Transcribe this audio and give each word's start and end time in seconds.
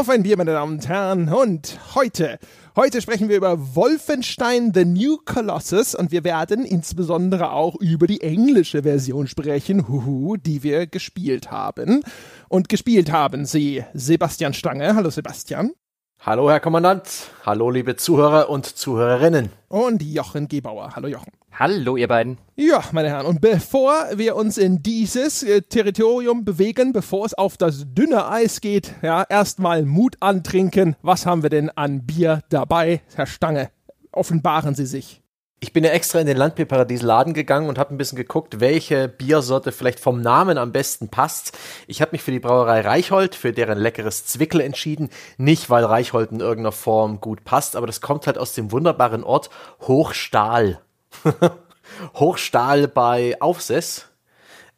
Auf 0.00 0.08
ein 0.08 0.22
Bier, 0.22 0.38
meine 0.38 0.52
Damen 0.52 0.78
und 0.78 0.88
Herren. 0.88 1.28
Und 1.28 1.78
heute, 1.94 2.38
heute 2.74 3.02
sprechen 3.02 3.28
wir 3.28 3.36
über 3.36 3.76
Wolfenstein 3.76 4.72
The 4.72 4.86
New 4.86 5.18
Colossus 5.26 5.94
und 5.94 6.10
wir 6.10 6.24
werden 6.24 6.64
insbesondere 6.64 7.52
auch 7.52 7.76
über 7.82 8.06
die 8.06 8.22
englische 8.22 8.84
Version 8.84 9.26
sprechen, 9.26 9.88
huhu, 9.88 10.38
die 10.38 10.62
wir 10.62 10.86
gespielt 10.86 11.50
haben. 11.50 12.02
Und 12.48 12.70
gespielt 12.70 13.12
haben 13.12 13.44
sie 13.44 13.84
Sebastian 13.92 14.54
Stange. 14.54 14.94
Hallo 14.94 15.10
Sebastian. 15.10 15.72
Hallo, 16.20 16.48
Herr 16.48 16.60
Kommandant. 16.60 17.06
Hallo, 17.44 17.68
liebe 17.68 17.94
Zuhörer 17.94 18.48
und 18.48 18.64
Zuhörerinnen. 18.64 19.50
Und 19.68 20.02
Jochen 20.02 20.48
Gebauer. 20.48 20.96
Hallo, 20.96 21.08
Jochen. 21.08 21.39
Hallo, 21.52 21.96
ihr 21.96 22.08
beiden. 22.08 22.38
Ja, 22.56 22.82
meine 22.92 23.08
Herren, 23.08 23.26
und 23.26 23.40
bevor 23.40 24.06
wir 24.14 24.36
uns 24.36 24.56
in 24.56 24.82
dieses 24.82 25.42
äh, 25.42 25.62
Territorium 25.62 26.44
bewegen, 26.44 26.92
bevor 26.92 27.26
es 27.26 27.34
auf 27.34 27.56
das 27.56 27.84
dünne 27.88 28.28
Eis 28.30 28.60
geht, 28.60 28.94
ja, 29.02 29.24
erstmal 29.28 29.84
Mut 29.84 30.16
antrinken. 30.20 30.96
Was 31.02 31.26
haben 31.26 31.42
wir 31.42 31.50
denn 31.50 31.68
an 31.70 32.06
Bier 32.06 32.42
dabei, 32.48 33.02
Herr 33.14 33.26
Stange? 33.26 33.70
Offenbaren 34.12 34.74
Sie 34.74 34.86
sich. 34.86 35.20
Ich 35.62 35.74
bin 35.74 35.84
ja 35.84 35.90
extra 35.90 36.20
in 36.20 36.26
den 36.26 36.38
Landbierparadies-Laden 36.38 37.34
gegangen 37.34 37.68
und 37.68 37.78
habe 37.78 37.94
ein 37.94 37.98
bisschen 37.98 38.16
geguckt, 38.16 38.60
welche 38.60 39.08
Biersorte 39.08 39.72
vielleicht 39.72 40.00
vom 40.00 40.22
Namen 40.22 40.56
am 40.56 40.72
besten 40.72 41.10
passt. 41.10 41.58
Ich 41.86 42.00
habe 42.00 42.12
mich 42.12 42.22
für 42.22 42.30
die 42.30 42.40
Brauerei 42.40 42.80
Reichhold, 42.80 43.34
für 43.34 43.52
deren 43.52 43.76
leckeres 43.76 44.24
Zwickel 44.24 44.62
entschieden. 44.62 45.10
Nicht, 45.36 45.68
weil 45.68 45.84
Reichhold 45.84 46.32
in 46.32 46.40
irgendeiner 46.40 46.72
Form 46.72 47.20
gut 47.20 47.44
passt, 47.44 47.76
aber 47.76 47.86
das 47.86 48.00
kommt 48.00 48.26
halt 48.26 48.38
aus 48.38 48.54
dem 48.54 48.72
wunderbaren 48.72 49.22
Ort 49.22 49.50
Hochstahl. 49.82 50.80
Hochstahl 52.14 52.88
bei 52.88 53.40
Aufsess. 53.40 54.06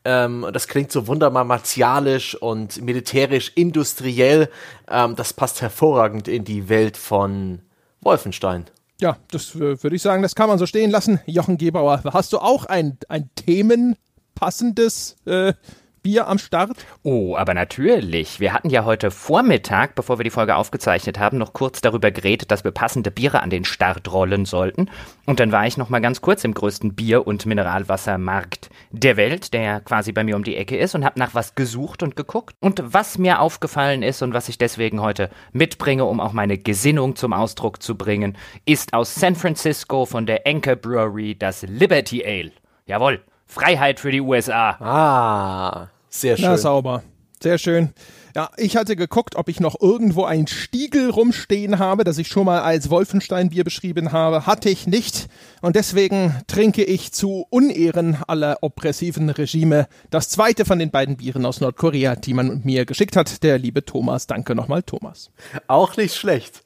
Ähm, 0.05 0.47
das 0.53 0.67
klingt 0.67 0.91
so 0.91 1.07
wunderbar 1.07 1.45
martialisch 1.45 2.35
und 2.35 2.83
militärisch, 2.83 3.53
industriell. 3.55 4.49
Ähm, 4.89 5.15
das 5.17 5.33
passt 5.33 5.63
hervorragend 5.63 6.29
in 6.29 6.45
die 6.45 6.69
Welt 6.69 6.97
von 6.97 7.61
Wolfenstein. 8.01 8.67
Ja, 9.01 9.17
das 9.31 9.57
würde 9.57 9.97
ich 9.97 10.03
sagen, 10.03 10.23
das 10.23 10.35
kann 10.35 10.49
man 10.49 10.59
so 10.59 10.67
stehen 10.67 10.91
lassen. 10.91 11.21
Jochen 11.27 11.59
Gebauer, 11.59 12.03
hast 12.13 12.33
du 12.33 12.39
auch 12.39 12.67
ein, 12.67 12.99
ein 13.09 13.31
themenpassendes 13.35 15.17
äh, 15.25 15.55
Bier 16.03 16.27
am 16.27 16.39
Start? 16.39 16.85
Oh, 17.05 17.37
aber 17.37 17.55
natürlich. 17.55 18.41
Wir 18.41 18.53
hatten 18.53 18.71
ja 18.71 18.85
heute 18.85 19.13
Vormittag, 19.13 19.95
bevor 19.95 20.19
wir 20.19 20.25
die 20.25 20.31
Folge 20.31 20.57
aufgezeichnet 20.57 21.21
haben, 21.21 21.39
noch 21.39 21.53
kurz 21.53 21.81
darüber 21.81 22.11
geredet, 22.11 22.51
dass 22.51 22.65
wir 22.65 22.73
passende 22.73 23.13
Biere 23.13 23.41
an 23.41 23.51
den 23.51 23.65
Start 23.65 24.11
rollen 24.13 24.45
sollten. 24.45 24.91
Und 25.27 25.39
dann 25.39 25.53
war 25.53 25.65
ich 25.65 25.77
noch 25.77 25.91
mal 25.91 26.01
ganz 26.01 26.21
kurz 26.21 26.43
im 26.43 26.55
größten 26.55 26.97
Bier- 26.97 27.25
und 27.25 27.47
Mineralwassermarkt 27.47 28.69
der 28.91 29.17
Welt, 29.17 29.55
der 29.55 29.81
quasi 29.81 30.11
bei 30.11 30.25
mir 30.25 30.35
um 30.35 30.43
die 30.43 30.57
Ecke 30.57 30.77
ist, 30.77 30.97
und 30.97 31.05
habe 31.05 31.21
nach 31.21 31.37
was 31.37 31.55
gesucht 31.55 32.03
und 32.03 32.17
geguckt. 32.17 32.57
Und 32.59 32.83
was 32.85 33.17
mir 33.17 33.41
aufgefallen 33.41 34.03
ist 34.03 34.23
und 34.23 34.35
was 34.35 34.49
ich 34.49 34.59
deswegen 34.59 35.01
heute 35.01 35.31
mitbringe, 35.53 36.05
um 36.05 36.19
auch 36.19 36.33
meine 36.33 36.59
Gesinnung 36.59 37.15
zum 37.15 37.33
Ausdruck 37.33 37.81
zu 37.81 37.97
bringen, 37.97 38.37
ist 38.65 38.93
aus 38.93 39.15
San 39.15 39.37
Francisco 39.37 40.05
von 40.05 40.27
der 40.27 40.49
Anchor 40.49 40.75
Brewery 40.75 41.37
das 41.39 41.63
Liberty 41.63 42.25
Ale. 42.27 42.51
Jawohl. 42.87 43.23
Freiheit 43.53 44.01
für 44.01 44.11
die 44.11 44.23
USA. 44.23 44.71
Ah, 44.81 45.89
sehr 46.13 46.37
schön. 46.37 46.47
Na, 46.47 46.57
sauber. 46.57 47.03
Sehr 47.43 47.59
schön. 47.59 47.93
Ja, 48.35 48.51
ich 48.57 48.77
hatte 48.77 48.97
geguckt, 48.97 49.37
ob 49.37 49.49
ich 49.49 49.61
noch 49.61 49.79
irgendwo 49.81 50.25
ein 50.25 50.47
Stiegel 50.47 51.11
rumstehen 51.11 51.79
habe, 51.79 52.03
das 52.05 52.17
ich 52.17 52.29
schon 52.29 52.47
mal 52.47 52.63
als 52.63 52.89
Wolfenstein-Bier 52.89 53.65
beschrieben 53.65 54.13
habe. 54.13 54.47
Hatte 54.47 54.71
ich 54.71 54.87
nicht. 54.87 55.27
Und 55.61 55.77
deswegen 55.77 56.35
trinke 56.47 56.83
ich 56.83 57.13
zu 57.13 57.47
Unehren 57.51 58.17
aller 58.27 58.59
oppressiven 58.63 59.29
Regime 59.29 59.87
das 60.09 60.31
zweite 60.31 60.65
von 60.65 60.79
den 60.79 60.91
beiden 60.91 61.17
Bieren 61.17 61.45
aus 61.45 61.61
Nordkorea, 61.61 62.17
die 62.17 62.33
man 62.33 62.63
mir 62.65 62.87
geschickt 62.87 63.17
hat. 63.17 63.43
Der 63.43 63.59
liebe 63.59 63.85
Thomas. 63.85 64.27
Danke 64.27 64.55
nochmal, 64.55 64.83
Thomas. 64.83 65.31
Auch 65.67 65.97
nicht 65.97 66.15
schlecht. 66.15 66.63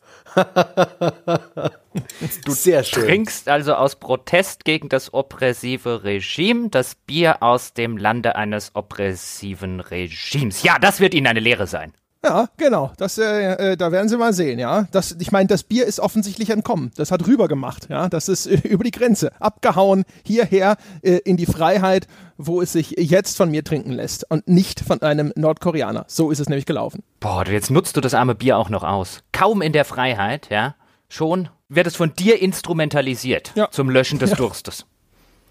Du 2.45 2.53
Sehr 2.53 2.85
schön. 2.85 3.05
trinkst 3.05 3.49
also 3.49 3.75
aus 3.75 3.97
Protest 3.97 4.65
gegen 4.65 4.89
das 4.89 5.13
oppressive 5.15 6.05
Regime 6.05 6.69
das 6.69 6.95
Bier 6.95 7.43
aus 7.43 7.73
dem 7.73 7.97
Lande 7.97 8.37
eines 8.37 8.75
oppressiven 8.75 9.81
Regimes. 9.81 10.63
Ja, 10.63 10.79
das 10.79 11.01
wird 11.01 11.15
Ihnen 11.15 11.27
eine 11.27 11.41
Lehre 11.41 11.67
sein. 11.67 11.93
Ja, 12.27 12.49
genau. 12.57 12.93
Das, 12.97 13.19
äh, 13.19 13.73
äh, 13.73 13.77
da 13.77 13.93
werden 13.93 14.09
Sie 14.09 14.17
mal 14.17 14.33
sehen, 14.33 14.59
ja. 14.59 14.89
Das, 14.91 15.17
ich 15.21 15.31
meine, 15.31 15.47
das 15.47 15.63
Bier 15.63 15.87
ist 15.87 16.01
offensichtlich 16.01 16.51
entkommen. 16.51 16.91
Das 16.97 17.13
hat 17.13 17.27
rüber 17.27 17.47
gemacht, 17.47 17.87
ja. 17.89 18.09
Das 18.09 18.29
ist 18.29 18.47
äh, 18.47 18.57
über 18.69 18.83
die 18.83 18.91
Grenze 18.91 19.31
abgehauen 19.41 20.05
hierher 20.25 20.77
äh, 21.03 21.19
in 21.19 21.37
die 21.37 21.47
Freiheit, 21.47 22.09
wo 22.39 22.61
es 22.61 22.73
sich 22.73 22.95
jetzt 22.99 23.37
von 23.37 23.51
mir 23.51 23.65
trinken 23.65 23.93
lässt 23.93 24.31
und 24.31 24.49
nicht 24.49 24.81
von 24.81 25.03
einem 25.03 25.33
Nordkoreaner. 25.37 26.05
So 26.09 26.31
ist 26.31 26.41
es 26.41 26.49
nämlich 26.49 26.67
gelaufen. 26.67 27.03
Boah, 27.21 27.47
jetzt 27.47 27.71
nutzt 27.71 27.97
du 27.97 28.01
das 28.01 28.15
arme 28.15 28.35
Bier 28.35 28.59
auch 28.59 28.69
noch 28.69 28.83
aus. 28.85 29.21
Kaum 29.33 29.63
in 29.63 29.73
der 29.73 29.85
Freiheit, 29.85 30.49
ja. 30.51 30.75
Schon 31.09 31.49
wird 31.69 31.87
es 31.87 31.97
von 31.97 32.15
dir 32.15 32.41
instrumentalisiert 32.41 33.53
ja. 33.55 33.71
zum 33.71 33.91
Löschen 33.91 34.19
des 34.19 34.31
ja. 34.31 34.37
Durstes. 34.37 34.87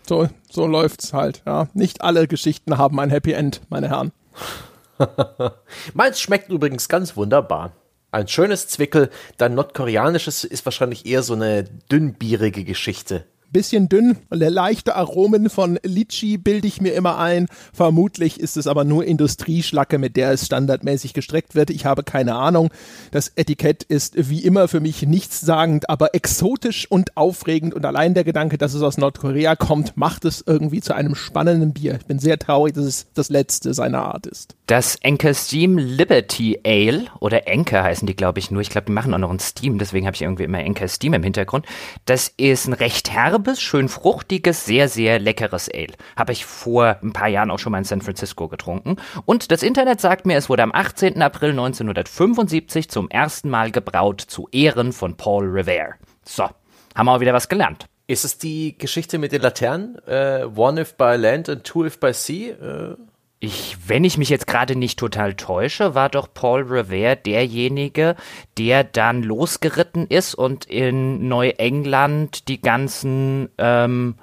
So, 0.08 0.30
so 0.50 0.68
läuft's 0.68 1.14
halt, 1.14 1.42
ja. 1.46 1.68
Nicht 1.74 2.02
alle 2.02 2.28
Geschichten 2.28 2.78
haben 2.78 3.00
ein 3.00 3.10
Happy 3.10 3.32
End, 3.32 3.62
meine 3.70 3.90
Herren. 3.90 4.12
Meins 5.94 6.22
schmeckt 6.22 6.50
übrigens 6.52 6.88
ganz 6.90 7.18
wunderbar. 7.18 7.74
Ein 8.12 8.28
schönes 8.28 8.68
Zwickel, 8.68 9.10
dein 9.38 9.56
nordkoreanisches 9.56 10.44
ist 10.46 10.64
wahrscheinlich 10.66 11.06
eher 11.06 11.22
so 11.22 11.34
eine 11.34 11.64
dünnbierige 11.64 12.64
Geschichte 12.64 13.26
bisschen 13.52 13.90
dünn. 13.90 14.18
Leichte 14.30 14.96
Aromen 14.96 15.50
von 15.50 15.80
Litchi 15.84 16.38
bilde 16.38 16.68
ich 16.68 16.82
mir 16.82 16.94
immer 16.94 17.18
ein. 17.18 17.48
Vermutlich 17.74 18.40
ist 18.40 18.58
es 18.58 18.68
aber 18.68 18.84
nur 18.84 19.06
Industrieschlacke, 19.06 19.98
mit 19.98 20.16
der 20.16 20.32
es 20.32 20.46
standardmäßig 20.46 21.14
gestreckt 21.14 21.56
wird. 21.56 21.70
Ich 21.70 21.86
habe 21.86 22.04
keine 22.04 22.36
Ahnung. 22.36 22.70
Das 23.12 23.32
Etikett 23.36 23.84
ist 23.84 24.30
wie 24.30 24.44
immer 24.44 24.68
für 24.68 24.80
mich 24.80 25.04
nichtssagend, 25.04 25.90
aber 25.90 26.14
exotisch 26.16 26.90
und 26.90 27.16
aufregend. 27.18 27.74
Und 27.74 27.86
allein 27.86 28.14
der 28.14 28.24
Gedanke, 28.24 28.58
dass 28.58 28.74
es 28.74 28.82
aus 28.82 28.98
Nordkorea 28.98 29.56
kommt, 29.56 29.98
macht 29.98 30.26
es 30.26 30.44
irgendwie 30.46 30.82
zu 30.82 30.96
einem 30.96 31.16
spannenden 31.16 31.74
Bier. 31.74 31.96
Ich 32.00 32.06
bin 32.06 32.20
sehr 32.20 32.38
traurig, 32.40 32.74
dass 32.74 32.86
es 32.86 33.08
das 33.14 33.30
letzte 33.30 33.74
seiner 33.74 34.04
Art 34.04 34.28
ist. 34.28 34.56
Das 34.68 34.98
Anchor 35.04 35.34
Steam 35.34 35.78
Liberty 35.78 36.60
Ale 36.66 37.06
oder 37.20 37.44
Anchor 37.48 37.84
heißen 37.84 38.08
die, 38.08 38.16
glaube 38.16 38.40
ich, 38.40 38.50
nur. 38.50 38.62
Ich 38.62 38.70
glaube, 38.70 38.88
die 38.88 38.94
machen 38.94 39.14
auch 39.14 39.20
noch 39.20 39.30
ein 39.30 39.40
Steam, 39.40 39.78
deswegen 39.78 40.08
habe 40.08 40.16
ich 40.16 40.24
irgendwie 40.24 40.44
immer 40.44 40.58
Anchor 40.58 40.88
Steam 40.88 41.14
im 41.14 41.24
Hintergrund. 41.24 41.66
Das 42.06 42.32
ist 42.38 42.68
ein 42.68 42.74
recht 42.74 43.12
herb 43.12 43.35
herbes, 43.36 43.62
schön 43.62 43.90
fruchtiges, 43.90 44.66
sehr, 44.66 44.88
sehr 44.88 45.20
leckeres 45.20 45.70
Ale. 45.70 45.94
Habe 46.16 46.32
ich 46.32 46.46
vor 46.46 46.98
ein 47.04 47.12
paar 47.12 47.28
Jahren 47.28 47.52
auch 47.52 47.60
schon 47.60 47.74
mal 47.74 47.80
in 47.80 47.84
San 47.84 48.02
Francisco 48.02 48.48
getrunken. 48.48 48.96
Und 49.26 49.52
das 49.52 49.62
Internet 49.62 50.00
sagt 50.00 50.26
mir, 50.26 50.38
es 50.38 50.48
wurde 50.48 50.64
am 50.64 50.72
18. 50.72 51.22
April 51.22 51.50
1975 51.50 52.90
zum 52.90 53.10
ersten 53.10 53.50
Mal 53.50 53.72
gebraut 53.72 54.22
zu 54.22 54.48
Ehren 54.54 54.94
von 54.94 55.18
Paul 55.18 55.50
Revere. 55.50 55.96
So, 56.24 56.46
haben 56.96 57.06
wir 57.08 57.12
auch 57.12 57.20
wieder 57.20 57.34
was 57.34 57.50
gelernt. 57.50 57.88
Ist 58.08 58.24
es 58.24 58.38
die 58.38 58.78
Geschichte 58.78 59.18
mit 59.18 59.34
den 59.34 59.42
Laternen? 59.42 59.98
Uh, 60.08 60.50
one 60.56 60.80
if 60.80 60.94
by 60.94 61.18
land 61.18 61.50
and 61.50 61.66
two 61.66 61.86
if 61.86 62.00
by 62.00 62.14
sea? 62.14 62.54
Uh 62.54 62.96
ich, 63.46 63.78
wenn 63.88 64.04
ich 64.04 64.18
mich 64.18 64.30
jetzt 64.30 64.48
gerade 64.48 64.76
nicht 64.76 65.00
total 65.00 65.36
täusche, 65.36 65.96
war 65.96 66.10
doch 66.10 66.28
Paul 66.34 66.64
Revere 66.64 67.16
derjenige, 67.16 68.16
der 68.58 68.84
dann 68.84 69.24
losgeritten 69.24 70.08
ist 70.08 70.36
und 70.36 70.66
in 70.66 71.28
Neuengland 71.28 72.48
die 72.48 72.62
ganzen, 72.62 73.50
ähm, 73.58 74.16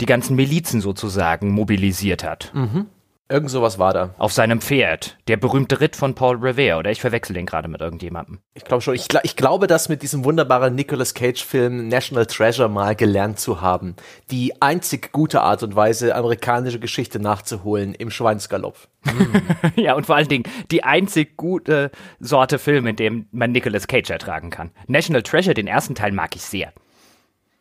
die 0.00 0.06
ganzen 0.06 0.36
Milizen 0.36 0.80
sozusagen 0.80 1.50
mobilisiert 1.50 2.22
hat. 2.24 2.52
Mhm. 2.54 2.86
Irgend 3.30 3.50
sowas 3.50 3.78
war 3.78 3.92
da. 3.92 4.14
Auf 4.16 4.32
seinem 4.32 4.62
Pferd. 4.62 5.18
Der 5.28 5.36
berühmte 5.36 5.80
Ritt 5.80 5.96
von 5.96 6.14
Paul 6.14 6.36
Revere. 6.36 6.78
Oder 6.78 6.90
ich 6.90 7.02
verwechsel 7.02 7.34
den 7.34 7.44
gerade 7.44 7.68
mit 7.68 7.82
irgendjemandem. 7.82 8.38
Ich 8.54 8.64
glaube 8.64 8.80
schon. 8.80 8.94
Ich, 8.94 9.08
ich, 9.22 9.36
glaube, 9.36 9.66
das 9.66 9.90
mit 9.90 10.00
diesem 10.00 10.24
wunderbaren 10.24 10.74
Nicolas 10.74 11.12
Cage-Film 11.12 11.88
National 11.88 12.24
Treasure 12.24 12.70
mal 12.70 12.96
gelernt 12.96 13.38
zu 13.38 13.60
haben. 13.60 13.96
Die 14.30 14.62
einzig 14.62 15.12
gute 15.12 15.42
Art 15.42 15.62
und 15.62 15.76
Weise, 15.76 16.14
amerikanische 16.14 16.80
Geschichte 16.80 17.20
nachzuholen 17.20 17.92
im 17.94 18.10
Schweinsgalopp. 18.10 18.88
ja, 19.76 19.94
und 19.94 20.06
vor 20.06 20.16
allen 20.16 20.28
Dingen 20.28 20.44
die 20.70 20.84
einzig 20.84 21.36
gute 21.36 21.90
Sorte 22.20 22.58
Film, 22.58 22.86
in 22.86 22.96
dem 22.96 23.26
man 23.30 23.52
Nicolas 23.52 23.88
Cage 23.88 24.08
ertragen 24.08 24.48
kann. 24.48 24.70
National 24.86 25.22
Treasure, 25.22 25.52
den 25.52 25.66
ersten 25.66 25.94
Teil 25.94 26.12
mag 26.12 26.34
ich 26.34 26.42
sehr. 26.42 26.72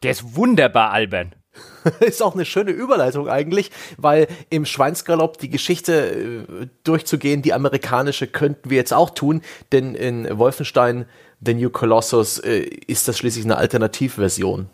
Der 0.02 0.12
ist 0.12 0.38
wunderbar 0.38 0.92
albern. 0.92 1.34
ist 2.00 2.21
auch 2.21 2.36
eine 2.36 2.45
schöne 2.45 2.71
Überleitung 2.71 3.27
eigentlich, 3.27 3.71
weil 3.98 4.27
im 4.50 4.65
Schweinsgalopp 4.65 5.38
die 5.38 5.50
Geschichte 5.50 6.45
äh, 6.62 6.68
durchzugehen, 6.83 7.42
die 7.42 7.54
amerikanische, 7.54 8.27
könnten 8.27 8.69
wir 8.69 8.77
jetzt 8.77 8.94
auch 8.94 9.12
tun, 9.12 9.42
denn 9.71 9.95
in 9.95 10.38
Wolfenstein 10.38 11.06
The 11.39 11.54
New 11.54 11.69
Colossus 11.69 12.39
äh, 12.39 12.59
ist 12.88 13.07
das 13.07 13.18
schließlich 13.18 13.45
eine 13.45 13.57
Alternativversion 13.57 14.69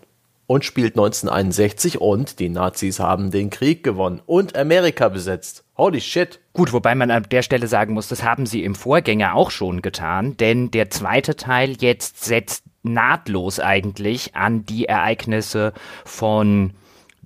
und 0.48 0.66
spielt 0.66 0.94
1961 0.94 2.02
und 2.02 2.40
die 2.40 2.50
Nazis 2.50 3.00
haben 3.00 3.32
den 3.32 3.50
Krieg 3.50 3.84
gewonnen 3.84 4.22
und 4.26 4.58
Amerika 4.58 5.10
besetzt. 5.10 5.64
Holy 5.78 6.02
shit. 6.02 6.40
Gut, 6.54 6.74
wobei 6.74 6.96
man 6.96 7.12
an 7.12 7.26
der 7.32 7.42
Stelle 7.42 7.68
sagen 7.68 7.94
muss, 7.94 8.08
das 8.08 8.24
haben 8.24 8.46
sie 8.46 8.64
im 8.64 8.76
Vorgänger 8.76 9.36
auch 9.36 9.52
schon 9.52 9.82
getan, 9.82 10.38
denn 10.38 10.70
der 10.72 10.90
zweite 10.90 11.36
Teil 11.36 11.76
jetzt 11.80 12.24
setzt 12.24 12.64
nahtlos 12.84 13.60
eigentlich 13.60 14.36
an 14.36 14.66
die 14.66 14.86
Ereignisse 14.86 15.74
von 16.06 16.74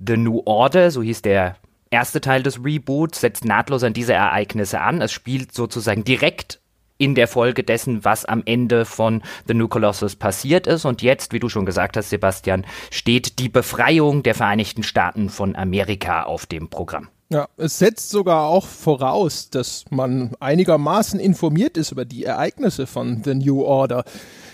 The 0.04 0.18
New 0.18 0.42
Order, 0.46 0.92
so 0.92 1.02
hieß 1.02 1.24
der 1.24 1.58
erste 1.90 2.22
Teil 2.22 2.44
des 2.44 2.64
Reboots, 2.64 3.22
setzt 3.22 3.46
nahtlos 3.46 3.84
an 3.84 3.94
diese 3.94 4.14
Ereignisse 4.14 4.82
an. 4.82 5.02
Es 5.02 5.12
spielt 5.12 5.54
sozusagen 5.54 6.04
direkt 6.04 6.60
in 6.98 7.16
der 7.16 7.28
Folge 7.28 7.64
dessen, 7.64 8.04
was 8.04 8.26
am 8.26 8.42
Ende 8.46 8.86
von 8.86 9.22
The 9.48 9.54
New 9.54 9.68
Colossus 9.68 10.16
passiert 10.16 10.68
ist. 10.68 10.86
Und 10.86 11.02
jetzt, 11.02 11.32
wie 11.32 11.40
du 11.40 11.50
schon 11.50 11.66
gesagt 11.66 11.96
hast, 11.96 12.10
Sebastian, 12.10 12.66
steht 12.90 13.40
die 13.40 13.50
Befreiung 13.50 14.24
der 14.24 14.36
Vereinigten 14.36 14.84
Staaten 14.84 15.30
von 15.30 15.56
Amerika 15.56 16.24
auf 16.24 16.46
dem 16.46 16.70
Programm. 16.70 17.10
Ja, 17.30 17.50
es 17.58 17.78
setzt 17.78 18.10
sogar 18.10 18.46
auch 18.46 18.66
voraus, 18.66 19.50
dass 19.50 19.84
man 19.90 20.32
einigermaßen 20.40 21.20
informiert 21.20 21.76
ist 21.76 21.92
über 21.92 22.06
die 22.06 22.24
Ereignisse 22.24 22.88
von 22.88 23.22
The 23.24 23.36
New 23.36 23.64
Order. 23.64 24.06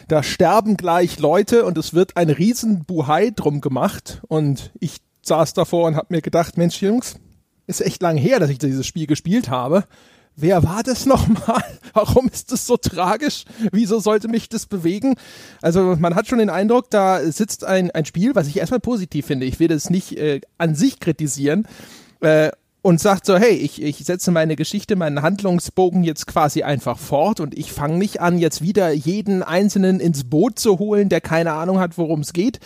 Da 0.07 0.23
sterben 0.23 0.77
gleich 0.77 1.19
Leute 1.19 1.65
und 1.65 1.77
es 1.77 1.94
wird 1.94 2.17
ein 2.17 2.29
riesen 2.29 2.85
Buhai 2.85 3.31
drum 3.35 3.61
gemacht 3.61 4.21
und 4.27 4.71
ich 4.79 4.97
saß 5.21 5.53
davor 5.53 5.88
und 5.88 5.95
habe 5.95 6.07
mir 6.09 6.21
gedacht, 6.21 6.57
Mensch 6.57 6.81
Jungs, 6.81 7.15
ist 7.67 7.81
echt 7.81 8.01
lang 8.01 8.17
her, 8.17 8.39
dass 8.39 8.50
ich 8.50 8.57
dieses 8.57 8.85
Spiel 8.85 9.07
gespielt 9.07 9.50
habe. 9.50 9.85
Wer 10.35 10.63
war 10.63 10.81
das 10.83 11.05
nochmal? 11.05 11.63
Warum 11.94 12.27
ist 12.27 12.51
das 12.51 12.65
so 12.65 12.75
tragisch? 12.75 13.45
Wieso 13.71 14.00
sollte 14.00 14.27
mich 14.27 14.50
das 14.50 14.65
bewegen? 14.65 15.15
Also 15.61 15.95
man 16.00 16.15
hat 16.15 16.27
schon 16.27 16.39
den 16.39 16.50
Eindruck, 16.50 16.89
da 16.89 17.21
sitzt 17.31 17.63
ein, 17.63 17.91
ein 17.91 18.05
Spiel, 18.05 18.33
was 18.33 18.47
ich 18.47 18.57
erstmal 18.57 18.79
positiv 18.79 19.27
finde. 19.27 19.45
Ich 19.45 19.59
will 19.59 19.67
das 19.67 19.89
nicht 19.89 20.17
äh, 20.17 20.41
an 20.57 20.75
sich 20.75 21.00
kritisieren. 21.00 21.67
Äh, 22.19 22.51
und 22.83 23.00
sagt 23.00 23.25
so, 23.25 23.38
hey, 23.38 23.53
ich, 23.56 23.81
ich 23.81 24.00
setze 24.00 24.30
meine 24.30 24.57
Geschichte, 24.57 24.97
meinen 24.97 25.21
Handlungsbogen 25.21 26.03
jetzt 26.03 26.27
quasi 26.27 26.63
einfach 26.63 27.00
fort 27.00 27.39
und 27.39 27.57
ich 27.57 27.71
fange 27.71 27.97
nicht 27.97 28.19
an, 28.19 28.38
jetzt 28.38 28.62
wieder 28.62 28.91
jeden 28.91 29.41
Einzelnen 29.41 30.01
ins 30.01 30.25
Boot 30.25 30.59
zu 30.59 30.80
holen, 30.80 31.07
der 31.07 31.21
keine 31.21 31.53
Ahnung 31.53 31.80
hat, 31.80 31.97
worum 31.97 32.19
es 32.19 32.33
geht. 32.33 32.59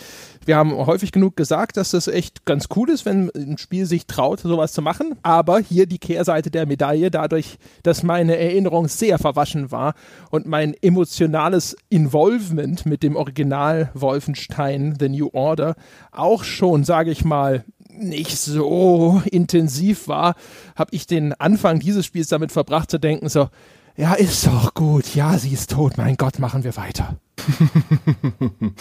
Wir 0.44 0.56
haben 0.56 0.74
häufig 0.74 1.12
genug 1.12 1.36
gesagt, 1.36 1.76
dass 1.76 1.90
das 1.90 2.08
echt 2.08 2.46
ganz 2.46 2.66
cool 2.74 2.90
ist, 2.90 3.04
wenn 3.04 3.30
ein 3.36 3.58
Spiel 3.58 3.86
sich 3.86 4.06
traut, 4.06 4.40
sowas 4.40 4.72
zu 4.72 4.82
machen. 4.82 5.14
Aber 5.22 5.60
hier 5.60 5.86
die 5.86 5.98
Kehrseite 5.98 6.50
der 6.50 6.66
Medaille, 6.66 7.10
dadurch, 7.10 7.58
dass 7.82 8.02
meine 8.02 8.38
Erinnerung 8.38 8.88
sehr 8.88 9.18
verwaschen 9.18 9.70
war 9.70 9.94
und 10.30 10.46
mein 10.46 10.74
emotionales 10.80 11.76
Involvement 11.90 12.86
mit 12.86 13.02
dem 13.02 13.14
Original 13.14 13.90
Wolfenstein 13.92 14.96
The 14.98 15.10
New 15.10 15.28
Order 15.32 15.76
auch 16.10 16.44
schon, 16.44 16.82
sage 16.82 17.10
ich 17.10 17.26
mal, 17.26 17.64
nicht 17.98 18.36
so 18.38 19.22
intensiv 19.30 20.08
war, 20.08 20.34
habe 20.76 20.90
ich 20.92 21.06
den 21.06 21.32
Anfang 21.34 21.80
dieses 21.80 22.06
Spiels 22.06 22.28
damit 22.28 22.52
verbracht 22.52 22.90
zu 22.90 22.98
denken, 22.98 23.28
so, 23.28 23.48
ja, 23.96 24.14
ist 24.14 24.46
doch 24.46 24.74
gut, 24.74 25.14
ja, 25.14 25.36
sie 25.38 25.52
ist 25.52 25.70
tot, 25.70 25.98
mein 25.98 26.16
Gott, 26.16 26.38
machen 26.38 26.64
wir 26.64 26.76
weiter. 26.76 27.16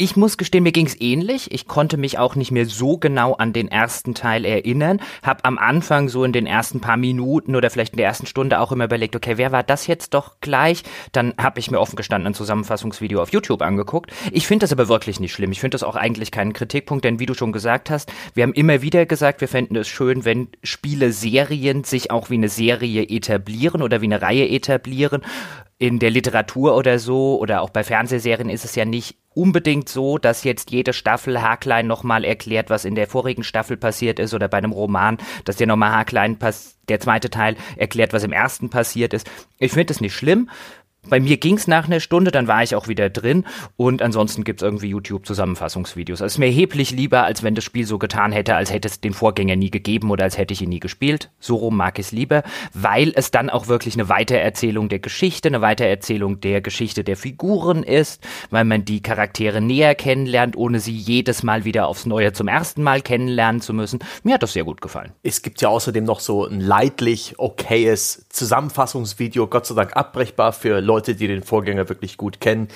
Ich 0.00 0.14
muss 0.14 0.36
gestehen, 0.36 0.62
mir 0.62 0.70
ging's 0.70 0.94
ähnlich. 1.00 1.50
Ich 1.50 1.66
konnte 1.66 1.96
mich 1.96 2.20
auch 2.20 2.36
nicht 2.36 2.52
mehr 2.52 2.66
so 2.66 2.98
genau 2.98 3.32
an 3.32 3.52
den 3.52 3.66
ersten 3.66 4.14
Teil 4.14 4.44
erinnern. 4.44 5.00
Hab 5.24 5.44
am 5.44 5.58
Anfang 5.58 6.08
so 6.08 6.22
in 6.22 6.32
den 6.32 6.46
ersten 6.46 6.80
paar 6.80 6.96
Minuten 6.96 7.56
oder 7.56 7.68
vielleicht 7.68 7.94
in 7.94 7.96
der 7.96 8.06
ersten 8.06 8.26
Stunde 8.26 8.60
auch 8.60 8.70
immer 8.70 8.84
überlegt, 8.84 9.16
okay, 9.16 9.38
wer 9.38 9.50
war 9.50 9.64
das 9.64 9.88
jetzt 9.88 10.14
doch 10.14 10.36
gleich? 10.40 10.84
Dann 11.10 11.34
habe 11.36 11.58
ich 11.58 11.72
mir 11.72 11.80
offen 11.80 11.96
gestanden 11.96 12.28
ein 12.28 12.34
Zusammenfassungsvideo 12.34 13.20
auf 13.20 13.32
YouTube 13.32 13.60
angeguckt. 13.60 14.12
Ich 14.30 14.46
finde 14.46 14.62
das 14.62 14.72
aber 14.72 14.86
wirklich 14.86 15.18
nicht 15.18 15.32
schlimm. 15.32 15.50
Ich 15.50 15.58
finde 15.58 15.74
das 15.74 15.82
auch 15.82 15.96
eigentlich 15.96 16.30
keinen 16.30 16.52
Kritikpunkt, 16.52 17.04
denn 17.04 17.18
wie 17.18 17.26
du 17.26 17.34
schon 17.34 17.50
gesagt 17.50 17.90
hast, 17.90 18.12
wir 18.34 18.44
haben 18.44 18.54
immer 18.54 18.82
wieder 18.82 19.04
gesagt, 19.04 19.40
wir 19.40 19.48
fänden 19.48 19.74
es 19.74 19.88
schön, 19.88 20.24
wenn 20.24 20.46
Spiele, 20.62 21.10
Serien 21.10 21.82
sich 21.82 22.12
auch 22.12 22.30
wie 22.30 22.34
eine 22.34 22.48
Serie 22.48 23.02
etablieren 23.02 23.82
oder 23.82 24.00
wie 24.00 24.06
eine 24.06 24.22
Reihe 24.22 24.48
etablieren 24.48 25.22
in 25.78 25.98
der 26.00 26.10
Literatur 26.10 26.76
oder 26.76 26.98
so 26.98 27.38
oder 27.38 27.62
auch 27.62 27.70
bei 27.70 27.84
Fernsehserien 27.84 28.50
ist 28.50 28.64
es 28.64 28.74
ja 28.74 28.84
nicht 28.84 29.16
unbedingt 29.38 29.88
so, 29.88 30.18
dass 30.18 30.42
jetzt 30.42 30.72
jede 30.72 30.92
Staffel 30.92 31.40
haarklein 31.40 31.86
nochmal 31.86 32.24
erklärt, 32.24 32.70
was 32.70 32.84
in 32.84 32.96
der 32.96 33.06
vorigen 33.06 33.44
Staffel 33.44 33.76
passiert 33.76 34.18
ist 34.18 34.34
oder 34.34 34.48
bei 34.48 34.58
einem 34.58 34.72
Roman, 34.72 35.18
dass 35.44 35.56
der 35.56 35.68
nochmal 35.68 35.92
haarklein 35.92 36.36
der 36.88 37.00
zweite 37.00 37.30
Teil 37.30 37.56
erklärt, 37.76 38.12
was 38.12 38.24
im 38.24 38.32
ersten 38.32 38.68
passiert 38.68 39.14
ist. 39.14 39.30
Ich 39.58 39.72
finde 39.72 39.92
es 39.92 40.00
nicht 40.00 40.14
schlimm. 40.14 40.50
Bei 41.08 41.20
mir 41.20 41.38
ging 41.38 41.56
es 41.56 41.66
nach 41.66 41.86
einer 41.86 42.00
Stunde, 42.00 42.30
dann 42.30 42.48
war 42.48 42.62
ich 42.62 42.74
auch 42.74 42.86
wieder 42.86 43.08
drin 43.08 43.44
und 43.76 44.02
ansonsten 44.02 44.44
gibt 44.44 44.60
es 44.60 44.66
irgendwie 44.66 44.88
YouTube-Zusammenfassungsvideos. 44.88 46.20
Es 46.20 46.34
ist 46.34 46.38
mir 46.38 46.46
erheblich 46.46 46.90
lieber, 46.90 47.24
als 47.24 47.42
wenn 47.42 47.54
das 47.54 47.64
Spiel 47.64 47.86
so 47.86 47.98
getan 47.98 48.30
hätte, 48.32 48.54
als 48.54 48.72
hätte 48.72 48.88
es 48.88 49.00
den 49.00 49.14
Vorgänger 49.14 49.56
nie 49.56 49.70
gegeben 49.70 50.10
oder 50.10 50.24
als 50.24 50.36
hätte 50.36 50.52
ich 50.52 50.60
ihn 50.60 50.68
nie 50.68 50.80
gespielt. 50.80 51.30
So 51.40 51.56
rum 51.56 51.76
mag 51.76 51.98
ich 51.98 52.06
es 52.06 52.12
lieber, 52.12 52.42
weil 52.74 53.12
es 53.14 53.30
dann 53.30 53.48
auch 53.48 53.68
wirklich 53.68 53.94
eine 53.94 54.08
Weitererzählung 54.08 54.88
der 54.88 54.98
Geschichte, 54.98 55.48
eine 55.48 55.62
Weitererzählung 55.62 56.40
der 56.40 56.60
Geschichte 56.60 57.04
der 57.04 57.16
Figuren 57.16 57.82
ist, 57.82 58.22
weil 58.50 58.64
man 58.64 58.84
die 58.84 59.02
Charaktere 59.02 59.60
näher 59.60 59.94
kennenlernt, 59.94 60.56
ohne 60.56 60.80
sie 60.80 60.96
jedes 60.96 61.42
Mal 61.42 61.64
wieder 61.64 61.88
aufs 61.88 62.04
Neue 62.04 62.32
zum 62.32 62.48
ersten 62.48 62.82
Mal 62.82 63.00
kennenlernen 63.00 63.62
zu 63.62 63.72
müssen. 63.72 64.00
Mir 64.24 64.34
hat 64.34 64.42
das 64.42 64.52
sehr 64.52 64.64
gut 64.64 64.82
gefallen. 64.82 65.12
Es 65.22 65.42
gibt 65.42 65.62
ja 65.62 65.68
außerdem 65.68 66.04
noch 66.04 66.20
so 66.20 66.44
ein 66.44 66.60
leidlich 66.60 67.38
okayes 67.38 68.26
Zusammenfassungsvideo, 68.28 69.46
Gott 69.46 69.66
sei 69.66 69.74
Dank 69.74 69.96
abbrechbar 69.96 70.52
für 70.52 70.80
Leute, 70.80 70.97
die 71.02 71.26
den 71.26 71.42
Vorgänger 71.42 71.88
wirklich 71.88 72.16
gut 72.16 72.40
kennen. 72.40 72.68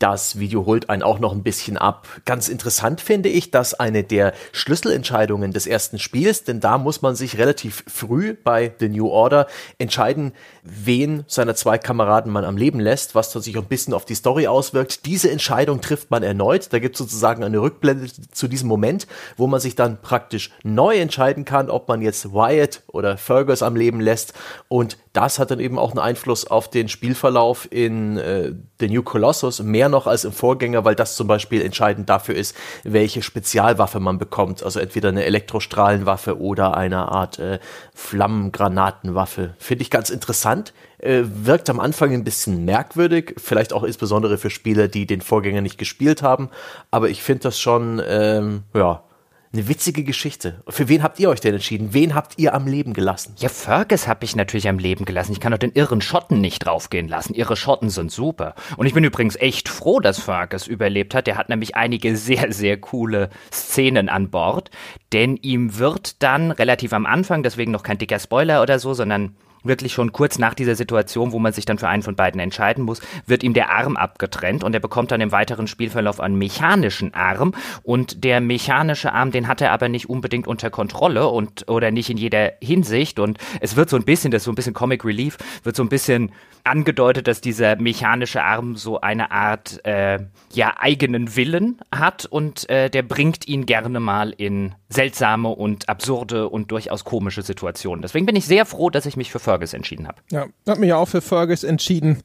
Das 0.00 0.40
Video 0.40 0.66
holt 0.66 0.90
einen 0.90 1.04
auch 1.04 1.20
noch 1.20 1.32
ein 1.32 1.44
bisschen 1.44 1.78
ab. 1.78 2.08
Ganz 2.24 2.48
interessant 2.48 3.00
finde 3.00 3.28
ich, 3.28 3.52
dass 3.52 3.74
eine 3.74 4.02
der 4.02 4.34
Schlüsselentscheidungen 4.50 5.52
des 5.52 5.68
ersten 5.68 6.00
Spiels, 6.00 6.42
denn 6.42 6.58
da 6.58 6.78
muss 6.78 7.00
man 7.00 7.14
sich 7.14 7.38
relativ 7.38 7.84
früh 7.86 8.34
bei 8.34 8.74
The 8.80 8.88
New 8.88 9.08
Order 9.08 9.46
entscheiden, 9.78 10.32
wen 10.64 11.24
seiner 11.28 11.54
zwei 11.54 11.78
Kameraden 11.78 12.32
man 12.32 12.44
am 12.44 12.56
Leben 12.56 12.80
lässt, 12.80 13.14
was 13.14 13.32
sich 13.32 13.56
ein 13.56 13.64
bisschen 13.64 13.94
auf 13.94 14.04
die 14.04 14.16
Story 14.16 14.48
auswirkt. 14.48 15.06
Diese 15.06 15.30
Entscheidung 15.30 15.80
trifft 15.80 16.10
man 16.10 16.24
erneut. 16.24 16.72
Da 16.72 16.80
gibt 16.80 16.96
es 16.96 16.98
sozusagen 16.98 17.44
eine 17.44 17.62
Rückblende 17.62 18.08
zu 18.32 18.48
diesem 18.48 18.68
Moment, 18.68 19.06
wo 19.36 19.46
man 19.46 19.60
sich 19.60 19.76
dann 19.76 20.02
praktisch 20.02 20.50
neu 20.64 20.96
entscheiden 20.98 21.44
kann, 21.44 21.70
ob 21.70 21.86
man 21.86 22.02
jetzt 22.02 22.34
Wyatt 22.34 22.82
oder 22.88 23.16
Fergus 23.16 23.62
am 23.62 23.76
Leben 23.76 24.00
lässt. 24.00 24.34
Und 24.68 24.98
das 25.14 25.38
hat 25.38 25.52
dann 25.52 25.60
eben 25.60 25.78
auch 25.78 25.92
einen 25.92 26.00
Einfluss 26.00 26.46
auf 26.46 26.68
den 26.68 26.88
Spielverlauf 26.88 27.68
in 27.70 28.18
äh, 28.18 28.52
The 28.80 28.88
New 28.88 29.04
Colossus, 29.04 29.62
mehr 29.62 29.88
noch 29.88 30.08
als 30.08 30.24
im 30.24 30.32
Vorgänger, 30.32 30.84
weil 30.84 30.96
das 30.96 31.14
zum 31.14 31.28
Beispiel 31.28 31.62
entscheidend 31.62 32.08
dafür 32.10 32.34
ist, 32.34 32.56
welche 32.82 33.22
Spezialwaffe 33.22 34.00
man 34.00 34.18
bekommt. 34.18 34.64
Also 34.64 34.80
entweder 34.80 35.10
eine 35.10 35.24
Elektrostrahlenwaffe 35.24 36.40
oder 36.40 36.76
eine 36.76 37.12
Art 37.12 37.38
äh, 37.38 37.60
Flammengranatenwaffe. 37.94 39.54
Finde 39.58 39.82
ich 39.82 39.90
ganz 39.90 40.10
interessant. 40.10 40.74
Äh, 40.98 41.22
wirkt 41.24 41.70
am 41.70 41.78
Anfang 41.78 42.12
ein 42.12 42.24
bisschen 42.24 42.64
merkwürdig, 42.64 43.36
vielleicht 43.38 43.72
auch 43.72 43.84
insbesondere 43.84 44.36
für 44.36 44.50
Spieler, 44.50 44.88
die 44.88 45.06
den 45.06 45.20
Vorgänger 45.20 45.60
nicht 45.60 45.78
gespielt 45.78 46.22
haben. 46.22 46.50
Aber 46.90 47.08
ich 47.08 47.22
finde 47.22 47.44
das 47.44 47.60
schon, 47.60 48.02
ähm, 48.04 48.64
ja, 48.74 49.04
eine 49.54 49.68
witzige 49.68 50.02
Geschichte. 50.02 50.62
Für 50.68 50.88
wen 50.88 51.02
habt 51.02 51.20
ihr 51.20 51.30
euch 51.30 51.40
denn 51.40 51.54
entschieden? 51.54 51.94
Wen 51.94 52.14
habt 52.14 52.38
ihr 52.38 52.54
am 52.54 52.66
Leben 52.66 52.92
gelassen? 52.92 53.34
Ja, 53.38 53.48
Fergus 53.48 54.08
habe 54.08 54.24
ich 54.24 54.34
natürlich 54.34 54.68
am 54.68 54.78
Leben 54.78 55.04
gelassen. 55.04 55.32
Ich 55.32 55.40
kann 55.40 55.52
doch 55.52 55.58
den 55.58 55.72
irren 55.72 56.00
Schotten 56.00 56.40
nicht 56.40 56.66
draufgehen 56.66 57.06
lassen. 57.06 57.34
Ihre 57.34 57.56
Schotten 57.56 57.88
sind 57.88 58.10
super. 58.10 58.56
Und 58.76 58.86
ich 58.86 58.94
bin 58.94 59.04
übrigens 59.04 59.36
echt 59.36 59.68
froh, 59.68 60.00
dass 60.00 60.18
Fergus 60.18 60.66
überlebt 60.66 61.14
hat. 61.14 61.28
Der 61.28 61.36
hat 61.36 61.48
nämlich 61.48 61.76
einige 61.76 62.16
sehr, 62.16 62.52
sehr 62.52 62.78
coole 62.78 63.30
Szenen 63.52 64.08
an 64.08 64.30
Bord. 64.30 64.70
Denn 65.12 65.36
ihm 65.36 65.78
wird 65.78 66.22
dann 66.22 66.50
relativ 66.50 66.92
am 66.92 67.06
Anfang, 67.06 67.44
deswegen 67.44 67.70
noch 67.70 67.84
kein 67.84 67.98
dicker 67.98 68.18
Spoiler 68.18 68.60
oder 68.60 68.80
so, 68.80 68.92
sondern 68.92 69.36
wirklich 69.64 69.92
schon 69.92 70.12
kurz 70.12 70.38
nach 70.38 70.54
dieser 70.54 70.74
Situation, 70.74 71.32
wo 71.32 71.38
man 71.38 71.52
sich 71.52 71.64
dann 71.64 71.78
für 71.78 71.88
einen 71.88 72.02
von 72.02 72.16
beiden 72.16 72.40
entscheiden 72.40 72.84
muss, 72.84 73.00
wird 73.26 73.42
ihm 73.42 73.54
der 73.54 73.70
Arm 73.70 73.96
abgetrennt 73.96 74.62
und 74.62 74.74
er 74.74 74.80
bekommt 74.80 75.10
dann 75.10 75.20
im 75.20 75.32
weiteren 75.32 75.66
Spielverlauf 75.66 76.20
einen 76.20 76.36
mechanischen 76.36 77.14
Arm. 77.14 77.54
Und 77.82 78.24
der 78.24 78.40
mechanische 78.40 79.12
Arm, 79.12 79.30
den 79.30 79.48
hat 79.48 79.60
er 79.60 79.72
aber 79.72 79.88
nicht 79.88 80.08
unbedingt 80.08 80.46
unter 80.46 80.70
Kontrolle 80.70 81.28
und 81.28 81.68
oder 81.68 81.90
nicht 81.90 82.10
in 82.10 82.16
jeder 82.16 82.52
Hinsicht. 82.62 83.18
Und 83.18 83.38
es 83.60 83.76
wird 83.76 83.90
so 83.90 83.96
ein 83.96 84.04
bisschen, 84.04 84.30
das 84.30 84.42
ist 84.42 84.46
so 84.46 84.52
ein 84.52 84.56
bisschen 84.56 84.74
Comic 84.74 85.04
Relief, 85.04 85.38
wird 85.62 85.76
so 85.76 85.82
ein 85.82 85.88
bisschen 85.88 86.32
angedeutet, 86.64 87.28
dass 87.28 87.40
dieser 87.40 87.76
mechanische 87.76 88.42
Arm 88.42 88.76
so 88.76 89.00
eine 89.00 89.30
Art 89.30 89.84
äh, 89.84 90.20
ja 90.52 90.74
eigenen 90.78 91.36
Willen 91.36 91.80
hat. 91.94 92.26
Und 92.26 92.68
äh, 92.70 92.88
der 92.90 93.02
bringt 93.02 93.46
ihn 93.46 93.66
gerne 93.66 94.00
mal 94.00 94.30
in 94.36 94.74
seltsame 94.88 95.48
und 95.48 95.88
absurde 95.88 96.48
und 96.48 96.70
durchaus 96.70 97.04
komische 97.04 97.42
Situationen. 97.42 98.02
Deswegen 98.02 98.26
bin 98.26 98.36
ich 98.36 98.46
sehr 98.46 98.64
froh, 98.64 98.90
dass 98.90 99.06
ich 99.06 99.16
mich 99.16 99.30
für 99.30 99.40
Fergus 99.54 99.72
entschieden 99.72 100.08
habe. 100.08 100.18
Ja, 100.30 100.46
ich 100.64 100.70
habe 100.70 100.80
mich 100.80 100.92
auch 100.92 101.06
für 101.06 101.20
Fergus 101.20 101.62
entschieden. 101.62 102.22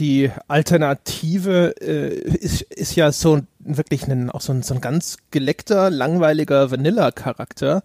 Die 0.00 0.32
Alternative 0.48 1.74
äh, 1.80 2.08
ist, 2.08 2.62
ist 2.62 2.96
ja 2.96 3.12
so 3.12 3.42
wirklich 3.60 4.08
ein, 4.08 4.28
auch 4.28 4.40
so 4.40 4.52
ein, 4.52 4.64
so 4.64 4.74
ein 4.74 4.80
ganz 4.80 5.18
geleckter, 5.30 5.88
langweiliger 5.88 6.72
Vanilla-Charakter. 6.72 7.84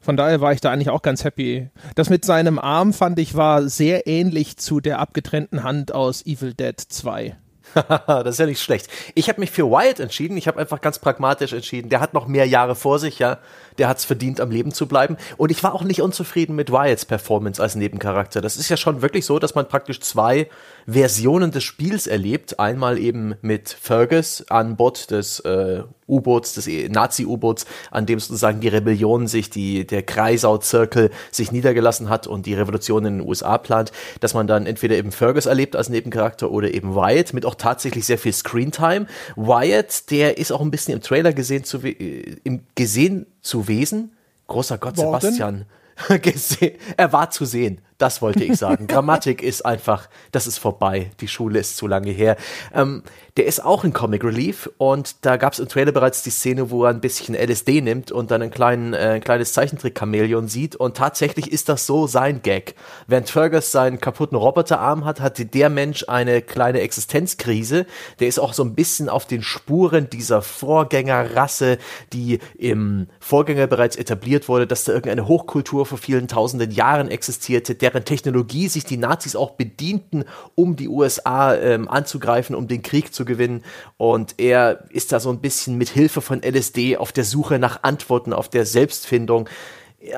Von 0.00 0.16
daher 0.16 0.40
war 0.40 0.52
ich 0.52 0.60
da 0.60 0.70
eigentlich 0.70 0.90
auch 0.90 1.02
ganz 1.02 1.24
happy. 1.24 1.70
Das 1.96 2.08
mit 2.08 2.24
seinem 2.24 2.60
Arm 2.60 2.92
fand 2.92 3.18
ich 3.18 3.34
war 3.34 3.68
sehr 3.68 4.06
ähnlich 4.06 4.56
zu 4.58 4.78
der 4.78 5.00
abgetrennten 5.00 5.64
Hand 5.64 5.92
aus 5.92 6.24
Evil 6.24 6.54
Dead 6.54 6.80
2. 6.80 7.36
das 8.06 8.26
ist 8.26 8.38
ja 8.38 8.46
nicht 8.46 8.62
schlecht. 8.62 8.88
Ich 9.14 9.28
habe 9.28 9.40
mich 9.40 9.50
für 9.50 9.70
Wyatt 9.70 10.00
entschieden. 10.00 10.36
Ich 10.36 10.46
habe 10.46 10.60
einfach 10.60 10.80
ganz 10.80 11.00
pragmatisch 11.00 11.52
entschieden. 11.52 11.88
Der 11.88 12.00
hat 12.00 12.14
noch 12.14 12.26
mehr 12.28 12.46
Jahre 12.46 12.76
vor 12.76 12.98
sich, 12.98 13.18
ja 13.18 13.38
der 13.80 13.88
hat 13.88 13.98
es 13.98 14.04
verdient, 14.04 14.40
am 14.40 14.50
Leben 14.50 14.72
zu 14.72 14.86
bleiben. 14.86 15.16
Und 15.36 15.50
ich 15.50 15.62
war 15.62 15.74
auch 15.74 15.82
nicht 15.82 16.02
unzufrieden 16.02 16.54
mit 16.54 16.70
Wyatts 16.70 17.06
Performance 17.06 17.60
als 17.60 17.74
Nebencharakter. 17.74 18.40
Das 18.40 18.56
ist 18.56 18.68
ja 18.68 18.76
schon 18.76 19.02
wirklich 19.02 19.24
so, 19.24 19.38
dass 19.38 19.54
man 19.54 19.66
praktisch 19.66 20.00
zwei 20.00 20.48
Versionen 20.86 21.50
des 21.50 21.64
Spiels 21.64 22.06
erlebt. 22.06 22.60
Einmal 22.60 22.98
eben 22.98 23.34
mit 23.40 23.70
Fergus 23.70 24.44
an 24.48 24.76
Bord 24.76 25.10
des 25.10 25.40
äh, 25.40 25.82
U-Boots, 26.10 26.54
des 26.54 26.68
Nazi-U-Boots, 26.90 27.66
an 27.90 28.04
dem 28.04 28.20
sozusagen 28.20 28.60
die 28.60 28.68
Rebellion 28.68 29.26
sich, 29.26 29.48
die, 29.48 29.86
der 29.86 30.02
Kreisau-Zirkel 30.02 31.10
sich 31.30 31.52
niedergelassen 31.52 32.08
hat 32.08 32.26
und 32.26 32.46
die 32.46 32.54
Revolution 32.54 33.04
in 33.04 33.18
den 33.18 33.28
USA 33.28 33.56
plant, 33.58 33.92
dass 34.18 34.34
man 34.34 34.46
dann 34.46 34.66
entweder 34.66 34.96
eben 34.96 35.12
Fergus 35.12 35.46
erlebt 35.46 35.76
als 35.76 35.88
Nebencharakter 35.88 36.50
oder 36.50 36.74
eben 36.74 36.94
Wyatt 36.94 37.32
mit 37.32 37.46
auch 37.46 37.54
tatsächlich 37.54 38.04
sehr 38.04 38.18
viel 38.18 38.32
Screentime. 38.32 39.06
Wyatt, 39.36 40.10
der 40.10 40.38
ist 40.38 40.52
auch 40.52 40.60
ein 40.60 40.70
bisschen 40.70 40.94
im 40.94 41.00
Trailer 41.00 41.32
gesehen 41.32 41.64
zu, 41.64 41.78
äh, 41.78 42.36
im, 42.44 42.60
gesehen 42.74 43.26
zu 43.40 43.68
Wesen. 43.68 44.12
Großer 44.46 44.78
Gott, 44.78 44.96
Worden? 44.96 45.20
Sebastian. 45.20 45.66
er 46.96 47.12
war 47.12 47.30
zu 47.30 47.44
sehen. 47.44 47.80
Das 48.00 48.22
wollte 48.22 48.42
ich 48.44 48.56
sagen. 48.56 48.86
Grammatik 48.86 49.42
ist 49.42 49.66
einfach, 49.66 50.08
das 50.32 50.46
ist 50.46 50.56
vorbei. 50.56 51.10
Die 51.20 51.28
Schule 51.28 51.58
ist 51.58 51.76
zu 51.76 51.86
lange 51.86 52.10
her. 52.10 52.36
Ähm, 52.74 53.02
der 53.36 53.44
ist 53.44 53.62
auch 53.64 53.84
in 53.84 53.92
Comic 53.92 54.24
Relief 54.24 54.70
und 54.78 55.24
da 55.24 55.36
gab 55.36 55.52
es 55.52 55.58
im 55.58 55.68
Trailer 55.68 55.92
bereits 55.92 56.22
die 56.22 56.30
Szene, 56.30 56.70
wo 56.70 56.84
er 56.84 56.90
ein 56.90 57.00
bisschen 57.00 57.34
LSD 57.34 57.82
nimmt 57.82 58.10
und 58.10 58.30
dann 58.30 58.40
einen 58.40 58.50
kleinen, 58.50 58.94
äh, 58.94 59.12
ein 59.14 59.20
kleines 59.20 59.52
Zeichentrick-Chamäleon 59.52 60.48
sieht 60.48 60.76
und 60.76 60.96
tatsächlich 60.96 61.52
ist 61.52 61.68
das 61.68 61.86
so 61.86 62.06
sein 62.06 62.40
Gag. 62.42 62.74
Während 63.06 63.28
Fergus 63.28 63.70
seinen 63.70 64.00
kaputten 64.00 64.36
Roboterarm 64.36 65.04
hat, 65.04 65.20
hatte 65.20 65.44
der 65.44 65.68
Mensch 65.68 66.04
eine 66.08 66.42
kleine 66.42 66.80
Existenzkrise. 66.80 67.86
Der 68.18 68.28
ist 68.28 68.38
auch 68.38 68.54
so 68.54 68.64
ein 68.64 68.74
bisschen 68.74 69.08
auf 69.08 69.26
den 69.26 69.42
Spuren 69.42 70.08
dieser 70.10 70.40
Vorgängerrasse, 70.40 71.78
die 72.12 72.38
im 72.56 73.08
Vorgänger 73.20 73.66
bereits 73.66 73.96
etabliert 73.96 74.48
wurde, 74.48 74.66
dass 74.66 74.84
da 74.84 74.92
irgendeine 74.92 75.28
Hochkultur 75.28 75.86
vor 75.86 75.98
vielen 75.98 76.28
tausenden 76.28 76.70
Jahren 76.70 77.08
existierte, 77.08 77.74
der 77.74 77.89
deren 77.90 78.04
Technologie 78.04 78.68
sich 78.68 78.84
die 78.84 78.96
Nazis 78.96 79.36
auch 79.36 79.52
bedienten, 79.52 80.24
um 80.54 80.76
die 80.76 80.88
USA 80.88 81.54
ähm, 81.54 81.88
anzugreifen, 81.88 82.54
um 82.54 82.68
den 82.68 82.82
Krieg 82.82 83.12
zu 83.12 83.24
gewinnen. 83.24 83.62
Und 83.96 84.34
er 84.38 84.84
ist 84.90 85.12
da 85.12 85.20
so 85.20 85.30
ein 85.30 85.40
bisschen 85.40 85.76
mit 85.76 85.88
Hilfe 85.88 86.20
von 86.20 86.42
LSD 86.42 86.96
auf 86.96 87.12
der 87.12 87.24
Suche 87.24 87.58
nach 87.58 87.82
Antworten, 87.82 88.32
auf 88.32 88.48
der 88.48 88.64
Selbstfindung 88.64 89.48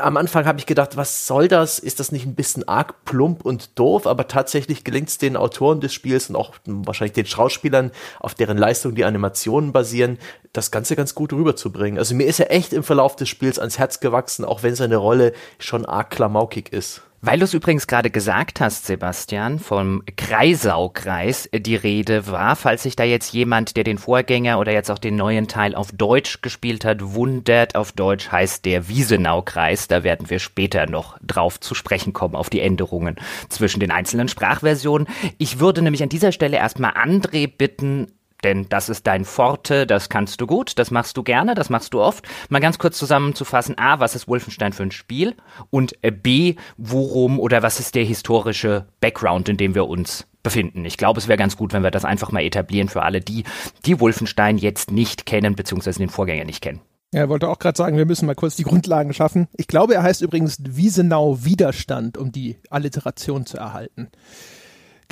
am 0.01 0.17
Anfang 0.17 0.47
habe 0.47 0.61
ich 0.61 0.67
gedacht, 0.67 0.97
was 0.97 1.27
soll 1.27 1.49
das? 1.49 1.81
Ist 1.81 1.99
das 1.99 2.13
nicht 2.13 2.25
ein 2.25 2.37
bisschen 2.37 2.67
arg 2.69 3.05
plump 3.05 3.45
und 3.45 3.79
doof? 3.79 4.07
Aber 4.07 4.29
tatsächlich 4.29 4.85
gelingt 4.85 5.09
es 5.09 5.19
den 5.19 5.37
Autoren 5.37 5.81
des 5.81 5.93
Spiels 5.93 6.31
und 6.31 6.37
auch 6.37 6.55
wahrscheinlich 6.65 7.15
den 7.15 7.27
Schauspielern, 7.27 7.91
auf 8.21 8.35
deren 8.35 8.59
Leistung 8.59 8.95
die 8.95 9.05
Animationen 9.05 9.73
basieren, 9.73 10.19
das 10.53 10.71
Ganze 10.71 10.95
ganz 10.95 11.17
gut 11.17 11.33
rüberzubringen. 11.33 11.99
Also 11.99 12.15
mir 12.15 12.27
ist 12.27 12.39
er 12.39 12.53
echt 12.53 12.73
im 12.73 12.85
Verlauf 12.85 13.17
des 13.17 13.29
Spiels 13.29 13.59
ans 13.59 13.79
Herz 13.79 13.99
gewachsen, 13.99 14.45
auch 14.45 14.63
wenn 14.63 14.77
seine 14.77 14.97
Rolle 14.97 15.33
schon 15.59 15.85
arg 15.85 16.11
klamaukig 16.11 16.73
ist. 16.73 17.03
Weil 17.25 17.39
du 17.39 17.45
es 17.45 17.55
übrigens 17.55 17.87
gerade 17.87 18.11
gesagt 18.11 18.61
hast, 18.61 18.85
Sebastian, 18.85 19.61
vom 19.61 20.03
Kreisaukreis 20.17 21.49
die 21.55 21.77
Rede 21.77 22.27
war, 22.27 22.57
falls 22.57 22.83
sich 22.83 22.97
da 22.97 23.05
jetzt 23.05 23.33
jemand, 23.33 23.77
der 23.77 23.85
den 23.85 23.99
Vorgänger 23.99 24.59
oder 24.59 24.73
jetzt 24.73 24.91
auch 24.91 24.99
den 24.99 25.15
neuen 25.15 25.47
Teil 25.47 25.77
auf 25.77 25.93
Deutsch 25.93 26.43
gespielt 26.43 26.85
hat, 26.85 27.15
wundert, 27.15 27.77
auf 27.77 27.93
Deutsch 27.93 28.33
heißt 28.33 28.65
der 28.65 28.89
Wiesenaukreis. 28.89 29.87
Da 29.87 30.03
werden 30.03 30.31
wir 30.31 30.41
später 30.41 30.87
noch 30.87 31.17
drauf 31.25 31.61
zu 31.61 31.77
sprechen 31.77 32.13
kommen, 32.13 32.35
auf 32.35 32.51
die 32.51 32.61
Änderungen 32.61 33.15
zwischen 33.49 33.79
den 33.79 33.93
einzelnen 33.93 34.27
Sprachversionen. 34.27 35.07
Ich 35.39 35.61
würde 35.61 35.81
nämlich 35.81 36.03
an 36.03 36.09
dieser 36.09 36.33
Stelle 36.33 36.57
erstmal 36.57 36.95
André 36.95 37.47
bitten, 37.47 38.09
denn 38.45 38.69
das 38.69 38.89
ist 38.89 39.07
dein 39.07 39.25
Forte, 39.25 39.87
das 39.87 40.09
kannst 40.09 40.41
du 40.41 40.47
gut, 40.47 40.79
das 40.79 40.91
machst 40.91 41.17
du 41.17 41.23
gerne, 41.23 41.55
das 41.55 41.71
machst 41.71 41.95
du 41.95 42.01
oft. 42.01 42.27
Mal 42.49 42.61
ganz 42.61 42.79
kurz 42.79 42.99
zusammenzufassen, 42.99 43.79
A, 43.79 44.01
was 44.01 44.15
ist 44.15 44.29
Wolfenstein 44.29 44.73
für 44.73 44.83
ein 44.83 44.91
Spiel? 44.91 45.35
Und 45.71 45.97
äh, 46.03 46.11
B, 46.11 46.57
worum 46.77 47.39
oder 47.39 47.63
was 47.63 47.81
ist 47.81 47.95
der 47.95 48.05
historische 48.05 48.87
Background, 49.01 49.49
in 49.49 49.57
dem 49.57 49.75
wir 49.75 49.87
uns 49.87 50.27
befinden. 50.43 50.85
Ich 50.85 50.97
glaube, 50.97 51.21
es 51.21 51.29
wäre 51.29 51.39
ganz 51.39 51.57
gut, 51.57 51.73
wenn 51.73 51.83
wir 51.83 51.91
das 51.91 52.05
einfach 52.05 52.33
mal 52.33 52.43
etablieren 52.43 52.89
für 52.89 53.03
alle 53.03 53.21
die, 53.21 53.45
die 53.87 54.01
Wolfenstein 54.01 54.59
jetzt 54.59 54.91
nicht 54.91 55.27
kennen, 55.27 55.55
beziehungsweise 55.55 56.01
den 56.01 56.09
Vorgänger 56.09 56.45
nicht 56.45 56.63
kennen. 56.63 56.81
Er 57.15 57.29
wollte 57.29 57.49
auch 57.49 57.59
gerade 57.59 57.77
sagen, 57.77 57.99
wir 57.99 58.07
müssen 58.07 58.25
mal 58.25 58.35
kurz 58.35 58.57
die 58.57 58.63
Grundlagen 58.63 59.13
schaffen. 59.13 59.47
Ich 59.55 59.67
glaube, 59.67 59.95
er 59.95 60.03
heißt 60.03 60.23
übrigens 60.23 60.57
Wiesenau 60.61 61.45
Widerstand, 61.45 62.17
um 62.17 62.33
die 62.33 62.57
Alliteration 62.71 63.45
zu 63.45 63.59
erhalten. 63.59 64.09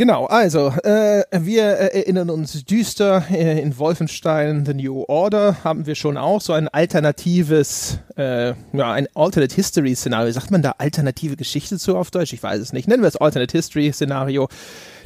Genau, 0.00 0.24
also 0.24 0.68
äh, 0.82 1.24
wir 1.30 1.62
erinnern 1.62 2.30
uns 2.30 2.64
düster, 2.64 3.22
äh, 3.30 3.60
in 3.60 3.76
Wolfenstein 3.76 4.64
The 4.64 4.72
New 4.72 5.04
Order 5.06 5.62
haben 5.62 5.84
wir 5.84 5.94
schon 5.94 6.16
auch 6.16 6.40
so 6.40 6.54
ein 6.54 6.68
alternatives, 6.68 7.98
äh, 8.16 8.54
ja, 8.72 8.92
ein 8.92 9.08
Alternate 9.14 9.54
History 9.54 9.94
Szenario. 9.94 10.32
Sagt 10.32 10.52
man 10.52 10.62
da 10.62 10.76
alternative 10.78 11.36
Geschichte 11.36 11.78
zu 11.78 11.98
auf 11.98 12.10
Deutsch? 12.10 12.32
Ich 12.32 12.42
weiß 12.42 12.62
es 12.62 12.72
nicht. 12.72 12.88
Nennen 12.88 13.02
wir 13.02 13.08
es 13.08 13.16
Alternate 13.18 13.52
History 13.52 13.92
Szenario. 13.92 14.48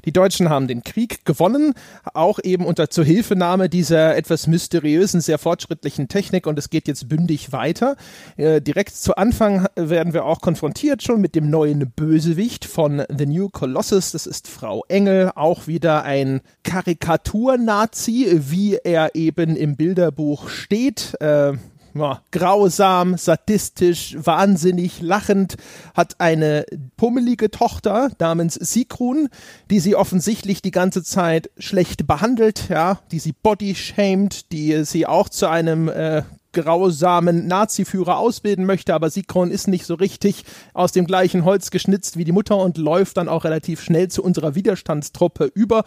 Die 0.05 0.13
Deutschen 0.13 0.51
haben 0.51 0.69
den 0.69 0.83
Krieg 0.83 1.25
gewonnen, 1.25 1.75
auch 2.13 2.39
eben 2.43 2.67
unter 2.67 2.91
Zuhilfenahme 2.91 3.69
dieser 3.69 4.17
etwas 4.17 4.47
mysteriösen, 4.47 5.21
sehr 5.21 5.39
fortschrittlichen 5.39 6.09
Technik 6.09 6.47
und 6.47 6.59
es 6.59 6.71
geht 6.71 6.89
jetzt 6.89 7.09
bündig 7.09 7.53
weiter. 7.53 7.97
Äh, 8.37 8.61
direkt 8.61 8.95
zu 8.97 9.17
Anfang 9.17 9.67
werden 9.77 10.13
wir 10.13 10.25
auch 10.25 10.41
konfrontiert 10.41 11.03
schon 11.03 11.21
mit 11.21 11.35
dem 11.35 11.51
neuen 11.51 11.91
Bösewicht 11.91 12.65
von 12.65 13.03
The 13.17 13.27
New 13.27 13.49
Colossus. 13.49 14.13
Das 14.13 14.27
ist 14.27 14.49
Frau 14.49 14.85
Engel, 14.89 15.33
auch 15.35 15.67
wieder 15.67 16.05
ein 16.05 16.41
Karikatur-Nazi, 16.65 18.41
wie 18.51 18.77
er 18.77 19.15
eben 19.15 19.57
im 19.57 19.77
Bilderbuch 19.77 20.49
steht. 20.49 21.15
Äh, 21.21 21.55
ja, 21.95 22.21
grausam, 22.33 23.17
sadistisch, 23.17 24.17
wahnsinnig, 24.19 25.01
lachend, 25.01 25.57
hat 25.95 26.21
eine 26.21 26.67
pummelige 26.97 27.51
Tochter 27.51 28.11
namens 28.19 28.55
Sigrun, 28.55 29.29
die 29.71 29.81
sie 29.81 29.95
offensichtlich 29.95 30.61
die 30.61 30.73
ganze 30.73 31.03
Zeit 31.05 31.51
schlecht 31.59 32.07
behandelt, 32.07 32.69
ja, 32.69 32.99
die 33.13 33.21
sie 33.21 33.33
body 33.33 33.75
shamed, 33.75 34.51
die 34.53 34.85
sie 34.85 35.07
auch 35.07 35.29
zu 35.29 35.49
einem 35.49 35.89
äh, 35.89 36.23
grausamen 36.55 37.47
Nazi-Führer 37.47 38.17
ausbilden 38.17 38.65
möchte, 38.65 38.95
aber 38.95 39.11
Sigrun 39.11 39.51
ist 39.51 39.69
nicht 39.69 39.85
so 39.85 39.95
richtig 39.95 40.45
aus 40.73 40.93
dem 40.93 41.07
gleichen 41.07 41.45
Holz 41.45 41.71
geschnitzt 41.71 42.17
wie 42.17 42.25
die 42.25 42.33
Mutter 42.33 42.57
und 42.57 42.79
läuft 42.79 43.19
dann 43.19 43.29
auch 43.29 43.45
relativ 43.45 43.83
schnell 43.83 44.09
zu 44.09 44.23
unserer 44.23 44.55
Widerstandstruppe 44.55 45.51
über 45.55 45.85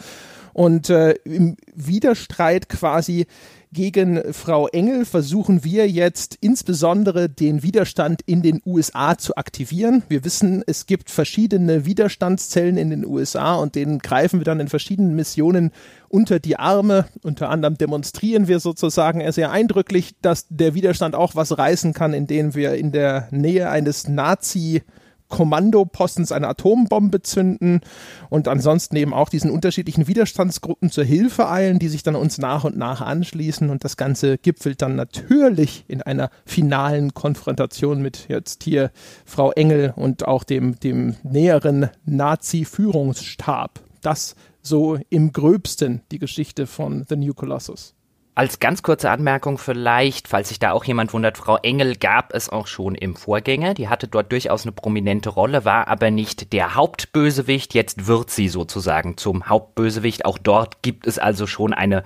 und 0.57 0.89
äh, 0.89 1.11
im 1.23 1.55
Widerstreit 1.75 2.67
quasi 2.67 3.27
gegen 3.71 4.33
Frau 4.33 4.67
Engel 4.67 5.05
versuchen 5.05 5.63
wir 5.63 5.87
jetzt 5.87 6.35
insbesondere 6.41 7.29
den 7.29 7.61
Widerstand 7.61 8.21
in 8.25 8.41
den 8.41 8.63
USA 8.65 9.19
zu 9.19 9.35
aktivieren. 9.35 10.01
Wir 10.09 10.25
wissen, 10.25 10.63
es 10.65 10.87
gibt 10.87 11.11
verschiedene 11.11 11.85
Widerstandszellen 11.85 12.77
in 12.77 12.89
den 12.89 13.05
USA 13.05 13.53
und 13.53 13.75
denen 13.75 13.99
greifen 13.99 14.39
wir 14.39 14.45
dann 14.45 14.59
in 14.59 14.67
verschiedenen 14.67 15.15
Missionen 15.15 15.69
unter 16.09 16.39
die 16.39 16.57
Arme. 16.57 17.05
Unter 17.21 17.49
anderem 17.49 17.77
demonstrieren 17.77 18.47
wir 18.47 18.59
sozusagen 18.59 19.31
sehr 19.31 19.51
eindrücklich, 19.51 20.15
dass 20.23 20.47
der 20.49 20.73
Widerstand 20.73 21.13
auch 21.13 21.35
was 21.35 21.55
reißen 21.55 21.93
kann, 21.93 22.13
indem 22.13 22.55
wir 22.55 22.73
in 22.73 22.91
der 22.91 23.27
Nähe 23.29 23.69
eines 23.69 24.07
Nazi- 24.07 24.81
Kommandopostens 25.29 26.31
eine 26.31 26.48
Atombombe 26.48 27.22
zünden 27.22 27.81
und 28.29 28.48
ansonsten 28.48 28.96
eben 28.96 29.13
auch 29.13 29.29
diesen 29.29 29.51
unterschiedlichen 29.51 30.07
Widerstandsgruppen 30.07 30.89
zur 30.89 31.03
Hilfe 31.03 31.50
eilen, 31.50 31.79
die 31.79 31.89
sich 31.89 32.03
dann 32.03 32.15
uns 32.15 32.38
nach 32.38 32.63
und 32.63 32.77
nach 32.77 33.01
anschließen 33.01 33.69
und 33.69 33.84
das 33.84 33.98
Ganze 33.98 34.38
gipfelt 34.38 34.81
dann 34.81 34.96
natürlich 34.96 35.86
in 35.88 36.01
einer 36.01 36.29
finalen 36.46 37.13
Konfrontation 37.13 38.01
mit 38.01 38.25
jetzt 38.29 38.63
hier 38.63 38.91
Frau 39.25 39.51
Engel 39.51 39.93
und 39.96 40.27
auch 40.27 40.43
dem, 40.43 40.79
dem 40.79 41.15
näheren 41.24 41.89
Nazi-Führungsstab. 42.05 43.81
Das 44.01 44.36
so 44.62 45.00
im 45.10 45.31
gröbsten 45.31 46.01
die 46.12 46.19
Geschichte 46.19 46.67
von 46.67 47.05
The 47.07 47.15
New 47.15 47.34
Colossus. 47.34 47.96
Als 48.38 48.60
ganz 48.60 48.84
kurze 48.84 49.10
Anmerkung 49.10 49.58
vielleicht, 49.58 50.27
falls 50.27 50.50
sich 50.50 50.60
da 50.60 50.72
auch 50.72 50.84
jemand 50.84 51.12
wundert, 51.12 51.39
Frau 51.39 51.58
Engel 51.58 51.96
gab 51.96 52.36
es 52.36 52.50
auch 52.50 52.67
schon 52.67 52.94
im 52.94 53.15
Vorgänger. 53.15 53.74
Die 53.74 53.89
hatte 53.89 54.08
dort 54.08 54.32
durchaus 54.32 54.62
eine 54.62 54.74
prominente 54.74 55.29
Rolle, 55.29 55.65
war 55.65 55.88
aber 55.88 56.12
nicht 56.12 56.53
der 56.53 56.75
Hauptbösewicht. 56.75 57.74
Jetzt 57.74 58.06
wird 58.06 58.29
sie 58.29 58.48
sozusagen 58.48 59.17
zum 59.17 59.50
Hauptbösewicht. 59.50 60.25
Auch 60.25 60.38
dort 60.38 60.84
gibt 60.84 61.08
es 61.08 61.17
also 61.17 61.48
schon 61.48 61.74
eine 61.74 62.03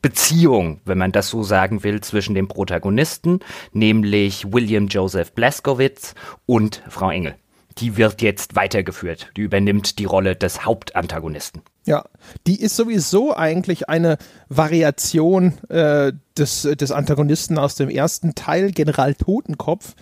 Beziehung, 0.00 0.80
wenn 0.86 0.96
man 0.96 1.12
das 1.12 1.28
so 1.28 1.42
sagen 1.42 1.84
will, 1.84 2.00
zwischen 2.00 2.34
dem 2.34 2.48
Protagonisten, 2.48 3.40
nämlich 3.74 4.50
William 4.50 4.86
Joseph 4.86 5.32
Blaskowitz 5.32 6.14
und 6.46 6.82
Frau 6.88 7.10
Engel. 7.10 7.34
Die 7.76 7.98
wird 7.98 8.22
jetzt 8.22 8.56
weitergeführt. 8.56 9.30
Die 9.36 9.42
übernimmt 9.42 9.98
die 9.98 10.06
Rolle 10.06 10.36
des 10.36 10.64
Hauptantagonisten. 10.64 11.60
Ja, 11.86 12.04
die 12.48 12.60
ist 12.60 12.74
sowieso 12.74 13.34
eigentlich 13.34 13.88
eine 13.88 14.18
Variation 14.48 15.54
äh, 15.68 16.12
des, 16.36 16.62
des 16.62 16.90
Antagonisten 16.90 17.58
aus 17.58 17.76
dem 17.76 17.88
ersten 17.88 18.34
Teil, 18.34 18.72
General 18.72 19.14
Totenkopf. 19.14 19.94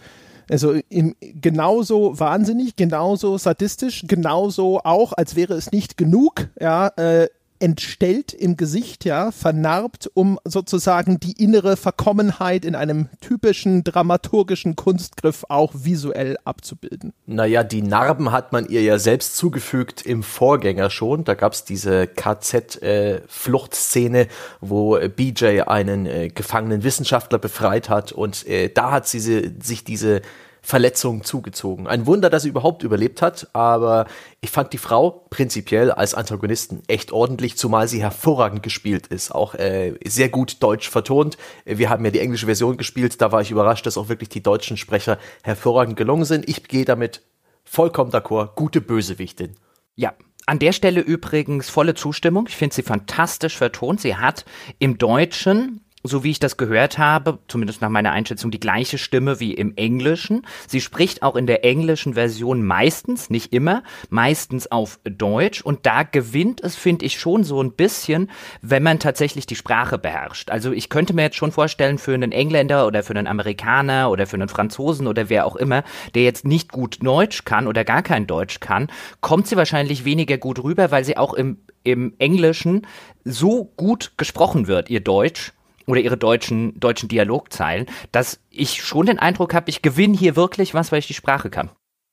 Also 0.50 0.74
im, 0.88 1.14
genauso 1.20 2.18
wahnsinnig, 2.18 2.76
genauso 2.76 3.36
sadistisch, 3.38 4.04
genauso 4.06 4.80
auch, 4.80 5.12
als 5.12 5.36
wäre 5.36 5.54
es 5.54 5.72
nicht 5.72 5.96
genug, 5.96 6.48
ja, 6.58 6.88
äh, 6.96 7.28
entstellt 7.58 8.32
im 8.32 8.56
Gesicht, 8.56 9.04
ja, 9.04 9.30
vernarbt, 9.30 10.10
um 10.14 10.38
sozusagen 10.44 11.20
die 11.20 11.42
innere 11.42 11.76
Verkommenheit 11.76 12.64
in 12.64 12.74
einem 12.74 13.10
typischen 13.20 13.84
dramaturgischen 13.84 14.76
Kunstgriff 14.76 15.44
auch 15.48 15.72
visuell 15.74 16.38
abzubilden. 16.44 17.12
Naja, 17.26 17.64
die 17.64 17.82
Narben 17.82 18.32
hat 18.32 18.52
man 18.52 18.66
ihr 18.68 18.82
ja 18.82 18.98
selbst 18.98 19.36
zugefügt 19.36 20.02
im 20.02 20.22
Vorgänger 20.22 20.90
schon. 20.90 21.24
Da 21.24 21.32
gab's 21.34 21.64
diese 21.64 22.06
KZ-Fluchtszene, 22.06 24.20
äh, 24.20 24.28
wo 24.60 24.98
BJ 24.98 25.62
einen 25.62 26.04
äh, 26.06 26.28
gefangenen 26.28 26.84
Wissenschaftler 26.84 27.38
befreit 27.38 27.88
hat 27.88 28.12
und 28.12 28.46
äh, 28.46 28.68
da 28.68 28.90
hat 28.90 29.06
sie 29.06 29.20
sich 29.20 29.84
diese 29.84 30.20
Verletzungen 30.64 31.22
zugezogen. 31.22 31.86
Ein 31.86 32.06
Wunder, 32.06 32.30
dass 32.30 32.44
sie 32.44 32.48
überhaupt 32.48 32.82
überlebt 32.82 33.20
hat, 33.20 33.48
aber 33.52 34.06
ich 34.40 34.50
fand 34.50 34.72
die 34.72 34.78
Frau 34.78 35.26
prinzipiell 35.28 35.90
als 35.90 36.14
Antagonisten 36.14 36.82
echt 36.88 37.12
ordentlich, 37.12 37.58
zumal 37.58 37.86
sie 37.86 38.00
hervorragend 38.00 38.62
gespielt 38.62 39.06
ist, 39.08 39.30
auch 39.30 39.54
äh, 39.54 39.92
sehr 40.06 40.30
gut 40.30 40.62
deutsch 40.62 40.88
vertont. 40.88 41.36
Wir 41.66 41.90
haben 41.90 42.02
ja 42.06 42.10
die 42.10 42.20
englische 42.20 42.46
Version 42.46 42.78
gespielt, 42.78 43.20
da 43.20 43.30
war 43.30 43.42
ich 43.42 43.50
überrascht, 43.50 43.84
dass 43.84 43.98
auch 43.98 44.08
wirklich 44.08 44.30
die 44.30 44.42
deutschen 44.42 44.78
Sprecher 44.78 45.18
hervorragend 45.42 45.96
gelungen 45.96 46.24
sind. 46.24 46.48
Ich 46.48 46.66
gehe 46.66 46.86
damit 46.86 47.20
vollkommen 47.62 48.10
d'accord, 48.10 48.54
gute 48.54 48.80
Bösewichtin. 48.80 49.56
Ja, 49.96 50.14
an 50.46 50.58
der 50.58 50.72
Stelle 50.72 51.02
übrigens 51.02 51.68
volle 51.68 51.94
Zustimmung. 51.94 52.46
Ich 52.48 52.56
finde 52.56 52.74
sie 52.74 52.82
fantastisch 52.82 53.56
vertont. 53.56 54.00
Sie 54.00 54.16
hat 54.16 54.46
im 54.78 54.96
Deutschen 54.96 55.83
so 56.06 56.22
wie 56.22 56.30
ich 56.30 56.38
das 56.38 56.58
gehört 56.58 56.98
habe, 56.98 57.38
zumindest 57.48 57.80
nach 57.80 57.88
meiner 57.88 58.12
Einschätzung, 58.12 58.50
die 58.50 58.60
gleiche 58.60 58.98
Stimme 58.98 59.40
wie 59.40 59.54
im 59.54 59.72
Englischen. 59.76 60.46
Sie 60.68 60.82
spricht 60.82 61.22
auch 61.22 61.34
in 61.34 61.46
der 61.46 61.64
englischen 61.64 62.12
Version 62.14 62.62
meistens, 62.62 63.30
nicht 63.30 63.54
immer, 63.54 63.82
meistens 64.10 64.70
auf 64.70 65.00
Deutsch. 65.04 65.62
Und 65.62 65.86
da 65.86 66.02
gewinnt 66.02 66.62
es, 66.62 66.76
finde 66.76 67.06
ich, 67.06 67.18
schon 67.18 67.42
so 67.42 67.62
ein 67.62 67.72
bisschen, 67.72 68.30
wenn 68.60 68.82
man 68.82 68.98
tatsächlich 68.98 69.46
die 69.46 69.56
Sprache 69.56 69.96
beherrscht. 69.96 70.50
Also 70.50 70.72
ich 70.72 70.90
könnte 70.90 71.14
mir 71.14 71.22
jetzt 71.22 71.36
schon 71.36 71.52
vorstellen, 71.52 71.96
für 71.96 72.12
einen 72.12 72.32
Engländer 72.32 72.86
oder 72.86 73.02
für 73.02 73.14
einen 73.14 73.26
Amerikaner 73.26 74.10
oder 74.10 74.26
für 74.26 74.36
einen 74.36 74.48
Franzosen 74.48 75.06
oder 75.06 75.30
wer 75.30 75.46
auch 75.46 75.56
immer, 75.56 75.84
der 76.14 76.22
jetzt 76.22 76.44
nicht 76.44 76.70
gut 76.70 76.98
Deutsch 77.02 77.46
kann 77.46 77.66
oder 77.66 77.82
gar 77.82 78.02
kein 78.02 78.26
Deutsch 78.26 78.60
kann, 78.60 78.88
kommt 79.22 79.46
sie 79.46 79.56
wahrscheinlich 79.56 80.04
weniger 80.04 80.36
gut 80.36 80.62
rüber, 80.62 80.90
weil 80.90 81.04
sie 81.04 81.16
auch 81.16 81.32
im, 81.32 81.56
im 81.82 82.12
Englischen 82.18 82.86
so 83.24 83.64
gut 83.76 84.12
gesprochen 84.18 84.66
wird, 84.66 84.90
ihr 84.90 85.00
Deutsch, 85.00 85.52
oder 85.86 86.00
ihre 86.00 86.16
deutschen, 86.16 86.78
deutschen 86.80 87.08
Dialogzeilen, 87.08 87.86
dass 88.12 88.40
ich 88.50 88.82
schon 88.82 89.06
den 89.06 89.18
Eindruck 89.18 89.54
habe, 89.54 89.70
ich 89.70 89.82
gewinne 89.82 90.16
hier 90.16 90.36
wirklich 90.36 90.74
was, 90.74 90.92
weil 90.92 90.98
ich 91.00 91.06
die 91.06 91.14
Sprache 91.14 91.50
kann. 91.50 91.70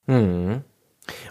Hm. 0.08 0.64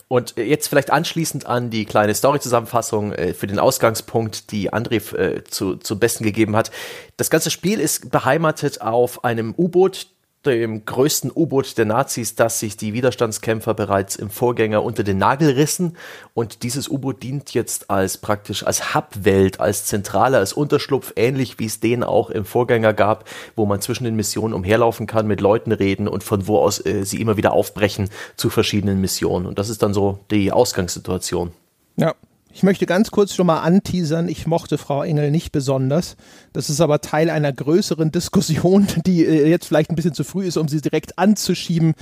Und 0.09 0.37
äh, 0.37 0.43
jetzt 0.45 0.69
vielleicht 0.69 0.91
anschließend 0.91 1.47
an 1.47 1.71
die 1.71 1.85
kleine 1.85 2.15
Story-Zusammenfassung 2.15 3.13
äh, 3.13 3.35
für 3.35 3.47
den 3.47 3.59
Ausgangspunkt, 3.59 4.51
die 4.51 4.73
André 4.73 5.17
äh, 5.17 5.45
zu, 5.45 5.77
zum 5.77 5.99
Besten 5.99 6.25
gegeben 6.25 6.57
hat. 6.57 6.71
Das 7.17 7.31
ganze 7.31 7.51
Spiel 7.51 7.81
ist 7.81 8.11
beheimatet 8.11 8.81
auf 8.81 9.25
einem 9.25 9.55
U-Boot, 9.57 10.09
dem 10.47 10.85
größten 10.87 11.31
U-Boot 11.35 11.77
der 11.77 11.85
Nazis, 11.85 12.35
das 12.35 12.61
sich 12.61 12.77
die 12.77 12.95
Widerstandskämpfer 12.95 13.75
bereits 13.75 14.17
im 14.17 14.31
Vorgänger 14.31 14.83
unter 14.83 15.03
den 15.03 15.19
Nagel 15.19 15.51
rissen. 15.51 15.97
Und 16.33 16.63
dieses 16.63 16.89
U-Boot 16.89 17.23
dient 17.23 17.53
jetzt 17.53 17.91
als 17.91 18.17
praktisch 18.17 18.65
als 18.65 18.95
Hubwelt, 18.95 19.61
als 19.61 19.85
Zentrale, 19.85 20.39
als 20.39 20.53
Unterschlupf, 20.55 21.13
ähnlich 21.17 21.59
wie 21.59 21.67
es 21.67 21.81
den 21.81 22.03
auch 22.03 22.31
im 22.31 22.45
Vorgänger 22.45 22.95
gab, 22.95 23.29
wo 23.55 23.67
man 23.67 23.83
zwischen 23.83 24.05
den 24.05 24.17
Missionen 24.17 24.55
umherlaufen 24.55 25.07
kann, 25.07 25.27
mit 25.27 25.41
Leuten 25.41 25.73
reden 25.73 26.09
und 26.09 26.25
von 26.25 26.47
wo 26.47 26.59
aus 26.59 26.85
äh, 26.85 27.05
sie 27.05 27.21
immer 27.21 27.37
wieder 27.37 27.53
aufbrechen 27.53 28.09
zu 28.37 28.49
verschiedenen 28.49 29.01
Missionen. 29.01 29.47
Und 29.47 29.59
das 29.59 29.69
ist 29.69 29.83
dann 29.83 29.93
so 29.93 30.21
die 30.31 30.53
Ausgangssituation. 30.53 31.53
Ja, 31.97 32.15
ich 32.53 32.63
möchte 32.63 32.87
ganz 32.87 33.11
kurz 33.11 33.35
schon 33.35 33.47
mal 33.47 33.61
anteasern, 33.61 34.29
ich 34.29 34.47
mochte 34.47 34.77
Frau 34.77 35.03
Engel 35.03 35.31
nicht 35.31 35.53
besonders. 35.53 36.17
Das 36.53 36.69
ist 36.69 36.81
aber 36.81 37.01
Teil 37.01 37.31
einer 37.31 37.53
größeren 37.53 38.11
Diskussion, 38.11 38.87
die 39.07 39.25
äh, 39.25 39.49
jetzt 39.49 39.67
vielleicht 39.67 39.91
ein 39.91 39.97
bisschen 39.97 40.15
zu 40.15 40.25
früh 40.25 40.47
ist, 40.47 40.57
um 40.57 40.69
sie 40.69 40.81
direkt 40.81 41.19
anzuschieben, 41.19 41.95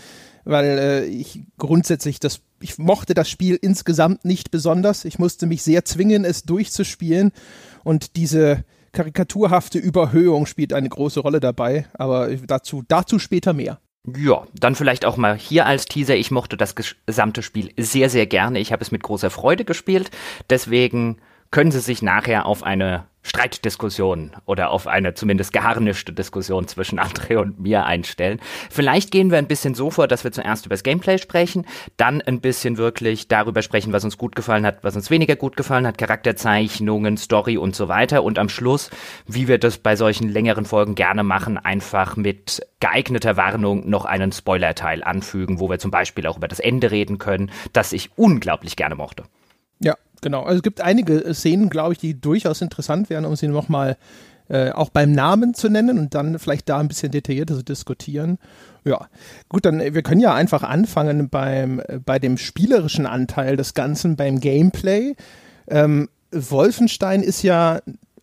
weil 0.45 0.65
äh, 0.65 1.05
ich 1.05 1.43
grundsätzlich 1.59 2.19
das, 2.21 2.41
ich 2.61 2.79
mochte 2.79 3.15
das 3.15 3.29
Spiel 3.29 3.59
insgesamt 3.61 4.25
nicht 4.25 4.51
besonders. 4.51 5.05
Ich 5.05 5.19
musste 5.19 5.47
mich 5.47 5.63
sehr 5.63 5.85
zwingen, 5.85 6.25
es 6.25 6.45
durchzuspielen 6.45 7.33
und 7.85 8.17
diese 8.17 8.65
karikaturhafte 8.93 9.79
Überhöhung 9.79 10.47
spielt 10.47 10.73
eine 10.73 10.89
große 10.89 11.21
Rolle 11.21 11.41
dabei, 11.41 11.87
aber 11.93 12.35
dazu, 12.35 12.83
dazu 12.89 13.19
später 13.19 13.53
mehr. 13.53 13.81
Ja, 14.17 14.47
dann 14.55 14.75
vielleicht 14.75 15.05
auch 15.05 15.17
mal 15.17 15.37
hier 15.37 15.67
als 15.67 15.87
Teaser. 15.87 16.17
Ich 16.17 16.31
mochte 16.31 16.57
das 16.57 16.75
gesamte 16.75 17.43
Spiel 17.43 17.73
sehr, 17.77 18.09
sehr 18.11 18.27
gerne. 18.27 18.59
Ich 18.61 18.73
habe 18.73 18.83
es 18.83 18.93
mit 18.93 19.03
großer 19.03 19.31
Freude 19.31 19.65
gespielt. 19.65 20.11
Deswegen 20.51 21.19
können 21.51 21.71
Sie 21.71 21.81
sich 21.81 22.03
nachher 22.03 22.47
auf 22.47 22.63
eine 22.63 23.05
Streitdiskussion 23.23 24.33
oder 24.47 24.71
auf 24.71 24.87
eine 24.87 25.15
zumindest 25.15 25.53
geharnischte 25.53 26.13
Diskussion 26.13 26.67
zwischen 26.67 26.99
André 26.99 27.37
und 27.37 27.61
mir 27.61 27.85
einstellen. 27.85 28.41
Vielleicht 28.71 29.11
gehen 29.11 29.31
wir 29.31 29.39
ein 29.39 29.47
bisschen 29.47 29.75
so 29.75 29.91
vor, 29.91 30.09
dass 30.09 30.25
wir 30.25 30.33
zuerst 30.33 30.67
über 30.67 30.75
das 30.75 30.83
Gameplay 30.83 31.19
sprechen, 31.19 31.67
dann 31.97 32.23
ein 32.23 32.41
bisschen 32.41 32.79
wirklich 32.79 33.29
darüber 33.29 33.63
sprechen, 33.63 33.93
was 33.93 34.05
uns 34.05 34.19
gut 34.19 34.35
gefallen 34.35 34.65
hat, 34.65 34.83
was 34.83 34.97
uns 34.97 35.11
weniger 35.11 35.37
gut 35.37 35.57
gefallen 35.57 35.87
hat, 35.87 35.99
Charakterzeichnungen, 35.99 37.17
Story 37.17 37.59
und 37.59 37.77
so 37.77 37.89
weiter 37.89 38.23
und 38.25 38.39
am 38.39 38.49
Schluss, 38.49 38.91
wie 39.27 39.47
wir 39.47 39.59
das 39.59 39.79
bei 39.79 39.95
solchen 39.97 40.29
längeren 40.29 40.65
Folgen 40.65 40.95
gerne 40.95 41.23
machen, 41.23 41.59
einfach 41.59 42.17
mit 42.17 42.67
geeigneter 42.81 43.37
Warnung 43.37 43.89
noch 43.89 44.05
einen 44.05 44.33
Spoilerteil 44.33 45.05
anfügen, 45.05 45.61
wo 45.61 45.69
wir 45.69 45.79
zum 45.79 45.91
Beispiel 45.91 46.27
auch 46.27 46.39
über 46.39 46.49
das 46.49 46.61
Ende 46.61 46.91
reden 46.91 47.19
können, 47.19 47.51
das 47.73 47.93
ich 47.93 48.11
unglaublich 48.17 48.77
gerne 48.77 48.95
mochte. 48.95 49.25
Genau. 50.21 50.43
Also 50.43 50.57
es 50.57 50.63
gibt 50.63 50.81
einige 50.81 51.33
Szenen, 51.35 51.69
glaube 51.69 51.93
ich, 51.93 51.99
die 51.99 52.21
durchaus 52.21 52.61
interessant 52.61 53.11
wären, 53.11 53.25
um 53.25 53.37
sie 53.37 53.49
nochmal 53.49 53.97
äh, 54.49 54.71
auch 54.71 54.89
beim 54.89 55.13
Namen 55.13 55.55
zu 55.55 55.69
nennen 55.69 55.99
und 55.99 56.15
dann 56.15 56.39
vielleicht 56.39 56.69
da 56.69 56.79
ein 56.79 56.89
bisschen 56.89 57.13
detaillierter 57.13 57.55
zu 57.55 57.63
diskutieren. 57.63 58.39
Ja, 58.85 59.09
gut, 59.49 59.67
dann 59.67 59.81
wir 59.81 60.03
können 60.03 60.21
ja 60.21 60.35
einfach 60.35 60.63
anfangen 60.63 61.29
beim 61.29 61.81
äh, 61.81 61.99
bei 61.99 62.19
dem 62.19 62.39
spielerischen 62.39 63.07
Anteil 63.07 63.57
des 63.57 63.75
Ganzen, 63.75 64.17
beim 64.17 64.41
Gameplay. 64.41 65.15
Ähm, 65.69 66.09
Wolfenstein 66.33 67.23
ist 67.23 67.43
ja 67.43 67.81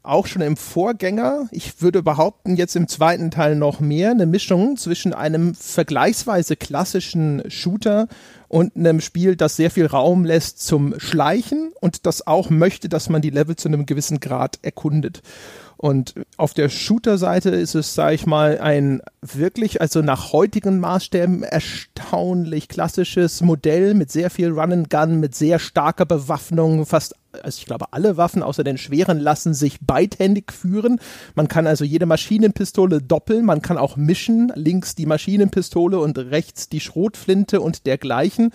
auch 0.08 0.28
schon 0.28 0.41
im 0.41 0.58
Vorgänger, 0.58 1.48
ich 1.52 1.82
würde 1.82 2.04
behaupten, 2.04 2.56
jetzt 2.56 2.76
im 2.76 2.88
zweiten 2.88 3.32
Teil 3.32 3.56
noch 3.56 3.80
mehr, 3.80 4.12
eine 4.12 4.26
Mischung 4.26 4.78
zwischen 4.78 5.13
einem 5.13 5.56
vergleichsweise 5.56 6.56
klassischen 6.56 7.44
Shooter 7.50 8.08
und 8.48 8.76
einem 8.76 9.02
Spiel, 9.02 9.36
das 9.36 9.56
sehr 9.56 9.72
viel 9.72 9.86
Raum 9.86 10.26
lässt 10.26 10.65
zum 10.65 11.00
Schleichen 11.00 11.74
und 11.82 12.06
das 12.06 12.26
auch 12.26 12.50
möchte, 12.50 12.89
dass 12.89 13.10
man 13.10 13.22
die 13.22 13.30
Level 13.30 13.56
zu 13.56 13.68
einem 13.68 13.86
gewissen 13.86 14.20
Grad 14.20 14.60
erkundet. 14.62 15.22
Und 15.78 16.15
auf 16.38 16.54
der 16.54 16.70
Shooter-Seite 16.70 17.50
ist 17.50 17.76
es, 17.76 17.94
sage 17.94 18.15
ich 18.15 18.26
mal, 18.26 18.60
ein 18.60 19.02
wirklich, 19.22 19.82
also 19.82 20.02
nach 20.02 20.32
heutigen 20.32 20.80
Maßstäben 20.80 21.44
erstaunlich 21.44 22.70
klassisches 22.70 23.41
Modell 23.41 23.94
mit 23.94 24.10
sehr 24.10 24.30
viel 24.30 24.52
Run 24.52 24.72
and 24.72 24.89
Gun, 24.89 25.20
mit 25.20 25.36
sehr 25.36 25.60
starker 25.60 26.06
Bewaffnung, 26.06 26.86
fast 26.86 27.15
also 27.43 27.60
ich 27.60 27.65
glaube, 27.65 27.86
alle 27.91 28.17
Waffen 28.17 28.43
außer 28.43 28.63
den 28.63 28.78
schweren 28.78 29.19
lassen 29.19 29.54
sich 29.54 29.80
beidhändig 29.82 30.52
führen. 30.52 31.00
Man 31.36 31.48
kann 31.48 31.67
also 31.67 31.84
jede 31.84 32.06
Maschinenpistole 32.06 33.02
doppeln, 33.02 33.45
man 33.45 33.62
kann 33.62 33.78
auch 33.78 33.98
mischen, 33.98 34.52
links 34.56 34.95
die 34.95 35.06
Maschinenpistole 35.06 36.00
und 36.00 36.17
rechts 36.17 36.69
die 36.69 36.80
Schrotflinte 36.80 37.62
und 37.62 37.86
dergleichen. 37.86 38.52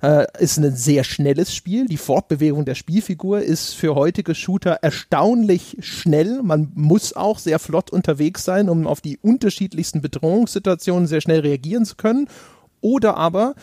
Äh, 0.00 0.26
ist 0.38 0.58
ein 0.58 0.76
sehr 0.76 1.02
schnelles 1.02 1.52
Spiel. 1.52 1.86
Die 1.86 1.96
Fortbewegung 1.96 2.64
der 2.64 2.76
Spielfigur 2.76 3.40
ist 3.40 3.74
für 3.74 3.96
heutige 3.96 4.34
Shooter 4.34 4.78
erstaunlich 4.82 5.76
schnell. 5.80 6.40
Man 6.42 6.70
muss 6.74 7.14
auch 7.14 7.40
sehr 7.40 7.58
flott 7.58 7.90
unterwegs 7.90 8.44
sein, 8.44 8.68
um 8.68 8.86
auf 8.86 9.00
die 9.00 9.18
unterschiedlichsten 9.18 10.00
Bedrohungssituationen 10.00 11.08
sehr 11.08 11.20
schnell 11.20 11.40
reagieren 11.40 11.84
zu 11.84 11.96
können. 11.96 12.28
Oder 12.80 13.16
aber, 13.16 13.54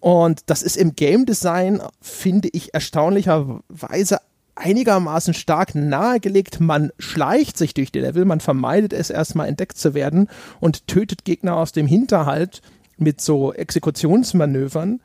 und 0.00 0.40
das 0.46 0.62
ist 0.62 0.76
im 0.76 0.94
Game 0.94 1.26
Design, 1.26 1.80
finde 2.00 2.48
ich, 2.52 2.74
erstaunlicherweise 2.74 4.18
einigermaßen 4.54 5.34
stark 5.34 5.74
nahegelegt. 5.74 6.60
Man 6.60 6.90
schleicht 6.98 7.56
sich 7.58 7.74
durch 7.74 7.92
die 7.92 8.00
Level, 8.00 8.24
man 8.24 8.40
vermeidet 8.40 8.92
es 8.92 9.10
erstmal 9.10 9.48
entdeckt 9.48 9.78
zu 9.78 9.94
werden 9.94 10.28
und 10.60 10.86
tötet 10.86 11.24
Gegner 11.24 11.56
aus 11.56 11.72
dem 11.72 11.86
Hinterhalt 11.86 12.62
mit 12.96 13.20
so 13.20 13.52
Exekutionsmanövern. 13.52 15.00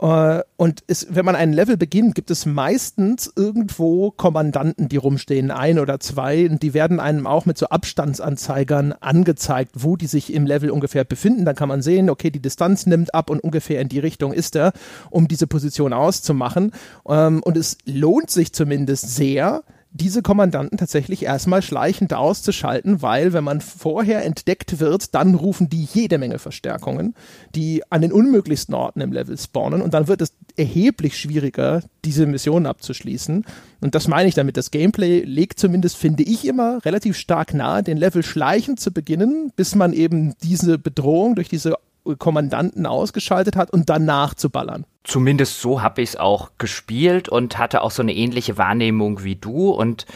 Äh, 0.00 0.42
und 0.56 0.82
es, 0.86 1.06
wenn 1.10 1.24
man 1.24 1.36
ein 1.36 1.52
Level 1.52 1.76
beginnt, 1.76 2.14
gibt 2.14 2.30
es 2.30 2.46
meistens 2.46 3.32
irgendwo 3.34 4.10
Kommandanten, 4.10 4.88
die 4.88 4.96
rumstehen, 4.96 5.50
ein 5.50 5.78
oder 5.78 6.00
zwei, 6.00 6.48
und 6.48 6.62
die 6.62 6.74
werden 6.74 7.00
einem 7.00 7.26
auch 7.26 7.46
mit 7.46 7.58
so 7.58 7.66
Abstandsanzeigern 7.66 8.92
angezeigt, 9.00 9.72
wo 9.74 9.96
die 9.96 10.06
sich 10.06 10.32
im 10.32 10.46
Level 10.46 10.70
ungefähr 10.70 11.04
befinden. 11.04 11.44
Dann 11.44 11.56
kann 11.56 11.68
man 11.68 11.82
sehen, 11.82 12.10
okay, 12.10 12.30
die 12.30 12.40
Distanz 12.40 12.86
nimmt 12.86 13.14
ab 13.14 13.30
und 13.30 13.40
ungefähr 13.40 13.80
in 13.80 13.88
die 13.88 13.98
Richtung 14.00 14.32
ist 14.32 14.56
er, 14.56 14.72
um 15.10 15.28
diese 15.28 15.46
Position 15.46 15.92
auszumachen. 15.92 16.72
Ähm, 17.08 17.42
und 17.42 17.56
es 17.56 17.78
lohnt 17.84 18.30
sich 18.30 18.52
zumindest 18.52 19.14
sehr, 19.14 19.62
diese 19.96 20.22
Kommandanten 20.22 20.78
tatsächlich 20.78 21.24
erstmal 21.24 21.62
schleichend 21.62 22.14
auszuschalten, 22.14 23.02
weil 23.02 23.32
wenn 23.32 23.44
man 23.44 23.60
vorher 23.60 24.24
entdeckt 24.24 24.80
wird, 24.80 25.14
dann 25.14 25.34
rufen 25.34 25.68
die 25.68 25.88
jede 25.92 26.18
Menge 26.18 26.38
Verstärkungen, 26.38 27.14
die 27.54 27.82
an 27.90 28.02
den 28.02 28.12
unmöglichsten 28.12 28.74
Orten 28.74 29.00
im 29.00 29.12
Level 29.12 29.36
spawnen 29.38 29.82
und 29.82 29.94
dann 29.94 30.08
wird 30.08 30.22
es 30.22 30.32
erheblich 30.56 31.18
schwieriger, 31.18 31.82
diese 32.04 32.26
Mission 32.26 32.66
abzuschließen. 32.66 33.44
Und 33.80 33.94
das 33.94 34.08
meine 34.08 34.28
ich 34.28 34.34
damit. 34.34 34.56
Das 34.56 34.70
Gameplay 34.70 35.20
legt 35.22 35.58
zumindest, 35.58 35.96
finde 35.96 36.22
ich 36.22 36.46
immer, 36.46 36.84
relativ 36.84 37.16
stark 37.16 37.52
nahe, 37.52 37.82
den 37.82 37.96
Level 37.96 38.22
schleichend 38.22 38.80
zu 38.80 38.92
beginnen, 38.92 39.52
bis 39.54 39.74
man 39.74 39.92
eben 39.92 40.34
diese 40.42 40.78
Bedrohung 40.78 41.34
durch 41.34 41.48
diese 41.48 41.74
Kommandanten 42.18 42.86
ausgeschaltet 42.86 43.56
hat 43.56 43.72
und 43.72 43.90
danach 43.90 44.34
zu 44.34 44.50
ballern. 44.50 44.84
Zumindest 45.04 45.60
so 45.60 45.82
habe 45.82 46.02
ich 46.02 46.10
es 46.10 46.16
auch 46.16 46.50
gespielt 46.58 47.28
und 47.28 47.58
hatte 47.58 47.82
auch 47.82 47.90
so 47.90 48.02
eine 48.02 48.14
ähnliche 48.14 48.58
Wahrnehmung 48.58 49.24
wie 49.24 49.36
du 49.36 49.70
und 49.70 50.06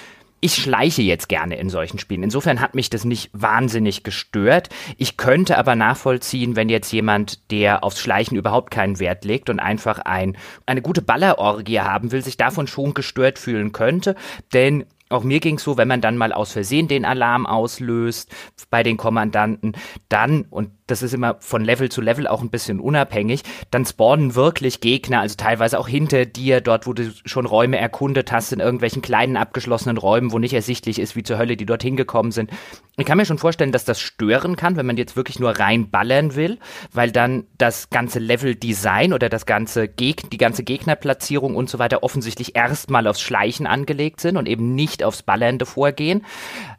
ich 0.40 0.54
schleiche 0.54 1.02
jetzt 1.02 1.28
gerne 1.28 1.56
in 1.56 1.68
solchen 1.68 1.98
Spielen. 1.98 2.22
Insofern 2.22 2.60
hat 2.60 2.74
mich 2.74 2.88
das 2.88 3.04
nicht 3.04 3.30
wahnsinnig 3.32 4.02
gestört. 4.02 4.70
Ich 4.96 5.18
könnte 5.18 5.58
aber 5.58 5.76
nachvollziehen, 5.76 6.56
wenn 6.56 6.70
jetzt 6.70 6.90
jemand, 6.92 7.50
der 7.50 7.84
aufs 7.84 8.00
Schleichen 8.00 8.38
überhaupt 8.38 8.70
keinen 8.70 8.98
Wert 8.98 9.24
legt 9.24 9.50
und 9.50 9.60
einfach 9.60 9.98
ein, 9.98 10.36
eine 10.64 10.80
gute 10.80 11.02
Ballerorgie 11.02 11.80
haben 11.80 12.10
will, 12.10 12.24
sich 12.24 12.38
davon 12.38 12.66
schon 12.66 12.94
gestört 12.94 13.38
fühlen 13.38 13.72
könnte. 13.72 14.16
Denn 14.54 14.86
auch 15.10 15.24
mir 15.24 15.40
ging 15.40 15.56
es 15.56 15.64
so, 15.64 15.76
wenn 15.76 15.88
man 15.88 16.00
dann 16.00 16.16
mal 16.16 16.32
aus 16.32 16.52
Versehen 16.52 16.88
den 16.88 17.04
Alarm 17.04 17.44
auslöst 17.44 18.32
bei 18.70 18.82
den 18.82 18.96
Kommandanten, 18.96 19.72
dann, 20.08 20.46
und 20.50 20.70
das 20.90 21.02
ist 21.02 21.14
immer 21.14 21.36
von 21.40 21.64
Level 21.64 21.90
zu 21.90 22.00
Level 22.00 22.26
auch 22.26 22.42
ein 22.42 22.50
bisschen 22.50 22.80
unabhängig, 22.80 23.42
dann 23.70 23.84
spawnen 23.84 24.34
wirklich 24.34 24.80
Gegner, 24.80 25.20
also 25.20 25.36
teilweise 25.36 25.78
auch 25.78 25.88
hinter 25.88 26.26
dir, 26.26 26.60
dort, 26.60 26.86
wo 26.86 26.92
du 26.92 27.12
schon 27.24 27.46
Räume 27.46 27.78
erkundet 27.78 28.32
hast, 28.32 28.52
in 28.52 28.60
irgendwelchen 28.60 29.02
kleinen 29.02 29.36
abgeschlossenen 29.36 29.96
Räumen, 29.96 30.32
wo 30.32 30.38
nicht 30.38 30.54
ersichtlich 30.54 30.98
ist, 30.98 31.16
wie 31.16 31.22
zur 31.22 31.38
Hölle 31.38 31.56
die 31.56 31.66
dorthin 31.66 31.96
gekommen 31.96 32.32
sind. 32.32 32.50
Ich 32.96 33.06
kann 33.06 33.16
mir 33.16 33.24
schon 33.24 33.38
vorstellen, 33.38 33.72
dass 33.72 33.84
das 33.84 34.00
stören 34.00 34.56
kann, 34.56 34.76
wenn 34.76 34.86
man 34.86 34.96
jetzt 34.96 35.16
wirklich 35.16 35.38
nur 35.38 35.58
reinballern 35.58 36.34
will, 36.34 36.58
weil 36.92 37.10
dann 37.10 37.46
das 37.56 37.90
ganze 37.90 38.18
Level-Design 38.18 39.12
oder 39.12 39.28
das 39.28 39.46
ganze 39.46 39.88
Geg 39.88 40.30
die 40.30 40.38
ganze 40.38 40.64
Gegnerplatzierung 40.64 41.56
und 41.56 41.70
so 41.70 41.78
weiter 41.78 42.02
offensichtlich 42.02 42.56
erstmal 42.56 43.06
aufs 43.06 43.20
Schleichen 43.20 43.66
angelegt 43.66 44.20
sind 44.20 44.36
und 44.36 44.48
eben 44.48 44.74
nicht 44.74 45.02
aufs 45.02 45.22
ballernde 45.22 45.66
Vorgehen. 45.66 46.24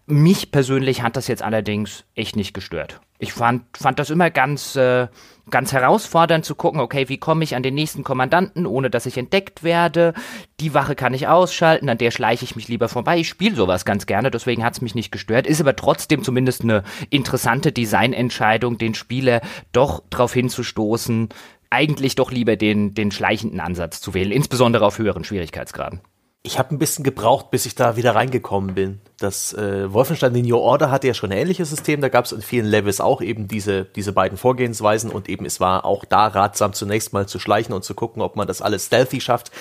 Mich 0.05 0.51
persönlich 0.51 1.01
hat 1.01 1.15
das 1.15 1.27
jetzt 1.27 1.43
allerdings 1.43 2.03
echt 2.15 2.35
nicht 2.35 2.53
gestört. 2.53 2.99
Ich 3.21 3.33
fand, 3.33 3.77
fand 3.77 3.99
das 3.99 4.09
immer 4.09 4.31
ganz, 4.31 4.75
äh, 4.75 5.07
ganz 5.51 5.73
herausfordernd 5.73 6.43
zu 6.43 6.55
gucken, 6.55 6.81
okay, 6.81 7.07
wie 7.07 7.19
komme 7.19 7.43
ich 7.43 7.55
an 7.55 7.61
den 7.61 7.75
nächsten 7.75 8.03
Kommandanten, 8.03 8.65
ohne 8.65 8.89
dass 8.89 9.05
ich 9.05 9.15
entdeckt 9.15 9.61
werde. 9.61 10.15
Die 10.59 10.73
Wache 10.73 10.95
kann 10.95 11.13
ich 11.13 11.27
ausschalten, 11.27 11.87
an 11.87 11.99
der 11.99 12.09
schleiche 12.09 12.45
ich 12.45 12.55
mich 12.55 12.67
lieber 12.67 12.89
vorbei. 12.89 13.19
Ich 13.19 13.29
spiele 13.29 13.55
sowas 13.55 13.85
ganz 13.85 14.07
gerne, 14.07 14.31
deswegen 14.31 14.65
hat 14.65 14.73
es 14.73 14.81
mich 14.81 14.95
nicht 14.95 15.11
gestört. 15.11 15.45
Ist 15.45 15.61
aber 15.61 15.75
trotzdem 15.75 16.23
zumindest 16.23 16.63
eine 16.63 16.81
interessante 17.11 17.71
Designentscheidung, 17.71 18.79
den 18.79 18.95
Spieler 18.95 19.41
doch 19.71 20.01
darauf 20.09 20.33
hinzustoßen, 20.33 21.29
eigentlich 21.69 22.15
doch 22.15 22.31
lieber 22.31 22.55
den, 22.55 22.95
den 22.95 23.11
schleichenden 23.11 23.59
Ansatz 23.59 24.01
zu 24.01 24.15
wählen, 24.15 24.31
insbesondere 24.31 24.83
auf 24.83 24.97
höheren 24.97 25.23
Schwierigkeitsgraden. 25.23 26.01
Ich 26.43 26.57
habe 26.57 26.73
ein 26.73 26.79
bisschen 26.79 27.03
gebraucht, 27.03 27.51
bis 27.51 27.67
ich 27.67 27.75
da 27.75 27.97
wieder 27.97 28.15
reingekommen 28.15 28.73
bin. 28.73 28.99
Das 29.19 29.53
äh, 29.53 29.93
Wolfenstein 29.93 30.33
The 30.33 30.41
New 30.41 30.57
Order 30.57 30.89
hatte 30.89 31.05
ja 31.05 31.13
schon 31.13 31.31
ein 31.31 31.37
ähnliches 31.37 31.69
System. 31.69 32.01
Da 32.01 32.09
gab 32.09 32.25
es 32.25 32.31
in 32.31 32.41
vielen 32.41 32.65
Levels 32.65 32.99
auch 32.99 33.21
eben 33.21 33.47
diese, 33.47 33.85
diese 33.85 34.11
beiden 34.11 34.39
Vorgehensweisen 34.39 35.11
und 35.11 35.29
eben 35.29 35.45
es 35.45 35.59
war 35.59 35.85
auch 35.85 36.03
da 36.03 36.25
ratsam 36.25 36.73
zunächst 36.73 37.13
mal 37.13 37.27
zu 37.27 37.37
schleichen 37.37 37.75
und 37.75 37.83
zu 37.83 37.93
gucken, 37.93 38.23
ob 38.23 38.35
man 38.35 38.47
das 38.47 38.63
alles 38.63 38.87
stealthy 38.87 39.21
schafft. 39.21 39.51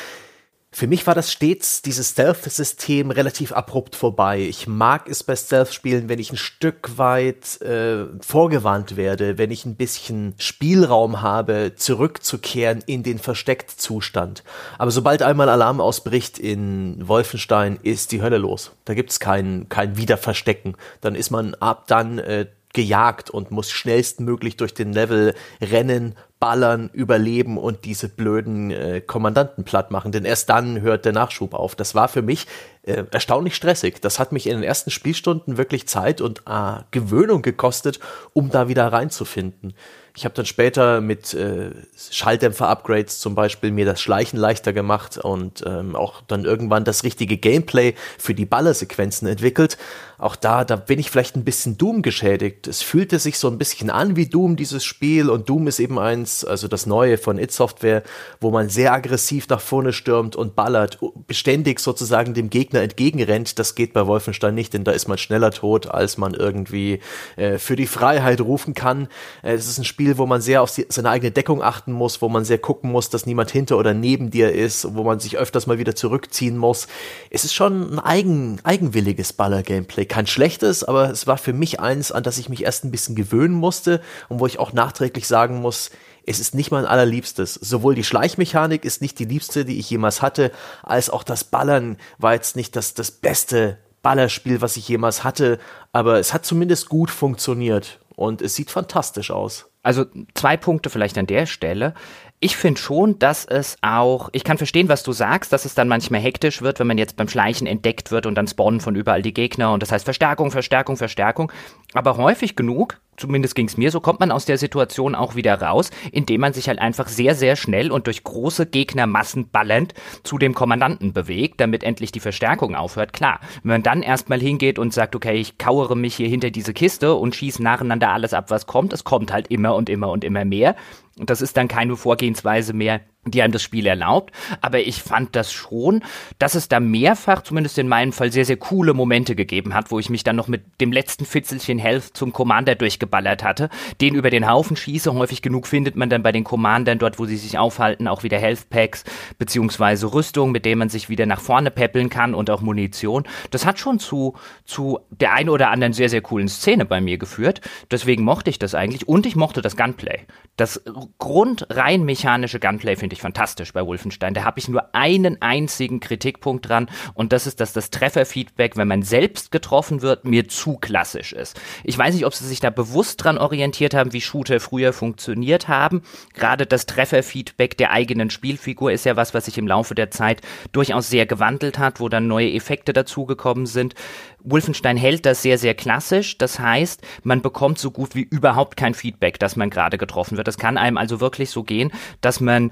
Für 0.72 0.87
mich 0.87 1.04
war 1.09 1.16
das 1.16 1.33
stets 1.33 1.83
dieses 1.83 2.11
Stealth-System 2.11 3.11
relativ 3.11 3.50
abrupt 3.50 3.96
vorbei. 3.96 4.40
Ich 4.40 4.68
mag 4.68 5.09
es 5.09 5.24
bei 5.24 5.35
Stealth-Spielen, 5.35 6.09
wenn 6.09 6.20
ich 6.20 6.30
ein 6.30 6.37
Stück 6.37 6.96
weit 6.96 7.61
äh, 7.61 8.06
vorgewarnt 8.20 8.96
werde, 8.96 9.37
wenn 9.37 9.50
ich 9.50 9.64
ein 9.64 9.74
bisschen 9.74 10.35
Spielraum 10.38 11.22
habe, 11.22 11.72
zurückzukehren 11.74 12.85
in 12.87 13.02
den 13.02 13.18
Versteckt-Zustand. 13.18 14.44
Aber 14.78 14.92
sobald 14.92 15.22
einmal 15.22 15.48
Alarm 15.48 15.80
ausbricht 15.80 16.38
in 16.38 17.06
Wolfenstein, 17.06 17.78
ist 17.83 18.12
die 18.12 18.22
Hölle 18.22 18.38
los. 18.38 18.70
Da 18.85 18.94
gibt's 18.94 19.18
kein, 19.18 19.68
kein 19.68 19.96
Wiederverstecken. 19.96 20.76
Dann 21.00 21.16
ist 21.16 21.30
man 21.30 21.56
ab 21.56 21.88
dann 21.88 22.20
äh, 22.20 22.46
gejagt 22.72 23.30
und 23.30 23.50
muss 23.50 23.70
schnellstmöglich 23.72 24.56
durch 24.56 24.72
den 24.72 24.92
Level 24.92 25.35
rennen, 25.61 26.14
ballern, 26.40 26.88
überleben 26.94 27.59
und 27.59 27.85
diese 27.85 28.09
blöden 28.09 28.70
äh, 28.70 29.03
Kommandanten 29.03 29.64
platt 29.64 29.90
machen. 29.90 30.11
Denn 30.11 30.24
erst 30.24 30.48
dann 30.48 30.81
hört 30.81 31.05
der 31.05 31.12
Nachschub 31.12 31.53
auf. 31.53 31.76
Das 31.76 31.94
war 31.94 32.09
für 32.09 32.22
mich 32.22 32.46
äh, 32.83 33.05
erstaunlich 33.11 33.55
stressig. 33.55 34.00
Das 34.00 34.18
hat 34.18 34.33
mich 34.33 34.46
in 34.46 34.55
den 34.55 34.62
ersten 34.62 34.90
Spielstunden 34.90 35.59
wirklich 35.59 35.87
Zeit 35.87 36.22
und 36.22 36.40
äh, 36.46 36.81
Gewöhnung 36.90 37.42
gekostet, 37.42 38.00
um 38.33 38.50
da 38.50 38.68
wieder 38.68 38.90
reinzufinden. 38.90 39.74
Ich 40.16 40.24
habe 40.24 40.35
dann 40.35 40.46
später 40.46 41.00
mit 41.00 41.35
äh, 41.35 41.70
Schalldämpfer-Upgrades 42.11 43.20
zum 43.20 43.35
Beispiel 43.35 43.70
mir 43.70 43.85
das 43.85 44.00
Schleichen 44.00 44.38
leichter 44.38 44.72
gemacht 44.72 45.18
und 45.18 45.62
ähm, 45.66 45.94
auch 45.94 46.20
dann 46.26 46.44
irgendwann 46.44 46.85
das 46.85 47.05
richtige 47.05 47.37
Gameplay 47.37 47.94
für 48.18 48.35
die 48.35 48.44
Ballersequenzen 48.44 49.29
entwickelt. 49.29 49.79
Auch 50.18 50.37
da, 50.37 50.64
da 50.64 50.76
bin 50.76 50.98
ich 50.98 51.11
vielleicht 51.11 51.37
ein 51.37 51.44
bisschen 51.44 51.79
Doom 51.79 52.03
geschädigt. 52.03 52.66
Es 52.66 52.83
fühlte 52.83 53.18
sich 53.18 53.38
so 53.38 53.48
ein 53.48 53.59
bisschen 53.59 53.88
an 53.88 54.16
wie 54.16 54.26
Doom, 54.26 54.57
dieses 54.57 54.85
Spiel. 54.85 55.31
Und 55.31 55.48
Doom 55.48 55.68
ist 55.68 55.79
eben 55.79 55.98
eins, 55.98 56.30
also 56.45 56.69
das 56.69 56.87
neue 56.87 57.19
von 57.19 57.38
It 57.38 57.53
Software, 57.53 58.03
wo 58.40 58.51
man 58.51 58.69
sehr 58.69 58.93
aggressiv 58.93 59.49
nach 59.49 59.61
vorne 59.61 59.93
stürmt 59.93 60.37
und 60.37 60.55
ballert, 60.55 60.99
beständig 61.27 61.81
sozusagen 61.81 62.35
dem 62.35 62.51
Gegner 62.51 62.81
entgegenrennt. 62.83 63.59
Das 63.59 63.75
geht 63.75 63.93
bei 63.93 64.07
Wolfenstein 64.07 64.55
nicht, 64.55 64.75
denn 64.75 64.85
da 64.85 64.93
ist 64.93 65.09
man 65.09 65.19
schneller 65.19 65.51
tot, 65.51 65.88
als 65.88 66.19
man 66.19 66.35
irgendwie 66.35 67.01
äh, 67.37 67.59
für 67.59 67.77
die 67.77 67.87
Freiheit 67.87 68.40
rufen 68.40 68.75
kann. 68.75 69.09
Äh, 69.43 69.55
es 69.55 69.66
ist 69.66 69.79
ein 69.79 69.85
Spiel, 69.85 70.19
wo 70.19 70.27
man 70.27 70.40
sehr 70.40 70.62
auf 70.62 70.75
die, 70.75 70.87
seine 70.88 71.11
eigene 71.11 71.31
Deckung 71.31 71.62
achten 71.62 71.93
muss, 71.93 72.23
wo 72.23 72.29
man 72.29 72.45
sehr 72.45 72.59
gucken 72.59 72.90
muss, 72.90 73.11
dass 73.11 73.27
niemand 73.27 73.51
hinter 73.51 73.77
oder 73.79 73.95
neben 73.95 74.31
dir 74.31 74.53
ist, 74.53 74.95
wo 74.95 75.05
man 75.05 75.21
sich 75.21 75.38
öfters 75.38 75.66
mal 75.66 75.79
wieder 75.79 75.95
zurückziehen 75.95 76.57
muss. 76.57 76.87
Es 77.31 77.45
ist 77.45 77.55
schon 77.55 77.95
ein 77.95 77.99
eigen, 77.99 78.61
eigenwilliges 78.62 79.33
Baller-Gameplay 79.33 80.07
kein 80.07 80.27
schlechtes, 80.27 80.85
aber 80.85 81.11
es 81.11 81.27
war 81.27 81.38
für 81.38 81.53
mich 81.53 81.81
eins, 81.81 82.12
an 82.12 82.23
das 82.23 82.38
ich 82.38 82.49
mich 82.49 82.64
erst 82.64 82.85
ein 82.85 82.90
bisschen 82.90 83.14
gewöhnen 83.14 83.55
musste 83.55 84.01
und 84.29 84.40
wo 84.40 84.47
ich 84.47 84.59
auch 84.59 84.73
nachträglich 84.73 85.27
sagen 85.27 85.61
muss, 85.61 85.90
es 86.31 86.40
ist 86.40 86.55
nicht 86.55 86.71
mein 86.71 86.87
allerliebstes. 86.87 87.55
Sowohl 87.55 87.95
die 87.95 88.05
Schleichmechanik 88.05 88.85
ist 88.85 89.03
nicht 89.03 89.19
die 89.19 89.25
liebste, 89.25 89.64
die 89.64 89.79
ich 89.79 89.90
jemals 89.90 90.23
hatte, 90.23 90.53
als 90.83 91.11
auch 91.11 91.25
das 91.25 91.45
Ballern 91.45 91.97
war 92.19 92.35
jetzt 92.35 92.57
nicht 92.57 92.77
das, 92.77 92.95
das 92.95 93.11
beste 93.11 93.79
Ballerspiel, 94.03 94.61
was 94.62 94.77
ich 94.77 94.88
jemals 94.88 95.25
hatte, 95.25 95.59
aber 95.93 96.19
es 96.19 96.33
hat 96.33 96.47
zumindest 96.47 96.88
gut 96.88 97.11
funktioniert 97.11 98.01
und 98.16 98.40
es 98.40 98.55
sieht 98.55 98.71
fantastisch 98.71 99.31
aus. 99.31 99.66
Also 99.83 100.07
zwei 100.35 100.57
Punkte 100.57 100.88
vielleicht 100.88 101.19
an 101.19 101.27
der 101.27 101.47
Stelle 101.47 101.95
ich 102.43 102.57
finde 102.57 102.81
schon, 102.81 103.19
dass 103.19 103.45
es 103.45 103.77
auch, 103.83 104.31
ich 104.33 104.45
kann 104.45 104.57
verstehen, 104.57 104.88
was 104.88 105.03
du 105.03 105.12
sagst, 105.12 105.53
dass 105.53 105.66
es 105.66 105.75
dann 105.75 105.88
manchmal 105.88 106.23
hektisch 106.23 106.62
wird, 106.62 106.81
wenn 106.81 106.87
man 106.87 106.97
jetzt 106.97 107.16
beim 107.16 107.29
Schleichen 107.29 107.66
entdeckt 107.66 108.11
wird 108.11 108.25
und 108.25 108.35
dann 108.35 108.49
spawnen 108.49 108.81
von 108.81 108.97
überall 108.97 109.21
die 109.21 109.35
Gegner 109.35 109.73
und 109.73 109.83
das 109.83 109.93
heißt 109.93 110.07
Verstärkung, 110.07 110.51
Verstärkung, 110.51 110.97
Verstärkung. 110.97 111.53
Aber 111.93 112.16
häufig 112.16 112.57
genug, 112.57 112.99
zumindest 113.20 113.54
ging 113.54 113.68
es 113.68 113.76
mir 113.76 113.90
so, 113.90 114.00
kommt 114.00 114.18
man 114.18 114.33
aus 114.33 114.46
der 114.46 114.59
Situation 114.59 115.14
auch 115.14 115.37
wieder 115.37 115.61
raus, 115.61 115.90
indem 116.11 116.40
man 116.40 116.52
sich 116.52 116.68
halt 116.68 116.78
einfach 116.78 117.06
sehr, 117.06 117.35
sehr 117.35 117.54
schnell 117.54 117.92
und 117.92 118.06
durch 118.06 118.24
große 118.24 118.66
Gegnermassen 118.66 119.50
ballend 119.50 119.94
zu 120.24 120.38
dem 120.38 120.54
Kommandanten 120.54 121.12
bewegt, 121.12 121.61
damit 121.61 121.85
endlich 121.85 122.11
die 122.11 122.20
Verstärkung 122.20 122.74
aufhört. 122.74 123.12
Klar, 123.12 123.40
wenn 123.62 123.70
man 123.70 123.83
dann 123.83 124.02
erstmal 124.02 124.40
hingeht 124.40 124.78
und 124.78 124.92
sagt, 124.92 125.14
okay, 125.14 125.35
ich 125.35 125.59
kauere 125.59 125.94
mich 125.94 126.16
hier 126.16 126.28
hinter 126.28 126.50
diese 126.50 126.72
Kiste 126.72 127.14
und 127.14 127.37
schieße 127.37 127.62
nacheinander 127.62 128.11
alles 128.11 128.35
ab, 128.35 128.50
was 128.50 128.66
kommt, 128.66 128.92
es 128.92 129.04
kommt 129.04 129.33
halt 129.33 129.48
immer 129.48 129.74
und 129.74 129.88
immer 129.88 130.11
und 130.11 130.24
immer 130.24 130.44
mehr, 130.44 130.74
und 131.20 131.28
das 131.28 131.42
ist 131.42 131.56
dann 131.59 131.68
keine 131.68 131.96
Vorgehensweise 131.96 132.72
mehr, 132.72 133.02
die 133.26 133.42
einem 133.42 133.52
das 133.52 133.62
Spiel 133.62 133.87
erlaubt. 133.87 134.35
Aber 134.61 134.80
ich 134.80 135.02
fand 135.02 135.37
das 135.37 135.52
schon, 135.52 136.02
dass 136.38 136.54
es 136.54 136.68
da 136.68 136.80
mehrfach, 136.80 137.42
zumindest 137.42 137.78
in 137.78 137.88
meinem 137.88 138.12
Fall, 138.12 138.33
sehr, 138.33 138.46
sehr 138.46 138.56
coole 138.56 138.94
Momente 138.94 139.37
gegeben 139.37 139.74
hat, 139.74 139.90
wo 139.90 139.98
ich 139.98 140.09
mich 140.09 140.24
dann 140.24 140.37
noch 140.37 140.48
mit 140.48 140.62
dem 140.80 140.90
letzten 140.90 141.26
Fitzelchen 141.26 141.78
Health 141.78 142.16
zum 142.16 142.33
Commander 142.33 142.74
durchgeballert 142.74 143.44
hatte, 143.44 143.68
den 144.00 144.14
über 144.14 144.30
den 144.30 144.48
Haufen 144.48 144.76
schieße. 144.76 145.12
Häufig 145.12 145.42
genug 145.42 145.66
findet 145.66 145.96
man 145.96 146.09
dann 146.09 146.22
bei 146.22 146.33
den 146.33 146.44
Commandern 146.44 146.98
dort, 146.98 147.18
wo 147.18 147.26
sie 147.26 147.37
sich 147.37 147.59
aufhalten, 147.59 148.09
auch 148.09 148.22
wieder 148.22 148.38
Health 148.38 148.70
Packs 148.70 149.04
beziehungsweise 149.38 150.12
Rüstung, 150.12 150.50
mit 150.50 150.64
denen 150.64 150.78
man 150.78 150.88
sich 150.88 151.11
wieder 151.11 151.26
nach 151.26 151.40
vorne 151.40 151.70
peppeln 151.70 152.09
kann 152.09 152.35
und 152.35 152.48
auch 152.48 152.62
Munition. 152.62 153.24
Das 153.50 153.66
hat 153.66 153.78
schon 153.78 153.98
zu, 153.98 154.35
zu 154.64 155.00
der 155.11 155.35
einen 155.35 155.50
oder 155.50 155.70
anderen 155.70 155.92
sehr, 155.92 156.09
sehr 156.09 156.22
coolen 156.22 156.48
Szene 156.48 156.87
bei 156.87 157.00
mir 157.02 157.18
geführt. 157.18 157.61
Deswegen 157.90 158.24
mochte 158.24 158.48
ich 158.48 158.59
das 158.59 158.74
eigentlich 158.74 159.06
und 159.06 159.26
ich 159.26 159.37
mochte 159.37 159.61
das 159.61 159.76
Gunplay. 159.76 160.20
Das 160.56 160.83
grundrein 161.18 162.04
mechanische 162.04 162.61
Gunplay 162.61 162.96
finde 162.96 163.10
ich 163.14 163.20
fantastisch 163.20 163.73
bei 163.73 163.85
Wolfenstein. 163.85 164.35
Da 164.35 164.44
habe 164.44 164.59
ich 164.59 164.68
nur 164.68 164.94
einen 164.94 165.40
einzigen 165.42 166.01
Kritikpunkt 166.01 166.68
dran 166.68 166.88
und 167.14 167.33
das 167.33 167.46
ist, 167.46 167.61
dass 167.61 167.73
das 167.73 167.90
Trefferfeedback, 167.90 168.77
wenn 168.77 168.88
man 168.88 169.03
selbst 169.03 169.51
getroffen 169.51 170.03
wird, 170.03 170.25
mir 170.25 170.49
zu 170.49 170.77
klassisch 170.77 171.33
ist. 171.33 171.61
Ich 171.85 171.96
weiß 171.96 172.14
nicht, 172.14 172.27
ob 172.27 172.35
sie 172.35 172.46
sich 172.46 172.61
da 172.61 172.70
bewusst 172.70 173.23
dran 173.23 173.38
orientiert 173.38 173.94
haben, 173.94 174.12
wie 174.12 174.20
Shooter 174.20 174.61
früher 174.61 174.92
funktioniert 174.92 175.68
haben. 175.68 176.03
Gerade 176.35 176.66
das 176.66 176.87
Trefferfeedback 176.87 177.77
der 177.77 177.90
eigenen 177.90 178.31
Spielfigur 178.31 178.92
ist 178.92 179.05
ja 179.05 179.16
was, 179.16 179.35
was 179.35 179.46
sich 179.46 179.59
im 179.59 179.66
Laufe 179.66 179.94
der 179.94 180.11
Zeit 180.11 180.42
durchaus 180.73 181.11
sehr 181.11 181.27
gewandelt 181.27 181.79
hat, 181.79 182.01
wo 182.01 182.09
dann 182.09 182.27
neue 182.27 182.53
Effekte 182.53 182.92
dazugekommen 182.92 183.66
sind. 183.66 183.94
Wolfenstein 184.42 184.96
hält 184.96 185.27
das 185.27 185.42
sehr, 185.42 185.59
sehr 185.59 185.75
klassisch. 185.75 186.38
Das 186.38 186.59
heißt, 186.59 187.03
man 187.23 187.42
bekommt 187.42 187.79
so 187.79 187.90
gut 187.90 188.14
wie 188.14 188.23
überhaupt 188.23 188.77
kein 188.77 188.94
Feedback, 188.94 189.38
dass 189.38 189.57
man 189.57 189.70
gerade 189.70 189.99
getroffen 189.99 190.37
wird. 190.37 190.49
Das 190.49 190.59
kann 190.59 190.79
einem 190.79 190.96
also 190.96 191.20
wirklich 191.20 191.51
so 191.51 191.62
gehen, 191.62 191.92
dass 192.20 192.40
man 192.40 192.70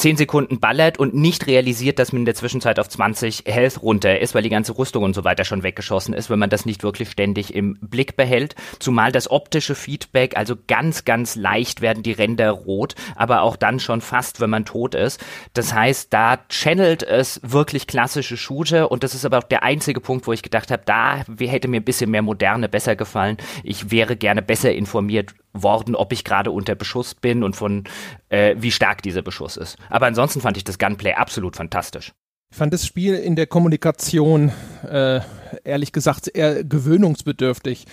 10 0.00 0.16
Sekunden 0.16 0.60
ballert 0.60 0.98
und 0.98 1.12
nicht 1.14 1.46
realisiert, 1.46 1.98
dass 1.98 2.10
man 2.12 2.22
in 2.22 2.24
der 2.24 2.34
Zwischenzeit 2.34 2.80
auf 2.80 2.88
20 2.88 3.44
Health 3.44 3.82
runter 3.82 4.18
ist, 4.18 4.34
weil 4.34 4.42
die 4.42 4.48
ganze 4.48 4.78
Rüstung 4.78 5.04
und 5.04 5.14
so 5.14 5.24
weiter 5.24 5.44
schon 5.44 5.62
weggeschossen 5.62 6.14
ist, 6.14 6.30
wenn 6.30 6.38
man 6.38 6.48
das 6.48 6.64
nicht 6.64 6.82
wirklich 6.82 7.10
ständig 7.10 7.54
im 7.54 7.76
Blick 7.82 8.16
behält. 8.16 8.54
Zumal 8.78 9.12
das 9.12 9.30
optische 9.30 9.74
Feedback, 9.74 10.38
also 10.38 10.54
ganz, 10.66 11.04
ganz 11.04 11.36
leicht 11.36 11.82
werden 11.82 12.02
die 12.02 12.12
Ränder 12.12 12.50
rot, 12.50 12.94
aber 13.14 13.42
auch 13.42 13.56
dann 13.56 13.78
schon 13.78 14.00
fast, 14.00 14.40
wenn 14.40 14.48
man 14.48 14.64
tot 14.64 14.94
ist. 14.94 15.22
Das 15.52 15.74
heißt, 15.74 16.10
da 16.14 16.38
channelt 16.48 17.02
es 17.02 17.38
wirklich 17.44 17.86
klassische 17.86 18.38
Shooter 18.38 18.90
und 18.90 19.04
das 19.04 19.14
ist 19.14 19.26
aber 19.26 19.36
auch 19.36 19.44
der 19.44 19.64
einzige 19.64 20.00
Punkt, 20.00 20.26
wo 20.26 20.32
ich 20.32 20.42
gedacht 20.42 20.70
habe, 20.70 20.82
da 20.86 21.24
hätte 21.38 21.68
mir 21.68 21.80
ein 21.80 21.84
bisschen 21.84 22.10
mehr 22.10 22.22
Moderne 22.22 22.70
besser 22.70 22.96
gefallen. 22.96 23.36
Ich 23.64 23.90
wäre 23.90 24.16
gerne 24.16 24.40
besser 24.40 24.72
informiert 24.72 25.34
worden, 25.52 25.94
ob 25.94 26.12
ich 26.12 26.24
gerade 26.24 26.50
unter 26.50 26.74
Beschuss 26.74 27.14
bin 27.14 27.42
und 27.42 27.56
von 27.56 27.84
äh, 28.28 28.54
wie 28.58 28.70
stark 28.70 29.02
dieser 29.02 29.22
Beschuss 29.22 29.56
ist. 29.56 29.76
Aber 29.88 30.06
ansonsten 30.06 30.40
fand 30.40 30.56
ich 30.56 30.64
das 30.64 30.78
Gunplay 30.78 31.14
absolut 31.14 31.56
fantastisch. 31.56 32.12
Ich 32.50 32.56
fand 32.56 32.72
das 32.72 32.84
Spiel 32.84 33.14
in 33.14 33.36
der 33.36 33.46
Kommunikation 33.46 34.50
äh, 34.88 35.20
ehrlich 35.64 35.92
gesagt 35.92 36.28
eher 36.32 36.64
gewöhnungsbedürftig. 36.64 37.86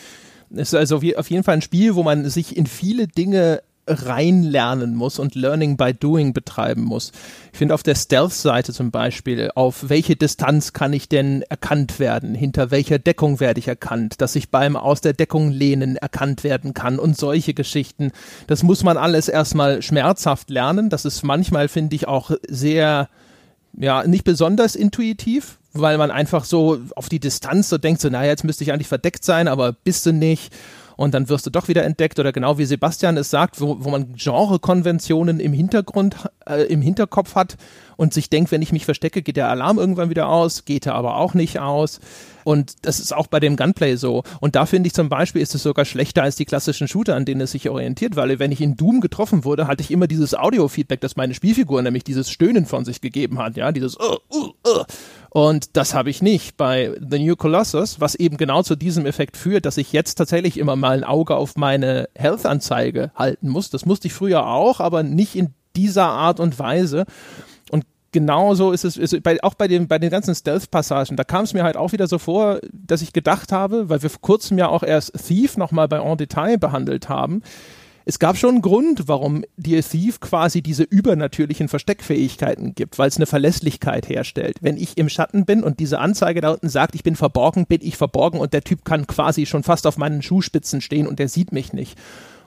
Es 0.52 0.70
ist 0.70 0.74
also 0.74 0.98
auf 1.16 1.30
jeden 1.30 1.44
Fall 1.44 1.56
ein 1.56 1.62
Spiel, 1.62 1.96
wo 1.96 2.04
man 2.04 2.30
sich 2.30 2.58
in 2.58 2.66
viele 2.66 3.08
Dinge 3.08 3.62
reinlernen 3.88 4.96
muss 4.96 5.20
und 5.20 5.36
Learning 5.36 5.78
by 5.78 5.94
Doing 5.94 6.34
betreiben 6.34 6.84
muss. 6.84 7.12
Ich 7.52 7.58
finde 7.58 7.74
auf 7.74 7.84
der 7.84 7.96
Stealth-Seite 7.96 8.74
zum 8.74 8.92
Beispiel, 8.92 9.52
auf 9.56 9.90
welche 9.90 10.16
Distanz 10.16 10.74
kann 10.74 10.94
ich 10.94 11.10
denn 11.10 11.42
erkannt 11.44 12.00
werden, 12.00 12.36
hinter 12.36 12.72
welcher 12.72 13.00
Deckung 13.00 13.40
werde 13.40 13.60
ich 13.60 13.68
erkannt, 13.68 14.22
dass 14.22 14.36
ich 14.36 14.52
beim 14.52 14.76
aus 14.76 15.02
der 15.02 15.14
Deckung 15.14 15.52
lehnen 15.52 15.96
erkannt 15.96 16.44
werden 16.44 16.74
kann 16.74 17.00
und 17.00 17.18
solche 17.18 17.54
Geschichten. 17.54 18.12
Das 18.48 18.64
muss 18.64 18.84
man 18.84 18.98
alles 18.98 19.28
erstmal 19.28 19.82
schmerzhaft 19.82 20.50
lernen. 20.50 20.90
Das 20.90 21.06
ist 21.06 21.24
manchmal, 21.24 21.68
finde 21.68 21.96
ich, 21.96 22.08
auch 22.08 22.32
sehr, 22.48 23.10
ja, 23.78 24.06
nicht 24.06 24.24
besonders 24.24 24.76
intuitiv, 24.76 25.58
weil 25.74 25.98
man 25.98 26.12
einfach 26.12 26.46
so 26.46 26.80
auf 26.96 27.10
die 27.10 27.20
Distanz 27.20 27.70
so 27.70 27.78
denkt, 27.78 28.02
so, 28.02 28.10
naja, 28.10 28.30
jetzt 28.30 28.44
müsste 28.44 28.64
ich 28.64 28.72
eigentlich 28.72 28.88
verdeckt 28.88 29.24
sein, 29.24 29.48
aber 29.48 29.74
bist 29.74 30.06
du 30.06 30.14
nicht 30.14 30.54
und 30.98 31.14
dann 31.14 31.30
wirst 31.30 31.46
du 31.46 31.50
doch 31.50 31.70
wieder 31.70 31.86
entdeckt 31.86 32.20
oder 32.20 32.34
genau 32.34 32.58
wie 32.58 32.66
Sebastian 32.66 33.16
es 33.16 33.30
sagt, 33.30 33.62
wo, 33.62 33.78
wo 33.80 33.90
man 33.90 34.14
Genrekonventionen 34.16 35.40
im 35.40 35.54
Hintergrund, 35.54 36.28
äh, 36.46 36.64
im 36.64 36.82
Hinterkopf 36.82 37.36
hat 37.36 37.56
und 37.96 38.14
sich 38.14 38.30
denkt, 38.30 38.52
wenn 38.52 38.62
ich 38.62 38.74
mich 38.74 38.84
verstecke, 38.84 39.22
geht 39.22 39.38
der 39.38 39.48
Alarm 39.48 39.78
irgendwann 39.78 40.10
wieder 40.10 40.28
aus, 40.28 40.66
geht 40.66 40.86
er 40.88 40.96
aber 40.96 41.16
auch 41.16 41.34
nicht 41.34 41.60
aus. 41.60 42.02
Und 42.48 42.86
das 42.86 43.02
ist 43.02 43.14
auch 43.14 43.28
bei 43.28 43.42
dem 43.42 43.58
Gunplay 43.58 43.98
so. 43.98 44.24
Und 44.40 44.56
da 44.56 44.66
finde 44.66 44.88
ich 44.88 44.94
zum 44.94 45.10
Beispiel, 45.10 45.42
ist 45.42 45.54
es 45.54 45.64
sogar 45.64 45.84
schlechter 45.84 46.24
als 46.24 46.38
die 46.38 46.46
klassischen 46.46 46.88
Shooter, 46.88 47.14
an 47.14 47.26
denen 47.26 47.42
es 47.42 47.52
sich 47.52 47.70
orientiert, 47.70 48.16
weil 48.16 48.40
wenn 48.40 48.54
ich 48.54 48.62
in 48.62 48.78
Doom 48.78 49.02
getroffen 49.02 49.44
wurde, 49.44 49.68
hatte 49.68 49.84
ich 49.84 49.92
immer 49.92 50.08
dieses 50.08 50.34
Audio-Feedback, 50.34 51.02
das 51.02 51.18
meine 51.18 51.34
Spielfigur 51.34 51.82
nämlich 51.82 52.06
dieses 52.06 52.30
Stöhnen 52.32 52.66
von 52.66 52.86
sich 52.86 53.02
gegeben 53.02 53.38
hat, 53.40 53.58
ja, 53.58 53.74
dieses 53.74 53.98
uh, 54.00 54.20
uh, 54.34 54.54
uh. 54.66 54.84
Und 55.30 55.76
das 55.76 55.94
habe 55.94 56.10
ich 56.10 56.22
nicht 56.22 56.56
bei 56.56 56.98
The 56.98 57.20
New 57.20 57.36
Colossus, 57.36 58.00
was 58.00 58.16
eben 58.16 58.38
genau 58.38 58.64
zu 58.64 58.78
diesem 58.78 59.06
Effekt 59.06 59.36
führt, 59.36 59.66
dass 59.66 59.76
ich 59.76 59.92
jetzt 59.92 60.16
tatsächlich 60.16 60.58
immer 60.58 60.78
mal 60.78 61.00
ein 61.00 61.04
Auge 61.04 61.36
auf 61.36 61.58
meine 61.58 62.08
Health-Anzeige 62.16 63.12
halten 63.14 63.50
muss. 63.50 63.72
Das 63.72 63.86
musste 63.86 64.08
ich 64.08 64.14
früher 64.14 64.48
auch, 64.48 64.80
aber 64.80 65.04
nicht 65.04 65.36
in 65.36 65.54
dieser 65.76 66.06
Art 66.06 66.40
und 66.40 66.58
Weise 66.60 67.06
genauso 68.12 68.72
ist 68.72 68.86
es, 68.86 68.98
ist 68.98 69.22
bei, 69.24 69.42
auch 69.44 69.54
bei 69.54 69.68
den, 69.68 69.88
bei 69.88 70.00
den 70.00 70.10
ganzen 70.10 70.36
Stealth-Passagen, 70.36 71.18
da 71.18 71.24
kam 71.24 71.44
es 71.44 71.54
mir 71.54 71.64
halt 71.64 71.78
auch 71.78 71.92
wieder 71.92 72.08
so 72.08 72.18
vor, 72.18 72.60
dass 72.72 73.02
ich 73.02 73.14
gedacht 73.14 73.52
habe, 73.52 73.90
weil 73.90 74.02
wir 74.02 74.10
vor 74.10 74.22
kurzem 74.22 74.58
ja 74.58 74.68
auch 74.68 74.84
erst 74.84 75.14
Thief 75.28 75.58
nochmal 75.58 75.88
bei 75.88 75.98
En 75.98 76.18
Detail 76.18 76.58
behandelt 76.58 77.10
haben, 77.10 77.42
es 78.10 78.20
gab 78.20 78.38
schon 78.38 78.52
einen 78.52 78.62
Grund, 78.62 79.10
warum 79.10 79.44
dir 79.58 79.84
Thief 79.84 80.22
quasi 80.22 80.62
diese 80.62 80.84
übernatürlichen 80.84 81.68
Versteckfähigkeiten 81.68 82.74
gibt, 82.74 82.98
weil 82.98 83.10
es 83.10 83.18
eine 83.18 83.26
Verlässlichkeit 83.26 84.08
herstellt. 84.08 84.60
Wenn 84.62 84.78
ich 84.78 84.98
im 84.98 85.10
Schatten 85.10 85.46
bin 85.46 85.62
und 85.62 85.82
diese 85.82 86.00
Anzeige 86.00 86.40
da 86.40 86.52
unten 86.52 86.70
sagt, 86.70 86.96
ich 86.96 87.04
bin 87.04 87.18
verborgen, 87.18 87.66
bin 87.66 87.82
ich 87.82 87.98
verborgen 87.98 88.40
und 88.40 88.54
der 88.54 88.64
Typ 88.64 88.86
kann 88.86 89.08
quasi 89.08 89.46
schon 89.46 89.64
fast 89.64 89.86
auf 89.86 89.98
meinen 89.98 90.22
Schuhspitzen 90.22 90.80
stehen 90.80 91.06
und 91.06 91.20
der 91.20 91.28
sieht 91.28 91.52
mich 91.52 91.74
nicht. 91.74 92.00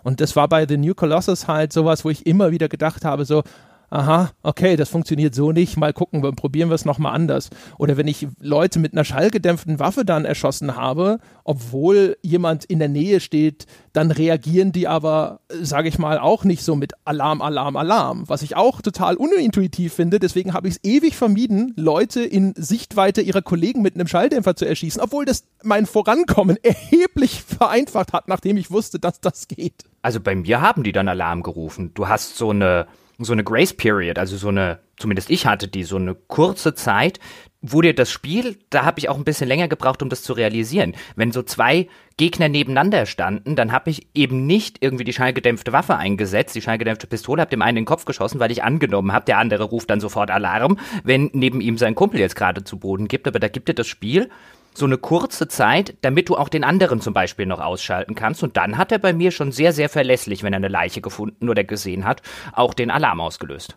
Und 0.02 0.22
das 0.22 0.34
war 0.34 0.48
bei 0.48 0.66
The 0.66 0.78
New 0.78 0.94
Colossus 0.94 1.46
halt 1.46 1.74
sowas, 1.74 2.06
wo 2.06 2.08
ich 2.08 2.24
immer 2.24 2.52
wieder 2.52 2.70
gedacht 2.70 3.04
habe, 3.04 3.26
so, 3.26 3.42
aha, 3.90 4.30
okay, 4.42 4.76
das 4.76 4.88
funktioniert 4.88 5.34
so 5.34 5.52
nicht, 5.52 5.76
mal 5.76 5.92
gucken, 5.92 6.22
probieren 6.34 6.70
wir 6.70 6.74
es 6.74 6.84
nochmal 6.84 7.14
anders. 7.14 7.50
Oder 7.76 7.96
wenn 7.96 8.06
ich 8.06 8.28
Leute 8.40 8.78
mit 8.78 8.92
einer 8.92 9.04
schallgedämpften 9.04 9.78
Waffe 9.80 10.04
dann 10.04 10.24
erschossen 10.24 10.76
habe, 10.76 11.18
obwohl 11.44 12.16
jemand 12.22 12.64
in 12.64 12.78
der 12.78 12.88
Nähe 12.88 13.18
steht, 13.20 13.66
dann 13.92 14.12
reagieren 14.12 14.70
die 14.70 14.86
aber, 14.86 15.40
sage 15.60 15.88
ich 15.88 15.98
mal, 15.98 16.18
auch 16.18 16.44
nicht 16.44 16.62
so 16.62 16.76
mit 16.76 16.92
Alarm, 17.04 17.42
Alarm, 17.42 17.76
Alarm, 17.76 18.28
was 18.28 18.42
ich 18.42 18.56
auch 18.56 18.80
total 18.80 19.16
unintuitiv 19.16 19.92
finde. 19.92 20.20
Deswegen 20.20 20.54
habe 20.54 20.68
ich 20.68 20.74
es 20.76 20.84
ewig 20.84 21.16
vermieden, 21.16 21.74
Leute 21.76 22.22
in 22.22 22.54
Sichtweite 22.56 23.20
ihrer 23.20 23.42
Kollegen 23.42 23.82
mit 23.82 23.96
einem 23.96 24.06
Schalldämpfer 24.06 24.54
zu 24.54 24.64
erschießen, 24.64 25.02
obwohl 25.02 25.24
das 25.24 25.44
mein 25.64 25.86
Vorankommen 25.86 26.56
erheblich 26.62 27.42
vereinfacht 27.42 28.12
hat, 28.12 28.28
nachdem 28.28 28.56
ich 28.56 28.70
wusste, 28.70 29.00
dass 29.00 29.20
das 29.20 29.48
geht. 29.48 29.84
Also 30.02 30.20
bei 30.20 30.36
mir 30.36 30.60
haben 30.60 30.84
die 30.84 30.92
dann 30.92 31.08
Alarm 31.08 31.42
gerufen. 31.42 31.90
Du 31.94 32.08
hast 32.08 32.36
so 32.36 32.50
eine 32.50 32.86
so 33.24 33.32
eine 33.32 33.44
Grace 33.44 33.74
Period, 33.74 34.18
also 34.18 34.36
so 34.36 34.48
eine, 34.48 34.78
zumindest 34.96 35.30
ich 35.30 35.46
hatte 35.46 35.68
die, 35.68 35.84
so 35.84 35.96
eine 35.96 36.14
kurze 36.14 36.74
Zeit, 36.74 37.20
wo 37.62 37.82
dir 37.82 37.94
das 37.94 38.10
Spiel, 38.10 38.56
da 38.70 38.84
habe 38.84 38.98
ich 38.98 39.10
auch 39.10 39.18
ein 39.18 39.24
bisschen 39.24 39.48
länger 39.48 39.68
gebraucht, 39.68 40.02
um 40.02 40.08
das 40.08 40.22
zu 40.22 40.32
realisieren. 40.32 40.94
Wenn 41.14 41.30
so 41.30 41.42
zwei 41.42 41.88
Gegner 42.16 42.48
nebeneinander 42.48 43.04
standen, 43.04 43.54
dann 43.54 43.72
habe 43.72 43.90
ich 43.90 44.06
eben 44.14 44.46
nicht 44.46 44.78
irgendwie 44.80 45.04
die 45.04 45.12
schallgedämpfte 45.12 45.72
Waffe 45.72 45.96
eingesetzt, 45.96 46.54
die 46.54 46.62
schallgedämpfte 46.62 47.06
Pistole, 47.06 47.42
habe 47.42 47.50
dem 47.50 47.60
einen 47.60 47.78
in 47.78 47.82
den 47.82 47.86
Kopf 47.86 48.06
geschossen, 48.06 48.40
weil 48.40 48.50
ich 48.50 48.64
angenommen 48.64 49.12
habe, 49.12 49.26
der 49.26 49.38
andere 49.38 49.64
ruft 49.64 49.90
dann 49.90 50.00
sofort 50.00 50.30
Alarm, 50.30 50.78
wenn 51.04 51.30
neben 51.34 51.60
ihm 51.60 51.76
sein 51.76 51.94
Kumpel 51.94 52.20
jetzt 52.20 52.36
gerade 52.36 52.64
zu 52.64 52.78
Boden 52.78 53.08
gibt. 53.08 53.28
Aber 53.28 53.38
da 53.38 53.48
gibt 53.48 53.68
dir 53.68 53.74
das 53.74 53.86
Spiel 53.86 54.30
so 54.74 54.86
eine 54.86 54.98
kurze 54.98 55.48
Zeit, 55.48 55.94
damit 56.02 56.28
du 56.28 56.36
auch 56.36 56.48
den 56.48 56.64
anderen 56.64 57.00
zum 57.00 57.14
Beispiel 57.14 57.46
noch 57.46 57.60
ausschalten 57.60 58.14
kannst. 58.14 58.42
Und 58.42 58.56
dann 58.56 58.78
hat 58.78 58.92
er 58.92 58.98
bei 58.98 59.12
mir 59.12 59.30
schon 59.30 59.52
sehr, 59.52 59.72
sehr 59.72 59.88
verlässlich, 59.88 60.42
wenn 60.42 60.52
er 60.52 60.58
eine 60.58 60.68
Leiche 60.68 61.00
gefunden 61.00 61.48
oder 61.48 61.64
gesehen 61.64 62.04
hat, 62.04 62.22
auch 62.52 62.74
den 62.74 62.90
Alarm 62.90 63.20
ausgelöst. 63.20 63.76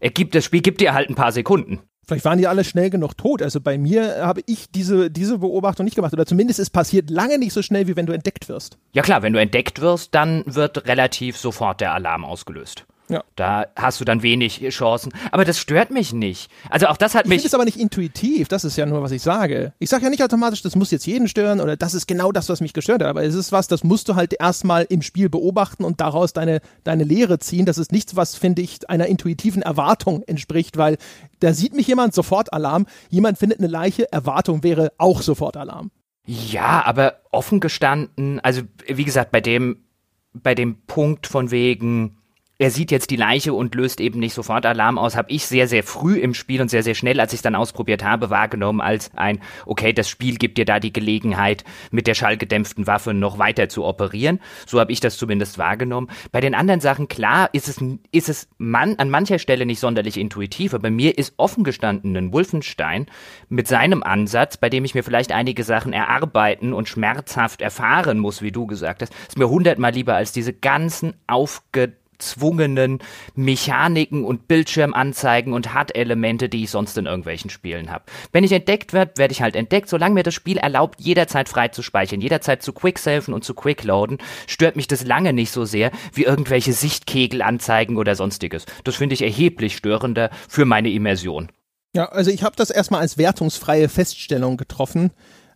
Er 0.00 0.10
gibt, 0.10 0.34
das 0.34 0.44
Spiel 0.44 0.62
gibt 0.62 0.80
dir 0.80 0.94
halt 0.94 1.08
ein 1.08 1.14
paar 1.14 1.32
Sekunden. 1.32 1.80
Vielleicht 2.04 2.24
waren 2.24 2.38
die 2.38 2.48
alle 2.48 2.64
schnell 2.64 2.90
genug 2.90 3.16
tot. 3.16 3.42
Also 3.42 3.60
bei 3.60 3.78
mir 3.78 4.26
habe 4.26 4.40
ich 4.46 4.70
diese, 4.70 5.10
diese 5.10 5.38
Beobachtung 5.38 5.84
nicht 5.84 5.94
gemacht. 5.94 6.12
Oder 6.12 6.26
zumindest 6.26 6.58
es 6.58 6.68
passiert 6.68 7.10
lange 7.10 7.38
nicht 7.38 7.52
so 7.52 7.62
schnell, 7.62 7.86
wie 7.86 7.94
wenn 7.94 8.06
du 8.06 8.12
entdeckt 8.12 8.48
wirst. 8.48 8.76
Ja 8.92 9.02
klar, 9.02 9.22
wenn 9.22 9.32
du 9.32 9.40
entdeckt 9.40 9.80
wirst, 9.80 10.14
dann 10.14 10.42
wird 10.46 10.88
relativ 10.88 11.36
sofort 11.36 11.80
der 11.80 11.94
Alarm 11.94 12.24
ausgelöst. 12.24 12.84
Ja. 13.08 13.24
Da 13.36 13.66
hast 13.76 14.00
du 14.00 14.04
dann 14.04 14.22
wenig 14.22 14.66
Chancen. 14.70 15.12
Aber 15.32 15.44
das 15.44 15.58
stört 15.58 15.90
mich 15.90 16.12
nicht. 16.12 16.50
Also 16.70 16.86
auch 16.86 16.96
das 16.96 17.14
hat 17.14 17.24
ich 17.24 17.28
mich. 17.28 17.36
Ich 17.36 17.42
finde 17.42 17.48
es 17.48 17.54
aber 17.54 17.64
nicht 17.64 17.78
intuitiv. 17.78 18.48
Das 18.48 18.64
ist 18.64 18.76
ja 18.76 18.86
nur, 18.86 19.02
was 19.02 19.10
ich 19.10 19.22
sage. 19.22 19.72
Ich 19.78 19.90
sage 19.90 20.04
ja 20.04 20.10
nicht 20.10 20.22
automatisch, 20.22 20.62
das 20.62 20.76
muss 20.76 20.90
jetzt 20.90 21.06
jeden 21.06 21.28
stören 21.28 21.60
oder 21.60 21.76
das 21.76 21.94
ist 21.94 22.06
genau 22.06 22.32
das, 22.32 22.48
was 22.48 22.60
mich 22.60 22.72
gestört 22.72 23.02
hat. 23.02 23.08
Aber 23.08 23.22
es 23.22 23.34
ist 23.34 23.52
was, 23.52 23.68
das 23.68 23.84
musst 23.84 24.08
du 24.08 24.14
halt 24.14 24.34
erstmal 24.38 24.84
im 24.84 25.02
Spiel 25.02 25.28
beobachten 25.28 25.84
und 25.84 26.00
daraus 26.00 26.32
deine, 26.32 26.60
deine 26.84 27.04
Lehre 27.04 27.38
ziehen. 27.38 27.66
Das 27.66 27.76
ist 27.76 27.92
nichts, 27.92 28.16
was, 28.16 28.34
finde 28.34 28.62
ich, 28.62 28.88
einer 28.88 29.06
intuitiven 29.06 29.62
Erwartung 29.62 30.22
entspricht, 30.22 30.78
weil 30.78 30.96
da 31.40 31.52
sieht 31.52 31.74
mich 31.74 31.86
jemand 31.86 32.14
sofort 32.14 32.52
Alarm. 32.52 32.86
Jemand 33.10 33.38
findet 33.38 33.58
eine 33.58 33.68
Leiche. 33.68 34.10
Erwartung 34.12 34.62
wäre 34.62 34.92
auch 34.96 35.22
sofort 35.22 35.56
Alarm. 35.56 35.90
Ja, 36.24 36.84
aber 36.86 37.16
offen 37.32 37.60
gestanden, 37.60 38.38
also 38.40 38.62
wie 38.86 39.04
gesagt, 39.04 39.32
bei 39.32 39.40
dem, 39.40 39.84
bei 40.32 40.54
dem 40.54 40.82
Punkt 40.86 41.26
von 41.26 41.50
wegen, 41.50 42.16
er 42.58 42.70
sieht 42.70 42.90
jetzt 42.92 43.10
die 43.10 43.16
Leiche 43.16 43.54
und 43.54 43.74
löst 43.74 44.00
eben 44.00 44.20
nicht 44.20 44.34
sofort 44.34 44.64
Alarm 44.66 44.96
aus, 44.96 45.16
habe 45.16 45.32
ich 45.32 45.46
sehr, 45.46 45.66
sehr 45.66 45.82
früh 45.82 46.18
im 46.18 46.32
Spiel 46.32 46.60
und 46.60 46.68
sehr, 46.68 46.82
sehr 46.84 46.94
schnell, 46.94 47.18
als 47.18 47.32
ich 47.32 47.38
es 47.38 47.42
dann 47.42 47.56
ausprobiert 47.56 48.04
habe, 48.04 48.30
wahrgenommen 48.30 48.80
als 48.80 49.10
ein, 49.16 49.40
okay, 49.66 49.92
das 49.92 50.08
Spiel 50.08 50.36
gibt 50.36 50.58
dir 50.58 50.64
da 50.64 50.78
die 50.78 50.92
Gelegenheit, 50.92 51.64
mit 51.90 52.06
der 52.06 52.14
schallgedämpften 52.14 52.86
Waffe 52.86 53.14
noch 53.14 53.38
weiter 53.38 53.68
zu 53.68 53.84
operieren. 53.84 54.38
So 54.66 54.78
habe 54.78 54.92
ich 54.92 55.00
das 55.00 55.16
zumindest 55.16 55.58
wahrgenommen. 55.58 56.08
Bei 56.30 56.40
den 56.40 56.54
anderen 56.54 56.80
Sachen, 56.80 57.08
klar, 57.08 57.50
ist 57.52 57.68
es, 57.68 57.82
ist 58.12 58.28
es 58.28 58.48
man, 58.58 58.96
an 58.96 59.10
mancher 59.10 59.40
Stelle 59.40 59.66
nicht 59.66 59.80
sonderlich 59.80 60.16
intuitiv, 60.16 60.74
aber 60.74 60.90
mir 60.90 61.18
ist 61.18 61.34
offen 61.38 61.64
gestanden 61.64 62.16
ein 62.16 62.32
Wolfenstein 62.32 63.06
mit 63.48 63.66
seinem 63.66 64.02
Ansatz, 64.02 64.56
bei 64.56 64.68
dem 64.68 64.84
ich 64.84 64.94
mir 64.94 65.02
vielleicht 65.02 65.32
einige 65.32 65.64
Sachen 65.64 65.92
erarbeiten 65.92 66.72
und 66.72 66.88
schmerzhaft 66.88 67.60
erfahren 67.60 68.18
muss, 68.18 68.42
wie 68.42 68.52
du 68.52 68.66
gesagt 68.66 69.02
hast, 69.02 69.12
ist 69.26 69.38
mir 69.38 69.48
hundertmal 69.48 69.92
lieber 69.92 70.14
als 70.14 70.32
diese 70.32 70.52
ganzen 70.52 71.14
aufgedrehten 71.26 72.01
erzwungenen 72.22 73.00
Mechaniken 73.34 74.24
und 74.24 74.46
Bildschirmanzeigen 74.46 75.52
und 75.52 75.74
HUD-Elemente, 75.74 76.48
die 76.48 76.64
ich 76.64 76.70
sonst 76.70 76.96
in 76.96 77.06
irgendwelchen 77.06 77.50
Spielen 77.50 77.90
habe. 77.90 78.04
Wenn 78.30 78.44
ich 78.44 78.52
entdeckt 78.52 78.92
werde, 78.92 79.12
werde 79.16 79.32
ich 79.32 79.42
halt 79.42 79.56
entdeckt. 79.56 79.88
Solange 79.88 80.14
mir 80.14 80.22
das 80.22 80.34
Spiel 80.34 80.56
erlaubt, 80.56 81.00
jederzeit 81.00 81.48
frei 81.48 81.68
zu 81.68 81.82
speichern, 81.82 82.20
jederzeit 82.20 82.62
zu 82.62 82.72
quicksafen 82.72 83.34
und 83.34 83.42
zu 83.42 83.54
quickloaden, 83.54 84.18
stört 84.46 84.76
mich 84.76 84.86
das 84.86 85.04
lange 85.04 85.32
nicht 85.32 85.50
so 85.50 85.64
sehr 85.64 85.90
wie 86.14 86.22
irgendwelche 86.22 86.72
Sichtkegelanzeigen 86.72 87.96
oder 87.96 88.14
sonstiges. 88.14 88.66
Das 88.84 88.94
finde 88.94 89.14
ich 89.14 89.22
erheblich 89.22 89.76
störender 89.76 90.30
für 90.48 90.64
meine 90.64 90.90
Immersion. 90.90 91.48
Ja, 91.94 92.06
also 92.06 92.30
ich 92.30 92.44
habe 92.44 92.56
das 92.56 92.70
erstmal 92.70 93.00
als 93.00 93.18
wertungsfreie 93.18 93.88
Feststellung 93.88 94.56
getroffen. 94.56 95.10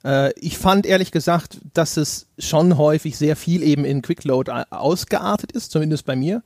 Äh, 0.07 0.33
ich 0.39 0.57
fand 0.57 0.87
ehrlich 0.87 1.11
gesagt, 1.11 1.59
dass 1.75 1.97
es 1.97 2.29
schon 2.39 2.79
häufig 2.79 3.19
sehr 3.19 3.37
viel 3.37 3.63
eben 3.63 3.85
in 3.85 4.03
Quickload 4.03 4.51
ausgeartet 4.71 5.53
ist, 5.53 5.73
zumindest 5.73 6.07
bei 6.07 6.17
mir. 6.17 6.43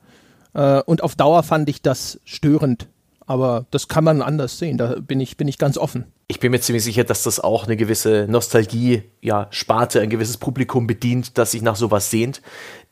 Äh, 0.53 0.81
und 0.83 1.03
auf 1.03 1.15
Dauer 1.15 1.43
fand 1.43 1.69
ich 1.69 1.81
das 1.81 2.19
störend 2.25 2.87
aber 3.31 3.65
das 3.71 3.87
kann 3.87 4.03
man 4.03 4.21
anders 4.21 4.59
sehen. 4.59 4.77
Da 4.77 4.95
bin 4.99 5.21
ich, 5.21 5.37
bin 5.37 5.47
ich 5.47 5.57
ganz 5.57 5.77
offen. 5.77 6.05
Ich 6.27 6.41
bin 6.41 6.51
mir 6.51 6.59
ziemlich 6.59 6.83
sicher, 6.83 7.05
dass 7.05 7.23
das 7.23 7.39
auch 7.39 7.65
eine 7.65 7.77
gewisse 7.77 8.25
Nostalgie, 8.29 9.03
ja, 9.21 9.47
Sparte, 9.51 10.01
ein 10.01 10.09
gewisses 10.09 10.35
Publikum 10.35 10.85
bedient, 10.85 11.37
das 11.37 11.51
sich 11.51 11.61
nach 11.61 11.77
sowas 11.77 12.09
sehnt. 12.09 12.41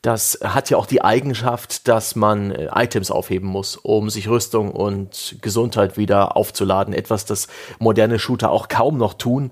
Das 0.02 0.40
hat 0.42 0.70
ja 0.70 0.78
auch 0.78 0.86
die 0.86 1.02
Eigenschaft, 1.02 1.90
dass 1.90 2.16
man 2.16 2.52
äh, 2.52 2.70
Items 2.74 3.12
aufheben 3.12 3.50
muss, 3.50 3.76
um 3.76 4.10
sich 4.10 4.30
Rüstung 4.30 4.72
und 4.72 5.36
Gesundheit 5.42 5.98
wieder 5.98 6.38
aufzuladen. 6.38 6.94
Etwas, 6.94 7.26
das 7.26 7.48
moderne 7.80 8.18
Shooter 8.18 8.50
auch 8.50 8.70
kaum 8.70 8.98
noch 8.98 9.16
tun 9.16 9.52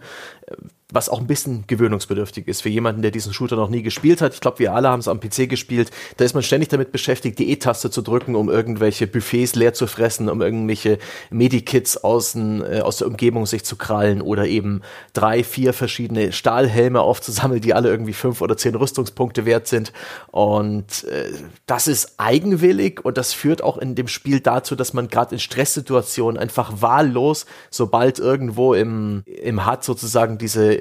was 0.93 1.09
auch 1.09 1.19
ein 1.19 1.27
bisschen 1.27 1.65
gewöhnungsbedürftig 1.67 2.47
ist 2.47 2.61
für 2.61 2.69
jemanden, 2.69 3.01
der 3.01 3.11
diesen 3.11 3.33
Shooter 3.33 3.57
noch 3.57 3.67
nie 3.67 3.81
gespielt 3.81 4.21
hat. 4.21 4.33
Ich 4.33 4.39
glaube, 4.39 4.59
wir 4.59 4.73
alle 4.73 4.87
haben 4.87 5.01
es 5.01 5.09
am 5.09 5.19
PC 5.19 5.49
gespielt. 5.49 5.91
Da 6.15 6.23
ist 6.23 6.33
man 6.33 6.43
ständig 6.43 6.69
damit 6.69 6.93
beschäftigt, 6.93 7.39
die 7.39 7.51
E-Taste 7.51 7.91
zu 7.91 8.01
drücken, 8.01 8.35
um 8.35 8.49
irgendwelche 8.49 9.05
Buffets 9.05 9.55
leer 9.55 9.73
zu 9.73 9.85
fressen, 9.85 10.29
um 10.29 10.41
irgendwelche 10.41 10.97
Medikits 11.29 11.97
außen, 11.97 12.63
äh, 12.63 12.79
aus 12.79 12.97
der 12.97 13.07
Umgebung 13.07 13.45
sich 13.45 13.65
zu 13.65 13.75
krallen 13.75 14.21
oder 14.21 14.47
eben 14.47 14.81
drei, 15.11 15.43
vier 15.43 15.73
verschiedene 15.73 16.31
Stahlhelme 16.31 17.01
aufzusammeln, 17.01 17.59
die 17.59 17.73
alle 17.73 17.89
irgendwie 17.89 18.13
fünf 18.13 18.39
oder 18.39 18.55
zehn 18.55 18.75
Rüstungspunkte 18.75 19.45
wert 19.45 19.67
sind. 19.67 19.91
Und 20.27 21.03
äh, 21.03 21.31
das 21.65 21.87
ist 21.87 22.13
eigenwillig 22.15 23.03
und 23.03 23.17
das 23.17 23.33
führt 23.33 23.61
auch 23.61 23.77
in 23.77 23.95
dem 23.95 24.07
Spiel 24.07 24.39
dazu, 24.39 24.77
dass 24.77 24.93
man 24.93 25.09
gerade 25.09 25.35
in 25.35 25.39
Stresssituationen 25.39 26.39
einfach 26.39 26.81
wahllos, 26.81 27.45
sobald 27.71 28.19
irgendwo 28.19 28.73
im, 28.73 29.23
im 29.25 29.69
HUD 29.69 29.83
sozusagen 29.83 30.37
diese 30.37 30.76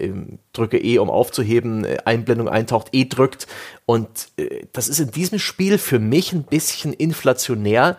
drücke 0.53 0.79
E, 0.79 0.99
um 0.99 1.11
aufzuheben, 1.11 1.85
äh, 1.85 1.99
Einblendung 2.05 2.49
eintaucht, 2.49 2.89
E 2.93 3.05
drückt. 3.05 3.47
Und 3.85 4.09
äh, 4.37 4.67
das 4.73 4.89
ist 4.89 5.01
in 5.01 5.11
diesem 5.11 5.39
Spiel 5.39 5.79
für 5.79 5.99
mich 5.99 6.33
ein 6.33 6.45
bisschen 6.45 6.93
inflationär, 6.93 7.97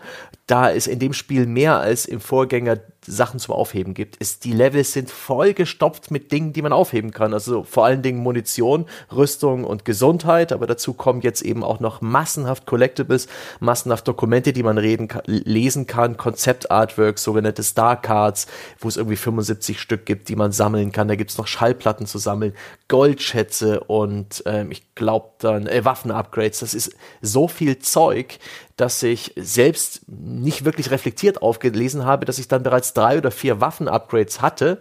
da 0.48 0.72
es 0.72 0.86
in 0.86 0.98
dem 0.98 1.12
Spiel 1.12 1.46
mehr 1.46 1.78
als 1.78 2.06
im 2.06 2.20
Vorgänger 2.20 2.78
Sachen 3.06 3.38
zum 3.38 3.54
Aufheben 3.54 3.94
gibt, 3.94 4.16
ist, 4.16 4.44
die 4.44 4.52
Levels 4.52 4.92
sind 4.92 5.10
vollgestopft 5.10 6.10
mit 6.10 6.32
Dingen, 6.32 6.52
die 6.52 6.62
man 6.62 6.72
aufheben 6.72 7.10
kann. 7.10 7.32
Also 7.32 7.62
vor 7.62 7.84
allen 7.84 8.02
Dingen 8.02 8.18
Munition, 8.18 8.86
Rüstung 9.14 9.64
und 9.64 9.84
Gesundheit, 9.84 10.52
aber 10.52 10.66
dazu 10.66 10.94
kommen 10.94 11.20
jetzt 11.20 11.42
eben 11.42 11.62
auch 11.64 11.80
noch 11.80 12.00
massenhaft 12.00 12.66
Collectibles, 12.66 13.28
massenhaft 13.60 14.08
Dokumente, 14.08 14.52
die 14.52 14.62
man 14.62 14.78
reden, 14.78 15.08
lesen 15.26 15.86
kann, 15.86 16.16
Konzept-Artworks, 16.16 17.22
sogenannte 17.22 17.62
Star-Cards, 17.62 18.46
wo 18.78 18.88
es 18.88 18.96
irgendwie 18.96 19.16
75 19.16 19.80
Stück 19.80 20.06
gibt, 20.06 20.28
die 20.28 20.36
man 20.36 20.52
sammeln 20.52 20.92
kann. 20.92 21.08
Da 21.08 21.14
gibt 21.14 21.30
es 21.30 21.38
noch 21.38 21.46
Schallplatten 21.46 22.06
zu 22.06 22.18
sammeln, 22.18 22.54
Goldschätze 22.88 23.80
und 23.80 24.42
ähm, 24.46 24.70
ich 24.70 24.94
glaube 24.94 25.30
dann 25.38 25.66
äh, 25.66 25.84
Waffen-Upgrades. 25.84 26.60
Das 26.60 26.74
ist 26.74 26.94
so 27.20 27.48
viel 27.48 27.78
Zeug, 27.78 28.38
dass 28.78 29.02
ich 29.02 29.34
selbst 29.36 30.02
nicht 30.08 30.64
wirklich 30.64 30.90
reflektiert 30.90 31.42
aufgelesen 31.42 32.04
habe, 32.04 32.24
dass 32.24 32.38
ich 32.38 32.48
dann 32.48 32.62
bereits 32.62 32.94
drei 32.94 33.18
oder 33.18 33.30
vier 33.30 33.60
Waffen-Upgrades 33.60 34.40
hatte 34.40 34.80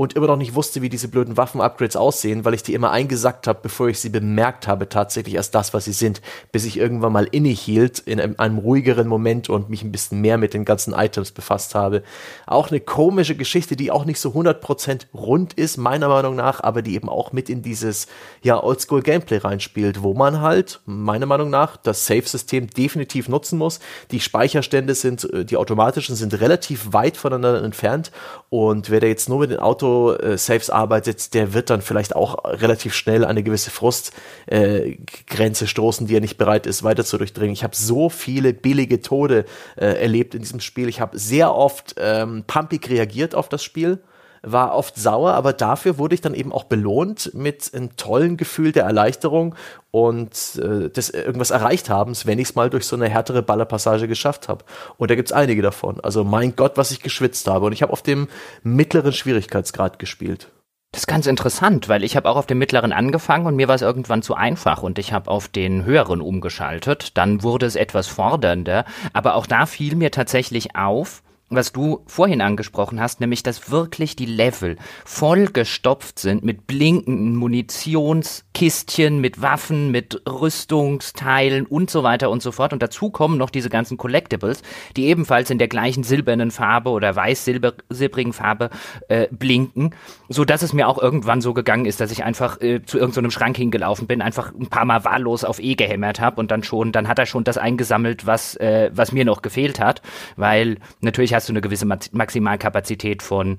und 0.00 0.14
immer 0.14 0.28
noch 0.28 0.38
nicht 0.38 0.54
wusste, 0.54 0.80
wie 0.80 0.88
diese 0.88 1.08
blöden 1.08 1.36
Waffen-Upgrades 1.36 1.94
aussehen, 1.94 2.46
weil 2.46 2.54
ich 2.54 2.62
die 2.62 2.72
immer 2.72 2.90
eingesackt 2.90 3.46
habe, 3.46 3.58
bevor 3.62 3.88
ich 3.88 4.00
sie 4.00 4.08
bemerkt 4.08 4.66
habe, 4.66 4.88
tatsächlich 4.88 5.36
als 5.36 5.50
das, 5.50 5.74
was 5.74 5.84
sie 5.84 5.92
sind, 5.92 6.22
bis 6.52 6.64
ich 6.64 6.78
irgendwann 6.78 7.12
mal 7.12 7.28
innehielt 7.30 7.98
in 7.98 8.18
einem, 8.18 8.34
einem, 8.38 8.56
ruhigeren 8.56 9.06
Moment 9.06 9.50
und 9.50 9.68
mich 9.68 9.82
ein 9.82 9.92
bisschen 9.92 10.22
mehr 10.22 10.38
mit 10.38 10.54
den 10.54 10.64
ganzen 10.64 10.94
Items 10.94 11.32
befasst 11.32 11.74
habe. 11.74 12.02
Auch 12.46 12.70
eine 12.70 12.80
komische 12.80 13.34
Geschichte, 13.34 13.76
die 13.76 13.90
auch 13.90 14.06
nicht 14.06 14.20
so 14.20 14.30
100% 14.30 15.08
rund 15.12 15.52
ist, 15.52 15.76
meiner 15.76 16.08
Meinung 16.08 16.34
nach, 16.34 16.62
aber 16.62 16.80
die 16.80 16.94
eben 16.94 17.10
auch 17.10 17.32
mit 17.32 17.50
in 17.50 17.60
dieses, 17.60 18.06
ja, 18.40 18.62
Oldschool-Gameplay 18.62 19.36
reinspielt, 19.36 20.02
wo 20.02 20.14
man 20.14 20.40
halt, 20.40 20.80
meiner 20.86 21.26
Meinung 21.26 21.50
nach, 21.50 21.76
das 21.76 22.06
Save-System 22.06 22.68
definitiv 22.68 23.28
nutzen 23.28 23.58
muss. 23.58 23.80
Die 24.12 24.20
Speicherstände 24.20 24.94
sind, 24.94 25.30
äh, 25.30 25.44
die 25.44 25.58
automatischen 25.58 26.16
sind 26.16 26.40
relativ 26.40 26.94
weit 26.94 27.18
voneinander 27.18 27.62
entfernt 27.62 28.12
und 28.48 28.88
wer 28.88 29.00
da 29.00 29.06
jetzt 29.06 29.28
nur 29.28 29.40
mit 29.40 29.50
dem 29.50 29.60
Auto 29.60 29.89
Auto-Saves 29.90 30.70
arbeitet, 30.70 31.34
der 31.34 31.54
wird 31.54 31.70
dann 31.70 31.82
vielleicht 31.82 32.16
auch 32.16 32.44
relativ 32.44 32.94
schnell 32.94 33.24
eine 33.24 33.42
gewisse 33.42 33.70
Frustgrenze 33.70 35.64
äh, 35.64 35.68
stoßen, 35.68 36.06
die 36.06 36.16
er 36.16 36.20
nicht 36.20 36.38
bereit 36.38 36.66
ist, 36.66 36.82
weiter 36.82 37.04
zu 37.04 37.18
durchdringen. 37.18 37.52
Ich 37.52 37.64
habe 37.64 37.76
so 37.76 38.08
viele 38.08 38.52
billige 38.52 39.00
Tode 39.00 39.44
äh, 39.76 39.86
erlebt 39.86 40.34
in 40.34 40.40
diesem 40.40 40.60
Spiel. 40.60 40.88
Ich 40.88 41.00
habe 41.00 41.18
sehr 41.18 41.54
oft 41.54 41.94
ähm, 41.98 42.44
pumpig 42.46 42.88
reagiert 42.88 43.34
auf 43.34 43.48
das 43.48 43.62
Spiel 43.64 43.98
war 44.42 44.74
oft 44.74 44.96
sauer, 44.96 45.32
aber 45.34 45.52
dafür 45.52 45.98
wurde 45.98 46.14
ich 46.14 46.20
dann 46.20 46.34
eben 46.34 46.52
auch 46.52 46.64
belohnt 46.64 47.32
mit 47.34 47.72
einem 47.74 47.96
tollen 47.96 48.36
Gefühl 48.36 48.72
der 48.72 48.84
Erleichterung 48.84 49.54
und 49.90 50.60
äh, 50.62 50.88
des 50.88 51.10
irgendwas 51.10 51.50
erreicht 51.50 51.90
habens, 51.90 52.26
wenn 52.26 52.38
ich 52.38 52.50
es 52.50 52.54
mal 52.54 52.70
durch 52.70 52.86
so 52.86 52.96
eine 52.96 53.08
härtere 53.08 53.42
Ballerpassage 53.42 54.08
geschafft 54.08 54.48
habe. 54.48 54.64
Und 54.96 55.10
da 55.10 55.14
gibt's 55.14 55.32
einige 55.32 55.62
davon. 55.62 56.00
Also 56.00 56.24
mein 56.24 56.56
Gott, 56.56 56.76
was 56.76 56.90
ich 56.90 57.00
geschwitzt 57.00 57.46
habe. 57.48 57.66
Und 57.66 57.72
ich 57.72 57.82
habe 57.82 57.92
auf 57.92 58.02
dem 58.02 58.28
mittleren 58.62 59.12
Schwierigkeitsgrad 59.12 59.98
gespielt. 59.98 60.48
Das 60.92 61.02
ist 61.02 61.06
ganz 61.06 61.26
interessant, 61.28 61.88
weil 61.88 62.02
ich 62.02 62.16
habe 62.16 62.28
auch 62.28 62.36
auf 62.36 62.46
dem 62.46 62.58
mittleren 62.58 62.92
angefangen 62.92 63.46
und 63.46 63.54
mir 63.54 63.68
war 63.68 63.76
es 63.76 63.82
irgendwann 63.82 64.22
zu 64.22 64.34
einfach 64.34 64.82
und 64.82 64.98
ich 64.98 65.12
habe 65.12 65.30
auf 65.30 65.46
den 65.46 65.84
höheren 65.84 66.20
umgeschaltet. 66.20 67.16
Dann 67.16 67.44
wurde 67.44 67.66
es 67.66 67.76
etwas 67.76 68.08
fordernder, 68.08 68.84
aber 69.12 69.36
auch 69.36 69.46
da 69.46 69.66
fiel 69.66 69.94
mir 69.94 70.10
tatsächlich 70.10 70.74
auf, 70.74 71.22
was 71.50 71.72
du 71.72 72.02
vorhin 72.06 72.40
angesprochen 72.40 73.00
hast, 73.00 73.20
nämlich 73.20 73.42
dass 73.42 73.70
wirklich 73.72 74.14
die 74.14 74.26
Level 74.26 74.76
vollgestopft 75.04 76.20
sind 76.20 76.44
mit 76.44 76.68
blinkenden 76.68 77.34
Munitionskistchen, 77.34 79.20
mit 79.20 79.42
Waffen, 79.42 79.90
mit 79.90 80.22
Rüstungsteilen 80.28 81.66
und 81.66 81.90
so 81.90 82.04
weiter 82.04 82.30
und 82.30 82.40
so 82.40 82.52
fort. 82.52 82.72
Und 82.72 82.82
dazu 82.82 83.10
kommen 83.10 83.36
noch 83.36 83.50
diese 83.50 83.68
ganzen 83.68 83.96
Collectibles, 83.96 84.62
die 84.96 85.06
ebenfalls 85.06 85.50
in 85.50 85.58
der 85.58 85.66
gleichen 85.66 86.04
silbernen 86.04 86.52
Farbe 86.52 86.90
oder 86.90 87.16
weiß-silbrigen 87.16 88.32
Farbe 88.32 88.70
äh, 89.08 89.26
blinken, 89.32 89.94
so 90.28 90.44
dass 90.44 90.62
es 90.62 90.72
mir 90.72 90.86
auch 90.86 91.02
irgendwann 91.02 91.40
so 91.40 91.52
gegangen 91.52 91.84
ist, 91.84 92.00
dass 92.00 92.12
ich 92.12 92.22
einfach 92.22 92.60
äh, 92.60 92.82
zu 92.84 92.98
irgendeinem 92.98 93.30
so 93.30 93.38
Schrank 93.38 93.56
hingelaufen 93.56 94.06
bin, 94.06 94.22
einfach 94.22 94.52
ein 94.54 94.68
paar 94.68 94.84
Mal 94.84 95.04
wahllos 95.04 95.42
auf 95.42 95.58
E 95.58 95.74
gehämmert 95.74 96.20
habe 96.20 96.40
und 96.40 96.52
dann 96.52 96.62
schon, 96.62 96.92
dann 96.92 97.08
hat 97.08 97.18
er 97.18 97.26
schon 97.26 97.42
das 97.42 97.58
eingesammelt, 97.58 98.24
was, 98.24 98.54
äh, 98.56 98.90
was 98.94 99.10
mir 99.10 99.24
noch 99.24 99.42
gefehlt 99.42 99.80
hat, 99.80 100.00
weil 100.36 100.76
natürlich 101.00 101.32
hast 101.40 101.48
du 101.48 101.52
eine 101.54 101.62
gewisse 101.62 101.86
Maximalkapazität 101.86 103.22
von 103.22 103.56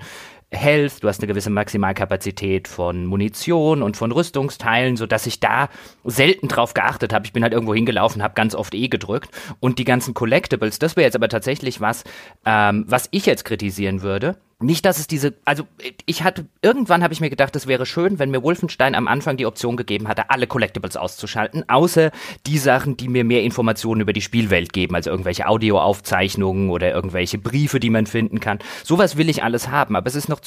Health, 0.54 1.02
du 1.02 1.08
hast 1.08 1.20
eine 1.20 1.28
gewisse 1.28 1.50
Maximalkapazität 1.50 2.68
von 2.68 3.06
Munition 3.06 3.82
und 3.82 3.98
von 3.98 4.12
Rüstungsteilen, 4.12 4.98
so 4.98 5.08
dass 5.08 5.26
ich 5.26 5.40
da 5.40 5.70
selten 6.04 6.48
drauf 6.48 6.74
geachtet 6.74 7.12
habe. 7.12 7.26
Ich 7.26 7.34
bin 7.34 7.42
halt 7.42 7.54
irgendwo 7.54 7.74
hingelaufen, 7.74 8.22
habe 8.22 8.34
ganz 8.36 8.54
oft 8.54 8.76
E 8.76 8.88
gedrückt 8.88 9.30
und 9.60 9.80
die 9.80 9.86
ganzen 9.86 10.14
Collectibles, 10.14 10.78
das 10.78 10.96
wäre 10.96 11.06
jetzt 11.06 11.16
aber 11.16 11.30
tatsächlich 11.30 11.82
was, 11.82 12.04
ähm, 12.46 12.86
was 12.88 13.08
ich 13.12 13.26
jetzt 13.26 13.46
kritisieren 13.46 14.02
würde 14.02 14.38
nicht, 14.62 14.86
dass 14.86 15.00
es 15.00 15.08
diese, 15.08 15.34
also 15.46 15.64
ich 16.06 16.24
hatte, 16.24 16.46
irgendwann 16.62 17.04
habe 17.04 17.14
ich 17.14 17.22
mir 17.22 17.30
gedacht, 17.30 17.56
es 17.56 17.68
wäre 17.68 17.86
schön, 17.86 18.20
wenn 18.20 18.32
mir 18.32 18.44
Wolfenstein 18.44 18.96
am 18.96 19.08
Anfang 19.08 19.38
die 19.38 19.46
Option 19.46 19.78
gegeben 19.78 20.08
hatte, 20.08 20.30
alle 20.30 20.48
Collectibles 20.48 20.98
auszuschalten, 20.98 21.68
außer 21.70 22.12
die 22.48 22.58
Sachen, 22.58 22.98
die 22.98 23.08
mir 23.08 23.24
mehr 23.24 23.44
Informationen 23.44 24.02
über 24.02 24.14
die 24.14 24.22
Spielwelt 24.22 24.74
geben, 24.74 24.96
also 24.96 25.10
irgendwelche 25.10 25.48
Audioaufzeichnungen 25.48 26.70
oder 26.70 26.92
irgendwelche 26.92 27.38
Briefe, 27.38 27.80
die 27.80 27.90
man 27.90 28.06
finden 28.06 28.40
kann. 28.40 28.60
Sowas 28.84 29.18
will 29.18 29.30
ich 29.30 29.44
alles 29.44 29.70
haben, 29.70 29.96
aber 29.96 30.08
es 30.08 30.16
ist 30.16 30.30
noch 30.30 30.40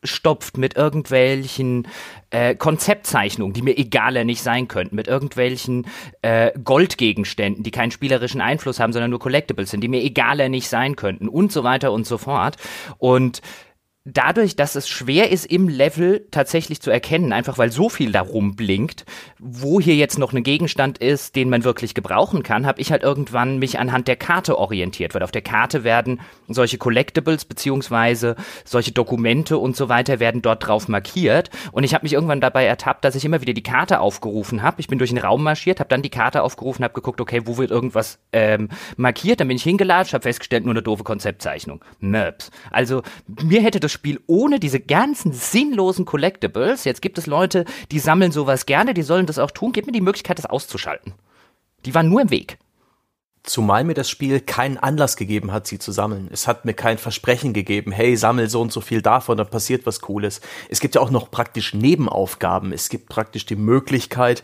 zugestopft 0.00 0.58
mit 0.58 0.76
irgendwelchen 0.76 1.86
äh, 2.30 2.54
Konzeptzeichnungen, 2.54 3.52
die 3.52 3.62
mir 3.62 3.76
egaler 3.76 4.24
nicht 4.24 4.42
sein 4.42 4.68
könnten, 4.68 4.96
mit 4.96 5.08
irgendwelchen 5.08 5.86
äh, 6.22 6.52
Goldgegenständen, 6.62 7.62
die 7.62 7.70
keinen 7.70 7.90
spielerischen 7.90 8.40
Einfluss 8.40 8.80
haben, 8.80 8.92
sondern 8.92 9.10
nur 9.10 9.20
Collectibles 9.20 9.70
sind, 9.70 9.82
die 9.82 9.88
mir 9.88 10.02
egaler 10.02 10.48
nicht 10.48 10.68
sein 10.68 10.96
könnten 10.96 11.28
und 11.28 11.52
so 11.52 11.64
weiter 11.64 11.92
und 11.92 12.06
so 12.06 12.18
fort. 12.18 12.56
Und 12.98 13.40
dadurch, 14.04 14.56
dass 14.56 14.76
es 14.76 14.88
schwer 14.88 15.30
ist, 15.30 15.44
im 15.44 15.68
Level 15.68 16.26
tatsächlich 16.30 16.80
zu 16.80 16.90
erkennen, 16.90 17.34
einfach 17.34 17.58
weil 17.58 17.70
so 17.70 17.90
viel 17.90 18.12
darum 18.12 18.56
blinkt, 18.56 19.04
wo 19.38 19.78
hier 19.78 19.94
jetzt 19.94 20.18
noch 20.18 20.32
ein 20.32 20.42
Gegenstand 20.42 20.96
ist, 20.98 21.36
den 21.36 21.50
man 21.50 21.64
wirklich 21.64 21.94
gebrauchen 21.94 22.42
kann, 22.42 22.66
habe 22.66 22.80
ich 22.80 22.92
halt 22.92 23.02
irgendwann 23.02 23.58
mich 23.58 23.78
anhand 23.78 24.08
der 24.08 24.16
Karte 24.16 24.56
orientiert, 24.58 25.14
weil 25.14 25.22
auf 25.22 25.32
der 25.32 25.42
Karte 25.42 25.84
werden 25.84 26.20
solche 26.48 26.78
Collectibles 26.78 27.44
beziehungsweise 27.44 28.36
solche 28.64 28.92
Dokumente 28.92 29.58
und 29.58 29.76
so 29.76 29.90
weiter 29.90 30.18
werden 30.18 30.40
dort 30.40 30.66
drauf 30.66 30.88
markiert 30.88 31.50
und 31.72 31.84
ich 31.84 31.92
habe 31.92 32.04
mich 32.04 32.14
irgendwann 32.14 32.40
dabei 32.40 32.64
ertappt, 32.64 33.04
dass 33.04 33.14
ich 33.14 33.26
immer 33.26 33.42
wieder 33.42 33.52
die 33.52 33.62
Karte 33.62 34.00
aufgerufen 34.00 34.62
habe. 34.62 34.80
Ich 34.80 34.88
bin 34.88 34.98
durch 34.98 35.10
den 35.10 35.18
Raum 35.18 35.42
marschiert, 35.42 35.78
habe 35.78 35.90
dann 35.90 36.00
die 36.00 36.10
Karte 36.10 36.42
aufgerufen, 36.42 36.84
habe 36.84 36.94
geguckt, 36.94 37.20
okay, 37.20 37.42
wo 37.44 37.58
wird 37.58 37.70
irgendwas 37.70 38.18
ähm, 38.32 38.70
markiert, 38.96 39.40
dann 39.40 39.48
bin 39.48 39.58
ich 39.58 39.62
hingelatscht, 39.62 40.14
habe 40.14 40.22
festgestellt, 40.22 40.64
nur 40.64 40.72
eine 40.72 40.82
doofe 40.82 41.04
Konzeptzeichnung. 41.04 41.84
Möps. 42.00 42.50
Also 42.70 43.02
mir 43.42 43.60
hätte 43.62 43.78
das 43.78 43.89
Spiel 43.90 44.20
ohne 44.26 44.60
diese 44.60 44.80
ganzen 44.80 45.32
sinnlosen 45.32 46.04
Collectibles, 46.04 46.84
jetzt 46.84 47.02
gibt 47.02 47.18
es 47.18 47.26
Leute, 47.26 47.64
die 47.90 47.98
sammeln 47.98 48.32
sowas 48.32 48.66
gerne, 48.66 48.94
die 48.94 49.02
sollen 49.02 49.26
das 49.26 49.38
auch 49.38 49.50
tun, 49.50 49.72
gib 49.72 49.86
mir 49.86 49.92
die 49.92 50.00
Möglichkeit, 50.00 50.38
das 50.38 50.46
auszuschalten. 50.46 51.14
Die 51.84 51.94
waren 51.94 52.08
nur 52.08 52.22
im 52.22 52.30
Weg. 52.30 52.58
Zumal 53.42 53.84
mir 53.84 53.94
das 53.94 54.10
Spiel 54.10 54.40
keinen 54.40 54.76
Anlass 54.76 55.16
gegeben 55.16 55.50
hat, 55.50 55.66
sie 55.66 55.78
zu 55.78 55.92
sammeln. 55.92 56.28
Es 56.30 56.46
hat 56.46 56.66
mir 56.66 56.74
kein 56.74 56.98
Versprechen 56.98 57.54
gegeben, 57.54 57.90
hey, 57.90 58.14
sammel 58.14 58.50
so 58.50 58.60
und 58.60 58.70
so 58.70 58.82
viel 58.82 59.00
davon, 59.00 59.38
dann 59.38 59.48
passiert 59.48 59.86
was 59.86 60.02
Cooles. 60.02 60.42
Es 60.68 60.78
gibt 60.78 60.94
ja 60.94 61.00
auch 61.00 61.10
noch 61.10 61.30
praktisch 61.30 61.72
Nebenaufgaben. 61.72 62.70
Es 62.72 62.90
gibt 62.90 63.08
praktisch 63.08 63.46
die 63.46 63.56
Möglichkeit, 63.56 64.42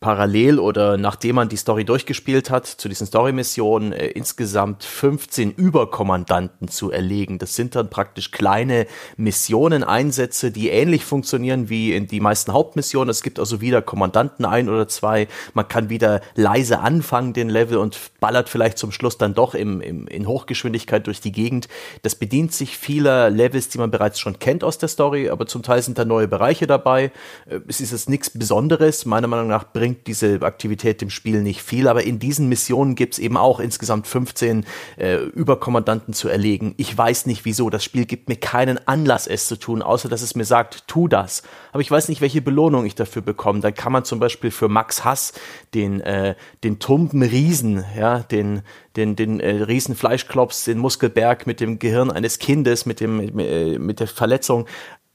parallel 0.00 0.58
oder 0.58 0.96
nachdem 0.96 1.36
man 1.36 1.48
die 1.48 1.56
Story 1.56 1.84
durchgespielt 1.84 2.50
hat, 2.50 2.66
zu 2.66 2.88
diesen 2.88 3.06
Story-Missionen 3.06 3.92
äh, 3.92 4.06
insgesamt 4.08 4.84
15 4.84 5.52
Überkommandanten 5.52 6.68
zu 6.68 6.90
erlegen. 6.90 7.38
Das 7.38 7.54
sind 7.54 7.74
dann 7.74 7.90
praktisch 7.90 8.30
kleine 8.30 8.86
Missionen, 9.16 9.84
Einsätze, 9.84 10.50
die 10.50 10.70
ähnlich 10.70 11.04
funktionieren 11.04 11.68
wie 11.68 11.92
in 11.92 12.06
die 12.06 12.20
meisten 12.20 12.52
Hauptmissionen. 12.52 13.10
Es 13.10 13.22
gibt 13.22 13.38
also 13.38 13.60
wieder 13.60 13.82
Kommandanten 13.82 14.44
ein 14.44 14.68
oder 14.68 14.88
zwei. 14.88 15.28
Man 15.54 15.68
kann 15.68 15.90
wieder 15.90 16.20
leise 16.34 16.80
anfangen 16.80 17.32
den 17.32 17.48
Level 17.48 17.78
und 17.78 17.98
ballert 18.20 18.48
vielleicht 18.48 18.78
zum 18.78 18.92
Schluss 18.92 19.18
dann 19.18 19.34
doch 19.34 19.54
im, 19.54 19.80
im, 19.80 20.06
in 20.08 20.26
Hochgeschwindigkeit 20.26 21.06
durch 21.06 21.20
die 21.20 21.32
Gegend. 21.32 21.68
Das 22.02 22.14
bedient 22.14 22.52
sich 22.52 22.76
vieler 22.78 23.30
Levels, 23.30 23.68
die 23.68 23.78
man 23.78 23.90
bereits 23.90 24.18
schon 24.18 24.38
kennt 24.38 24.64
aus 24.64 24.78
der 24.78 24.88
Story, 24.88 25.28
aber 25.28 25.46
zum 25.46 25.62
Teil 25.62 25.82
sind 25.82 25.98
da 25.98 26.04
neue 26.04 26.28
Bereiche 26.28 26.66
dabei. 26.66 27.12
Äh, 27.46 27.60
es 27.68 27.80
ist 27.80 27.92
jetzt 27.92 28.08
nichts 28.08 28.30
Besonderes. 28.30 29.04
Meiner 29.04 29.26
Meinung 29.26 29.48
nach 29.48 29.57
bringt 29.64 30.06
diese 30.06 30.40
Aktivität 30.42 31.00
dem 31.00 31.10
Spiel 31.10 31.42
nicht 31.42 31.62
viel, 31.62 31.88
aber 31.88 32.04
in 32.04 32.18
diesen 32.18 32.48
Missionen 32.48 32.94
gibt 32.94 33.14
es 33.14 33.18
eben 33.18 33.36
auch 33.36 33.60
insgesamt 33.60 34.06
15 34.06 34.64
äh, 34.96 35.16
Überkommandanten 35.16 36.14
zu 36.14 36.28
erlegen. 36.28 36.74
Ich 36.76 36.96
weiß 36.96 37.26
nicht 37.26 37.44
wieso. 37.44 37.70
Das 37.70 37.84
Spiel 37.84 38.06
gibt 38.06 38.28
mir 38.28 38.36
keinen 38.36 38.78
Anlass, 38.86 39.26
es 39.26 39.46
zu 39.46 39.56
tun, 39.56 39.82
außer 39.82 40.08
dass 40.08 40.22
es 40.22 40.34
mir 40.34 40.44
sagt, 40.44 40.86
tu 40.86 41.08
das. 41.08 41.42
Aber 41.72 41.80
ich 41.80 41.90
weiß 41.90 42.08
nicht, 42.08 42.20
welche 42.20 42.42
Belohnung 42.42 42.86
ich 42.86 42.94
dafür 42.94 43.22
bekomme. 43.22 43.60
Dann 43.60 43.74
kann 43.74 43.92
man 43.92 44.04
zum 44.04 44.18
Beispiel 44.18 44.50
für 44.50 44.68
Max 44.68 45.04
Hass 45.04 45.32
den, 45.74 46.00
äh, 46.00 46.34
den 46.64 46.78
tumben 46.78 47.22
Riesen, 47.22 47.84
ja, 47.96 48.20
den, 48.20 48.62
den, 48.96 49.16
den 49.16 49.40
äh, 49.40 49.62
Riesenfleischklops, 49.62 50.64
den 50.64 50.78
Muskelberg 50.78 51.46
mit 51.46 51.60
dem 51.60 51.78
Gehirn 51.78 52.10
eines 52.10 52.38
Kindes, 52.38 52.86
mit 52.86 53.00
dem, 53.00 53.16
mit, 53.16 53.46
äh, 53.46 53.78
mit 53.78 54.00
der 54.00 54.08
Verletzung 54.08 54.66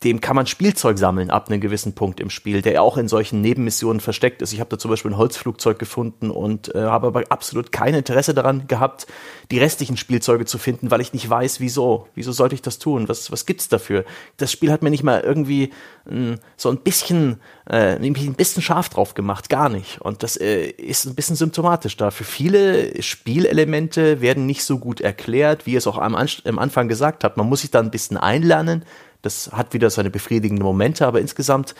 dem 0.03 0.21
kann 0.21 0.35
man 0.35 0.47
Spielzeug 0.47 0.97
sammeln 0.97 1.29
ab 1.29 1.49
einem 1.49 1.61
gewissen 1.61 1.93
Punkt 1.93 2.19
im 2.19 2.29
Spiel, 2.29 2.61
der 2.61 2.81
auch 2.81 2.97
in 2.97 3.07
solchen 3.07 3.41
Nebenmissionen 3.41 3.99
versteckt 3.99 4.41
ist. 4.41 4.53
Ich 4.53 4.59
habe 4.59 4.69
da 4.69 4.77
zum 4.77 4.91
Beispiel 4.91 5.11
ein 5.11 5.17
Holzflugzeug 5.17 5.79
gefunden 5.79 6.29
und 6.29 6.73
äh, 6.75 6.81
habe 6.81 7.07
aber 7.07 7.23
absolut 7.29 7.71
kein 7.71 7.93
Interesse 7.93 8.33
daran 8.33 8.67
gehabt, 8.67 9.07
die 9.51 9.59
restlichen 9.59 9.97
Spielzeuge 9.97 10.45
zu 10.45 10.57
finden, 10.57 10.91
weil 10.91 11.01
ich 11.01 11.13
nicht 11.13 11.29
weiß, 11.29 11.59
wieso. 11.59 12.07
Wieso 12.15 12.31
sollte 12.31 12.55
ich 12.55 12.61
das 12.61 12.79
tun? 12.79 13.07
Was, 13.07 13.31
was 13.31 13.45
gibt's 13.45 13.69
dafür? 13.69 14.03
Das 14.37 14.51
Spiel 14.51 14.71
hat 14.71 14.83
mir 14.83 14.89
nicht 14.89 15.03
mal 15.03 15.21
irgendwie 15.21 15.71
äh, 16.09 16.35
so 16.57 16.69
ein 16.69 16.77
bisschen, 16.77 17.39
äh, 17.69 17.95
ein 17.95 18.35
bisschen 18.35 18.61
scharf 18.61 18.89
drauf 18.89 19.13
gemacht, 19.13 19.49
gar 19.49 19.69
nicht. 19.69 20.01
Und 20.01 20.23
das 20.23 20.37
äh, 20.37 20.65
ist 20.65 21.05
ein 21.05 21.15
bisschen 21.15 21.35
symptomatisch 21.35 21.95
da. 21.97 22.11
Für 22.11 22.25
viele 22.25 23.01
Spielelemente 23.01 24.21
werden 24.21 24.45
nicht 24.45 24.63
so 24.63 24.79
gut 24.79 25.01
erklärt, 25.01 25.65
wie 25.65 25.75
es 25.75 25.87
auch 25.87 25.97
am, 25.97 26.15
am 26.15 26.59
Anfang 26.59 26.87
gesagt 26.87 27.23
hat. 27.23 27.37
Man 27.37 27.47
muss 27.47 27.61
sich 27.61 27.71
da 27.71 27.79
ein 27.79 27.91
bisschen 27.91 28.17
einlernen 28.17 28.83
das 29.23 29.51
hat 29.51 29.73
wieder 29.73 29.89
seine 29.89 30.11
befriedigenden 30.11 30.63
Momente, 30.63 31.07
aber 31.07 31.19
insgesamt 31.21 31.73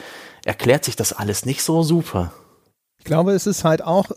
erklärt 0.46 0.86
sich 0.86 0.96
das 0.96 1.14
alles 1.14 1.46
nicht 1.46 1.62
so 1.62 1.84
super. 1.84 2.34
Ich 2.98 3.06
glaube, 3.06 3.34
es 3.34 3.46
ist 3.46 3.64
halt 3.64 3.84
auch 3.84 4.12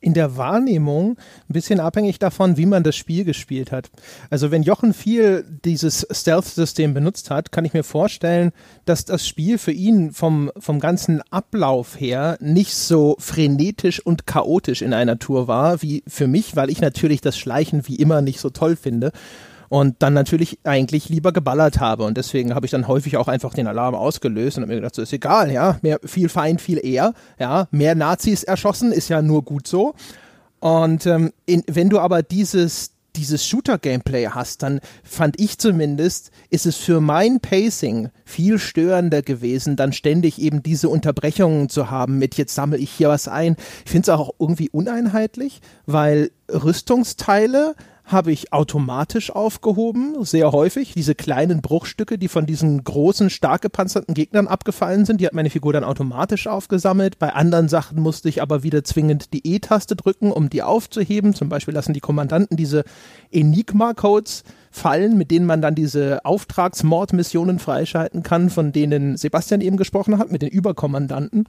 in 0.00 0.14
der 0.14 0.36
Wahrnehmung 0.36 1.16
ein 1.48 1.52
bisschen 1.52 1.80
abhängig 1.80 2.18
davon, 2.18 2.56
wie 2.56 2.66
man 2.66 2.82
das 2.82 2.96
Spiel 2.96 3.24
gespielt 3.24 3.72
hat. 3.72 3.90
Also 4.30 4.50
wenn 4.50 4.62
Jochen 4.62 4.92
viel 4.92 5.44
dieses 5.64 6.06
Stealth-System 6.10 6.92
benutzt 6.92 7.30
hat, 7.30 7.50
kann 7.50 7.64
ich 7.64 7.72
mir 7.72 7.82
vorstellen, 7.82 8.52
dass 8.84 9.04
das 9.04 9.26
Spiel 9.26 9.58
für 9.58 9.72
ihn 9.72 10.12
vom, 10.12 10.52
vom 10.58 10.80
ganzen 10.80 11.22
Ablauf 11.30 11.98
her 11.98 12.36
nicht 12.40 12.74
so 12.74 13.16
frenetisch 13.18 14.04
und 14.04 14.26
chaotisch 14.26 14.82
in 14.82 14.92
einer 14.92 15.18
Tour 15.18 15.48
war, 15.48 15.82
wie 15.82 16.04
für 16.06 16.26
mich, 16.26 16.56
weil 16.56 16.70
ich 16.70 16.80
natürlich 16.80 17.20
das 17.20 17.38
Schleichen 17.38 17.88
wie 17.88 17.96
immer 17.96 18.20
nicht 18.20 18.40
so 18.40 18.50
toll 18.50 18.76
finde 18.76 19.12
und 19.68 19.96
dann 20.00 20.14
natürlich 20.14 20.58
eigentlich 20.64 21.08
lieber 21.08 21.32
geballert 21.32 21.80
habe. 21.80 22.04
Und 22.04 22.16
deswegen 22.16 22.54
habe 22.54 22.66
ich 22.66 22.72
dann 22.72 22.88
häufig 22.88 23.16
auch 23.16 23.28
einfach 23.28 23.54
den 23.54 23.66
Alarm 23.66 23.94
ausgelöst 23.94 24.56
und 24.56 24.62
habe 24.62 24.72
mir 24.72 24.80
gedacht, 24.80 24.94
so 24.94 25.02
ist 25.02 25.12
egal, 25.12 25.50
ja, 25.52 25.78
mehr, 25.82 25.98
viel 26.04 26.28
Feind, 26.28 26.60
viel 26.60 26.84
eher, 26.84 27.14
ja, 27.38 27.68
mehr 27.70 27.94
Nazis 27.94 28.44
erschossen 28.44 28.92
ist 28.92 29.08
ja 29.08 29.22
nur 29.22 29.42
gut 29.42 29.66
so. 29.66 29.94
Und 30.60 31.06
ähm, 31.06 31.32
in, 31.44 31.62
wenn 31.66 31.90
du 31.90 31.98
aber 31.98 32.22
dieses 32.22 32.92
dieses 33.16 33.46
Shooter-Gameplay 33.46 34.28
hast, 34.28 34.62
dann 34.62 34.80
fand 35.02 35.40
ich 35.40 35.58
zumindest, 35.58 36.30
ist 36.50 36.66
es 36.66 36.76
für 36.76 37.00
mein 37.00 37.40
Pacing 37.40 38.10
viel 38.24 38.58
störender 38.58 39.22
gewesen, 39.22 39.76
dann 39.76 39.92
ständig 39.92 40.40
eben 40.40 40.62
diese 40.62 40.88
Unterbrechungen 40.88 41.68
zu 41.68 41.90
haben 41.90 42.18
mit 42.18 42.36
jetzt 42.36 42.54
sammle 42.54 42.78
ich 42.78 42.90
hier 42.90 43.08
was 43.08 43.28
ein. 43.28 43.56
Ich 43.84 43.90
finde 43.90 44.10
es 44.12 44.16
auch 44.16 44.34
irgendwie 44.38 44.70
uneinheitlich, 44.70 45.60
weil 45.86 46.30
Rüstungsteile 46.50 47.74
habe 48.06 48.30
ich 48.30 48.52
automatisch 48.52 49.30
aufgehoben, 49.30 50.14
sehr 50.24 50.52
häufig. 50.52 50.94
Diese 50.94 51.16
kleinen 51.16 51.60
Bruchstücke, 51.60 52.18
die 52.18 52.28
von 52.28 52.46
diesen 52.46 52.84
großen, 52.84 53.30
stark 53.30 53.62
gepanzerten 53.62 54.14
Gegnern 54.14 54.46
abgefallen 54.46 55.04
sind, 55.04 55.20
die 55.20 55.26
hat 55.26 55.34
meine 55.34 55.50
Figur 55.50 55.72
dann 55.72 55.82
automatisch 55.82 56.46
aufgesammelt. 56.46 57.18
Bei 57.18 57.34
anderen 57.34 57.68
Sachen 57.68 58.00
musste 58.00 58.28
ich 58.28 58.40
aber 58.40 58.62
wieder 58.62 58.84
zwingend 58.84 59.32
die 59.32 59.44
E-Taste 59.44 59.96
drücken, 59.96 60.30
um 60.30 60.48
die 60.48 60.62
aufzuheben. 60.62 61.34
Zum 61.34 61.48
Beispiel 61.48 61.74
lassen 61.74 61.94
die 61.94 62.00
Kommandanten 62.00 62.56
diese 62.56 62.84
Enigma-Codes 63.32 64.44
fallen, 64.70 65.18
mit 65.18 65.32
denen 65.32 65.46
man 65.46 65.60
dann 65.60 65.74
diese 65.74 66.24
Auftragsmordmissionen 66.24 67.58
freischalten 67.58 68.22
kann, 68.22 68.50
von 68.50 68.70
denen 68.70 69.16
Sebastian 69.16 69.60
eben 69.60 69.76
gesprochen 69.76 70.18
hat, 70.18 70.30
mit 70.30 70.42
den 70.42 70.48
Überkommandanten. 70.48 71.48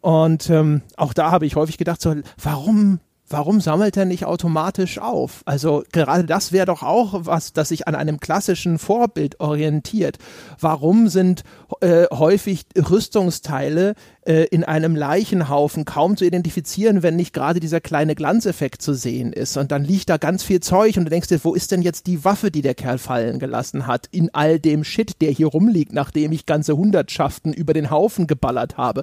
Und 0.00 0.48
ähm, 0.48 0.80
auch 0.96 1.12
da 1.12 1.30
habe 1.30 1.44
ich 1.44 1.54
häufig 1.54 1.76
gedacht, 1.76 2.00
so, 2.00 2.14
warum 2.42 2.98
warum 3.32 3.60
sammelt 3.60 3.96
er 3.96 4.04
nicht 4.04 4.24
automatisch 4.26 4.98
auf? 4.98 5.42
Also 5.46 5.82
gerade 5.90 6.24
das 6.24 6.52
wäre 6.52 6.66
doch 6.66 6.82
auch 6.82 7.14
was, 7.24 7.52
das 7.52 7.70
sich 7.70 7.88
an 7.88 7.94
einem 7.94 8.20
klassischen 8.20 8.78
Vorbild 8.78 9.40
orientiert. 9.40 10.18
Warum 10.60 11.08
sind 11.08 11.42
äh, 11.80 12.04
häufig 12.12 12.66
Rüstungsteile 12.76 13.94
äh, 14.24 14.44
in 14.44 14.64
einem 14.64 14.94
Leichenhaufen 14.94 15.84
kaum 15.84 16.16
zu 16.16 16.24
identifizieren, 16.24 17.02
wenn 17.02 17.16
nicht 17.16 17.32
gerade 17.32 17.58
dieser 17.58 17.80
kleine 17.80 18.14
Glanzeffekt 18.14 18.82
zu 18.82 18.94
sehen 18.94 19.32
ist? 19.32 19.56
Und 19.56 19.72
dann 19.72 19.84
liegt 19.84 20.10
da 20.10 20.18
ganz 20.18 20.42
viel 20.42 20.60
Zeug 20.60 20.96
und 20.96 21.04
du 21.04 21.10
denkst 21.10 21.28
dir, 21.28 21.42
wo 21.42 21.54
ist 21.54 21.72
denn 21.72 21.82
jetzt 21.82 22.06
die 22.06 22.24
Waffe, 22.24 22.50
die 22.50 22.62
der 22.62 22.74
Kerl 22.74 22.98
fallen 22.98 23.38
gelassen 23.38 23.86
hat? 23.86 24.08
In 24.10 24.30
all 24.34 24.58
dem 24.58 24.84
Shit, 24.84 25.22
der 25.22 25.30
hier 25.30 25.46
rumliegt, 25.46 25.92
nachdem 25.92 26.32
ich 26.32 26.46
ganze 26.46 26.76
Hundertschaften 26.76 27.52
über 27.52 27.72
den 27.72 27.90
Haufen 27.90 28.26
geballert 28.26 28.76
habe. 28.76 29.02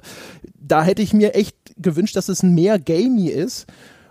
Da 0.58 0.84
hätte 0.84 1.02
ich 1.02 1.12
mir 1.12 1.34
echt 1.34 1.56
gewünscht, 1.76 2.16
dass 2.16 2.28
es 2.28 2.42
mehr 2.42 2.78
gamey 2.78 3.28
ist 3.28 3.66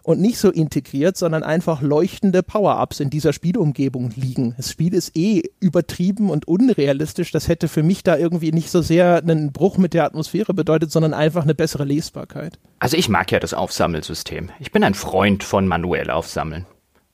und 0.10 0.20
nicht 0.20 0.40
so 0.40 0.50
integriert, 0.50 1.18
sondern 1.18 1.44
einfach 1.44 1.84
leuchtende 1.84 2.42
Power-Ups 2.42 3.00
in 3.00 3.12
dieser 3.12 3.32
Spielumgebung 3.32 4.10
liegen. 4.16 4.56
Das 4.58 4.72
Spiel 4.72 4.96
ist 4.96 5.16
eh 5.16 5.44
übertrieben 5.60 6.32
und 6.32 6.48
unrealistisch. 6.48 7.32
Das 7.32 7.48
hätte 7.48 7.68
für 7.68 7.84
mich 7.84 8.02
da 8.02 8.18
irgendwie 8.18 8.52
nicht 8.52 8.72
so 8.72 8.82
sehr 8.82 9.18
einen 9.18 9.52
Bruch 9.52 9.78
mit 9.78 9.94
der 9.94 10.06
Atmosphäre 10.06 10.56
bedeutet, 10.56 10.92
sondern 10.92 11.14
einfach 11.14 11.44
eine 11.44 11.54
bessere 11.54 11.84
Lesbarkeit. 11.84 12.58
Also 12.80 12.98
ich 12.98 13.08
mag 13.08 13.32
ja 13.32 13.40
das 13.40 13.54
Aufsammelsystem. 13.54 14.50
Ich 14.60 14.72
bin 14.72 14.84
ein 14.84 14.96
Freund 14.96 15.44
von 15.44 15.68
manuell 15.68 16.10
aufsammeln. 16.10 16.66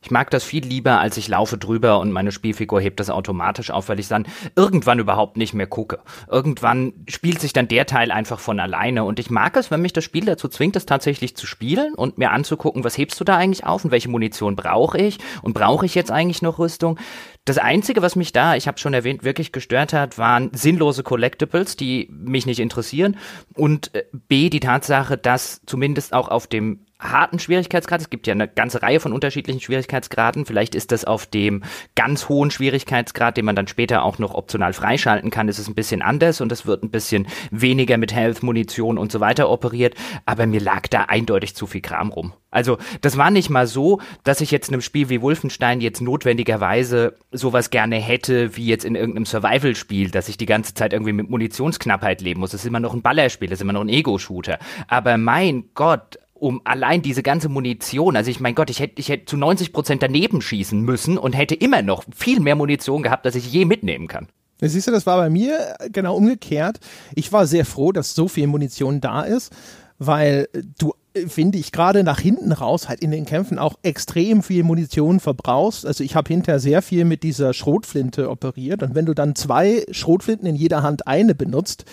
Ich 0.05 0.11
mag 0.11 0.29
das 0.29 0.43
viel 0.43 0.63
lieber, 0.63 0.99
als 0.99 1.17
ich 1.17 1.27
laufe 1.29 1.57
drüber 1.57 1.97
und 1.97 2.11
meine 2.11 2.31
Spielfigur 2.31 2.79
hebt 2.79 2.99
das 2.99 3.09
automatisch 3.09 3.71
auf, 3.71 3.89
weil 3.89 3.99
ich 3.99 4.07
dann 4.07 4.27
irgendwann 4.55 4.99
überhaupt 4.99 5.35
nicht 5.35 5.55
mehr 5.55 5.65
gucke. 5.65 5.97
Irgendwann 6.29 6.93
spielt 7.07 7.41
sich 7.41 7.53
dann 7.53 7.67
der 7.67 7.87
Teil 7.87 8.11
einfach 8.11 8.39
von 8.39 8.59
alleine 8.59 9.03
und 9.03 9.19
ich 9.19 9.31
mag 9.31 9.57
es, 9.57 9.71
wenn 9.71 9.81
mich 9.81 9.93
das 9.93 10.03
Spiel 10.03 10.23
dazu 10.23 10.47
zwingt, 10.47 10.75
es 10.75 10.85
tatsächlich 10.85 11.35
zu 11.35 11.47
spielen 11.47 11.95
und 11.95 12.19
mir 12.19 12.29
anzugucken, 12.29 12.83
was 12.83 12.95
hebst 12.95 13.19
du 13.19 13.23
da 13.23 13.35
eigentlich 13.35 13.65
auf 13.65 13.83
und 13.83 13.89
welche 13.89 14.09
Munition 14.09 14.55
brauche 14.55 14.99
ich 14.99 15.17
und 15.41 15.55
brauche 15.55 15.87
ich 15.87 15.95
jetzt 15.95 16.11
eigentlich 16.11 16.43
noch 16.43 16.59
Rüstung. 16.59 16.99
Das 17.43 17.57
Einzige, 17.57 18.03
was 18.03 18.15
mich 18.15 18.31
da, 18.31 18.55
ich 18.55 18.67
habe 18.67 18.77
schon 18.77 18.93
erwähnt, 18.93 19.23
wirklich 19.23 19.51
gestört 19.51 19.91
hat, 19.91 20.19
waren 20.19 20.51
sinnlose 20.53 21.01
Collectibles, 21.01 21.77
die 21.77 22.11
mich 22.11 22.45
nicht 22.45 22.59
interessieren 22.59 23.17
und 23.55 23.95
äh, 23.95 24.03
B, 24.11 24.51
die 24.51 24.59
Tatsache, 24.59 25.17
dass 25.17 25.61
zumindest 25.65 26.13
auch 26.13 26.27
auf 26.27 26.45
dem 26.45 26.85
harten 27.11 27.39
Schwierigkeitsgrad. 27.39 28.01
Es 28.01 28.09
gibt 28.09 28.27
ja 28.27 28.33
eine 28.33 28.47
ganze 28.47 28.81
Reihe 28.81 28.99
von 28.99 29.13
unterschiedlichen 29.13 29.61
Schwierigkeitsgraden. 29.61 30.45
Vielleicht 30.45 30.75
ist 30.75 30.91
das 30.91 31.05
auf 31.05 31.25
dem 31.25 31.63
ganz 31.95 32.29
hohen 32.29 32.51
Schwierigkeitsgrad, 32.51 33.37
den 33.37 33.45
man 33.45 33.55
dann 33.55 33.67
später 33.67 34.03
auch 34.03 34.19
noch 34.19 34.33
optional 34.33 34.73
freischalten 34.73 35.29
kann, 35.29 35.47
ist 35.47 35.59
es 35.59 35.67
ein 35.67 35.75
bisschen 35.75 36.01
anders 36.01 36.41
und 36.41 36.51
es 36.51 36.65
wird 36.65 36.83
ein 36.83 36.91
bisschen 36.91 37.27
weniger 37.51 37.97
mit 37.97 38.13
Health, 38.13 38.43
Munition 38.43 38.97
und 38.97 39.11
so 39.11 39.19
weiter 39.19 39.49
operiert. 39.49 39.95
Aber 40.25 40.45
mir 40.45 40.61
lag 40.61 40.87
da 40.87 41.03
eindeutig 41.03 41.55
zu 41.55 41.67
viel 41.67 41.81
Kram 41.81 42.09
rum. 42.09 42.33
Also 42.55 42.77
das 43.01 43.17
war 43.17 43.31
nicht 43.31 43.49
mal 43.49 43.67
so, 43.67 43.99
dass 44.23 44.39
ich 44.39 44.49
jetzt 44.49 44.69
in 44.69 44.75
einem 44.75 44.81
Spiel 44.81 45.09
wie 45.09 45.21
Wolfenstein 45.21 45.81
jetzt 45.81 46.01
notwendigerweise 46.01 47.17
sowas 47.31 47.69
gerne 47.69 47.97
hätte, 47.97 48.55
wie 48.55 48.67
jetzt 48.67 48.85
in 48.85 48.95
irgendeinem 48.95 49.25
Survival-Spiel, 49.25 50.09
dass 50.09 50.29
ich 50.29 50.37
die 50.37 50.45
ganze 50.45 50.73
Zeit 50.73 50.93
irgendwie 50.93 51.11
mit 51.11 51.29
Munitionsknappheit 51.29 52.21
leben 52.21 52.39
muss. 52.39 52.51
Das 52.51 52.61
ist 52.61 52.67
immer 52.67 52.79
noch 52.79 52.93
ein 52.93 53.01
Ballerspiel, 53.01 53.49
das 53.49 53.57
ist 53.57 53.63
immer 53.63 53.73
noch 53.73 53.81
ein 53.81 53.89
Ego-Shooter. 53.89 54.57
Aber 54.87 55.17
mein 55.17 55.65
Gott, 55.73 56.17
um 56.45 56.61
allein 56.63 57.01
diese 57.01 57.23
ganze 57.23 57.49
Munition, 57.49 58.15
also 58.15 58.29
ich 58.29 58.39
mein 58.39 58.53
Gott, 58.53 58.69
ich 58.69 58.79
hätte 58.79 58.99
ich 58.99 59.09
hätte 59.09 59.25
zu 59.25 59.35
90 59.35 59.73
Prozent 59.73 60.03
daneben 60.03 60.41
schießen 60.41 60.79
müssen 60.79 61.17
und 61.17 61.33
hätte 61.33 61.55
immer 61.55 61.81
noch 61.81 62.03
viel 62.15 62.39
mehr 62.39 62.55
Munition 62.55 63.01
gehabt, 63.01 63.25
als 63.25 63.33
ich 63.33 63.51
je 63.51 63.65
mitnehmen 63.65 64.07
kann. 64.07 64.27
Siehst 64.61 64.87
du, 64.87 64.91
das 64.91 65.07
war 65.07 65.17
bei 65.17 65.31
mir 65.31 65.75
genau 65.91 66.15
umgekehrt. 66.15 66.79
Ich 67.15 67.33
war 67.33 67.47
sehr 67.47 67.65
froh, 67.65 67.91
dass 67.91 68.13
so 68.13 68.27
viel 68.27 68.45
Munition 68.45 69.01
da 69.01 69.23
ist, 69.23 69.51
weil 69.97 70.47
du 70.77 70.93
finde 71.27 71.57
ich 71.57 71.71
gerade 71.71 72.03
nach 72.03 72.19
hinten 72.19 72.51
raus 72.51 72.89
halt 72.89 72.99
in 72.99 73.09
den 73.09 73.25
Kämpfen 73.25 73.57
auch 73.57 73.79
extrem 73.81 74.43
viel 74.43 74.63
Munition 74.63 75.19
verbrauchst. 75.19 75.83
Also 75.83 76.03
ich 76.03 76.15
habe 76.15 76.27
hinterher 76.27 76.59
sehr 76.59 76.83
viel 76.83 77.05
mit 77.05 77.23
dieser 77.23 77.53
Schrotflinte 77.53 78.29
operiert 78.29 78.83
und 78.83 78.93
wenn 78.93 79.07
du 79.07 79.15
dann 79.15 79.33
zwei 79.33 79.83
Schrotflinten 79.89 80.47
in 80.47 80.55
jeder 80.55 80.83
Hand 80.83 81.07
eine 81.07 81.33
benutzt, 81.33 81.85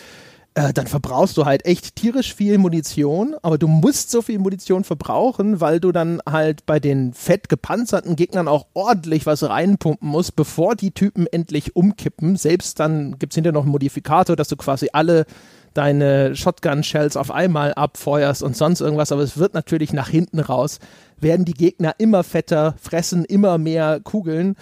äh, 0.55 0.73
dann 0.73 0.87
verbrauchst 0.87 1.37
du 1.37 1.47
halt 1.47 1.65
echt 1.65 1.97
tierisch 1.97 2.35
viel 2.35 2.59
Munition, 2.59 3.35
aber 3.43 3.57
du 3.57 3.69
musst 3.69 4.11
so 4.11 4.21
viel 4.21 4.39
Munition 4.39 4.85
verbrauchen, 4.85 5.61
weil 5.61 5.81
du 5.81 5.93
dann 5.93 6.21
halt 6.29 6.67
bei 6.67 6.79
den 6.79 7.15
fett 7.15 7.49
gepanzerten 7.49 8.17
Gegnern 8.17 8.49
auch 8.49 8.67
ordentlich 8.75 9.25
was 9.25 9.43
reinpumpen 9.43 10.09
musst, 10.09 10.37
bevor 10.37 10.75
die 10.75 10.91
Typen 10.91 11.27
endlich 11.27 11.75
umkippen. 11.75 12.37
Selbst 12.37 12.81
dann 12.81 13.19
gibt 13.19 13.33
es 13.33 13.35
hinterher 13.37 13.55
noch 13.55 13.63
einen 13.63 13.73
Modifikator, 13.73 14.37
dass 14.37 14.49
du 14.49 14.57
quasi 14.57 14.89
alle 14.93 15.25
deine 15.73 16.37
Shotgun-Shells 16.37 17.17
auf 17.17 17.31
einmal 17.31 17.73
abfeuerst 17.73 18.43
und 18.43 18.55
sonst 18.55 18.83
irgendwas, 18.83 19.11
aber 19.11 19.23
es 19.23 19.39
wird 19.39 19.55
natürlich 19.55 19.95
nach 19.95 20.09
hinten 20.09 20.39
raus, 20.39 20.81
werden 21.19 21.47
die 21.47 21.55
Gegner 21.55 21.95
immer 21.97 22.25
fetter, 22.25 22.75
fressen 22.79 23.25
immer 23.25 23.57
mehr 23.57 24.01
Kugeln 24.01 24.57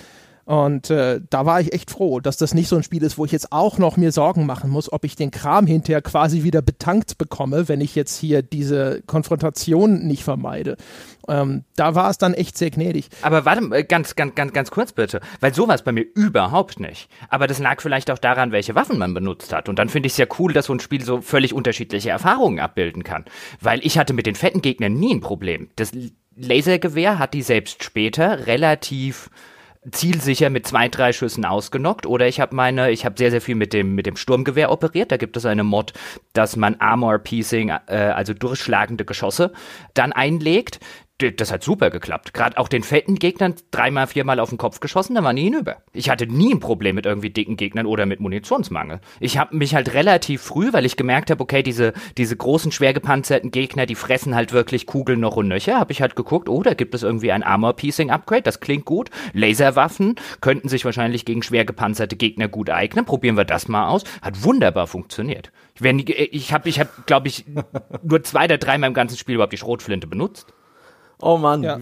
und 0.51 0.91
äh, 0.91 1.21
da 1.31 1.47
war 1.47 1.61
ich 1.61 1.73
echt 1.73 1.93
froh, 1.93 2.19
dass 2.19 2.37
das 2.37 2.55
nicht 2.55 2.67
so 2.67 2.75
ein 2.75 2.83
Spiel 2.83 3.05
ist, 3.05 3.19
wo 3.19 3.25
ich 3.25 3.31
jetzt 3.31 3.53
auch 3.53 3.79
noch 3.79 3.97
mir 3.97 4.11
Sorgen 4.11 4.47
machen 4.47 4.69
muss, 4.69 4.93
ob 4.93 5.05
ich 5.05 5.15
den 5.15 5.31
Kram 5.31 5.65
hinterher 5.65 6.03
quasi 6.03 6.43
wieder 6.43 6.61
betankt 6.61 7.19
bekomme, 7.19 7.69
wenn 7.69 7.81
ich 7.81 7.95
jetzt 7.95 8.19
hier 8.19 8.43
diese 8.43 9.01
Konfrontation 9.07 10.09
nicht 10.09 10.25
vermeide. 10.25 10.77
Ähm, 11.29 11.63
da 11.77 11.95
war 11.95 12.11
es 12.11 12.19
dann 12.19 12.35
echt 12.35 12.59
sehr 12.59 12.73
gnädig. 12.73 13.11
Aber 13.23 13.45
warte, 13.45 13.63
äh, 13.73 13.85
ganz, 13.85 14.17
ganz, 14.17 14.35
ganz, 14.35 14.53
ganz 14.53 14.73
kurz 14.73 14.91
bitte, 14.91 15.21
weil 15.39 15.55
sowas 15.55 15.85
bei 15.85 15.93
mir 15.93 16.05
überhaupt 16.17 16.81
nicht. 16.81 17.09
Aber 17.29 17.47
das 17.47 17.61
lag 17.61 17.81
vielleicht 17.81 18.11
auch 18.11 18.19
daran, 18.19 18.51
welche 18.51 18.75
Waffen 18.75 18.99
man 18.99 19.15
benutzt 19.15 19.53
hat. 19.53 19.69
Und 19.69 19.79
dann 19.79 19.89
finde 19.89 20.09
ich 20.09 20.15
es 20.15 20.19
ja 20.19 20.27
cool, 20.41 20.53
dass 20.53 20.67
so 20.67 20.73
ein 20.73 20.81
Spiel 20.81 21.05
so 21.05 21.21
völlig 21.21 21.55
unterschiedliche 21.55 22.11
Erfahrungen 22.11 22.59
abbilden 22.59 23.05
kann. 23.05 23.25
Weil 23.61 23.87
ich 23.87 23.99
hatte 23.99 24.15
mit 24.15 24.27
den 24.27 24.35
fetten 24.35 24.63
Gegnern 24.63 24.95
nie 24.95 25.15
ein 25.15 25.21
Problem. 25.21 25.71
Das 25.77 25.93
Lasergewehr 26.35 27.21
hat 27.21 27.35
die 27.35 27.43
selbst 27.43 27.85
später 27.85 28.49
relativ 28.49 29.31
zielsicher 29.91 30.51
mit 30.51 30.67
zwei, 30.67 30.89
drei 30.89 31.13
Schüssen 31.13 31.45
ausgenockt. 31.45 32.07
Oder 32.07 32.29
ich 32.29 32.41
habe 32.41 32.55
meine, 32.55 32.91
ich 32.91 33.05
habe 33.05 33.17
sehr, 33.17 33.31
sehr 33.31 33.41
viel 33.41 33.55
mit 33.55 33.73
dem, 33.73 33.95
mit 33.95 34.07
dem 34.07 34.17
Sturmgewehr 34.17 34.71
operiert. 34.71 35.11
Da 35.11 35.17
gibt 35.17 35.37
es 35.37 35.47
eine 35.47 35.65
Mod, 35.65 35.93
dass 36.33 36.57
man 36.57 36.77
Armor 36.77 37.19
Piecing, 37.19 37.71
äh, 37.71 37.95
also 38.15 38.35
durchschlagende 38.35 39.05
Geschosse, 39.05 39.53
dann 39.95 40.13
einlegt 40.13 40.81
das 41.23 41.53
hat 41.53 41.63
super 41.63 41.91
geklappt. 41.91 42.35
Gerade 42.35 42.59
auch 42.59 42.69
den 42.69 42.83
fetten 42.83 43.17
Gegnern 43.17 43.55
dreimal, 43.71 44.07
viermal 44.07 44.41
auf 44.41 44.49
den 44.49 44.59
Kopf 44.59 44.81
geschossen, 44.81 45.15
da 45.15 45.23
war 45.23 45.33
nie 45.33 45.45
hinüber. 45.45 45.79
Ich 45.93 46.11
hatte 46.11 46.27
nie 46.27 46.53
ein 46.53 46.61
Problem 46.61 46.97
mit 46.97 47.07
irgendwie 47.07 47.31
dicken 47.31 47.57
Gegnern 47.57 47.87
oder 47.87 48.07
mit 48.07 48.21
Munitionsmangel. 48.21 49.01
Ich 49.21 49.39
habe 49.39 49.57
mich 49.57 49.75
halt 49.75 49.95
relativ 49.95 50.43
früh, 50.43 50.73
weil 50.73 50.87
ich 50.87 50.97
gemerkt 50.97 51.31
habe, 51.31 51.43
okay, 51.43 51.63
diese, 51.63 51.93
diese 52.17 52.37
großen, 52.37 52.73
schwer 52.73 52.93
gepanzerten 52.93 53.51
Gegner, 53.51 53.87
die 53.87 53.95
fressen 53.95 54.35
halt 54.35 54.53
wirklich 54.53 54.87
Kugeln 54.87 55.21
noch 55.21 55.37
und 55.37 55.49
nöcher, 55.49 55.79
habe 55.79 55.93
ich 55.93 56.03
halt 56.03 56.17
geguckt, 56.17 56.49
oh, 56.49 56.63
da 56.63 56.75
gibt 56.75 56.95
es 56.95 57.03
irgendwie 57.03 57.33
ein 57.33 57.43
Armor-Piecing-Upgrade, 57.43 58.43
das 58.43 58.61
klingt 58.61 58.85
gut. 58.85 59.11
Laserwaffen 59.33 60.17
könnten 60.41 60.69
sich 60.69 60.85
wahrscheinlich 60.85 61.25
gegen 61.25 61.43
schwer 61.43 61.65
gepanzerte 61.65 62.17
Gegner 62.17 62.49
gut 62.49 62.71
eignen. 62.71 63.05
Probieren 63.05 63.37
wir 63.37 63.45
das 63.45 63.69
mal 63.69 63.89
aus. 63.89 64.05
Hat 64.23 64.43
wunderbar 64.43 64.87
funktioniert. 64.87 65.53
Ich 65.81 66.53
habe, 66.53 66.69
ich 66.69 66.81
hab, 66.81 67.07
glaube 67.07 67.29
ich, 67.29 67.45
nur 68.03 68.23
zwei 68.23 68.45
oder 68.45 68.59
dreimal 68.59 68.89
im 68.89 68.95
ganzen 68.95 69.17
Spiel 69.17 69.37
überhaupt 69.37 69.53
die 69.53 69.59
Schrotflinte 69.59 70.07
benutzt. 70.07 70.47
Oh 71.21 71.37
Mann. 71.37 71.63
Ja. 71.63 71.81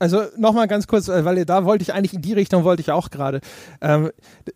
Also 0.00 0.22
nochmal 0.36 0.68
ganz 0.68 0.86
kurz, 0.86 1.08
äh, 1.08 1.24
weil 1.24 1.44
da 1.44 1.64
wollte 1.64 1.82
ich 1.82 1.92
eigentlich 1.92 2.14
in 2.14 2.22
die 2.22 2.32
Richtung 2.32 2.62
wollte 2.62 2.80
ich 2.82 2.92
auch 2.92 3.10
gerade. 3.10 3.40
Ähm, 3.80 4.12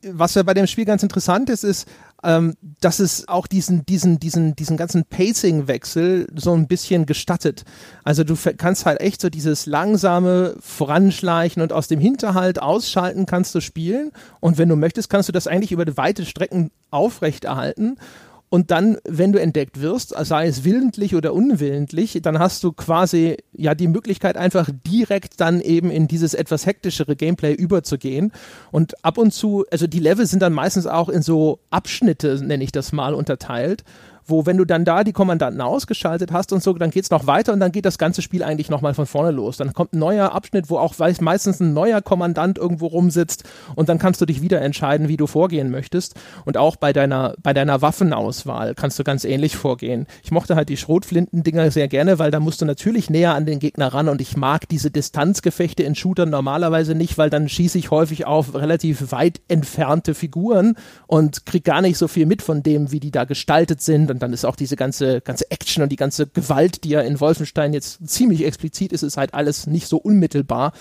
was 0.08 0.36
ja 0.36 0.44
bei 0.44 0.54
dem 0.54 0.68
Spiel 0.68 0.84
ganz 0.84 1.02
interessant 1.02 1.50
ist, 1.50 1.64
ist, 1.64 1.88
ähm, 2.22 2.54
dass 2.80 3.00
es 3.00 3.26
auch 3.26 3.48
diesen, 3.48 3.84
diesen, 3.84 4.20
diesen, 4.20 4.54
diesen 4.54 4.76
ganzen 4.76 5.04
Pacing-Wechsel 5.04 6.28
so 6.36 6.52
ein 6.52 6.68
bisschen 6.68 7.06
gestattet. 7.06 7.64
Also 8.04 8.22
du 8.22 8.36
kannst 8.56 8.86
halt 8.86 9.00
echt 9.00 9.20
so 9.20 9.30
dieses 9.30 9.66
langsame 9.66 10.54
Voranschleichen 10.60 11.60
und 11.60 11.72
aus 11.72 11.88
dem 11.88 11.98
Hinterhalt 11.98 12.62
ausschalten 12.62 13.26
kannst 13.26 13.52
du 13.56 13.60
spielen. 13.60 14.12
Und 14.38 14.58
wenn 14.58 14.68
du 14.68 14.76
möchtest, 14.76 15.10
kannst 15.10 15.28
du 15.28 15.32
das 15.32 15.48
eigentlich 15.48 15.72
über 15.72 15.84
weite 15.96 16.24
Strecken 16.24 16.70
aufrechterhalten. 16.92 17.96
Und 18.52 18.70
dann, 18.70 18.98
wenn 19.08 19.32
du 19.32 19.40
entdeckt 19.40 19.80
wirst, 19.80 20.10
sei 20.10 20.46
es 20.46 20.62
willentlich 20.62 21.14
oder 21.14 21.32
unwillentlich, 21.32 22.18
dann 22.20 22.38
hast 22.38 22.62
du 22.62 22.72
quasi 22.72 23.38
ja 23.54 23.74
die 23.74 23.88
Möglichkeit, 23.88 24.36
einfach 24.36 24.68
direkt 24.86 25.40
dann 25.40 25.62
eben 25.62 25.90
in 25.90 26.06
dieses 26.06 26.34
etwas 26.34 26.66
hektischere 26.66 27.16
Gameplay 27.16 27.54
überzugehen. 27.54 28.30
Und 28.70 29.02
ab 29.06 29.16
und 29.16 29.32
zu, 29.32 29.64
also 29.70 29.86
die 29.86 30.00
Level 30.00 30.26
sind 30.26 30.42
dann 30.42 30.52
meistens 30.52 30.86
auch 30.86 31.08
in 31.08 31.22
so 31.22 31.60
Abschnitte, 31.70 32.44
nenne 32.44 32.62
ich 32.62 32.72
das 32.72 32.92
mal, 32.92 33.14
unterteilt 33.14 33.84
wo 34.26 34.46
wenn 34.46 34.56
du 34.56 34.64
dann 34.64 34.84
da 34.84 35.04
die 35.04 35.12
Kommandanten 35.12 35.60
ausgeschaltet 35.60 36.32
hast 36.32 36.52
und 36.52 36.62
so, 36.62 36.72
dann 36.74 36.90
geht 36.90 37.04
es 37.04 37.10
noch 37.10 37.26
weiter 37.26 37.52
und 37.52 37.60
dann 37.60 37.72
geht 37.72 37.84
das 37.84 37.98
ganze 37.98 38.22
Spiel 38.22 38.42
eigentlich 38.42 38.70
nochmal 38.70 38.94
von 38.94 39.06
vorne 39.06 39.30
los. 39.30 39.56
Dann 39.56 39.72
kommt 39.72 39.92
ein 39.92 39.98
neuer 39.98 40.32
Abschnitt, 40.32 40.70
wo 40.70 40.78
auch 40.78 40.94
meistens 41.20 41.60
ein 41.60 41.72
neuer 41.74 42.02
Kommandant 42.02 42.58
irgendwo 42.58 42.86
rumsitzt 42.86 43.44
und 43.74 43.88
dann 43.88 43.98
kannst 43.98 44.20
du 44.20 44.26
dich 44.26 44.42
wieder 44.42 44.60
entscheiden, 44.60 45.08
wie 45.08 45.16
du 45.16 45.26
vorgehen 45.26 45.70
möchtest. 45.70 46.14
Und 46.44 46.56
auch 46.56 46.76
bei 46.76 46.92
deiner, 46.92 47.34
bei 47.42 47.52
deiner 47.52 47.82
Waffenauswahl 47.82 48.74
kannst 48.74 48.98
du 48.98 49.04
ganz 49.04 49.24
ähnlich 49.24 49.56
vorgehen. 49.56 50.06
Ich 50.22 50.30
mochte 50.30 50.56
halt 50.56 50.68
die 50.68 50.76
Schrotflinten-Dinger 50.76 51.70
sehr 51.70 51.88
gerne, 51.88 52.18
weil 52.18 52.30
da 52.30 52.40
musst 52.40 52.60
du 52.60 52.64
natürlich 52.64 53.10
näher 53.10 53.34
an 53.34 53.46
den 53.46 53.58
Gegner 53.58 53.88
ran 53.88 54.08
und 54.08 54.20
ich 54.20 54.36
mag 54.36 54.68
diese 54.68 54.90
Distanzgefechte 54.90 55.82
in 55.82 55.94
Shootern 55.94 56.30
normalerweise 56.30 56.94
nicht, 56.94 57.18
weil 57.18 57.30
dann 57.30 57.48
schieße 57.48 57.78
ich 57.78 57.90
häufig 57.90 58.26
auf 58.26 58.54
relativ 58.54 59.12
weit 59.12 59.40
entfernte 59.48 60.14
Figuren 60.14 60.76
und 61.06 61.46
krieg 61.46 61.64
gar 61.64 61.82
nicht 61.82 61.98
so 61.98 62.08
viel 62.08 62.26
mit 62.26 62.42
von 62.42 62.62
dem, 62.62 62.92
wie 62.92 63.00
die 63.00 63.10
da 63.10 63.24
gestaltet 63.24 63.82
sind 63.82 64.11
und 64.12 64.22
dann 64.22 64.32
ist 64.32 64.44
auch 64.44 64.56
diese 64.56 64.76
ganze, 64.76 65.20
ganze 65.20 65.50
Action 65.50 65.82
und 65.82 65.90
die 65.90 65.96
ganze 65.96 66.26
Gewalt, 66.26 66.84
die 66.84 66.90
ja 66.90 67.00
in 67.00 67.20
Wolfenstein 67.20 67.72
jetzt 67.72 68.08
ziemlich 68.08 68.44
explizit 68.44 68.92
ist, 68.92 69.02
ist 69.02 69.16
halt 69.16 69.34
alles 69.34 69.66
nicht 69.66 69.88
so 69.88 69.96
unmittelbar. 69.96 70.72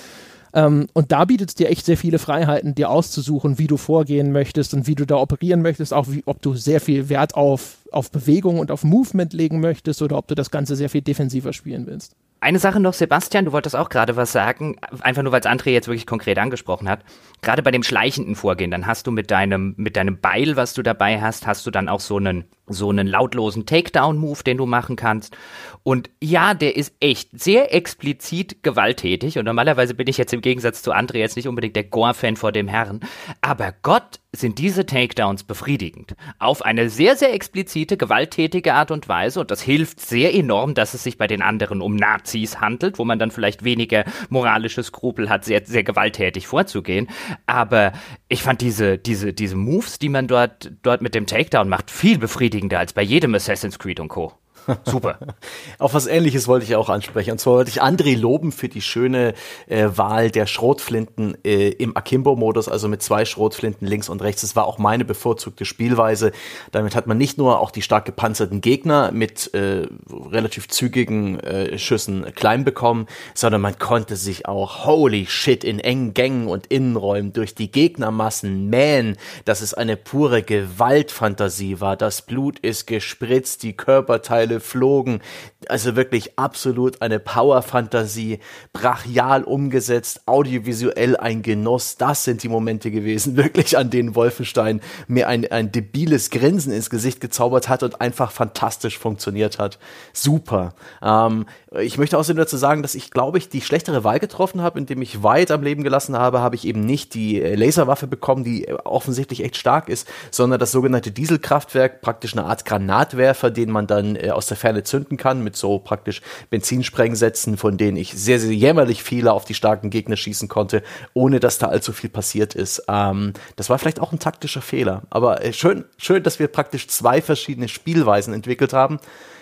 Ähm, 0.54 0.88
und 0.94 1.12
da 1.12 1.26
bietet 1.26 1.50
es 1.50 1.56
dir 1.56 1.70
echt 1.70 1.86
sehr 1.86 1.98
viele 1.98 2.20
Freiheiten, 2.20 2.76
dir 2.76 2.90
auszusuchen, 2.90 3.58
wie 3.58 3.68
du 3.68 3.78
vorgehen 3.78 4.32
möchtest 4.32 4.74
und 4.74 4.88
wie 4.88 4.96
du 4.96 5.06
da 5.06 5.16
operieren 5.16 5.62
möchtest, 5.62 5.94
auch 5.94 6.08
wie, 6.10 6.24
ob 6.26 6.42
du 6.42 6.56
sehr 6.56 6.82
viel 6.82 7.10
Wert 7.10 7.36
auf, 7.36 7.78
auf 7.92 8.12
Bewegung 8.12 8.60
und 8.60 8.72
auf 8.72 8.84
Movement 8.84 9.34
legen 9.34 9.60
möchtest 9.60 10.02
oder 10.02 10.18
ob 10.18 10.28
du 10.28 10.36
das 10.36 10.52
Ganze 10.52 10.76
sehr 10.76 10.90
viel 10.90 11.02
defensiver 11.02 11.54
spielen 11.54 11.86
willst. 11.86 12.16
Eine 12.44 12.58
Sache 12.58 12.80
noch, 12.80 12.94
Sebastian, 12.94 13.46
du 13.46 13.52
wolltest 13.52 13.76
auch 13.76 13.90
gerade 13.90 14.16
was 14.16 14.32
sagen, 14.32 14.76
einfach 15.02 15.22
nur 15.22 15.32
weil 15.32 15.42
es 15.42 15.46
André 15.46 15.70
jetzt 15.70 15.88
wirklich 15.88 16.08
konkret 16.08 16.40
angesprochen 16.40 16.90
hat. 16.90 17.02
Gerade 17.44 17.62
bei 17.62 17.70
dem 17.70 17.84
schleichenden 17.84 18.34
Vorgehen, 18.34 18.72
dann 18.72 18.88
hast 18.88 19.06
du 19.06 19.12
mit 19.12 19.30
deinem, 19.30 19.76
mit 19.78 19.96
deinem 19.96 20.20
Beil, 20.20 20.56
was 20.56 20.74
du 20.74 20.82
dabei 20.82 21.22
hast, 21.22 21.46
hast 21.46 21.68
du 21.68 21.72
dann 21.72 21.88
auch 21.88 22.00
so 22.00 22.18
einen, 22.18 22.46
so 22.66 22.90
einen 22.90 23.06
lautlosen 23.06 23.68
Takedown-Move, 23.68 24.42
den 24.44 24.58
du 24.58 24.66
machen 24.66 24.96
kannst. 24.96 25.38
Und 25.84 26.10
ja, 26.20 26.56
der 26.56 26.78
ist 26.78 26.96
echt 27.00 27.30
sehr 27.40 27.76
explizit 27.76 28.64
gewalttätig. 28.64 29.38
Und 29.38 29.46
normalerweise 29.46 29.94
bin 29.94 30.08
ich 30.08 30.18
jetzt 30.18 30.34
im 30.34 30.42
Gegensatz 30.42 30.82
zu 30.82 30.94
André 30.94 31.18
jetzt 31.18 31.36
nicht 31.36 31.48
unbedingt 31.48 31.76
der 31.76 31.84
Gore-Fan 31.84 32.38
vor 32.38 32.52
dem 32.52 32.68
Herrn. 32.68 33.02
Aber 33.42 33.72
Gott, 33.84 34.20
sind 34.34 34.60
diese 34.60 34.86
Takedowns 34.86 35.44
befriedigend. 35.44 36.16
Auf 36.40 36.64
eine 36.64 36.90
sehr, 36.90 37.18
sehr 37.18 37.34
explizite, 37.34 37.98
gewalttätige 37.98 38.74
Art 38.74 38.90
und 38.90 39.10
Weise. 39.10 39.42
Und 39.42 39.52
das 39.52 39.62
hilft 39.62 40.00
sehr 40.00 40.34
enorm, 40.34 40.74
dass 40.74 40.94
es 40.94 41.04
sich 41.04 41.18
bei 41.18 41.28
den 41.28 41.42
anderen 41.42 41.82
um 41.82 41.98
Nazis 41.98 42.62
handelt, 42.62 42.98
wo 42.98 43.04
man 43.04 43.20
dann 43.20 43.32
vielleicht 43.32 43.66
weniger 43.66 44.06
moralische 44.30 44.84
Skrupel 44.84 45.30
hat, 45.30 45.44
sehr, 45.44 45.66
sehr 45.66 45.84
gewalttätig 45.84 46.48
vorzugehen. 46.48 47.10
Aber 47.46 47.92
ich 48.30 48.42
fand 48.42 48.62
diese, 48.62 48.98
diese, 48.98 49.34
diese 49.34 49.58
Moves, 49.58 50.00
die 50.00 50.10
man 50.10 50.28
dort, 50.28 50.72
dort 50.82 51.02
mit 51.02 51.14
dem 51.14 51.26
Takedown 51.26 51.68
macht, 51.68 51.92
viel 51.92 52.18
befriedigender 52.18 52.80
als 52.80 52.94
bei 52.94 53.02
jedem 53.02 53.36
Assassin's 53.36 53.80
Creed 53.80 54.00
und 54.00 54.08
Co. 54.08 54.41
Super. 54.86 55.18
Auf 55.80 55.94
was 55.94 56.08
ähnliches 56.08 56.48
wollte 56.48 56.66
ich 56.66 56.76
auch 56.76 56.90
ansprechen. 56.90 57.32
Und 57.32 57.40
zwar 57.40 57.56
wollte 57.56 57.72
ich 57.72 57.82
André 57.82 58.18
loben 58.18 58.52
für 58.52 58.70
die 58.70 58.82
schöne 58.82 59.34
äh, 59.68 59.88
Wahl 59.96 60.32
der 60.32 60.46
Schrotflinten 60.46 61.38
äh, 61.44 61.70
im 61.70 61.98
Akimbo-Modus, 61.98 62.68
also 62.68 62.88
mit 62.88 63.02
zwei 63.02 63.26
Schrotflinten 63.26 63.88
links 63.88 64.10
und 64.10 64.22
rechts. 64.22 64.42
Das 64.42 64.56
war 64.56 64.66
auch 64.66 64.78
meine 64.78 65.06
bevorzugte 65.06 65.66
Spielweise. 65.66 66.32
Damit 66.72 66.96
hat 66.96 67.08
man 67.08 67.18
nicht 67.18 67.38
nur 67.38 67.60
auch 67.60 67.72
die 67.72 67.82
stark 67.82 68.06
gepanzerten 68.06 68.62
Gegner 68.62 69.12
mit 69.12 69.54
äh, 69.54 69.88
relativ 70.10 70.68
zügigen 70.68 71.40
äh, 71.40 71.78
Schüssen 71.78 72.34
klein 72.36 72.64
bekommen, 72.64 73.08
sondern 73.34 73.62
man 73.62 73.80
konnte 73.80 74.16
sich 74.16 74.46
auch 74.48 74.86
holy 74.86 75.26
shit 75.26 75.64
in 75.64 75.80
engen 75.80 76.14
Gängen 76.14 76.48
und 76.48 76.68
Innenräumen 76.68 77.34
durch 77.34 77.56
die 77.56 77.72
Gegnermassen 77.72 78.70
mähen, 78.70 79.18
dass 79.46 79.62
es 79.62 79.74
eine 79.74 79.98
pure 79.98 80.44
Gewaltfantasie 80.44 81.80
war. 81.80 81.98
Das 81.98 82.22
Blut 82.22 82.60
ist 82.60 82.88
gespritzt, 82.88 83.64
die 83.64 83.74
Körperteile 83.74 84.51
Pfeile 84.52 84.60
flogen. 84.60 85.22
Also 85.68 85.96
wirklich 85.96 86.40
absolut 86.40 87.02
eine 87.04 87.20
Power-Fantasie, 87.20 88.40
brachial 88.74 89.44
umgesetzt, 89.44 90.22
audiovisuell 90.26 91.16
ein 91.16 91.44
Genuss. 91.44 91.98
Das 91.98 92.24
sind 92.24 92.42
die 92.42 92.50
Momente 92.50 92.90
gewesen, 92.90 93.38
wirklich 93.42 93.78
an 93.78 93.92
denen 93.92 94.16
Wolfenstein 94.16 94.82
mir 95.08 95.28
ein, 95.28 95.50
ein 95.52 95.72
debiles 95.72 96.32
Grinsen 96.32 96.74
ins 96.74 96.90
Gesicht 96.90 97.22
gezaubert 97.22 97.70
hat 97.70 97.84
und 97.84 98.02
einfach 98.02 98.32
fantastisch 98.32 98.98
funktioniert 98.98 99.60
hat. 99.60 99.78
Super. 100.14 100.74
Ähm, 101.04 101.46
ich 101.80 101.98
möchte 101.98 102.18
außerdem 102.18 102.40
dazu 102.40 102.58
sagen, 102.58 102.82
dass 102.82 102.96
ich, 102.96 103.12
glaube 103.12 103.38
ich, 103.38 103.48
die 103.48 103.62
schlechtere 103.62 104.04
Wahl 104.04 104.20
getroffen 104.20 104.62
habe, 104.62 104.80
indem 104.80 105.02
ich 105.02 105.24
weit 105.24 105.52
am 105.52 105.62
Leben 105.62 105.84
gelassen 105.84 106.18
habe, 106.18 106.42
habe 106.42 106.56
ich 106.56 106.66
eben 106.66 106.82
nicht 106.82 107.14
die 107.14 107.42
äh, 107.42 107.56
Laserwaffe 107.56 108.08
bekommen, 108.08 108.44
die 108.44 108.68
äh, 108.68 108.74
offensichtlich 108.84 109.44
echt 109.44 109.58
stark 109.58 109.90
ist, 109.90 110.08
sondern 110.32 110.60
das 110.60 110.72
sogenannte 110.72 111.12
Dieselkraftwerk, 111.12 112.02
praktisch 112.02 112.34
eine 112.34 112.46
Art 112.46 112.66
Granatwerfer, 112.66 113.52
den 113.52 113.72
man 113.72 113.86
dann 113.86 114.16
äh, 114.16 114.32
aus 114.42 114.48
der 114.48 114.58
Ferne 114.58 114.84
zünden 114.84 115.18
kann, 115.18 115.44
mit 115.44 115.56
so 115.56 115.78
praktisch 115.78 116.22
Benzinsprengsätzen, 116.50 117.58
von 117.58 117.78
denen 117.78 117.96
ich 117.96 118.14
sehr, 118.14 118.40
sehr 118.40 118.54
jämmerlich 118.54 119.04
viele 119.04 119.34
auf 119.34 119.46
die 119.46 119.54
starken 119.54 119.92
Gegner 119.92 120.18
schießen 120.18 120.48
konnte, 120.48 120.82
ohne 121.14 121.40
dass 121.40 121.60
da 121.60 121.68
allzu 121.68 121.94
viel 121.94 122.10
passiert 122.10 122.56
ist. 122.56 122.84
Ähm, 122.88 123.34
das 123.56 123.70
war 123.70 123.78
vielleicht 123.78 124.00
auch 124.00 124.12
ein 124.12 124.18
taktischer 124.18 124.64
Fehler. 124.64 125.04
Aber 125.12 125.46
äh, 125.46 125.54
schön, 125.54 125.86
schön, 125.98 126.24
dass 126.24 126.40
wir 126.40 126.48
praktisch 126.48 126.88
zwei 126.88 127.22
verschiedene 127.22 127.68
Spielweisen 127.68 128.34
entwickelt 128.34 128.74
haben. 128.74 129.00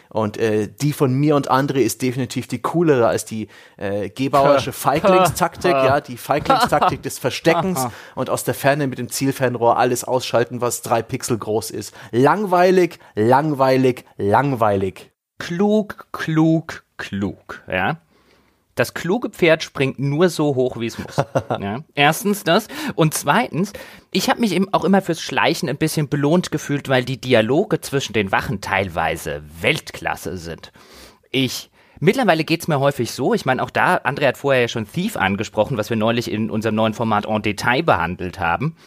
Und 0.10 0.38
äh, 0.38 0.68
die 0.68 0.92
von 0.92 1.14
mir 1.14 1.36
und 1.36 1.52
André 1.52 1.80
ist 1.80 2.02
definitiv 2.02 2.48
die 2.48 2.62
coolere 2.62 3.08
als 3.08 3.26
die 3.26 3.48
äh, 3.78 4.10
gebauerische 4.10 4.72
Feiglingstaktik, 4.72 5.72
ja, 5.72 6.02
die 6.02 6.18
Feiglingstaktik 6.18 7.04
des 7.04 7.20
Versteckens 7.20 7.88
und 8.16 8.30
aus 8.30 8.44
der 8.44 8.56
Ferne 8.56 8.88
mit 8.88 8.98
dem 8.98 9.10
Zielfernrohr 9.10 9.78
alles 9.78 10.04
ausschalten, 10.04 10.62
was 10.62 10.82
drei 10.82 11.04
Pixel 11.04 11.38
groß 11.38 11.70
ist. 11.70 11.94
Langweilig, 12.12 13.00
langweilig, 13.14 14.06
langweilig. 14.18 15.12
Klug, 15.38 16.08
klug, 16.12 16.84
klug, 16.98 17.62
ja. 17.68 18.00
Das 18.80 18.94
kluge 18.94 19.30
Pferd 19.30 19.62
springt 19.62 20.00
nur 20.00 20.30
so 20.30 20.56
hoch, 20.56 20.80
wie 20.80 20.86
es 20.86 20.98
muss. 20.98 21.18
Ja. 21.60 21.84
Erstens 21.96 22.46
das. 22.46 22.70
Und 22.96 23.14
zweitens, 23.14 23.74
ich 24.12 24.30
habe 24.30 24.40
mich 24.40 24.54
eben 24.54 24.74
auch 24.74 24.86
immer 24.86 25.02
fürs 25.02 25.20
Schleichen 25.20 25.68
ein 25.68 25.78
bisschen 25.78 26.08
belohnt 26.08 26.52
gefühlt, 26.52 26.88
weil 26.88 27.04
die 27.04 27.20
Dialoge 27.20 27.82
zwischen 27.82 28.14
den 28.14 28.32
Wachen 28.32 28.62
teilweise 28.62 29.44
Weltklasse 29.60 30.38
sind. 30.38 30.72
Ich 31.32 31.70
Mittlerweile 32.02 32.46
geht's 32.46 32.70
mir 32.70 32.80
häufig 32.80 33.12
so, 33.12 33.34
ich 33.34 33.46
meine 33.46 33.62
auch 33.62 33.70
da, 33.70 33.98
André 33.98 34.28
hat 34.28 34.38
vorher 34.38 34.62
ja 34.62 34.68
schon 34.70 34.90
Thief 34.90 35.18
angesprochen, 35.18 35.76
was 35.76 35.90
wir 35.90 35.98
neulich 35.98 36.32
in 36.32 36.50
unserem 36.50 36.76
neuen 36.76 36.94
Format 36.94 37.26
en 37.26 37.42
Detail 37.42 37.84
behandelt 37.84 38.40
haben 38.40 38.78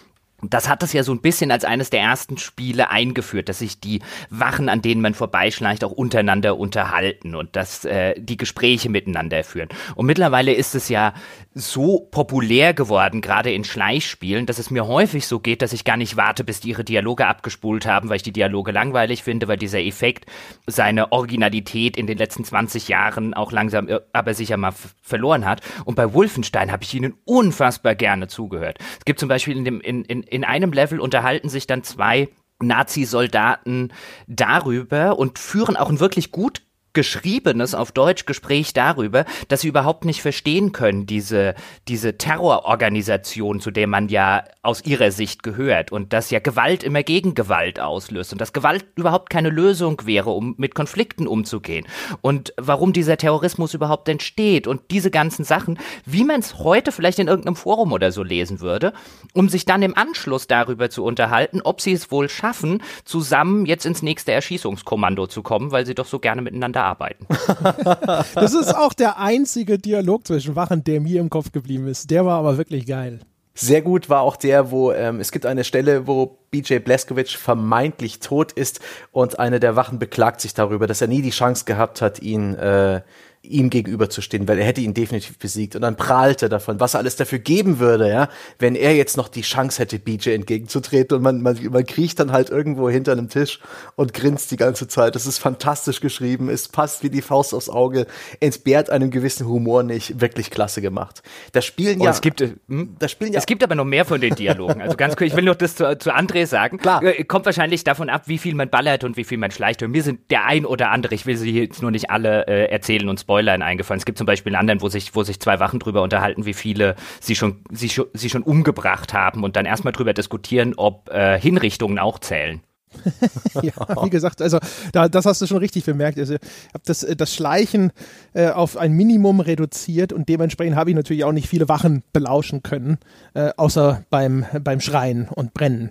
das 0.42 0.68
hat 0.68 0.82
es 0.82 0.92
ja 0.92 1.02
so 1.04 1.12
ein 1.12 1.20
bisschen 1.20 1.50
als 1.50 1.64
eines 1.64 1.90
der 1.90 2.00
ersten 2.00 2.38
Spiele 2.38 2.90
eingeführt, 2.90 3.48
dass 3.48 3.60
sich 3.60 3.80
die 3.80 4.00
Wachen, 4.30 4.68
an 4.68 4.82
denen 4.82 5.00
man 5.00 5.14
vorbeischleicht, 5.14 5.84
auch 5.84 5.92
untereinander 5.92 6.58
unterhalten 6.58 7.34
und 7.34 7.54
dass 7.56 7.84
äh, 7.84 8.14
die 8.18 8.36
Gespräche 8.36 8.88
miteinander 8.88 9.44
führen. 9.44 9.68
Und 9.94 10.06
mittlerweile 10.06 10.52
ist 10.52 10.74
es 10.74 10.88
ja 10.88 11.14
so 11.54 12.08
populär 12.10 12.72
geworden, 12.72 13.20
gerade 13.20 13.52
in 13.52 13.64
Schleichspielen, 13.64 14.46
dass 14.46 14.58
es 14.58 14.70
mir 14.70 14.86
häufig 14.86 15.26
so 15.26 15.38
geht, 15.38 15.60
dass 15.60 15.72
ich 15.72 15.84
gar 15.84 15.96
nicht 15.96 16.16
warte, 16.16 16.44
bis 16.44 16.60
die 16.60 16.70
ihre 16.70 16.84
Dialoge 16.84 17.26
abgespult 17.26 17.86
haben, 17.86 18.08
weil 18.08 18.16
ich 18.16 18.22
die 18.22 18.32
Dialoge 18.32 18.72
langweilig 18.72 19.22
finde, 19.22 19.48
weil 19.48 19.58
dieser 19.58 19.80
Effekt 19.80 20.26
seine 20.66 21.12
Originalität 21.12 21.96
in 21.96 22.06
den 22.06 22.16
letzten 22.16 22.44
20 22.44 22.88
Jahren 22.88 23.34
auch 23.34 23.52
langsam 23.52 23.88
äh, 23.88 24.00
aber 24.12 24.34
sicher 24.34 24.56
mal 24.56 24.72
verloren 25.02 25.44
hat. 25.44 25.60
Und 25.84 25.94
bei 25.94 26.14
Wolfenstein 26.14 26.72
habe 26.72 26.84
ich 26.84 26.94
ihnen 26.94 27.14
unfassbar 27.24 27.94
gerne 27.94 28.28
zugehört. 28.28 28.78
Es 28.98 29.04
gibt 29.04 29.20
zum 29.20 29.28
Beispiel 29.28 29.56
in 29.56 29.64
dem 29.64 29.80
in, 29.80 30.04
in 30.04 30.22
in 30.22 30.44
einem 30.44 30.72
Level 30.72 31.00
unterhalten 31.00 31.48
sich 31.48 31.66
dann 31.66 31.82
zwei 31.82 32.28
Nazi-Soldaten 32.60 33.92
darüber 34.26 35.18
und 35.18 35.38
führen 35.38 35.76
auch 35.76 35.90
ein 35.90 36.00
wirklich 36.00 36.30
gut 36.30 36.62
geschriebenes 36.92 37.74
auf 37.74 37.92
Deutsch 37.92 38.26
Gespräch 38.26 38.72
darüber, 38.72 39.24
dass 39.48 39.62
sie 39.62 39.68
überhaupt 39.68 40.04
nicht 40.04 40.22
verstehen 40.22 40.72
können, 40.72 41.06
diese, 41.06 41.54
diese 41.88 42.18
Terrororganisation, 42.18 43.60
zu 43.60 43.70
der 43.70 43.86
man 43.86 44.08
ja 44.08 44.44
aus 44.62 44.84
ihrer 44.84 45.10
Sicht 45.10 45.42
gehört 45.42 45.90
und 45.92 46.12
dass 46.12 46.30
ja 46.30 46.38
Gewalt 46.38 46.82
immer 46.82 47.02
gegen 47.02 47.34
Gewalt 47.34 47.80
auslöst 47.80 48.32
und 48.32 48.40
dass 48.40 48.52
Gewalt 48.52 48.84
überhaupt 48.96 49.30
keine 49.30 49.50
Lösung 49.50 50.02
wäre, 50.04 50.30
um 50.30 50.54
mit 50.58 50.74
Konflikten 50.74 51.26
umzugehen. 51.26 51.86
Und 52.20 52.52
warum 52.56 52.92
dieser 52.92 53.16
Terrorismus 53.16 53.74
überhaupt 53.74 54.08
entsteht 54.08 54.66
und 54.66 54.82
diese 54.90 55.10
ganzen 55.10 55.44
Sachen, 55.44 55.78
wie 56.04 56.24
man 56.24 56.40
es 56.40 56.58
heute 56.58 56.92
vielleicht 56.92 57.18
in 57.18 57.28
irgendeinem 57.28 57.56
Forum 57.56 57.92
oder 57.92 58.12
so 58.12 58.22
lesen 58.22 58.60
würde, 58.60 58.92
um 59.32 59.48
sich 59.48 59.64
dann 59.64 59.82
im 59.82 59.96
Anschluss 59.96 60.46
darüber 60.46 60.90
zu 60.90 61.04
unterhalten, 61.04 61.60
ob 61.62 61.80
sie 61.80 61.92
es 61.92 62.10
wohl 62.10 62.28
schaffen, 62.28 62.82
zusammen 63.04 63.66
jetzt 63.66 63.86
ins 63.86 64.02
nächste 64.02 64.32
Erschießungskommando 64.32 65.26
zu 65.26 65.42
kommen, 65.42 65.72
weil 65.72 65.86
sie 65.86 65.94
doch 65.94 66.06
so 66.06 66.18
gerne 66.18 66.42
miteinander 66.42 66.81
arbeiten. 66.82 67.26
das 68.34 68.54
ist 68.54 68.74
auch 68.74 68.92
der 68.92 69.18
einzige 69.18 69.78
Dialog 69.78 70.26
zwischen 70.26 70.56
Wachen, 70.56 70.84
der 70.84 71.00
mir 71.00 71.20
im 71.20 71.30
Kopf 71.30 71.52
geblieben 71.52 71.86
ist. 71.86 72.10
Der 72.10 72.26
war 72.26 72.38
aber 72.38 72.58
wirklich 72.58 72.86
geil. 72.86 73.20
Sehr 73.54 73.82
gut 73.82 74.08
war 74.08 74.22
auch 74.22 74.36
der, 74.36 74.70
wo 74.70 74.92
ähm, 74.92 75.20
es 75.20 75.30
gibt 75.30 75.44
eine 75.44 75.64
Stelle, 75.64 76.06
wo 76.06 76.38
BJ 76.50 76.78
Blazkowicz 76.78 77.32
vermeintlich 77.32 78.20
tot 78.20 78.52
ist 78.52 78.80
und 79.10 79.38
eine 79.38 79.60
der 79.60 79.76
Wachen 79.76 79.98
beklagt 79.98 80.40
sich 80.40 80.54
darüber, 80.54 80.86
dass 80.86 81.02
er 81.02 81.08
nie 81.08 81.20
die 81.20 81.30
Chance 81.30 81.66
gehabt 81.66 82.00
hat, 82.00 82.22
ihn 82.22 82.54
äh, 82.54 83.02
ihm 83.42 83.70
gegenüberzustehen, 83.70 84.46
weil 84.46 84.58
er 84.58 84.64
hätte 84.64 84.80
ihn 84.80 84.94
definitiv 84.94 85.36
besiegt. 85.38 85.74
Und 85.74 85.82
dann 85.82 85.96
prahlte 85.96 86.48
davon, 86.48 86.78
was 86.78 86.94
er 86.94 87.00
alles 87.00 87.16
dafür 87.16 87.40
geben 87.40 87.80
würde, 87.80 88.08
ja, 88.08 88.28
wenn 88.60 88.76
er 88.76 88.94
jetzt 88.94 89.16
noch 89.16 89.28
die 89.28 89.42
Chance 89.42 89.80
hätte, 89.80 89.98
BJ 89.98 90.30
entgegenzutreten. 90.30 91.16
Und 91.16 91.22
man, 91.22 91.42
man, 91.42 91.58
man 91.70 91.84
kriecht 91.84 92.20
dann 92.20 92.30
halt 92.30 92.50
irgendwo 92.50 92.88
hinter 92.88 93.12
einem 93.12 93.28
Tisch 93.28 93.58
und 93.96 94.14
grinst 94.14 94.52
die 94.52 94.56
ganze 94.56 94.86
Zeit. 94.86 95.16
Das 95.16 95.26
ist 95.26 95.38
fantastisch 95.38 96.00
geschrieben, 96.00 96.48
es 96.48 96.68
passt 96.68 97.02
wie 97.02 97.10
die 97.10 97.20
Faust 97.20 97.52
aufs 97.52 97.68
Auge, 97.68 98.06
entbehrt 98.38 98.90
einem 98.90 99.10
gewissen 99.10 99.48
Humor 99.48 99.82
nicht, 99.82 100.20
wirklich 100.20 100.50
klasse 100.50 100.80
gemacht. 100.80 101.22
Das 101.50 101.64
spielen 101.64 102.00
oh, 102.00 102.04
ja. 102.04 102.10
Es 102.10 102.20
gibt, 102.20 102.40
äh, 102.42 102.54
hm? 102.68 102.94
das 103.00 103.10
spielen 103.10 103.32
ja. 103.32 103.40
Es 103.40 103.46
gibt 103.46 103.64
aber 103.64 103.74
noch 103.74 103.84
mehr 103.84 104.04
von 104.04 104.20
den 104.20 104.36
Dialogen. 104.36 104.80
Also 104.80 104.96
ganz 104.96 105.16
kurz, 105.16 105.32
ich 105.32 105.36
will 105.36 105.44
noch 105.44 105.56
das 105.56 105.74
zu, 105.74 105.98
zu 105.98 106.14
André 106.14 106.46
sagen. 106.46 106.78
Klar. 106.78 107.02
Äh, 107.02 107.24
kommt 107.24 107.46
wahrscheinlich 107.46 107.82
davon 107.82 108.08
ab, 108.08 108.22
wie 108.26 108.38
viel 108.38 108.54
man 108.54 108.70
ballert 108.70 109.02
und 109.02 109.16
wie 109.16 109.24
viel 109.24 109.38
man 109.38 109.50
schleicht. 109.50 109.82
Und 109.82 109.90
mir 109.90 110.04
sind 110.04 110.30
der 110.30 110.46
ein 110.46 110.64
oder 110.64 110.90
andere, 110.90 111.16
ich 111.16 111.26
will 111.26 111.36
sie 111.36 111.50
jetzt 111.50 111.82
nur 111.82 111.90
nicht 111.90 112.10
alle 112.10 112.46
äh, 112.46 112.70
erzählen 112.70 113.08
und 113.08 113.18
spoilern 113.18 113.31
Spoilern 113.32 113.62
eingefallen. 113.62 113.98
Es 113.98 114.04
gibt 114.04 114.18
zum 114.18 114.26
Beispiel 114.26 114.54
einen 114.54 114.60
anderen, 114.60 114.82
wo 114.82 114.90
sich, 114.90 115.14
wo 115.14 115.22
sich 115.22 115.40
zwei 115.40 115.58
Wachen 115.58 115.80
drüber 115.80 116.02
unterhalten, 116.02 116.44
wie 116.44 116.52
viele 116.52 116.96
sie 117.18 117.34
schon, 117.34 117.64
sie, 117.70 117.90
sie 118.12 118.28
schon 118.28 118.42
umgebracht 118.42 119.14
haben 119.14 119.42
und 119.42 119.56
dann 119.56 119.64
erstmal 119.64 119.94
drüber 119.94 120.12
diskutieren, 120.12 120.74
ob 120.76 121.08
äh, 121.08 121.40
Hinrichtungen 121.40 121.98
auch 121.98 122.18
zählen. 122.18 122.60
ja, 123.62 123.72
wie 124.04 124.10
gesagt, 124.10 124.42
also 124.42 124.58
da, 124.92 125.08
das 125.08 125.24
hast 125.24 125.40
du 125.40 125.46
schon 125.46 125.56
richtig 125.56 125.86
bemerkt. 125.86 126.18
Also, 126.18 126.34
ich 126.34 126.40
habe 126.74 126.84
das, 126.84 127.04
äh, 127.04 127.16
das 127.16 127.34
Schleichen 127.34 127.90
äh, 128.34 128.50
auf 128.50 128.76
ein 128.76 128.92
Minimum 128.92 129.40
reduziert 129.40 130.12
und 130.12 130.28
dementsprechend 130.28 130.76
habe 130.76 130.90
ich 130.90 130.96
natürlich 130.96 131.24
auch 131.24 131.32
nicht 131.32 131.48
viele 131.48 131.70
Wachen 131.70 132.02
belauschen 132.12 132.62
können, 132.62 132.98
äh, 133.32 133.48
außer 133.56 134.04
beim, 134.10 134.44
beim 134.62 134.80
Schreien 134.80 135.28
und 135.28 135.54
Brennen. 135.54 135.90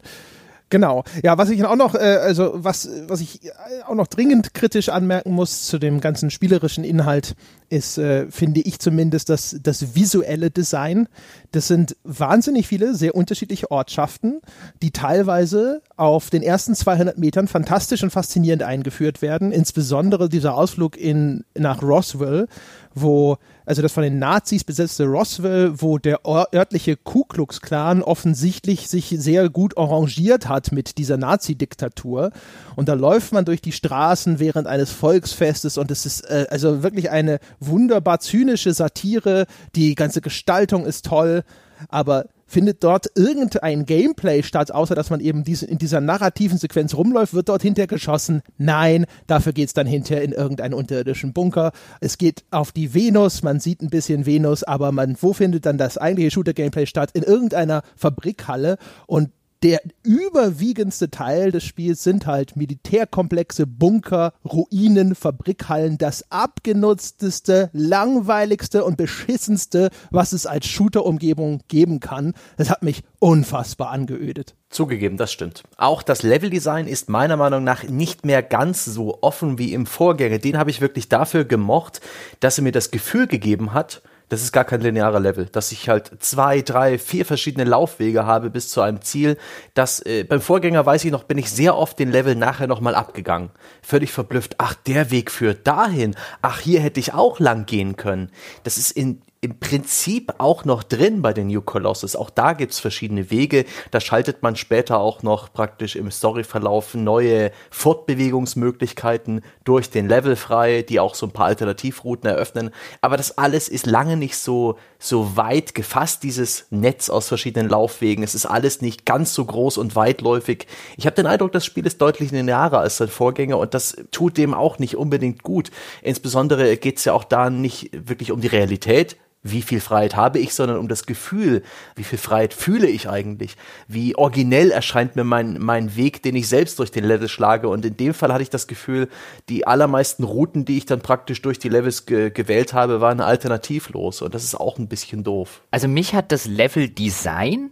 Genau. 0.72 1.04
Ja, 1.22 1.38
was 1.38 1.50
ich 1.50 1.64
auch 1.66 1.76
noch, 1.76 1.96
äh, 1.96 1.98
also 1.98 2.54
was, 2.56 2.90
was 3.08 3.20
ich 3.20 3.46
äh, 3.46 3.50
auch 3.86 3.94
noch 3.94 4.08
dringend 4.08 4.54
kritisch 4.54 4.88
anmerken 4.88 5.32
muss 5.32 5.68
zu 5.68 5.78
dem 5.78 6.00
ganzen 6.00 6.32
spielerischen 6.32 6.86
Inhalt, 6.86 7.36
ist, 7.70 7.98
äh, 7.98 8.32
finde 8.32 8.62
ich 8.62 8.80
zumindest, 8.80 9.30
das, 9.30 9.58
das 9.62 9.96
visuelle 9.96 10.50
Design. 10.50 11.10
Das 11.52 11.68
sind 11.68 11.98
wahnsinnig 12.06 12.68
viele, 12.68 12.96
sehr 12.96 13.16
unterschiedliche 13.16 13.70
Ortschaften, 13.70 14.40
die 14.82 14.92
teilweise 14.92 15.82
auf 15.98 16.30
den 16.30 16.42
ersten 16.42 16.74
200 16.74 17.18
Metern 17.18 17.50
fantastisch 17.50 18.02
und 18.02 18.12
faszinierend 18.12 18.64
eingeführt 18.64 19.22
werden. 19.22 19.52
Insbesondere 19.52 20.30
dieser 20.30 20.56
Ausflug 20.56 20.96
in, 20.96 21.44
nach 21.54 21.84
Roswell, 21.84 22.48
wo 22.96 23.38
also 23.72 23.82
das 23.82 23.94
von 23.94 24.04
den 24.04 24.20
Nazis 24.20 24.66
besetzte 24.66 25.06
Roswell, 25.06 25.82
wo 25.82 25.98
der 25.98 26.26
örtliche 26.26 26.98
Ku 26.98 27.24
Klux 27.24 27.62
Klan 27.62 28.04
offensichtlich 28.04 28.90
sich 28.90 29.16
sehr 29.18 29.48
gut 29.48 29.78
arrangiert 29.78 30.50
hat 30.50 30.74
mit 30.74 30.98
dieser 30.98 31.16
Nazi-Diktatur. 31.16 32.32
Und 32.76 32.90
da 32.90 32.96
läuft 32.96 33.32
man 33.32 33.46
durch 33.46 33.62
die 33.62 33.72
Straßen 33.72 34.40
während 34.40 34.68
eines 34.68 34.92
Volksfestes 34.92 35.78
und 35.78 35.90
es 35.90 36.06
ist 36.06 36.20
äh, 36.30 36.48
also 36.50 36.84
wirklich 36.84 37.12
eine 37.12 37.40
wunderbar 37.62 38.20
zynische 38.20 38.74
Satire. 38.74 39.46
Die 39.74 39.96
ganze 39.96 40.20
Gestaltung 40.20 40.86
ist 40.86 41.06
toll, 41.06 41.44
aber 41.88 42.26
findet 42.52 42.84
dort 42.84 43.08
irgendein 43.16 43.86
Gameplay 43.86 44.44
statt, 44.44 44.72
außer 44.72 44.94
dass 44.94 45.10
man 45.10 45.22
eben 45.22 45.44
diese, 45.44 45.66
in 45.66 45.78
dieser 45.78 46.02
narrativen 46.02 46.58
Sequenz 46.58 46.94
rumläuft, 46.94 47.34
wird 47.34 47.50
dort 47.50 47.62
hinterher 47.62 47.88
geschossen. 47.88 48.42
Nein, 48.58 49.06
dafür 49.28 49.54
geht 49.54 49.68
es 49.68 49.74
dann 49.74 49.88
hinterher 49.88 50.24
in 50.24 50.34
irgendeinen 50.34 50.74
unterirdischen 50.74 51.34
Bunker. 51.34 51.72
Es 52.02 52.18
geht 52.18 52.44
auf 52.52 52.72
die 52.72 52.94
Venus, 52.94 53.42
man 53.42 53.60
sieht 53.60 53.82
ein 53.82 53.90
bisschen 53.90 54.26
Venus, 54.26 54.64
aber 54.64 54.92
man, 54.92 55.16
wo 55.22 55.34
findet 55.34 55.66
dann 55.66 55.78
das 55.78 55.98
eigentliche 55.98 56.32
Shooter-Gameplay 56.32 56.86
statt? 56.86 57.12
In 57.14 57.24
irgendeiner 57.24 57.84
Fabrikhalle 57.96 58.78
und 59.08 59.30
der 59.64 59.82
überwiegendste 60.04 61.12
Teil 61.12 61.52
des 61.52 61.64
Spiels 61.64 62.04
sind 62.04 62.26
halt 62.26 62.56
Militärkomplexe, 62.56 63.68
Bunker, 63.68 64.34
Ruinen, 64.44 65.14
Fabrikhallen, 65.14 65.98
das 65.98 66.32
abgenutzteste, 66.32 67.70
langweiligste 67.74 68.84
und 68.84 68.98
beschissenste, 68.98 69.90
was 70.10 70.34
es 70.34 70.46
als 70.48 70.66
Shooter-Umgebung 70.66 71.62
geben 71.68 72.00
kann. 72.00 72.34
Das 72.58 72.70
hat 72.70 72.82
mich 72.82 73.04
unfassbar 73.20 73.92
angeödet. 73.92 74.56
Zugegeben, 74.70 75.18
das 75.18 75.32
stimmt. 75.32 75.64
Auch 75.78 76.02
das 76.02 76.24
Leveldesign 76.24 76.88
ist 76.88 77.10
meiner 77.10 77.38
Meinung 77.38 77.64
nach 77.64 77.84
nicht 77.84 78.26
mehr 78.26 78.42
ganz 78.42 78.86
so 78.86 79.20
offen 79.22 79.58
wie 79.60 79.74
im 79.74 79.86
Vorgänger. 79.86 80.40
Den 80.40 80.58
habe 80.58 80.72
ich 80.72 80.82
wirklich 80.82 81.10
dafür 81.10 81.46
gemocht, 81.46 82.02
dass 82.40 82.58
er 82.58 82.64
mir 82.64 82.72
das 82.72 82.90
Gefühl 82.90 83.28
gegeben 83.28 83.74
hat, 83.74 84.02
das 84.32 84.44
ist 84.44 84.54
gar 84.54 84.64
kein 84.64 84.80
linearer 84.80 85.20
Level, 85.20 85.48
dass 85.48 85.74
ich 85.74 85.90
halt 85.90 86.10
zwei, 86.20 86.62
drei, 86.62 86.98
vier 86.98 87.26
verschiedene 87.26 87.66
Laufwege 87.66 88.26
habe 88.26 88.50
bis 88.50 88.70
zu 88.70 88.80
einem 88.80 89.02
Ziel. 89.02 89.38
Das 89.74 90.00
äh, 90.06 90.24
beim 90.24 90.40
Vorgänger 90.40 90.86
weiß 90.86 91.04
ich 91.04 91.12
noch, 91.12 91.26
bin 91.26 91.38
ich 91.38 91.52
sehr 91.52 91.76
oft 91.76 92.00
den 92.00 92.10
Level 92.10 92.36
nachher 92.36 92.68
nochmal 92.68 92.96
abgegangen. 92.96 93.50
Völlig 93.82 94.14
verblüfft. 94.14 94.56
Ach, 94.58 94.74
der 94.74 95.12
Weg 95.12 95.32
führt 95.32 95.68
dahin. 95.68 96.16
Ach, 96.42 96.62
hier 96.62 96.80
hätte 96.80 97.02
ich 97.02 97.14
auch 97.14 97.42
lang 97.42 97.66
gehen 97.66 97.98
können. 97.98 98.32
Das 98.64 98.78
ist 98.78 98.92
in 98.92 99.22
im 99.44 99.60
Prinzip 99.60 100.36
auch 100.38 100.66
noch 100.66 100.84
drin 100.84 101.24
bei 101.24 101.34
den 101.34 101.48
New 101.48 101.62
Colossus. 101.62 102.16
Auch 102.16 102.30
da 102.30 102.54
gibt's 102.54 102.80
verschiedene 102.80 103.32
Wege. 103.32 103.66
Da 103.90 104.00
schaltet 104.00 104.44
man 104.44 104.56
später 104.56 105.00
auch 105.00 105.24
noch 105.24 105.52
praktisch 105.52 105.96
im 105.96 106.12
Storyverlauf 106.12 106.94
neue 106.94 107.52
Fortbewegungsmöglichkeiten 107.72 109.42
durch 109.64 109.90
den 109.90 110.08
Level 110.08 110.36
frei, 110.36 110.84
die 110.84 111.00
auch 111.00 111.16
so 111.16 111.26
ein 111.26 111.32
paar 111.32 111.48
Alternativrouten 111.48 112.30
eröffnen. 112.30 112.70
Aber 113.02 113.18
das 113.18 113.40
alles 113.40 113.68
ist 113.68 113.88
lange 113.88 114.16
nicht 114.16 114.38
so, 114.38 114.78
so 115.00 115.36
weit 115.36 115.74
gefasst, 115.74 116.22
dieses 116.22 116.68
Netz 116.70 117.10
aus 117.10 117.28
verschiedenen 117.28 117.68
Laufwegen. 117.68 118.24
Es 118.24 118.36
ist 118.36 118.46
alles 118.46 118.82
nicht 118.82 119.08
ganz 119.08 119.34
so 119.34 119.44
groß 119.44 119.80
und 119.80 119.96
weitläufig. 119.96 120.68
Ich 120.98 121.08
habe 121.08 121.16
den 121.16 121.26
Eindruck, 121.26 121.52
das 121.52 121.66
Spiel 121.66 121.88
ist 121.88 122.00
deutlich 122.00 122.30
linearer 122.30 122.82
als 122.82 122.98
sein 122.98 123.08
Vorgänger 123.08 123.58
und 123.58 123.74
das 123.74 123.98
tut 124.12 124.38
dem 124.38 124.54
auch 124.54 124.78
nicht 124.78 124.98
unbedingt 124.98 125.42
gut. 125.42 125.72
Insbesondere 126.04 126.78
geht's 126.78 127.06
ja 127.06 127.14
auch 127.14 127.24
da 127.24 127.50
nicht 127.50 127.90
wirklich 127.92 128.32
um 128.32 128.40
die 128.40 128.48
Realität, 128.48 129.18
wie 129.44 129.62
viel 129.62 129.80
Freiheit 129.80 130.16
habe 130.16 130.40
ich, 130.40 130.54
sondern 130.54 130.78
um 130.78 130.88
das 130.88 131.06
Gefühl, 131.06 131.64
wie 131.96 132.04
viel 132.04 132.20
Freiheit 132.20 132.54
fühle 132.54 132.88
ich 132.88 133.10
eigentlich, 133.10 133.58
wie 133.88 134.16
originell 134.16 134.72
erscheint 134.72 135.16
mir 135.16 135.24
mein, 135.24 135.58
mein 135.60 135.96
Weg, 135.96 136.22
den 136.22 136.36
ich 136.36 136.48
selbst 136.48 136.78
durch 136.80 136.92
den 136.92 137.04
Level 137.04 137.28
schlage. 137.28 137.68
Und 137.68 137.86
in 137.86 137.98
dem 137.98 138.14
Fall 138.14 138.32
hatte 138.32 138.44
ich 138.44 138.50
das 138.50 138.68
Gefühl, 138.68 139.08
die 139.50 139.66
allermeisten 139.66 140.24
Routen, 140.24 140.66
die 140.66 140.78
ich 140.78 140.86
dann 140.86 141.02
praktisch 141.02 141.42
durch 141.42 141.58
die 141.58 141.70
Levels 141.70 142.06
ge 142.06 142.30
gewählt 142.30 142.74
habe, 142.74 143.02
waren 143.02 143.20
alternativlos. 143.20 144.22
Und 144.22 144.36
das 144.36 144.44
ist 144.44 144.56
auch 144.56 144.78
ein 144.78 144.88
bisschen 144.88 145.24
doof. 145.24 145.62
Also 145.72 145.88
mich 145.88 146.14
hat 146.14 146.32
das 146.32 146.46
Level-Design 146.46 147.72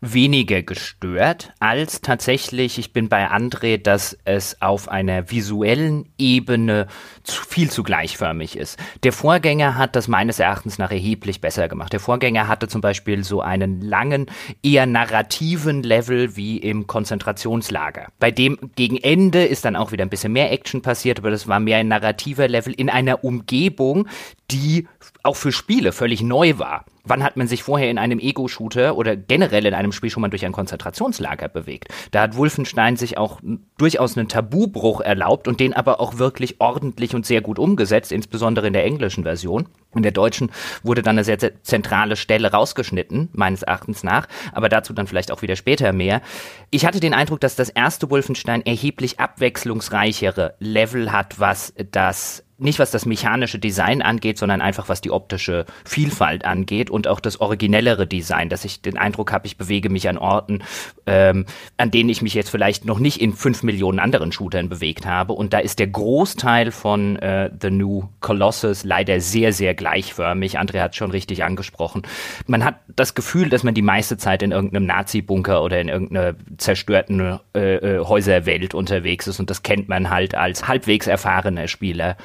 weniger 0.00 0.62
gestört 0.62 1.52
als 1.58 2.00
tatsächlich, 2.00 2.78
ich 2.78 2.92
bin 2.92 3.08
bei 3.08 3.28
André, 3.30 3.78
dass 3.78 4.16
es 4.24 4.62
auf 4.62 4.88
einer 4.88 5.30
visuellen 5.30 6.08
Ebene 6.18 6.86
zu, 7.28 7.44
viel 7.44 7.70
zu 7.70 7.82
gleichförmig 7.82 8.56
ist. 8.56 8.78
Der 9.02 9.12
Vorgänger 9.12 9.76
hat 9.76 9.94
das 9.96 10.08
meines 10.08 10.38
Erachtens 10.38 10.78
nach 10.78 10.90
erheblich 10.90 11.40
besser 11.40 11.68
gemacht. 11.68 11.92
Der 11.92 12.00
Vorgänger 12.00 12.48
hatte 12.48 12.68
zum 12.68 12.80
Beispiel 12.80 13.24
so 13.24 13.40
einen 13.40 13.80
langen, 13.80 14.26
eher 14.62 14.86
narrativen 14.86 15.82
Level 15.82 16.36
wie 16.36 16.58
im 16.58 16.86
Konzentrationslager. 16.86 18.08
Bei 18.18 18.30
dem 18.30 18.58
gegen 18.74 18.96
Ende 18.96 19.44
ist 19.44 19.64
dann 19.64 19.76
auch 19.76 19.92
wieder 19.92 20.04
ein 20.04 20.10
bisschen 20.10 20.32
mehr 20.32 20.50
Action 20.50 20.82
passiert, 20.82 21.18
aber 21.20 21.30
das 21.30 21.46
war 21.46 21.60
mehr 21.60 21.78
ein 21.78 21.88
narrativer 21.88 22.48
Level 22.48 22.72
in 22.72 22.90
einer 22.90 23.24
Umgebung, 23.24 24.08
die 24.50 24.88
auch 25.22 25.36
für 25.36 25.52
Spiele 25.52 25.92
völlig 25.92 26.22
neu 26.22 26.58
war. 26.58 26.84
Wann 27.04 27.22
hat 27.22 27.36
man 27.36 27.48
sich 27.48 27.62
vorher 27.62 27.90
in 27.90 27.98
einem 27.98 28.18
Ego-Shooter 28.18 28.96
oder 28.96 29.16
generell 29.16 29.64
in 29.64 29.74
einem 29.74 29.92
Spiel 29.92 30.10
schon 30.10 30.20
mal 30.20 30.28
durch 30.28 30.44
ein 30.44 30.52
Konzentrationslager 30.52 31.48
bewegt? 31.48 31.88
Da 32.10 32.22
hat 32.22 32.36
Wolfenstein 32.36 32.96
sich 32.96 33.16
auch 33.16 33.40
durchaus 33.78 34.16
einen 34.16 34.28
Tabubruch 34.28 35.00
erlaubt 35.00 35.48
und 35.48 35.58
den 35.58 35.72
aber 35.72 36.00
auch 36.00 36.18
wirklich 36.18 36.60
ordentlich 36.60 37.14
und 37.18 37.26
sehr 37.26 37.40
gut 37.40 37.58
umgesetzt, 37.58 38.12
insbesondere 38.12 38.68
in 38.68 38.72
der 38.72 38.84
englischen 38.84 39.24
Version. 39.24 39.68
In 39.94 40.02
der 40.02 40.12
deutschen 40.12 40.52
wurde 40.82 41.02
dann 41.02 41.16
eine 41.16 41.24
sehr, 41.24 41.38
zentrale 41.62 42.14
Stelle 42.16 42.52
rausgeschnitten, 42.52 43.30
meines 43.32 43.62
Erachtens 43.62 44.04
nach, 44.04 44.28
aber 44.52 44.68
dazu 44.68 44.92
dann 44.92 45.08
vielleicht 45.08 45.32
auch 45.32 45.42
wieder 45.42 45.56
später 45.56 45.92
mehr. 45.92 46.22
Ich 46.70 46.86
hatte 46.86 47.00
den 47.00 47.14
Eindruck, 47.14 47.40
dass 47.40 47.56
das 47.56 47.70
erste 47.70 48.08
Wolfenstein 48.10 48.64
erheblich 48.64 49.18
abwechslungsreichere 49.18 50.54
Level 50.60 51.10
hat, 51.10 51.40
was 51.40 51.74
das 51.90 52.44
nicht 52.58 52.78
was 52.80 52.90
das 52.90 53.06
mechanische 53.06 53.58
Design 53.58 54.02
angeht, 54.02 54.36
sondern 54.36 54.60
einfach 54.60 54.88
was 54.88 55.00
die 55.00 55.12
optische 55.12 55.64
Vielfalt 55.84 56.44
angeht 56.44 56.90
und 56.90 57.06
auch 57.06 57.20
das 57.20 57.40
originellere 57.40 58.06
Design, 58.06 58.48
dass 58.48 58.64
ich 58.64 58.82
den 58.82 58.98
Eindruck 58.98 59.32
habe, 59.32 59.46
ich 59.46 59.56
bewege 59.56 59.88
mich 59.88 60.08
an 60.08 60.18
Orten, 60.18 60.62
ähm, 61.06 61.46
an 61.76 61.90
denen 61.92 62.08
ich 62.08 62.20
mich 62.20 62.34
jetzt 62.34 62.50
vielleicht 62.50 62.84
noch 62.84 62.98
nicht 62.98 63.20
in 63.20 63.32
fünf 63.32 63.62
Millionen 63.62 64.00
anderen 64.00 64.32
Shootern 64.32 64.68
bewegt 64.68 65.06
habe. 65.06 65.34
Und 65.34 65.52
da 65.52 65.58
ist 65.60 65.78
der 65.78 65.86
Großteil 65.86 66.72
von 66.72 67.16
äh, 67.16 67.50
The 67.60 67.70
New 67.70 68.08
Colossus 68.20 68.82
leider 68.82 69.20
sehr, 69.20 69.52
sehr 69.52 69.74
gleichförmig. 69.74 70.58
André 70.58 70.80
hat 70.80 70.96
schon 70.96 71.12
richtig 71.12 71.44
angesprochen. 71.44 72.02
Man 72.46 72.64
hat 72.64 72.80
das 72.88 73.14
Gefühl, 73.14 73.48
dass 73.50 73.62
man 73.62 73.74
die 73.74 73.82
meiste 73.82 74.16
Zeit 74.16 74.42
in 74.42 74.50
irgendeinem 74.50 74.86
Nazi-Bunker 74.86 75.62
oder 75.62 75.80
in 75.80 75.88
irgendeiner 75.88 76.34
zerstörten 76.56 77.38
äh, 77.54 77.76
äh, 77.76 78.04
Häuserwelt 78.04 78.74
unterwegs 78.74 79.28
ist 79.28 79.38
und 79.38 79.48
das 79.48 79.62
kennt 79.62 79.88
man 79.88 80.10
halt 80.10 80.34
als 80.34 80.66
halbwegs 80.66 81.06
erfahrener 81.06 81.68
Spieler 81.68 82.16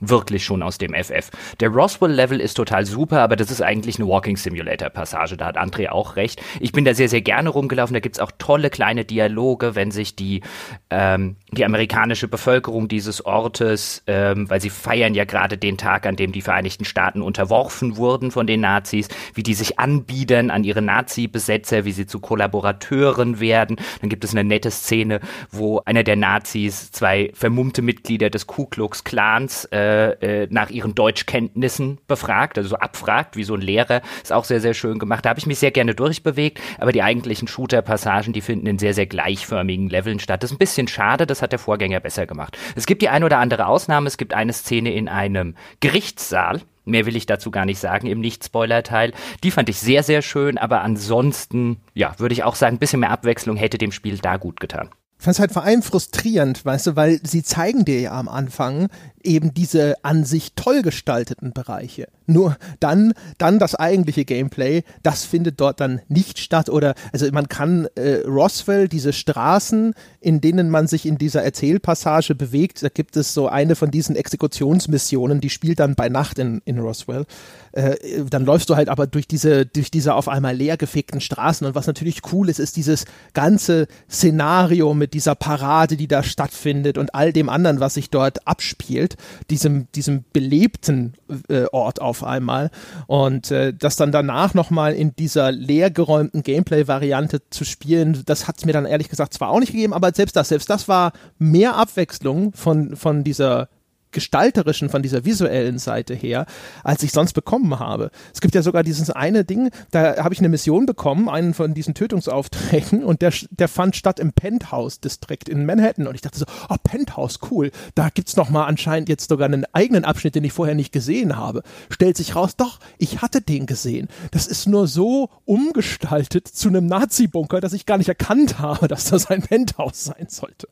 wirklich 0.00 0.44
schon 0.44 0.62
aus 0.62 0.78
dem 0.78 0.94
FF. 0.94 1.30
Der 1.60 1.68
Roswell-Level 1.68 2.40
ist 2.40 2.54
total 2.54 2.86
super, 2.86 3.20
aber 3.20 3.36
das 3.36 3.50
ist 3.50 3.62
eigentlich 3.62 3.98
eine 3.98 4.08
Walking 4.08 4.36
Simulator-Passage. 4.36 5.36
Da 5.36 5.46
hat 5.46 5.58
André 5.58 5.90
auch 5.90 6.16
recht. 6.16 6.42
Ich 6.58 6.72
bin 6.72 6.84
da 6.84 6.94
sehr, 6.94 7.08
sehr 7.08 7.20
gerne 7.20 7.50
rumgelaufen. 7.50 7.94
Da 7.94 8.00
gibt's 8.00 8.18
auch 8.18 8.32
tolle 8.38 8.70
kleine 8.70 9.04
Dialoge, 9.04 9.74
wenn 9.74 9.90
sich 9.90 10.16
die, 10.16 10.40
ähm, 10.88 11.36
die 11.52 11.64
amerikanische 11.64 12.28
Bevölkerung 12.28 12.88
dieses 12.88 13.24
Ortes, 13.24 14.02
ähm, 14.06 14.48
weil 14.48 14.60
sie 14.60 14.70
feiern 14.70 15.14
ja 15.14 15.24
gerade 15.24 15.58
den 15.58 15.76
Tag, 15.76 16.06
an 16.06 16.16
dem 16.16 16.32
die 16.32 16.42
Vereinigten 16.42 16.84
Staaten 16.84 17.22
unterworfen 17.22 17.96
wurden 17.96 18.30
von 18.30 18.46
den 18.46 18.60
Nazis, 18.60 19.08
wie 19.34 19.42
die 19.42 19.54
sich 19.54 19.78
anbiedern 19.78 20.50
an 20.50 20.64
ihre 20.64 20.82
Nazi-Besetzer, 20.82 21.84
wie 21.84 21.92
sie 21.92 22.06
zu 22.06 22.20
Kollaborateuren 22.20 23.40
werden. 23.40 23.76
Dann 24.00 24.08
gibt 24.08 24.24
es 24.24 24.32
eine 24.32 24.44
nette 24.44 24.70
Szene, 24.70 25.20
wo 25.50 25.80
einer 25.84 26.02
der 26.02 26.16
Nazis 26.16 26.90
zwei 26.90 27.30
vermummte 27.34 27.82
Mitglieder 27.82 28.30
des 28.30 28.46
Ku 28.46 28.66
Klux 28.66 29.04
Klans 29.04 29.66
äh, 29.66 29.89
äh, 29.90 30.46
nach 30.50 30.70
ihren 30.70 30.94
Deutschkenntnissen 30.94 31.98
befragt, 32.06 32.58
also 32.58 32.70
so 32.70 32.76
abfragt, 32.76 33.36
wie 33.36 33.44
so 33.44 33.54
ein 33.54 33.60
Lehrer. 33.60 34.02
Ist 34.22 34.32
auch 34.32 34.44
sehr, 34.44 34.60
sehr 34.60 34.74
schön 34.74 34.98
gemacht. 34.98 35.24
Da 35.24 35.30
habe 35.30 35.38
ich 35.38 35.46
mich 35.46 35.58
sehr 35.58 35.70
gerne 35.70 35.94
durchbewegt, 35.94 36.60
aber 36.78 36.92
die 36.92 37.02
eigentlichen 37.02 37.48
Shooter-Passagen, 37.48 38.32
die 38.32 38.40
finden 38.40 38.66
in 38.66 38.78
sehr, 38.78 38.94
sehr 38.94 39.06
gleichförmigen 39.06 39.88
Leveln 39.88 40.20
statt. 40.20 40.42
Das 40.42 40.50
ist 40.50 40.56
ein 40.56 40.58
bisschen 40.58 40.88
schade, 40.88 41.26
das 41.26 41.42
hat 41.42 41.52
der 41.52 41.58
Vorgänger 41.58 42.00
besser 42.00 42.26
gemacht. 42.26 42.56
Es 42.76 42.86
gibt 42.86 43.02
die 43.02 43.08
ein 43.08 43.24
oder 43.24 43.38
andere 43.38 43.66
Ausnahme. 43.66 44.06
Es 44.06 44.16
gibt 44.16 44.34
eine 44.34 44.52
Szene 44.52 44.92
in 44.92 45.08
einem 45.08 45.54
Gerichtssaal, 45.80 46.60
Mehr 46.86 47.06
will 47.06 47.16
ich 47.16 47.26
dazu 47.26 47.50
gar 47.50 47.66
nicht 47.66 47.78
sagen 47.78 48.06
im 48.06 48.20
Nicht-Spoiler-Teil. 48.20 49.12
Die 49.44 49.50
fand 49.50 49.68
ich 49.68 49.78
sehr, 49.78 50.02
sehr 50.02 50.22
schön, 50.22 50.58
aber 50.58 50.80
ansonsten, 50.80 51.76
ja, 51.94 52.18
würde 52.18 52.32
ich 52.32 52.42
auch 52.42 52.54
sagen, 52.54 52.76
ein 52.76 52.78
bisschen 52.78 53.00
mehr 53.00 53.10
Abwechslung 53.10 53.56
hätte 53.56 53.78
dem 53.78 53.92
Spiel 53.92 54.18
da 54.18 54.38
gut 54.38 54.60
getan. 54.60 54.90
Fand 55.20 55.34
es 55.34 55.38
halt 55.38 55.52
vor 55.52 55.64
allem 55.64 55.82
frustrierend, 55.82 56.64
weißt 56.64 56.86
du, 56.86 56.96
weil 56.96 57.20
sie 57.22 57.42
zeigen 57.42 57.84
dir 57.84 58.00
ja 58.00 58.12
am 58.12 58.26
Anfang 58.26 58.88
eben 59.22 59.52
diese 59.52 60.02
an 60.02 60.24
sich 60.24 60.54
toll 60.54 60.80
gestalteten 60.80 61.52
Bereiche. 61.52 62.08
Nur 62.24 62.56
dann, 62.80 63.12
dann 63.36 63.58
das 63.58 63.74
eigentliche 63.74 64.24
Gameplay, 64.24 64.82
das 65.02 65.24
findet 65.24 65.60
dort 65.60 65.78
dann 65.80 66.00
nicht 66.08 66.38
statt. 66.38 66.70
Oder 66.70 66.94
also 67.12 67.30
man 67.32 67.48
kann 67.48 67.86
äh, 67.96 68.22
Roswell, 68.26 68.88
diese 68.88 69.12
Straßen, 69.12 69.92
in 70.20 70.42
denen 70.42 70.68
man 70.68 70.86
sich 70.86 71.06
in 71.06 71.16
dieser 71.16 71.42
Erzählpassage 71.42 72.34
bewegt, 72.34 72.82
da 72.82 72.88
gibt 72.90 73.16
es 73.16 73.32
so 73.32 73.48
eine 73.48 73.74
von 73.74 73.90
diesen 73.90 74.16
Exekutionsmissionen, 74.16 75.40
die 75.40 75.48
spielt 75.48 75.80
dann 75.80 75.94
bei 75.94 76.10
Nacht 76.10 76.38
in, 76.38 76.60
in 76.66 76.78
Roswell. 76.78 77.24
Äh, 77.72 77.96
dann 78.28 78.44
läufst 78.44 78.68
du 78.68 78.76
halt 78.76 78.90
aber 78.90 79.06
durch 79.06 79.26
diese, 79.26 79.64
durch 79.64 79.90
diese 79.90 80.14
auf 80.14 80.28
einmal 80.28 80.54
leergefegten 80.54 81.22
Straßen. 81.22 81.66
Und 81.66 81.74
was 81.74 81.86
natürlich 81.86 82.20
cool 82.32 82.50
ist, 82.50 82.58
ist 82.58 82.76
dieses 82.76 83.06
ganze 83.32 83.86
Szenario 84.10 84.92
mit 84.92 85.14
dieser 85.14 85.34
Parade, 85.34 85.96
die 85.96 86.08
da 86.08 86.22
stattfindet 86.22 86.98
und 86.98 87.14
all 87.14 87.32
dem 87.32 87.48
anderen, 87.48 87.80
was 87.80 87.94
sich 87.94 88.10
dort 88.10 88.46
abspielt, 88.46 89.16
diesem, 89.48 89.90
diesem 89.92 90.24
belebten 90.34 91.14
äh, 91.48 91.64
Ort 91.72 92.02
auf 92.02 92.24
einmal. 92.24 92.70
Und 93.06 93.50
äh, 93.50 93.72
das 93.72 93.96
dann 93.96 94.12
danach 94.12 94.52
nochmal 94.52 94.92
in 94.92 95.14
dieser 95.16 95.50
leergeräumten 95.50 96.42
Gameplay-Variante 96.42 97.40
zu 97.48 97.64
spielen, 97.64 98.22
das 98.26 98.48
hat 98.48 98.58
es 98.58 98.66
mir 98.66 98.72
dann 98.72 98.84
ehrlich 98.84 99.08
gesagt 99.08 99.32
zwar 99.32 99.48
auch 99.48 99.60
nicht 99.60 99.72
gegeben, 99.72 99.94
aber 99.94 100.09
selbst 100.16 100.36
das, 100.36 100.48
selbst 100.48 100.70
das 100.70 100.88
war 100.88 101.12
mehr 101.38 101.76
Abwechslung 101.76 102.52
von, 102.52 102.96
von 102.96 103.24
dieser 103.24 103.68
gestalterischen, 104.12 104.88
von 104.88 105.02
dieser 105.02 105.24
visuellen 105.24 105.78
Seite 105.78 106.14
her, 106.14 106.46
als 106.84 107.02
ich 107.02 107.12
sonst 107.12 107.32
bekommen 107.32 107.78
habe. 107.78 108.10
Es 108.32 108.40
gibt 108.40 108.54
ja 108.54 108.62
sogar 108.62 108.82
dieses 108.82 109.10
eine 109.10 109.44
Ding, 109.44 109.70
da 109.90 110.22
habe 110.22 110.34
ich 110.34 110.40
eine 110.40 110.48
Mission 110.48 110.86
bekommen, 110.86 111.28
einen 111.28 111.54
von 111.54 111.74
diesen 111.74 111.94
Tötungsaufträgen 111.94 113.04
und 113.04 113.22
der, 113.22 113.32
der 113.50 113.68
fand 113.68 113.96
statt 113.96 114.20
im 114.20 114.32
Penthouse-Distrikt 114.32 115.48
in 115.48 115.66
Manhattan 115.66 116.06
und 116.06 116.14
ich 116.14 116.20
dachte 116.20 116.38
so, 116.38 116.46
oh, 116.68 116.76
Penthouse, 116.82 117.38
cool, 117.50 117.70
da 117.94 118.08
gibt's 118.08 118.36
noch 118.36 118.50
mal 118.50 118.64
anscheinend 118.64 119.08
jetzt 119.08 119.28
sogar 119.28 119.46
einen 119.46 119.66
eigenen 119.72 120.04
Abschnitt, 120.04 120.34
den 120.34 120.44
ich 120.44 120.52
vorher 120.52 120.74
nicht 120.74 120.92
gesehen 120.92 121.36
habe. 121.36 121.62
Stellt 121.88 122.16
sich 122.16 122.34
raus, 122.36 122.56
doch, 122.56 122.78
ich 122.98 123.22
hatte 123.22 123.40
den 123.40 123.66
gesehen. 123.66 124.08
Das 124.30 124.46
ist 124.46 124.66
nur 124.66 124.86
so 124.86 125.30
umgestaltet 125.44 126.48
zu 126.48 126.68
einem 126.68 126.86
Nazi-Bunker, 126.86 127.60
dass 127.60 127.72
ich 127.72 127.86
gar 127.86 127.98
nicht 127.98 128.08
erkannt 128.08 128.58
habe, 128.58 128.88
dass 128.88 129.04
das 129.04 129.26
ein 129.26 129.42
Penthouse 129.42 130.04
sein 130.04 130.26
sollte. 130.28 130.68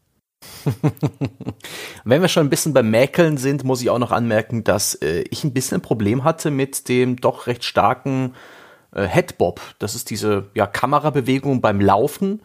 Wenn 2.05 2.22
wir 2.22 2.28
schon 2.28 2.46
ein 2.46 2.51
bisschen 2.51 2.72
beim 2.72 2.90
Mäkeln 2.90 3.36
sind, 3.36 3.64
muss 3.64 3.82
ich 3.82 3.90
auch 3.90 3.99
noch 3.99 4.12
anmerken, 4.12 4.64
dass 4.64 4.94
äh, 4.96 5.24
ich 5.30 5.44
ein 5.44 5.53
bisschen 5.53 5.78
ein 5.78 5.82
Problem 5.82 6.24
hatte 6.24 6.51
mit 6.51 6.88
dem 6.88 7.16
doch 7.16 7.46
recht 7.46 7.64
starken 7.64 8.34
äh, 8.92 9.05
Headbob. 9.05 9.61
Das 9.78 9.94
ist 9.94 10.11
diese 10.11 10.46
ja, 10.55 10.66
Kamerabewegung 10.66 11.61
beim 11.61 11.80
Laufen, 11.80 12.40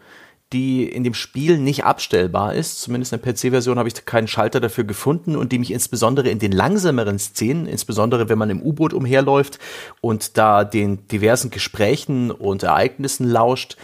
die 0.52 0.84
in 0.84 1.02
dem 1.02 1.14
Spiel 1.14 1.58
nicht 1.58 1.84
abstellbar 1.84 2.54
ist. 2.54 2.80
Zumindest 2.80 3.12
in 3.12 3.20
der 3.20 3.32
PC-Version 3.32 3.78
habe 3.78 3.88
ich 3.88 4.04
keinen 4.04 4.28
Schalter 4.28 4.60
dafür 4.60 4.84
gefunden 4.84 5.36
und 5.36 5.50
die 5.50 5.58
mich 5.58 5.72
insbesondere 5.72 6.28
in 6.28 6.38
den 6.38 6.52
langsameren 6.52 7.18
Szenen, 7.18 7.66
insbesondere 7.66 8.28
wenn 8.28 8.38
man 8.38 8.50
im 8.50 8.62
U-Boot 8.62 8.92
umherläuft 8.92 9.58
und 10.00 10.38
da 10.38 10.64
den 10.64 11.08
diversen 11.08 11.50
Gesprächen 11.50 12.30
und 12.30 12.62
Ereignissen 12.62 13.28
lauscht, 13.28 13.76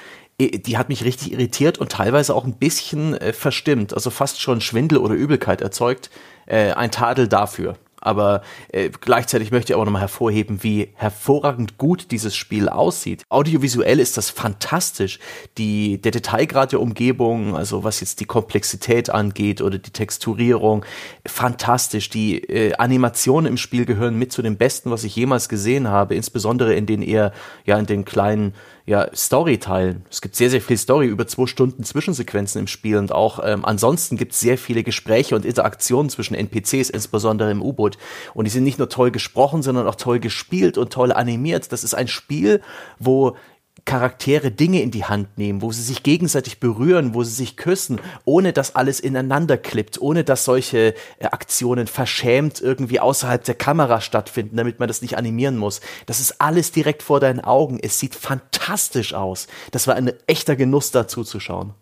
die 0.48 0.78
hat 0.78 0.88
mich 0.88 1.04
richtig 1.04 1.32
irritiert 1.32 1.78
und 1.78 1.92
teilweise 1.92 2.34
auch 2.34 2.44
ein 2.44 2.54
bisschen 2.54 3.14
äh, 3.14 3.32
verstimmt, 3.32 3.94
also 3.94 4.10
fast 4.10 4.40
schon 4.40 4.60
Schwindel 4.60 4.98
oder 4.98 5.14
Übelkeit 5.14 5.60
erzeugt. 5.60 6.10
Äh, 6.46 6.72
ein 6.72 6.90
Tadel 6.90 7.28
dafür. 7.28 7.76
Aber 8.00 8.42
äh, 8.72 8.88
gleichzeitig 8.88 9.50
möchte 9.50 9.72
ich 9.72 9.76
auch 9.78 9.84
nochmal 9.84 10.00
hervorheben, 10.00 10.62
wie 10.62 10.88
hervorragend 10.94 11.76
gut 11.76 12.10
dieses 12.10 12.34
Spiel 12.34 12.68
aussieht. 12.68 13.24
Audiovisuell 13.28 14.00
ist 14.00 14.16
das 14.16 14.30
fantastisch. 14.30 15.18
Die, 15.58 16.00
der 16.00 16.10
Detailgrad 16.10 16.72
der 16.72 16.80
Umgebung, 16.80 17.54
also 17.54 17.84
was 17.84 18.00
jetzt 18.00 18.20
die 18.20 18.24
Komplexität 18.24 19.10
angeht 19.10 19.60
oder 19.60 19.78
die 19.78 19.90
Texturierung, 19.90 20.84
fantastisch. 21.26 22.08
Die 22.08 22.42
äh, 22.44 22.74
Animationen 22.76 23.50
im 23.50 23.58
Spiel 23.58 23.84
gehören 23.84 24.18
mit 24.18 24.32
zu 24.32 24.40
den 24.40 24.56
besten, 24.56 24.90
was 24.90 25.04
ich 25.04 25.14
jemals 25.14 25.50
gesehen 25.50 25.88
habe, 25.88 26.14
insbesondere 26.14 26.74
in 26.74 26.86
den 26.86 27.02
eher, 27.02 27.32
ja, 27.66 27.78
in 27.78 27.86
den 27.86 28.06
kleinen 28.06 28.54
ja, 28.86 29.08
Story 29.14 29.58
teilen. 29.58 30.04
Es 30.10 30.20
gibt 30.20 30.36
sehr, 30.36 30.50
sehr 30.50 30.60
viel 30.60 30.76
Story, 30.76 31.06
über 31.06 31.26
zwei 31.26 31.46
Stunden 31.46 31.84
Zwischensequenzen 31.84 32.60
im 32.60 32.66
Spiel 32.66 32.96
und 32.96 33.12
auch 33.12 33.40
ähm, 33.44 33.64
ansonsten 33.64 34.16
gibt 34.16 34.32
es 34.32 34.40
sehr 34.40 34.58
viele 34.58 34.82
Gespräche 34.82 35.36
und 35.36 35.44
Interaktionen 35.44 36.10
zwischen 36.10 36.34
NPCs, 36.34 36.90
insbesondere 36.90 37.50
im 37.50 37.62
U-Boot. 37.62 37.98
Und 38.34 38.46
die 38.46 38.50
sind 38.50 38.64
nicht 38.64 38.78
nur 38.78 38.88
toll 38.88 39.10
gesprochen, 39.10 39.62
sondern 39.62 39.86
auch 39.86 39.94
toll 39.94 40.20
gespielt 40.20 40.78
und 40.78 40.92
toll 40.92 41.12
animiert. 41.12 41.72
Das 41.72 41.84
ist 41.84 41.94
ein 41.94 42.08
Spiel, 42.08 42.60
wo 42.98 43.36
Charaktere 43.84 44.50
Dinge 44.50 44.82
in 44.82 44.90
die 44.90 45.04
Hand 45.04 45.38
nehmen, 45.38 45.62
wo 45.62 45.72
sie 45.72 45.82
sich 45.82 46.02
gegenseitig 46.02 46.60
berühren, 46.60 47.14
wo 47.14 47.22
sie 47.22 47.32
sich 47.32 47.56
küssen, 47.56 48.00
ohne 48.24 48.52
dass 48.52 48.74
alles 48.74 49.00
ineinander 49.00 49.56
klippt, 49.56 50.00
ohne 50.00 50.24
dass 50.24 50.44
solche 50.44 50.94
äh, 51.18 51.26
Aktionen 51.26 51.86
verschämt 51.86 52.60
irgendwie 52.60 53.00
außerhalb 53.00 53.44
der 53.44 53.54
Kamera 53.54 54.00
stattfinden, 54.00 54.56
damit 54.56 54.78
man 54.78 54.88
das 54.88 55.02
nicht 55.02 55.16
animieren 55.16 55.56
muss. 55.56 55.80
Das 56.06 56.20
ist 56.20 56.40
alles 56.40 56.72
direkt 56.72 57.02
vor 57.02 57.20
deinen 57.20 57.40
Augen. 57.40 57.78
Es 57.82 57.98
sieht 57.98 58.14
fantastisch 58.14 59.14
aus. 59.14 59.46
Das 59.70 59.86
war 59.86 59.94
ein 59.94 60.12
echter 60.26 60.56
Genuss 60.56 60.90
dazu 60.90 61.24
zu 61.24 61.40
schauen 61.40 61.74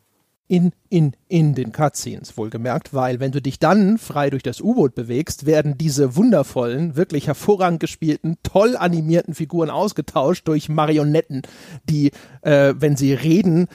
in, 0.49 0.72
in, 0.88 1.12
in 1.28 1.55
den 1.55 1.72
Cutscenes, 1.72 2.36
wohlgemerkt, 2.36 2.94
weil 2.94 3.20
wenn 3.20 3.32
du 3.32 3.40
dich 3.40 3.59
dann 3.59 3.99
frei 3.99 4.30
durch 4.30 4.42
das 4.42 4.61
U-Boot 4.61 4.94
bewegst, 4.94 5.44
werden 5.46 5.76
diese 5.76 6.16
wundervollen, 6.16 6.96
wirklich 6.96 7.26
hervorragend 7.26 7.80
gespielten, 7.80 8.36
toll 8.42 8.76
animierten 8.76 9.34
Figuren 9.34 9.70
ausgetauscht 9.70 10.49
durch 10.49 10.68
Marionetten, 10.68 11.42
die, 11.84 12.12
äh, 12.40 12.74
wenn 12.78 12.96
sie 12.96 13.12
reden, 13.12 13.68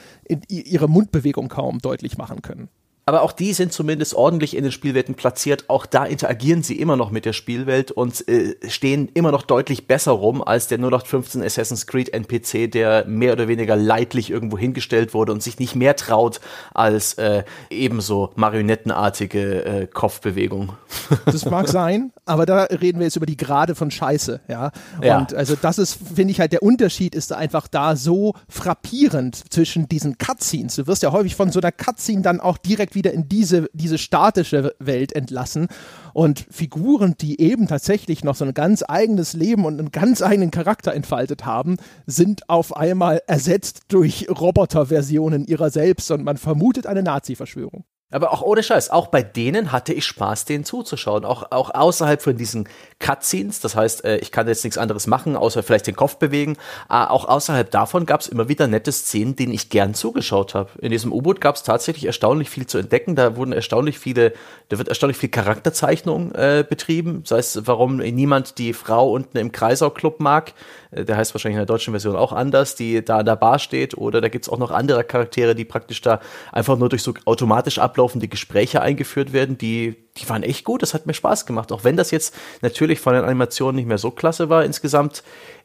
ihre 0.48 0.88
Mundbewegung 0.88 1.48
kaum 1.48 1.78
deutlich 1.78 2.18
machen 2.18 2.42
können 2.42 2.68
aber 3.06 3.22
auch 3.22 3.32
die 3.32 3.52
sind 3.52 3.72
zumindest 3.72 4.14
ordentlich 4.14 4.56
in 4.56 4.62
den 4.62 4.72
Spielwelten 4.72 5.14
platziert. 5.14 5.64
Auch 5.68 5.84
da 5.84 6.04
interagieren 6.06 6.62
sie 6.62 6.78
immer 6.78 6.96
noch 6.96 7.10
mit 7.10 7.26
der 7.26 7.34
Spielwelt 7.34 7.90
und 7.90 8.26
äh, 8.28 8.56
stehen 8.68 9.10
immer 9.12 9.30
noch 9.30 9.42
deutlich 9.42 9.86
besser 9.86 10.12
rum 10.12 10.42
als 10.42 10.68
der 10.68 10.78
0815 10.78 11.42
Assassin's 11.42 11.86
Creed 11.86 12.14
NPC, 12.14 12.70
der 12.70 13.04
mehr 13.04 13.34
oder 13.34 13.46
weniger 13.46 13.76
leidlich 13.76 14.30
irgendwo 14.30 14.56
hingestellt 14.56 15.12
wurde 15.12 15.32
und 15.32 15.42
sich 15.42 15.58
nicht 15.58 15.74
mehr 15.74 15.96
traut 15.96 16.40
als 16.72 17.14
äh, 17.14 17.44
ebenso 17.68 18.30
marionettenartige 18.36 19.64
äh, 19.64 19.86
Kopfbewegung. 19.86 20.72
Das 21.26 21.44
mag 21.46 21.68
sein, 21.68 22.12
aber 22.26 22.46
da 22.46 22.64
reden 22.64 22.98
wir 22.98 23.06
jetzt 23.06 23.16
über 23.16 23.26
die 23.26 23.36
Grade 23.36 23.74
von 23.74 23.90
Scheiße, 23.90 24.40
ja. 24.48 24.70
ja. 25.02 25.18
Und 25.18 25.34
also 25.34 25.56
das 25.60 25.78
ist, 25.78 25.98
finde 26.14 26.30
ich 26.30 26.40
halt, 26.40 26.52
der 26.52 26.62
Unterschied 26.62 27.14
ist 27.14 27.32
einfach 27.32 27.66
da 27.66 27.96
so 27.96 28.34
frappierend 28.48 29.52
zwischen 29.52 29.88
diesen 29.88 30.16
Cutscenes. 30.18 30.76
Du 30.76 30.86
wirst 30.86 31.02
ja 31.02 31.12
häufig 31.12 31.34
von 31.34 31.50
so 31.50 31.60
einer 31.60 31.72
Cutscene 31.72 32.22
dann 32.22 32.40
auch 32.40 32.56
direkt 32.58 32.93
wieder 32.94 33.12
in 33.12 33.28
diese, 33.28 33.68
diese 33.72 33.98
statische 33.98 34.74
Welt 34.78 35.12
entlassen 35.14 35.68
und 36.12 36.46
Figuren, 36.50 37.14
die 37.20 37.40
eben 37.40 37.66
tatsächlich 37.66 38.24
noch 38.24 38.34
so 38.34 38.44
ein 38.44 38.54
ganz 38.54 38.84
eigenes 38.86 39.32
Leben 39.32 39.64
und 39.64 39.78
einen 39.78 39.92
ganz 39.92 40.22
eigenen 40.22 40.50
Charakter 40.50 40.94
entfaltet 40.94 41.44
haben, 41.44 41.76
sind 42.06 42.48
auf 42.48 42.76
einmal 42.76 43.22
ersetzt 43.26 43.82
durch 43.88 44.28
Roboterversionen 44.28 45.46
ihrer 45.46 45.70
selbst 45.70 46.10
und 46.10 46.24
man 46.24 46.36
vermutet 46.36 46.86
eine 46.86 47.02
Nazi-Verschwörung. 47.02 47.84
Aber 48.14 48.32
auch 48.32 48.42
ohne 48.42 48.62
Scheiß, 48.62 48.90
auch 48.90 49.08
bei 49.08 49.24
denen 49.24 49.72
hatte 49.72 49.92
ich 49.92 50.06
Spaß, 50.06 50.44
denen 50.44 50.64
zuzuschauen. 50.64 51.24
Auch, 51.24 51.50
auch 51.50 51.74
außerhalb 51.74 52.22
von 52.22 52.36
diesen 52.36 52.68
Cutscenes, 53.00 53.58
das 53.58 53.74
heißt, 53.74 54.04
äh, 54.04 54.18
ich 54.18 54.30
kann 54.30 54.46
jetzt 54.46 54.62
nichts 54.62 54.78
anderes 54.78 55.08
machen, 55.08 55.34
außer 55.34 55.64
vielleicht 55.64 55.88
den 55.88 55.96
Kopf 55.96 56.18
bewegen. 56.18 56.52
Äh, 56.88 56.94
auch 56.94 57.24
außerhalb 57.24 57.68
davon 57.72 58.06
gab 58.06 58.20
es 58.20 58.28
immer 58.28 58.48
wieder 58.48 58.68
nette 58.68 58.92
Szenen, 58.92 59.34
denen 59.34 59.52
ich 59.52 59.68
gern 59.68 59.94
zugeschaut 59.94 60.54
habe. 60.54 60.70
In 60.78 60.92
diesem 60.92 61.12
U-Boot 61.12 61.40
gab 61.40 61.56
es 61.56 61.64
tatsächlich 61.64 62.04
erstaunlich 62.04 62.50
viel 62.50 62.68
zu 62.68 62.78
entdecken. 62.78 63.16
Da 63.16 63.34
wurden 63.34 63.52
erstaunlich 63.52 63.98
viele, 63.98 64.32
da 64.68 64.78
wird 64.78 64.86
erstaunlich 64.86 65.18
viel 65.18 65.30
Charakterzeichnung 65.30 66.32
äh, 66.36 66.64
betrieben. 66.68 67.22
Sei 67.26 67.38
es, 67.38 67.66
warum 67.66 67.96
niemand 67.96 68.58
die 68.58 68.74
Frau 68.74 69.10
unten 69.10 69.38
im 69.38 69.50
Kreisau-Club 69.50 70.20
mag. 70.20 70.52
Äh, 70.94 71.04
der 71.04 71.16
heißt 71.16 71.34
wahrscheinlich 71.34 71.56
in 71.56 71.60
der 71.60 71.66
deutschen 71.66 71.92
Version 71.92 72.16
auch 72.16 72.32
anders, 72.32 72.74
die 72.74 73.04
da 73.04 73.18
an 73.18 73.26
der 73.26 73.36
Bar 73.36 73.58
steht. 73.58 73.96
Oder 73.96 74.20
da 74.20 74.28
gibt's 74.28 74.48
auch 74.48 74.58
noch 74.58 74.70
andere 74.70 75.04
Charaktere, 75.04 75.54
die 75.54 75.64
praktisch 75.64 76.00
da 76.00 76.20
einfach 76.52 76.78
nur 76.78 76.88
durch 76.88 77.02
so 77.02 77.12
automatisch 77.24 77.78
ablaufen 77.78 78.04
ablaufende 78.04 78.28
Gespräche 78.28 78.82
eingeführt 78.82 79.32
werden, 79.32 79.56
die, 79.56 79.96
die 80.16 80.28
waren 80.28 80.42
echt 80.42 80.64
gut. 80.64 80.82
Das 80.82 80.94
hat 80.94 81.06
mir 81.06 81.14
Spaß 81.14 81.46
gemacht. 81.46 81.72
Auch 81.72 81.84
wenn 81.84 81.96
das 81.96 82.10
jetzt 82.10 82.34
natürlich 82.60 83.00
von 83.00 83.14
den 83.14 83.24
Animationen 83.24 83.76
nicht 83.76 83.86
mehr 83.86 83.98
so 83.98 84.10
klasse 84.10 84.48
war 84.48 84.64
insgesamt, 84.64 85.22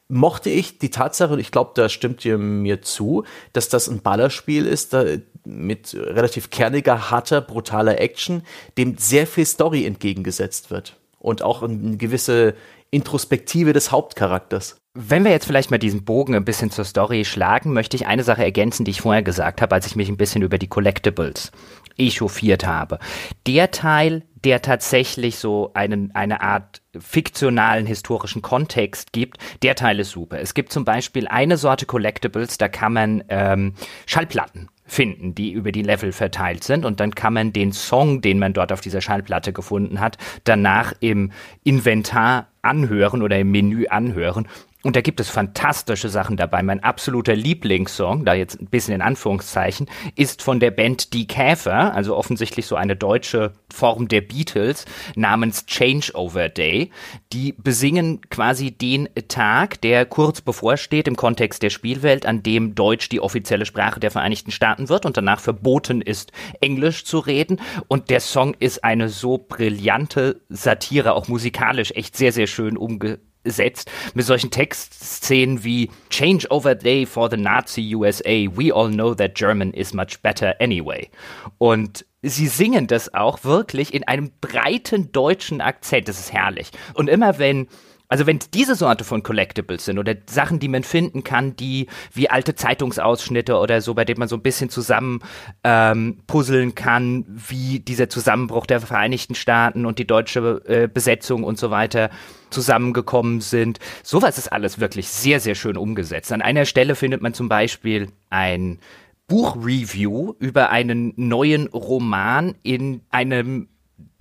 mochte 0.07 0.49
ich 0.49 0.80
die 0.80 0.89
Tatsache, 0.89 1.34
und 1.34 1.39
ich 1.39 1.51
glaube, 1.51 1.71
da 1.75 1.89
stimmt 1.89 2.23
ihr 2.25 2.38
mir 2.38 2.82
zu, 2.82 3.25
dass 3.53 3.69
das 3.69 3.88
ein 3.88 4.01
Ballerspiel 4.01 4.65
ist, 4.65 4.93
da, 4.93 5.03
mit 5.45 5.95
relativ 5.95 6.49
kerniger, 6.49 7.11
harter, 7.11 7.41
brutaler 7.41 7.99
Action, 7.99 8.43
dem 8.77 8.97
sehr 8.97 9.27
viel 9.27 9.45
Story 9.45 9.86
entgegengesetzt 9.86 10.71
wird. 10.71 10.95
Und 11.19 11.41
auch 11.41 11.63
eine 11.63 11.97
gewisse 11.97 12.55
Introspektive 12.92 13.74
des 13.74 13.92
Hauptcharakters. 13.92 14.78
Wenn 14.96 15.24
wir 15.24 15.32
jetzt 15.32 15.46
vielleicht 15.46 15.72
mal 15.72 15.78
diesen 15.78 16.04
Bogen 16.04 16.36
ein 16.36 16.46
bisschen 16.46 16.72
zur 16.72 16.84
Story 16.84 17.24
schlagen, 17.24 17.74
möchte 17.74 17.96
ich 17.96 18.08
eine 18.08 18.24
Sache 18.24 18.44
ergänzen, 18.44 18.86
die 18.86 18.92
ich 18.92 19.02
vorher 19.02 19.22
gesagt 19.22 19.62
habe, 19.62 19.76
als 19.76 19.86
ich 19.86 19.96
mich 19.96 20.10
ein 20.10 20.18
bisschen 20.18 20.42
über 20.42 20.58
die 20.58 20.68
Collectibles 20.68 21.52
echauffiert 21.98 22.66
habe. 22.66 22.98
Der 23.46 23.72
Teil, 23.72 24.24
der 24.44 24.62
tatsächlich 24.62 25.38
so 25.38 25.72
einen, 25.74 26.16
eine 26.16 26.42
Art 26.42 26.82
fiktionalen 26.98 27.86
historischen 27.86 28.42
Kontext 28.42 29.14
gibt, 29.14 29.38
der 29.62 29.76
Teil 29.76 30.00
ist 30.00 30.12
super. 30.12 30.40
Es 30.40 30.54
gibt 30.54 30.72
zum 30.72 30.86
Beispiel 30.86 31.28
eine 31.28 31.58
Sorte 31.58 31.86
Collectibles, 31.86 32.58
da 32.58 32.68
kann 32.68 32.94
man 32.94 33.24
ähm, 33.30 33.76
Schallplatten 34.06 34.70
finden, 34.86 35.36
die 35.36 35.52
über 35.52 35.72
die 35.72 35.84
Level 35.84 36.12
verteilt 36.12 36.64
sind. 36.64 36.84
Und 36.84 37.00
dann 37.00 37.16
kann 37.16 37.34
man 37.34 37.54
den 37.54 37.72
Song, 37.72 38.22
den 38.22 38.40
man 38.40 38.54
dort 38.54 38.72
auf 38.72 38.82
dieser 38.82 39.02
Schallplatte 39.02 39.54
gefunden 39.54 40.00
hat, 40.00 40.18
danach 40.44 40.94
im 41.00 41.32
Inventar 41.64 42.49
anhören 42.70 43.22
oder 43.22 43.39
im 43.39 43.51
Menü 43.51 43.88
anhören. 43.88 44.47
Und 44.82 44.95
da 44.95 45.01
gibt 45.01 45.19
es 45.19 45.30
fantastische 45.30 46.07
Sachen 46.07 46.38
dabei. 46.38 46.63
Mein 46.63 46.82
absoluter 46.82 47.36
Lieblingssong, 47.36 48.23
da 48.23 48.34
jetzt 48.34 48.61
ein 48.61 48.67
bisschen 48.67 48.93
in 48.93 49.01
Anführungszeichen, 49.01 49.89
ist 50.15 50.41
von 50.41 50.61
der 50.61 50.71
Band 50.71 51.13
Die 51.13 51.27
Käfer, 51.27 51.93
also 51.93 52.15
offensichtlich 52.15 52.65
so 52.65 52.77
eine 52.77 52.95
deutsche 52.95 53.51
Form 53.73 54.07
der 54.07 54.21
Beatles, 54.21 54.86
namens 55.17 55.65
Changeover 55.65 56.47
Day. 56.47 56.91
Die 57.34 57.53
besingen 57.57 58.21
quasi 58.30 58.71
den 58.71 59.09
Tag, 59.27 59.82
der 59.82 60.05
kurz 60.05 60.39
bevorsteht 60.39 61.09
im 61.09 61.17
Kontext 61.17 61.61
der 61.61 61.71
Spielwelt, 61.71 62.25
an 62.25 62.41
dem 62.41 62.73
Deutsch 62.73 63.09
die 63.09 63.19
offizielle 63.19 63.65
Sprache 63.65 63.99
der 63.99 64.11
Vereinigten 64.11 64.51
Staaten 64.51 64.88
wird 64.88 65.05
und 65.05 65.17
danach 65.17 65.41
verboten 65.41 66.01
ist, 66.01 66.32
Englisch 66.61 67.03
zu 67.03 67.19
reden. 67.19 67.59
Und 67.89 68.09
der 68.09 68.21
Song 68.21 68.55
ist 68.57 68.86
eine 68.86 69.09
so 69.09 69.38
brillante 69.39 70.39
Satire, 70.47 71.15
auch 71.15 71.27
musikalisch 71.27 71.91
echt 71.91 72.15
sehr, 72.15 72.32
sehr 72.32 72.47
schön 72.47 72.77
umgesetzt 72.77 73.28
setzt 73.44 73.90
mit 74.14 74.26
solchen 74.26 74.52
Textszenen 74.52 75.64
wie 75.64 75.90
Change 76.10 76.48
over 76.50 76.76
day 76.76 77.06
for 77.06 77.30
the 77.30 77.38
Nazi 77.38 77.96
USA. 77.96 78.48
We 78.52 78.74
all 78.74 78.90
know 78.90 79.14
that 79.14 79.36
German 79.36 79.74
is 79.74 79.94
much 79.94 80.22
better 80.22 80.56
anyway. 80.60 81.10
Und 81.58 82.06
sie 82.22 82.48
singen 82.48 82.88
das 82.88 83.14
auch 83.14 83.44
wirklich 83.44 83.94
in 83.94 84.08
einem 84.08 84.32
breiten 84.42 85.12
deutschen 85.12 85.62
Akzent. 85.62 86.08
Das 86.08 86.20
ist 86.20 86.34
herrlich. 86.34 86.72
Und 86.94 87.10
immer 87.10 87.40
wenn 87.40 87.68
also 88.10 88.26
wenn 88.26 88.39
diese 88.55 88.74
Sorte 88.74 89.03
von 89.03 89.22
Collectibles 89.22 89.86
sind 89.86 89.99
oder 89.99 90.16
Sachen, 90.28 90.60
die 90.60 90.68
man 90.68 90.84
finden 90.84 91.24
kann, 91.24 91.55
die 91.55 91.86
wie 92.12 92.28
alte 92.28 92.55
Zeitungsausschnitte 92.55 93.55
oder 93.55 93.82
so, 93.82 93.93
bei 93.93 94.03
denen 94.03 94.20
man 94.20 94.28
so 94.28 94.36
ein 94.36 94.41
bisschen 94.41 94.72
zusammen 94.72 95.22
ähm, 95.64 96.18
puzzeln 96.26 96.74
kann, 96.74 97.24
wie 97.28 97.80
dieser 97.80 98.10
Zusammenbruch 98.10 98.66
der 98.66 98.82
Vereinigten 98.82 99.36
Staaten 99.36 99.86
und 99.86 99.99
die 99.99 100.07
deutsche 100.07 100.62
äh, 100.66 100.88
Besetzung 100.91 101.43
und 101.43 101.60
so 101.60 101.70
weiter 101.70 102.10
zusammengekommen 102.49 103.41
sind. 103.41 103.78
Sowas 104.01 104.39
ist 104.39 104.51
alles 104.51 104.80
wirklich 104.80 105.07
sehr, 105.07 105.39
sehr 105.39 105.53
schön 105.53 105.78
umgesetzt. 105.78 106.32
An 106.32 106.41
einer 106.41 106.66
Stelle 106.66 106.95
findet 106.95 107.22
man 107.22 107.36
zum 107.36 107.47
Beispiel 107.47 108.12
ein 108.32 108.80
Buchreview 109.28 110.34
über 110.39 110.72
einen 110.72 111.14
neuen 111.16 111.68
Roman 111.68 112.55
in 112.64 113.01
einem 113.12 113.68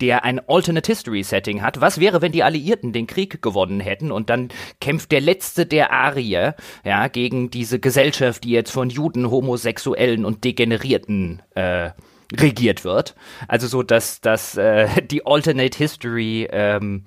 der 0.01 0.23
ein 0.23 0.39
Alternate 0.47 0.89
History 0.89 1.23
Setting 1.23 1.61
hat. 1.61 1.81
Was 1.81 1.99
wäre, 1.99 2.21
wenn 2.21 2.31
die 2.31 2.43
Alliierten 2.43 2.93
den 2.93 3.07
Krieg 3.07 3.41
gewonnen 3.41 3.79
hätten 3.79 4.11
und 4.11 4.29
dann 4.29 4.49
kämpft 4.79 5.11
der 5.11 5.21
letzte 5.21 5.65
der 5.65 5.91
Arier, 5.91 6.55
ja, 6.85 7.07
gegen 7.07 7.49
diese 7.51 7.79
Gesellschaft, 7.79 8.43
die 8.43 8.51
jetzt 8.51 8.71
von 8.71 8.89
Juden, 8.89 9.29
Homosexuellen 9.29 10.25
und 10.25 10.43
Degenerierten 10.43 11.41
äh, 11.55 11.91
regiert 12.33 12.83
wird. 12.83 13.15
Also 13.47 13.67
so, 13.67 13.83
dass, 13.83 14.21
dass 14.21 14.55
äh, 14.55 14.87
die 15.01 15.25
Alternate 15.25 15.77
History 15.77 16.47
ähm, 16.51 17.05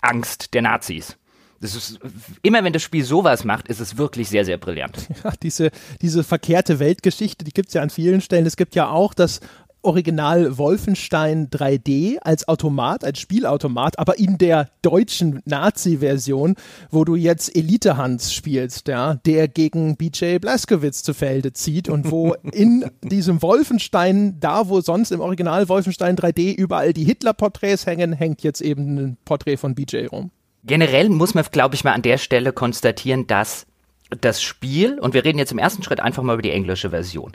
Angst 0.00 0.54
der 0.54 0.62
Nazis. 0.62 1.16
Ist, 1.60 2.00
immer 2.42 2.64
wenn 2.64 2.72
das 2.72 2.82
Spiel 2.82 3.04
sowas 3.04 3.44
macht, 3.44 3.68
ist 3.68 3.78
es 3.78 3.96
wirklich 3.96 4.28
sehr, 4.28 4.44
sehr 4.44 4.58
brillant. 4.58 5.08
Ja, 5.24 5.32
diese, 5.40 5.70
diese 6.00 6.24
verkehrte 6.24 6.80
Weltgeschichte, 6.80 7.44
die 7.44 7.52
gibt 7.52 7.68
es 7.68 7.74
ja 7.74 7.82
an 7.82 7.90
vielen 7.90 8.20
Stellen. 8.20 8.46
Es 8.46 8.56
gibt 8.56 8.74
ja 8.74 8.88
auch 8.88 9.14
das 9.14 9.40
Original 9.82 10.58
Wolfenstein 10.58 11.48
3D 11.48 12.18
als 12.20 12.48
Automat, 12.48 13.04
als 13.04 13.20
Spielautomat, 13.20 13.98
aber 13.98 14.18
in 14.18 14.38
der 14.38 14.68
deutschen 14.82 15.42
Nazi-Version, 15.44 16.54
wo 16.90 17.04
du 17.04 17.16
jetzt 17.16 17.54
Elite 17.56 17.96
Hans 17.96 18.32
spielst, 18.32 18.88
ja, 18.88 19.14
der 19.26 19.48
gegen 19.48 19.96
BJ 19.96 20.38
Blazkowicz 20.38 21.02
zu 21.02 21.14
Felde 21.14 21.52
zieht 21.52 21.88
und 21.88 22.10
wo 22.10 22.34
in 22.52 22.90
diesem 23.02 23.42
Wolfenstein, 23.42 24.38
da 24.40 24.68
wo 24.68 24.80
sonst 24.80 25.10
im 25.10 25.20
Original 25.20 25.68
Wolfenstein 25.68 26.16
3D 26.16 26.54
überall 26.54 26.92
die 26.92 27.04
Hitler-Porträts 27.04 27.86
hängen, 27.86 28.12
hängt 28.12 28.42
jetzt 28.42 28.60
eben 28.60 28.96
ein 28.96 29.16
Porträt 29.24 29.56
von 29.56 29.74
BJ 29.74 30.06
rum. 30.06 30.30
Generell 30.64 31.08
muss 31.08 31.34
man, 31.34 31.44
glaube 31.50 31.74
ich, 31.74 31.82
mal 31.82 31.92
an 31.92 32.02
der 32.02 32.18
Stelle 32.18 32.52
konstatieren, 32.52 33.26
dass 33.26 33.66
das 34.20 34.42
Spiel, 34.42 34.98
und 34.98 35.14
wir 35.14 35.24
reden 35.24 35.38
jetzt 35.38 35.52
im 35.52 35.58
ersten 35.58 35.82
Schritt 35.82 36.00
einfach 36.00 36.22
mal 36.22 36.34
über 36.34 36.42
die 36.42 36.50
englische 36.50 36.90
Version, 36.90 37.32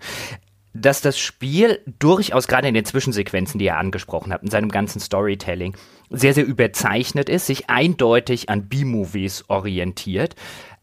dass 0.74 1.02
das 1.02 1.18
Spiel 1.18 1.80
durchaus 2.00 2.48
gerade 2.48 2.68
in 2.68 2.74
den 2.74 2.86
Zwischensequenzen, 2.86 3.60
die 3.60 3.66
ihr 3.66 3.78
angesprochen 3.78 4.32
habt, 4.32 4.44
in 4.44 4.52
seinem 4.52 4.70
ganzen 4.70 5.00
Storytelling, 5.00 5.76
sehr, 6.10 6.34
sehr 6.34 6.46
überzeichnet 6.46 7.30
ist, 7.30 7.48
sich 7.48 7.70
eindeutig 7.70 8.50
an 8.50 8.68
B-Movies 8.68 9.46
orientiert, 9.48 10.36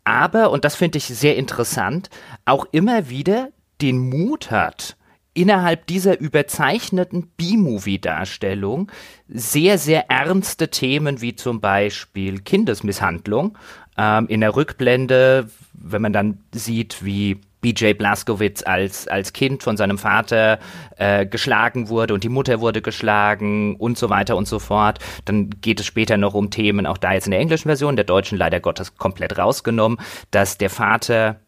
aber, 0.05 0.51
und 0.51 0.65
das 0.65 0.77
finde 0.77 0.99
ich 0.99 1.05
sehr 1.05 1.37
interessant, 1.37 2.11
auch 2.45 2.67
immer 2.73 3.09
wieder 3.09 3.49
den 3.81 3.99
Mut 3.99 4.51
hat, 4.51 4.97
innerhalb 5.33 5.87
dieser 5.87 6.21
überzeichneten 6.21 7.33
B-Movie-Darstellung 7.37 8.91
sehr, 9.29 9.79
sehr 9.79 10.11
ernste 10.11 10.69
Themen 10.69 11.21
wie 11.21 11.35
zum 11.35 11.61
Beispiel 11.61 12.41
Kindesmisshandlung 12.41 13.59
ähm, 13.97 14.29
in 14.29 14.41
der 14.41 14.55
Rückblende, 14.55 15.51
wenn 15.73 16.03
man 16.03 16.13
dann 16.13 16.39
sieht, 16.53 17.05
wie 17.05 17.41
BJ 17.65 17.95
Blaskowitz 17.95 18.63
als, 18.63 19.09
als 19.09 19.33
Kind 19.33 19.63
von 19.63 19.79
seinem 19.79 19.97
Vater 19.97 20.59
äh, 20.99 21.25
geschlagen 21.25 21.89
wurde 21.89 22.13
und 22.13 22.23
die 22.23 22.29
Mutter 22.29 22.61
wurde 22.61 22.83
geschlagen 22.83 23.77
und 23.77 23.97
so 23.97 24.11
weiter 24.11 24.37
und 24.37 24.47
so 24.47 24.59
fort. 24.59 24.99
Dann 25.25 25.49
geht 25.63 25.81
es 25.81 25.87
später 25.87 26.19
noch 26.19 26.35
um 26.35 26.51
Themen, 26.51 26.87
auch 26.87 26.99
da 26.99 27.15
jetzt 27.15 27.27
in 27.27 27.31
der 27.31 27.41
englischen 27.41 27.71
Version, 27.71 27.97
der 27.97 28.05
deutschen 28.05 28.37
leider 28.37 28.61
Gottes 28.61 28.97
komplett 28.99 29.39
rausgenommen, 29.39 29.99
dass 30.31 30.59
der 30.59 30.69
Vater 30.71 31.41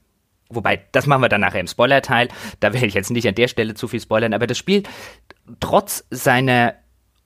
Wobei, 0.49 0.81
das 0.93 1.09
machen 1.09 1.23
wir 1.23 1.29
dann 1.29 1.41
nachher 1.41 1.59
im 1.59 1.67
Spoiler-Teil. 1.67 2.29
Da 2.61 2.73
will 2.73 2.85
ich 2.85 2.95
jetzt 2.95 3.11
nicht 3.11 3.27
an 3.27 3.35
der 3.35 3.49
Stelle 3.49 3.75
zu 3.75 3.89
viel 3.89 4.01
spoilern, 4.01 4.33
aber 4.33 4.47
das 4.47 4.57
Spiel, 4.57 4.85
trotz 5.59 6.05
seiner 6.11 6.75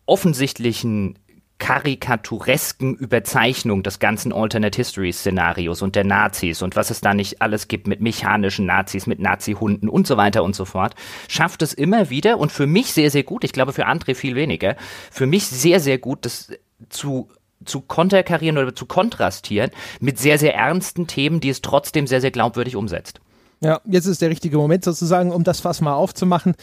offensichtlichen 0.07 1.19
karikaturesken 1.61 2.97
Überzeichnung 2.97 3.85
des 3.85 4.01
ganzen 4.01 4.33
Alternate 4.33 4.77
History 4.77 5.13
Szenarios 5.13 5.83
und 5.83 5.95
der 5.95 6.05
Nazis 6.05 6.63
und 6.63 6.75
was 6.75 6.91
es 6.91 7.01
da 7.01 7.15
nicht 7.15 7.41
alles 7.41 7.69
gibt 7.69 7.87
mit 7.87 8.01
mechanischen 8.01 8.67
Nazis, 8.67 9.07
mit 9.07 9.21
Nazi-Hunden 9.21 9.89
und 9.89 10.09
so 10.09 10.17
weiter 10.17 10.43
und 10.43 10.57
so 10.57 10.65
fort, 10.65 10.97
schafft 11.29 11.63
es 11.63 11.73
immer 11.73 12.11
wieder 12.11 12.39
und 12.39 12.51
für 12.51 12.67
mich 12.67 12.93
sehr, 12.93 13.11
sehr 13.11 13.23
gut, 13.23 13.45
ich 13.45 13.53
glaube 13.53 13.73
für 13.73 13.87
André 13.87 14.17
viel 14.17 14.35
weniger, 14.35 14.75
für 15.13 15.27
mich 15.27 15.47
sehr, 15.47 15.79
sehr 15.79 15.99
gut, 15.99 16.25
das 16.25 16.51
zu 16.89 17.29
zu 17.67 17.83
konterkarieren 17.83 18.57
oder 18.57 18.75
zu 18.75 18.87
kontrastieren 18.87 19.71
mit 20.01 20.19
sehr, 20.19 20.39
sehr 20.39 20.55
ernsten 20.55 21.07
Themen, 21.07 21.41
die 21.41 21.51
es 21.51 21.61
trotzdem 21.61 22.07
sehr, 22.07 22.23
sehr 22.23 22.31
glaubwürdig 22.31 22.75
umsetzt. 22.75 23.21
Ja, 23.61 23.83
jetzt 23.85 24.07
ist 24.07 24.23
der 24.23 24.31
richtige 24.31 24.57
Moment 24.57 24.83
sozusagen, 24.83 25.31
um 25.31 25.45
das 25.45 25.61
Fass 25.61 25.83
mal 25.83 25.93
aufzumachen. 25.93 26.55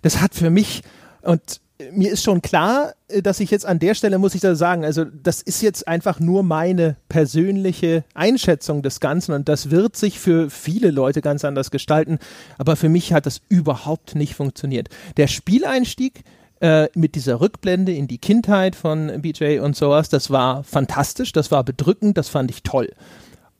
Das 0.00 0.22
hat 0.22 0.34
für 0.34 0.48
mich 0.48 0.82
und 1.20 1.60
mir 1.92 2.10
ist 2.10 2.24
schon 2.24 2.42
klar, 2.42 2.94
äh, 3.08 3.22
dass 3.22 3.40
ich 3.40 3.50
jetzt 3.50 3.66
an 3.66 3.78
der 3.78 3.94
Stelle, 3.94 4.18
muss 4.18 4.34
ich 4.34 4.40
da 4.40 4.54
sagen, 4.54 4.84
also 4.84 5.04
das 5.04 5.42
ist 5.42 5.62
jetzt 5.62 5.86
einfach 5.86 6.20
nur 6.20 6.42
meine 6.42 6.96
persönliche 7.08 8.04
Einschätzung 8.14 8.82
des 8.82 9.00
Ganzen 9.00 9.32
und 9.32 9.48
das 9.48 9.70
wird 9.70 9.96
sich 9.96 10.18
für 10.18 10.50
viele 10.50 10.90
Leute 10.90 11.20
ganz 11.20 11.44
anders 11.44 11.70
gestalten, 11.70 12.18
aber 12.58 12.76
für 12.76 12.88
mich 12.88 13.12
hat 13.12 13.26
das 13.26 13.40
überhaupt 13.48 14.14
nicht 14.14 14.34
funktioniert. 14.34 14.88
Der 15.16 15.28
Spieleinstieg 15.28 16.24
äh, 16.60 16.88
mit 16.94 17.14
dieser 17.14 17.40
Rückblende 17.40 17.92
in 17.92 18.08
die 18.08 18.18
Kindheit 18.18 18.74
von 18.74 19.22
BJ 19.22 19.60
und 19.60 19.76
sowas, 19.76 20.08
das 20.08 20.30
war 20.30 20.64
fantastisch, 20.64 21.32
das 21.32 21.50
war 21.50 21.62
bedrückend, 21.62 22.18
das 22.18 22.28
fand 22.28 22.50
ich 22.50 22.62
toll. 22.62 22.92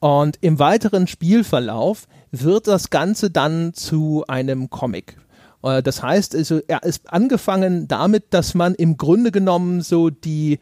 Und 0.01 0.39
im 0.41 0.59
weiteren 0.59 1.07
Spielverlauf 1.07 2.07
wird 2.31 2.69
das 2.69 2.91
Ganze 2.91 3.31
dann 3.31 3.75
zu 3.75 4.25
einem 4.29 4.71
Comic. 4.71 5.17
Äh, 5.63 5.83
das 5.83 6.03
heißt, 6.03 6.35
also, 6.35 6.61
er 6.67 6.83
ist 6.83 7.13
angefangen 7.13 7.89
damit, 7.89 8.27
dass 8.31 8.55
man 8.55 8.75
im 8.75 8.97
Grunde 8.97 9.31
genommen 9.31 9.83
so 9.83 10.11
die 10.11 10.59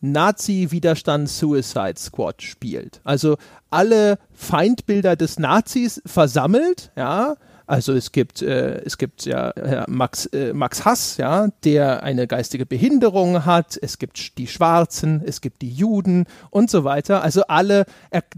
Nazi-Widerstand 0.00 1.28
Suicide 1.28 1.98
Squad 1.98 2.42
spielt. 2.42 3.00
Also 3.04 3.36
alle 3.70 4.18
Feindbilder 4.32 5.16
des 5.16 5.38
Nazis 5.38 6.00
versammelt, 6.06 6.92
ja, 6.96 7.34
also 7.68 7.92
es 7.92 8.12
gibt, 8.12 8.40
äh, 8.40 8.80
es 8.84 8.96
gibt 8.96 9.26
ja 9.26 9.52
Max, 9.88 10.24
äh, 10.26 10.54
Max 10.54 10.86
Hass, 10.86 11.18
ja, 11.18 11.48
der 11.64 12.02
eine 12.02 12.26
geistige 12.26 12.64
Behinderung 12.64 13.44
hat, 13.44 13.78
es 13.80 13.98
gibt 13.98 14.38
die 14.38 14.46
Schwarzen, 14.46 15.22
es 15.24 15.42
gibt 15.42 15.60
die 15.60 15.70
Juden 15.70 16.24
und 16.48 16.70
so 16.70 16.84
weiter. 16.84 17.22
Also 17.22 17.42
alle 17.48 17.84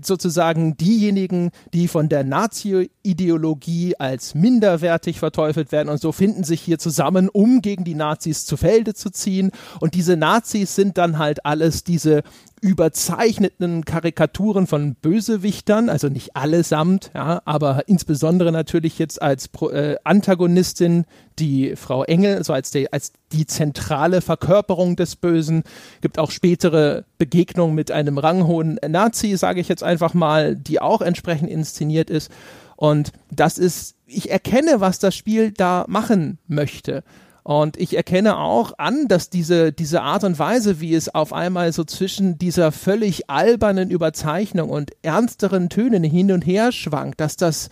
sozusagen 0.03 0.77
diejenigen, 0.77 1.53
die 1.73 1.87
von 1.87 2.09
der 2.09 2.25
Nazi-Ideologie 2.25 3.95
als 4.01 4.35
minderwertig 4.35 5.21
verteufelt 5.21 5.71
werden 5.71 5.89
und 5.91 6.01
so 6.01 6.11
finden 6.11 6.43
sich 6.43 6.61
hier 6.61 6.81
zusammen, 6.81 7.29
um 7.29 7.63
gegen 7.63 7.85
die 7.85 7.95
Nazis 7.95 8.45
zu 8.47 8.57
Felde 8.57 8.95
zu 8.95 9.11
ziehen. 9.11 9.53
Und 9.79 9.95
diese 9.95 10.17
Nazis 10.17 10.75
sind 10.75 10.99
dann 10.99 11.19
halt 11.19 11.47
alles 11.47 11.85
diese 11.85 12.25
überzeichneten 12.61 13.85
Karikaturen 13.85 14.67
von 14.67 14.95
Bösewichtern, 14.95 15.89
also 15.89 16.09
nicht 16.09 16.37
allesamt, 16.37 17.11
ja, 17.15 17.41
aber 17.45 17.89
insbesondere 17.89 18.53
natürlich 18.53 18.99
jetzt 18.99 19.21
als 19.23 19.49
Pro, 19.49 19.71
äh, 19.71 19.97
Antagonistin 20.05 21.07
die 21.39 21.75
Frau 21.77 22.05
Engel, 22.05 22.37
also 22.37 22.53
als 22.53 22.71
die, 22.71 22.93
als 22.93 23.13
die 23.33 23.47
zentrale 23.47 24.21
Verkörperung 24.21 24.97
des 24.97 25.17
Bösen, 25.17 25.63
gibt 26.03 26.19
auch 26.19 26.31
spätere 26.31 27.05
Begegnungen 27.17 27.75
mit 27.75 27.91
einem 27.91 28.19
ranghohen 28.19 28.79
Nazi, 28.87 29.37
sage 29.37 29.61
ich 29.61 29.69
jetzt 29.69 29.83
einfach 29.83 30.13
mal, 30.13 30.55
die 30.55 30.81
auch 30.81 31.01
entsprechend 31.01 31.49
inszeniert 31.49 32.11
ist. 32.11 32.31
Und 32.77 33.13
das 33.31 33.59
ist, 33.59 33.97
ich 34.07 34.31
erkenne, 34.31 34.81
was 34.81 34.99
das 34.99 35.15
Spiel 35.15 35.53
da 35.53 35.85
machen 35.89 36.39
möchte. 36.47 37.05
Und 37.43 37.77
ich 37.79 37.97
erkenne 37.97 38.39
auch 38.39 38.75
an, 38.79 39.09
dass 39.09 39.31
diese, 39.31 39.73
diese 39.73 40.03
Art 40.03 40.25
und 40.25 40.39
Weise, 40.39 40.81
wie 40.81 40.95
es 40.95 41.15
auf 41.15 41.33
einmal 41.33 41.73
so 41.73 41.85
zwischen 41.85 42.39
dieser 42.39 42.73
völlig 42.73 43.31
albernen 43.31 43.91
Überzeichnung 43.91 44.71
und 44.71 44.93
ernsteren 45.03 45.69
Tönen 45.69 46.05
hin 46.05 46.33
und 46.33 46.47
her 46.47 46.73
schwankt, 46.73 47.21
dass 47.21 47.37
das 47.37 47.71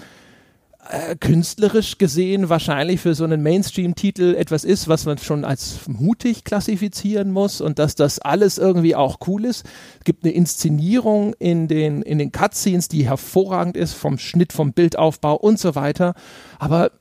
äh, 0.91 1.17
künstlerisch 1.17 1.99
gesehen 1.99 2.49
wahrscheinlich 2.49 3.01
für 3.01 3.15
so 3.15 3.25
einen 3.25 3.43
Mainstream-Titel 3.43 4.35
etwas 4.35 4.65
ist, 4.65 4.89
was 4.89 5.05
man 5.05 5.19
schon 5.19 5.45
als 5.45 5.87
mutig 5.87 6.45
klassifizieren 6.45 7.31
muss 7.31 7.61
und 7.61 7.79
dass 7.79 7.95
das 7.95 8.21
alles 8.21 8.57
irgendwie 8.57 8.97
auch 8.97 9.19
cool 9.27 9.45
ist. 9.45 9.67
Es 9.99 10.05
gibt 10.05 10.25
eine 10.25 10.33
Inszenierung 10.33 11.35
in 11.39 11.69
den, 11.69 12.01
in 12.01 12.19
den 12.19 12.33
Cutscenes, 12.33 12.89
die 12.89 13.07
hervorragend 13.07 13.77
ist, 13.77 13.93
vom 13.93 14.19
Schnitt, 14.19 14.55
vom 14.55 14.73
Bildaufbau 14.73 15.37
und 15.37 15.59
so 15.59 15.75
weiter. 15.75 16.15
Aber 16.59 16.93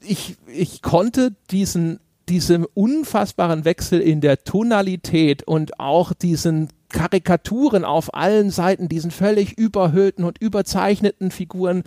ich, 0.00 0.36
ich 0.48 0.82
konnte 0.82 1.32
diesen 1.50 2.00
diesem 2.28 2.66
unfassbaren 2.74 3.64
Wechsel 3.64 4.00
in 4.00 4.20
der 4.20 4.44
Tonalität 4.44 5.42
und 5.42 5.78
auch 5.78 6.12
diesen 6.12 6.68
Karikaturen 6.88 7.84
auf 7.84 8.14
allen 8.14 8.50
Seiten, 8.50 8.88
diesen 8.88 9.10
völlig 9.10 9.58
überhöhten 9.58 10.24
und 10.24 10.38
überzeichneten 10.38 11.30
Figuren, 11.30 11.82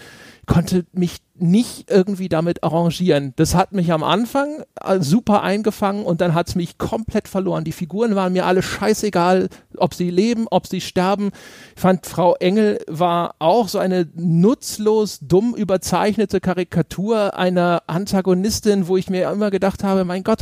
konnte 0.46 0.86
mich 0.92 1.18
nicht 1.36 1.90
irgendwie 1.90 2.30
damit 2.30 2.64
arrangieren. 2.64 3.34
Das 3.38 3.56
hat 3.56 3.72
mich 3.72 3.92
am 3.92 4.04
Anfang 4.04 4.64
äh, 4.84 5.00
super 5.00 5.42
eingefangen 5.42 6.04
und 6.04 6.22
dann 6.22 6.34
hat 6.34 6.50
es 6.50 6.56
mich 6.56 6.78
komplett 6.78 7.28
verloren. 7.28 7.64
Die 7.64 7.72
Figuren 7.72 8.16
waren 8.16 8.34
mir 8.34 8.46
alle 8.46 8.62
scheißegal, 8.62 9.50
ob 9.78 9.94
sie 9.94 10.10
leben, 10.10 10.48
ob 10.50 10.68
sie 10.68 10.82
sterben. 10.82 11.32
Ich 11.76 11.82
fand, 11.82 12.06
Frau 12.06 12.36
Engel 12.36 12.80
war 12.88 13.36
auch 13.40 13.68
so 13.68 13.80
eine 13.80 14.08
nutzlos, 14.16 15.20
dumm 15.22 15.56
überzeichnete 15.56 16.42
Karikatur 16.42 17.38
einer 17.38 17.84
Antagonistin, 17.88 18.88
wo 18.88 18.98
ich 18.98 19.10
mir 19.10 19.30
immer 19.32 19.52
gedacht 19.52 19.84
habe, 19.84 20.04
mein 20.06 20.24
Gott, 20.24 20.42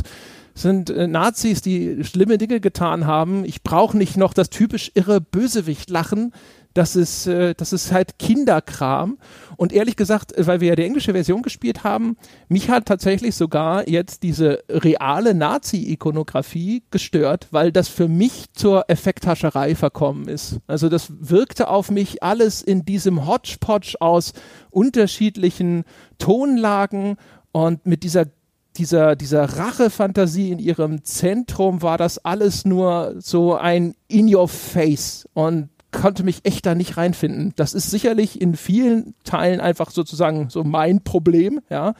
sind 0.60 0.90
äh, 0.90 1.06
Nazis, 1.06 1.62
die 1.62 2.04
schlimme 2.04 2.38
Dinge 2.38 2.60
getan 2.60 3.06
haben. 3.06 3.44
Ich 3.44 3.62
brauche 3.62 3.96
nicht 3.96 4.16
noch 4.16 4.34
das 4.34 4.50
typisch 4.50 4.90
irre 4.94 5.20
Bösewicht 5.20 5.90
lachen. 5.90 6.32
Das 6.74 6.94
ist, 6.94 7.26
äh, 7.26 7.54
das 7.54 7.72
ist 7.72 7.92
halt 7.92 8.18
Kinderkram. 8.18 9.18
Und 9.56 9.72
ehrlich 9.72 9.96
gesagt, 9.96 10.36
äh, 10.36 10.46
weil 10.46 10.60
wir 10.60 10.68
ja 10.68 10.76
die 10.76 10.84
englische 10.84 11.12
Version 11.12 11.42
gespielt 11.42 11.82
haben, 11.82 12.16
mich 12.48 12.70
hat 12.70 12.86
tatsächlich 12.86 13.34
sogar 13.34 13.88
jetzt 13.88 14.22
diese 14.22 14.62
reale 14.68 15.34
Nazi-Ikonografie 15.34 16.84
gestört, 16.90 17.48
weil 17.50 17.72
das 17.72 17.88
für 17.88 18.08
mich 18.08 18.52
zur 18.52 18.88
Effekthascherei 18.88 19.74
verkommen 19.74 20.28
ist. 20.28 20.58
Also 20.66 20.88
das 20.88 21.12
wirkte 21.18 21.68
auf 21.68 21.90
mich 21.90 22.22
alles 22.22 22.62
in 22.62 22.84
diesem 22.84 23.26
Hodgepodge 23.26 23.96
aus 24.00 24.32
unterschiedlichen 24.70 25.84
Tonlagen 26.18 27.16
und 27.50 27.86
mit 27.86 28.02
dieser 28.04 28.26
dieser, 28.78 29.16
dieser 29.16 29.44
Rachefantasie 29.44 30.52
in 30.52 30.58
ihrem 30.58 31.04
Zentrum 31.04 31.82
war 31.82 31.98
das 31.98 32.24
alles 32.24 32.64
nur 32.64 33.16
so 33.18 33.54
ein 33.54 33.94
In 34.06 34.32
Your 34.32 34.48
Face 34.48 35.28
und 35.34 35.68
konnte 35.90 36.22
mich 36.22 36.40
echt 36.44 36.66
da 36.66 36.74
nicht 36.74 36.96
reinfinden. 36.96 37.52
Das 37.56 37.74
ist 37.74 37.90
sicherlich 37.90 38.40
in 38.40 38.56
vielen 38.56 39.14
Teilen 39.24 39.60
einfach 39.60 39.90
sozusagen 39.90 40.50
so 40.50 40.64
mein 40.64 41.02
Problem, 41.02 41.60
ja. 41.70 41.94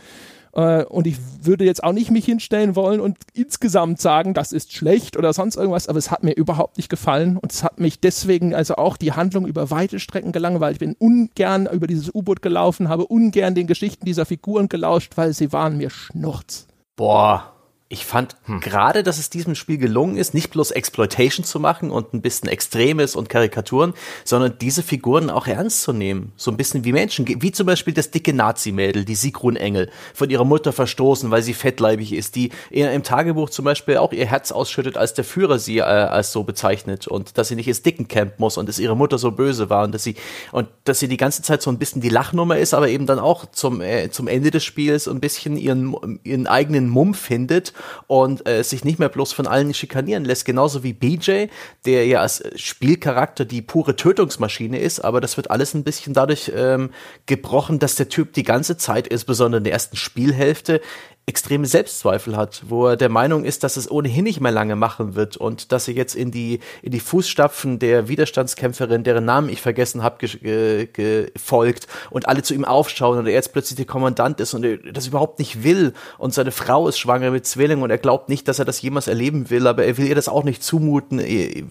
Äh, 0.52 0.84
und 0.84 1.06
ich 1.06 1.16
würde 1.42 1.64
jetzt 1.64 1.82
auch 1.82 1.92
nicht 1.92 2.10
mich 2.10 2.24
hinstellen 2.24 2.76
wollen 2.76 3.00
und 3.00 3.18
insgesamt 3.34 4.00
sagen, 4.00 4.34
das 4.34 4.52
ist 4.52 4.72
schlecht 4.72 5.16
oder 5.16 5.32
sonst 5.32 5.56
irgendwas, 5.56 5.88
aber 5.88 5.98
es 5.98 6.10
hat 6.10 6.22
mir 6.22 6.32
überhaupt 6.32 6.76
nicht 6.76 6.88
gefallen 6.88 7.36
und 7.36 7.52
es 7.52 7.64
hat 7.64 7.80
mich 7.80 8.00
deswegen 8.00 8.54
also 8.54 8.76
auch 8.76 8.96
die 8.96 9.12
Handlung 9.12 9.46
über 9.46 9.70
weite 9.70 9.98
Strecken 9.98 10.32
gelangweilt. 10.32 10.74
Ich 10.74 10.80
bin 10.80 10.94
ungern 10.98 11.68
über 11.72 11.86
dieses 11.86 12.14
U-Boot 12.14 12.42
gelaufen, 12.42 12.88
habe 12.88 13.06
ungern 13.06 13.54
den 13.54 13.66
Geschichten 13.66 14.04
dieser 14.04 14.26
Figuren 14.26 14.68
gelauscht, 14.68 15.16
weil 15.16 15.32
sie 15.32 15.52
waren 15.52 15.76
mir 15.76 15.90
Schnurz. 15.90 16.67
Boah, 16.98 17.57
ich 17.90 18.04
fand 18.04 18.36
hm. 18.44 18.60
gerade, 18.60 19.02
dass 19.02 19.18
es 19.18 19.30
diesem 19.30 19.54
Spiel 19.54 19.78
gelungen 19.78 20.18
ist, 20.18 20.34
nicht 20.34 20.50
bloß 20.50 20.72
Exploitation 20.72 21.44
zu 21.44 21.58
machen 21.58 21.90
und 21.90 22.12
ein 22.12 22.20
bisschen 22.20 22.48
Extremes 22.48 23.16
und 23.16 23.30
Karikaturen, 23.30 23.94
sondern 24.24 24.58
diese 24.60 24.82
Figuren 24.82 25.30
auch 25.30 25.46
ernst 25.46 25.82
zu 25.82 25.94
nehmen. 25.94 26.32
So 26.36 26.50
ein 26.50 26.58
bisschen 26.58 26.84
wie 26.84 26.92
Menschen, 26.92 27.26
wie 27.26 27.50
zum 27.50 27.66
Beispiel 27.66 27.94
das 27.94 28.10
dicke 28.10 28.34
Nazi-Mädel, 28.34 29.06
die 29.06 29.14
Sigrun 29.14 29.56
Engel, 29.56 29.90
von 30.12 30.28
ihrer 30.28 30.44
Mutter 30.44 30.74
verstoßen, 30.74 31.30
weil 31.30 31.42
sie 31.42 31.54
fettleibig 31.54 32.12
ist, 32.12 32.36
die 32.36 32.50
im 32.70 33.02
Tagebuch 33.02 33.48
zum 33.48 33.64
Beispiel 33.64 33.96
auch 33.96 34.12
ihr 34.12 34.26
Herz 34.26 34.52
ausschüttet, 34.52 34.98
als 34.98 35.14
der 35.14 35.24
Führer 35.24 35.58
sie 35.58 35.78
äh, 35.78 35.82
als 35.82 36.32
so 36.32 36.44
bezeichnet 36.44 37.08
und 37.08 37.38
dass 37.38 37.48
sie 37.48 37.56
nicht 37.56 37.68
ins 37.68 37.82
Dickencamp 37.82 38.38
muss 38.38 38.58
und 38.58 38.68
dass 38.68 38.78
ihre 38.78 38.96
Mutter 38.96 39.16
so 39.16 39.30
böse 39.30 39.70
war 39.70 39.84
und 39.84 39.94
dass 39.94 40.04
sie, 40.04 40.16
und 40.52 40.68
dass 40.84 40.98
sie 40.98 41.08
die 41.08 41.16
ganze 41.16 41.40
Zeit 41.40 41.62
so 41.62 41.70
ein 41.70 41.78
bisschen 41.78 42.02
die 42.02 42.10
Lachnummer 42.10 42.58
ist, 42.58 42.74
aber 42.74 42.90
eben 42.90 43.06
dann 43.06 43.18
auch 43.18 43.46
zum, 43.50 43.80
äh, 43.80 44.10
zum 44.10 44.28
Ende 44.28 44.50
des 44.50 44.62
Spiels 44.62 45.08
ein 45.08 45.20
bisschen 45.20 45.56
ihren, 45.56 46.20
ihren 46.22 46.46
eigenen 46.46 46.90
Mumm 46.90 47.14
findet 47.14 47.72
und 48.06 48.48
äh, 48.48 48.62
sich 48.62 48.84
nicht 48.84 48.98
mehr 48.98 49.08
bloß 49.08 49.32
von 49.32 49.46
allen 49.46 49.74
schikanieren 49.74 50.24
lässt. 50.24 50.44
Genauso 50.44 50.82
wie 50.82 50.92
BJ, 50.92 51.46
der 51.84 52.06
ja 52.06 52.20
als 52.20 52.42
Spielcharakter 52.56 53.44
die 53.44 53.62
pure 53.62 53.96
Tötungsmaschine 53.96 54.78
ist, 54.78 55.00
aber 55.00 55.20
das 55.20 55.36
wird 55.36 55.50
alles 55.50 55.74
ein 55.74 55.84
bisschen 55.84 56.14
dadurch 56.14 56.52
ähm, 56.54 56.90
gebrochen, 57.26 57.78
dass 57.78 57.94
der 57.94 58.08
Typ 58.08 58.32
die 58.32 58.42
ganze 58.42 58.76
Zeit, 58.76 59.06
insbesondere 59.06 59.58
in 59.58 59.64
der 59.64 59.72
ersten 59.72 59.96
Spielhälfte, 59.96 60.80
extreme 61.28 61.66
Selbstzweifel 61.66 62.38
hat, 62.38 62.62
wo 62.68 62.86
er 62.86 62.96
der 62.96 63.10
Meinung 63.10 63.44
ist, 63.44 63.62
dass 63.62 63.76
es 63.76 63.90
ohnehin 63.90 64.24
nicht 64.24 64.40
mehr 64.40 64.50
lange 64.50 64.76
machen 64.76 65.14
wird 65.14 65.36
und 65.36 65.72
dass 65.72 65.86
er 65.86 65.92
jetzt 65.92 66.14
in 66.14 66.30
die 66.30 66.60
in 66.80 66.90
die 66.90 67.00
Fußstapfen 67.00 67.78
der 67.78 68.08
Widerstandskämpferin, 68.08 69.04
deren 69.04 69.26
Namen 69.26 69.50
ich 69.50 69.60
vergessen 69.60 70.02
habe, 70.02 70.26
gefolgt 70.26 71.86
und 72.08 72.26
alle 72.26 72.42
zu 72.42 72.54
ihm 72.54 72.64
aufschauen 72.64 73.18
und 73.18 73.26
er 73.26 73.34
jetzt 73.34 73.52
plötzlich 73.52 73.76
der 73.76 73.84
Kommandant 73.84 74.40
ist 74.40 74.54
und 74.54 74.64
er 74.64 74.78
das 74.78 75.06
überhaupt 75.06 75.38
nicht 75.38 75.62
will 75.62 75.92
und 76.16 76.32
seine 76.32 76.50
Frau 76.50 76.88
ist 76.88 76.98
schwanger 76.98 77.30
mit 77.30 77.44
Zwilling 77.44 77.82
und 77.82 77.90
er 77.90 77.98
glaubt 77.98 78.30
nicht, 78.30 78.48
dass 78.48 78.58
er 78.58 78.64
das 78.64 78.80
jemals 78.80 79.06
erleben 79.06 79.50
will, 79.50 79.66
aber 79.66 79.84
er 79.84 79.98
will 79.98 80.06
ihr 80.06 80.14
das 80.14 80.28
auch 80.28 80.44
nicht 80.44 80.62
zumuten, 80.62 81.20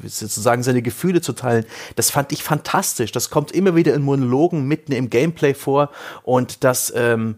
sozusagen 0.05 0.61
seine 0.61 0.83
Gefühle 0.83 1.21
zu 1.21 1.33
teilen. 1.33 1.65
Das 1.95 2.11
fand 2.11 2.31
ich 2.31 2.43
fantastisch. 2.43 3.11
Das 3.11 3.31
kommt 3.31 3.51
immer 3.53 3.75
wieder 3.75 3.95
in 3.95 4.03
Monologen 4.03 4.67
mitten 4.67 4.91
im 4.91 5.09
Gameplay 5.09 5.55
vor 5.55 5.89
und 6.23 6.63
das 6.63 6.93
ähm, 6.95 7.37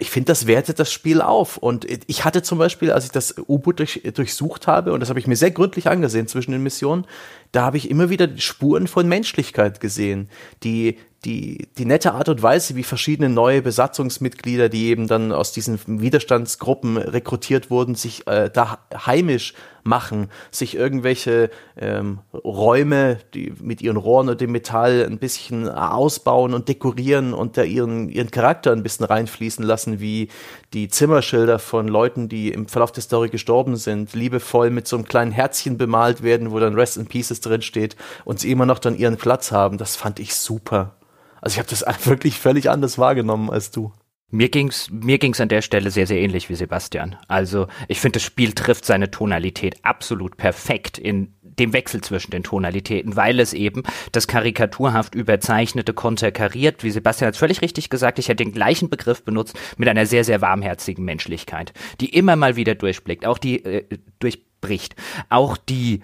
ich 0.00 0.10
finde, 0.10 0.26
das 0.26 0.46
wertet 0.46 0.78
das 0.78 0.92
Spiel 0.92 1.20
auf. 1.20 1.56
Und 1.56 1.86
ich 2.06 2.24
hatte 2.24 2.42
zum 2.42 2.58
Beispiel, 2.58 2.92
als 2.92 3.04
ich 3.04 3.10
das 3.10 3.34
U-Boot 3.38 3.78
durch, 3.78 4.02
durchsucht 4.14 4.66
habe, 4.66 4.92
und 4.92 5.00
das 5.00 5.08
habe 5.08 5.18
ich 5.18 5.26
mir 5.26 5.36
sehr 5.36 5.50
gründlich 5.50 5.88
angesehen 5.88 6.28
zwischen 6.28 6.52
den 6.52 6.62
Missionen, 6.62 7.06
da 7.52 7.62
habe 7.62 7.76
ich 7.76 7.90
immer 7.90 8.10
wieder 8.10 8.28
Spuren 8.38 8.86
von 8.86 9.08
Menschlichkeit 9.08 9.80
gesehen, 9.80 10.28
die 10.62 10.98
die, 11.24 11.68
die 11.78 11.84
nette 11.84 12.14
Art 12.14 12.28
und 12.28 12.42
Weise, 12.42 12.74
wie 12.74 12.82
verschiedene 12.82 13.28
neue 13.28 13.62
Besatzungsmitglieder, 13.62 14.68
die 14.68 14.86
eben 14.86 15.06
dann 15.06 15.32
aus 15.32 15.52
diesen 15.52 15.78
Widerstandsgruppen 15.86 16.96
rekrutiert 16.96 17.70
wurden, 17.70 17.94
sich 17.94 18.26
äh, 18.26 18.50
da 18.52 18.78
heimisch 19.06 19.54
machen, 19.84 20.28
sich 20.50 20.76
irgendwelche 20.76 21.50
ähm, 21.76 22.20
Räume, 22.32 23.18
die 23.34 23.52
mit 23.60 23.82
ihren 23.82 23.96
Rohren 23.96 24.28
und 24.28 24.40
dem 24.40 24.52
Metall 24.52 25.04
ein 25.04 25.18
bisschen 25.18 25.68
ausbauen 25.68 26.54
und 26.54 26.68
dekorieren 26.68 27.34
und 27.34 27.56
da 27.56 27.62
ihren, 27.62 28.08
ihren 28.08 28.30
Charakter 28.30 28.72
ein 28.72 28.82
bisschen 28.82 29.06
reinfließen 29.06 29.64
lassen, 29.64 30.00
wie 30.00 30.28
die 30.72 30.88
Zimmerschilder 30.88 31.58
von 31.58 31.88
Leuten, 31.88 32.28
die 32.28 32.50
im 32.50 32.68
Verlauf 32.68 32.92
der 32.92 33.02
Story 33.02 33.28
gestorben 33.28 33.76
sind, 33.76 34.14
liebevoll 34.14 34.70
mit 34.70 34.86
so 34.86 34.96
einem 34.96 35.06
kleinen 35.06 35.32
Herzchen 35.32 35.78
bemalt 35.78 36.22
werden, 36.22 36.50
wo 36.52 36.58
dann 36.58 36.74
Rest 36.74 36.96
in 36.96 37.06
Pieces 37.06 37.40
drin 37.40 37.62
steht 37.62 37.96
und 38.24 38.40
sie 38.40 38.50
immer 38.50 38.66
noch 38.66 38.78
dann 38.78 38.96
ihren 38.96 39.16
Platz 39.16 39.52
haben. 39.52 39.78
Das 39.78 39.96
fand 39.96 40.20
ich 40.20 40.34
super. 40.34 40.96
Also 41.40 41.54
ich 41.54 41.58
habe 41.58 41.68
das 41.68 41.84
wirklich 42.06 42.38
völlig 42.38 42.70
anders 42.70 42.98
wahrgenommen 42.98 43.50
als 43.50 43.70
du. 43.70 43.92
Mir 44.34 44.48
ging's 44.48 44.88
mir 44.90 45.18
ging's 45.18 45.42
an 45.42 45.48
der 45.48 45.60
Stelle 45.60 45.90
sehr 45.90 46.06
sehr 46.06 46.18
ähnlich 46.18 46.48
wie 46.48 46.54
Sebastian. 46.54 47.16
Also 47.28 47.68
ich 47.86 48.00
finde 48.00 48.16
das 48.16 48.22
Spiel 48.22 48.52
trifft 48.52 48.86
seine 48.86 49.10
Tonalität 49.10 49.76
absolut 49.82 50.38
perfekt 50.38 50.96
in 50.96 51.34
dem 51.42 51.74
Wechsel 51.74 52.00
zwischen 52.00 52.30
den 52.30 52.42
Tonalitäten, 52.42 53.14
weil 53.14 53.38
es 53.38 53.52
eben 53.52 53.82
das 54.12 54.26
karikaturhaft 54.26 55.14
überzeichnete 55.14 55.92
konterkariert, 55.92 56.82
wie 56.82 56.90
Sebastian 56.90 57.28
hat 57.28 57.36
völlig 57.36 57.60
richtig 57.60 57.90
gesagt, 57.90 58.18
ich 58.18 58.28
hätte 58.28 58.42
den 58.42 58.54
gleichen 58.54 58.88
Begriff 58.88 59.22
benutzt, 59.22 59.58
mit 59.76 59.86
einer 59.86 60.06
sehr, 60.06 60.24
sehr 60.24 60.40
warmherzigen 60.40 61.04
Menschlichkeit, 61.04 61.74
die 62.00 62.08
immer 62.08 62.36
mal 62.36 62.56
wieder 62.56 62.74
durchblickt, 62.74 63.26
auch 63.26 63.36
die 63.36 63.62
äh, 63.64 63.98
durchbricht. 64.18 64.96
Auch 65.28 65.58
die 65.58 66.02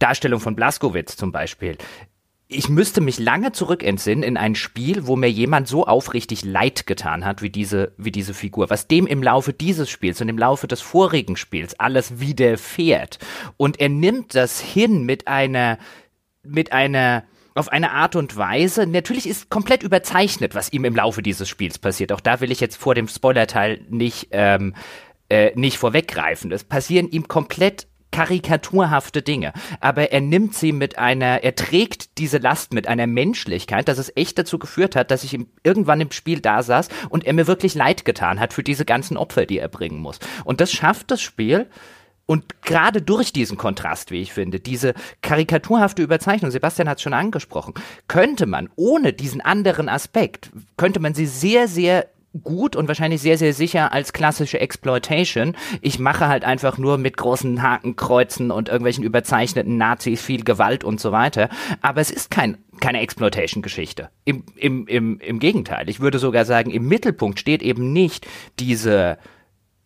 Darstellung 0.00 0.40
von 0.40 0.56
Blaskowitz 0.56 1.16
zum 1.16 1.30
Beispiel 1.30 1.78
ich 2.52 2.68
müsste 2.68 3.00
mich 3.00 3.18
lange 3.18 3.52
zurückentsinnen 3.52 4.22
in 4.22 4.36
ein 4.36 4.54
Spiel, 4.54 5.06
wo 5.06 5.16
mir 5.16 5.30
jemand 5.30 5.68
so 5.68 5.86
aufrichtig 5.86 6.44
leid 6.44 6.86
getan 6.86 7.24
hat 7.24 7.42
wie 7.42 7.50
diese, 7.50 7.92
wie 7.96 8.12
diese 8.12 8.34
Figur, 8.34 8.70
was 8.70 8.88
dem 8.88 9.06
im 9.06 9.22
Laufe 9.22 9.52
dieses 9.52 9.90
Spiels 9.90 10.20
und 10.20 10.28
im 10.28 10.38
Laufe 10.38 10.68
des 10.68 10.80
vorigen 10.80 11.36
Spiels 11.36 11.78
alles 11.78 12.20
widerfährt. 12.20 13.18
Und 13.56 13.80
er 13.80 13.88
nimmt 13.88 14.34
das 14.34 14.60
hin 14.60 15.04
mit 15.04 15.28
einer, 15.28 15.78
mit 16.42 16.72
einer, 16.72 17.24
auf 17.54 17.68
eine 17.70 17.92
Art 17.92 18.16
und 18.16 18.36
Weise, 18.36 18.86
natürlich 18.86 19.28
ist 19.28 19.50
komplett 19.50 19.82
überzeichnet, 19.82 20.54
was 20.54 20.72
ihm 20.72 20.84
im 20.84 20.96
Laufe 20.96 21.22
dieses 21.22 21.48
Spiels 21.48 21.78
passiert. 21.78 22.12
Auch 22.12 22.20
da 22.20 22.40
will 22.40 22.50
ich 22.50 22.60
jetzt 22.60 22.76
vor 22.76 22.94
dem 22.94 23.08
Spoilerteil 23.08 23.84
nicht, 23.90 24.28
ähm, 24.30 24.74
äh, 25.28 25.52
nicht 25.54 25.78
vorweggreifen. 25.78 26.50
Es 26.52 26.64
passieren 26.64 27.08
ihm 27.08 27.28
komplett 27.28 27.88
karikaturhafte 28.12 29.22
Dinge. 29.22 29.52
Aber 29.80 30.12
er 30.12 30.20
nimmt 30.20 30.54
sie 30.54 30.70
mit 30.70 30.98
einer, 30.98 31.42
er 31.42 31.56
trägt 31.56 32.18
diese 32.18 32.38
Last 32.38 32.72
mit 32.72 32.86
einer 32.86 33.08
Menschlichkeit, 33.08 33.88
dass 33.88 33.98
es 33.98 34.12
echt 34.16 34.38
dazu 34.38 34.58
geführt 34.58 34.94
hat, 34.94 35.10
dass 35.10 35.24
ich 35.24 35.34
ihm 35.34 35.48
irgendwann 35.64 36.00
im 36.00 36.12
Spiel 36.12 36.40
da 36.40 36.62
saß 36.62 36.88
und 37.08 37.24
er 37.26 37.32
mir 37.32 37.48
wirklich 37.48 37.74
leid 37.74 38.04
getan 38.04 38.38
hat 38.38 38.52
für 38.52 38.62
diese 38.62 38.84
ganzen 38.84 39.16
Opfer, 39.16 39.46
die 39.46 39.58
er 39.58 39.68
bringen 39.68 39.98
muss. 39.98 40.20
Und 40.44 40.60
das 40.60 40.72
schafft 40.72 41.10
das 41.10 41.20
Spiel, 41.20 41.68
und 42.24 42.62
gerade 42.62 43.02
durch 43.02 43.32
diesen 43.32 43.58
Kontrast, 43.58 44.10
wie 44.10 44.22
ich 44.22 44.32
finde, 44.32 44.60
diese 44.60 44.94
karikaturhafte 45.22 46.02
Überzeichnung, 46.02 46.50
Sebastian 46.50 46.88
hat 46.88 46.98
es 46.98 47.02
schon 47.02 47.14
angesprochen, 47.14 47.74
könnte 48.08 48.46
man 48.46 48.70
ohne 48.76 49.12
diesen 49.12 49.40
anderen 49.40 49.88
Aspekt, 49.88 50.50
könnte 50.76 51.00
man 51.00 51.14
sie 51.14 51.26
sehr, 51.26 51.68
sehr 51.68 52.08
gut 52.42 52.76
und 52.76 52.88
wahrscheinlich 52.88 53.20
sehr, 53.20 53.36
sehr 53.36 53.52
sicher 53.52 53.92
als 53.92 54.12
klassische 54.12 54.60
Exploitation. 54.60 55.56
Ich 55.80 55.98
mache 55.98 56.28
halt 56.28 56.44
einfach 56.44 56.78
nur 56.78 56.98
mit 56.98 57.16
großen 57.16 57.62
Hakenkreuzen 57.62 58.50
und 58.50 58.68
irgendwelchen 58.68 59.04
überzeichneten 59.04 59.76
Nazis 59.76 60.22
viel 60.22 60.44
Gewalt 60.44 60.84
und 60.84 61.00
so 61.00 61.12
weiter. 61.12 61.48
Aber 61.82 62.00
es 62.00 62.10
ist 62.10 62.30
kein, 62.30 62.58
keine 62.80 63.00
Exploitation-Geschichte. 63.00 64.08
Im, 64.24 64.44
im, 64.56 64.86
im, 64.86 65.20
Im 65.20 65.38
Gegenteil. 65.38 65.88
Ich 65.88 66.00
würde 66.00 66.18
sogar 66.18 66.44
sagen, 66.44 66.70
im 66.70 66.88
Mittelpunkt 66.88 67.38
steht 67.38 67.62
eben 67.62 67.92
nicht 67.92 68.26
diese 68.58 69.18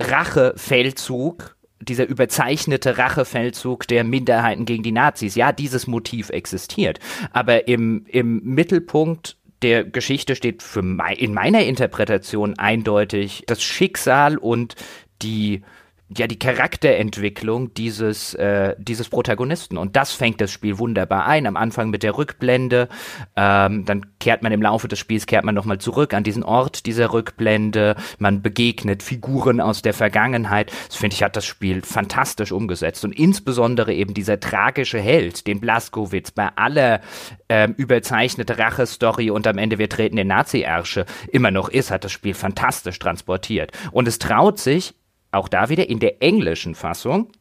Rachefeldzug, 0.01 1.57
dieser 1.81 2.09
überzeichnete 2.09 2.97
Rachefeldzug 2.97 3.87
der 3.89 4.05
Minderheiten 4.05 4.65
gegen 4.65 4.83
die 4.83 4.93
Nazis. 4.93 5.35
Ja, 5.35 5.53
dieses 5.53 5.87
Motiv 5.87 6.31
existiert. 6.31 7.01
Aber 7.33 7.67
im, 7.69 8.07
im 8.09 8.43
Mittelpunkt 8.45 9.37
der 9.63 9.85
Geschichte 9.85 10.37
steht 10.37 10.63
für 10.63 10.83
mei 10.83 11.15
in 11.15 11.33
meiner 11.33 11.65
Interpretation 11.65 12.59
eindeutig 12.59 13.45
das 13.47 13.63
Schicksal 13.63 14.37
und 14.37 14.75
die 15.23 15.63
ja 16.09 16.27
die 16.27 16.39
Charakterentwicklung 16.39 17.75
dieses 17.75 18.35
äh, 18.35 18.75
dieses 18.79 19.09
Protagonisten. 19.09 19.77
Und 19.77 19.97
das 19.97 20.13
fängt 20.13 20.41
das 20.41 20.53
Spiel 20.53 20.79
wunderbar 20.79 21.27
ein. 21.27 21.47
Am 21.47 21.57
Anfang 21.57 21.91
mit 21.91 22.03
der 22.03 22.17
Rückblende. 22.17 22.89
Ähm, 23.35 23.85
dann 23.85 24.07
kehrt 24.21 24.43
man 24.43 24.53
im 24.53 24.63
Laufe 24.63 24.89
des 24.89 24.99
Spiels 24.99 25.27
kehrt 25.27 25.45
man 25.45 25.55
noch 25.55 25.65
mal 25.65 25.79
zurück 25.79 26.15
an 26.15 26.23
diesen 26.23 26.43
Ort 26.43 26.87
dieser 26.87 27.13
Rückblende. 27.13 27.97
Man 28.19 28.43
begegnet 28.43 29.03
Figuren 29.03 29.61
aus 29.61 29.83
der 29.83 29.95
Vergangenheit. 29.95 30.73
Das 30.87 30.97
finde 30.97 31.15
ich 31.15 31.23
hat 31.23 31.37
das 31.37 31.45
Spiel 31.45 31.83
fantastisch 31.83 32.53
umgesetzt. 32.53 33.05
Und 33.05 33.13
insbesondere 33.13 33.93
eben 33.93 34.15
dieser 34.15 34.39
tragische 34.39 35.01
Held 35.01 35.47
den 35.47 35.61
Blaskowitz 35.61 36.31
bei 36.31 36.49
aller 36.57 37.01
ähm, 37.49 37.75
überzeichnete 37.77 38.59
Rache-Story 38.59 39.31
und 39.31 39.47
am 39.47 39.59
Ende 39.59 39.79
wir 39.79 39.89
treten 39.89 40.17
den 40.17 40.29
Nazi-Ärsche 40.29 41.07
immer 41.31 41.51
noch 41.51 41.69
ist 41.69 41.91
hat 41.91 42.05
das 42.05 42.13
Spiel 42.13 42.35
fantastisch 42.35 42.99
transportiert. 42.99 43.73
Und 43.93 44.09
es 44.09 44.19
traut 44.19 44.59
sich 44.59 44.95
auch 45.31 45.49
da 45.49 45.69
wieder 45.69 45.89
in 45.89 45.99
der 45.99 46.23
englischen 46.23 46.75
Fassung 46.75 47.33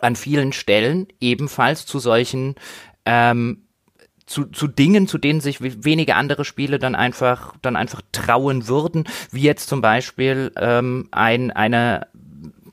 an 0.00 0.16
vielen 0.16 0.52
Stellen 0.52 1.06
ebenfalls 1.20 1.86
zu 1.86 1.98
solchen 1.98 2.56
ähm, 3.04 3.64
zu, 4.26 4.46
zu 4.46 4.68
Dingen, 4.68 5.06
zu 5.06 5.18
denen 5.18 5.40
sich 5.40 5.58
wenige 5.60 6.14
andere 6.14 6.44
Spiele 6.44 6.78
dann 6.78 6.94
einfach 6.94 7.54
dann 7.60 7.76
einfach 7.76 8.00
trauen 8.12 8.68
würden, 8.68 9.04
wie 9.30 9.42
jetzt 9.42 9.68
zum 9.68 9.82
Beispiel 9.82 10.50
ähm, 10.56 11.08
ein 11.10 11.50
eine 11.50 12.06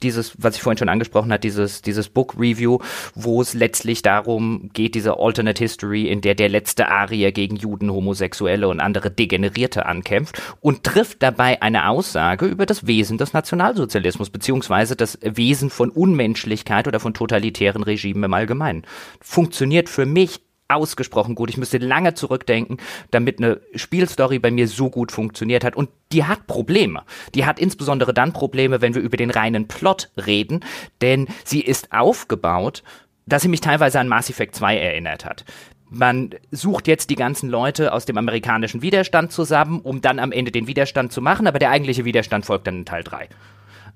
dieses, 0.03 0.33
was 0.37 0.55
ich 0.55 0.61
vorhin 0.61 0.77
schon 0.77 0.89
angesprochen 0.89 1.31
habe, 1.31 1.39
dieses, 1.39 1.81
dieses 1.81 2.09
Book 2.09 2.35
Review, 2.37 2.79
wo 3.15 3.41
es 3.41 3.53
letztlich 3.53 4.01
darum 4.01 4.69
geht, 4.73 4.95
diese 4.95 5.17
Alternate 5.17 5.63
History, 5.63 6.07
in 6.07 6.21
der 6.21 6.35
der 6.35 6.49
letzte 6.49 6.89
Arier 6.89 7.31
gegen 7.31 7.55
Juden, 7.55 7.91
Homosexuelle 7.91 8.67
und 8.67 8.79
andere 8.79 9.11
Degenerierte 9.11 9.85
ankämpft 9.85 10.41
und 10.61 10.83
trifft 10.83 11.21
dabei 11.23 11.61
eine 11.61 11.87
Aussage 11.87 12.45
über 12.45 12.65
das 12.65 12.87
Wesen 12.87 13.17
des 13.17 13.33
Nationalsozialismus, 13.33 14.29
beziehungsweise 14.29 14.95
das 14.95 15.19
Wesen 15.21 15.69
von 15.69 15.89
Unmenschlichkeit 15.89 16.87
oder 16.87 16.99
von 16.99 17.13
totalitären 17.13 17.83
Regimen 17.83 18.23
im 18.23 18.33
Allgemeinen. 18.33 18.83
Funktioniert 19.19 19.89
für 19.89 20.05
mich 20.05 20.41
ausgesprochen 20.75 21.35
gut. 21.35 21.49
Ich 21.49 21.57
müsste 21.57 21.77
lange 21.77 22.13
zurückdenken, 22.13 22.77
damit 23.11 23.39
eine 23.39 23.61
Spielstory 23.75 24.39
bei 24.39 24.51
mir 24.51 24.67
so 24.67 24.89
gut 24.89 25.11
funktioniert 25.11 25.63
hat. 25.63 25.75
Und 25.75 25.89
die 26.11 26.25
hat 26.25 26.47
Probleme. 26.47 27.03
Die 27.35 27.45
hat 27.45 27.59
insbesondere 27.59 28.13
dann 28.13 28.33
Probleme, 28.33 28.81
wenn 28.81 28.95
wir 28.95 29.01
über 29.01 29.17
den 29.17 29.31
reinen 29.31 29.67
Plot 29.67 30.09
reden, 30.25 30.61
denn 31.01 31.27
sie 31.43 31.61
ist 31.61 31.91
aufgebaut, 31.91 32.83
dass 33.25 33.43
sie 33.43 33.47
mich 33.47 33.61
teilweise 33.61 33.99
an 33.99 34.07
Mass 34.07 34.29
Effect 34.29 34.55
2 34.55 34.77
erinnert 34.77 35.25
hat. 35.25 35.45
Man 35.89 36.29
sucht 36.51 36.87
jetzt 36.87 37.09
die 37.09 37.15
ganzen 37.15 37.49
Leute 37.49 37.91
aus 37.91 38.05
dem 38.05 38.17
amerikanischen 38.17 38.81
Widerstand 38.81 39.33
zusammen, 39.33 39.81
um 39.81 39.99
dann 39.99 40.19
am 40.19 40.31
Ende 40.31 40.51
den 40.51 40.67
Widerstand 40.67 41.11
zu 41.11 41.21
machen, 41.21 41.47
aber 41.47 41.59
der 41.59 41.69
eigentliche 41.69 42.05
Widerstand 42.05 42.45
folgt 42.45 42.67
dann 42.67 42.77
in 42.77 42.85
Teil 42.85 43.03
3. 43.03 43.27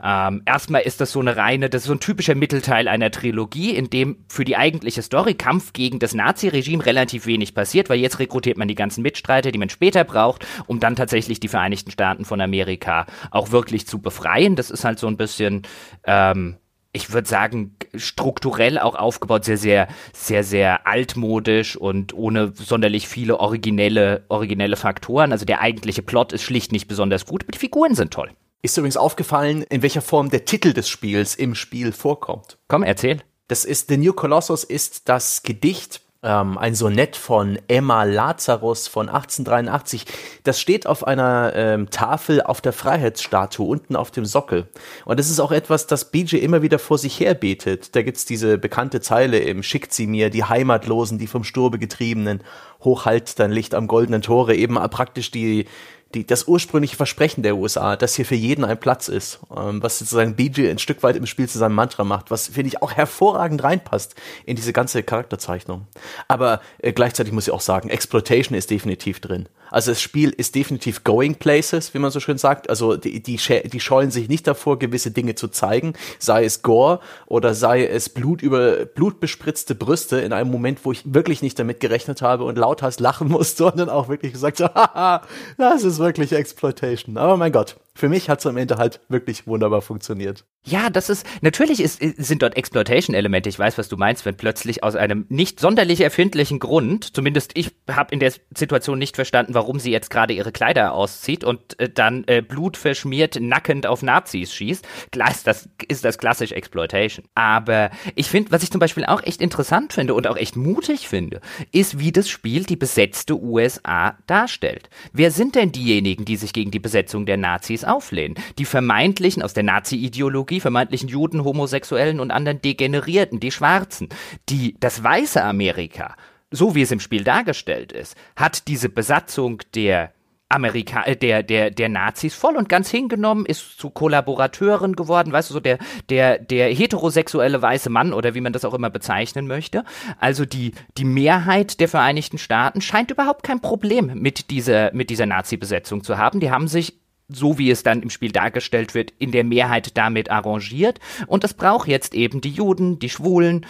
Ähm, 0.04 0.42
erstmal 0.46 0.82
ist 0.82 1.02
das 1.02 1.12
so 1.12 1.20
eine 1.20 1.38
reine, 1.38 1.70
das 1.70 1.84
ist 1.84 1.88
so 1.88 1.94
ein 1.94 2.00
typischer 2.00 2.36
Mittelteil 2.36 2.88
einer 2.88 3.12
Trilogie, 3.12 3.76
in 3.76 3.90
dem 3.90 4.18
für 4.28 4.46
die 4.46 4.58
eigentliche 4.58 5.02
Story 5.02 5.34
Kampf 5.34 5.74
gegen 5.74 6.00
das 6.00 6.14
Nazi-Regime 6.14 6.86
relativ 6.86 7.26
wenig 7.26 7.54
passiert, 7.54 7.90
weil 7.90 8.00
jetzt 8.00 8.20
rekrutiert 8.20 8.58
man 8.58 8.68
die 8.68 8.76
ganzen 8.76 9.02
Mitstreiter, 9.02 9.52
die 9.52 9.60
man 9.60 9.70
später 9.70 10.04
braucht, 10.04 10.46
um 10.68 10.80
dann 10.80 10.96
tatsächlich 10.96 11.40
die 11.40 11.48
Vereinigten 11.48 11.92
Staaten 11.92 12.26
von 12.26 12.42
Amerika 12.42 13.06
auch 13.32 13.52
wirklich 13.52 13.88
zu 13.88 14.00
befreien. 14.00 14.56
Das 14.56 14.72
ist 14.72 14.84
halt 14.84 15.00
so 15.00 15.08
ein 15.08 15.18
bisschen, 15.18 15.64
ähm, 16.06 16.58
ich 16.92 17.12
würde 17.12 17.28
sagen, 17.28 17.76
strukturell 17.94 18.80
auch 18.80 18.96
aufgebaut, 18.96 19.44
sehr, 19.44 19.58
sehr, 19.58 19.88
sehr, 20.14 20.44
sehr 20.44 20.88
altmodisch 20.88 21.76
und 21.76 22.14
ohne 22.14 22.54
sonderlich 22.54 23.08
viele 23.08 23.40
originelle, 23.40 24.24
originelle 24.30 24.78
Faktoren. 24.78 25.32
Also 25.32 25.46
der 25.46 25.62
eigentliche 25.62 26.02
Plot 26.02 26.32
ist 26.34 26.44
schlicht 26.44 26.72
nicht 26.72 26.88
besonders 26.88 27.26
gut, 27.26 27.44
aber 27.44 27.52
die 27.52 27.60
Figuren 27.60 27.96
sind 27.96 28.14
toll. 28.14 28.32
Ist 28.62 28.78
übrigens 28.78 28.98
aufgefallen, 28.98 29.64
in 29.64 29.82
welcher 29.82 30.02
Form 30.02 30.30
der 30.30 30.46
Titel 30.46 30.74
des 30.74 30.90
Spiels 30.90 31.36
im 31.36 31.56
Spiel 31.56 31.92
vorkommt. 31.92 32.58
Komm, 32.68 32.84
erzähl. 32.84 33.22
Das 33.48 33.64
ist 33.64 33.90
The 33.90 33.98
New 33.98 34.14
Colossus 34.14 34.64
ist 34.64 35.08
das 35.08 35.44
Gedicht 35.44 36.02
ähm, 36.26 36.58
ein 36.58 36.74
Sonett 36.74 37.16
von 37.16 37.60
Emma 37.68 38.04
Lazarus 38.04 38.88
von 38.88 39.08
1883. 39.08 40.06
Das 40.44 40.60
steht 40.60 40.88
auf 40.88 41.06
einer 41.06 41.54
ähm, 41.56 41.90
Tafel 41.92 42.42
auf 42.42 42.62
der 42.62 42.74
Freiheitsstatue 42.74 43.66
unten 43.66 43.96
auf 43.96 44.10
dem 44.10 44.26
Sockel. 44.26 44.68
Und 45.06 45.20
das 45.20 45.30
ist 45.30 45.40
auch 45.40 45.52
etwas, 45.52 45.86
das 45.86 46.12
BJ 46.12 46.38
immer 46.38 46.64
wieder 46.64 46.80
vor 46.80 46.98
sich 46.98 47.20
her 47.20 47.36
betet. 47.36 47.96
Da 47.96 48.02
gibt's 48.02 48.26
diese 48.26 48.58
bekannte 48.58 49.00
Zeile 49.02 49.38
im 49.38 49.62
Schickt 49.62 49.94
sie 49.94 50.08
mir, 50.08 50.32
die 50.32 50.44
Heimatlosen, 50.44 51.20
die 51.20 51.28
vom 51.28 51.44
Sturbe 51.44 51.78
getriebenen, 51.78 52.42
hochhalt 52.84 53.40
dein 53.40 53.52
Licht 53.52 53.76
am 53.76 53.88
goldenen 53.88 54.24
Tore, 54.24 54.56
eben 54.56 54.76
praktisch 54.90 55.30
die 55.30 55.68
die, 56.16 56.26
das 56.26 56.48
ursprüngliche 56.48 56.96
Versprechen 56.96 57.44
der 57.44 57.58
USA, 57.58 57.96
dass 57.96 58.16
hier 58.16 58.26
für 58.26 58.36
jeden 58.36 58.64
ein 58.66 58.80
Platz 58.80 59.08
ist, 59.08 59.40
ähm, 59.56 59.84
was 59.84 60.00
sozusagen 60.00 60.36
BJ 60.36 60.70
ein 60.70 60.80
Stück 60.80 61.04
weit 61.04 61.16
im 61.16 61.26
Spiel 61.26 61.48
zu 61.48 61.60
seinem 61.60 61.76
Mantra 61.76 62.04
macht, 62.04 62.32
was 62.32 62.48
finde 62.48 62.70
ich 62.70 62.82
auch 62.82 62.94
hervorragend 62.94 63.64
reinpasst 63.64 64.16
in 64.46 64.56
diese 64.56 64.74
ganze 64.74 65.04
Charakterzeichnung. 65.04 65.88
Aber 66.28 66.62
äh, 66.80 66.94
gleichzeitig 66.94 67.34
muss 67.34 67.48
ich 67.48 67.54
auch 67.54 67.62
sagen, 67.62 67.90
Exploitation 67.90 68.58
ist 68.58 68.72
definitiv 68.72 69.20
drin. 69.20 69.48
Also 69.76 69.92
das 69.92 70.02
Spiel 70.02 70.30
ist 70.30 70.56
definitiv 70.56 71.04
going 71.04 71.36
places, 71.36 71.94
wie 71.94 72.00
man 72.00 72.10
so 72.10 72.22
schön 72.22 72.38
sagt. 72.38 72.70
Also 72.70 72.96
die, 72.96 73.22
die, 73.22 73.38
die 73.38 73.80
scheuen 73.82 74.10
sich 74.10 74.30
nicht 74.30 74.48
davor, 74.48 74.80
gewisse 74.80 75.12
Dinge 75.12 75.36
zu 75.36 75.50
zeigen, 75.50 75.96
sei 76.18 76.46
es 76.46 76.62
Gore 76.62 77.02
oder 77.26 77.54
sei 77.54 77.86
es 77.86 78.08
Blut 78.08 78.42
über 78.42 78.86
blutbespritzte 78.86 79.76
Brüste 79.76 80.22
in 80.22 80.32
einem 80.32 80.50
Moment, 80.50 80.86
wo 80.86 80.94
ich 80.94 81.02
wirklich 81.14 81.42
nicht 81.42 81.60
damit 81.60 81.82
gerechnet 81.82 82.22
habe 82.22 82.46
und 82.46 82.58
lauthals 82.58 83.02
lachen 83.02 83.28
musste, 83.32 83.66
sondern 83.66 83.90
auch 83.90 84.08
wirklich 84.08 84.32
gesagt 84.32 84.62
haha, 84.62 85.24
das 85.58 85.84
ist 85.84 86.00
wirklich 86.00 86.32
Exploitation. 86.32 87.18
Aber 87.18 87.36
mein 87.36 87.52
Gott, 87.52 87.76
für 87.96 88.10
mich 88.10 88.30
hat 88.30 88.40
es 88.40 88.46
am 88.46 88.58
Ende 88.58 88.76
halt 88.76 89.00
wirklich 89.08 89.48
wunderbar 89.48 89.82
funktioniert. 89.82 90.46
Ja, 90.68 90.90
das 90.90 91.10
ist, 91.10 91.26
natürlich 91.42 91.80
ist, 91.80 92.00
sind 92.02 92.42
dort 92.42 92.58
Exploitation-Elemente. 92.58 93.48
Ich 93.48 93.58
weiß, 93.58 93.78
was 93.78 93.88
du 93.88 93.98
meinst, 93.98 94.26
wenn 94.26 94.36
plötzlich 94.36 94.84
aus 94.84 94.96
einem 94.96 95.26
nicht 95.30 95.60
sonderlich 95.60 96.02
erfindlichen 96.02 96.60
Grund, 96.60 97.16
zumindest 97.16 97.52
ich 97.56 97.72
habe 97.90 98.14
in 98.14 98.20
der 98.20 98.34
Situation 98.56 99.00
nicht 99.00 99.16
verstanden, 99.16 99.54
warum 99.54 99.80
sie 99.80 99.92
jetzt 99.92 100.10
gerade 100.10 100.34
ihre 100.34 100.52
Kleider 100.52 100.94
auszieht 100.94 101.44
und 101.44 101.80
äh, 101.80 101.88
dann 101.88 102.24
äh, 102.28 102.42
blutverschmiert 102.42 103.40
nackend 103.40 103.88
auf 103.88 104.02
Nazis 104.02 104.54
schießt. 104.54 104.86
Klar 105.12 105.32
ist 105.32 105.48
das, 105.48 105.70
ist 105.88 106.04
das 106.04 106.18
klassisch 106.18 106.52
Exploitation. 106.52 107.26
Aber 107.36 107.92
ich 108.16 108.28
finde, 108.28 108.52
was 108.52 108.64
ich 108.64 108.72
zum 108.72 108.80
Beispiel 108.80 109.06
auch 109.06 109.24
echt 109.24 109.42
interessant 109.42 109.94
finde 109.94 110.16
und 110.16 110.28
auch 110.28 110.36
echt 110.36 110.58
mutig 110.58 111.08
finde, 111.08 111.40
ist, 111.72 112.00
wie 112.00 112.12
das 112.12 112.28
Spiel 112.28 112.64
die 112.64 112.76
besetzte 112.76 113.40
USA 113.40 114.18
darstellt. 114.28 114.90
Wer 115.14 115.32
sind 115.32 115.56
denn 115.56 115.72
diejenigen, 115.72 116.26
die 116.26 116.36
sich 116.36 116.52
gegen 116.52 116.72
die 116.72 116.80
Besetzung 116.80 117.26
der 117.26 117.38
Nazis 117.38 117.85
auflehnen. 117.86 118.36
Die 118.58 118.66
vermeintlichen, 118.66 119.44
aus 119.44 119.54
der 119.54 119.64
Nazi-Ideologie, 119.64 120.60
vermeintlichen 120.60 121.10
Juden, 121.10 121.44
Homosexuellen 121.44 122.20
und 122.20 122.32
anderen 122.32 122.62
Degenerierten, 122.62 123.40
die 123.40 123.52
Schwarzen, 123.52 124.10
die 124.50 124.76
das 124.80 125.04
weiße 125.04 125.44
Amerika, 125.44 126.16
so 126.52 126.76
wie 126.76 126.82
es 126.82 126.92
im 126.92 127.00
Spiel 127.00 127.24
dargestellt 127.24 127.92
ist, 127.92 128.16
hat 128.36 128.68
diese 128.68 128.90
Besatzung 128.90 129.62
der 129.74 130.12
Amerika 130.50 131.04
äh, 131.04 131.16
der, 131.16 131.44
der, 131.44 131.72
der 131.72 131.90
Nazis 131.90 132.36
voll 132.36 132.56
und 132.56 132.70
ganz 132.70 132.90
hingenommen, 132.90 133.46
ist 133.46 133.80
zu 133.80 133.90
Kollaborateuren 133.90 134.96
geworden, 134.96 135.32
weißt 135.32 135.50
du, 135.50 135.56
so 135.56 135.60
der, 135.60 135.80
der, 136.10 136.40
der 136.40 136.74
heterosexuelle 136.74 137.62
weiße 137.62 137.90
Mann 137.90 138.14
oder 138.14 138.36
wie 138.36 138.42
man 138.42 138.54
das 138.54 138.66
auch 138.66 138.74
immer 138.74 138.90
bezeichnen 138.90 139.48
möchte. 139.48 139.84
Also 140.20 140.46
die, 140.46 140.74
die 140.98 141.06
Mehrheit 141.06 141.80
der 141.80 141.88
Vereinigten 141.88 142.38
Staaten 142.38 142.82
scheint 142.82 143.12
überhaupt 143.12 143.44
kein 143.44 143.60
Problem 143.60 144.12
mit 144.16 144.52
dieser, 144.52 144.94
mit 144.94 145.10
dieser 145.10 145.26
Nazi-Besetzung 145.26 146.04
zu 146.04 146.18
haben. 146.18 146.40
Die 146.40 146.52
haben 146.52 146.68
sich 146.68 147.00
so 147.28 147.58
wie 147.58 147.72
es 147.72 147.84
dann 147.84 148.02
im 148.02 148.10
Spiel 148.10 148.32
dargestellt 148.32 148.94
wird, 148.94 149.12
in 149.18 149.32
der 149.32 149.44
Mehrheit 149.44 149.98
damit 149.98 150.30
arrangiert. 150.30 151.00
Und 151.28 151.44
es 151.44 151.54
braucht 151.54 151.88
jetzt 151.88 152.14
eben 152.14 152.42
die 152.42 152.52
Juden, 152.52 153.00
die 153.00 153.10
Schwulen, 153.10 153.66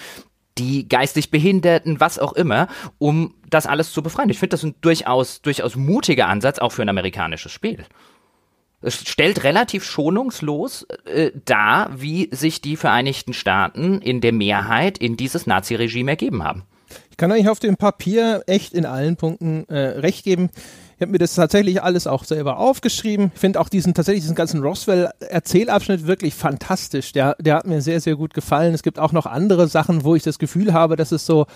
die 0.58 0.88
geistig 0.88 1.32
Behinderten, 1.32 2.00
was 2.00 2.20
auch 2.20 2.34
immer, 2.34 2.68
um 2.98 3.36
das 3.50 3.66
alles 3.66 3.92
zu 3.92 4.02
befreien. 4.02 4.30
Ich 4.30 4.40
finde 4.40 4.52
das 4.52 4.64
ein 4.64 4.76
durchaus, 4.82 5.42
durchaus 5.42 5.76
mutiger 5.76 6.28
Ansatz, 6.28 6.60
auch 6.60 6.72
für 6.72 6.82
ein 6.82 6.90
amerikanisches 6.90 7.52
Spiel. 7.52 7.86
Es 8.82 8.96
stellt 9.08 9.44
relativ 9.44 9.84
schonungslos 9.84 10.86
äh, 11.06 11.32
dar, 11.46 11.90
wie 12.00 12.30
sich 12.32 12.62
die 12.62 12.76
Vereinigten 12.76 13.34
Staaten 13.34 14.00
in 14.02 14.22
der 14.22 14.32
Mehrheit 14.32 14.98
in 14.98 15.18
dieses 15.18 15.48
Naziregime 15.48 16.12
ergeben 16.12 16.44
haben. 16.44 16.64
Ich 17.10 17.18
kann 17.18 17.32
eigentlich 17.32 17.50
auf 17.50 17.60
dem 17.60 17.78
Papier 17.78 18.44
echt 18.46 18.74
in 18.74 18.86
allen 18.86 19.16
Punkten 19.16 19.68
äh, 19.70 20.00
recht 20.00 20.24
geben. 20.24 20.50
Ich 20.98 21.02
habe 21.02 21.12
mir 21.12 21.18
das 21.18 21.36
tatsächlich 21.36 21.84
alles 21.84 22.08
auch 22.08 22.24
selber 22.24 22.58
aufgeschrieben. 22.58 23.32
Ich 23.34 23.42
finde 23.42 23.60
auch 23.60 23.68
diesen 23.68 23.94
tatsächlich 23.94 24.24
diesen 24.24 24.36
ganzen 24.36 24.62
Roswell-Erzählabschnitt 24.62 26.08
wirklich 26.08 26.34
fantastisch. 26.34 27.12
Der, 27.12 27.36
der 27.40 27.56
hat 27.56 27.68
mir 27.68 27.82
sehr, 27.82 28.00
sehr 28.00 28.16
gut 28.16 28.34
gefallen. 28.34 28.74
Es 28.74 28.82
gibt 28.82 28.98
auch 28.98 29.12
noch 29.12 29.26
andere 29.26 29.68
Sachen, 29.68 30.06
wo 30.06 30.16
ich 30.16 30.24
das 30.24 30.40
Gefühl 30.40 30.72
habe, 30.72 30.96
dass 30.96 31.12
es 31.12 31.26
so 31.26 31.48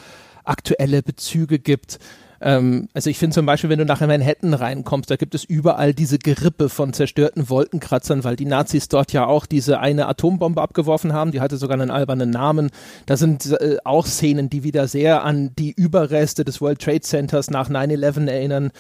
aktuelle 0.44 1.02
Bezüge 1.04 1.58
gibt. 1.58 2.00
Ähm, 2.42 2.90
also 2.94 3.10
ich 3.10 3.18
finde 3.18 3.34
zum 3.34 3.46
Beispiel, 3.46 3.70
wenn 3.70 3.80
du 3.80 3.86
nach 3.86 4.02
Manhattan 4.02 4.54
reinkommst, 4.54 5.10
da 5.10 5.16
gibt 5.16 5.36
es 5.36 5.46
überall 5.46 5.94
diese 5.94 6.20
Gerippe 6.20 6.68
von 6.68 6.92
zerstörten 6.92 7.50
Wolkenkratzern, 7.50 8.26
weil 8.26 8.36
die 8.36 8.46
Nazis 8.46 8.90
dort 8.90 9.14
ja 9.14 9.26
auch 9.26 9.46
diese 9.46 9.80
eine 9.80 10.08
Atombombe 10.08 10.62
abgeworfen 10.62 11.14
haben, 11.14 11.32
die 11.32 11.40
hatte 11.40 11.56
sogar 11.56 11.80
einen 11.80 11.92
albernen 11.92 12.30
Namen. 12.30 12.72
Da 13.06 13.16
sind 13.16 13.50
äh, 13.52 13.78
auch 13.86 14.06
Szenen, 14.06 14.50
die 14.50 14.64
wieder 14.64 14.90
sehr 14.90 15.24
an 15.24 15.52
die 15.58 15.72
Überreste 15.72 16.44
des 16.44 16.60
World 16.60 16.82
Trade 16.82 17.02
Centers 17.02 17.50
nach 17.50 17.70
9-11 17.70 18.28
erinnern 18.28 18.72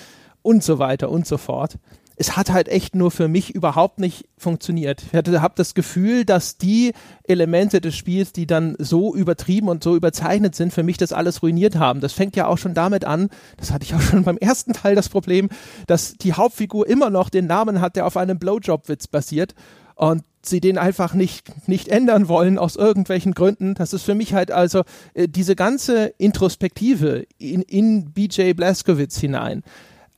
und 0.49 0.63
so 0.63 0.80
weiter 0.80 1.11
und 1.11 1.27
so 1.27 1.38
fort. 1.38 1.77
Es 2.15 2.35
hat 2.35 2.49
halt 2.49 2.69
echt 2.69 2.95
nur 2.95 3.11
für 3.11 3.27
mich 3.27 3.53
überhaupt 3.53 3.99
nicht 3.99 4.27
funktioniert. 4.35 5.03
Ich 5.03 5.13
habe 5.13 5.53
das 5.55 5.76
Gefühl, 5.76 6.26
dass 6.26 6.57
die 6.57 6.93
Elemente 7.23 7.81
des 7.81 7.95
Spiels, 7.95 8.34
die 8.34 8.47
dann 8.47 8.76
so 8.80 9.15
übertrieben 9.15 9.69
und 9.69 9.84
so 9.84 9.95
überzeichnet 9.95 10.55
sind, 10.55 10.73
für 10.73 10.81
mich 10.81 10.97
das 10.97 11.13
alles 11.13 11.43
ruiniert 11.43 11.76
haben. 11.76 12.01
Das 12.01 12.13
fängt 12.13 12.35
ja 12.35 12.47
auch 12.47 12.57
schon 12.57 12.73
damit 12.73 13.05
an, 13.05 13.30
das 13.57 13.71
hatte 13.71 13.84
ich 13.84 13.93
auch 13.93 14.01
schon 14.01 14.23
beim 14.26 14.38
ersten 14.38 14.73
Teil 14.73 14.95
das 14.95 15.07
Problem, 15.07 15.49
dass 15.85 16.15
die 16.15 16.34
Hauptfigur 16.34 16.88
immer 16.88 17.11
noch 17.11 17.30
den 17.30 17.45
Namen 17.45 17.80
hat, 17.80 17.95
der 17.95 18.07
auf 18.07 18.17
einem 18.17 18.39
Blowjob-Witz 18.39 19.05
basiert 19.05 19.53
und 19.93 20.23
sie 20.41 20.61
den 20.61 20.80
einfach 20.80 21.13
nicht, 21.13 21.67
nicht 21.67 21.89
ändern 21.89 22.27
wollen 22.27 22.57
aus 22.57 22.76
irgendwelchen 22.76 23.34
Gründen. 23.34 23.76
Das 23.76 23.93
ist 23.93 24.03
für 24.03 24.15
mich 24.15 24.34
halt 24.34 24.51
also 24.51 24.81
äh, 25.13 25.27
diese 25.27 25.55
ganze 25.55 26.07
Introspektive 26.17 27.27
in, 27.38 27.61
in 27.61 28.11
BJ 28.11 28.53
Blazkowicz 28.53 29.19
hinein 29.19 29.63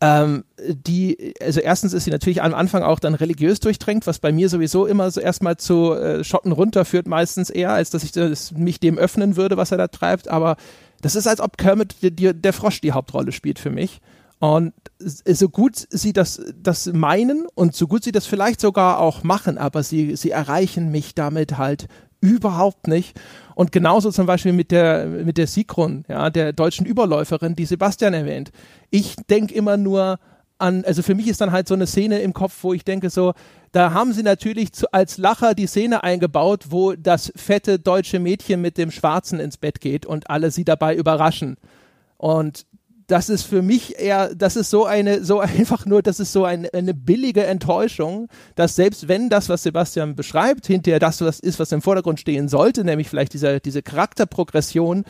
ähm, 0.01 0.45
die, 0.67 1.35
also 1.39 1.59
erstens 1.59 1.93
ist 1.93 2.05
sie 2.05 2.11
natürlich 2.11 2.41
am 2.41 2.55
Anfang 2.55 2.81
auch 2.81 2.99
dann 2.99 3.13
religiös 3.13 3.59
durchdrängt, 3.59 4.07
was 4.07 4.17
bei 4.17 4.31
mir 4.31 4.49
sowieso 4.49 4.87
immer 4.87 5.11
so 5.11 5.21
erstmal 5.21 5.57
zu 5.57 5.93
äh, 5.93 6.23
Schotten 6.23 6.51
runterführt, 6.51 7.07
meistens 7.07 7.51
eher, 7.51 7.71
als 7.71 7.91
dass 7.91 8.03
ich 8.03 8.11
das, 8.11 8.51
mich 8.51 8.79
dem 8.79 8.97
öffnen 8.97 9.35
würde, 9.35 9.57
was 9.57 9.71
er 9.71 9.77
da 9.77 9.87
treibt. 9.87 10.27
Aber 10.27 10.57
das 11.01 11.15
ist, 11.15 11.27
als 11.27 11.39
ob 11.39 11.55
Kermit 11.57 11.97
die, 12.01 12.09
die, 12.09 12.33
der 12.33 12.51
Frosch 12.51 12.81
die 12.81 12.93
Hauptrolle 12.93 13.31
spielt 13.31 13.59
für 13.59 13.69
mich. 13.69 14.01
Und 14.39 14.73
so 14.97 15.49
gut 15.49 15.87
sie 15.91 16.13
das, 16.13 16.41
das 16.59 16.87
meinen 16.87 17.45
und 17.53 17.75
so 17.75 17.87
gut 17.87 18.03
sie 18.03 18.11
das 18.11 18.25
vielleicht 18.25 18.59
sogar 18.59 18.97
auch 18.99 19.21
machen, 19.21 19.59
aber 19.59 19.83
sie, 19.83 20.15
sie 20.15 20.31
erreichen 20.31 20.89
mich 20.89 21.13
damit 21.13 21.59
halt 21.59 21.87
überhaupt 22.21 22.87
nicht. 22.87 23.19
Und 23.55 23.71
genauso 23.71 24.11
zum 24.11 24.25
Beispiel 24.25 24.53
mit 24.53 24.71
der, 24.71 25.05
mit 25.05 25.37
der 25.37 25.47
Sigrun, 25.47 26.05
ja, 26.07 26.29
der 26.29 26.53
deutschen 26.53 26.85
Überläuferin, 26.85 27.55
die 27.55 27.65
Sebastian 27.65 28.13
erwähnt. 28.13 28.51
Ich 28.89 29.15
denke 29.29 29.53
immer 29.53 29.77
nur 29.77 30.19
an, 30.57 30.85
also 30.85 31.01
für 31.01 31.15
mich 31.15 31.27
ist 31.27 31.41
dann 31.41 31.51
halt 31.51 31.67
so 31.67 31.73
eine 31.73 31.87
Szene 31.87 32.19
im 32.19 32.33
Kopf, 32.33 32.57
wo 32.61 32.73
ich 32.73 32.85
denke 32.85 33.09
so, 33.09 33.33
da 33.71 33.93
haben 33.93 34.13
sie 34.13 34.23
natürlich 34.23 34.71
zu, 34.73 34.91
als 34.93 35.17
Lacher 35.17 35.55
die 35.55 35.67
Szene 35.67 36.03
eingebaut, 36.03 36.65
wo 36.69 36.93
das 36.93 37.33
fette 37.35 37.79
deutsche 37.79 38.19
Mädchen 38.19 38.61
mit 38.61 38.77
dem 38.77 38.91
Schwarzen 38.91 39.39
ins 39.39 39.57
Bett 39.57 39.81
geht 39.81 40.05
und 40.05 40.29
alle 40.29 40.51
sie 40.51 40.63
dabei 40.63 40.95
überraschen. 40.95 41.57
Und 42.17 42.67
das 43.11 43.27
ist 43.27 43.43
für 43.43 43.61
mich 43.61 43.99
eher, 43.99 44.33
das 44.33 44.55
ist 44.55 44.69
so 44.69 44.85
eine, 44.85 45.23
so 45.23 45.39
einfach 45.41 45.85
nur, 45.85 46.01
das 46.01 46.19
ist 46.19 46.31
so 46.31 46.45
ein, 46.45 46.67
eine 46.73 46.93
billige 46.93 47.45
Enttäuschung, 47.45 48.27
dass 48.55 48.75
selbst 48.75 49.07
wenn 49.07 49.29
das, 49.29 49.49
was 49.49 49.63
Sebastian 49.63 50.15
beschreibt, 50.15 50.67
hinterher 50.67 50.99
das 50.99 51.21
was 51.21 51.39
ist, 51.39 51.59
was 51.59 51.71
im 51.71 51.81
Vordergrund 51.81 52.19
stehen 52.19 52.47
sollte, 52.47 52.83
nämlich 52.83 53.09
vielleicht 53.09 53.33
diese, 53.33 53.59
diese 53.59 53.83
Charakterprogression, 53.83 55.03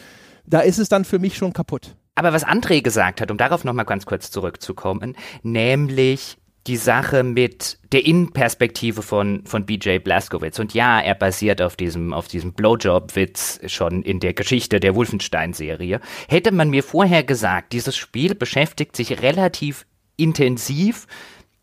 da 0.46 0.62
ist 0.62 0.80
es 0.80 0.90
dann 0.90 1.06
für 1.06 1.20
mich 1.20 1.38
schon 1.38 1.54
kaputt. 1.54 1.96
Aber 2.16 2.34
was 2.34 2.46
André 2.46 2.82
gesagt 2.82 3.22
hat, 3.22 3.32
um 3.32 3.38
darauf 3.38 3.64
nochmal 3.64 3.86
ganz 3.86 4.06
kurz 4.06 4.32
zurückzukommen, 4.32 5.16
nämlich 5.44 6.38
die 6.68 6.78
Sache 6.78 7.24
mit 7.24 7.80
der 7.92 8.06
Innenperspektive 8.06 9.02
von, 9.02 9.44
von 9.46 9.66
BJ 9.66 9.98
Blazkowicz. 9.98 10.60
Und 10.60 10.74
ja, 10.74 11.00
er 11.00 11.16
basiert 11.16 11.62
auf 11.62 11.76
diesem, 11.76 12.14
auf 12.14 12.28
diesem 12.28 12.54
Blowjob-Witz 12.54 13.62
schon 13.68 14.04
in 14.04 14.20
der 14.20 14.34
Geschichte 14.34 14.80
der 14.80 14.96
Wolfenstein-Serie. 14.96 16.00
Hätte 16.30 16.52
man 16.52 16.70
mir 16.70 16.84
vorher 16.84 17.24
gesagt, 17.24 17.74
dieses 17.74 17.98
Spiel 17.98 18.36
beschäftigt 18.36 18.96
sich 18.96 19.22
relativ 19.22 19.86
intensiv 20.18 21.08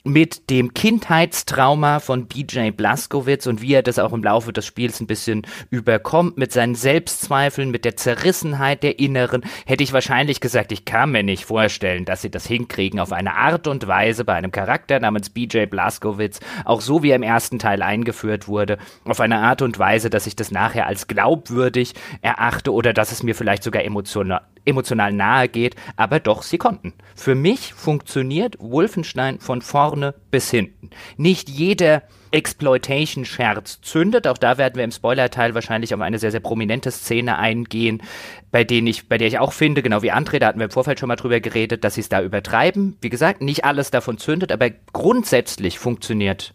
mit 0.05 0.49
dem 0.49 0.75
Kindheitstrauma 0.75 2.01
von 2.01 2.27
BJ 2.27 2.71
Blaskowitz 2.71 3.47
und 3.47 3.61
wie 3.61 3.75
er 3.75 3.83
das 3.83 3.99
auch 3.99 4.13
im 4.13 4.23
Laufe 4.23 4.53
des 4.53 4.65
Spiels 4.65 5.01
ein 5.01 5.07
bisschen 5.07 5.43
überkommt, 5.71 6.39
mit 6.39 6.53
seinen 6.53 6.75
Selbstzweifeln, 6.75 7.71
mit 7.71 7.85
der 7.85 7.97
Zerrissenheit 7.97 8.83
der 8.83 8.99
Inneren, 8.99 9.43
hätte 9.67 9.85
ich 9.85 9.93
wahrscheinlich 9.93 10.41
gesagt, 10.41 10.73
ich 10.73 10.85
kann 10.85 11.11
mir 11.11 11.23
nicht 11.23 11.45
vorstellen, 11.45 12.05
dass 12.05 12.23
sie 12.23 12.31
das 12.31 12.47
hinkriegen 12.47 13.01
auf 13.01 13.13
eine 13.13 13.35
Art 13.35 13.67
und 13.67 13.87
Weise 13.87 14.25
bei 14.25 14.35
einem 14.35 14.53
Charakter 14.53 15.01
namens 15.01 15.31
BJ 15.31 15.67
Blaskowitz, 15.67 16.41
auch 16.65 16.81
so 16.81 17.03
wie 17.03 17.11
er 17.11 17.17
im 17.17 17.23
ersten 17.23 17.59
Teil 17.59 17.83
eingeführt 17.83 18.49
wurde, 18.49 18.79
auf 19.05 19.21
eine 19.21 19.39
Art 19.39 19.63
und 19.63 19.79
Weise, 19.79 20.11
dass 20.11 20.27
ich 20.27 20.37
das 20.37 20.51
nachher 20.51 20.87
als 20.87 21.07
glaubwürdig 21.07 21.95
erachte 22.23 22.73
oder 22.73 22.93
dass 22.93 23.13
es 23.13 23.23
mir 23.23 23.35
vielleicht 23.35 23.63
sogar 23.63 23.85
emotional, 23.85 24.43
emotional 24.69 25.13
nahe 25.13 25.49
geht, 25.49 25.75
aber 25.97 26.21
doch, 26.21 26.43
sie 26.43 26.59
konnten. 26.59 26.93
Für 27.17 27.35
mich 27.35 27.75
funktioniert 27.75 28.57
Wolfenstein 28.61 29.41
von 29.41 29.63
vorne 29.63 30.15
bis 30.31 30.51
hinten. 30.51 30.91
Nicht 31.17 31.49
jeder 31.49 32.03
Exploitation-Scherz 32.31 33.81
zündet. 33.81 34.27
Auch 34.27 34.39
da 34.39 34.59
werden 34.59 34.77
wir 34.77 34.85
im 34.85 34.91
Spoiler-Teil 34.91 35.55
wahrscheinlich 35.55 35.95
auf 35.95 36.01
eine 36.01 36.19
sehr, 36.19 36.31
sehr 36.31 36.41
prominente 36.41 36.91
Szene 36.91 37.39
eingehen, 37.39 38.03
bei, 38.51 38.65
denen 38.65 38.87
ich, 38.87 39.09
bei 39.09 39.19
der 39.19 39.29
ich 39.29 39.39
auch 39.39 39.53
finde, 39.53 39.83
genau 39.83 40.03
wie 40.03 40.13
André, 40.13 40.39
da 40.39 40.49
hatten 40.49 40.59
wir 40.59 40.67
im 40.67 40.71
Vorfeld 40.71 41.01
schon 41.01 41.09
mal 41.09 41.17
drüber 41.17 41.41
geredet, 41.41 41.85
dass 41.85 41.95
sie 41.95 42.03
es 42.03 42.09
da 42.09 42.23
übertreiben. 42.23 42.97
Wie 43.01 43.09
gesagt, 43.09 43.41
nicht 43.41 43.65
alles 43.65 43.91
davon 43.91 44.19
zündet, 44.19 44.53
aber 44.53 44.71
grundsätzlich 44.93 45.79
funktioniert 45.79 46.55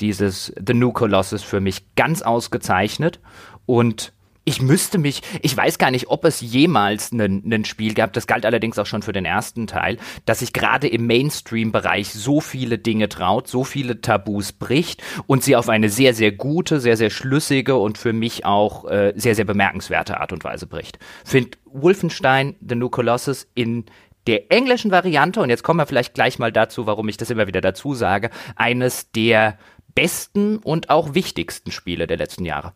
dieses 0.00 0.52
The 0.66 0.74
New 0.74 0.92
Colossus 0.92 1.42
für 1.42 1.60
mich 1.60 1.94
ganz 1.94 2.22
ausgezeichnet 2.22 3.20
und 3.66 4.12
ich 4.44 4.60
müsste 4.60 4.98
mich, 4.98 5.22
ich 5.40 5.56
weiß 5.56 5.78
gar 5.78 5.90
nicht, 5.90 6.08
ob 6.08 6.24
es 6.24 6.40
jemals 6.40 7.12
ein 7.12 7.64
Spiel 7.64 7.94
gab, 7.94 8.12
das 8.12 8.26
galt 8.26 8.44
allerdings 8.44 8.78
auch 8.78 8.86
schon 8.86 9.02
für 9.02 9.12
den 9.12 9.24
ersten 9.24 9.66
Teil, 9.66 9.98
dass 10.26 10.40
sich 10.40 10.52
gerade 10.52 10.88
im 10.88 11.06
Mainstream-Bereich 11.06 12.12
so 12.12 12.40
viele 12.40 12.78
Dinge 12.78 13.08
traut, 13.08 13.48
so 13.48 13.64
viele 13.64 14.00
Tabus 14.00 14.52
bricht 14.52 15.02
und 15.26 15.44
sie 15.44 15.56
auf 15.56 15.68
eine 15.68 15.88
sehr, 15.88 16.14
sehr 16.14 16.32
gute, 16.32 16.80
sehr, 16.80 16.96
sehr 16.96 17.10
schlüssige 17.10 17.76
und 17.76 17.98
für 17.98 18.12
mich 18.12 18.44
auch 18.44 18.84
äh, 18.86 19.12
sehr, 19.16 19.34
sehr 19.34 19.44
bemerkenswerte 19.44 20.20
Art 20.20 20.32
und 20.32 20.44
Weise 20.44 20.66
bricht. 20.66 20.98
Find 21.24 21.58
Wolfenstein, 21.64 22.56
The 22.66 22.74
New 22.74 22.88
Colossus 22.88 23.48
in 23.54 23.84
der 24.26 24.52
englischen 24.52 24.90
Variante, 24.90 25.40
und 25.40 25.50
jetzt 25.50 25.64
kommen 25.64 25.80
wir 25.80 25.86
vielleicht 25.86 26.14
gleich 26.14 26.38
mal 26.38 26.52
dazu, 26.52 26.86
warum 26.86 27.08
ich 27.08 27.16
das 27.16 27.30
immer 27.30 27.46
wieder 27.46 27.60
dazu 27.60 27.94
sage, 27.94 28.30
eines 28.54 29.10
der 29.10 29.58
besten 29.94 30.58
und 30.58 30.90
auch 30.90 31.14
wichtigsten 31.14 31.70
Spiele 31.72 32.06
der 32.06 32.16
letzten 32.16 32.44
Jahre. 32.44 32.72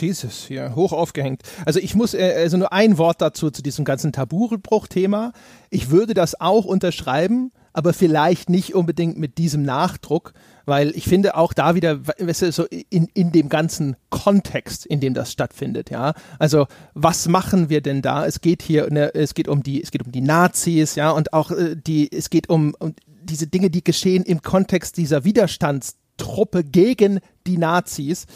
Jesus, 0.00 0.48
ja, 0.48 0.74
hoch 0.74 0.92
aufgehängt. 0.92 1.42
Also 1.64 1.80
ich 1.80 1.94
muss 1.94 2.14
äh, 2.14 2.34
also 2.36 2.56
nur 2.56 2.72
ein 2.72 2.98
Wort 2.98 3.20
dazu 3.20 3.50
zu 3.50 3.62
diesem 3.62 3.84
ganzen 3.84 4.12
Tabubruch-Thema. 4.12 5.32
Ich 5.70 5.90
würde 5.90 6.14
das 6.14 6.40
auch 6.40 6.64
unterschreiben, 6.64 7.52
aber 7.72 7.92
vielleicht 7.92 8.50
nicht 8.50 8.74
unbedingt 8.74 9.18
mit 9.18 9.38
diesem 9.38 9.62
Nachdruck, 9.62 10.32
weil 10.64 10.90
ich 10.90 11.04
finde 11.04 11.36
auch 11.36 11.52
da 11.52 11.74
wieder, 11.74 12.06
weißt 12.06 12.42
du, 12.42 12.52
so 12.52 12.66
in, 12.90 13.08
in 13.14 13.32
dem 13.32 13.48
ganzen 13.48 13.96
Kontext, 14.10 14.86
in 14.86 15.00
dem 15.00 15.14
das 15.14 15.32
stattfindet, 15.32 15.90
ja. 15.90 16.14
Also 16.38 16.66
was 16.94 17.28
machen 17.28 17.68
wir 17.68 17.80
denn 17.80 18.02
da? 18.02 18.26
Es 18.26 18.40
geht 18.40 18.62
hier, 18.62 18.90
ne, 18.90 19.14
es 19.14 19.34
geht 19.34 19.48
um 19.48 19.62
die, 19.62 19.82
es 19.82 19.90
geht 19.90 20.04
um 20.04 20.12
die 20.12 20.20
Nazis, 20.20 20.94
ja, 20.94 21.10
und 21.10 21.32
auch 21.32 21.50
äh, 21.50 21.76
die, 21.76 22.10
es 22.12 22.30
geht 22.30 22.48
um, 22.48 22.74
um 22.78 22.94
diese 23.22 23.46
Dinge, 23.46 23.70
die 23.70 23.84
geschehen 23.84 24.24
im 24.24 24.42
Kontext 24.42 24.96
dieser 24.96 25.24
Widerstandstruppe 25.24 26.64
gegen 26.64 27.20
die 27.46 27.58
Nazis 27.58 28.26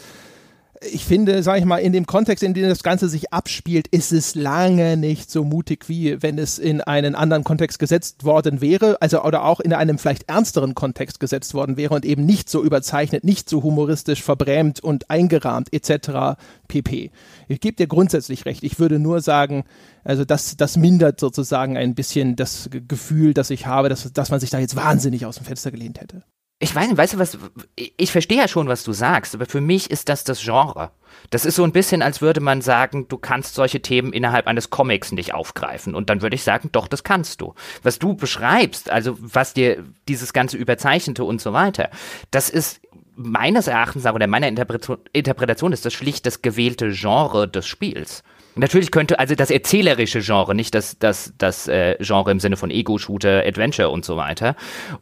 ich 0.81 1.05
finde, 1.05 1.41
sage 1.41 1.59
ich 1.59 1.65
mal, 1.65 1.77
in 1.77 1.91
dem 1.91 2.05
Kontext, 2.05 2.43
in 2.43 2.53
dem 2.53 2.67
das 2.69 2.83
Ganze 2.83 3.09
sich 3.09 3.33
abspielt, 3.33 3.87
ist 3.87 4.11
es 4.11 4.35
lange 4.35 4.95
nicht 4.95 5.31
so 5.31 5.43
mutig, 5.43 5.89
wie 5.89 6.21
wenn 6.21 6.37
es 6.37 6.59
in 6.59 6.81
einen 6.81 7.15
anderen 7.15 7.43
Kontext 7.43 7.79
gesetzt 7.79 8.23
worden 8.23 8.61
wäre, 8.61 9.01
also 9.01 9.23
oder 9.23 9.43
auch 9.43 9.59
in 9.59 9.73
einem 9.73 9.97
vielleicht 9.97 10.29
ernsteren 10.29 10.75
Kontext 10.75 11.19
gesetzt 11.19 11.53
worden 11.53 11.77
wäre 11.77 11.95
und 11.95 12.05
eben 12.05 12.25
nicht 12.25 12.49
so 12.49 12.63
überzeichnet, 12.63 13.23
nicht 13.23 13.49
so 13.49 13.63
humoristisch 13.63 14.21
verbrämt 14.21 14.79
und 14.79 15.09
eingerahmt 15.09 15.73
etc. 15.73 16.39
pp. 16.67 17.11
Ich 17.47 17.59
gebe 17.59 17.75
dir 17.75 17.87
grundsätzlich 17.87 18.45
recht. 18.45 18.63
Ich 18.63 18.77
würde 18.79 18.99
nur 18.99 19.21
sagen, 19.21 19.63
also 20.03 20.25
das, 20.25 20.57
das 20.57 20.77
mindert 20.77 21.19
sozusagen 21.19 21.75
ein 21.75 21.95
bisschen 21.95 22.35
das 22.35 22.69
Gefühl, 22.87 23.33
das 23.33 23.49
ich 23.49 23.65
habe, 23.65 23.89
dass, 23.89 24.11
dass 24.13 24.29
man 24.29 24.39
sich 24.39 24.51
da 24.51 24.59
jetzt 24.59 24.75
wahnsinnig 24.75 25.25
aus 25.25 25.37
dem 25.37 25.45
Fenster 25.45 25.71
gelehnt 25.71 25.99
hätte 25.99 26.23
ich 26.59 26.73
weiß 26.73 26.87
nicht, 26.87 26.97
weißt 26.97 27.13
du 27.13 27.19
was, 27.19 27.37
ich 27.75 28.11
verstehe 28.11 28.39
ja 28.39 28.47
schon, 28.47 28.67
was 28.67 28.83
du 28.83 28.91
sagst, 28.91 29.35
aber 29.35 29.45
für 29.45 29.61
mich 29.61 29.91
ist 29.91 30.09
das 30.09 30.23
das 30.23 30.41
Genre. 30.41 30.89
Das 31.29 31.45
ist 31.45 31.55
so 31.55 31.63
ein 31.63 31.71
bisschen, 31.71 32.01
als 32.01 32.21
würde 32.21 32.41
man 32.41 32.61
sagen, 32.61 33.07
du 33.07 33.17
kannst 33.17 33.53
solche 33.53 33.81
Themen 33.81 34.11
innerhalb 34.11 34.47
eines 34.47 34.71
Comics 34.71 35.11
nicht 35.11 35.35
aufgreifen. 35.35 35.93
Und 35.93 36.09
dann 36.09 36.21
würde 36.21 36.35
ich 36.35 36.43
sagen, 36.43 36.69
doch, 36.71 36.87
das 36.87 37.03
kannst 37.03 37.41
du. 37.41 37.53
Was 37.83 37.99
du 37.99 38.15
beschreibst, 38.15 38.89
also 38.89 39.17
was 39.19 39.53
dir 39.53 39.83
dieses 40.07 40.33
ganze 40.33 40.57
Überzeichnete 40.57 41.23
und 41.23 41.41
so 41.41 41.53
weiter, 41.53 41.89
das 42.31 42.49
ist 42.49 42.81
meines 43.15 43.67
Erachtens 43.67 44.05
oder 44.05 44.27
meiner 44.27 44.47
Interpretation 44.47 45.73
ist 45.73 45.85
das 45.85 45.93
schlicht 45.93 46.25
das 46.25 46.41
gewählte 46.41 46.91
Genre 46.91 47.47
des 47.47 47.67
Spiels. 47.67 48.23
Natürlich 48.57 48.91
könnte 48.91 49.19
also 49.19 49.35
das 49.35 49.51
erzählerische 49.51 50.21
Genre, 50.21 50.55
nicht 50.55 50.73
das, 50.75 50.97
das, 50.99 51.33
das 51.37 51.67
äh, 51.67 51.95
Genre 51.99 52.31
im 52.31 52.39
Sinne 52.39 52.57
von 52.57 52.71
Ego-Shooter, 52.71 53.43
Adventure 53.45 53.89
und 53.89 54.05
so 54.05 54.17
weiter. 54.17 54.55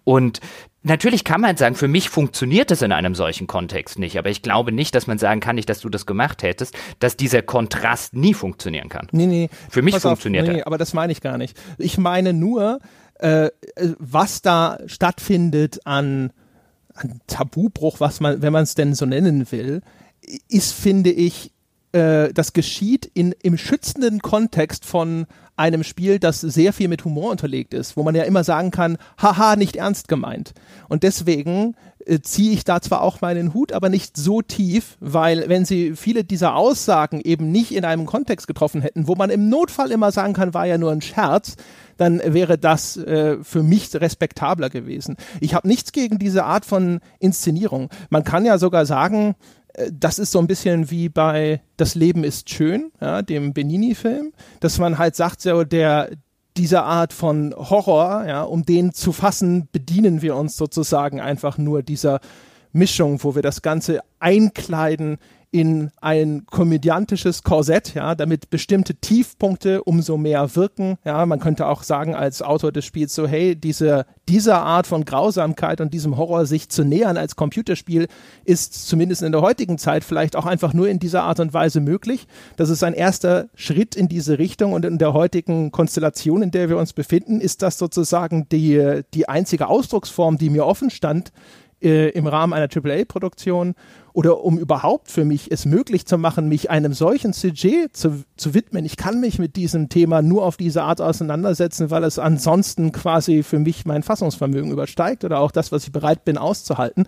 Und 0.04 0.42
Natürlich 0.88 1.24
kann 1.24 1.42
man 1.42 1.58
sagen, 1.58 1.74
für 1.74 1.88
mich 1.88 2.10
funktioniert 2.10 2.70
es 2.70 2.84
in 2.84 2.92
einem 2.92 3.16
solchen 3.16 3.48
Kontext 3.48 3.98
nicht, 3.98 4.20
aber 4.20 4.30
ich 4.30 4.44
glaube 4.44 4.72
nicht, 4.72 4.94
dass 4.94 5.08
man 5.08 5.18
sagen 5.18 5.40
kann, 5.40 5.56
nicht, 5.56 5.68
dass 5.68 5.80
du 5.80 5.90
das 5.90 6.06
gemacht 6.06 6.44
hättest, 6.44 6.76
dass 7.00 7.18
dieser 7.18 7.42
Kontrast 7.42 8.14
nie 8.14 8.36
funktionieren 8.36 8.88
kann. 8.88 9.08
Nee, 9.12 9.26
nee. 9.26 9.50
Für 9.68 9.82
mich 9.82 9.98
funktioniert 9.98 10.48
auf, 10.48 10.54
nee, 10.54 10.60
er. 10.60 10.68
aber 10.68 10.78
das 10.78 10.94
meine 10.94 11.12
ich 11.12 11.22
gar 11.22 11.40
nicht. 11.40 11.58
Ich 11.80 11.98
meine 11.98 12.34
nur, 12.34 12.78
äh, 13.16 13.50
was 13.98 14.44
da 14.44 14.78
stattfindet 14.86 15.80
an, 15.86 16.32
an 16.94 17.20
Tabubruch, 17.26 18.00
was 18.00 18.20
man, 18.20 18.44
wenn 18.44 18.54
man 18.54 18.62
es 18.62 18.76
denn 18.76 18.94
so 18.94 19.08
nennen 19.08 19.52
will, 19.52 19.82
ist, 20.50 20.74
finde 20.74 21.10
ich, 21.10 21.52
äh, 21.96 22.34
das 22.34 22.52
geschieht 22.52 23.10
in, 23.14 23.34
im 23.42 23.58
schützenden 23.58 24.20
Kontext 24.20 24.84
von 24.84 25.26
einem 25.56 25.86
Spiel, 25.86 26.20
das 26.20 26.42
sehr 26.42 26.74
viel 26.74 26.90
mit 26.90 27.06
Humor 27.06 27.32
unterlegt 27.32 27.74
ist, 27.74 27.96
wo 27.96 28.04
man 28.04 28.14
ja 28.14 28.24
immer 28.24 28.44
sagen 28.44 28.72
kann, 28.72 28.98
haha, 29.18 29.56
nicht 29.56 29.78
ernst 29.78 30.10
gemeint. 30.10 30.54
Und 30.90 31.04
deswegen 31.04 31.76
äh, 32.06 32.20
ziehe 32.20 32.52
ich 32.52 32.66
da 32.66 32.82
zwar 32.82 33.02
auch 33.02 33.22
meinen 33.22 33.54
Hut, 33.54 33.72
aber 33.72 33.88
nicht 33.88 34.18
so 34.18 34.42
tief, 34.42 34.98
weil 35.00 35.48
wenn 35.48 35.64
sie 35.64 35.96
viele 35.96 36.26
dieser 36.26 36.56
Aussagen 36.56 37.22
eben 37.22 37.52
nicht 37.52 37.74
in 37.74 37.86
einem 37.86 38.06
Kontext 38.06 38.48
getroffen 38.48 38.82
hätten, 38.82 39.08
wo 39.08 39.16
man 39.16 39.30
im 39.30 39.48
Notfall 39.48 39.92
immer 39.92 40.12
sagen 40.12 40.34
kann, 40.34 40.54
war 40.54 40.66
ja 40.66 40.78
nur 40.78 40.92
ein 40.92 41.02
Scherz, 41.02 41.56
dann 41.96 42.22
wäre 42.26 42.58
das 42.58 42.98
äh, 42.98 43.38
für 43.42 43.64
mich 43.64 43.96
respektabler 43.96 44.70
gewesen. 44.70 45.16
Ich 45.40 45.54
habe 45.54 45.70
nichts 45.70 45.94
gegen 45.94 46.20
diese 46.20 46.44
Art 46.44 46.66
von 46.66 47.00
Inszenierung. 47.20 47.90
Man 48.10 48.26
kann 48.26 48.46
ja 48.46 48.58
sogar 48.58 48.86
sagen, 48.86 49.36
das 49.92 50.20
ist 50.20 50.32
so 50.32 50.40
ein 50.40 50.48
bisschen 50.48 50.90
wie 50.90 51.10
bei 51.10 51.62
Das 51.78 51.96
Leben 51.96 52.24
ist 52.24 52.50
schön, 52.50 52.92
ja, 53.02 53.22
dem 53.22 53.54
Benini-Film, 53.54 54.34
dass 54.60 54.80
man 54.80 54.98
halt 54.98 55.16
sagt, 55.16 55.42
so 55.42 55.64
der, 55.64 56.12
dieser 56.58 56.86
Art 56.86 57.14
von 57.14 57.54
Horror, 57.56 58.26
ja, 58.28 58.44
um 58.44 58.66
den 58.66 58.94
zu 58.94 59.12
fassen, 59.12 59.68
bedienen 59.72 60.22
wir 60.22 60.36
uns 60.36 60.56
sozusagen 60.56 61.20
einfach 61.20 61.58
nur 61.58 61.84
dieser 61.84 62.20
Mischung, 62.72 63.24
wo 63.24 63.36
wir 63.36 63.42
das 63.42 63.62
Ganze 63.62 64.02
einkleiden 64.20 65.18
in 65.56 65.90
ein 66.02 66.46
komödiantisches 66.48 67.44
Korsett, 67.44 67.94
ja, 67.94 68.14
damit 68.14 68.50
bestimmte 68.50 68.94
Tiefpunkte 68.96 69.86
umso 69.86 70.18
mehr 70.18 70.54
wirken. 70.58 70.98
Ja, 71.06 71.26
man 71.26 71.40
könnte 71.40 71.68
auch 71.68 71.84
sagen 71.84 72.14
als 72.14 72.42
Autor 72.42 72.74
des 72.74 72.84
Spiels 72.84 73.16
so, 73.16 73.26
hey, 73.26 73.56
diese, 73.56 74.06
dieser 74.28 74.64
Art 74.64 74.86
von 74.86 75.06
Grausamkeit 75.06 75.80
und 75.80 75.94
diesem 75.94 76.18
Horror 76.18 76.46
sich 76.46 76.68
zu 76.68 76.84
nähern 76.84 77.16
als 77.16 77.38
Computerspiel 77.38 78.08
ist 78.44 78.86
zumindest 78.90 79.22
in 79.22 79.32
der 79.32 79.40
heutigen 79.40 79.78
Zeit 79.78 80.04
vielleicht 80.04 80.36
auch 80.36 80.46
einfach 80.46 80.74
nur 80.74 80.90
in 80.90 81.00
dieser 81.00 81.24
Art 81.24 81.40
und 81.40 81.54
Weise 81.54 81.80
möglich. 81.80 82.28
Das 82.58 82.70
ist 82.70 82.84
ein 82.84 82.94
erster 82.94 83.48
Schritt 83.56 83.96
in 83.96 84.10
diese 84.10 84.38
Richtung 84.38 84.74
und 84.74 84.84
in 84.84 84.98
der 84.98 85.14
heutigen 85.14 85.72
Konstellation, 85.72 86.42
in 86.42 86.52
der 86.52 86.68
wir 86.68 86.78
uns 86.78 86.92
befinden, 86.92 87.40
ist 87.40 87.62
das 87.62 87.78
sozusagen 87.78 88.50
die, 88.50 89.04
die 89.14 89.30
einzige 89.30 89.70
Ausdrucksform, 89.70 90.38
die 90.38 90.50
mir 90.50 90.66
offen 90.66 90.90
stand, 90.90 91.32
äh, 91.86 92.10
im 92.10 92.28
Rahmen 92.28 92.52
einer 92.52 92.68
AAA-Produktion 92.68 93.76
oder 94.12 94.44
um 94.44 94.58
überhaupt 94.58 95.12
für 95.12 95.24
mich 95.24 95.52
es 95.52 95.66
möglich 95.66 96.06
zu 96.06 96.18
machen, 96.18 96.50
mich 96.50 96.70
einem 96.70 96.94
solchen 96.94 97.32
Sujet 97.32 97.96
zu, 97.96 98.24
zu 98.38 98.54
widmen. 98.54 98.86
Ich 98.86 98.98
kann 98.98 99.20
mich 99.20 99.40
mit 99.40 99.56
diesem 99.56 99.90
Thema 99.90 100.22
nur 100.22 100.44
auf 100.46 100.58
diese 100.58 100.84
Art 100.84 101.00
auseinandersetzen, 101.00 101.92
weil 101.92 102.04
es 102.04 102.18
ansonsten 102.18 102.92
quasi 102.92 103.44
für 103.44 103.60
mich 103.60 103.86
mein 103.86 104.04
Fassungsvermögen 104.04 104.72
übersteigt 104.72 105.24
oder 105.24 105.40
auch 105.40 105.52
das, 105.52 105.72
was 105.72 105.84
ich 105.84 105.92
bereit 105.92 106.26
bin 106.26 106.38
auszuhalten. 106.38 107.06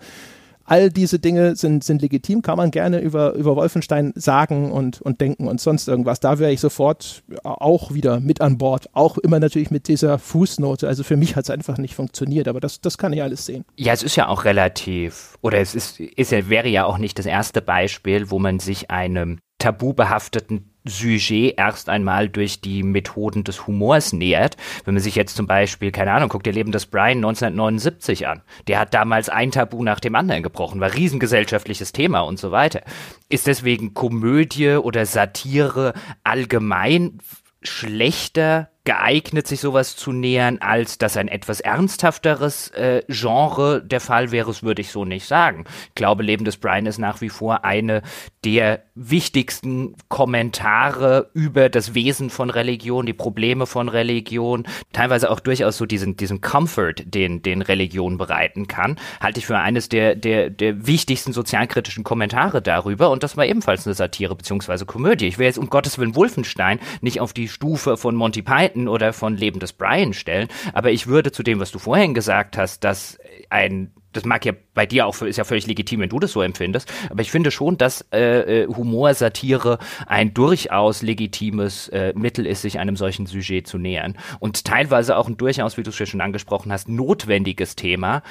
All 0.68 0.90
diese 0.90 1.18
Dinge 1.18 1.56
sind, 1.56 1.82
sind 1.82 2.02
legitim, 2.02 2.42
kann 2.42 2.58
man 2.58 2.70
gerne 2.70 3.00
über, 3.00 3.32
über 3.32 3.56
Wolfenstein 3.56 4.12
sagen 4.16 4.70
und, 4.70 5.00
und 5.00 5.22
denken 5.22 5.48
und 5.48 5.62
sonst 5.62 5.88
irgendwas. 5.88 6.20
Da 6.20 6.38
wäre 6.38 6.52
ich 6.52 6.60
sofort 6.60 7.22
auch 7.42 7.94
wieder 7.94 8.20
mit 8.20 8.42
an 8.42 8.58
Bord. 8.58 8.90
Auch 8.92 9.16
immer 9.16 9.40
natürlich 9.40 9.70
mit 9.70 9.88
dieser 9.88 10.18
Fußnote. 10.18 10.86
Also 10.86 11.04
für 11.04 11.16
mich 11.16 11.36
hat 11.36 11.44
es 11.44 11.50
einfach 11.50 11.78
nicht 11.78 11.94
funktioniert, 11.94 12.48
aber 12.48 12.60
das, 12.60 12.82
das 12.82 12.98
kann 12.98 13.14
ich 13.14 13.22
alles 13.22 13.46
sehen. 13.46 13.64
Ja, 13.76 13.94
es 13.94 14.02
ist 14.02 14.16
ja 14.16 14.28
auch 14.28 14.44
relativ, 14.44 15.38
oder 15.40 15.58
es 15.58 15.74
ist, 15.74 16.00
ist 16.00 16.28
wäre 16.50 16.68
ja 16.68 16.84
auch 16.84 16.98
nicht 16.98 17.18
das 17.18 17.24
erste 17.24 17.62
Beispiel, 17.62 18.30
wo 18.30 18.38
man 18.38 18.58
sich 18.58 18.90
einem 18.90 19.38
tabubehafteten 19.58 20.70
Sujet 20.88 21.54
erst 21.56 21.88
einmal 21.88 22.28
durch 22.28 22.60
die 22.60 22.82
Methoden 22.82 23.44
des 23.44 23.66
Humors 23.66 24.12
nähert. 24.12 24.56
Wenn 24.84 24.94
man 24.94 25.02
sich 25.02 25.14
jetzt 25.14 25.36
zum 25.36 25.46
Beispiel, 25.46 25.92
keine 25.92 26.12
Ahnung, 26.12 26.28
guckt 26.28 26.46
ihr 26.46 26.52
Leben 26.52 26.72
des 26.72 26.86
Brian 26.86 27.18
1979 27.18 28.26
an. 28.26 28.42
Der 28.66 28.80
hat 28.80 28.94
damals 28.94 29.28
ein 29.28 29.50
Tabu 29.50 29.82
nach 29.82 30.00
dem 30.00 30.14
anderen 30.14 30.42
gebrochen, 30.42 30.80
war 30.80 30.94
riesengesellschaftliches 30.94 31.92
Thema 31.92 32.20
und 32.20 32.38
so 32.38 32.50
weiter. 32.50 32.82
Ist 33.28 33.46
deswegen 33.46 33.94
Komödie 33.94 34.76
oder 34.76 35.06
Satire 35.06 35.94
allgemein 36.24 37.18
schlechter 37.62 38.70
geeignet, 38.88 39.46
sich 39.46 39.60
sowas 39.60 39.96
zu 39.96 40.12
nähern, 40.12 40.60
als 40.62 40.96
dass 40.96 41.18
ein 41.18 41.28
etwas 41.28 41.60
ernsthafteres 41.60 42.70
äh, 42.70 43.02
Genre 43.08 43.82
der 43.84 44.00
Fall 44.00 44.30
wäre, 44.30 44.46
das 44.46 44.62
würde 44.62 44.80
ich 44.80 44.90
so 44.90 45.04
nicht 45.04 45.26
sagen. 45.26 45.66
Ich 45.88 45.94
glaube, 45.94 46.22
Leben 46.22 46.46
des 46.46 46.56
Brian 46.56 46.86
ist 46.86 46.96
nach 46.96 47.20
wie 47.20 47.28
vor 47.28 47.66
eine 47.66 48.00
der 48.46 48.84
wichtigsten 48.94 49.94
Kommentare 50.08 51.28
über 51.34 51.68
das 51.68 51.92
Wesen 51.92 52.30
von 52.30 52.48
Religion, 52.48 53.04
die 53.04 53.12
Probleme 53.12 53.66
von 53.66 53.90
Religion, 53.90 54.66
teilweise 54.94 55.30
auch 55.30 55.40
durchaus 55.40 55.76
so 55.76 55.84
diesen, 55.84 56.16
diesen 56.16 56.40
Comfort, 56.40 56.94
den, 57.04 57.42
den 57.42 57.60
Religion 57.60 58.16
bereiten 58.16 58.68
kann, 58.68 58.96
halte 59.20 59.40
ich 59.40 59.46
für 59.46 59.58
eines 59.58 59.90
der, 59.90 60.14
der, 60.14 60.48
der 60.48 60.86
wichtigsten 60.86 61.34
sozialkritischen 61.34 62.04
Kommentare 62.04 62.62
darüber 62.62 63.10
und 63.10 63.22
das 63.22 63.36
war 63.36 63.44
ebenfalls 63.44 63.86
eine 63.86 63.92
Satire 63.92 64.34
bzw. 64.34 64.86
Komödie. 64.86 65.26
Ich 65.26 65.36
will 65.36 65.44
jetzt 65.44 65.58
um 65.58 65.68
Gottes 65.68 65.98
Willen 65.98 66.16
Wolfenstein 66.16 66.80
nicht 67.02 67.20
auf 67.20 67.34
die 67.34 67.48
Stufe 67.48 67.98
von 67.98 68.14
Monty 68.14 68.40
Python 68.40 68.77
Clinton 68.78 68.88
oder 68.88 69.12
von 69.12 69.36
Leben 69.36 69.60
des 69.60 69.72
Brian 69.72 70.12
stellen. 70.12 70.48
Aber 70.72 70.90
ich 70.90 71.06
würde 71.06 71.32
zu 71.32 71.42
dem, 71.42 71.60
was 71.60 71.72
du 71.72 71.78
vorhin 71.78 72.14
gesagt 72.14 72.56
hast, 72.56 72.84
dass 72.84 73.18
ein 73.50 73.92
das 74.12 74.24
mag 74.24 74.44
ja 74.44 74.52
bei 74.74 74.86
dir 74.86 75.06
auch, 75.06 75.20
ist 75.22 75.36
ja 75.36 75.44
völlig 75.44 75.66
legitim, 75.66 76.00
wenn 76.00 76.08
du 76.08 76.18
das 76.18 76.32
so 76.32 76.42
empfindest, 76.42 76.92
aber 77.10 77.20
ich 77.20 77.30
finde 77.30 77.50
schon, 77.50 77.76
dass 77.76 78.06
äh, 78.12 78.62
äh, 78.62 78.66
Humor, 78.66 79.14
Satire 79.14 79.78
ein 80.06 80.34
durchaus 80.34 81.02
legitimes 81.02 81.88
äh, 81.88 82.12
Mittel 82.16 82.46
ist, 82.46 82.62
sich 82.62 82.78
einem 82.78 82.96
solchen 82.96 83.26
Sujet 83.26 83.66
zu 83.66 83.78
nähern. 83.78 84.16
Und 84.40 84.64
teilweise 84.64 85.16
auch 85.16 85.28
ein 85.28 85.36
durchaus, 85.36 85.76
wie 85.76 85.82
du 85.82 85.90
es 85.90 85.98
ja 85.98 86.06
schon 86.06 86.20
angesprochen 86.20 86.72
hast, 86.72 86.88
notwendiges 86.88 87.76
Thema, 87.76 88.22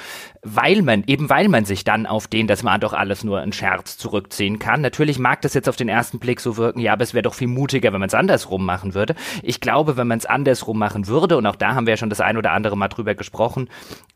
weil 0.42 0.82
man, 0.82 1.04
eben 1.06 1.30
weil 1.30 1.48
man 1.48 1.64
sich 1.64 1.84
dann 1.84 2.06
auf 2.06 2.26
den, 2.26 2.46
das 2.46 2.64
war 2.64 2.78
doch 2.78 2.92
alles 2.92 3.24
nur 3.24 3.40
ein 3.40 3.52
Scherz 3.52 3.98
zurückziehen 3.98 4.58
kann. 4.58 4.80
Natürlich 4.80 5.18
mag 5.18 5.42
das 5.42 5.54
jetzt 5.54 5.68
auf 5.68 5.76
den 5.76 5.88
ersten 5.88 6.18
Blick 6.18 6.40
so 6.40 6.56
wirken, 6.56 6.80
ja, 6.80 6.92
aber 6.92 7.04
es 7.04 7.14
wäre 7.14 7.22
doch 7.22 7.34
viel 7.34 7.48
mutiger, 7.48 7.92
wenn 7.92 8.00
man 8.00 8.08
es 8.08 8.14
andersrum 8.14 8.64
machen 8.64 8.94
würde. 8.94 9.14
Ich 9.42 9.60
glaube, 9.60 9.96
wenn 9.96 10.06
man 10.06 10.18
es 10.18 10.26
andersrum 10.26 10.78
machen 10.78 11.06
würde, 11.06 11.36
und 11.36 11.46
auch 11.46 11.56
da 11.56 11.74
haben 11.74 11.86
wir 11.86 11.92
ja 11.92 11.96
schon 11.96 12.10
das 12.10 12.20
ein 12.20 12.36
oder 12.36 12.52
andere 12.52 12.76
Mal 12.76 12.88
drüber 12.88 13.14
gesprochen, 13.14 13.68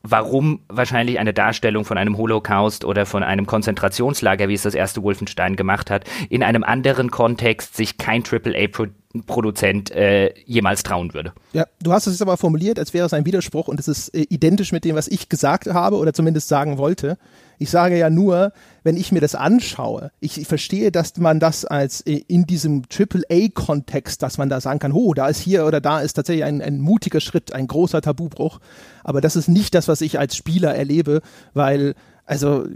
warum 0.02 0.60
wahrscheinlich 0.68 1.18
eine 1.18 1.32
Darstellung 1.32 1.51
von 1.52 1.98
einem 1.98 2.16
Holocaust 2.16 2.84
oder 2.84 3.06
von 3.06 3.22
einem 3.22 3.46
Konzentrationslager, 3.46 4.48
wie 4.48 4.54
es 4.54 4.62
das 4.62 4.74
erste 4.74 5.02
Wolfenstein 5.02 5.56
gemacht 5.56 5.90
hat, 5.90 6.04
in 6.28 6.42
einem 6.42 6.64
anderen 6.64 7.10
Kontext 7.10 7.76
sich 7.76 7.98
kein 7.98 8.22
AAA-Produzent 8.24 9.90
äh, 9.90 10.34
jemals 10.44 10.82
trauen 10.82 11.14
würde. 11.14 11.32
Ja, 11.52 11.66
du 11.82 11.92
hast 11.92 12.06
es 12.06 12.14
jetzt 12.14 12.22
aber 12.22 12.36
formuliert, 12.36 12.78
als 12.78 12.94
wäre 12.94 13.06
es 13.06 13.12
ein 13.12 13.26
Widerspruch 13.26 13.68
und 13.68 13.80
es 13.80 13.88
ist 13.88 14.08
äh, 14.14 14.26
identisch 14.28 14.72
mit 14.72 14.84
dem, 14.84 14.96
was 14.96 15.08
ich 15.08 15.28
gesagt 15.28 15.66
habe 15.66 15.96
oder 15.96 16.12
zumindest 16.12 16.48
sagen 16.48 16.78
wollte. 16.78 17.18
Ich 17.62 17.70
sage 17.70 17.96
ja 17.96 18.10
nur, 18.10 18.52
wenn 18.82 18.96
ich 18.96 19.12
mir 19.12 19.20
das 19.20 19.36
anschaue, 19.36 20.10
ich, 20.18 20.40
ich 20.40 20.48
verstehe, 20.48 20.90
dass 20.90 21.16
man 21.16 21.38
das 21.38 21.64
als 21.64 22.00
äh, 22.00 22.24
in 22.26 22.44
diesem 22.44 22.82
AAA-Kontext, 22.90 24.20
dass 24.20 24.36
man 24.36 24.48
da 24.48 24.60
sagen 24.60 24.80
kann, 24.80 24.92
oh, 24.92 25.14
da 25.14 25.28
ist 25.28 25.38
hier 25.38 25.64
oder 25.64 25.80
da 25.80 26.00
ist 26.00 26.14
tatsächlich 26.14 26.44
ein, 26.44 26.60
ein 26.60 26.80
mutiger 26.80 27.20
Schritt, 27.20 27.52
ein 27.52 27.68
großer 27.68 28.02
Tabubruch. 28.02 28.58
Aber 29.04 29.20
das 29.20 29.36
ist 29.36 29.48
nicht 29.48 29.74
das, 29.74 29.86
was 29.86 30.00
ich 30.00 30.18
als 30.18 30.34
Spieler 30.34 30.74
erlebe, 30.74 31.22
weil 31.54 31.94
also 32.24 32.66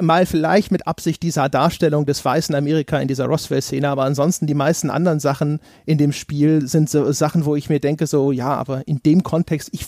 mal 0.00 0.26
vielleicht 0.26 0.70
mit 0.70 0.86
Absicht 0.86 1.22
dieser 1.22 1.48
Darstellung 1.48 2.06
des 2.06 2.24
weißen 2.24 2.54
Amerika 2.54 2.98
in 2.98 3.08
dieser 3.08 3.26
Roswell-Szene, 3.26 3.88
aber 3.88 4.04
ansonsten 4.04 4.46
die 4.46 4.54
meisten 4.54 4.90
anderen 4.90 5.20
Sachen 5.20 5.60
in 5.84 5.98
dem 5.98 6.12
Spiel 6.12 6.66
sind 6.66 6.90
so 6.90 7.10
Sachen, 7.12 7.44
wo 7.44 7.56
ich 7.56 7.68
mir 7.68 7.80
denke, 7.80 8.06
so, 8.06 8.32
ja, 8.32 8.54
aber 8.54 8.86
in 8.86 9.02
dem 9.04 9.22
Kontext, 9.22 9.70
ich 9.72 9.86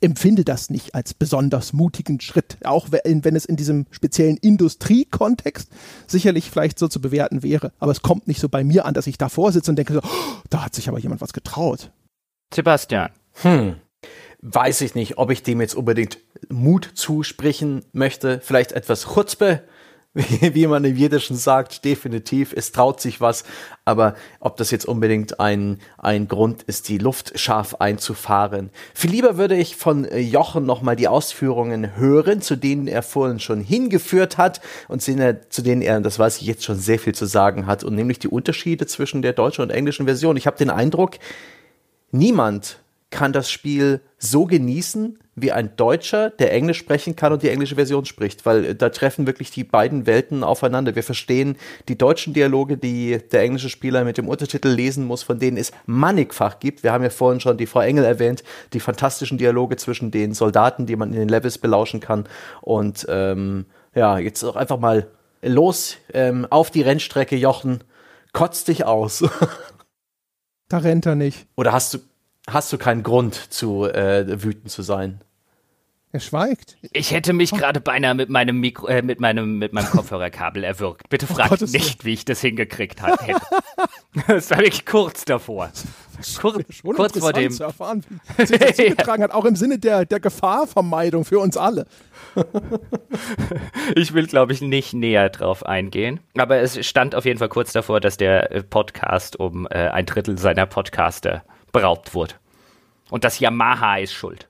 empfinde 0.00 0.44
das 0.44 0.70
nicht 0.70 0.94
als 0.94 1.14
besonders 1.14 1.72
mutigen 1.72 2.20
Schritt, 2.20 2.58
auch 2.64 2.88
wenn, 2.90 3.24
wenn 3.24 3.36
es 3.36 3.44
in 3.44 3.56
diesem 3.56 3.86
speziellen 3.90 4.36
Industriekontext 4.36 5.68
sicherlich 6.06 6.50
vielleicht 6.50 6.78
so 6.78 6.88
zu 6.88 7.00
bewerten 7.00 7.42
wäre. 7.42 7.72
Aber 7.78 7.92
es 7.92 8.02
kommt 8.02 8.28
nicht 8.28 8.40
so 8.40 8.48
bei 8.48 8.64
mir 8.64 8.84
an, 8.84 8.94
dass 8.94 9.06
ich 9.06 9.18
davor 9.18 9.52
sitze 9.52 9.70
und 9.70 9.76
denke, 9.76 9.94
so, 9.94 10.00
oh, 10.02 10.36
da 10.50 10.64
hat 10.64 10.74
sich 10.74 10.88
aber 10.88 10.98
jemand 10.98 11.20
was 11.20 11.32
getraut. 11.32 11.90
Sebastian. 12.52 13.10
Hm 13.42 13.76
weiß 14.44 14.82
ich 14.82 14.94
nicht, 14.94 15.16
ob 15.16 15.30
ich 15.30 15.42
dem 15.42 15.60
jetzt 15.62 15.74
unbedingt 15.74 16.18
Mut 16.50 16.90
zusprechen 16.94 17.82
möchte. 17.92 18.40
Vielleicht 18.44 18.72
etwas 18.72 19.14
Chutzpe, 19.14 19.62
wie 20.12 20.66
man 20.66 20.84
im 20.84 20.96
Jiddischen 20.96 21.34
sagt, 21.34 21.82
definitiv. 21.86 22.52
Es 22.54 22.70
traut 22.70 23.00
sich 23.00 23.22
was. 23.22 23.44
Aber 23.86 24.14
ob 24.40 24.58
das 24.58 24.70
jetzt 24.70 24.84
unbedingt 24.84 25.40
ein, 25.40 25.78
ein 25.96 26.28
Grund 26.28 26.62
ist, 26.64 26.90
die 26.90 26.98
Luft 26.98 27.40
scharf 27.40 27.76
einzufahren. 27.76 28.68
Viel 28.92 29.12
lieber 29.12 29.38
würde 29.38 29.56
ich 29.56 29.76
von 29.76 30.06
Jochen 30.14 30.66
nochmal 30.66 30.94
die 30.94 31.08
Ausführungen 31.08 31.96
hören, 31.96 32.42
zu 32.42 32.54
denen 32.54 32.86
er 32.86 33.02
vorhin 33.02 33.40
schon 33.40 33.62
hingeführt 33.62 34.36
hat 34.36 34.60
und 34.88 35.00
zu 35.00 35.62
denen 35.62 35.80
er, 35.80 36.00
das 36.02 36.18
weiß 36.18 36.42
ich 36.42 36.46
jetzt 36.46 36.64
schon 36.64 36.78
sehr 36.78 36.98
viel 36.98 37.14
zu 37.14 37.24
sagen 37.24 37.66
hat. 37.66 37.82
Und 37.82 37.94
nämlich 37.94 38.18
die 38.18 38.28
Unterschiede 38.28 38.86
zwischen 38.86 39.22
der 39.22 39.32
deutschen 39.32 39.62
und 39.62 39.70
englischen 39.70 40.04
Version. 40.04 40.36
Ich 40.36 40.46
habe 40.46 40.58
den 40.58 40.70
Eindruck, 40.70 41.16
niemand 42.12 42.83
kann 43.14 43.32
das 43.32 43.48
Spiel 43.48 44.00
so 44.18 44.44
genießen 44.44 45.20
wie 45.36 45.52
ein 45.52 45.76
Deutscher, 45.76 46.30
der 46.30 46.52
Englisch 46.52 46.78
sprechen 46.78 47.14
kann 47.14 47.32
und 47.32 47.44
die 47.44 47.48
englische 47.48 47.76
Version 47.76 48.04
spricht, 48.04 48.44
weil 48.44 48.64
äh, 48.64 48.74
da 48.74 48.88
treffen 48.88 49.28
wirklich 49.28 49.52
die 49.52 49.62
beiden 49.62 50.04
Welten 50.06 50.42
aufeinander. 50.42 50.96
Wir 50.96 51.04
verstehen 51.04 51.56
die 51.88 51.96
deutschen 51.96 52.34
Dialoge, 52.34 52.76
die 52.76 53.20
der 53.30 53.42
englische 53.42 53.68
Spieler 53.68 54.02
mit 54.02 54.18
dem 54.18 54.28
Untertitel 54.28 54.68
lesen 54.68 55.06
muss, 55.06 55.22
von 55.22 55.38
denen 55.38 55.56
es 55.56 55.70
mannigfach 55.86 56.58
gibt. 56.58 56.82
Wir 56.82 56.92
haben 56.92 57.04
ja 57.04 57.10
vorhin 57.10 57.40
schon 57.40 57.56
die 57.56 57.66
Frau 57.66 57.82
Engel 57.82 58.04
erwähnt, 58.04 58.42
die 58.72 58.80
fantastischen 58.80 59.38
Dialoge 59.38 59.76
zwischen 59.76 60.10
den 60.10 60.34
Soldaten, 60.34 60.86
die 60.86 60.96
man 60.96 61.12
in 61.12 61.20
den 61.20 61.28
Levels 61.28 61.58
belauschen 61.58 62.00
kann. 62.00 62.24
Und 62.62 63.06
ähm, 63.08 63.66
ja, 63.94 64.18
jetzt 64.18 64.42
auch 64.42 64.56
einfach 64.56 64.80
mal 64.80 65.06
los 65.40 65.98
ähm, 66.12 66.48
auf 66.50 66.72
die 66.72 66.82
Rennstrecke, 66.82 67.36
Jochen. 67.36 67.84
Kotz 68.32 68.64
dich 68.64 68.84
aus. 68.84 69.24
da 70.68 70.78
rennt 70.78 71.06
er 71.06 71.14
nicht. 71.14 71.46
Oder 71.56 71.72
hast 71.72 71.94
du, 71.94 71.98
hast 72.48 72.72
du 72.72 72.78
keinen 72.78 73.02
Grund 73.02 73.34
zu 73.34 73.84
äh, 73.84 74.42
wütend 74.42 74.70
zu 74.70 74.82
sein. 74.82 75.20
Er 76.14 76.20
schweigt. 76.20 76.76
Ich 76.92 77.10
hätte 77.10 77.32
mich 77.32 77.52
oh. 77.52 77.56
gerade 77.56 77.80
beinahe 77.80 78.14
mit 78.14 78.28
meinem 78.28 78.60
Mikro, 78.60 78.86
äh, 78.86 79.02
mit 79.02 79.18
meinem, 79.18 79.58
mit 79.58 79.72
meinem 79.72 79.86
Kopfhörerkabel 79.90 80.62
erwürgt. 80.62 81.08
Bitte 81.08 81.26
frag 81.26 81.50
oh 81.50 81.64
nicht, 81.64 82.04
wie 82.04 82.12
ich 82.12 82.24
das 82.24 82.40
hingekriegt 82.40 83.04
hätte. 83.04 83.40
das 84.28 84.48
war 84.48 84.58
wirklich 84.58 84.86
kurz 84.86 85.24
davor. 85.24 85.72
Kur 86.40 86.62
kurz 86.94 87.18
vor 87.18 87.32
dem. 87.32 87.50
Zu 87.50 87.64
erfahren, 87.64 88.04
wie 88.36 88.46
sich 88.46 88.58
das 88.58 88.76
zugetragen 88.76 89.24
hat, 89.24 89.32
auch 89.32 89.44
im 89.44 89.56
Sinne 89.56 89.80
der, 89.80 90.04
der 90.04 90.20
Gefahrvermeidung 90.20 91.24
für 91.24 91.40
uns 91.40 91.56
alle. 91.56 91.88
ich 93.96 94.14
will, 94.14 94.28
glaube 94.28 94.52
ich, 94.52 94.60
nicht 94.60 94.94
näher 94.94 95.30
drauf 95.30 95.66
eingehen. 95.66 96.20
Aber 96.38 96.58
es 96.58 96.86
stand 96.86 97.16
auf 97.16 97.24
jeden 97.24 97.40
Fall 97.40 97.48
kurz 97.48 97.72
davor, 97.72 97.98
dass 97.98 98.16
der 98.16 98.52
äh, 98.52 98.62
Podcast 98.62 99.34
um 99.40 99.66
äh, 99.68 99.88
ein 99.88 100.06
Drittel 100.06 100.38
seiner 100.38 100.66
Podcaster 100.66 101.42
beraubt 101.74 102.14
wurde. 102.14 102.34
Und 103.10 103.24
das 103.24 103.38
Yamaha 103.38 103.98
ist 103.98 104.14
schuld. 104.14 104.48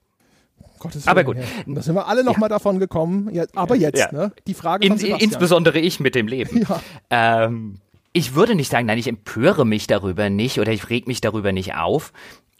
Gottes 0.78 1.08
Aber 1.08 1.24
gut. 1.24 1.38
Da 1.66 1.82
sind 1.82 1.94
wir 1.96 2.06
alle 2.06 2.22
noch 2.22 2.34
Ja. 2.34 2.38
mal 2.38 2.48
davon 2.48 2.78
gekommen. 2.78 3.30
Ja, 3.32 3.46
aber 3.54 3.74
jetzt, 3.74 3.98
Ja. 3.98 4.12
ne? 4.12 4.32
Die 4.46 4.54
Frage 4.54 4.86
In, 4.86 4.92
insbesondere 4.98 5.80
ich 5.80 5.98
mit 5.98 6.14
dem 6.14 6.28
Leben. 6.28 6.64
Ja. 6.68 6.80
Ähm, 7.10 7.80
ich 8.12 8.34
würde 8.36 8.54
nicht 8.54 8.70
sagen, 8.70 8.86
nein, 8.86 8.98
ich 8.98 9.08
empöre 9.08 9.64
mich 9.66 9.88
darüber 9.88 10.30
nicht 10.30 10.60
oder 10.60 10.70
ich 10.70 10.88
reg 10.90 11.08
mich 11.08 11.20
darüber 11.20 11.50
nicht 11.50 11.74
auf. 11.74 12.12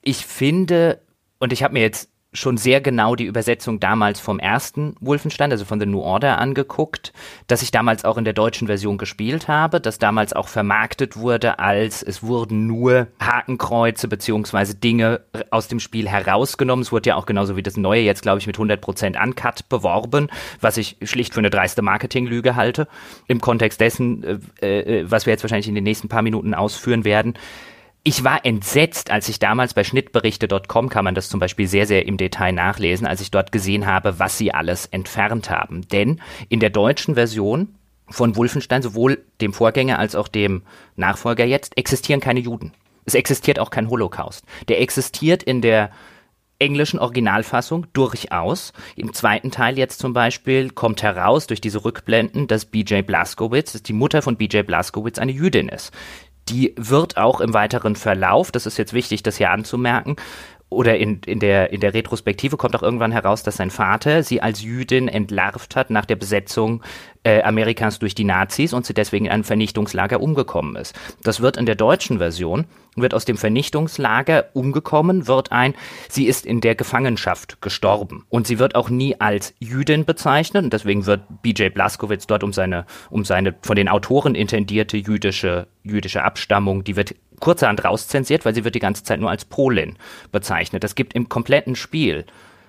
Ich 0.03 0.27
finde, 0.27 1.01
und 1.39 1.53
ich 1.53 1.62
habe 1.62 1.74
mir 1.74 1.82
jetzt 1.82 2.09
schon 2.35 2.56
sehr 2.56 2.81
genau 2.81 3.15
die 3.15 3.24
Übersetzung 3.24 3.81
damals 3.81 4.20
vom 4.20 4.39
ersten 4.39 4.97
Wolfenstein, 5.01 5.51
also 5.52 5.65
von 5.65 5.81
The 5.81 5.86
New 5.86 6.01
Order 6.01 6.39
angeguckt, 6.39 7.12
dass 7.47 7.62
ich 7.62 7.70
damals 7.70 8.05
auch 8.05 8.19
in 8.19 8.24
der 8.24 8.35
deutschen 8.35 8.66
Version 8.66 8.98
gespielt 8.98 9.48
habe, 9.48 9.81
das 9.81 9.98
damals 9.98 10.32
auch 10.32 10.48
vermarktet 10.48 11.16
wurde 11.16 11.59
als 11.59 12.02
es 12.02 12.23
wurden 12.23 12.66
nur 12.66 13.09
Hakenkreuze 13.20 14.09
beziehungsweise 14.09 14.74
Dinge 14.74 15.20
aus 15.51 15.69
dem 15.69 15.81
Spiel 15.81 16.09
herausgenommen. 16.09 16.82
Es 16.82 16.93
wurde 16.93 17.11
ja 17.11 17.16
auch 17.16 17.27
genauso 17.27 17.56
wie 17.56 17.62
das 17.62 17.77
neue 17.77 18.02
jetzt, 18.02 18.23
glaube 18.23 18.39
ich, 18.39 18.47
mit 18.47 18.56
100% 18.56 19.23
Uncut 19.23 19.69
beworben, 19.69 20.28
was 20.61 20.77
ich 20.77 20.97
schlicht 21.02 21.35
für 21.35 21.40
eine 21.40 21.51
dreiste 21.51 21.82
Marketinglüge 21.82 22.56
halte. 22.56 22.89
Im 23.28 23.40
Kontext 23.40 23.81
dessen, 23.81 24.43
äh, 24.61 25.01
äh, 25.01 25.11
was 25.11 25.27
wir 25.27 25.32
jetzt 25.32 25.43
wahrscheinlich 25.43 25.69
in 25.69 25.74
den 25.74 25.85
nächsten 25.85 26.09
paar 26.09 26.23
Minuten 26.23 26.55
ausführen 26.55 27.05
werden. 27.05 27.35
Ich 28.06 28.22
war 28.22 28.44
entsetzt, 28.44 29.10
als 29.10 29.31
ich 29.31 29.39
damals 29.39 29.72
bei 29.72 29.82
schnittberichte.com 29.82 30.90
kann 30.90 31.05
man 31.05 31.14
das 31.14 31.31
zum 31.31 31.40
Beispiel 31.40 31.66
sehr, 31.66 31.86
sehr 31.86 32.05
im 32.05 32.18
Detail 32.18 32.52
nachlesen, 32.52 33.06
als 33.06 33.22
ich 33.22 33.31
dort 33.31 33.51
gesehen 33.51 33.86
habe, 33.86 34.18
was 34.18 34.36
sie 34.36 34.52
alles 34.52 34.85
entfernt 34.85 35.48
haben. 35.48 35.89
Denn 35.89 36.20
in 36.51 36.60
der 36.60 36.68
deutschen 36.68 37.14
Version 37.14 37.76
von 38.10 38.36
Wolfenstein, 38.36 38.82
sowohl 38.82 39.24
dem 39.40 39.55
Vorgänger 39.55 39.98
als 39.98 40.16
auch 40.16 40.28
dem 40.28 40.64
Nachfolger 40.97 41.47
jetzt, 41.47 41.78
existieren 41.78 42.20
keine 42.20 42.40
Juden. 42.40 42.72
Es 43.06 43.14
existiert 43.14 43.59
auch 43.59 43.70
kein 43.70 43.89
Holocaust. 43.89 44.44
Der 44.68 44.82
existiert 44.82 45.43
in 45.43 45.62
der 45.62 45.90
englischen 46.59 46.98
Originalfassung 46.98 47.86
durchaus. 47.93 48.72
Im 48.97 49.12
zweiten 49.12 49.51
Teil 49.51 49.76
jetzt 49.76 49.98
zum 49.98 50.12
Beispiel 50.12 50.70
kommt 50.70 51.02
heraus 51.02 51.47
durch 51.47 51.60
diese 51.60 51.85
Rückblenden, 51.85 52.47
dass 52.47 52.66
BJ 52.66 53.02
Blazkowicz, 53.02 53.72
dass 53.72 53.82
die 53.82 53.93
Mutter 53.93 54.22
von 54.22 54.36
BJ 54.36 54.60
Blazkowicz 54.62 55.18
eine 55.18 55.32
Jüdin 55.32 55.68
ist. 55.68 55.93
Die 56.48 56.74
wird 56.76 57.16
auch 57.16 57.40
im 57.40 57.54
weiteren 57.54 57.96
Verlauf, 57.96 58.52
das 58.52 58.66
ist 58.66 58.76
jetzt 58.76 58.92
wichtig, 58.92 59.22
das 59.22 59.38
hier 59.38 59.50
anzumerken, 59.50 60.16
oder 60.74 60.96
in, 60.96 61.20
in, 61.24 61.40
der, 61.40 61.72
in 61.72 61.80
der 61.80 61.94
Retrospektive 61.94 62.56
kommt 62.56 62.74
auch 62.76 62.82
irgendwann 62.82 63.12
heraus, 63.12 63.42
dass 63.42 63.56
sein 63.56 63.70
Vater 63.70 64.22
sie 64.22 64.42
als 64.42 64.62
Jüdin 64.62 65.08
entlarvt 65.08 65.76
hat 65.76 65.90
nach 65.90 66.04
der 66.04 66.16
Besetzung 66.16 66.82
äh, 67.22 67.42
Amerikas 67.42 67.98
durch 67.98 68.14
die 68.14 68.24
Nazis 68.24 68.72
und 68.72 68.84
sie 68.84 68.94
deswegen 68.94 69.26
in 69.26 69.30
einem 69.30 69.44
Vernichtungslager 69.44 70.20
umgekommen 70.20 70.76
ist. 70.76 70.94
Das 71.22 71.40
wird 71.40 71.56
in 71.56 71.66
der 71.66 71.76
deutschen 71.76 72.18
Version, 72.18 72.66
wird 72.96 73.14
aus 73.14 73.24
dem 73.24 73.36
Vernichtungslager 73.36 74.46
umgekommen, 74.52 75.26
wird 75.26 75.52
ein, 75.52 75.74
sie 76.08 76.26
ist 76.26 76.46
in 76.46 76.60
der 76.60 76.74
Gefangenschaft 76.74 77.60
gestorben. 77.60 78.24
Und 78.28 78.46
sie 78.46 78.58
wird 78.58 78.74
auch 78.74 78.90
nie 78.90 79.20
als 79.20 79.54
Jüdin 79.58 80.04
bezeichnet 80.04 80.64
und 80.64 80.72
deswegen 80.72 81.06
wird 81.06 81.22
BJ 81.42 81.68
Blazkowicz 81.68 82.26
dort 82.26 82.44
um 82.44 82.52
seine, 82.52 82.86
um 83.10 83.24
seine 83.24 83.54
von 83.62 83.76
den 83.76 83.88
Autoren 83.88 84.34
intendierte 84.34 84.96
jüdische, 84.96 85.66
jüdische 85.82 86.22
Abstammung, 86.22 86.84
die 86.84 86.96
wird 86.96 87.14
kurzerhand 87.40 87.84
rauszensiert, 87.84 88.44
weil 88.44 88.54
sie 88.54 88.64
wird 88.64 88.74
die 88.74 88.80
ganze 88.80 89.02
Zeit 89.02 89.20
nur 89.20 89.30
als 89.30 89.44
Polin 89.44 89.96
bezeichnet. 90.32 90.84
Das 90.84 90.94
gibt 90.94 91.14
im 91.14 91.28
kompletten 91.28 91.76
Spiel, 91.76 92.24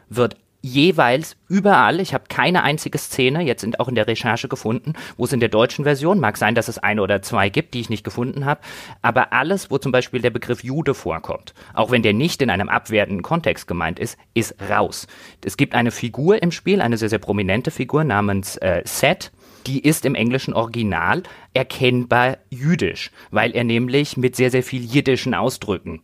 wird 0.10 0.38
jeweils 0.66 1.38
überall, 1.48 2.00
ich 2.00 2.16
habe 2.16 2.24
keine 2.28 2.64
einzige 2.64 2.98
Szene, 2.98 3.44
jetzt 3.44 3.64
in, 3.64 3.76
auch 3.76 3.88
in 3.88 3.94
der 3.94 4.08
Recherche 4.08 4.48
gefunden, 4.48 4.94
wo 5.16 5.26
es 5.26 5.32
in 5.32 5.40
der 5.40 5.50
deutschen 5.50 5.86
Version, 5.86 6.20
mag 6.20 6.38
sein, 6.38 6.56
dass 6.56 6.68
es 6.68 6.80
eine 6.80 7.04
oder 7.04 7.22
zwei 7.22 7.50
gibt, 7.50 7.76
die 7.76 7.82
ich 7.82 7.92
nicht 7.92 8.04
gefunden 8.04 8.46
habe, 8.46 8.62
aber 9.04 9.32
alles, 9.32 9.70
wo 9.70 9.78
zum 9.78 9.92
Beispiel 9.92 10.22
der 10.22 10.32
Begriff 10.32 10.64
Jude 10.64 10.96
vorkommt, 10.96 11.54
auch 11.76 11.92
wenn 11.92 12.02
der 12.02 12.14
nicht 12.14 12.42
in 12.42 12.50
einem 12.50 12.68
abwertenden 12.68 13.22
Kontext 13.22 13.68
gemeint 13.68 14.00
ist, 14.00 14.18
ist 14.34 14.56
raus. 14.68 15.06
Es 15.44 15.56
gibt 15.56 15.76
eine 15.76 15.92
Figur 15.92 16.42
im 16.42 16.52
Spiel, 16.52 16.82
eine 16.82 16.98
sehr, 16.98 17.10
sehr 17.10 17.20
prominente 17.20 17.70
Figur 17.70 18.04
namens 18.04 18.58
äh, 18.58 18.82
Seth, 18.86 19.32
die 19.68 19.80
ist 19.80 20.04
im 20.06 20.16
englischen 20.16 20.56
Original 20.56 21.22
erkennbar 21.54 22.38
jüdisch, 22.50 23.12
weil 23.30 23.56
er 23.56 23.64
nämlich 23.64 24.18
mit 24.18 24.36
sehr, 24.36 24.50
sehr 24.50 24.64
viel 24.64 24.84
jiddischen 24.84 25.36
Ausdrücken 25.36 26.02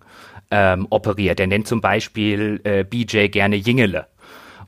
ähm, 0.52 0.86
operiert. 0.90 1.40
Er 1.40 1.48
nennt 1.48 1.68
zum 1.68 1.82
Beispiel 1.82 2.62
äh, 2.64 2.84
BJ 2.84 3.28
gerne 3.28 3.56
Jingele. 3.56 4.08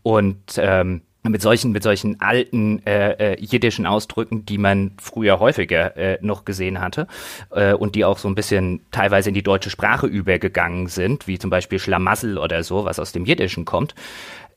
Und 0.04 0.38
ähm, 0.58 1.02
mit 1.30 1.42
solchen, 1.42 1.72
mit 1.72 1.84
solchen 1.84 2.20
alten 2.20 2.86
äh, 2.86 3.34
äh, 3.34 3.40
jiddischen 3.40 3.86
Ausdrücken, 3.86 4.46
die 4.46 4.58
man 4.58 4.92
früher 5.02 5.40
häufiger 5.40 5.96
äh, 5.96 6.18
noch 6.22 6.44
gesehen 6.44 6.82
hatte 6.82 7.08
äh, 7.52 7.74
und 7.74 7.96
die 7.96 8.04
auch 8.04 8.18
so 8.18 8.28
ein 8.28 8.36
bisschen 8.36 8.82
teilweise 8.92 9.30
in 9.30 9.36
die 9.36 9.44
deutsche 9.44 9.70
Sprache 9.70 10.08
übergegangen 10.08 10.88
sind, 10.88 11.28
wie 11.28 11.40
zum 11.40 11.50
Beispiel 11.50 11.80
Schlamassel 11.80 12.38
oder 12.38 12.64
so, 12.64 12.86
was 12.86 13.00
aus 13.00 13.14
dem 13.14 13.26
Jiddischen 13.26 13.64
kommt. 13.66 13.96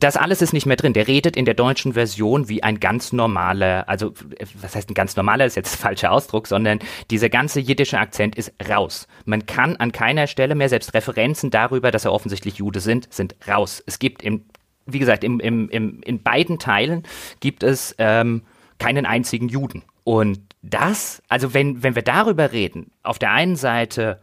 Das 0.00 0.16
alles 0.16 0.42
ist 0.42 0.52
nicht 0.52 0.66
mehr 0.66 0.76
drin. 0.76 0.92
Der 0.92 1.08
redet 1.08 1.36
in 1.36 1.46
der 1.46 1.54
deutschen 1.54 1.94
Version 1.94 2.50
wie 2.50 2.62
ein 2.62 2.80
ganz 2.80 3.12
normaler, 3.14 3.88
also 3.88 4.12
was 4.60 4.74
heißt 4.74 4.90
ein 4.90 4.94
ganz 4.94 5.16
normaler, 5.16 5.46
ist 5.46 5.56
jetzt 5.56 5.72
der 5.72 5.80
falsche 5.80 6.10
Ausdruck, 6.10 6.48
sondern 6.48 6.80
dieser 7.10 7.30
ganze 7.30 7.60
jiddische 7.60 7.98
Akzent 7.98 8.36
ist 8.36 8.52
raus. 8.68 9.06
Man 9.24 9.46
kann 9.46 9.76
an 9.76 9.92
keiner 9.92 10.26
Stelle 10.26 10.54
mehr, 10.54 10.68
selbst 10.68 10.92
Referenzen 10.92 11.50
darüber, 11.50 11.90
dass 11.90 12.04
er 12.04 12.12
offensichtlich 12.12 12.56
Jude 12.56 12.80
sind, 12.80 13.10
sind 13.10 13.36
raus. 13.48 13.82
Es 13.86 13.98
gibt 13.98 14.22
im 14.22 14.44
wie 14.86 14.98
gesagt, 14.98 15.24
im, 15.24 15.40
im, 15.40 15.68
im, 15.68 16.00
in 16.02 16.22
beiden 16.22 16.58
Teilen 16.58 17.02
gibt 17.40 17.62
es 17.62 17.94
ähm, 17.98 18.42
keinen 18.78 19.06
einzigen 19.06 19.48
Juden. 19.48 19.82
Und 20.04 20.40
das, 20.62 21.22
also 21.28 21.54
wenn, 21.54 21.82
wenn 21.82 21.94
wir 21.94 22.02
darüber 22.02 22.52
reden, 22.52 22.90
auf 23.02 23.18
der 23.18 23.32
einen 23.32 23.56
Seite 23.56 24.20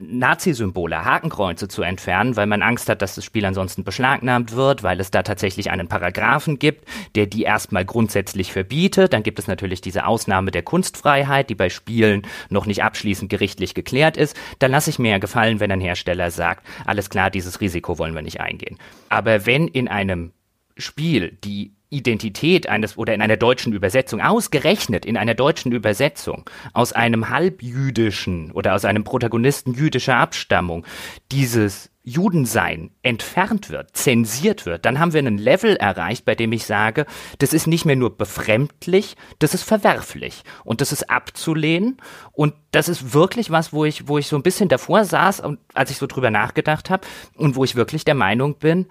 Nazi-Symbole, 0.00 1.04
Hakenkreuze 1.04 1.68
zu 1.68 1.82
entfernen, 1.82 2.34
weil 2.34 2.46
man 2.46 2.62
Angst 2.62 2.88
hat, 2.88 3.02
dass 3.02 3.14
das 3.14 3.24
Spiel 3.24 3.44
ansonsten 3.44 3.84
beschlagnahmt 3.84 4.52
wird, 4.56 4.82
weil 4.82 4.98
es 4.98 5.10
da 5.10 5.22
tatsächlich 5.22 5.70
einen 5.70 5.88
Paragraphen 5.88 6.58
gibt, 6.58 6.88
der 7.14 7.26
die 7.26 7.42
erstmal 7.42 7.84
grundsätzlich 7.84 8.50
verbietet. 8.50 9.12
Dann 9.12 9.22
gibt 9.22 9.38
es 9.38 9.46
natürlich 9.46 9.82
diese 9.82 10.06
Ausnahme 10.06 10.50
der 10.50 10.62
Kunstfreiheit, 10.62 11.50
die 11.50 11.54
bei 11.54 11.68
Spielen 11.68 12.22
noch 12.48 12.64
nicht 12.64 12.82
abschließend 12.82 13.30
gerichtlich 13.30 13.74
geklärt 13.74 14.16
ist. 14.16 14.36
Dann 14.58 14.70
lasse 14.70 14.90
ich 14.90 14.98
mir 14.98 15.10
ja 15.12 15.18
gefallen, 15.18 15.60
wenn 15.60 15.70
ein 15.70 15.80
Hersteller 15.80 16.30
sagt, 16.30 16.66
alles 16.86 17.10
klar, 17.10 17.30
dieses 17.30 17.60
Risiko 17.60 17.98
wollen 17.98 18.14
wir 18.14 18.22
nicht 18.22 18.40
eingehen. 18.40 18.78
Aber 19.10 19.44
wenn 19.44 19.68
in 19.68 19.88
einem 19.88 20.32
Spiel 20.78 21.36
die 21.44 21.74
Identität 21.90 22.68
eines 22.68 22.96
oder 22.96 23.14
in 23.14 23.20
einer 23.20 23.36
deutschen 23.36 23.72
Übersetzung, 23.72 24.20
ausgerechnet 24.20 25.04
in 25.04 25.16
einer 25.16 25.34
deutschen 25.34 25.72
Übersetzung, 25.72 26.48
aus 26.72 26.92
einem 26.92 27.28
halbjüdischen 27.28 28.52
oder 28.52 28.74
aus 28.74 28.84
einem 28.84 29.04
Protagonisten 29.04 29.74
jüdischer 29.74 30.16
Abstammung 30.16 30.86
dieses 31.32 31.90
Judensein 32.02 32.90
entfernt 33.02 33.68
wird, 33.68 33.94
zensiert 33.94 34.64
wird, 34.64 34.86
dann 34.86 34.98
haben 34.98 35.12
wir 35.12 35.18
einen 35.18 35.36
Level 35.36 35.76
erreicht, 35.76 36.24
bei 36.24 36.34
dem 36.34 36.50
ich 36.52 36.64
sage, 36.64 37.04
das 37.38 37.52
ist 37.52 37.66
nicht 37.66 37.84
mehr 37.84 37.96
nur 37.96 38.16
befremdlich, 38.16 39.16
das 39.38 39.52
ist 39.52 39.64
verwerflich 39.64 40.42
und 40.64 40.80
das 40.80 40.92
ist 40.92 41.10
abzulehnen 41.10 41.98
und 42.32 42.54
das 42.70 42.88
ist 42.88 43.12
wirklich 43.12 43.50
was, 43.50 43.74
wo 43.74 43.84
ich, 43.84 44.08
wo 44.08 44.16
ich 44.16 44.28
so 44.28 44.36
ein 44.36 44.42
bisschen 44.42 44.70
davor 44.70 45.04
saß 45.04 45.40
und 45.40 45.58
als 45.74 45.90
ich 45.90 45.98
so 45.98 46.06
drüber 46.06 46.30
nachgedacht 46.30 46.88
habe 46.88 47.06
und 47.36 47.54
wo 47.54 47.64
ich 47.64 47.76
wirklich 47.76 48.04
der 48.04 48.14
Meinung 48.14 48.54
bin, 48.54 48.86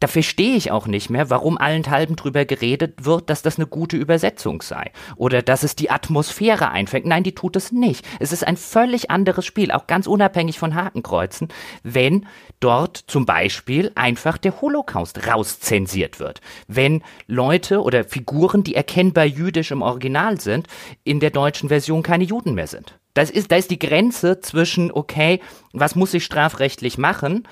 da 0.00 0.06
verstehe 0.06 0.56
ich 0.56 0.70
auch 0.70 0.86
nicht 0.86 1.10
mehr, 1.10 1.30
warum 1.30 1.58
allenthalben 1.58 2.16
drüber 2.16 2.44
geredet 2.44 3.04
wird, 3.04 3.30
dass 3.30 3.42
das 3.42 3.58
eine 3.58 3.66
gute 3.66 3.96
Übersetzung 3.96 4.62
sei. 4.62 4.92
Oder 5.16 5.42
dass 5.42 5.62
es 5.62 5.74
die 5.74 5.90
Atmosphäre 5.90 6.70
einfängt. 6.70 7.06
Nein, 7.06 7.24
die 7.24 7.34
tut 7.34 7.56
es 7.56 7.72
nicht. 7.72 8.06
Es 8.20 8.32
ist 8.32 8.46
ein 8.46 8.56
völlig 8.56 9.10
anderes 9.10 9.44
Spiel, 9.44 9.72
auch 9.72 9.86
ganz 9.86 10.06
unabhängig 10.06 10.58
von 10.58 10.74
Hakenkreuzen, 10.74 11.48
wenn 11.82 12.26
dort 12.60 12.96
zum 12.96 13.26
Beispiel 13.26 13.90
einfach 13.94 14.38
der 14.38 14.60
Holocaust 14.60 15.26
rauszensiert 15.26 16.20
wird. 16.20 16.40
Wenn 16.66 17.02
Leute 17.26 17.82
oder 17.82 18.04
Figuren, 18.04 18.62
die 18.62 18.74
erkennbar 18.74 19.24
jüdisch 19.24 19.70
im 19.70 19.82
Original 19.82 20.40
sind, 20.40 20.68
in 21.04 21.20
der 21.20 21.30
deutschen 21.30 21.68
Version 21.68 22.02
keine 22.02 22.24
Juden 22.24 22.54
mehr 22.54 22.66
sind. 22.66 22.98
Das 23.14 23.30
ist, 23.30 23.50
da 23.50 23.56
ist 23.56 23.72
die 23.72 23.80
Grenze 23.80 24.40
zwischen, 24.40 24.92
okay, 24.92 25.40
was 25.72 25.96
muss 25.96 26.14
ich 26.14 26.24
strafrechtlich 26.24 26.98
machen? 26.98 27.48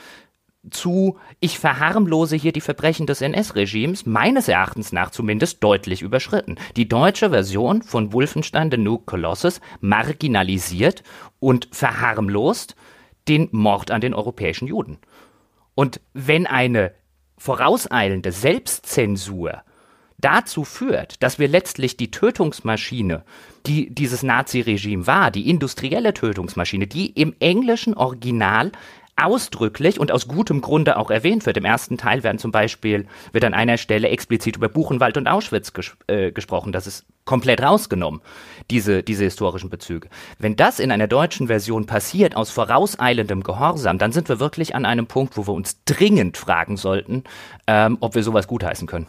Zu, 0.70 1.18
ich 1.40 1.58
verharmlose 1.58 2.36
hier 2.36 2.52
die 2.52 2.60
Verbrechen 2.60 3.06
des 3.06 3.20
NS-Regimes, 3.20 4.06
meines 4.06 4.48
Erachtens 4.48 4.92
nach 4.92 5.10
zumindest 5.10 5.62
deutlich 5.62 6.02
überschritten. 6.02 6.56
Die 6.76 6.88
deutsche 6.88 7.30
Version 7.30 7.82
von 7.82 8.12
Wolfenstein 8.12 8.70
The 8.70 8.76
New 8.76 8.98
Colossus 8.98 9.60
marginalisiert 9.80 11.02
und 11.38 11.68
verharmlost 11.72 12.76
den 13.28 13.48
Mord 13.52 13.90
an 13.90 14.00
den 14.00 14.14
europäischen 14.14 14.68
Juden. 14.68 14.98
Und 15.74 16.00
wenn 16.14 16.46
eine 16.46 16.92
vorauseilende 17.38 18.32
Selbstzensur 18.32 19.62
dazu 20.18 20.64
führt, 20.64 21.22
dass 21.22 21.38
wir 21.38 21.48
letztlich 21.48 21.96
die 21.96 22.10
Tötungsmaschine, 22.10 23.24
die 23.66 23.90
dieses 23.90 24.22
Naziregime 24.22 25.06
war, 25.06 25.30
die 25.30 25.50
industrielle 25.50 26.14
Tötungsmaschine, 26.14 26.86
die 26.86 27.10
im 27.10 27.34
englischen 27.38 27.94
Original 27.94 28.72
ausdrücklich 29.16 29.98
und 29.98 30.12
aus 30.12 30.28
gutem 30.28 30.60
Grunde 30.60 30.98
auch 30.98 31.10
erwähnt 31.10 31.46
wird. 31.46 31.56
Im 31.56 31.64
ersten 31.64 31.96
Teil 31.96 32.22
werden 32.22 32.38
zum 32.38 32.52
Beispiel, 32.52 33.06
wird 33.32 33.44
an 33.44 33.54
einer 33.54 33.78
Stelle 33.78 34.08
explizit 34.08 34.56
über 34.56 34.68
Buchenwald 34.68 35.16
und 35.16 35.26
Auschwitz 35.26 35.72
ges 35.72 35.96
äh, 36.06 36.32
gesprochen. 36.32 36.72
Das 36.72 36.86
ist 36.86 37.06
komplett 37.24 37.62
rausgenommen, 37.62 38.20
diese, 38.70 39.02
diese 39.02 39.24
historischen 39.24 39.70
Bezüge. 39.70 40.08
Wenn 40.38 40.56
das 40.56 40.78
in 40.78 40.92
einer 40.92 41.08
deutschen 41.08 41.46
Version 41.46 41.86
passiert, 41.86 42.36
aus 42.36 42.50
vorauseilendem 42.50 43.42
Gehorsam, 43.42 43.98
dann 43.98 44.12
sind 44.12 44.28
wir 44.28 44.38
wirklich 44.38 44.74
an 44.74 44.84
einem 44.84 45.06
Punkt, 45.06 45.36
wo 45.36 45.46
wir 45.46 45.54
uns 45.54 45.82
dringend 45.84 46.36
fragen 46.36 46.76
sollten, 46.76 47.24
ähm, 47.66 47.96
ob 48.00 48.14
wir 48.14 48.22
sowas 48.22 48.46
gutheißen 48.46 48.86
können. 48.86 49.06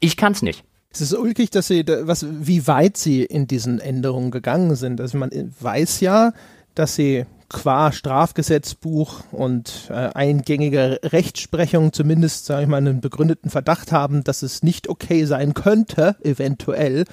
Ich 0.00 0.16
kann's 0.16 0.42
nicht. 0.42 0.64
Es 0.92 1.00
ist 1.00 1.14
ulkig, 1.14 1.50
dass 1.50 1.68
sie, 1.68 1.84
was, 1.86 2.26
wie 2.28 2.66
weit 2.66 2.96
sie 2.96 3.22
in 3.22 3.46
diesen 3.46 3.80
Änderungen 3.80 4.30
gegangen 4.30 4.76
sind. 4.76 5.00
Also 5.00 5.18
man 5.18 5.30
weiß 5.60 6.00
ja, 6.00 6.32
dass 6.74 6.94
sie 6.94 7.26
qua 7.48 7.92
Strafgesetzbuch 7.92 9.24
und 9.32 9.88
äh, 9.90 10.10
eingängiger 10.14 10.98
Rechtsprechung 11.02 11.92
zumindest, 11.92 12.46
sage 12.46 12.62
ich 12.62 12.68
mal, 12.68 12.78
einen 12.78 13.00
begründeten 13.00 13.50
Verdacht 13.50 13.92
haben, 13.92 14.24
dass 14.24 14.42
es 14.42 14.62
nicht 14.62 14.88
okay 14.88 15.24
sein 15.24 15.54
könnte, 15.54 16.16
eventuell. 16.22 17.04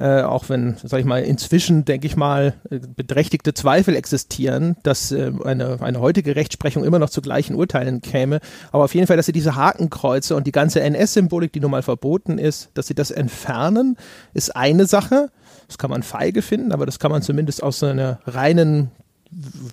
Äh, 0.00 0.22
auch 0.22 0.48
wenn, 0.48 0.76
sag 0.82 1.00
ich 1.00 1.04
mal, 1.04 1.22
inzwischen, 1.22 1.84
denke 1.84 2.06
ich 2.06 2.16
mal, 2.16 2.54
beträchtigte 2.70 3.52
Zweifel 3.52 3.94
existieren, 3.94 4.76
dass 4.82 5.12
äh, 5.12 5.30
eine, 5.44 5.82
eine 5.82 6.00
heutige 6.00 6.36
Rechtsprechung 6.36 6.84
immer 6.84 6.98
noch 6.98 7.10
zu 7.10 7.20
gleichen 7.20 7.54
Urteilen 7.54 8.00
käme. 8.00 8.40
Aber 8.72 8.84
auf 8.84 8.94
jeden 8.94 9.06
Fall, 9.06 9.18
dass 9.18 9.26
sie 9.26 9.32
diese 9.32 9.56
Hakenkreuze 9.56 10.36
und 10.36 10.46
die 10.46 10.52
ganze 10.52 10.80
NS-Symbolik, 10.80 11.52
die 11.52 11.60
nun 11.60 11.70
mal 11.70 11.82
verboten 11.82 12.38
ist, 12.38 12.70
dass 12.72 12.86
sie 12.86 12.94
das 12.94 13.10
entfernen, 13.10 13.98
ist 14.32 14.56
eine 14.56 14.86
Sache. 14.86 15.28
Das 15.66 15.76
kann 15.76 15.90
man 15.90 16.02
feige 16.02 16.40
finden, 16.40 16.72
aber 16.72 16.86
das 16.86 16.98
kann 16.98 17.10
man 17.10 17.20
zumindest 17.20 17.62
aus 17.62 17.82
einer 17.82 18.20
reinen 18.24 18.90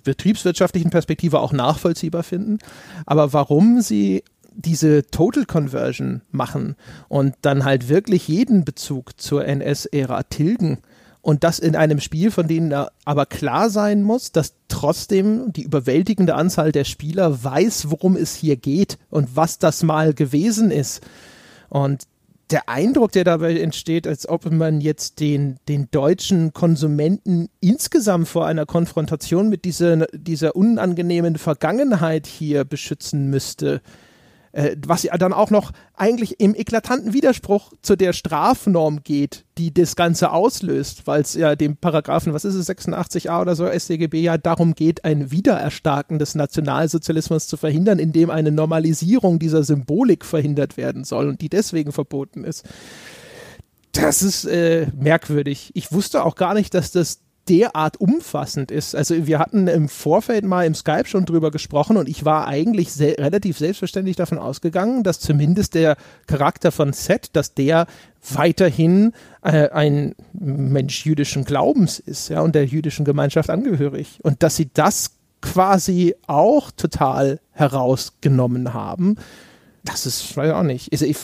betriebswirtschaftlichen 0.04 0.90
Perspektive 0.90 1.40
auch 1.40 1.52
nachvollziehbar 1.52 2.22
finden. 2.22 2.58
Aber 3.06 3.32
warum 3.32 3.80
sie 3.80 4.22
diese 4.54 5.06
Total 5.06 5.44
Conversion 5.44 6.22
machen 6.32 6.76
und 7.08 7.34
dann 7.42 7.64
halt 7.64 7.88
wirklich 7.88 8.26
jeden 8.26 8.64
Bezug 8.64 9.20
zur 9.20 9.44
NS-Ära 9.44 10.24
tilgen 10.24 10.78
und 11.22 11.44
das 11.44 11.58
in 11.58 11.76
einem 11.76 12.00
Spiel, 12.00 12.30
von 12.30 12.48
dem 12.48 12.74
aber 13.04 13.26
klar 13.26 13.70
sein 13.70 14.02
muss, 14.02 14.32
dass 14.32 14.54
trotzdem 14.68 15.52
die 15.52 15.62
überwältigende 15.62 16.34
Anzahl 16.34 16.72
der 16.72 16.84
Spieler 16.84 17.44
weiß, 17.44 17.90
worum 17.90 18.16
es 18.16 18.34
hier 18.34 18.56
geht 18.56 18.98
und 19.10 19.36
was 19.36 19.58
das 19.58 19.82
mal 19.82 20.14
gewesen 20.14 20.70
ist. 20.70 21.02
Und 21.68 22.04
der 22.50 22.68
Eindruck, 22.68 23.12
der 23.12 23.24
dabei 23.24 23.58
entsteht, 23.58 24.06
als 24.06 24.28
ob 24.28 24.50
man 24.50 24.80
jetzt 24.80 25.20
den, 25.20 25.58
den 25.68 25.90
deutschen 25.90 26.52
Konsumenten 26.52 27.48
insgesamt 27.60 28.28
vor 28.28 28.46
einer 28.46 28.64
Konfrontation 28.64 29.48
mit 29.48 29.64
dieser, 29.64 30.06
dieser 30.12 30.56
unangenehmen 30.56 31.36
Vergangenheit 31.36 32.26
hier 32.26 32.64
beschützen 32.64 33.28
müsste, 33.28 33.82
äh, 34.52 34.76
was 34.86 35.02
ja 35.02 35.16
dann 35.16 35.32
auch 35.32 35.50
noch 35.50 35.72
eigentlich 35.94 36.40
im 36.40 36.54
eklatanten 36.54 37.12
Widerspruch 37.12 37.72
zu 37.82 37.96
der 37.96 38.12
Strafnorm 38.12 39.02
geht, 39.02 39.44
die 39.58 39.72
das 39.74 39.96
Ganze 39.96 40.30
auslöst, 40.30 41.06
weil 41.06 41.22
es 41.22 41.34
ja 41.34 41.56
dem 41.56 41.76
Paragraphen, 41.76 42.32
was 42.32 42.44
ist 42.44 42.54
es, 42.54 42.68
86a 42.68 43.40
oder 43.40 43.56
so 43.56 43.66
StGB 43.66 44.20
ja 44.20 44.38
darum 44.38 44.74
geht, 44.74 45.04
ein 45.04 45.30
Wiedererstarken 45.30 46.18
des 46.18 46.34
Nationalsozialismus 46.34 47.46
zu 47.46 47.56
verhindern, 47.56 47.98
indem 47.98 48.30
eine 48.30 48.52
Normalisierung 48.52 49.38
dieser 49.38 49.64
Symbolik 49.64 50.24
verhindert 50.24 50.76
werden 50.76 51.04
soll 51.04 51.28
und 51.28 51.40
die 51.40 51.48
deswegen 51.48 51.92
verboten 51.92 52.44
ist. 52.44 52.64
Das 53.92 54.22
ist 54.22 54.44
äh, 54.44 54.86
merkwürdig. 54.96 55.72
Ich 55.74 55.92
wusste 55.92 56.24
auch 56.24 56.36
gar 56.36 56.54
nicht, 56.54 56.72
dass 56.74 56.92
das 56.92 57.20
derart 57.48 58.00
umfassend 58.00 58.70
ist. 58.70 58.94
Also 58.94 59.26
wir 59.26 59.38
hatten 59.38 59.68
im 59.68 59.88
Vorfeld 59.88 60.44
mal 60.44 60.66
im 60.66 60.74
Skype 60.74 61.06
schon 61.06 61.24
drüber 61.24 61.50
gesprochen 61.50 61.96
und 61.96 62.08
ich 62.08 62.24
war 62.24 62.46
eigentlich 62.46 62.92
se 62.92 63.16
relativ 63.18 63.58
selbstverständlich 63.58 64.16
davon 64.16 64.38
ausgegangen, 64.38 65.02
dass 65.02 65.20
zumindest 65.20 65.74
der 65.74 65.96
Charakter 66.26 66.72
von 66.72 66.92
Seth, 66.92 67.30
dass 67.34 67.54
der 67.54 67.86
weiterhin 68.30 69.12
äh, 69.42 69.70
ein 69.70 70.14
Mensch 70.32 71.06
jüdischen 71.06 71.44
Glaubens 71.44 71.98
ist, 71.98 72.28
ja, 72.28 72.40
und 72.40 72.54
der 72.54 72.66
jüdischen 72.66 73.04
Gemeinschaft 73.04 73.50
angehörig. 73.50 74.18
Und 74.22 74.42
dass 74.42 74.56
sie 74.56 74.68
das 74.72 75.12
quasi 75.40 76.14
auch 76.26 76.70
total 76.72 77.40
herausgenommen 77.52 78.74
haben, 78.74 79.16
das 79.84 80.04
ist, 80.06 80.36
weiß 80.36 80.48
ich 80.48 80.54
auch 80.54 80.62
nicht. 80.62 80.92
Ich, 80.92 81.02
ich, 81.02 81.16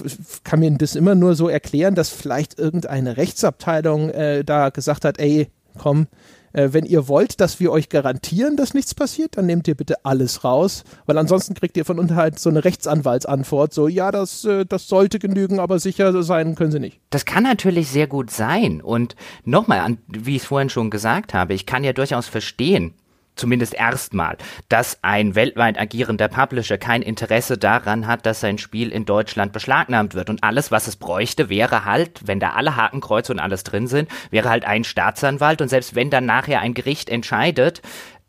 kann 0.43 0.61
mir 0.61 0.71
das 0.71 0.95
immer 0.95 1.15
nur 1.15 1.35
so 1.35 1.49
erklären, 1.49 1.95
dass 1.95 2.09
vielleicht 2.09 2.59
irgendeine 2.59 3.17
Rechtsabteilung 3.17 4.11
äh, 4.11 4.45
da 4.45 4.71
gesagt 4.71 5.05
hat, 5.05 5.19
ey, 5.19 5.49
komm, 5.79 6.07
äh, 6.55 6.69
wenn 6.73 6.87
ihr 6.87 7.09
wollt, 7.09 7.41
dass 7.41 7.61
wir 7.61 7.71
euch 7.71 7.89
garantieren, 7.89 8.57
dass 8.57 8.75
nichts 8.75 8.95
passiert, 8.95 9.37
dann 9.37 9.47
nehmt 9.47 9.69
ihr 9.69 9.75
bitte 9.75 10.05
alles 10.05 10.45
raus, 10.45 10.85
weil 11.05 11.19
ansonsten 11.19 11.55
kriegt 11.55 11.77
ihr 11.77 11.85
von 11.85 11.99
uns 11.99 12.13
halt 12.13 12.39
so 12.39 12.49
eine 12.49 12.65
Rechtsanwaltsantwort, 12.65 13.75
so, 13.75 13.89
ja, 13.89 14.11
das, 14.11 14.45
äh, 14.45 14.65
das 14.65 14.89
sollte 14.89 15.19
genügen, 15.19 15.59
aber 15.59 15.79
sicher 15.79 16.23
sein 16.23 16.55
können 16.55 16.73
sie 16.73 16.81
nicht. 16.81 17.01
Das 17.11 17.25
kann 17.25 17.43
natürlich 17.43 17.89
sehr 17.89 18.07
gut 18.07 18.31
sein 18.31 18.81
und 18.81 19.17
nochmal, 19.45 19.99
wie 20.07 20.37
ich 20.37 20.43
es 20.43 20.49
vorhin 20.49 20.71
schon 20.71 20.91
gesagt 20.91 21.35
habe, 21.35 21.55
ich 21.55 21.67
kann 21.67 21.85
ja 21.85 21.93
durchaus 21.93 22.29
verstehen, 22.29 22.95
zumindest 23.37 23.75
erstmal, 23.75 24.37
dass 24.69 24.99
ein 25.03 25.35
weltweit 25.35 25.79
agierender 25.79 26.29
Publisher 26.29 26.79
kein 26.79 27.03
Interesse 27.03 27.59
daran 27.59 28.07
hat, 28.07 28.27
dass 28.27 28.41
sein 28.41 28.59
Spiel 28.59 28.91
in 28.91 29.05
Deutschland 29.05 29.53
beschlagnahmt 29.53 30.15
wird. 30.15 30.31
Und 30.31 30.43
alles, 30.45 30.71
was 30.71 30.87
es 30.87 30.97
bräuchte, 30.97 31.49
wäre 31.49 31.85
halt, 31.85 32.21
wenn 32.27 32.41
da 32.41 32.51
alle 32.51 32.77
Hakenkreuze 32.77 33.33
und 33.33 33.39
alles 33.39 33.65
drin 33.65 33.87
sind, 33.87 34.09
wäre 34.31 34.49
halt 34.49 34.65
ein 34.65 34.85
Staatsanwalt. 34.85 35.61
Und 35.61 35.69
selbst 35.69 35.95
wenn 35.95 36.11
dann 36.11 36.27
nachher 36.27 36.61
ein 36.61 36.75
Gericht 36.75 37.09
entscheidet, 37.09 37.83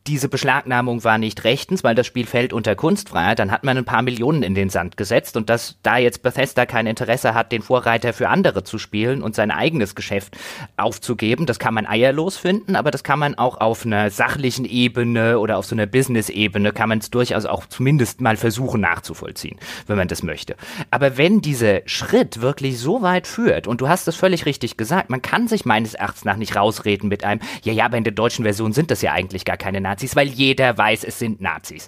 diese 0.07 0.29
Beschlagnahmung 0.29 1.03
war 1.03 1.17
nicht 1.17 1.43
rechtens, 1.43 1.83
weil 1.83 1.95
das 1.95 2.05
Spiel 2.05 2.27
fällt 2.27 2.53
unter 2.53 2.75
Kunstfreiheit, 2.75 3.39
dann 3.39 3.51
hat 3.51 3.63
man 3.63 3.77
ein 3.77 3.85
paar 3.85 4.03
Millionen 4.03 4.43
in 4.43 4.53
den 4.53 4.69
Sand 4.69 4.97
gesetzt. 4.97 5.35
Und 5.35 5.49
dass 5.49 5.77
da 5.81 5.97
jetzt 5.97 6.21
Bethesda 6.21 6.67
kein 6.67 6.85
Interesse 6.85 7.33
hat, 7.33 7.51
den 7.51 7.63
Vorreiter 7.63 8.13
für 8.13 8.29
andere 8.29 8.63
zu 8.63 8.77
spielen 8.77 9.23
und 9.23 9.33
sein 9.33 9.49
eigenes 9.49 9.95
Geschäft 9.95 10.37
aufzugeben, 10.77 11.47
das 11.47 11.57
kann 11.57 11.73
man 11.73 11.87
eierlos 11.87 12.37
finden, 12.37 12.75
aber 12.75 12.91
das 12.91 13.03
kann 13.03 13.17
man 13.17 13.35
auch 13.35 13.59
auf 13.59 13.85
einer 13.85 14.11
sachlichen 14.11 14.65
Ebene 14.65 15.39
oder 15.39 15.57
auf 15.57 15.65
so 15.65 15.75
einer 15.75 15.87
Business-Ebene 15.87 16.71
kann 16.71 16.89
man 16.89 16.99
es 16.99 17.09
durchaus 17.09 17.45
auch 17.45 17.65
zumindest 17.65 18.21
mal 18.21 18.37
versuchen 18.37 18.81
nachzuvollziehen, 18.81 19.57
wenn 19.87 19.97
man 19.97 20.07
das 20.07 20.21
möchte. 20.21 20.55
Aber 20.91 21.17
wenn 21.17 21.41
dieser 21.41 21.81
Schritt 21.87 22.41
wirklich 22.41 22.79
so 22.79 23.01
weit 23.01 23.25
führt, 23.25 23.67
und 23.67 23.81
du 23.81 23.87
hast 23.87 24.07
es 24.07 24.15
völlig 24.15 24.45
richtig 24.45 24.77
gesagt, 24.77 25.09
man 25.09 25.23
kann 25.23 25.47
sich 25.47 25.65
meines 25.65 25.95
Erachtens 25.95 26.25
nach 26.25 26.37
nicht 26.37 26.55
rausreden 26.55 27.09
mit 27.09 27.23
einem, 27.23 27.41
ja, 27.63 27.73
ja, 27.73 27.85
aber 27.85 27.97
in 27.97 28.03
der 28.03 28.13
deutschen 28.13 28.43
Version 28.43 28.71
sind 28.71 28.91
das 28.91 29.01
ja 29.01 29.11
eigentlich 29.11 29.45
gar 29.45 29.57
keine 29.57 29.81
Nazis 29.81 29.94
Nazis, 29.95 30.15
weil 30.17 30.27
jeder 30.27 30.77
weiß, 30.77 31.05
es 31.05 31.19
sind 31.19 31.39
Nazis. 31.39 31.87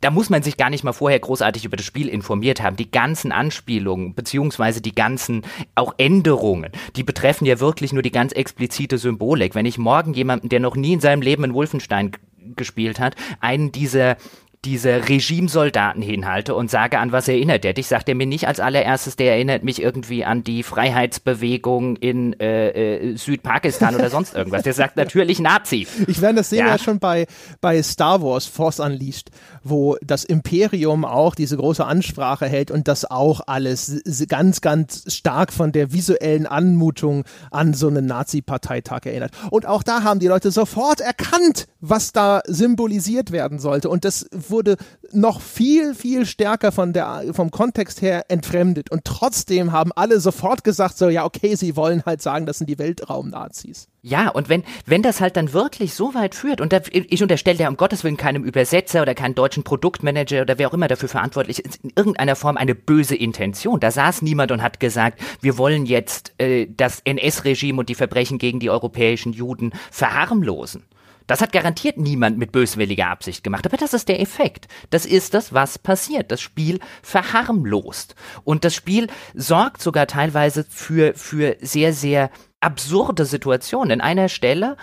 Da 0.00 0.12
muss 0.12 0.30
man 0.30 0.44
sich 0.44 0.56
gar 0.56 0.70
nicht 0.70 0.84
mal 0.84 0.92
vorher 0.92 1.18
großartig 1.18 1.64
über 1.64 1.76
das 1.76 1.86
Spiel 1.86 2.08
informiert 2.08 2.62
haben. 2.62 2.76
Die 2.76 2.90
ganzen 2.90 3.32
Anspielungen, 3.32 4.14
beziehungsweise 4.14 4.80
die 4.80 4.94
ganzen 4.94 5.42
auch 5.74 5.94
Änderungen, 5.96 6.70
die 6.94 7.02
betreffen 7.02 7.44
ja 7.44 7.58
wirklich 7.58 7.92
nur 7.92 8.02
die 8.02 8.12
ganz 8.12 8.32
explizite 8.32 8.96
Symbolik. 8.98 9.56
Wenn 9.56 9.66
ich 9.66 9.76
morgen 9.76 10.14
jemanden, 10.14 10.48
der 10.48 10.60
noch 10.60 10.76
nie 10.76 10.92
in 10.92 11.00
seinem 11.00 11.22
Leben 11.22 11.42
in 11.42 11.54
Wolfenstein 11.54 12.12
gespielt 12.54 13.00
hat, 13.00 13.16
einen 13.40 13.72
dieser 13.72 14.16
diese 14.64 15.08
Regimesoldaten 15.08 16.02
hinhalte 16.02 16.54
und 16.54 16.70
sage, 16.70 17.00
an 17.00 17.10
was 17.10 17.26
erinnert 17.26 17.64
der 17.64 17.72
dich, 17.72 17.88
sagt 17.88 18.08
er 18.08 18.14
mir 18.14 18.26
nicht 18.26 18.46
als 18.46 18.60
allererstes, 18.60 19.16
der 19.16 19.32
erinnert 19.32 19.64
mich 19.64 19.82
irgendwie 19.82 20.24
an 20.24 20.44
die 20.44 20.62
Freiheitsbewegung 20.62 21.96
in 21.96 22.38
äh, 22.38 22.68
äh, 22.68 23.16
Südpakistan 23.16 23.96
oder 23.96 24.08
sonst 24.08 24.36
irgendwas. 24.36 24.62
Der 24.62 24.72
sagt 24.72 24.96
natürlich 24.96 25.40
Nazi. 25.40 25.88
Ich 26.06 26.20
werde 26.20 26.36
das 26.36 26.50
sehen 26.50 26.60
ja. 26.60 26.68
ja 26.68 26.78
schon 26.78 27.00
bei, 27.00 27.26
bei 27.60 27.82
Star 27.82 28.22
Wars 28.22 28.46
Force 28.46 28.78
Unleashed, 28.78 29.30
wo 29.64 29.96
das 30.00 30.22
Imperium 30.22 31.04
auch 31.04 31.34
diese 31.34 31.56
große 31.56 31.84
Ansprache 31.84 32.46
hält 32.46 32.70
und 32.70 32.86
das 32.86 33.10
auch 33.10 33.40
alles 33.46 34.00
ganz, 34.28 34.60
ganz 34.60 35.12
stark 35.12 35.52
von 35.52 35.72
der 35.72 35.92
visuellen 35.92 36.46
Anmutung 36.46 37.24
an 37.50 37.74
so 37.74 37.88
einen 37.88 38.06
Nazi-Parteitag 38.06 39.06
erinnert. 39.06 39.32
Und 39.50 39.66
auch 39.66 39.82
da 39.82 40.04
haben 40.04 40.20
die 40.20 40.28
Leute 40.28 40.52
sofort 40.52 41.00
erkannt, 41.00 41.66
was 41.80 42.12
da 42.12 42.42
symbolisiert 42.46 43.32
werden 43.32 43.58
sollte. 43.58 43.88
Und 43.88 44.04
das 44.04 44.28
wurde 44.52 44.76
noch 45.10 45.40
viel, 45.40 45.94
viel 45.94 46.24
stärker 46.24 46.70
von 46.70 46.92
der, 46.92 47.24
vom 47.32 47.50
Kontext 47.50 48.00
her 48.02 48.26
entfremdet. 48.28 48.90
Und 48.90 49.04
trotzdem 49.04 49.72
haben 49.72 49.90
alle 49.96 50.20
sofort 50.20 50.62
gesagt, 50.62 50.96
so, 50.96 51.08
ja, 51.08 51.24
okay, 51.24 51.56
sie 51.56 51.76
wollen 51.76 52.04
halt 52.06 52.22
sagen, 52.22 52.46
das 52.46 52.58
sind 52.58 52.70
die 52.70 52.78
Weltraum-Nazis. 52.78 53.88
Ja, 54.04 54.30
und 54.30 54.48
wenn, 54.48 54.64
wenn 54.84 55.02
das 55.02 55.20
halt 55.20 55.36
dann 55.36 55.52
wirklich 55.52 55.94
so 55.94 56.12
weit 56.14 56.34
führt, 56.34 56.60
und 56.60 56.72
da, 56.72 56.80
ich 56.90 57.22
unterstelle 57.22 57.58
ja 57.58 57.68
um 57.68 57.76
Gottes 57.76 58.02
Willen 58.02 58.16
keinem 58.16 58.42
Übersetzer 58.42 59.02
oder 59.02 59.14
keinen 59.14 59.36
deutschen 59.36 59.62
Produktmanager 59.62 60.42
oder 60.42 60.58
wer 60.58 60.68
auch 60.68 60.74
immer 60.74 60.88
dafür 60.88 61.08
verantwortlich 61.08 61.64
ist, 61.64 61.84
in 61.84 61.92
irgendeiner 61.94 62.34
Form 62.34 62.56
eine 62.56 62.74
böse 62.74 63.14
Intention. 63.14 63.78
Da 63.78 63.92
saß 63.92 64.22
niemand 64.22 64.50
und 64.50 64.60
hat 64.60 64.80
gesagt, 64.80 65.20
wir 65.40 65.56
wollen 65.56 65.86
jetzt 65.86 66.34
äh, 66.38 66.66
das 66.68 67.00
NS-Regime 67.04 67.78
und 67.78 67.88
die 67.88 67.94
Verbrechen 67.94 68.38
gegen 68.38 68.58
die 68.58 68.70
europäischen 68.70 69.32
Juden 69.32 69.72
verharmlosen. 69.92 70.84
Das 71.26 71.40
hat 71.40 71.52
garantiert 71.52 71.96
niemand 71.96 72.38
mit 72.38 72.52
böswilliger 72.52 73.08
Absicht 73.08 73.44
gemacht, 73.44 73.66
aber 73.66 73.76
das 73.76 73.94
ist 73.94 74.08
der 74.08 74.20
Effekt. 74.20 74.68
Das 74.90 75.06
ist 75.06 75.34
das, 75.34 75.52
was 75.52 75.78
passiert. 75.78 76.30
Das 76.30 76.40
Spiel 76.40 76.80
verharmlost. 77.02 78.14
Und 78.44 78.64
das 78.64 78.74
Spiel 78.74 79.08
sorgt 79.34 79.82
sogar 79.82 80.06
teilweise 80.06 80.64
für, 80.68 81.14
für 81.14 81.56
sehr, 81.60 81.92
sehr 81.92 82.30
absurde 82.60 83.24
Situationen. 83.24 83.90
In 83.90 84.00
einer 84.00 84.28
Stelle 84.28 84.76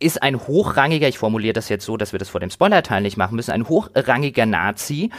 ist 0.00 0.22
ein 0.22 0.46
hochrangiger, 0.46 1.08
ich 1.08 1.18
formuliere 1.18 1.52
das 1.52 1.68
jetzt 1.68 1.84
so, 1.84 1.96
dass 1.96 2.12
wir 2.12 2.18
das 2.18 2.30
vor 2.30 2.40
dem 2.40 2.50
Spoilerteil 2.50 3.02
nicht 3.02 3.16
machen 3.16 3.36
müssen, 3.36 3.50
ein 3.50 3.68
hochrangiger 3.68 4.46
Nazi 4.46 5.10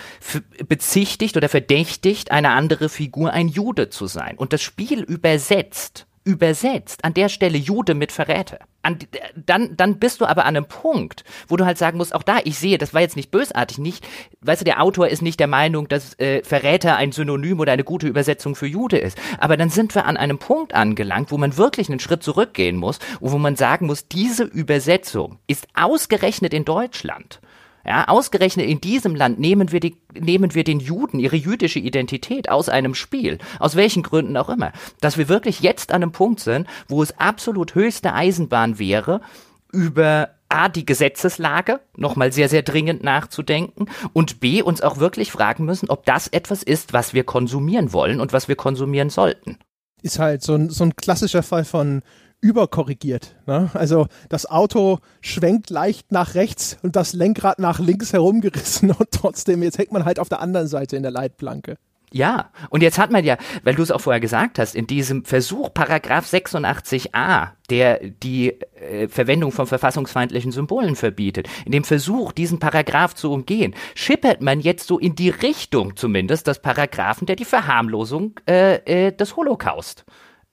bezichtigt 0.68 1.38
oder 1.38 1.50
verdächtigt 1.50 2.32
eine 2.32 2.50
andere 2.50 2.90
Figur 2.90 3.32
ein 3.32 3.48
Jude 3.48 3.90
zu 3.90 4.08
sein. 4.08 4.38
Und 4.38 4.54
das 4.54 4.62
Spiel 4.62 5.02
übersetzt 5.02 6.08
übersetzt, 6.24 7.04
an 7.04 7.14
der 7.14 7.30
Stelle 7.30 7.58
Jude 7.58 7.96
mit 7.96 8.12
Verräter. 8.12 8.60
An, 8.84 8.98
dann, 9.36 9.76
dann 9.78 10.00
bist 10.00 10.22
du 10.22 10.26
aber 10.26 10.46
an 10.46 10.56
einem 10.56 10.68
Punkt, 10.68 11.24
wo 11.48 11.56
du 11.56 11.66
halt 11.66 11.78
sagen 11.78 11.98
musst, 11.98 12.16
auch 12.16 12.24
da, 12.24 12.40
ich 12.44 12.58
sehe, 12.58 12.78
das 12.78 12.94
war 12.94 13.02
jetzt 13.02 13.16
nicht 13.16 13.32
bösartig, 13.32 13.78
nicht, 13.78 14.08
weißt 14.42 14.62
du, 14.62 14.66
der 14.66 14.82
Autor 14.82 15.08
ist 15.08 15.22
nicht 15.22 15.40
der 15.40 15.48
Meinung, 15.48 15.88
dass 15.88 16.18
äh, 16.20 16.44
Verräter 16.44 16.96
ein 16.96 17.12
Synonym 17.12 17.60
oder 17.60 17.74
eine 17.74 17.84
gute 17.84 18.08
Übersetzung 18.08 18.56
für 18.56 18.68
Jude 18.68 18.98
ist. 18.98 19.18
Aber 19.40 19.58
dann 19.58 19.70
sind 19.70 19.94
wir 19.94 20.06
an 20.06 20.18
einem 20.18 20.40
Punkt 20.40 20.74
angelangt, 20.74 21.32
wo 21.32 21.38
man 21.38 21.58
wirklich 21.58 21.90
einen 21.90 22.00
Schritt 22.00 22.24
zurückgehen 22.24 22.76
muss 22.76 23.00
und 23.20 23.32
wo 23.32 23.38
man 23.38 23.56
sagen 23.56 23.86
muss, 23.86 24.08
diese 24.08 24.44
Übersetzung 24.44 25.38
ist 25.48 25.68
ausgerechnet 25.76 26.54
in 26.54 26.66
Deutschland 26.66 27.40
ja, 27.86 28.08
ausgerechnet 28.08 28.68
in 28.68 28.82
diesem 28.82 29.16
Land 29.16 29.40
nehmen 29.40 29.72
wir, 29.72 29.80
die, 29.80 29.98
nehmen 30.14 30.54
wir 30.54 30.64
den 30.64 30.80
Juden 30.80 31.20
ihre 31.20 31.36
jüdische 31.36 31.80
Identität 31.80 32.50
aus 32.50 32.70
einem 32.70 32.96
Spiel, 32.96 33.40
aus 33.60 33.76
welchen 33.76 34.04
Gründen 34.04 34.38
auch 34.38 34.50
immer, 34.50 34.72
dass 35.00 35.18
wir 35.18 35.30
wirklich 35.30 35.62
jetzt 35.62 35.92
an 35.92 36.04
einem 36.04 36.12
Punkt 36.12 36.40
sind, 36.40 36.68
wo 36.88 37.02
es 37.02 37.18
absolut 37.20 37.76
höchste 37.76 38.14
Eisenbahn 38.14 38.80
wäre, 38.80 39.22
über 39.72 40.30
A, 40.50 40.68
die 40.68 40.86
Gesetzeslage 40.86 41.80
nochmal 41.96 42.32
sehr, 42.32 42.50
sehr 42.50 42.62
dringend 42.62 43.04
nachzudenken 43.04 43.86
und 44.14 44.42
B, 44.42 44.62
uns 44.62 44.82
auch 44.82 44.98
wirklich 44.98 45.32
fragen 45.32 45.66
müssen, 45.66 45.90
ob 45.90 46.06
das 46.06 46.28
etwas 46.28 46.62
ist, 46.62 46.94
was 46.94 47.14
wir 47.14 47.24
konsumieren 47.24 47.94
wollen 47.94 48.20
und 48.20 48.34
was 48.34 48.48
wir 48.48 48.56
konsumieren 48.56 49.10
sollten. 49.10 49.58
Ist 50.02 50.20
halt 50.20 50.44
so 50.44 50.56
ein, 50.56 50.70
so 50.70 50.84
ein 50.84 50.96
klassischer 50.96 51.44
Fall 51.44 51.64
von 51.64 52.02
überkorrigiert. 52.42 53.36
Ne? 53.46 53.70
Also 53.74 54.08
das 54.30 54.46
Auto 54.50 55.00
schwenkt 55.22 55.70
leicht 55.70 56.12
nach 56.12 56.36
rechts 56.36 56.78
und 56.82 56.96
das 56.96 57.14
Lenkrad 57.14 57.60
nach 57.60 57.80
links 57.80 58.14
herumgerissen 58.14 58.92
und 58.92 59.12
trotzdem, 59.12 59.64
jetzt 59.64 59.78
hängt 59.78 59.92
man 59.92 60.06
halt 60.06 60.20
auf 60.20 60.30
der 60.30 60.42
anderen 60.42 60.68
Seite 60.68 60.98
in 60.98 61.04
der 61.04 61.12
Leitplanke. 61.12 61.78
Ja, 62.14 62.52
und 62.70 62.84
jetzt 62.84 62.98
hat 62.98 63.10
man 63.10 63.24
ja, 63.24 63.38
weil 63.64 63.76
du 63.76 63.82
es 63.82 63.90
auch 63.90 64.02
vorher 64.02 64.20
gesagt 64.20 64.60
hast, 64.60 64.76
in 64.76 64.86
diesem 64.86 65.24
Versuch 65.24 65.74
Paragraph 65.74 66.26
86a, 66.26 67.52
der 67.70 68.00
die 68.02 68.60
äh, 68.76 69.08
Verwendung 69.08 69.54
von 69.54 69.66
verfassungsfeindlichen 69.66 70.52
Symbolen 70.52 70.98
verbietet, 70.98 71.48
in 71.66 71.72
dem 71.72 71.86
Versuch, 71.86 72.34
diesen 72.34 72.60
Paragraph 72.60 73.16
zu 73.16 73.32
umgehen, 73.32 73.74
schippert 73.96 74.42
man 74.42 74.60
jetzt 74.60 74.88
so 74.88 75.00
in 75.00 75.16
die 75.16 75.30
Richtung 75.30 75.96
zumindest 75.96 76.48
des 76.48 76.60
Paragraphen, 76.60 77.28
der 77.28 77.38
die 77.38 77.46
Verharmlosung 77.46 78.38
äh, 78.46 79.08
äh, 79.08 79.12
des 79.14 79.38
Holocaust 79.38 80.04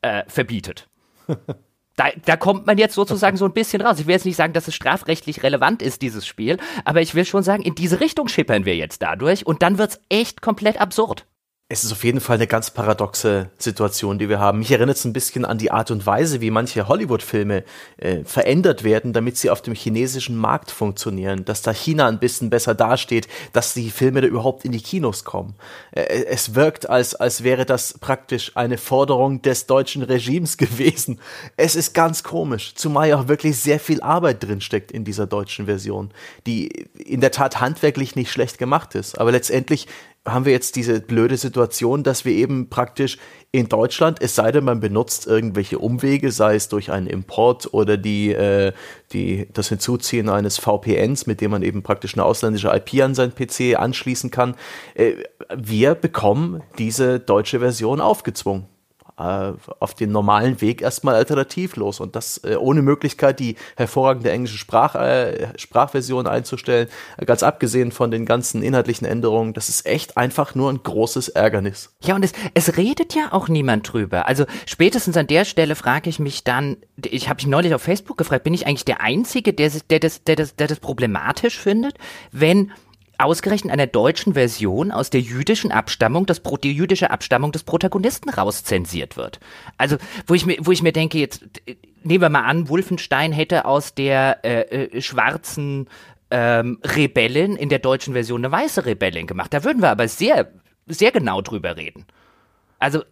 äh, 0.02 0.22
verbietet. 0.28 0.88
da, 1.98 2.10
da 2.24 2.36
kommt 2.36 2.66
man 2.66 2.78
jetzt 2.78 2.94
sozusagen 2.94 3.36
so 3.36 3.44
ein 3.44 3.52
bisschen 3.52 3.82
raus. 3.82 3.98
Ich 3.98 4.06
will 4.06 4.14
jetzt 4.14 4.24
nicht 4.24 4.36
sagen, 4.36 4.52
dass 4.52 4.68
es 4.68 4.74
strafrechtlich 4.74 5.42
relevant 5.42 5.82
ist, 5.82 6.00
dieses 6.00 6.26
Spiel, 6.26 6.56
aber 6.84 7.02
ich 7.02 7.14
will 7.14 7.24
schon 7.24 7.42
sagen, 7.42 7.62
in 7.62 7.74
diese 7.74 8.00
Richtung 8.00 8.28
schippern 8.28 8.64
wir 8.64 8.76
jetzt 8.76 9.02
dadurch 9.02 9.46
und 9.46 9.62
dann 9.62 9.78
wird's 9.78 10.00
echt 10.08 10.40
komplett 10.40 10.80
absurd 10.80 11.26
es 11.70 11.84
ist 11.84 11.92
auf 11.92 12.02
jeden 12.02 12.20
Fall 12.20 12.36
eine 12.36 12.46
ganz 12.46 12.70
paradoxe 12.70 13.50
Situation, 13.58 14.18
die 14.18 14.30
wir 14.30 14.38
haben. 14.38 14.60
Mich 14.60 14.70
erinnert 14.72 14.96
es 14.96 15.04
ein 15.04 15.12
bisschen 15.12 15.44
an 15.44 15.58
die 15.58 15.70
Art 15.70 15.90
und 15.90 16.06
Weise, 16.06 16.40
wie 16.40 16.50
manche 16.50 16.88
Hollywood-Filme 16.88 17.62
äh, 17.98 18.24
verändert 18.24 18.84
werden, 18.84 19.12
damit 19.12 19.36
sie 19.36 19.50
auf 19.50 19.60
dem 19.60 19.74
chinesischen 19.74 20.34
Markt 20.34 20.70
funktionieren, 20.70 21.44
dass 21.44 21.60
da 21.60 21.72
China 21.72 22.08
ein 22.08 22.20
bisschen 22.20 22.48
besser 22.48 22.74
dasteht, 22.74 23.28
dass 23.52 23.74
die 23.74 23.90
Filme 23.90 24.22
da 24.22 24.28
überhaupt 24.28 24.64
in 24.64 24.72
die 24.72 24.80
Kinos 24.80 25.24
kommen. 25.24 25.56
Äh, 25.90 26.24
es 26.24 26.54
wirkt, 26.54 26.88
als, 26.88 27.14
als 27.14 27.44
wäre 27.44 27.66
das 27.66 27.98
praktisch 27.98 28.52
eine 28.56 28.78
Forderung 28.78 29.42
des 29.42 29.66
deutschen 29.66 30.02
Regimes 30.02 30.56
gewesen. 30.56 31.20
Es 31.58 31.76
ist 31.76 31.92
ganz 31.92 32.22
komisch, 32.22 32.76
zumal 32.76 33.10
ja 33.10 33.20
auch 33.20 33.28
wirklich 33.28 33.58
sehr 33.60 33.78
viel 33.78 34.00
Arbeit 34.00 34.42
drinsteckt 34.42 34.90
in 34.90 35.04
dieser 35.04 35.26
deutschen 35.26 35.66
Version, 35.66 36.12
die 36.46 36.68
in 36.96 37.20
der 37.20 37.30
Tat 37.30 37.60
handwerklich 37.60 38.16
nicht 38.16 38.32
schlecht 38.32 38.56
gemacht 38.56 38.94
ist, 38.94 39.18
aber 39.18 39.32
letztendlich 39.32 39.86
haben 40.26 40.44
wir 40.44 40.52
jetzt 40.52 40.76
diese 40.76 41.00
blöde 41.00 41.36
Situation, 41.36 42.02
dass 42.02 42.24
wir 42.24 42.32
eben 42.32 42.68
praktisch 42.68 43.18
in 43.50 43.68
Deutschland, 43.68 44.20
es 44.20 44.34
sei 44.34 44.52
denn, 44.52 44.64
man 44.64 44.80
benutzt 44.80 45.26
irgendwelche 45.26 45.78
Umwege, 45.78 46.30
sei 46.32 46.54
es 46.54 46.68
durch 46.68 46.90
einen 46.90 47.06
Import 47.06 47.72
oder 47.72 47.96
die, 47.96 48.32
äh, 48.32 48.72
die, 49.12 49.48
das 49.52 49.68
Hinzuziehen 49.68 50.28
eines 50.28 50.58
VPNs, 50.58 51.26
mit 51.26 51.40
dem 51.40 51.50
man 51.50 51.62
eben 51.62 51.82
praktisch 51.82 52.14
eine 52.14 52.24
ausländische 52.24 52.68
IP 52.68 53.02
an 53.02 53.14
seinen 53.14 53.34
PC 53.34 53.78
anschließen 53.78 54.30
kann. 54.30 54.54
Äh, 54.94 55.14
wir 55.56 55.94
bekommen 55.94 56.62
diese 56.78 57.20
deutsche 57.20 57.60
Version 57.60 58.00
aufgezwungen 58.00 58.66
äh, 59.18 59.52
auf 59.80 59.94
den 59.94 60.12
normalen 60.12 60.60
Weg 60.60 60.82
erstmal 60.82 61.14
alternativlos 61.14 62.00
und 62.00 62.16
das 62.16 62.38
äh, 62.44 62.56
ohne 62.56 62.82
Möglichkeit, 62.82 63.40
die 63.40 63.56
hervorragende 63.76 64.30
englische 64.30 64.58
Sprach, 64.58 64.94
äh, 64.94 65.48
Sprachversion 65.56 66.26
einzustellen, 66.26 66.88
ganz 67.24 67.42
abgesehen 67.42 67.92
von 67.92 68.10
den 68.10 68.26
ganzen 68.26 68.62
inhaltlichen 68.62 69.06
Änderungen, 69.06 69.54
das 69.54 69.68
ist 69.68 69.86
echt 69.86 70.16
einfach 70.16 70.54
nur 70.54 70.70
ein 70.70 70.82
großes 70.82 71.30
Ärgernis. 71.30 71.94
Ja, 72.02 72.14
und 72.14 72.24
es, 72.24 72.32
es 72.54 72.76
redet 72.76 73.14
ja 73.14 73.32
auch 73.32 73.48
niemand 73.48 73.92
drüber. 73.92 74.26
Also 74.26 74.44
spätestens 74.66 75.16
an 75.16 75.26
der 75.26 75.44
Stelle 75.44 75.74
frage 75.74 76.08
ich 76.08 76.18
mich 76.18 76.44
dann, 76.44 76.76
ich 77.04 77.28
habe 77.28 77.38
mich 77.38 77.46
neulich 77.46 77.74
auf 77.74 77.82
Facebook 77.82 78.18
gefragt, 78.18 78.44
bin 78.44 78.54
ich 78.54 78.66
eigentlich 78.66 78.84
der 78.84 79.00
Einzige, 79.00 79.52
der, 79.52 79.70
der, 79.90 80.00
das, 80.00 80.24
der, 80.24 80.36
das, 80.36 80.56
der 80.56 80.66
das 80.68 80.80
problematisch 80.80 81.58
findet, 81.58 81.94
wenn 82.32 82.72
ausgerechnet 83.18 83.72
einer 83.72 83.86
deutschen 83.86 84.34
Version 84.34 84.90
aus 84.92 85.10
der 85.10 85.20
jüdischen 85.20 85.72
Abstammung, 85.72 86.26
das, 86.26 86.40
die 86.62 86.72
jüdische 86.72 87.10
Abstammung 87.10 87.52
des 87.52 87.64
Protagonisten 87.64 88.30
rauszensiert 88.30 89.16
wird. 89.16 89.40
Also, 89.76 89.96
wo 90.26 90.34
ich 90.34 90.46
mir, 90.46 90.56
wo 90.60 90.72
ich 90.72 90.82
mir 90.82 90.92
denke, 90.92 91.18
jetzt 91.18 91.44
nehmen 92.04 92.22
wir 92.22 92.28
mal 92.28 92.44
an, 92.44 92.68
Wolfenstein 92.68 93.32
hätte 93.32 93.64
aus 93.64 93.94
der 93.94 94.44
äh, 94.44 94.84
äh, 94.84 95.02
schwarzen 95.02 95.88
ähm, 96.30 96.78
Rebellin 96.84 97.56
in 97.56 97.68
der 97.68 97.78
deutschen 97.80 98.14
Version 98.14 98.44
eine 98.44 98.52
weiße 98.52 98.86
Rebellin 98.86 99.26
gemacht. 99.26 99.52
Da 99.52 99.64
würden 99.64 99.82
wir 99.82 99.90
aber 99.90 100.08
sehr, 100.08 100.50
sehr 100.86 101.10
genau 101.10 101.42
drüber 101.42 101.76
reden. 101.76 102.06
Also, 102.80 103.02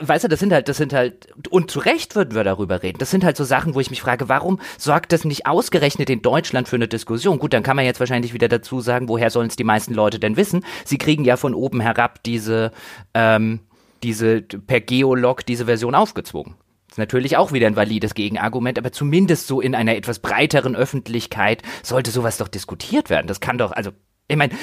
weißt 0.00 0.24
du, 0.24 0.28
das 0.28 0.40
sind 0.40 0.50
halt, 0.50 0.68
das 0.68 0.78
sind 0.78 0.94
halt, 0.94 1.28
und 1.50 1.70
zu 1.70 1.78
Recht 1.80 2.14
würden 2.14 2.34
wir 2.34 2.42
darüber 2.42 2.82
reden. 2.82 2.98
Das 2.98 3.10
sind 3.10 3.22
halt 3.22 3.36
so 3.36 3.44
Sachen, 3.44 3.74
wo 3.74 3.80
ich 3.80 3.90
mich 3.90 4.00
frage, 4.00 4.30
warum 4.30 4.60
sorgt 4.78 5.12
das 5.12 5.26
nicht 5.26 5.46
ausgerechnet 5.46 6.08
in 6.08 6.22
Deutschland 6.22 6.68
für 6.68 6.76
eine 6.76 6.88
Diskussion? 6.88 7.38
Gut, 7.38 7.52
dann 7.52 7.62
kann 7.62 7.76
man 7.76 7.84
jetzt 7.84 8.00
wahrscheinlich 8.00 8.32
wieder 8.32 8.48
dazu 8.48 8.80
sagen, 8.80 9.08
woher 9.08 9.28
sollen 9.28 9.48
es 9.48 9.56
die 9.56 9.64
meisten 9.64 9.92
Leute 9.92 10.18
denn 10.18 10.38
wissen? 10.38 10.64
Sie 10.86 10.96
kriegen 10.96 11.24
ja 11.24 11.36
von 11.36 11.54
oben 11.54 11.80
herab 11.80 12.22
diese, 12.22 12.72
ähm, 13.12 13.60
diese, 14.02 14.40
per 14.40 14.80
Geolog 14.80 15.44
diese 15.44 15.66
Version 15.66 15.94
aufgezwungen. 15.94 16.54
Das 16.88 16.94
ist 16.94 16.98
natürlich 16.98 17.36
auch 17.36 17.52
wieder 17.52 17.66
ein 17.66 17.76
valides 17.76 18.14
Gegenargument, 18.14 18.78
aber 18.78 18.90
zumindest 18.90 19.46
so 19.46 19.60
in 19.60 19.74
einer 19.74 19.96
etwas 19.96 20.18
breiteren 20.18 20.74
Öffentlichkeit 20.74 21.62
sollte 21.82 22.10
sowas 22.10 22.38
doch 22.38 22.48
diskutiert 22.48 23.10
werden. 23.10 23.26
Das 23.26 23.40
kann 23.40 23.58
doch, 23.58 23.72
also 23.72 23.90
ich 24.30 24.36
meine, 24.36 24.54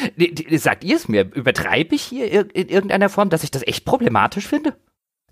sagt 0.57 0.84
ihr 0.84 0.95
es 0.95 1.07
mir? 1.07 1.30
Übertreibe 1.34 1.95
ich 1.95 2.03
hier 2.03 2.56
in 2.56 2.69
irgendeiner 2.69 3.10
Form, 3.10 3.30
dass 3.30 3.44
ich 3.44 3.52
das 3.52 3.65
echt 3.65 3.85
problematisch 3.85 4.48
finde? 4.48 4.76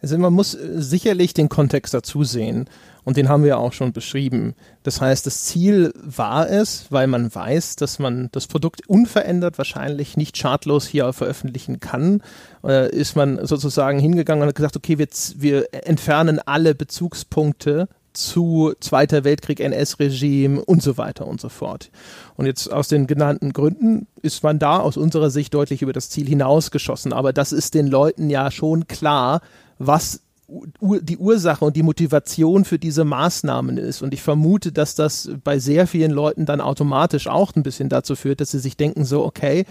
Also 0.02 0.18
man 0.18 0.34
muss 0.34 0.54
äh, 0.54 0.82
sicherlich 0.82 1.34
den 1.34 1.50
Kontext 1.50 1.94
dazu 1.94 2.24
sehen 2.24 2.70
und 3.06 3.18
den 3.18 3.30
haben 3.30 3.44
wir 3.44 3.58
auch 3.58 3.74
schon 3.74 3.94
beschrieben. 3.94 4.54
Das 4.84 5.00
heißt, 5.00 5.26
das 5.26 5.46
Ziel 5.46 5.94
war 5.96 6.50
es, 6.50 6.88
weil 6.92 7.08
man 7.08 7.34
weiß, 7.34 7.78
dass 7.78 7.98
man 7.98 8.30
das 8.32 8.48
Produkt 8.48 8.88
unverändert 8.88 9.58
wahrscheinlich 9.58 10.18
nicht 10.18 10.38
schadlos 10.38 10.86
hier 10.86 11.12
veröffentlichen 11.14 11.80
kann, 11.80 12.22
äh, 12.64 12.94
ist 12.94 13.16
man 13.16 13.46
sozusagen 13.46 13.98
hingegangen 13.98 14.44
und 14.44 14.50
hat 14.50 14.56
gesagt, 14.56 14.76
okay, 14.76 14.98
wir, 14.98 15.08
wir 15.38 15.68
entfernen 15.72 16.40
alle 16.46 16.76
Bezugspunkte 16.76 17.88
zu 18.16 18.74
Zweiter 18.80 19.24
Weltkrieg, 19.24 19.60
NS-Regime 19.60 20.64
und 20.64 20.82
so 20.82 20.98
weiter 20.98 21.28
und 21.28 21.40
so 21.40 21.50
fort. 21.50 21.92
Und 22.36 22.46
jetzt 22.46 22.72
aus 22.72 22.88
den 22.88 23.08
genannten 23.08 23.54
Gründen 23.54 24.08
ist 24.22 24.44
man 24.44 24.60
da 24.60 24.80
aus 24.80 24.98
unserer 24.98 25.30
Sicht 25.30 25.54
deutlich 25.54 25.82
über 25.82 25.94
das 25.94 26.10
Ziel 26.10 26.28
hinausgeschossen. 26.28 27.14
Aber 27.14 27.34
das 27.34 27.52
ist 27.52 27.74
den 27.74 27.88
Leuten 27.88 28.30
ja 28.30 28.52
schon 28.52 28.88
klar, 28.88 29.42
was 29.78 30.22
die 30.48 31.18
Ursache 31.18 31.66
und 31.66 31.76
die 31.76 31.84
Motivation 31.84 32.66
für 32.66 32.78
diese 32.78 33.04
Maßnahmen 33.04 33.78
ist. 33.78 34.02
Und 34.02 34.14
ich 34.14 34.22
vermute, 34.22 34.72
dass 34.72 34.96
das 34.96 35.32
bei 35.44 35.60
sehr 35.60 35.88
vielen 35.88 36.12
Leuten 36.12 36.46
dann 36.46 36.62
automatisch 36.62 37.28
auch 37.28 37.56
ein 37.56 37.64
bisschen 37.64 37.90
dazu 37.90 38.16
führt, 38.16 38.42
dass 38.42 38.52
sie 38.52 38.60
sich 38.60 38.78
denken, 38.78 39.06
so, 39.06 39.26
okay, 39.26 39.66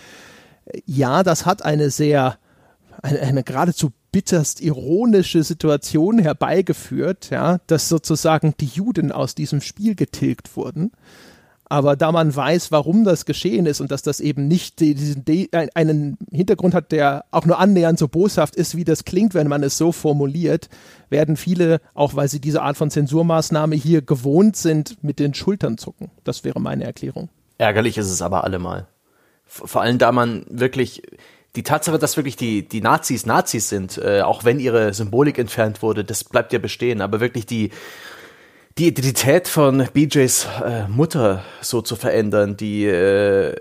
ja, 0.85 1.23
das 1.23 1.47
hat 1.47 1.65
eine 1.65 1.91
sehr, 1.91 2.39
eine, 3.05 3.21
eine 3.21 3.43
geradezu 3.45 3.93
bitterst 4.13 4.61
ironische 4.61 5.43
Situation 5.43 6.19
herbeigeführt, 6.19 7.31
ja, 7.31 7.59
dass 7.67 7.89
sozusagen 7.89 8.55
die 8.59 8.67
Juden 8.67 9.13
aus 9.13 9.35
diesem 9.35 9.61
Spiel 9.61 9.95
getilgt 9.95 10.57
wurden. 10.57 10.93
Aber 11.67 11.97
da 11.97 12.13
man 12.13 12.35
weiß, 12.35 12.73
warum 12.73 13.05
das 13.05 13.25
geschehen 13.25 13.67
ist 13.67 13.81
und 13.81 13.91
dass 13.91 14.03
das 14.03 14.21
eben 14.21 14.47
nicht 14.49 14.81
diesen, 14.81 15.25
einen 15.75 16.19
Hintergrund 16.31 16.75
hat, 16.75 16.93
der 16.93 17.25
auch 17.31 17.47
nur 17.47 17.59
annähernd 17.59 17.99
so 17.99 18.07
boshaft 18.07 18.55
ist, 18.55 18.77
wie 18.77 18.85
das 18.85 19.05
klingt, 19.05 19.35
wenn 19.35 19.49
man 19.49 19.63
es 19.63 19.79
so 19.79 19.91
formuliert, 19.91 20.69
werden 21.09 21.37
viele, 21.37 21.81
auch 21.95 22.15
weil 22.15 22.29
sie 22.29 22.41
diese 22.41 22.63
Art 22.63 22.77
von 22.77 22.91
Zensurmaßnahme 22.91 23.77
hier 23.77 24.03
gewohnt 24.03 24.57
sind, 24.57 25.03
mit 25.03 25.19
den 25.19 25.35
Schultern 25.35 25.79
zucken. 25.79 26.11
Das 26.23 26.45
wäre 26.45 26.61
meine 26.61 26.85
Erklärung. 26.85 27.29
Ärgerlich 27.59 27.99
ist 27.99 28.11
es 28.11 28.23
aber 28.23 28.45
allemal. 28.45 28.87
Vor 29.47 29.83
allem, 29.83 29.99
da 29.99 30.13
man 30.13 30.45
wirklich 30.49 31.03
die 31.57 31.63
Tatsache, 31.63 31.99
dass 31.99 32.17
wirklich 32.17 32.37
die, 32.37 32.69
die 32.69 32.81
Nazis 32.81 33.27
Nazis 33.27 33.69
sind, 33.69 33.99
äh, 33.99 34.23
auch 34.23 34.45
wenn 34.45 34.59
ihre 34.59 34.93
Symbolik 34.93 35.39
entfernt 35.39 35.83
wurde, 35.83 36.05
das 36.05 36.25
bleibt 36.25 36.53
ja 36.53 36.59
bestehen. 36.59 37.01
Aber 37.01 37.21
wirklich 37.21 37.47
die, 37.47 37.71
die 38.77 38.89
Identität 38.89 39.47
von 39.47 39.89
BJs 39.93 40.49
äh, 40.65 40.89
Mutter 40.89 41.45
so 41.61 41.81
zu 41.81 41.95
verändern, 41.95 42.57
die, 42.57 42.87
äh, 42.87 43.55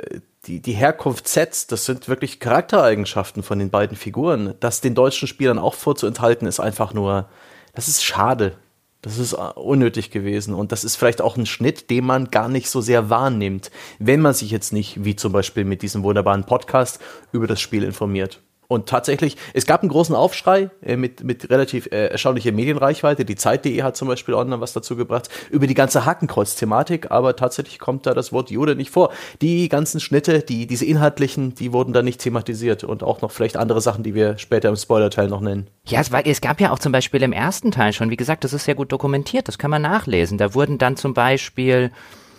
die, 0.47 0.59
die 0.59 0.73
Herkunft 0.73 1.27
Sets, 1.27 1.67
das 1.67 1.85
sind 1.85 2.07
wirklich 2.07 2.39
Charaktereigenschaften 2.39 3.43
von 3.43 3.59
den 3.59 3.69
beiden 3.69 3.95
Figuren. 3.95 4.55
Das 4.59 4.81
den 4.81 4.95
deutschen 4.95 5.27
Spielern 5.27 5.59
auch 5.59 5.75
vorzuenthalten, 5.75 6.47
ist 6.47 6.59
einfach 6.59 6.93
nur, 6.93 7.29
das 7.75 7.87
ist 7.87 8.03
schade. 8.03 8.57
Das 9.03 9.19
ist 9.19 9.33
äh, 9.33 9.37
unnötig 9.55 10.11
gewesen 10.11 10.55
und 10.55 10.71
das 10.71 10.83
ist 10.83 10.95
vielleicht 10.95 11.21
auch 11.21 11.37
ein 11.37 11.45
Schnitt, 11.45 11.91
den 11.91 12.05
man 12.05 12.31
gar 12.31 12.47
nicht 12.47 12.69
so 12.69 12.81
sehr 12.81 13.09
wahrnimmt, 13.09 13.69
wenn 13.99 14.21
man 14.21 14.33
sich 14.33 14.49
jetzt 14.49 14.73
nicht, 14.73 15.03
wie 15.03 15.15
zum 15.15 15.33
Beispiel 15.33 15.65
mit 15.65 15.81
diesem 15.81 16.03
wunderbaren 16.03 16.45
Podcast, 16.45 16.99
über 17.31 17.45
das 17.45 17.61
Spiel 17.61 17.83
informiert. 17.83 18.41
Und 18.67 18.87
tatsächlich, 18.87 19.37
es 19.53 19.65
gab 19.65 19.81
einen 19.81 19.89
großen 19.89 20.15
Aufschrei 20.15 20.69
äh, 20.81 20.95
mit, 20.95 21.23
mit 21.23 21.49
relativ 21.49 21.87
äh, 21.87 22.07
erstaunlicher 22.07 22.51
Medienreichweite. 22.51 23.25
Die 23.25 23.35
Zeit.de 23.35 23.83
hat 23.83 23.97
zum 23.97 24.07
Beispiel 24.07 24.33
online 24.33 24.61
was 24.61 24.73
dazu 24.73 24.95
gebracht, 24.95 25.29
über 25.49 25.67
die 25.67 25.73
ganze 25.73 26.05
Hakenkreuz-Thematik, 26.05 27.11
aber 27.11 27.35
tatsächlich 27.35 27.79
kommt 27.79 28.05
da 28.05 28.13
das 28.13 28.31
Wort 28.31 28.51
Jude 28.51 28.75
nicht 28.75 28.91
vor. 28.91 29.11
Die 29.41 29.69
ganzen 29.69 29.99
Schnitte, 29.99 30.39
die, 30.39 30.67
diese 30.67 30.85
inhaltlichen, 30.85 31.55
die 31.55 31.73
wurden 31.73 31.93
da 31.93 32.01
nicht 32.01 32.21
thematisiert 32.21 32.83
und 32.83 33.03
auch 33.03 33.21
noch 33.21 33.31
vielleicht 33.31 33.57
andere 33.57 33.81
Sachen, 33.81 34.03
die 34.03 34.15
wir 34.15 34.37
später 34.37 34.69
im 34.69 34.75
Spoiler-Teil 34.75 35.27
noch 35.27 35.41
nennen. 35.41 35.67
Ja, 35.85 35.99
es, 35.99 36.11
war, 36.11 36.25
es 36.25 36.41
gab 36.41 36.61
ja 36.61 36.71
auch 36.71 36.79
zum 36.79 36.91
Beispiel 36.91 37.21
im 37.23 37.33
ersten 37.33 37.71
Teil 37.71 37.93
schon, 37.93 38.09
wie 38.09 38.17
gesagt, 38.17 38.43
das 38.43 38.53
ist 38.53 38.65
sehr 38.65 38.75
gut 38.75 38.91
dokumentiert, 38.91 39.47
das 39.47 39.57
kann 39.57 39.71
man 39.71 39.81
nachlesen. 39.81 40.37
Da 40.37 40.53
wurden 40.53 40.77
dann 40.77 40.95
zum 40.95 41.13
Beispiel 41.13 41.91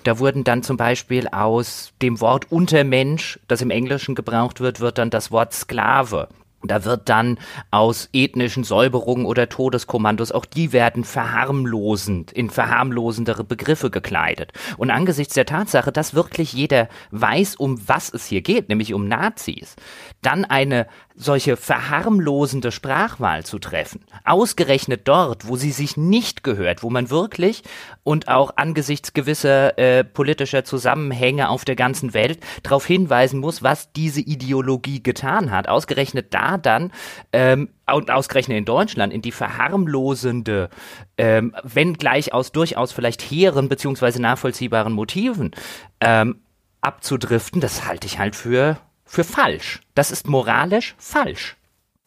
da 0.04 0.18
wurden 0.18 0.44
dann 0.44 0.62
zum 0.62 0.76
Beispiel 0.76 1.28
aus 1.28 1.92
dem 2.00 2.20
Wort 2.20 2.52
Untermensch, 2.52 3.40
das 3.48 3.62
im 3.62 3.70
Englischen 3.70 4.14
gebraucht 4.14 4.60
wird, 4.60 4.80
wird 4.80 4.98
dann 4.98 5.10
das 5.10 5.30
Wort 5.30 5.52
Sklave. 5.52 6.28
Da 6.66 6.84
wird 6.84 7.08
dann 7.08 7.38
aus 7.70 8.08
ethnischen 8.12 8.64
Säuberungen 8.64 9.26
oder 9.26 9.48
Todeskommandos, 9.48 10.32
auch 10.32 10.46
die 10.46 10.72
werden 10.72 11.04
verharmlosend, 11.04 12.32
in 12.32 12.48
verharmlosendere 12.48 13.44
Begriffe 13.44 13.90
gekleidet. 13.90 14.52
Und 14.78 14.90
angesichts 14.90 15.34
der 15.34 15.46
Tatsache, 15.46 15.92
dass 15.92 16.14
wirklich 16.14 16.54
jeder 16.54 16.88
weiß, 17.10 17.56
um 17.56 17.86
was 17.86 18.12
es 18.12 18.26
hier 18.26 18.40
geht, 18.40 18.68
nämlich 18.68 18.94
um 18.94 19.08
Nazis, 19.08 19.76
dann 20.22 20.44
eine 20.44 20.86
solche 21.16 21.56
verharmlosende 21.56 22.72
Sprachwahl 22.72 23.44
zu 23.44 23.60
treffen. 23.60 24.00
Ausgerechnet 24.24 25.06
dort, 25.06 25.46
wo 25.46 25.56
sie 25.56 25.70
sich 25.70 25.96
nicht 25.96 26.42
gehört, 26.42 26.82
wo 26.82 26.90
man 26.90 27.08
wirklich 27.08 27.62
und 28.02 28.28
auch 28.28 28.52
angesichts 28.56 29.12
gewisser 29.12 29.78
äh, 29.78 30.02
politischer 30.02 30.64
Zusammenhänge 30.64 31.48
auf 31.48 31.64
der 31.64 31.76
ganzen 31.76 32.14
Welt 32.14 32.40
darauf 32.64 32.84
hinweisen 32.84 33.38
muss, 33.38 33.62
was 33.62 33.92
diese 33.92 34.20
Ideologie 34.20 35.02
getan 35.02 35.52
hat. 35.52 35.68
Ausgerechnet 35.68 36.34
da 36.34 36.58
dann 36.58 36.92
ähm, 37.32 37.68
und 37.86 38.10
ausgerechnet 38.10 38.58
in 38.58 38.64
Deutschland 38.64 39.12
in 39.12 39.22
die 39.22 39.32
verharmlosende, 39.32 40.68
ähm, 41.16 41.54
wenn 41.62 41.94
gleich 41.94 42.32
aus 42.32 42.50
durchaus 42.50 42.90
vielleicht 42.92 43.22
hehren 43.22 43.68
beziehungsweise 43.68 44.20
nachvollziehbaren 44.20 44.92
Motiven 44.92 45.52
ähm, 46.00 46.40
abzudriften, 46.80 47.60
das 47.60 47.86
halte 47.86 48.06
ich 48.06 48.18
halt 48.18 48.34
für 48.34 48.78
für 49.14 49.24
falsch. 49.24 49.80
Das 49.94 50.10
ist 50.10 50.26
moralisch 50.26 50.94
falsch. 50.98 51.56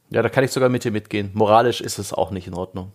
Ja, 0.10 0.22
da 0.22 0.30
kann 0.30 0.44
ich 0.44 0.52
sogar 0.52 0.70
mit 0.70 0.84
dir 0.84 0.92
mitgehen. 0.92 1.32
Moralisch 1.34 1.82
ist 1.82 1.98
es 1.98 2.14
auch 2.14 2.32
nicht 2.32 2.48
in 2.48 2.54
Ordnung. 2.54 2.92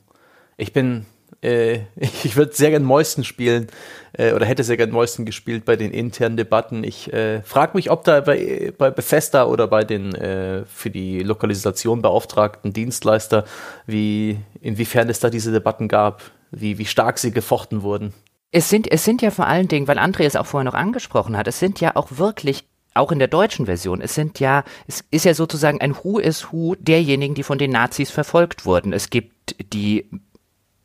Ich 0.57 0.73
bin, 0.73 1.07
äh, 1.43 1.81
ich 1.97 2.37
würde 2.37 2.55
sehr 2.55 2.71
gern 2.71 2.85
Mäusten 2.85 3.25
spielen 3.25 3.69
äh, 4.13 4.33
oder 4.33 4.47
hätte 4.47 4.65
sehr 4.65 4.77
gern 4.77 4.91
Mäusten 4.91 5.25
gespielt 5.25 5.65
bei 5.65 5.77
den 5.77 5.91
internen 5.91 6.37
Debatten. 6.37 6.85
Ich 6.85 7.13
äh, 7.13 7.43
frage 7.43 7.73
mich, 7.75 7.91
ob 7.91 8.05
da 8.05 8.21
bei, 8.21 8.73
bei 8.77 8.91
Bethesda 8.91 9.47
oder 9.47 9.67
bei 9.67 9.85
den 9.85 10.15
äh, 10.15 10.65
für 10.67 10.91
die 10.91 11.23
Lokalisation 11.23 12.03
beauftragten 12.03 12.73
Dienstleister, 12.73 13.45
wie 13.87 14.39
inwiefern 14.61 15.09
es 15.09 15.21
da 15.21 15.31
diese 15.31 15.53
Debatten 15.53 15.89
gab, 15.89 16.23
wie, 16.51 16.79
wie 16.79 16.87
stark 16.87 17.19
sie 17.19 17.33
gefochten 17.33 17.83
wurden. 17.83 18.13
Es 18.55 18.69
sind, 18.69 18.91
es 18.91 19.05
sind 19.05 19.23
ja 19.23 19.31
vor 19.31 19.47
allen 19.47 19.69
Dingen, 19.69 19.89
weil 19.89 19.99
André 19.99 20.25
es 20.25 20.37
auch 20.37 20.45
vorher 20.45 20.71
noch 20.71 20.79
angesprochen 20.79 21.39
hat, 21.39 21.49
es 21.49 21.59
sind 21.59 21.81
ja 21.81 21.97
auch 21.97 22.09
wirklich 22.11 22.65
auch 22.95 23.13
in 23.13 23.19
der 23.19 23.29
deutschen 23.29 23.67
Version, 23.67 24.01
es 24.01 24.15
sind 24.15 24.41
ja, 24.41 24.65
es 24.87 25.05
ist 25.11 25.25
ja 25.25 25.35
sozusagen 25.35 25.81
ein 25.81 25.97
Who 25.97 26.19
is 26.19 26.53
Who 26.53 26.75
derjenigen, 26.79 27.35
die 27.35 27.43
von 27.43 27.59
den 27.59 27.71
Nazis 27.71 28.11
verfolgt 28.11 28.67
wurden. 28.67 28.93
Es 28.93 29.11
gibt 29.11 29.57
die 29.73 30.11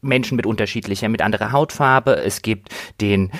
Menschen 0.02 0.36
mit 0.36 0.46
unterschiedlicher, 0.46 1.10
mit 1.10 1.22
anderer 1.22 1.52
Hautfarbe, 1.52 2.16
es 2.18 2.42
gibt 2.42 2.70
den 3.02 3.32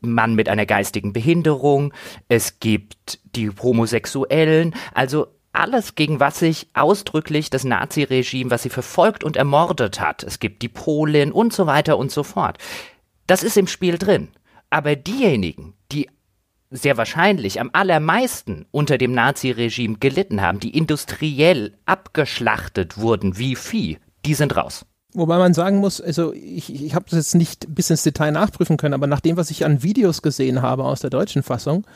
Mann 0.00 0.34
mit 0.34 0.48
einer 0.48 0.66
geistigen 0.66 1.12
Behinderung, 1.12 1.92
es 2.28 2.60
gibt 2.60 3.20
die 3.36 3.50
Homosexuellen, 3.50 4.74
also 4.92 5.28
alles, 5.52 5.94
gegen 5.94 6.20
was 6.20 6.40
sich 6.40 6.68
ausdrücklich 6.74 7.48
das 7.48 7.64
Naziregime, 7.64 8.50
was 8.50 8.64
sie 8.64 8.70
verfolgt 8.70 9.22
und 9.22 9.36
ermordet 9.36 10.00
hat. 10.00 10.24
Es 10.24 10.40
gibt 10.40 10.62
die 10.62 10.68
Polen 10.68 11.30
und 11.30 11.52
so 11.52 11.66
weiter 11.66 11.96
und 11.96 12.10
so 12.10 12.24
fort. 12.24 12.58
Das 13.28 13.42
ist 13.44 13.56
im 13.56 13.68
Spiel 13.68 13.96
drin. 13.98 14.28
Aber 14.70 14.96
diejenigen, 14.96 15.74
die 15.92 16.10
sehr 16.74 16.96
wahrscheinlich 16.96 17.60
am 17.60 17.70
allermeisten 17.72 18.66
unter 18.70 18.98
dem 18.98 19.12
Naziregime 19.12 19.96
gelitten 19.98 20.42
haben, 20.42 20.58
die 20.58 20.76
industriell 20.76 21.74
abgeschlachtet 21.86 22.98
wurden 22.98 23.38
wie 23.38 23.54
Vieh, 23.54 23.98
die 24.26 24.34
sind 24.34 24.56
raus. 24.56 24.84
Wobei 25.14 25.38
man 25.38 25.54
sagen 25.54 25.78
muss, 25.78 26.00
also 26.00 26.32
ich, 26.32 26.74
ich 26.74 26.94
habe 26.96 27.04
das 27.08 27.18
jetzt 27.18 27.34
nicht 27.36 27.72
bis 27.72 27.90
ins 27.90 28.02
Detail 28.02 28.32
nachprüfen 28.32 28.76
können, 28.76 28.94
aber 28.94 29.06
nach 29.06 29.20
dem, 29.20 29.36
was 29.36 29.50
ich 29.50 29.64
an 29.64 29.84
Videos 29.84 30.22
gesehen 30.22 30.60
habe 30.60 30.84
aus 30.84 31.00
der 31.00 31.10
deutschen 31.10 31.44
Fassung, 31.44 31.86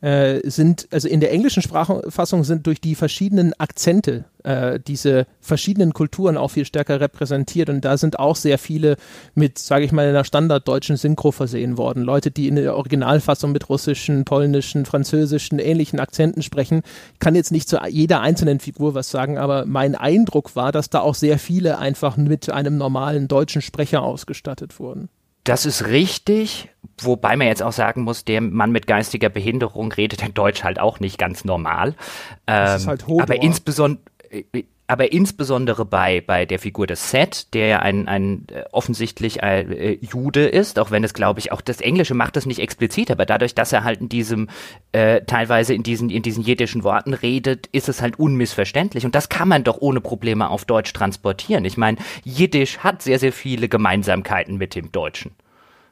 äh, 0.00 0.40
sind, 0.48 0.88
also 0.92 1.08
in 1.08 1.20
der 1.20 1.32
englischen 1.32 1.62
Sprachfassung 1.62 2.44
sind 2.44 2.66
durch 2.66 2.80
die 2.80 2.94
verschiedenen 2.94 3.52
Akzente 3.58 4.24
äh, 4.44 4.78
diese 4.78 5.26
verschiedenen 5.40 5.92
Kulturen 5.92 6.36
auch 6.36 6.48
viel 6.48 6.64
stärker 6.64 7.00
repräsentiert 7.00 7.68
und 7.68 7.84
da 7.84 7.96
sind 7.96 8.18
auch 8.18 8.36
sehr 8.36 8.58
viele 8.58 8.96
mit, 9.34 9.58
sage 9.58 9.84
ich 9.84 9.92
mal, 9.92 10.06
einer 10.06 10.24
standarddeutschen 10.24 10.96
Synchro 10.96 11.32
versehen 11.32 11.76
worden. 11.76 12.02
Leute, 12.02 12.30
die 12.30 12.48
in 12.48 12.56
der 12.56 12.76
Originalfassung 12.76 13.52
mit 13.52 13.68
russischen, 13.68 14.24
polnischen, 14.24 14.86
französischen, 14.86 15.58
ähnlichen 15.58 16.00
Akzenten 16.00 16.42
sprechen. 16.42 16.82
Ich 17.14 17.18
kann 17.18 17.34
jetzt 17.34 17.50
nicht 17.50 17.68
zu 17.68 17.78
jeder 17.88 18.20
einzelnen 18.20 18.60
Figur 18.60 18.94
was 18.94 19.10
sagen, 19.10 19.38
aber 19.38 19.66
mein 19.66 19.94
Eindruck 19.94 20.54
war, 20.54 20.72
dass 20.72 20.90
da 20.90 21.00
auch 21.00 21.14
sehr 21.14 21.38
viele 21.38 21.78
einfach 21.78 22.16
mit 22.16 22.50
einem 22.50 22.76
normalen 22.76 23.28
deutschen 23.28 23.62
Sprecher 23.62 24.02
ausgestattet 24.02 24.78
wurden. 24.78 25.08
Das 25.48 25.64
ist 25.64 25.86
richtig, 25.86 26.68
wobei 27.00 27.34
man 27.36 27.46
jetzt 27.46 27.62
auch 27.62 27.72
sagen 27.72 28.02
muss, 28.02 28.22
der 28.22 28.42
Mann 28.42 28.70
mit 28.70 28.86
geistiger 28.86 29.30
Behinderung 29.30 29.90
redet 29.90 30.22
in 30.22 30.34
Deutsch 30.34 30.62
halt 30.62 30.78
auch 30.78 31.00
nicht 31.00 31.16
ganz 31.16 31.46
normal. 31.46 31.94
das 32.44 32.80
ist 32.80 32.82
ähm, 32.82 32.88
halt 32.90 33.06
Hodor. 33.06 33.22
aber 33.22 33.42
insbesondere 33.42 34.02
aber 34.88 35.12
insbesondere 35.12 35.84
bei, 35.84 36.22
bei 36.22 36.46
der 36.46 36.58
Figur 36.58 36.86
des 36.86 37.10
Seth, 37.10 37.52
der 37.52 37.66
ja 37.66 37.78
ein, 37.80 38.08
ein 38.08 38.46
äh, 38.50 38.64
offensichtlich 38.72 39.42
ein, 39.42 39.70
äh, 39.70 39.98
Jude 40.00 40.46
ist, 40.46 40.78
auch 40.78 40.90
wenn 40.90 41.04
es, 41.04 41.12
glaube 41.12 41.40
ich, 41.40 41.52
auch 41.52 41.60
das 41.60 41.82
Englische 41.82 42.14
macht 42.14 42.36
das 42.36 42.46
nicht 42.46 42.58
explizit, 42.58 43.10
aber 43.10 43.26
dadurch, 43.26 43.54
dass 43.54 43.72
er 43.72 43.84
halt 43.84 44.00
in 44.00 44.08
diesem, 44.08 44.48
äh, 44.92 45.20
teilweise 45.26 45.74
in 45.74 45.82
diesen, 45.82 46.08
in 46.08 46.22
diesen 46.22 46.42
jiddischen 46.42 46.84
Worten 46.84 47.12
redet, 47.12 47.66
ist 47.66 47.90
es 47.90 48.00
halt 48.00 48.18
unmissverständlich. 48.18 49.04
Und 49.04 49.14
das 49.14 49.28
kann 49.28 49.46
man 49.46 49.62
doch 49.62 49.76
ohne 49.78 50.00
Probleme 50.00 50.48
auf 50.48 50.64
Deutsch 50.64 50.94
transportieren. 50.94 51.66
Ich 51.66 51.76
meine, 51.76 51.98
Jiddisch 52.24 52.78
hat 52.78 53.02
sehr, 53.02 53.18
sehr 53.18 53.32
viele 53.32 53.68
Gemeinsamkeiten 53.68 54.56
mit 54.56 54.74
dem 54.74 54.90
Deutschen. 54.90 55.32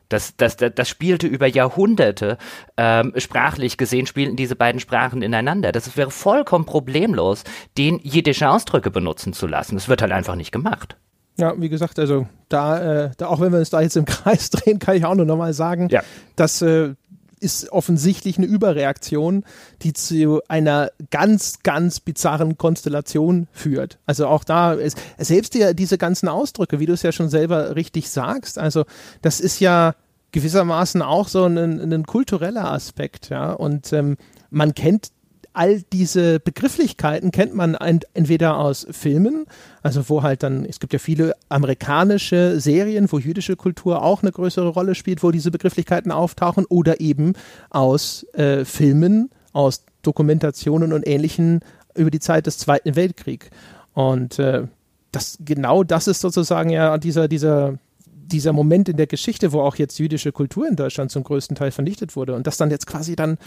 Das, 0.09 0.37
das, 0.37 0.57
das, 0.57 0.73
das 0.75 0.89
spielte 0.89 1.27
über 1.27 1.47
Jahrhunderte, 1.47 2.39
ähm, 2.77 3.13
sprachlich 3.17 3.77
gesehen, 3.77 4.07
spielten 4.07 4.37
diese 4.37 4.57
beiden 4.57 4.81
Sprachen 4.81 5.23
ineinander. 5.23 5.73
Das 5.73 5.97
wäre 5.97 6.11
vollkommen 6.11 6.65
problemlos, 6.65 7.45
den 7.77 7.99
jiddische 8.03 8.49
Ausdrücke 8.49 8.91
benutzen 8.91 9.33
zu 9.33 9.47
lassen. 9.47 9.75
Das 9.75 9.89
wird 9.89 10.03
halt 10.03 10.13
einfach 10.13 10.37
nicht 10.37 10.53
gemacht. 10.53 10.97
Ja, 11.39 11.55
wie 11.61 11.69
gesagt, 11.69 11.99
also 11.99 12.27
da, 12.49 13.05
äh, 13.05 13.11
da 13.19 13.27
auch 13.27 13.41
wenn 13.41 13.53
wir 13.53 13.59
uns 13.59 13.71
da 13.71 13.81
jetzt 13.81 13.97
im 13.97 14.07
Kreis 14.07 14.51
drehen, 14.51 14.79
kann 14.79 14.97
ich 14.97 15.05
auch 15.05 15.15
nur 15.15 15.27
nochmal 15.27 15.53
sagen, 15.53 15.89
ja. 15.91 16.03
dass 16.35 16.63
äh, 16.63 16.95
ist 17.41 17.71
offensichtlich 17.71 18.39
eine 18.39 18.47
Überreaktion, 18.47 19.45
die 19.83 19.93
zu 19.93 20.41
einer 20.49 20.91
ganz, 21.11 21.61
ganz 21.63 22.01
bizarren 22.01 22.57
Konstellation 22.57 23.49
führt. 23.53 23.99
Also 24.07 24.27
auch 24.27 24.45
da, 24.45 24.73
ist, 24.73 24.99
selbst 25.19 25.55
die, 25.55 25.75
diese 25.75 25.99
ganzen 25.99 26.29
Ausdrücke, 26.29 26.81
wie 26.81 26.87
du 26.87 26.93
es 26.93 27.03
ja 27.03 27.13
schon 27.13 27.29
selber 27.29 27.77
richtig 27.77 28.11
sagst, 28.11 28.59
also 28.59 28.85
das 29.23 29.41
ist 29.41 29.61
ja 29.61 29.95
gewissermaßen 30.33 31.03
auch 31.03 31.29
so 31.29 31.45
ein, 31.45 31.57
ein 31.57 32.05
kultureller 32.05 32.71
Aspekt, 32.71 33.31
ja. 33.31 33.53
Und 33.53 33.93
ähm, 33.93 34.17
man 34.51 34.75
kennt 34.75 35.09
all 35.57 35.83
diese 35.93 36.39
Begrifflichkeiten 36.39 37.31
kennt 37.31 37.55
man 37.55 37.75
entweder 37.75 38.59
aus 38.59 38.87
Filmen, 38.91 39.47
also 39.83 40.09
wo 40.09 40.23
halt 40.23 40.43
dann, 40.43 40.67
es 40.67 40.81
gibt 40.81 40.93
ja 40.93 40.99
viele 40.99 41.35
amerikanische 41.49 42.61
Serien, 42.61 43.11
wo 43.11 43.19
jüdische 43.19 43.57
Kultur 43.57 44.03
auch 44.03 44.23
eine 44.23 44.33
größere 44.33 44.69
Rolle 44.69 44.95
spielt, 44.95 45.23
wo 45.23 45.31
diese 45.31 45.51
Begrifflichkeiten 45.51 46.13
auftauchen, 46.13 46.67
oder 46.67 47.01
eben 47.01 47.33
aus 47.71 48.27
äh, 48.35 48.67
Filmen, 48.67 49.31
aus 49.53 49.85
Dokumentationen 50.03 50.93
und 50.93 51.07
Ähnlichen 51.07 51.61
über 51.95 52.11
die 52.11 52.21
Zeit 52.21 52.47
des 52.47 52.59
Zweiten 52.59 52.95
Weltkriegs. 52.95 53.49
Und 53.95 54.39
äh, 54.39 54.65
das, 55.11 55.39
genau 55.41 55.85
das 55.85 56.07
ist 56.07 56.21
sozusagen 56.21 56.69
ja 56.69 56.99
dieser, 56.99 57.29
dieser, 57.29 57.79
dieser 58.05 58.53
Moment 58.53 58.91
in 58.91 58.99
der 58.99 59.07
Geschichte, 59.07 59.53
wo 59.53 59.63
auch 59.63 59.77
jetzt 59.77 59.99
jüdische 59.99 60.33
Kultur 60.33 60.69
in 60.69 60.77
Deutschland 60.77 61.11
zum 61.11 61.25
größten 61.25 61.57
Teil 61.57 61.71
vernichtet 61.71 62.15
wurde 62.15 62.35
und 62.35 62.47
das 62.47 62.59
dann 62.59 62.71
jetzt 62.71 62.87
quasi 62.87 63.17
dann 63.17 63.39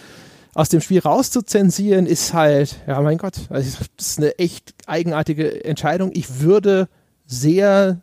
aus 0.60 0.68
dem 0.68 0.82
Spiel 0.82 1.00
rauszuzensieren, 1.00 2.06
ist 2.06 2.34
halt, 2.34 2.82
ja 2.86 3.00
mein 3.02 3.18
Gott, 3.18 3.48
also 3.50 3.78
das 3.96 4.08
ist 4.08 4.18
eine 4.18 4.38
echt 4.40 4.74
eigenartige 4.88 5.64
Entscheidung. 5.64 6.12
Ich 6.14 6.42
würde 6.42 6.90
sehr 7.26 8.02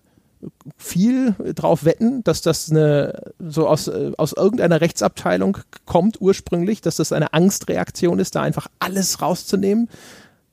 viel 0.79 1.35
drauf 1.55 1.85
wetten, 1.85 2.25
dass 2.25 2.41
das 2.41 2.71
eine 2.71 3.35
so 3.39 3.69
aus, 3.69 3.89
äh, 3.89 4.13
aus 4.17 4.33
irgendeiner 4.33 4.81
Rechtsabteilung 4.81 5.59
kommt 5.85 6.19
ursprünglich, 6.19 6.81
dass 6.81 6.97
das 6.97 7.13
eine 7.13 7.35
Angstreaktion 7.35 8.19
ist, 8.21 8.37
da 8.37 8.41
einfach 8.41 8.69
alles 8.79 9.21
rauszunehmen. 9.21 9.91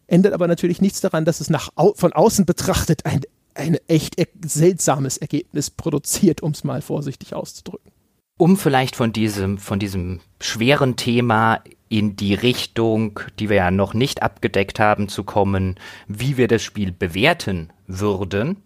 Ändert 0.06 0.34
aber 0.34 0.50
natürlich 0.50 0.82
nichts 0.82 1.00
daran, 1.00 1.24
dass 1.24 1.40
es 1.40 1.50
nach 1.50 1.70
von 1.96 2.12
außen 2.12 2.46
betrachtet 2.46 3.06
ein, 3.06 3.22
ein 3.54 3.78
echt 3.88 4.16
seltsames 4.46 5.20
Ergebnis 5.20 5.70
produziert, 5.70 6.44
um 6.44 6.52
es 6.52 6.66
mal 6.66 6.82
vorsichtig 6.82 7.34
auszudrücken. 7.34 7.94
Um 8.38 8.58
vielleicht 8.58 8.98
von 8.98 9.14
diesem, 9.14 9.58
von 9.58 9.80
diesem 9.80 10.20
schweren 10.42 10.98
Thema 10.98 11.62
in 11.94 12.16
die 12.16 12.34
Richtung, 12.34 13.20
die 13.38 13.50
wir 13.50 13.58
ja 13.58 13.70
noch 13.70 13.94
nicht 13.94 14.24
abgedeckt 14.24 14.80
haben, 14.80 15.10
zu 15.10 15.24
kommen, 15.24 15.76
wie 16.08 16.38
wir 16.38 16.48
das 16.48 16.64
Spiel 16.64 16.92
bewerten 16.92 17.72
würden. 17.86 18.64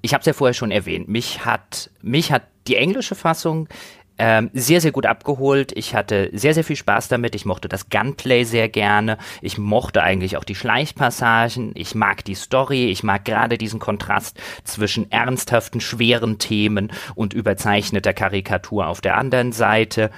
Ich 0.00 0.14
habe 0.14 0.20
es 0.20 0.26
ja 0.26 0.32
vorher 0.32 0.54
schon 0.54 0.70
erwähnt. 0.70 1.06
Mich 1.06 1.44
hat, 1.44 1.90
mich 2.00 2.32
hat 2.32 2.44
die 2.66 2.76
englische 2.76 3.14
Fassung 3.14 3.68
ähm, 4.16 4.50
sehr, 4.54 4.80
sehr 4.80 4.92
gut 4.92 5.04
abgeholt. 5.04 5.72
Ich 5.76 5.94
hatte 5.94 6.30
sehr, 6.32 6.54
sehr 6.54 6.64
viel 6.64 6.76
Spaß 6.76 7.08
damit. 7.08 7.34
Ich 7.34 7.44
mochte 7.44 7.68
das 7.68 7.90
Gunplay 7.90 8.44
sehr 8.44 8.70
gerne. 8.70 9.18
Ich 9.42 9.58
mochte 9.58 10.02
eigentlich 10.02 10.38
auch 10.38 10.44
die 10.44 10.54
Schleichpassagen. 10.54 11.72
Ich 11.74 11.94
mag 11.94 12.24
die 12.24 12.34
Story. 12.34 12.90
Ich 12.90 13.02
mag 13.02 13.26
gerade 13.26 13.58
diesen 13.58 13.78
Kontrast 13.80 14.38
zwischen 14.64 15.10
ernsthaften, 15.12 15.82
schweren 15.82 16.38
Themen 16.38 16.92
und 17.14 17.34
überzeichneter 17.34 18.14
Karikatur 18.14 18.88
auf 18.88 19.02
der 19.02 19.18
anderen 19.18 19.52
Seite. 19.52 20.10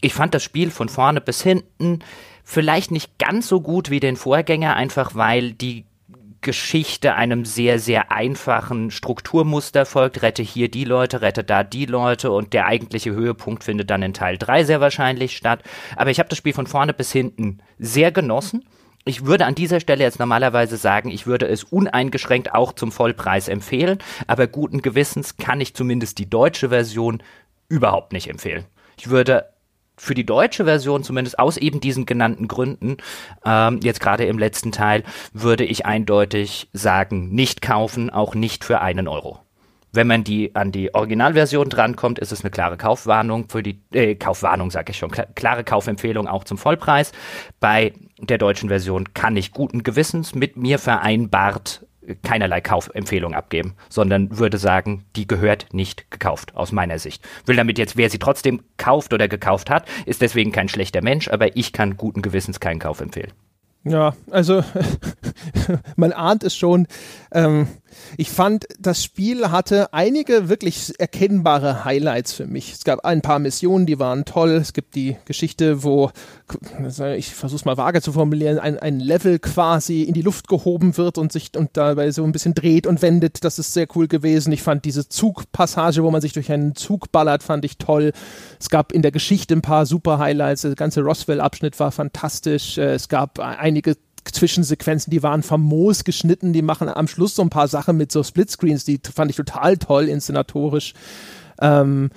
Ich 0.00 0.14
fand 0.14 0.34
das 0.34 0.42
Spiel 0.42 0.70
von 0.70 0.88
vorne 0.88 1.20
bis 1.20 1.42
hinten 1.42 2.00
vielleicht 2.44 2.90
nicht 2.90 3.18
ganz 3.18 3.48
so 3.48 3.60
gut 3.60 3.90
wie 3.90 4.00
den 4.00 4.16
Vorgänger, 4.16 4.74
einfach 4.76 5.14
weil 5.14 5.52
die 5.52 5.84
Geschichte 6.40 7.14
einem 7.14 7.44
sehr, 7.44 7.78
sehr 7.80 8.12
einfachen 8.12 8.90
Strukturmuster 8.90 9.84
folgt. 9.84 10.22
Rette 10.22 10.42
hier 10.42 10.70
die 10.70 10.84
Leute, 10.84 11.20
rette 11.20 11.42
da 11.42 11.64
die 11.64 11.86
Leute 11.86 12.30
und 12.30 12.52
der 12.52 12.66
eigentliche 12.66 13.10
Höhepunkt 13.10 13.64
findet 13.64 13.90
dann 13.90 14.02
in 14.02 14.14
Teil 14.14 14.38
3 14.38 14.64
sehr 14.64 14.80
wahrscheinlich 14.80 15.36
statt. 15.36 15.62
Aber 15.96 16.10
ich 16.10 16.20
habe 16.20 16.28
das 16.28 16.38
Spiel 16.38 16.52
von 16.52 16.68
vorne 16.68 16.94
bis 16.94 17.10
hinten 17.10 17.58
sehr 17.78 18.12
genossen. 18.12 18.64
Ich 19.04 19.24
würde 19.24 19.46
an 19.46 19.54
dieser 19.54 19.80
Stelle 19.80 20.04
jetzt 20.04 20.18
normalerweise 20.18 20.76
sagen, 20.76 21.10
ich 21.10 21.26
würde 21.26 21.48
es 21.48 21.64
uneingeschränkt 21.64 22.54
auch 22.54 22.72
zum 22.72 22.92
Vollpreis 22.92 23.48
empfehlen, 23.48 23.98
aber 24.26 24.46
guten 24.46 24.82
Gewissens 24.82 25.38
kann 25.38 25.60
ich 25.60 25.74
zumindest 25.74 26.18
die 26.18 26.28
deutsche 26.30 26.68
Version 26.68 27.22
überhaupt 27.68 28.12
nicht 28.12 28.28
empfehlen. 28.28 28.64
Ich 28.98 29.08
würde 29.08 29.46
für 29.98 30.14
die 30.14 30.24
deutsche 30.24 30.64
Version, 30.64 31.02
zumindest 31.02 31.38
aus 31.38 31.56
eben 31.56 31.80
diesen 31.80 32.06
genannten 32.06 32.48
Gründen, 32.48 32.96
ähm, 33.44 33.80
jetzt 33.82 34.00
gerade 34.00 34.24
im 34.24 34.38
letzten 34.38 34.72
Teil, 34.72 35.02
würde 35.32 35.64
ich 35.64 35.86
eindeutig 35.86 36.68
sagen, 36.72 37.28
nicht 37.30 37.60
kaufen, 37.60 38.10
auch 38.10 38.34
nicht 38.34 38.64
für 38.64 38.80
einen 38.80 39.08
Euro. 39.08 39.40
Wenn 39.92 40.06
man 40.06 40.22
die 40.22 40.54
an 40.54 40.70
die 40.70 40.94
Originalversion 40.94 41.70
drankommt, 41.70 42.18
ist 42.18 42.30
es 42.30 42.42
eine 42.42 42.50
klare 42.50 42.76
Kaufwarnung 42.76 43.48
für 43.48 43.62
die 43.62 43.80
äh, 43.92 44.14
Kaufwarnung, 44.14 44.70
sage 44.70 44.92
ich 44.92 44.98
schon, 44.98 45.10
klare 45.10 45.64
Kaufempfehlung 45.64 46.28
auch 46.28 46.44
zum 46.44 46.58
Vollpreis. 46.58 47.12
Bei 47.58 47.94
der 48.18 48.36
deutschen 48.36 48.68
Version 48.68 49.14
kann 49.14 49.36
ich 49.36 49.52
guten 49.52 49.82
Gewissens 49.82 50.34
mit 50.34 50.56
mir 50.56 50.78
vereinbart 50.78 51.86
keinerlei 52.22 52.60
Kaufempfehlung 52.60 53.34
abgeben, 53.34 53.74
sondern 53.88 54.38
würde 54.38 54.58
sagen, 54.58 55.04
die 55.16 55.26
gehört 55.26 55.66
nicht 55.72 56.10
gekauft, 56.10 56.54
aus 56.54 56.72
meiner 56.72 56.98
Sicht. 56.98 57.26
Will 57.46 57.56
damit 57.56 57.78
jetzt, 57.78 57.96
wer 57.96 58.10
sie 58.10 58.18
trotzdem 58.18 58.62
kauft 58.76 59.12
oder 59.12 59.28
gekauft 59.28 59.70
hat, 59.70 59.88
ist 60.06 60.22
deswegen 60.22 60.52
kein 60.52 60.68
schlechter 60.68 61.02
Mensch, 61.02 61.28
aber 61.28 61.56
ich 61.56 61.72
kann 61.72 61.96
guten 61.96 62.22
Gewissens 62.22 62.60
keinen 62.60 62.78
Kauf 62.80 63.00
empfehlen. 63.00 63.32
Ja, 63.84 64.14
also 64.30 64.62
man 65.96 66.12
ahnt 66.12 66.44
es 66.44 66.56
schon. 66.56 66.86
Ähm, 67.32 67.68
ich 68.16 68.30
fand, 68.30 68.66
das 68.78 69.02
Spiel 69.02 69.50
hatte 69.50 69.92
einige 69.92 70.48
wirklich 70.48 70.92
erkennbare 70.98 71.84
Highlights 71.84 72.32
für 72.32 72.46
mich. 72.46 72.72
Es 72.72 72.84
gab 72.84 73.04
ein 73.04 73.22
paar 73.22 73.38
Missionen, 73.38 73.86
die 73.86 73.98
waren 73.98 74.24
toll. 74.24 74.50
Es 74.50 74.72
gibt 74.72 74.94
die 74.94 75.16
Geschichte, 75.24 75.82
wo, 75.82 76.10
ich 77.16 77.34
versuche 77.34 77.56
es 77.56 77.64
mal 77.64 77.76
vage 77.76 78.00
zu 78.00 78.12
formulieren, 78.12 78.58
ein, 78.58 78.78
ein 78.78 79.00
Level 79.00 79.38
quasi 79.38 80.02
in 80.02 80.14
die 80.14 80.22
Luft 80.22 80.48
gehoben 80.48 80.96
wird 80.96 81.18
und 81.18 81.32
sich 81.32 81.50
und 81.56 81.70
dabei 81.76 82.10
so 82.10 82.24
ein 82.24 82.32
bisschen 82.32 82.54
dreht 82.54 82.86
und 82.86 83.02
wendet. 83.02 83.44
Das 83.44 83.58
ist 83.58 83.72
sehr 83.72 83.86
cool 83.94 84.08
gewesen. 84.08 84.52
Ich 84.52 84.62
fand 84.62 84.84
diese 84.84 85.08
Zugpassage, 85.08 86.02
wo 86.02 86.10
man 86.10 86.20
sich 86.20 86.32
durch 86.32 86.50
einen 86.50 86.74
Zug 86.74 87.12
ballert, 87.12 87.42
fand 87.42 87.64
ich 87.64 87.78
toll. 87.78 88.12
Es 88.58 88.70
gab 88.70 88.92
in 88.92 89.02
der 89.02 89.12
Geschichte 89.12 89.54
ein 89.54 89.62
paar 89.62 89.86
super 89.86 90.18
Highlights. 90.18 90.62
Der 90.62 90.74
ganze 90.74 91.02
Roswell-Abschnitt 91.02 91.78
war 91.78 91.92
fantastisch. 91.92 92.78
Äh, 92.78 92.94
es 92.94 93.08
gab 93.08 93.38
einige 93.38 93.96
Zwischensequenzen, 94.32 95.10
die 95.10 95.22
waren 95.22 95.42
famos 95.42 96.04
geschnitten, 96.04 96.52
die 96.52 96.62
machen 96.62 96.88
am 96.88 97.08
Schluss 97.08 97.34
so 97.34 97.42
ein 97.42 97.50
paar 97.50 97.68
Sachen 97.68 97.96
mit 97.96 98.12
so 98.12 98.22
Splitscreens, 98.22 98.84
die 98.84 99.00
fand 99.14 99.30
ich 99.30 99.36
total 99.36 99.76
toll 99.76 100.08
inszenatorisch. 100.08 100.94
Ähm, 101.60 102.10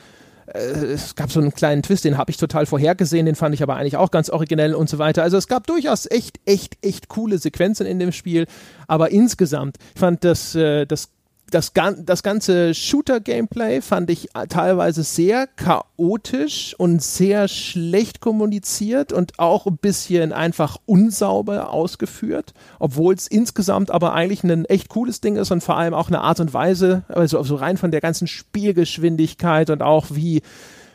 äh, 0.48 0.60
es 0.60 1.16
gab 1.16 1.32
so 1.32 1.40
einen 1.40 1.54
kleinen 1.54 1.84
Twist, 1.84 2.06
den 2.06 2.18
habe 2.18 2.32
ich 2.32 2.38
total 2.38 2.66
vorhergesehen, 2.66 3.26
den 3.26 3.36
fand 3.36 3.56
ich 3.56 3.64
aber 3.64 3.76
eigentlich 3.76 3.98
auch 3.98 4.12
ganz 4.12 4.30
originell 4.30 4.76
und 4.76 4.90
so 4.90 4.98
weiter. 4.98 5.24
Also 5.24 5.38
es 5.38 5.48
gab 5.48 5.68
durchaus 5.68 6.10
echt, 6.10 6.40
echt, 6.46 6.78
echt 6.82 7.08
coole 7.08 7.38
Sequenzen 7.38 7.86
in 7.86 8.00
dem 8.00 8.12
Spiel, 8.12 8.46
aber 8.88 9.12
insgesamt 9.12 9.78
fand 9.96 10.24
das, 10.24 10.56
äh, 10.56 10.86
das 10.86 11.10
das, 11.52 11.74
das 11.74 12.24
ganze 12.24 12.74
Shooter-Gameplay 12.74 13.82
fand 13.82 14.10
ich 14.10 14.30
teilweise 14.50 15.04
sehr 15.04 15.48
chaotisch 15.48 16.76
und 16.78 17.04
sehr 17.04 17.48
schlecht 17.48 18.22
kommuniziert 18.22 19.14
und 19.14 19.38
auch 19.38 19.68
ein 19.68 19.78
bisschen 19.78 20.34
einfach 20.34 20.78
unsauber 20.86 21.72
ausgeführt, 21.72 22.54
obwohl 22.80 23.14
es 23.14 23.28
insgesamt 23.28 23.92
aber 23.92 24.14
eigentlich 24.14 24.44
ein 24.44 24.66
echt 24.66 24.90
cooles 24.90 25.22
Ding 25.22 25.36
ist 25.36 25.52
und 25.52 25.62
vor 25.62 25.78
allem 25.78 25.94
auch 25.94 26.08
eine 26.08 26.22
Art 26.22 26.40
und 26.40 26.54
Weise, 26.54 27.04
also, 27.10 27.38
also 27.38 27.56
rein 27.56 27.78
von 27.78 27.92
der 27.92 28.02
ganzen 28.02 28.28
Spielgeschwindigkeit 28.28 29.70
und 29.70 29.82
auch 29.82 30.08
wie 30.10 30.42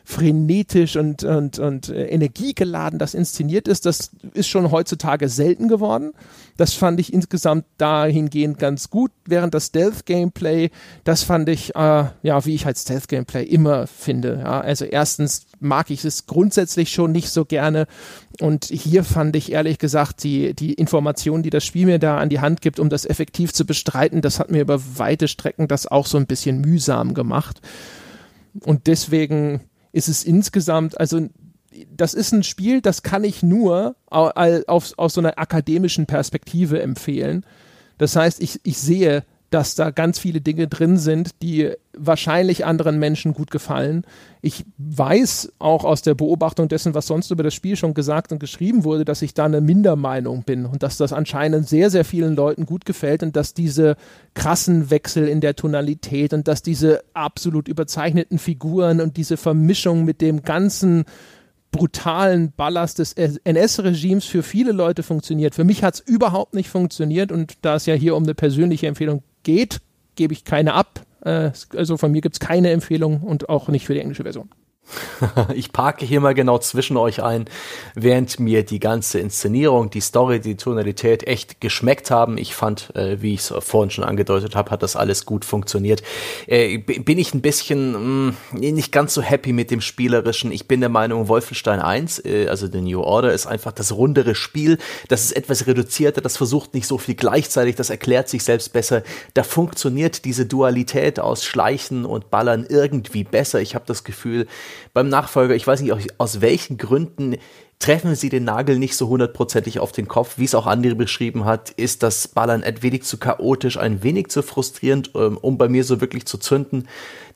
frenetisch 0.09 0.95
und, 0.97 1.25
und, 1.25 1.59
und 1.59 1.89
äh, 1.89 2.07
energiegeladen 2.07 3.01
das 3.01 3.13
inszeniert 3.13 3.67
ist, 3.67 3.87
das 3.87 4.13
ist 4.35 4.47
schon 4.47 4.71
heutzutage 4.71 5.29
selten 5.29 5.67
geworden. 5.67 6.13
Das 6.57 6.75
fand 6.75 7.01
ich 7.01 7.13
insgesamt 7.13 7.65
dahingehend 7.77 8.61
ganz 8.61 8.89
gut, 8.89 9.11
während 9.25 9.53
das 9.53 9.67
Stealth-Gameplay, 9.67 10.71
das 11.03 11.25
fand 11.25 11.49
ich, 11.49 11.75
äh, 11.75 12.05
ja, 12.23 12.45
wie 12.45 12.55
ich 12.55 12.67
halt 12.67 12.79
Stealth-Gameplay 12.79 13.43
immer 13.43 13.89
finde. 13.89 14.39
Ja. 14.45 14.61
Also 14.61 14.85
erstens 14.85 15.49
mag 15.59 15.91
ich 15.91 16.05
es 16.05 16.27
grundsätzlich 16.27 16.93
schon 16.93 17.11
nicht 17.11 17.31
so 17.31 17.45
gerne 17.45 17.89
und 18.41 18.67
hier 18.67 19.03
fand 19.03 19.35
ich 19.35 19.51
ehrlich 19.51 19.79
gesagt 19.79 20.23
die, 20.23 20.55
die 20.55 20.75
Informationen, 20.75 21.43
die 21.43 21.51
das 21.51 21.65
Spiel 21.65 21.87
mir 21.87 21.99
da 21.99 22.19
an 22.19 22.29
die 22.29 22.41
Hand 22.41 22.61
gibt, 22.61 22.79
um 22.79 22.91
das 22.91 23.07
effektiv 23.07 23.53
zu 23.53 23.67
bestreiten, 23.67 24.21
das 24.21 24.39
hat 24.39 24.53
mir 24.53 24.61
über 24.61 24.81
weite 24.99 25.27
Strecken 25.27 25.67
das 25.67 25.89
auch 25.89 26.07
so 26.07 26.17
ein 26.17 26.29
bisschen 26.29 26.61
mühsam 26.61 27.13
gemacht. 27.13 27.61
Und 28.61 28.87
deswegen 28.87 29.61
ist 29.97 30.09
es 30.09 30.25
insgesamt, 30.25 31.01
also 31.01 31.27
das 31.91 32.13
ist 32.13 32.33
ein 32.33 32.43
Spiel, 32.43 32.83
das 32.83 33.03
kann 33.03 33.25
ich 33.25 33.43
nur 33.43 33.97
auf, 34.07 34.93
aus 34.99 35.15
so 35.15 35.21
einer 35.23 35.39
akademischen 35.39 36.05
Perspektive 36.05 36.83
empfehlen. 36.83 37.47
Das 37.97 38.15
heißt, 38.15 38.43
ich, 38.43 38.61
ich 38.63 38.77
sehe 38.77 39.25
dass 39.51 39.75
da 39.75 39.91
ganz 39.91 40.19
viele 40.19 40.41
Dinge 40.41 40.67
drin 40.67 40.97
sind, 40.97 41.31
die 41.43 41.71
wahrscheinlich 41.97 42.65
anderen 42.65 42.99
Menschen 42.99 43.33
gut 43.33 43.51
gefallen. 43.51 44.05
Ich 44.43 44.65
weiß 44.79 45.53
auch 45.59 45.85
aus 45.85 46.03
der 46.03 46.15
Beobachtung 46.15 46.69
dessen, 46.69 46.95
was 46.95 47.07
sonst 47.07 47.31
über 47.31 47.43
das 47.43 47.55
Spiel 47.55 47.77
schon 47.77 47.95
gesagt 47.95 48.33
und 48.33 48.41
geschrieben 48.41 48.85
wurde, 48.85 49.05
dass 49.05 49.23
ich 49.23 49.35
da 49.35 49.45
eine 49.45 49.61
Mindermeinung 49.61 50.43
bin 50.43 50.67
und 50.67 50.83
dass 50.83 50.97
das 50.97 51.13
anscheinend 51.13 51.69
sehr, 51.69 51.91
sehr 51.91 52.05
vielen 52.05 52.35
Leuten 52.35 52.67
gut 52.67 52.85
gefällt 52.85 53.23
und 53.23 53.37
dass 53.37 53.55
diese 53.55 53.97
krassen 54.35 54.91
Wechsel 54.91 55.29
in 55.29 55.41
der 55.41 55.55
Tonalität 55.55 56.33
und 56.35 56.49
dass 56.49 56.63
diese 56.63 57.03
absolut 57.15 57.69
überzeichneten 57.69 58.39
Figuren 58.39 59.01
und 59.01 59.17
diese 59.17 59.37
Vermischung 59.37 60.05
mit 60.05 60.21
dem 60.21 60.43
ganzen 60.43 61.05
brutalen 61.77 62.53
Ballast 62.53 62.99
des 62.99 63.13
NS-Regimes 63.13 64.25
für 64.25 64.43
viele 64.43 64.73
Leute 64.73 65.03
funktioniert. 65.03 65.55
Für 65.55 65.65
mich 65.65 65.83
hat 65.83 65.95
es 65.95 66.01
überhaupt 66.01 66.55
nicht 66.55 66.71
funktioniert 66.71 67.31
und 67.31 67.55
da 67.63 67.77
es 67.77 67.87
ja 67.87 67.95
hier 67.95 68.17
um 68.17 68.23
eine 68.23 68.35
persönliche 68.35 68.87
Empfehlung 68.87 69.23
geht, 69.47 69.81
gebe 70.17 70.35
ich 70.35 70.45
keine 70.45 70.75
ab. 70.75 71.01
Äh, 71.23 71.53
also 71.75 71.97
von 71.97 72.13
mir 72.13 72.21
gibt 72.21 72.35
es 72.35 72.41
keine 72.41 72.71
Empfehlung 72.71 73.23
und 73.23 73.49
auch 73.49 73.69
nicht 73.69 73.87
für 73.87 73.95
die 73.95 74.01
englische 74.01 74.25
Version. 74.25 74.51
ich 75.55 75.73
parke 75.73 76.05
hier 76.05 76.21
mal 76.21 76.35
genau 76.35 76.59
zwischen 76.59 76.97
euch 76.97 77.23
ein, 77.23 77.47
während 77.95 78.39
mir 78.41 78.65
die 78.65 78.81
ganze 78.81 79.19
Inszenierung, 79.19 79.91
die 79.91 80.01
Story, 80.01 80.41
die 80.41 80.57
Tonalität 80.57 81.27
echt 81.27 81.61
geschmeckt 81.61 82.11
haben. 82.11 82.39
Ich 82.39 82.55
fand, 82.55 82.95
äh, 82.95 83.21
wie 83.21 83.35
ich 83.35 83.41
es 83.41 83.55
vorhin 83.61 83.91
schon 83.91 84.05
angedeutet 84.05 84.55
habe, 84.55 84.71
hat 84.71 84.83
das 84.83 84.97
alles 84.97 85.27
gut 85.27 85.45
funktioniert. 85.45 86.03
Äh, 86.47 86.79
bin 86.79 87.19
ich 87.19 87.35
ein 87.35 87.41
bisschen 87.41 87.93
mh, 87.93 88.35
mm, 88.53 88.57
nicht 88.59 88.93
ganz 88.93 89.15
so 89.15 89.23
happy 89.23 89.53
mit 89.53 89.71
dem 89.71 89.81
Spielerischen. 89.81 90.53
Ich 90.53 90.69
bin 90.69 90.81
der 90.81 90.89
Meinung, 90.89 91.29
Wolfenstein 91.29 91.81
1, 91.81 92.25
äh, 92.25 92.49
also 92.49 92.67
The 92.67 92.81
New 92.81 93.01
Order, 93.01 93.33
ist 93.33 93.47
einfach 93.47 93.73
das 93.73 93.93
rundere 93.93 94.35
Spiel. 94.35 94.79
Das 95.09 95.25
ist 95.25 95.33
etwas 95.33 95.67
reduzierter, 95.67 96.21
das 96.21 96.37
versucht 96.37 96.75
nicht 96.75 96.87
so 96.87 96.99
viel 96.99 97.15
gleichzeitig, 97.15 97.77
das 97.77 97.91
erklärt 97.91 98.29
sich 98.29 98.45
selbst 98.45 98.73
besser. 98.73 99.03
Da 99.35 99.43
funktioniert 99.43 100.25
diese 100.25 100.47
Dualität 100.47 101.21
aus 101.21 101.45
Schleichen 101.45 102.05
und 102.05 102.31
Ballern 102.31 102.67
irgendwie 102.69 103.25
besser. 103.25 103.61
Ich 103.61 103.75
habe 103.75 103.85
das 103.87 104.05
Gefühl, 104.05 104.47
beim 104.93 105.09
Nachfolger, 105.09 105.55
ich 105.55 105.67
weiß 105.67 105.81
nicht 105.81 105.95
aus 106.19 106.41
welchen 106.41 106.79
Gründen, 106.79 107.37
treffen 107.79 108.15
sie 108.15 108.31
den 108.31 108.45
Nagel 108.45 108.79
nicht 108.79 108.97
so 108.97 109.09
hundertprozentig 109.09 109.81
auf 109.81 109.93
den 109.93 110.09
Kopf, 110.09 110.39
wie 110.39 110.45
es 110.45 110.55
auch 110.55 110.67
andere 110.67 110.95
beschrieben 110.95 111.45
hat, 111.45 111.71
ist 111.71 112.03
das 112.03 112.29
Ballern 112.29 112.63
ein 112.63 112.83
wenig 112.83 113.03
zu 113.03 113.19
chaotisch, 113.19 113.77
ein 113.77 114.03
wenig 114.03 114.29
zu 114.29 114.43
frustrierend, 114.43 115.11
ähm, 115.15 115.37
um 115.37 115.59
bei 115.59 115.69
mir 115.69 115.85
so 115.85 116.01
wirklich 116.01 116.27
zu 116.27 116.39
zünden. 116.39 116.89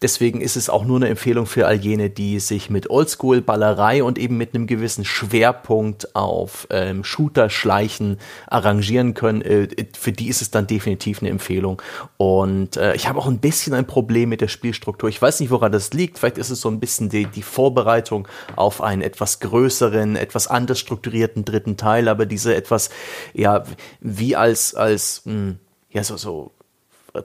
Deswegen 0.03 0.41
ist 0.41 0.57
es 0.57 0.71
auch 0.71 0.87
nur 0.87 0.97
eine 0.97 1.09
Empfehlung 1.09 1.45
für 1.45 1.67
all 1.67 1.77
jene, 1.77 2.09
die 2.09 2.41
sich 2.41 2.71
mit 2.71 2.89
Oldschool-Ballerei 2.89 4.03
und 4.03 4.19
eben 4.19 4.39
mit 4.39 4.55
einem 4.55 4.67
gewissen 4.67 5.05
Schwerpunkt 5.05 6.17
auf 6.17 6.67
ähm, 6.71 7.05
Shooter-Schleichen 7.05 8.19
arrangieren 8.47 9.13
können. 9.13 9.43
Äh, 9.43 9.69
für 9.99 10.13
die 10.13 10.29
ist 10.29 10.41
es 10.41 10.51
dann 10.51 10.67
definitiv 10.67 11.21
eine 11.21 11.29
Empfehlung. 11.29 11.83
Und 12.17 12.79
äh, 12.79 12.95
ich 12.95 13.09
habe 13.09 13.19
auch 13.19 13.27
ein 13.27 13.41
bisschen 13.41 13.75
ein 13.75 13.87
Problem 13.87 14.31
mit 14.31 14.41
der 14.41 14.49
Spielstruktur. 14.49 15.11
Ich 15.11 15.21
weiß 15.21 15.39
nicht, 15.41 15.51
woran 15.51 15.71
das 15.71 15.93
liegt. 15.93 16.19
Vielleicht 16.19 16.39
ist 16.39 16.49
es 16.49 16.63
so 16.63 16.71
ein 16.71 16.81
bisschen 16.81 17.11
die, 17.11 17.27
die 17.27 17.43
Vorbereitung 17.43 18.27
auf 18.57 18.81
einen 18.81 19.03
etwas 19.03 19.41
größeren, 19.41 20.17
etwas 20.17 20.47
anders 20.47 20.79
strukturierten 20.79 21.45
dritten 21.45 21.77
Teil, 21.77 22.09
aber 22.09 22.25
diese 22.25 22.55
etwas, 22.55 22.89
ja, 23.35 23.65
wie 24.01 24.35
als, 24.35 24.75
als, 24.75 25.23
mh, 25.27 25.33
hm, 25.33 25.59
ja, 25.91 26.05
so, 26.05 26.17
so 26.17 26.53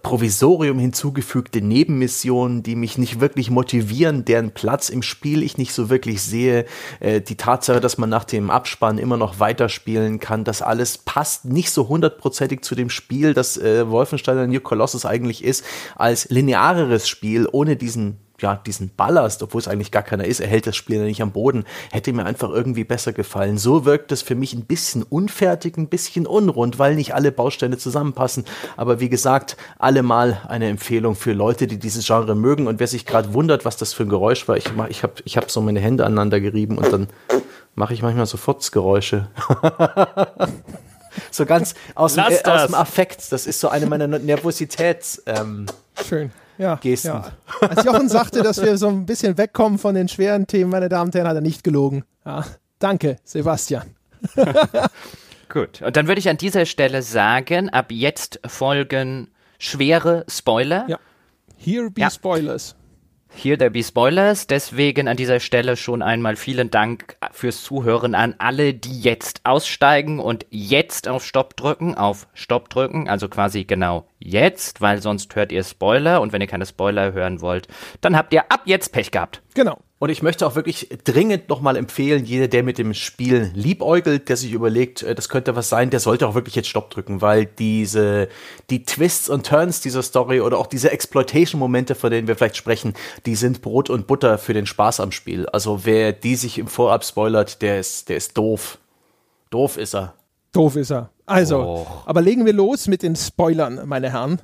Provisorium 0.01 0.79
hinzugefügte 0.79 1.61
Nebenmissionen, 1.61 2.63
die 2.63 2.75
mich 2.75 2.97
nicht 2.97 3.19
wirklich 3.19 3.51
motivieren, 3.51 4.25
deren 4.25 4.51
Platz 4.51 4.89
im 4.89 5.03
Spiel 5.03 5.43
ich 5.43 5.57
nicht 5.57 5.73
so 5.73 5.89
wirklich 5.89 6.21
sehe. 6.21 6.65
Äh, 6.99 7.21
die 7.21 7.35
Tatsache, 7.35 7.79
dass 7.79 7.97
man 7.97 8.09
nach 8.09 8.23
dem 8.23 8.49
Abspann 8.49 8.97
immer 8.97 9.17
noch 9.17 9.39
weiterspielen 9.39 10.19
kann, 10.19 10.43
das 10.43 10.61
alles 10.61 10.97
passt 10.97 11.45
nicht 11.45 11.69
so 11.69 11.87
hundertprozentig 11.87 12.61
zu 12.61 12.73
dem 12.73 12.89
Spiel, 12.89 13.33
das 13.33 13.57
äh, 13.57 13.89
Wolfenstein 13.89 14.49
New 14.49 14.59
Colossus 14.59 15.05
eigentlich 15.05 15.43
ist, 15.43 15.63
als 15.95 16.29
lineareres 16.29 17.07
Spiel 17.07 17.47
ohne 17.51 17.75
diesen 17.75 18.24
ja, 18.41 18.55
diesen 18.55 18.91
Ballast, 18.95 19.41
obwohl 19.43 19.61
es 19.61 19.67
eigentlich 19.67 19.91
gar 19.91 20.03
keiner 20.03 20.25
ist, 20.25 20.39
er 20.39 20.47
hält 20.47 20.67
das 20.67 20.75
Spiel 20.75 20.97
ja 20.97 21.03
nicht 21.03 21.21
am 21.21 21.31
Boden, 21.31 21.63
hätte 21.91 22.11
mir 22.11 22.25
einfach 22.25 22.49
irgendwie 22.49 22.83
besser 22.83 23.13
gefallen. 23.13 23.57
So 23.57 23.85
wirkt 23.85 24.11
es 24.11 24.21
für 24.21 24.35
mich 24.35 24.53
ein 24.53 24.65
bisschen 24.65 25.03
unfertig, 25.03 25.77
ein 25.77 25.87
bisschen 25.87 26.27
unrund, 26.27 26.77
weil 26.77 26.95
nicht 26.95 27.13
alle 27.15 27.31
Bausteine 27.31 27.77
zusammenpassen. 27.77 28.45
Aber 28.75 28.99
wie 28.99 29.09
gesagt, 29.09 29.55
allemal 29.79 30.41
eine 30.47 30.67
Empfehlung 30.67 31.15
für 31.15 31.33
Leute, 31.33 31.67
die 31.67 31.79
dieses 31.79 32.05
Genre 32.05 32.35
mögen. 32.35 32.67
Und 32.67 32.79
wer 32.79 32.87
sich 32.87 33.05
gerade 33.05 33.33
wundert, 33.33 33.63
was 33.63 33.77
das 33.77 33.93
für 33.93 34.03
ein 34.03 34.09
Geräusch 34.09 34.47
war, 34.47 34.57
ich, 34.57 34.65
ich 34.89 35.03
habe 35.03 35.13
ich 35.23 35.37
hab 35.37 35.49
so 35.49 35.61
meine 35.61 35.79
Hände 35.79 36.05
aneinander 36.05 36.41
gerieben 36.41 36.77
und 36.77 36.91
dann 36.91 37.07
mache 37.75 37.93
ich 37.93 38.01
manchmal 38.01 38.25
so 38.25 38.37
Furzgeräusche. 38.37 39.29
so 41.31 41.45
ganz 41.45 41.73
aus 41.93 42.15
dem, 42.15 42.25
äh, 42.25 42.49
aus 42.49 42.65
dem 42.65 42.75
Affekt. 42.75 43.31
Das 43.31 43.47
ist 43.47 43.61
so 43.61 43.69
eine 43.69 43.85
meiner 43.85 44.07
Nervositäts. 44.07 45.23
Ähm, 45.25 45.67
Schön 46.05 46.31
ja, 46.57 46.75
Gesten. 46.75 47.07
Ja. 47.07 47.31
Als 47.61 47.83
Jochen 47.83 48.09
sagte, 48.09 48.41
dass 48.41 48.61
wir 48.61 48.77
so 48.77 48.87
ein 48.87 49.05
bisschen 49.05 49.37
wegkommen 49.37 49.77
von 49.77 49.95
den 49.95 50.07
schweren 50.07 50.47
Themen, 50.47 50.71
meine 50.71 50.89
Damen 50.89 51.09
und 51.09 51.15
Herren, 51.15 51.27
hat 51.27 51.35
er 51.35 51.41
nicht 51.41 51.63
gelogen. 51.63 52.03
Ja. 52.25 52.45
Danke, 52.79 53.17
Sebastian. 53.23 53.95
Gut, 55.49 55.81
und 55.81 55.95
dann 55.95 56.07
würde 56.07 56.19
ich 56.19 56.29
an 56.29 56.37
dieser 56.37 56.65
Stelle 56.65 57.01
sagen, 57.01 57.69
ab 57.69 57.91
jetzt 57.91 58.39
folgen 58.45 59.29
schwere 59.59 60.25
Spoiler. 60.27 60.85
Ja. 60.87 60.99
Here 61.57 61.89
be 61.89 62.01
ja. 62.01 62.09
Spoilers. 62.09 62.75
Here 63.37 63.57
there 63.57 63.69
be 63.69 63.83
Spoilers, 63.83 64.47
deswegen 64.47 65.09
an 65.09 65.17
dieser 65.17 65.41
Stelle 65.41 65.75
schon 65.75 66.01
einmal 66.01 66.37
vielen 66.37 66.71
Dank 66.71 67.17
fürs 67.31 67.63
Zuhören 67.63 68.15
an 68.15 68.33
alle, 68.37 68.73
die 68.73 69.01
jetzt 69.01 69.41
aussteigen 69.43 70.19
und 70.19 70.45
jetzt 70.49 71.09
auf 71.09 71.23
Stopp 71.23 71.57
drücken, 71.57 71.95
auf 71.95 72.27
Stopp 72.33 72.69
drücken, 72.69 73.09
also 73.09 73.27
quasi 73.27 73.65
genau 73.65 74.07
jetzt, 74.19 74.79
weil 74.79 75.01
sonst 75.01 75.35
hört 75.35 75.51
ihr 75.51 75.63
Spoiler 75.63 76.21
und 76.21 76.31
wenn 76.31 76.41
ihr 76.41 76.47
keine 76.47 76.65
Spoiler 76.65 77.11
hören 77.11 77.41
wollt, 77.41 77.67
dann 77.99 78.15
habt 78.15 78.33
ihr 78.33 78.51
ab 78.51 78.61
jetzt 78.65 78.93
Pech 78.93 79.11
gehabt. 79.11 79.41
Genau. 79.55 79.79
Und 79.99 80.09
ich 80.09 80.21
möchte 80.21 80.45
auch 80.45 80.55
wirklich 80.55 80.89
dringend 81.05 81.47
nochmal 81.47 81.77
empfehlen, 81.77 82.25
jeder, 82.25 82.49
der 82.49 82.61
mit 82.61 82.77
dem 82.77 82.93
Spiel 82.93 83.51
liebäugelt, 83.55 84.27
der 84.27 84.35
sich 84.35 84.51
überlegt, 84.51 85.01
äh, 85.01 85.15
das 85.15 85.29
könnte 85.29 85.55
was 85.55 85.69
sein, 85.69 85.89
der 85.89 86.01
sollte 86.01 86.27
auch 86.27 86.35
wirklich 86.35 86.55
jetzt 86.55 86.67
Stopp 86.67 86.91
drücken, 86.91 87.21
weil 87.21 87.45
diese, 87.45 88.27
die 88.69 88.83
Twists 88.83 89.29
und 89.29 89.47
Turns 89.47 89.79
dieser 89.79 90.03
Story 90.03 90.41
oder 90.41 90.57
auch 90.57 90.67
diese 90.67 90.91
Exploitation-Momente, 90.91 91.95
von 91.95 92.11
denen 92.11 92.27
wir 92.27 92.35
vielleicht 92.35 92.57
sprechen, 92.57 92.93
die 93.25 93.35
sind 93.35 93.61
Brot 93.61 93.89
und 93.89 94.07
Butter 94.07 94.37
für 94.37 94.53
den 94.53 94.65
Spaß 94.65 94.99
am 94.99 95.13
Spiel. 95.13 95.47
Also 95.47 95.85
wer 95.85 96.11
die 96.11 96.35
sich 96.35 96.59
im 96.59 96.67
Vorab 96.67 97.05
spoilert, 97.05 97.61
der 97.61 97.79
ist, 97.79 98.09
der 98.09 98.17
ist 98.17 98.37
doof. 98.37 98.77
Doof 99.51 99.77
ist 99.77 99.95
er. 99.95 100.15
Doof 100.51 100.75
ist 100.75 100.91
er. 100.91 101.11
Also, 101.25 101.59
oh. 101.61 101.87
aber 102.05 102.21
legen 102.21 102.45
wir 102.45 102.53
los 102.53 102.87
mit 102.87 103.03
den 103.03 103.15
Spoilern, 103.15 103.81
meine 103.85 104.11
Herren. 104.11 104.41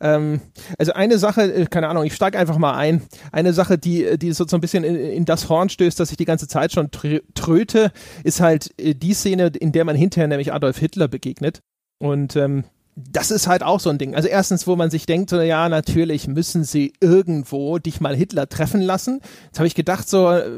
Ähm, 0.00 0.40
also 0.78 0.92
eine 0.92 1.18
Sache, 1.18 1.42
äh, 1.42 1.66
keine 1.66 1.88
Ahnung, 1.88 2.04
ich 2.04 2.14
steige 2.14 2.38
einfach 2.38 2.58
mal 2.58 2.74
ein. 2.74 3.02
Eine 3.30 3.52
Sache, 3.52 3.78
die, 3.78 4.18
die 4.18 4.32
so, 4.32 4.44
ein 4.50 4.60
bisschen 4.60 4.84
in, 4.84 4.96
in 4.96 5.24
das 5.24 5.48
Horn 5.48 5.68
stößt, 5.68 5.98
dass 5.98 6.10
ich 6.10 6.16
die 6.16 6.24
ganze 6.24 6.48
Zeit 6.48 6.72
schon 6.72 6.90
tröte, 6.90 7.92
ist 8.24 8.40
halt 8.40 8.72
äh, 8.78 8.94
die 8.94 9.14
Szene, 9.14 9.52
in 9.58 9.72
der 9.72 9.84
man 9.84 9.96
hinterher 9.96 10.28
nämlich 10.28 10.52
Adolf 10.52 10.78
Hitler 10.78 11.08
begegnet. 11.08 11.60
Und 11.98 12.36
ähm, 12.36 12.64
das 12.94 13.30
ist 13.30 13.46
halt 13.46 13.62
auch 13.62 13.80
so 13.80 13.90
ein 13.90 13.98
Ding. 13.98 14.14
Also 14.14 14.28
erstens, 14.28 14.66
wo 14.66 14.76
man 14.76 14.90
sich 14.90 15.06
denkt, 15.06 15.30
so, 15.30 15.40
ja, 15.40 15.68
natürlich 15.68 16.28
müssen 16.28 16.64
sie 16.64 16.92
irgendwo 17.00 17.78
dich 17.78 18.00
mal 18.00 18.14
Hitler 18.14 18.48
treffen 18.48 18.80
lassen. 18.82 19.20
Jetzt 19.46 19.58
habe 19.58 19.66
ich 19.66 19.74
gedacht, 19.74 20.08
so, 20.08 20.30
äh, 20.30 20.50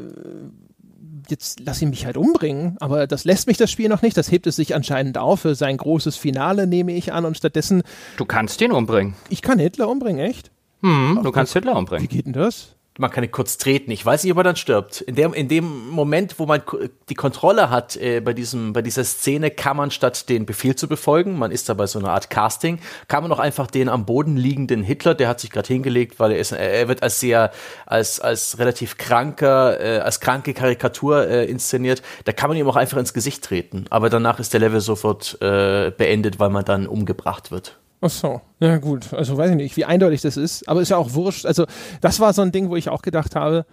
jetzt 1.31 1.61
lass 1.65 1.81
ihn 1.81 1.89
mich 1.89 2.05
halt 2.05 2.17
umbringen, 2.17 2.77
aber 2.79 3.07
das 3.07 3.23
lässt 3.25 3.47
mich 3.47 3.57
das 3.57 3.71
Spiel 3.71 3.89
noch 3.89 4.01
nicht. 4.01 4.17
Das 4.17 4.31
hebt 4.31 4.47
es 4.47 4.55
sich 4.55 4.75
anscheinend 4.75 5.17
auf 5.17 5.41
für 5.41 5.55
sein 5.55 5.77
großes 5.77 6.15
Finale, 6.15 6.67
nehme 6.67 6.93
ich 6.93 7.13
an, 7.13 7.25
und 7.25 7.37
stattdessen. 7.37 7.83
Du 8.17 8.25
kannst 8.25 8.61
ihn 8.61 8.71
umbringen. 8.71 9.15
Ich 9.29 9.41
kann 9.41 9.59
Hitler 9.59 9.89
umbringen, 9.89 10.25
echt? 10.25 10.51
Hm, 10.81 11.19
du 11.23 11.31
kannst 11.31 11.53
Hitler 11.53 11.75
umbringen. 11.75 12.03
Wie 12.03 12.15
geht 12.15 12.25
denn 12.25 12.33
das? 12.33 12.74
Man 12.97 13.11
kann 13.11 13.23
ihn 13.23 13.31
kurz 13.31 13.57
treten. 13.57 13.91
Ich 13.91 14.05
weiß 14.05 14.23
nicht, 14.23 14.31
ob 14.31 14.37
er 14.37 14.43
dann 14.43 14.55
stirbt. 14.55 15.01
In 15.01 15.15
dem, 15.15 15.33
in 15.33 15.47
dem 15.47 15.89
Moment, 15.89 16.39
wo 16.39 16.45
man 16.45 16.61
die 17.09 17.15
Kontrolle 17.15 17.69
hat 17.69 17.97
äh, 17.97 18.21
bei, 18.21 18.33
diesem, 18.33 18.71
bei 18.71 18.81
dieser 18.81 19.03
Szene, 19.03 19.51
kann 19.51 19.75
man 19.75 19.91
statt 19.91 20.29
den 20.29 20.45
Befehl 20.45 20.75
zu 20.75 20.87
befolgen, 20.87 21.37
man 21.37 21.51
ist 21.51 21.67
da 21.67 21.73
bei 21.73 21.87
so 21.87 21.99
einer 21.99 22.09
Art 22.09 22.29
Casting, 22.29 22.79
kann 23.07 23.23
man 23.23 23.31
auch 23.33 23.39
einfach 23.39 23.67
den 23.67 23.89
am 23.89 24.05
Boden 24.05 24.37
liegenden 24.37 24.81
Hitler, 24.81 25.13
der 25.13 25.27
hat 25.27 25.41
sich 25.41 25.51
gerade 25.51 25.67
hingelegt, 25.67 26.19
weil 26.19 26.31
er 26.31 26.39
ist, 26.39 26.53
er 26.53 26.87
wird 26.87 27.03
als 27.03 27.19
sehr, 27.19 27.51
als, 27.85 28.19
als 28.21 28.59
relativ 28.59 28.97
kranker, 28.97 29.79
äh, 29.79 29.99
als 29.99 30.21
kranke 30.21 30.53
Karikatur 30.53 31.27
äh, 31.27 31.45
inszeniert, 31.45 32.01
da 32.23 32.31
kann 32.31 32.49
man 32.49 32.57
ihm 32.57 32.67
auch 32.69 32.77
einfach 32.77 32.97
ins 32.97 33.13
Gesicht 33.13 33.43
treten. 33.43 33.85
Aber 33.89 34.09
danach 34.09 34.39
ist 34.39 34.53
der 34.53 34.61
Level 34.61 34.79
sofort 34.79 35.37
äh, 35.41 35.91
beendet, 35.91 36.39
weil 36.39 36.49
man 36.49 36.63
dann 36.63 36.87
umgebracht 36.87 37.51
wird. 37.51 37.77
Ach 38.01 38.09
so, 38.09 38.41
ja 38.59 38.77
gut, 38.77 39.13
also 39.13 39.37
weiß 39.37 39.51
ich 39.51 39.55
nicht, 39.55 39.77
wie 39.77 39.85
eindeutig 39.85 40.21
das 40.21 40.37
ist, 40.37 40.67
aber 40.67 40.81
ist 40.81 40.89
ja 40.89 40.97
auch 40.97 41.13
wurscht. 41.13 41.45
Also 41.45 41.65
das 42.01 42.19
war 42.19 42.33
so 42.33 42.41
ein 42.41 42.51
Ding, 42.51 42.69
wo 42.69 42.75
ich 42.75 42.89
auch 42.89 43.01
gedacht 43.01 43.35
habe, 43.35 43.65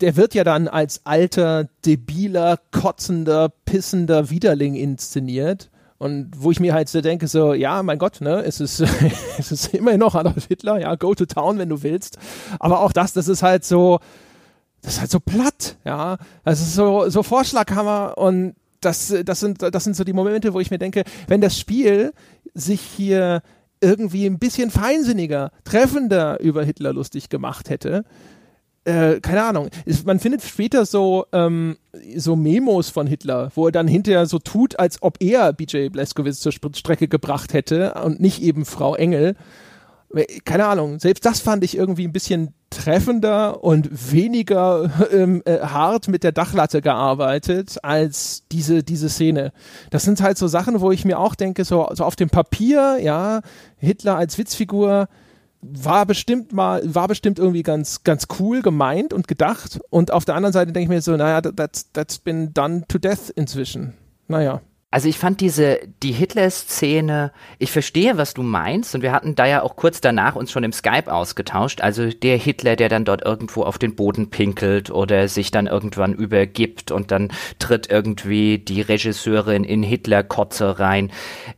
der 0.00 0.16
wird 0.16 0.34
ja 0.34 0.44
dann 0.44 0.68
als 0.68 1.02
alter, 1.04 1.68
debiler, 1.84 2.58
kotzender, 2.72 3.50
pissender 3.64 4.30
Widerling 4.30 4.74
inszeniert. 4.74 5.70
Und 5.98 6.30
wo 6.34 6.50
ich 6.50 6.60
mir 6.60 6.72
halt 6.72 6.88
so 6.88 7.02
denke, 7.02 7.28
so, 7.28 7.52
ja, 7.52 7.82
mein 7.82 7.98
Gott, 7.98 8.22
ne, 8.22 8.42
es 8.42 8.58
ist, 8.60 8.82
es 9.38 9.52
ist 9.52 9.74
immerhin 9.74 10.00
noch 10.00 10.14
Adolf 10.14 10.46
Hitler, 10.46 10.80
ja, 10.80 10.94
go 10.94 11.14
to 11.14 11.26
town, 11.26 11.58
wenn 11.58 11.68
du 11.68 11.82
willst. 11.82 12.16
Aber 12.58 12.80
auch 12.80 12.92
das, 12.92 13.12
das 13.12 13.28
ist 13.28 13.42
halt 13.42 13.66
so, 13.66 14.00
das 14.80 14.94
ist 14.94 15.00
halt 15.00 15.10
so 15.10 15.20
platt, 15.20 15.76
ja. 15.84 16.16
Das 16.42 16.60
ist 16.60 16.74
so, 16.74 17.10
so 17.10 17.22
Vorschlaghammer 17.22 18.16
und 18.16 18.54
das, 18.80 19.14
das 19.26 19.40
sind, 19.40 19.60
das 19.60 19.84
sind 19.84 19.94
so 19.94 20.04
die 20.04 20.14
Momente, 20.14 20.54
wo 20.54 20.60
ich 20.60 20.70
mir 20.70 20.78
denke, 20.78 21.04
wenn 21.28 21.42
das 21.42 21.58
Spiel 21.58 22.14
sich 22.54 22.80
hier 22.80 23.42
irgendwie 23.80 24.26
ein 24.26 24.38
bisschen 24.38 24.70
feinsinniger, 24.70 25.52
treffender 25.64 26.40
über 26.40 26.64
Hitler 26.64 26.92
lustig 26.92 27.28
gemacht 27.28 27.70
hätte. 27.70 28.04
Äh, 28.84 29.20
keine 29.20 29.42
Ahnung. 29.44 29.68
Man 30.04 30.20
findet 30.20 30.42
später 30.42 30.86
so, 30.86 31.26
ähm, 31.32 31.76
so 32.16 32.34
Memos 32.34 32.88
von 32.88 33.06
Hitler, 33.06 33.52
wo 33.54 33.66
er 33.66 33.72
dann 33.72 33.88
hinterher 33.88 34.26
so 34.26 34.38
tut, 34.38 34.78
als 34.78 35.02
ob 35.02 35.18
er 35.20 35.52
BJ 35.52 35.88
Blazkowicz 35.88 36.40
zur 36.40 36.52
Strecke 36.52 37.08
gebracht 37.08 37.52
hätte 37.52 37.94
und 37.94 38.20
nicht 38.20 38.42
eben 38.42 38.64
Frau 38.64 38.94
Engel. 38.94 39.36
Äh, 40.14 40.40
keine 40.44 40.66
Ahnung, 40.66 40.98
selbst 40.98 41.24
das 41.24 41.40
fand 41.40 41.64
ich 41.64 41.76
irgendwie 41.76 42.06
ein 42.06 42.12
bisschen 42.12 42.54
treffender 42.70 43.64
und 43.64 44.12
weniger 44.12 44.90
ähm, 45.12 45.42
äh, 45.44 45.58
hart 45.60 46.08
mit 46.08 46.22
der 46.22 46.32
Dachlatte 46.32 46.80
gearbeitet 46.82 47.78
als 47.82 48.44
diese, 48.52 48.82
diese 48.82 49.08
Szene. 49.08 49.52
Das 49.90 50.04
sind 50.04 50.20
halt 50.22 50.38
so 50.38 50.46
Sachen, 50.46 50.80
wo 50.80 50.90
ich 50.92 51.04
mir 51.04 51.18
auch 51.18 51.34
denke, 51.34 51.64
so, 51.64 51.88
so 51.92 52.04
auf 52.04 52.16
dem 52.16 52.30
Papier, 52.30 52.98
ja, 53.00 53.40
Hitler 53.76 54.16
als 54.16 54.38
Witzfigur 54.38 55.08
war 55.62 56.06
bestimmt 56.06 56.52
mal, 56.52 56.82
war 56.94 57.06
bestimmt 57.08 57.38
irgendwie 57.38 57.62
ganz, 57.62 58.02
ganz 58.02 58.26
cool 58.38 58.62
gemeint 58.62 59.12
und 59.12 59.28
gedacht. 59.28 59.80
Und 59.90 60.10
auf 60.10 60.24
der 60.24 60.34
anderen 60.34 60.52
Seite 60.52 60.72
denke 60.72 60.84
ich 60.84 60.88
mir 60.88 61.02
so, 61.02 61.16
naja, 61.16 61.42
that's, 61.42 61.92
that's 61.92 62.18
been 62.18 62.54
done 62.54 62.84
to 62.88 62.98
death 62.98 63.28
inzwischen. 63.34 63.94
Naja. 64.26 64.62
Also 64.92 65.08
ich 65.08 65.18
fand 65.18 65.40
diese, 65.40 65.78
die 66.02 66.10
Hitler-Szene, 66.10 67.30
ich 67.60 67.70
verstehe, 67.70 68.16
was 68.16 68.34
du 68.34 68.42
meinst 68.42 68.92
und 68.94 69.02
wir 69.02 69.12
hatten 69.12 69.36
da 69.36 69.46
ja 69.46 69.62
auch 69.62 69.76
kurz 69.76 70.00
danach 70.00 70.34
uns 70.34 70.50
schon 70.50 70.64
im 70.64 70.72
Skype 70.72 71.12
ausgetauscht, 71.12 71.80
also 71.80 72.08
der 72.10 72.36
Hitler, 72.36 72.74
der 72.74 72.88
dann 72.88 73.04
dort 73.04 73.24
irgendwo 73.24 73.62
auf 73.62 73.78
den 73.78 73.94
Boden 73.94 74.30
pinkelt 74.30 74.90
oder 74.90 75.28
sich 75.28 75.52
dann 75.52 75.68
irgendwann 75.68 76.12
übergibt 76.14 76.90
und 76.90 77.12
dann 77.12 77.30
tritt 77.60 77.88
irgendwie 77.88 78.58
die 78.58 78.80
Regisseurin 78.80 79.62
in 79.62 79.84
Hitler-Kotze 79.84 80.80
rein. 80.80 81.12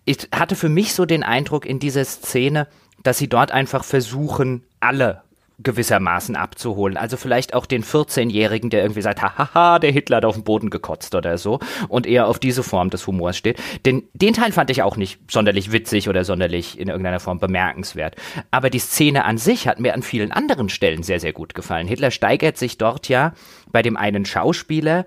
Ich 0.05 0.29
hatte 0.35 0.55
für 0.55 0.69
mich 0.69 0.93
so 0.93 1.07
den 1.07 1.23
Eindruck 1.23 1.65
in 1.65 1.79
dieser 1.79 2.05
Szene, 2.05 2.69
dass 3.03 3.17
sie 3.17 3.29
dort 3.29 3.51
einfach 3.51 3.85
versuchen, 3.85 4.65
alle 4.79 5.23
gewissermaßen 5.63 6.37
abzuholen. 6.37 6.97
Also 6.97 7.17
vielleicht 7.17 7.55
auch 7.55 7.67
den 7.67 7.85
14-Jährigen, 7.85 8.71
der 8.71 8.83
irgendwie 8.83 9.03
sagt, 9.03 9.23
hahaha, 9.23 9.79
der 9.79 9.93
Hitler 9.93 10.19
hat 10.19 10.25
auf 10.25 10.35
den 10.35 10.45
Boden 10.45 10.71
gekotzt 10.71 11.15
oder 11.15 11.39
so 11.39 11.61
und 11.89 12.07
eher 12.07 12.27
auf 12.27 12.39
diese 12.39 12.63
Form 12.63 12.91
des 12.91 13.07
Humors 13.07 13.37
steht. 13.37 13.61
Den, 13.87 14.05
den 14.15 14.35
Teil 14.35 14.53
fand 14.53 14.71
ich 14.71 14.83
auch 14.83 14.97
nicht 14.97 15.21
sonderlich 15.31 15.73
witzig 15.73 16.09
oder 16.09 16.25
sonderlich 16.25 16.79
in 16.79 16.89
irgendeiner 16.89 17.21
Form 17.21 17.39
bemerkenswert. 17.39 18.17
Aber 18.51 18.71
die 18.71 18.79
Szene 18.79 19.25
an 19.25 19.39
sich 19.39 19.69
hat 19.69 19.81
mir 19.81 19.95
an 19.95 20.03
vielen 20.03 20.33
anderen 20.33 20.69
Stellen 20.69 21.03
sehr, 21.03 21.21
sehr 21.21 21.33
gut 21.33 21.55
gefallen. 21.55 21.87
Hitler 21.87 22.11
steigert 22.11 22.57
sich 22.57 22.79
dort 22.79 23.09
ja 23.09 23.35
bei 23.71 23.83
dem 23.83 23.97
einen 23.97 24.25
Schauspieler, 24.25 25.07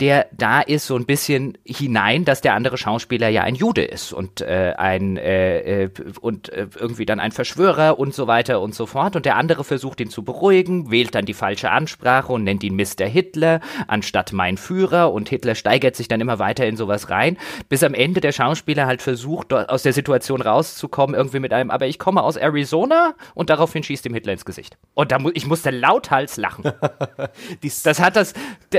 der 0.00 0.26
da 0.32 0.60
ist, 0.60 0.86
so 0.86 0.96
ein 0.96 1.06
bisschen 1.06 1.56
hinein, 1.64 2.26
dass 2.26 2.42
der 2.42 2.54
andere 2.54 2.76
Schauspieler 2.76 3.28
ja 3.28 3.42
ein 3.42 3.54
Jude 3.54 3.82
ist 3.82 4.12
und 4.12 4.42
äh, 4.42 4.74
ein 4.76 5.16
äh, 5.16 5.84
äh, 5.84 5.90
und 6.20 6.50
äh, 6.50 6.66
irgendwie 6.78 7.06
dann 7.06 7.18
ein 7.18 7.32
Verschwörer 7.32 7.98
und 7.98 8.14
so 8.14 8.26
weiter 8.26 8.60
und 8.60 8.74
so 8.74 8.84
fort. 8.84 9.16
Und 9.16 9.24
der 9.24 9.36
andere 9.36 9.64
versucht 9.64 10.00
ihn 10.00 10.10
zu 10.10 10.22
beruhigen, 10.22 10.90
wählt 10.90 11.14
dann 11.14 11.24
die 11.24 11.34
falsche 11.34 11.70
Ansprache 11.70 12.30
und 12.30 12.44
nennt 12.44 12.62
ihn 12.62 12.76
Mr. 12.76 13.06
Hitler 13.06 13.60
anstatt 13.86 14.34
mein 14.34 14.58
Führer. 14.58 15.12
Und 15.12 15.30
Hitler 15.30 15.54
steigert 15.54 15.96
sich 15.96 16.08
dann 16.08 16.20
immer 16.20 16.38
weiter 16.38 16.66
in 16.66 16.76
sowas 16.76 17.08
rein, 17.08 17.38
bis 17.70 17.82
am 17.82 17.94
Ende 17.94 18.20
der 18.20 18.32
Schauspieler 18.32 18.86
halt 18.86 19.00
versucht, 19.00 19.54
aus 19.54 19.82
der 19.82 19.94
Situation 19.94 20.42
rauszukommen, 20.42 21.16
irgendwie 21.16 21.40
mit 21.40 21.54
einem, 21.54 21.70
aber 21.70 21.86
ich 21.86 21.98
komme 21.98 22.22
aus 22.22 22.36
Arizona 22.36 23.14
und 23.34 23.48
daraufhin 23.48 23.82
schießt 23.82 24.04
ihm 24.04 24.14
Hitler 24.14 24.34
ins 24.34 24.44
Gesicht. 24.44 24.76
Und 24.92 25.10
da 25.10 25.18
mu 25.18 25.30
ich 25.32 25.46
musste 25.46 25.70
lauthals 25.70 26.36
lachen. 26.36 26.64
das 27.84 28.00
hat 28.00 28.16
das, 28.16 28.34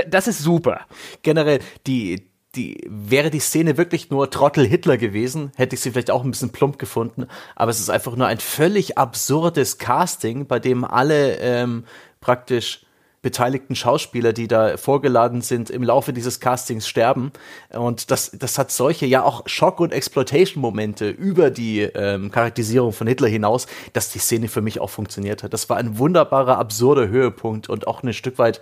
das 0.08 0.28
ist 0.28 0.38
super 0.38 0.86
generell, 1.22 1.60
die, 1.86 2.28
die, 2.54 2.84
wäre 2.88 3.30
die 3.30 3.40
Szene 3.40 3.76
wirklich 3.76 4.10
nur 4.10 4.30
Trottel 4.30 4.66
Hitler 4.66 4.96
gewesen, 4.96 5.52
hätte 5.56 5.74
ich 5.74 5.80
sie 5.80 5.90
vielleicht 5.90 6.10
auch 6.10 6.24
ein 6.24 6.30
bisschen 6.30 6.50
plump 6.50 6.78
gefunden. 6.78 7.26
Aber 7.56 7.70
es 7.70 7.80
ist 7.80 7.90
einfach 7.90 8.16
nur 8.16 8.26
ein 8.26 8.38
völlig 8.38 8.98
absurdes 8.98 9.78
Casting, 9.78 10.46
bei 10.46 10.58
dem 10.58 10.84
alle 10.84 11.36
ähm, 11.38 11.84
praktisch 12.20 12.86
beteiligten 13.20 13.74
Schauspieler, 13.74 14.32
die 14.32 14.46
da 14.46 14.76
vorgeladen 14.76 15.40
sind, 15.40 15.70
im 15.70 15.82
Laufe 15.82 16.12
dieses 16.12 16.38
Castings 16.38 16.86
sterben. 16.86 17.32
Und 17.70 18.10
das, 18.10 18.30
das 18.30 18.58
hat 18.58 18.70
solche 18.70 19.06
ja 19.06 19.24
auch 19.24 19.42
Schock- 19.46 19.80
und 19.80 19.92
Exploitation-Momente 19.92 21.10
über 21.10 21.50
die 21.50 21.80
ähm, 21.80 22.30
Charakterisierung 22.30 22.92
von 22.92 23.06
Hitler 23.06 23.28
hinaus, 23.28 23.66
dass 23.92 24.12
die 24.12 24.20
Szene 24.20 24.48
für 24.48 24.62
mich 24.62 24.80
auch 24.80 24.90
funktioniert 24.90 25.42
hat. 25.42 25.52
Das 25.52 25.68
war 25.68 25.78
ein 25.78 25.98
wunderbarer, 25.98 26.58
absurder 26.58 27.08
Höhepunkt 27.08 27.68
und 27.68 27.86
auch 27.88 28.02
ein 28.02 28.12
Stück 28.12 28.38
weit 28.38 28.60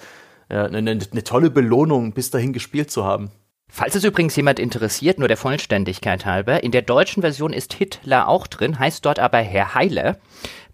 ja, 0.51 0.65
eine, 0.65 0.79
eine 0.91 1.25
tolle 1.25 1.51
Belohnung, 1.51 2.13
bis 2.13 2.31
dahin 2.31 2.53
gespielt 2.53 2.91
zu 2.91 3.05
haben. 3.05 3.31
Falls 3.69 3.95
es 3.97 4.05
übrigens 4.05 4.37
jemand 4.37 4.59
interessiert, 4.59 5.19
nur 5.19 5.29
der 5.29 5.37
Vollständigkeit 5.37 6.25
halber, 6.25 6.63
in 6.63 6.71
der 6.71 6.83
deutschen 6.83 7.23
Version 7.23 7.53
ist 7.53 7.75
Hitler 7.75 8.29
auch 8.29 8.47
drin, 8.47 8.79
heißt 8.79 9.05
dort 9.05 9.19
aber 9.19 9.39
Herr 9.39 9.75
Heile, 9.75 10.19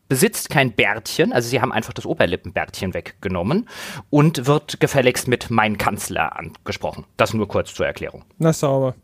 besitzt 0.08 0.50
kein 0.50 0.72
Bärtchen, 0.72 1.32
also 1.32 1.48
sie 1.48 1.62
haben 1.62 1.72
einfach 1.72 1.94
das 1.94 2.04
Oberlippenbärtchen 2.04 2.92
weggenommen 2.92 3.66
und 4.10 4.46
wird 4.46 4.78
gefälligst 4.78 5.26
mit 5.26 5.48
mein 5.48 5.78
Kanzler 5.78 6.36
angesprochen. 6.36 7.06
Das 7.16 7.32
nur 7.32 7.48
kurz 7.48 7.72
zur 7.72 7.86
Erklärung. 7.86 8.24
Na 8.36 8.52
sauber. 8.52 8.94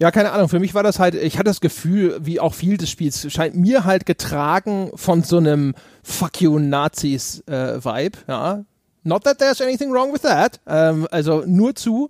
Ja, 0.00 0.10
keine 0.10 0.32
Ahnung. 0.32 0.48
Für 0.48 0.58
mich 0.58 0.74
war 0.74 0.82
das 0.82 0.98
halt, 0.98 1.14
ich 1.14 1.34
hatte 1.34 1.44
das 1.44 1.60
Gefühl, 1.60 2.18
wie 2.22 2.40
auch 2.40 2.54
viel 2.54 2.76
des 2.76 2.90
Spiels, 2.90 3.32
scheint 3.32 3.54
mir 3.54 3.84
halt 3.84 4.04
getragen 4.04 4.90
von 4.96 5.22
so 5.22 5.36
einem 5.36 5.76
Fuck 6.02 6.40
you 6.40 6.58
Nazis 6.58 7.44
äh, 7.46 7.76
Vibe, 7.84 8.18
ja. 8.26 8.64
Not 9.04 9.24
that 9.24 9.38
there's 9.38 9.60
anything 9.60 9.92
wrong 9.92 10.12
with 10.12 10.22
that. 10.22 10.60
Ähm, 10.66 11.06
also 11.10 11.44
nur 11.46 11.74
zu. 11.74 12.08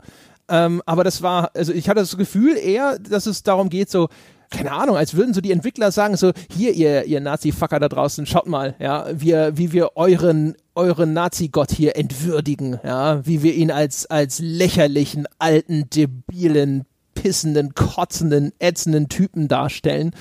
Ähm, 0.48 0.82
aber 0.86 1.04
das 1.04 1.22
war, 1.22 1.50
also 1.54 1.72
ich 1.72 1.88
hatte 1.88 2.00
das 2.00 2.16
Gefühl 2.16 2.56
eher, 2.56 2.98
dass 2.98 3.26
es 3.26 3.42
darum 3.42 3.70
geht, 3.70 3.90
so, 3.90 4.08
keine 4.50 4.72
Ahnung, 4.72 4.96
als 4.96 5.14
würden 5.14 5.32
so 5.32 5.40
die 5.40 5.52
Entwickler 5.52 5.90
sagen, 5.90 6.16
so, 6.16 6.32
hier, 6.54 6.72
ihr, 6.74 7.04
ihr 7.04 7.20
Nazi-Fucker 7.20 7.80
da 7.80 7.88
draußen, 7.88 8.26
schaut 8.26 8.46
mal, 8.46 8.74
ja, 8.78 9.06
wir, 9.12 9.56
wie 9.56 9.72
wir 9.72 9.96
euren, 9.96 10.54
euren 10.74 11.14
Nazi-Gott 11.14 11.72
hier 11.72 11.96
entwürdigen, 11.96 12.78
ja, 12.84 13.24
wie 13.26 13.42
wir 13.42 13.54
ihn 13.54 13.70
als, 13.70 14.06
als 14.06 14.40
lächerlichen, 14.40 15.26
alten, 15.38 15.88
debilen, 15.88 16.84
pissenden, 17.14 17.74
kotzenden, 17.74 18.52
ätzenden 18.58 19.08
Typen 19.08 19.48
darstellen. 19.48 20.12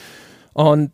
Und 0.54 0.92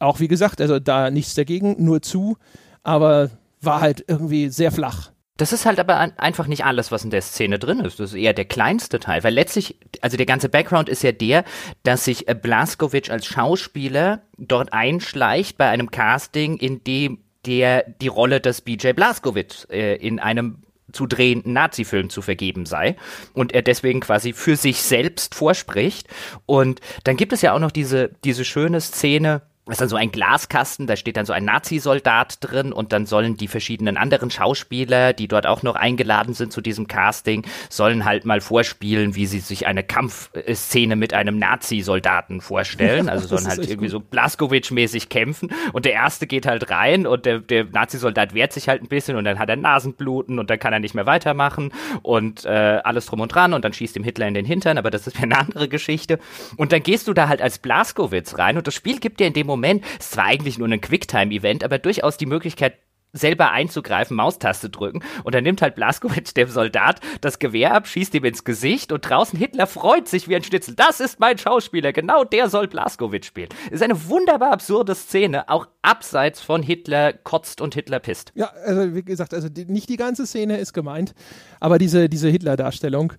auch 0.00 0.20
wie 0.20 0.28
gesagt, 0.28 0.60
also 0.60 0.78
da 0.78 1.10
nichts 1.10 1.34
dagegen, 1.34 1.76
nur 1.84 2.00
zu, 2.00 2.36
aber 2.82 3.30
war 3.60 3.80
halt 3.80 4.04
irgendwie 4.06 4.48
sehr 4.48 4.72
flach. 4.72 5.10
Das 5.38 5.52
ist 5.52 5.64
halt 5.64 5.78
aber 5.78 5.96
einfach 6.18 6.48
nicht 6.48 6.64
alles, 6.64 6.92
was 6.92 7.04
in 7.04 7.10
der 7.10 7.22
Szene 7.22 7.58
drin 7.58 7.80
ist. 7.80 8.00
Das 8.00 8.10
ist 8.10 8.16
eher 8.16 8.34
der 8.34 8.44
kleinste 8.44 9.00
Teil, 9.00 9.24
weil 9.24 9.32
letztlich, 9.32 9.78
also 10.00 10.16
der 10.16 10.26
ganze 10.26 10.48
Background 10.48 10.88
ist 10.88 11.02
ja 11.02 11.12
der, 11.12 11.44
dass 11.84 12.04
sich 12.04 12.28
äh, 12.28 12.34
Blaskovic 12.34 13.08
als 13.08 13.24
Schauspieler 13.24 14.22
dort 14.36 14.72
einschleicht 14.72 15.56
bei 15.56 15.68
einem 15.68 15.90
Casting, 15.90 16.58
in 16.58 16.84
dem 16.84 17.18
der 17.46 17.84
die 17.88 18.08
Rolle 18.08 18.40
des 18.40 18.60
BJ 18.60 18.92
Blaskovic 18.92 19.66
äh, 19.70 19.94
in 19.94 20.18
einem 20.18 20.64
zu 20.92 21.06
drehenden 21.06 21.52
Nazi-Film 21.52 22.10
zu 22.10 22.22
vergeben 22.22 22.66
sei 22.66 22.96
und 23.34 23.52
er 23.52 23.62
deswegen 23.62 24.00
quasi 24.00 24.32
für 24.32 24.56
sich 24.56 24.82
selbst 24.82 25.34
vorspricht. 25.34 26.08
Und 26.46 26.80
dann 27.04 27.16
gibt 27.16 27.32
es 27.32 27.42
ja 27.42 27.52
auch 27.52 27.58
noch 27.58 27.70
diese, 27.70 28.10
diese 28.24 28.44
schöne 28.44 28.80
Szene, 28.80 29.42
das 29.68 29.76
ist 29.76 29.80
dann 29.82 29.88
so 29.90 29.96
ein 29.96 30.10
Glaskasten, 30.10 30.86
da 30.86 30.96
steht 30.96 31.18
dann 31.18 31.26
so 31.26 31.34
ein 31.34 31.44
Nazi-Soldat 31.44 32.38
drin 32.40 32.72
und 32.72 32.92
dann 32.92 33.04
sollen 33.04 33.36
die 33.36 33.48
verschiedenen 33.48 33.98
anderen 33.98 34.30
Schauspieler, 34.30 35.12
die 35.12 35.28
dort 35.28 35.46
auch 35.46 35.62
noch 35.62 35.74
eingeladen 35.74 36.32
sind 36.32 36.52
zu 36.52 36.62
diesem 36.62 36.88
Casting, 36.88 37.44
sollen 37.68 38.06
halt 38.06 38.24
mal 38.24 38.40
vorspielen, 38.40 39.14
wie 39.14 39.26
sie 39.26 39.40
sich 39.40 39.66
eine 39.66 39.84
Kampfszene 39.84 40.96
mit 40.96 41.12
einem 41.12 41.38
Nazi-Soldaten 41.38 42.40
vorstellen. 42.40 43.10
Also 43.10 43.28
sollen 43.28 43.46
halt 43.46 43.58
irgendwie 43.58 43.88
gut. 43.88 43.90
so 43.90 43.98
Blaskowitsch-mäßig 44.00 45.10
kämpfen 45.10 45.50
und 45.74 45.84
der 45.84 45.92
erste 45.92 46.26
geht 46.26 46.46
halt 46.46 46.70
rein 46.70 47.06
und 47.06 47.26
der, 47.26 47.40
der 47.40 47.64
Nazi-Soldat 47.64 48.32
wehrt 48.32 48.54
sich 48.54 48.68
halt 48.68 48.82
ein 48.82 48.88
bisschen 48.88 49.16
und 49.16 49.24
dann 49.24 49.38
hat 49.38 49.50
er 49.50 49.56
Nasenbluten 49.56 50.38
und 50.38 50.48
dann 50.48 50.58
kann 50.58 50.72
er 50.72 50.80
nicht 50.80 50.94
mehr 50.94 51.06
weitermachen 51.06 51.72
und 52.02 52.46
äh, 52.46 52.80
alles 52.84 53.04
drum 53.04 53.20
und 53.20 53.34
dran 53.34 53.52
und 53.52 53.64
dann 53.66 53.74
schießt 53.74 53.96
ihm 53.96 54.04
Hitler 54.04 54.28
in 54.28 54.34
den 54.34 54.46
Hintern, 54.46 54.78
aber 54.78 54.90
das 54.90 55.06
ist 55.06 55.20
eine 55.22 55.36
andere 55.36 55.68
Geschichte. 55.68 56.18
Und 56.56 56.72
dann 56.72 56.82
gehst 56.82 57.06
du 57.06 57.12
da 57.12 57.28
halt 57.28 57.42
als 57.42 57.58
Blaskowitz 57.58 58.38
rein 58.38 58.56
und 58.56 58.66
das 58.66 58.74
Spiel 58.74 58.98
gibt 58.98 59.20
dir 59.20 59.26
in 59.26 59.34
dem 59.34 59.46
Moment 59.46 59.57
Moment, 59.58 59.84
es 59.98 60.16
war 60.16 60.24
eigentlich 60.24 60.58
nur 60.58 60.68
ein 60.68 60.80
Quicktime-Event, 60.80 61.64
aber 61.64 61.78
durchaus 61.78 62.16
die 62.16 62.26
Möglichkeit, 62.26 62.74
selber 63.12 63.52
einzugreifen, 63.52 64.16
Maustaste 64.16 64.68
drücken 64.68 65.00
und 65.24 65.34
dann 65.34 65.44
nimmt 65.44 65.62
halt 65.62 65.74
Blaskowitsch, 65.74 66.36
der 66.36 66.46
Soldat, 66.48 67.00
das 67.20 67.38
Gewehr 67.38 67.74
ab, 67.74 67.86
schießt 67.86 68.14
ihm 68.14 68.24
ins 68.24 68.44
Gesicht 68.44 68.92
und 68.92 69.00
draußen 69.00 69.38
Hitler 69.38 69.66
freut 69.66 70.08
sich 70.08 70.28
wie 70.28 70.36
ein 70.36 70.44
Schnitzel. 70.44 70.74
Das 70.74 71.00
ist 71.00 71.18
mein 71.18 71.38
Schauspieler, 71.38 71.92
genau 71.92 72.24
der 72.24 72.50
soll 72.50 72.68
Blaskowitsch 72.68 73.26
spielen. 73.26 73.48
Ist 73.70 73.82
eine 73.82 74.08
wunderbar 74.08 74.52
absurde 74.52 74.94
Szene, 74.94 75.48
auch 75.48 75.68
abseits 75.82 76.40
von 76.40 76.62
Hitler 76.62 77.12
kotzt 77.12 77.60
und 77.60 77.74
Hitler 77.74 77.98
pisst. 77.98 78.32
Ja, 78.34 78.52
also 78.64 78.94
wie 78.94 79.02
gesagt, 79.02 79.32
also 79.32 79.48
die, 79.48 79.64
nicht 79.64 79.88
die 79.88 79.96
ganze 79.96 80.26
Szene 80.26 80.58
ist 80.58 80.72
gemeint, 80.74 81.14
aber 81.60 81.78
diese, 81.78 82.08
diese 82.08 82.28
Hitler-Darstellung, 82.28 83.14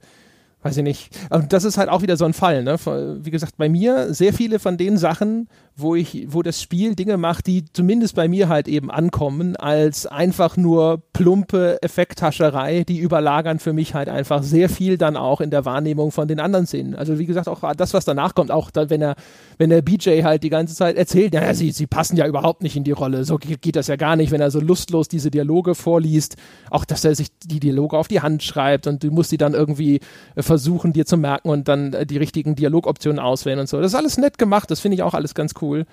weiß 0.62 0.78
ich 0.78 0.84
nicht. 0.84 1.18
Und 1.30 1.54
das 1.54 1.64
ist 1.64 1.78
halt 1.78 1.90
auch 1.90 2.02
wieder 2.02 2.18
so 2.18 2.26
ein 2.26 2.34
Fall, 2.34 2.64
ne? 2.64 2.78
Wie 3.24 3.32
gesagt, 3.32 3.58
bei 3.58 3.70
mir 3.70 4.14
sehr 4.14 4.34
viele 4.34 4.60
von 4.60 4.78
den 4.78 4.98
Sachen, 4.98 5.48
wo 5.80 5.96
ich, 5.96 6.28
wo 6.30 6.42
das 6.42 6.62
Spiel 6.62 6.96
Dinge 6.96 7.18
macht, 7.18 7.48
die 7.48 7.66
zumindest 7.72 8.16
bei 8.16 8.28
mir 8.28 8.50
halt 8.50 8.68
eben 8.68 8.92
ankommen, 8.92 9.56
als 9.56 10.06
einfach 10.06 10.58
nur 10.58 11.02
plumpe 11.14 11.82
Effekthascherei, 11.82 12.84
die 12.84 13.00
überlagern 13.00 13.60
für 13.60 13.74
mich 13.74 13.94
halt 13.94 14.10
einfach 14.10 14.44
sehr 14.44 14.70
viel 14.70 14.98
dann 14.98 15.18
auch 15.18 15.42
in 15.42 15.50
der 15.50 15.66
Wahrnehmung 15.66 16.12
von 16.12 16.28
den 16.28 16.40
anderen 16.40 16.68
Szenen. 16.68 16.96
Also 16.96 17.20
wie 17.20 17.26
gesagt, 17.26 17.48
auch 17.48 17.62
das, 17.76 17.94
was 17.94 18.06
danach 18.06 18.36
kommt, 18.36 18.52
auch 18.52 18.72
da, 18.72 18.90
wenn 18.90 19.02
er, 19.02 19.16
wenn 19.58 19.70
der 19.70 19.82
BJ 19.82 20.24
halt 20.24 20.44
die 20.44 20.50
ganze 20.50 20.76
Zeit 20.76 20.98
erzählt, 20.98 21.34
naja, 21.34 21.54
sie, 21.54 21.72
sie 21.72 21.88
passen 21.88 22.18
ja 22.18 22.28
überhaupt 22.28 22.64
nicht 22.64 22.76
in 22.76 22.84
die 22.84 22.92
Rolle. 22.92 23.24
So 23.24 23.38
geht 23.38 23.76
das 23.76 23.88
ja 23.88 23.96
gar 23.96 24.16
nicht, 24.16 24.32
wenn 24.32 24.42
er 24.42 24.52
so 24.52 24.60
lustlos 24.60 25.08
diese 25.08 25.32
Dialoge 25.32 25.76
vorliest. 25.76 26.36
Auch, 26.70 26.86
dass 26.86 27.06
er 27.06 27.16
sich 27.16 27.30
die 27.44 27.60
Dialoge 27.60 27.98
auf 27.98 28.08
die 28.08 28.22
Hand 28.22 28.44
schreibt 28.44 28.88
und 28.88 29.04
du 29.04 29.12
musst 29.12 29.32
die 29.32 29.38
dann 29.38 29.54
irgendwie 29.54 30.00
versuchen, 30.38 30.94
dir 30.94 31.06
zu 31.06 31.18
merken 31.18 31.50
und 31.50 31.68
dann 31.68 31.96
die 32.06 32.18
richtigen 32.18 32.56
Dialogoptionen 32.56 33.20
auswählen 33.20 33.60
und 33.60 33.70
so. 33.70 33.78
Das 33.82 33.94
ist 33.94 33.96
alles 33.96 34.18
nett 34.18 34.38
gemacht, 34.38 34.70
das 34.72 34.80
finde 34.80 34.96
ich 34.96 35.04
auch 35.04 35.14
alles 35.14 35.34
ganz 35.34 35.54
cool 35.62 35.69
cool. 35.70 35.86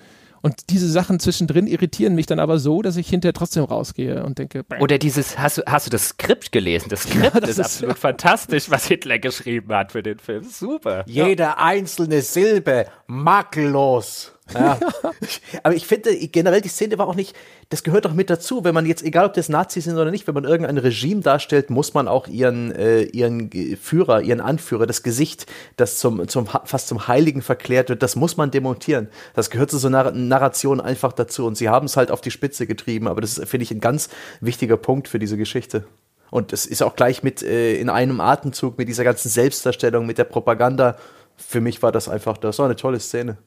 Und 0.43 0.71
diese 0.71 0.89
Sachen 0.89 1.19
zwischendrin 1.19 1.67
irritieren 1.67 2.15
mich 2.15 2.27
dann 2.27 2.39
aber 2.39 2.59
so, 2.59 2.81
dass 2.81 2.97
ich 2.97 3.09
hinterher 3.09 3.33
trotzdem 3.33 3.65
rausgehe 3.65 4.23
und 4.23 4.39
denke. 4.39 4.63
Bang. 4.63 4.81
Oder 4.81 4.97
dieses, 4.99 5.39
hast 5.39 5.59
du, 5.59 5.63
hast 5.67 5.87
du 5.87 5.91
das 5.91 6.11
Skript 6.11 6.53
gelesen? 6.53 6.89
Das 6.89 7.03
Skript 7.03 7.35
ja, 7.35 7.41
das 7.41 7.51
ist, 7.51 7.59
ist, 7.59 7.65
absolut 7.65 7.99
fantastisch, 7.99 8.71
was 8.71 8.87
Hitler 8.87 9.19
geschrieben 9.19 9.75
hat 9.75 9.91
für 9.93 10.05
den 10.05 10.19
Film. 10.19 10.45
Super. 10.45 11.05
Jede 11.09 11.43
ja. 11.43 11.57
einzelne 11.59 12.23
Silbe 12.23 12.87
makellos. 13.09 14.36
Ja. 14.55 14.79
Aber 15.63 15.75
ich 15.75 15.87
finde 15.87 16.15
generell 16.29 16.61
die 16.61 16.69
Szene 16.69 16.99
war 16.99 17.09
auch 17.09 17.15
nicht, 17.15 17.35
das 17.69 17.83
gehört 17.83 18.05
doch 18.05 18.15
mit 18.15 18.31
dazu, 18.31 18.65
wenn 18.65 18.75
man 18.75 18.87
jetzt, 18.87 19.03
egal 19.03 19.27
ob 19.27 19.35
das 19.35 19.49
Nazis 19.49 19.85
sind 19.85 19.97
oder 19.97 20.11
nicht, 20.11 20.27
wenn 20.27 20.35
man 20.35 20.45
irgendein 20.45 20.79
Regime 20.79 21.21
darstellt, 21.21 21.71
muss 21.71 21.95
man 21.95 22.07
auch 22.07 22.29
ihren, 22.29 22.73
äh, 22.73 23.03
ihren 23.03 23.51
Führer, 23.81 24.23
ihren 24.23 24.41
Anführer, 24.41 24.87
das 24.87 25.03
Gesicht, 25.03 25.47
das 25.77 25.99
zum, 25.99 26.29
zum, 26.29 26.47
fast 26.47 26.89
zum 26.89 27.09
Heiligen 27.09 27.43
verklärt 27.43 27.89
wird, 27.89 28.03
das 28.03 28.15
muss 28.15 28.37
man 28.37 28.51
demontieren. 28.51 29.09
Das 29.35 29.51
gehört 29.51 29.71
zu 29.71 29.79
so 29.79 29.89
einer 29.89 30.13
Narration 30.13 30.81
einfach 30.81 31.13
dazu 31.13 31.47
und 31.47 31.57
sie 31.57 31.69
haben 31.69 31.87
es 31.87 31.97
halt 31.97 32.11
auf 32.11 32.21
die 32.21 32.31
Spitze 32.31 32.67
getrieben, 32.67 33.09
aber 33.09 33.21
das 33.21 33.41
finde 33.45 33.65
ich, 33.65 33.73
ein 33.73 33.81
ganz 33.81 34.09
wichtiger 34.41 34.77
Punkt 34.77 35.09
für 35.09 35.19
diese 35.19 35.37
Geschichte. 35.37 35.85
Und 36.31 36.53
es 36.53 36.67
ist 36.67 36.83
auch 36.83 36.97
gleich 36.97 37.23
mit 37.23 37.43
äh, 37.43 37.77
in 37.77 37.89
einem 37.89 38.21
Atemzug 38.21 38.79
mit 38.79 38.89
dieser 38.89 39.05
ganzen 39.05 39.29
Selbstdarstellung, 39.29 40.07
mit 40.07 40.19
der 40.19 40.25
Propaganda. 40.25 40.97
Für 41.37 41.61
mich 41.61 41.83
war 41.83 41.93
das 41.93 42.09
einfach, 42.09 42.37
das 42.37 42.59
war 42.59 42.67
eine 42.67 42.77
tolle 42.77 43.01
Szene. 43.01 43.39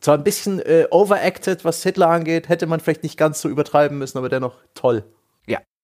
Zwar 0.00 0.16
ein 0.16 0.24
bisschen 0.24 0.60
äh, 0.60 0.86
overacted, 0.90 1.64
was 1.64 1.82
Hitler 1.82 2.08
angeht, 2.08 2.48
hätte 2.48 2.66
man 2.66 2.80
vielleicht 2.80 3.02
nicht 3.02 3.16
ganz 3.16 3.40
so 3.40 3.48
übertreiben 3.48 3.98
müssen, 3.98 4.18
aber 4.18 4.28
dennoch 4.28 4.54
toll. 4.74 5.04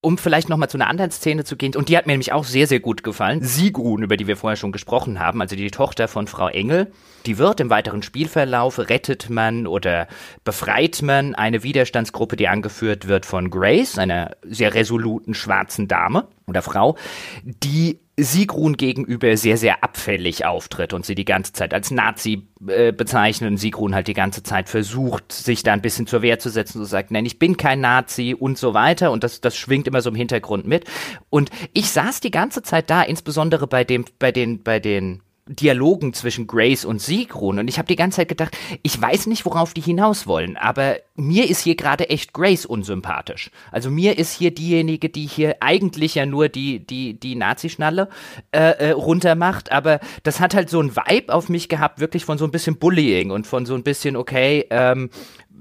um 0.07 0.19
vielleicht 0.19 0.49
nochmal 0.49 0.71
zu 0.71 0.77
einer 0.77 0.87
anderen 0.87 1.11
Szene 1.11 1.43
zu 1.43 1.57
gehen, 1.57 1.75
und 1.75 1.89
die 1.89 1.97
hat 1.97 2.07
mir 2.07 2.13
nämlich 2.13 2.33
auch 2.33 2.45
sehr, 2.45 2.69
sehr 2.69 2.79
gut 2.79 3.03
gefallen. 3.03 3.43
Sigrun, 3.43 4.05
über 4.05 4.17
die 4.17 4.29
wir 4.29 4.37
vorher 4.37 4.57
schon 4.57 4.71
gesprochen 4.71 5.19
haben, 5.19 5.41
also 5.41 5.57
die 5.57 5.71
Tochter 5.73 6.07
von 6.07 6.29
Frau 6.29 6.47
Engel, 6.47 6.93
die 7.27 7.39
wird 7.39 7.59
im 7.59 7.71
weiteren 7.71 8.05
Spielverlauf, 8.05 8.79
rettet 8.79 9.31
man 9.31 9.67
oder 9.67 10.07
befreit 10.45 11.03
man 11.03 11.35
eine 11.35 11.65
Widerstandsgruppe, 11.65 12.37
die 12.37 12.47
angeführt 12.47 13.09
wird 13.09 13.27
von 13.27 13.51
Grace, 13.51 13.99
einer 13.99 14.37
sehr 14.45 14.75
resoluten 14.75 15.35
schwarzen 15.35 15.89
Dame 15.89 16.29
oder 16.47 16.63
Frau, 16.63 16.97
die 17.43 17.99
Sigrun 18.19 18.79
gegenüber 18.79 19.37
sehr, 19.37 19.59
sehr 19.59 19.85
abfällig 19.85 20.47
auftritt 20.47 20.95
und 20.95 21.05
sie 21.05 21.15
die 21.15 21.27
ganze 21.27 21.53
Zeit 21.53 21.75
als 21.75 21.91
Nazi 21.91 22.49
äh, 22.67 22.91
bezeichnet 22.91 23.51
und 23.51 23.59
Sigrun 23.59 23.95
halt 23.95 24.09
die 24.09 24.15
ganze 24.15 24.43
Zeit 24.43 24.71
versucht, 24.71 25.33
sich 25.33 25.63
da 25.63 25.75
ein 25.75 25.83
bisschen 25.83 26.07
zur 26.07 26.23
Wehr 26.23 26.39
zu 26.39 26.49
setzen, 26.49 26.79
so 26.79 26.85
sagt, 26.87 27.11
nein, 27.11 27.27
ich 27.27 27.39
bin 27.39 27.59
kein 27.59 27.81
Nazi 27.81 28.35
und 28.39 28.57
so 28.57 28.73
weiter 28.73 29.13
und 29.13 29.23
das, 29.23 29.43
das 29.43 29.55
schwingt 29.55 29.87
immer 29.87 30.01
so 30.01 30.09
im 30.09 30.17
Hintergrund 30.17 30.67
mit. 30.67 30.85
Und 31.29 31.51
ich 31.75 31.91
saß 31.91 32.21
die 32.21 32.31
ganze 32.31 32.63
Zeit 32.63 32.89
da, 32.89 33.03
insbesondere 33.03 33.67
bei 33.67 33.85
dem, 33.85 34.07
bei 34.19 34.33
den, 34.33 34.63
bei 34.63 34.81
den 34.81 35.21
Dialogen 35.49 36.13
zwischen 36.13 36.47
Grace 36.47 36.85
und 36.85 37.01
Sigrun 37.01 37.59
und 37.59 37.69
ich 37.69 37.79
habe 37.79 37.87
die 37.87 37.97
ganze 37.97 38.17
Zeit 38.17 38.29
gedacht, 38.29 38.57
ich 38.83 39.01
weiß 39.01 39.27
nicht, 39.27 39.45
worauf 39.45 39.75
die 39.75 39.81
hinaus 39.81 40.27
wollen, 40.27 40.57
aber 40.57 40.97
mir 41.15 41.49
ist 41.49 41.61
hier 41.61 41.77
gerade 41.77 42.11
echt 42.11 42.33
Grace 42.33 42.67
unsympathisch. 42.67 43.51
Also 43.71 43.91
mir 43.91 44.19
ist 44.19 44.33
hier 44.33 44.53
diejenige, 44.53 45.09
die 45.09 45.27
hier 45.27 45.57
eigentlich 45.61 46.17
ja 46.17 46.27
nur 46.27 46.49
die 46.49 46.85
die 46.85 47.19
die 47.19 47.37
Nazischnalle 47.37 48.09
äh, 48.51 48.59
äh, 48.59 48.91
runtermacht, 48.91 49.71
aber 49.71 50.01
das 50.25 50.41
hat 50.41 50.55
halt 50.55 50.69
so 50.69 50.81
ein 50.81 50.97
Vibe 50.97 51.33
auf 51.33 51.49
mich 51.49 51.69
gehabt, 51.69 52.01
wirklich 52.01 52.25
von 52.25 52.39
so 52.39 52.45
ein 52.45 52.51
bisschen 52.51 52.79
Bullying 52.79 53.31
und 53.31 53.47
von 53.47 53.67
so 53.67 53.75
ein 53.75 53.85
bisschen 53.85 54.17
okay, 54.17 54.67
ähm, 54.71 55.11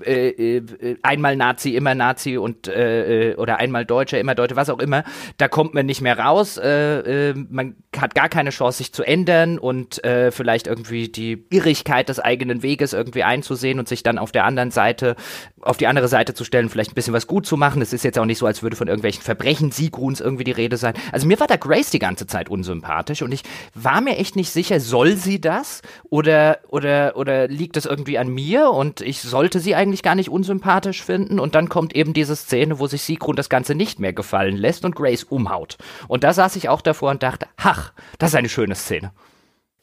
äh, 0.03 0.57
äh, 0.57 0.97
einmal 1.01 1.35
Nazi, 1.35 1.75
immer 1.75 1.95
Nazi 1.95 2.37
und 2.37 2.67
äh, 2.67 3.31
äh, 3.31 3.35
oder 3.35 3.57
einmal 3.57 3.85
Deutscher, 3.85 4.19
immer 4.19 4.35
Deutsche, 4.35 4.55
was 4.55 4.69
auch 4.69 4.79
immer, 4.79 5.03
da 5.37 5.47
kommt 5.47 5.73
man 5.73 5.85
nicht 5.85 6.01
mehr 6.01 6.19
raus. 6.19 6.57
Äh, 6.57 7.33
man 7.49 7.75
hat 7.97 8.15
gar 8.15 8.29
keine 8.29 8.49
Chance, 8.49 8.79
sich 8.79 8.93
zu 8.93 9.03
ändern 9.03 9.57
und 9.57 10.01
vielleicht 10.31 10.67
irgendwie 10.67 11.07
die 11.07 11.45
Irrigkeit 11.49 12.09
des 12.09 12.19
eigenen 12.19 12.61
Weges 12.61 12.93
irgendwie 12.93 13.23
einzusehen 13.23 13.79
und 13.79 13.87
sich 13.87 14.03
dann 14.03 14.17
auf 14.17 14.31
der 14.31 14.45
anderen 14.45 14.71
Seite, 14.71 15.15
auf 15.61 15.77
die 15.77 15.87
andere 15.87 16.07
Seite 16.07 16.33
zu 16.33 16.43
stellen, 16.43 16.69
vielleicht 16.69 16.91
ein 16.91 16.95
bisschen 16.95 17.13
was 17.13 17.27
gut 17.27 17.45
zu 17.45 17.57
machen. 17.57 17.81
Es 17.81 17.93
ist 17.93 18.03
jetzt 18.03 18.19
auch 18.19 18.25
nicht 18.25 18.37
so, 18.37 18.45
als 18.45 18.63
würde 18.63 18.75
von 18.75 18.87
irgendwelchen 18.87 19.23
Verbrechen 19.23 19.71
Siegruns 19.71 20.21
irgendwie 20.21 20.43
die 20.43 20.51
Rede 20.51 20.77
sein. 20.77 20.93
Also 21.11 21.27
mir 21.27 21.39
war 21.39 21.47
da 21.47 21.55
Grace 21.55 21.89
die 21.89 21.99
ganze 21.99 22.27
Zeit 22.27 22.49
unsympathisch 22.49 23.21
und 23.21 23.31
ich 23.31 23.43
war 23.73 24.01
mir 24.01 24.17
echt 24.17 24.35
nicht 24.35 24.49
sicher, 24.49 24.79
soll 24.79 25.15
sie 25.15 25.39
das 25.39 25.81
oder 26.09 26.59
oder 26.67 27.15
oder 27.15 27.47
liegt 27.47 27.75
das 27.75 27.85
irgendwie 27.85 28.17
an 28.17 28.27
mir 28.27 28.69
und 28.69 29.01
ich 29.01 29.21
sollte 29.21 29.59
sie 29.59 29.75
eigentlich 29.75 29.84
eigentlich 29.85 30.03
gar 30.03 30.15
nicht 30.15 30.29
unsympathisch 30.29 31.03
finden. 31.03 31.39
Und 31.39 31.55
dann 31.55 31.69
kommt 31.69 31.95
eben 31.95 32.13
diese 32.13 32.35
Szene, 32.35 32.79
wo 32.79 32.87
sich 32.87 33.03
Sigrun 33.03 33.35
das 33.35 33.49
Ganze 33.49 33.75
nicht 33.75 33.99
mehr 33.99 34.13
gefallen 34.13 34.57
lässt 34.57 34.83
und 34.83 34.95
Grace 34.95 35.23
umhaut. 35.23 35.77
Und 36.07 36.23
da 36.23 36.33
saß 36.33 36.55
ich 36.55 36.69
auch 36.69 36.81
davor 36.81 37.11
und 37.11 37.21
dachte, 37.21 37.47
ach, 37.57 37.93
das 38.17 38.31
ist 38.31 38.35
eine 38.35 38.49
schöne 38.49 38.75
Szene. 38.75 39.11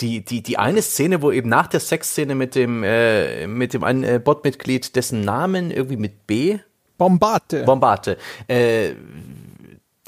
Die, 0.01 0.25
die, 0.25 0.43
die 0.43 0.59
eine 0.59 0.83
Szene, 0.83 1.23
wo 1.23 1.31
eben 1.31 1.49
nach 1.49 1.69
der 1.69 1.79
Sexszene 1.79 2.35
mit 2.35 2.57
dem, 2.57 2.83
äh, 2.83 3.47
mit 3.47 3.75
dem 3.75 3.85
einen 3.85 4.03
äh, 4.03 4.21
Botmitglied, 4.23 4.97
dessen 4.97 5.25
Namen 5.25 5.71
irgendwie 5.71 5.97
mit 5.97 6.27
B. 6.27 6.59
Bombate. 6.99 7.65
Bombate. 7.65 8.17
Äh, 8.49 8.95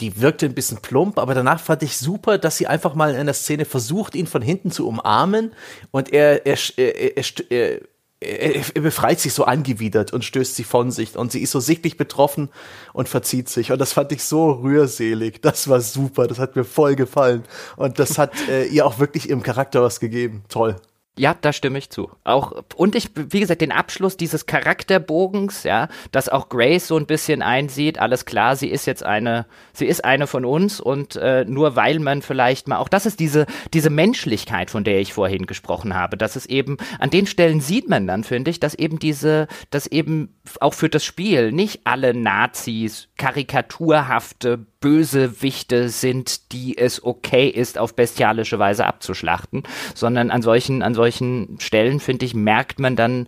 die 0.01 0.21
wirkte 0.21 0.47
ein 0.47 0.55
bisschen 0.55 0.79
plump, 0.79 1.21
aber 1.21 1.35
danach 1.35 1.61
fand 1.61 1.85
ich 1.85 1.97
super, 1.97 2.39
dass 2.39 2.57
sie 2.57 2.67
einfach 2.67 2.97
mal 2.97 3.13
in 3.13 3.21
einer 3.21 3.33
Szene 3.33 3.65
versucht, 3.65 4.17
ihn 4.17 4.27
von 4.27 4.43
hinten 4.43 4.73
zu 4.73 4.89
umarmen 4.89 5.53
und 5.93 6.13
er, 6.13 6.45
er, 6.47 6.59
er, 6.77 7.17
er, 7.17 7.25
er 7.51 7.81
er, 8.25 8.83
befreit 8.83 9.21
sich 9.21 9.33
so 9.33 9.45
angewidert 9.45 10.13
und 10.13 10.25
stößt 10.25 10.57
sie 10.57 10.65
von 10.65 10.91
sich 10.91 11.17
und 11.17 11.33
sie 11.33 11.41
ist 11.41 11.51
so 11.51 11.61
sichtlich 11.61 11.97
betroffen 11.97 12.49
und 12.93 13.09
verzieht 13.09 13.49
sich 13.49 13.73
und 13.73 13.79
das 13.79 13.93
fand 13.93 14.13
ich 14.13 14.25
so 14.25 14.51
rührselig. 14.51 15.43
Das 15.43 15.69
war 15.69 15.81
super, 15.81 16.27
das 16.27 16.39
hat 16.39 16.57
mir 16.57 16.65
voll 16.65 16.97
gefallen 16.97 17.45
und 17.77 17.99
das 17.99 18.19
hat 18.19 18.33
äh, 18.49 18.67
ihr 18.67 18.87
auch 18.87 18.99
wirklich 18.99 19.29
ihrem 19.29 19.43
Charakter 19.43 19.83
was 19.83 20.01
gegeben. 20.01 20.45
Toll. 20.49 20.77
Ja, 21.17 21.37
da 21.41 21.53
stimme 21.53 21.79
ich 21.79 21.91
zu. 21.91 22.11
Auch 22.25 22.65
und 22.75 22.97
ich, 22.97 23.11
wie 23.15 23.39
gesagt, 23.39 23.61
den 23.61 23.71
Abschluss 23.71 24.17
dieses 24.17 24.47
Charakterbogens, 24.47 25.63
ja, 25.63 25.87
dass 26.11 26.29
auch 26.29 26.49
Grace 26.49 26.89
so 26.89 26.97
ein 26.97 27.07
bisschen 27.07 27.41
einsieht, 27.41 28.01
alles 28.01 28.25
klar, 28.25 28.57
sie 28.57 28.69
ist 28.69 28.85
jetzt 28.87 29.05
eine, 29.05 29.47
sie 29.73 29.87
ist 29.87 30.05
eine 30.05 30.27
von 30.27 30.45
uns 30.45 30.81
und 30.81 31.15
äh, 31.15 31.45
nur 31.45 31.77
weil 31.77 32.01
man 32.01 32.21
vielleicht 32.21 32.67
mal, 32.67 32.79
auch 32.79 32.89
das 32.89 33.07
ist 33.07 33.21
diese 33.21 33.47
diese 33.73 33.91
Menschlichkeit, 33.91 34.71
von 34.71 34.83
der 34.83 34.99
ich 34.99 35.13
vorhin 35.13 35.47
gesprochen 35.47 35.95
habe, 35.95 36.17
dass 36.17 36.35
es 36.35 36.47
eben 36.47 36.79
an 36.99 37.11
den 37.11 37.27
Stellen 37.27 37.61
sieht 37.61 37.89
man 37.89 38.09
dann, 38.09 38.25
finde 38.25 38.51
ich, 38.51 38.59
dass 38.59 38.75
eben 38.75 38.99
diese, 38.99 39.47
dass 39.71 39.87
eben 39.87 40.35
auch 40.61 40.75
für 40.75 40.89
das 40.89 41.05
Spiel 41.05 41.53
nicht 41.53 41.83
alle 41.85 42.13
Nazis 42.13 43.09
karikaturhafte 43.17 44.67
Bösewichte 44.85 45.89
sind, 45.89 46.53
die 46.53 46.77
es 46.77 47.03
okay 47.03 47.49
ist, 47.49 47.79
auf 47.79 47.97
bestialische 47.97 48.59
Weise 48.59 48.85
abzuschlachten, 48.85 49.63
sondern 49.95 50.31
an 50.31 50.43
solchen, 50.43 50.83
an 50.83 50.93
solchen 50.93 51.57
Stellen, 51.59 52.01
finde 52.01 52.27
ich, 52.27 52.35
merkt 52.35 52.81
man 52.81 52.95
dann 52.95 53.27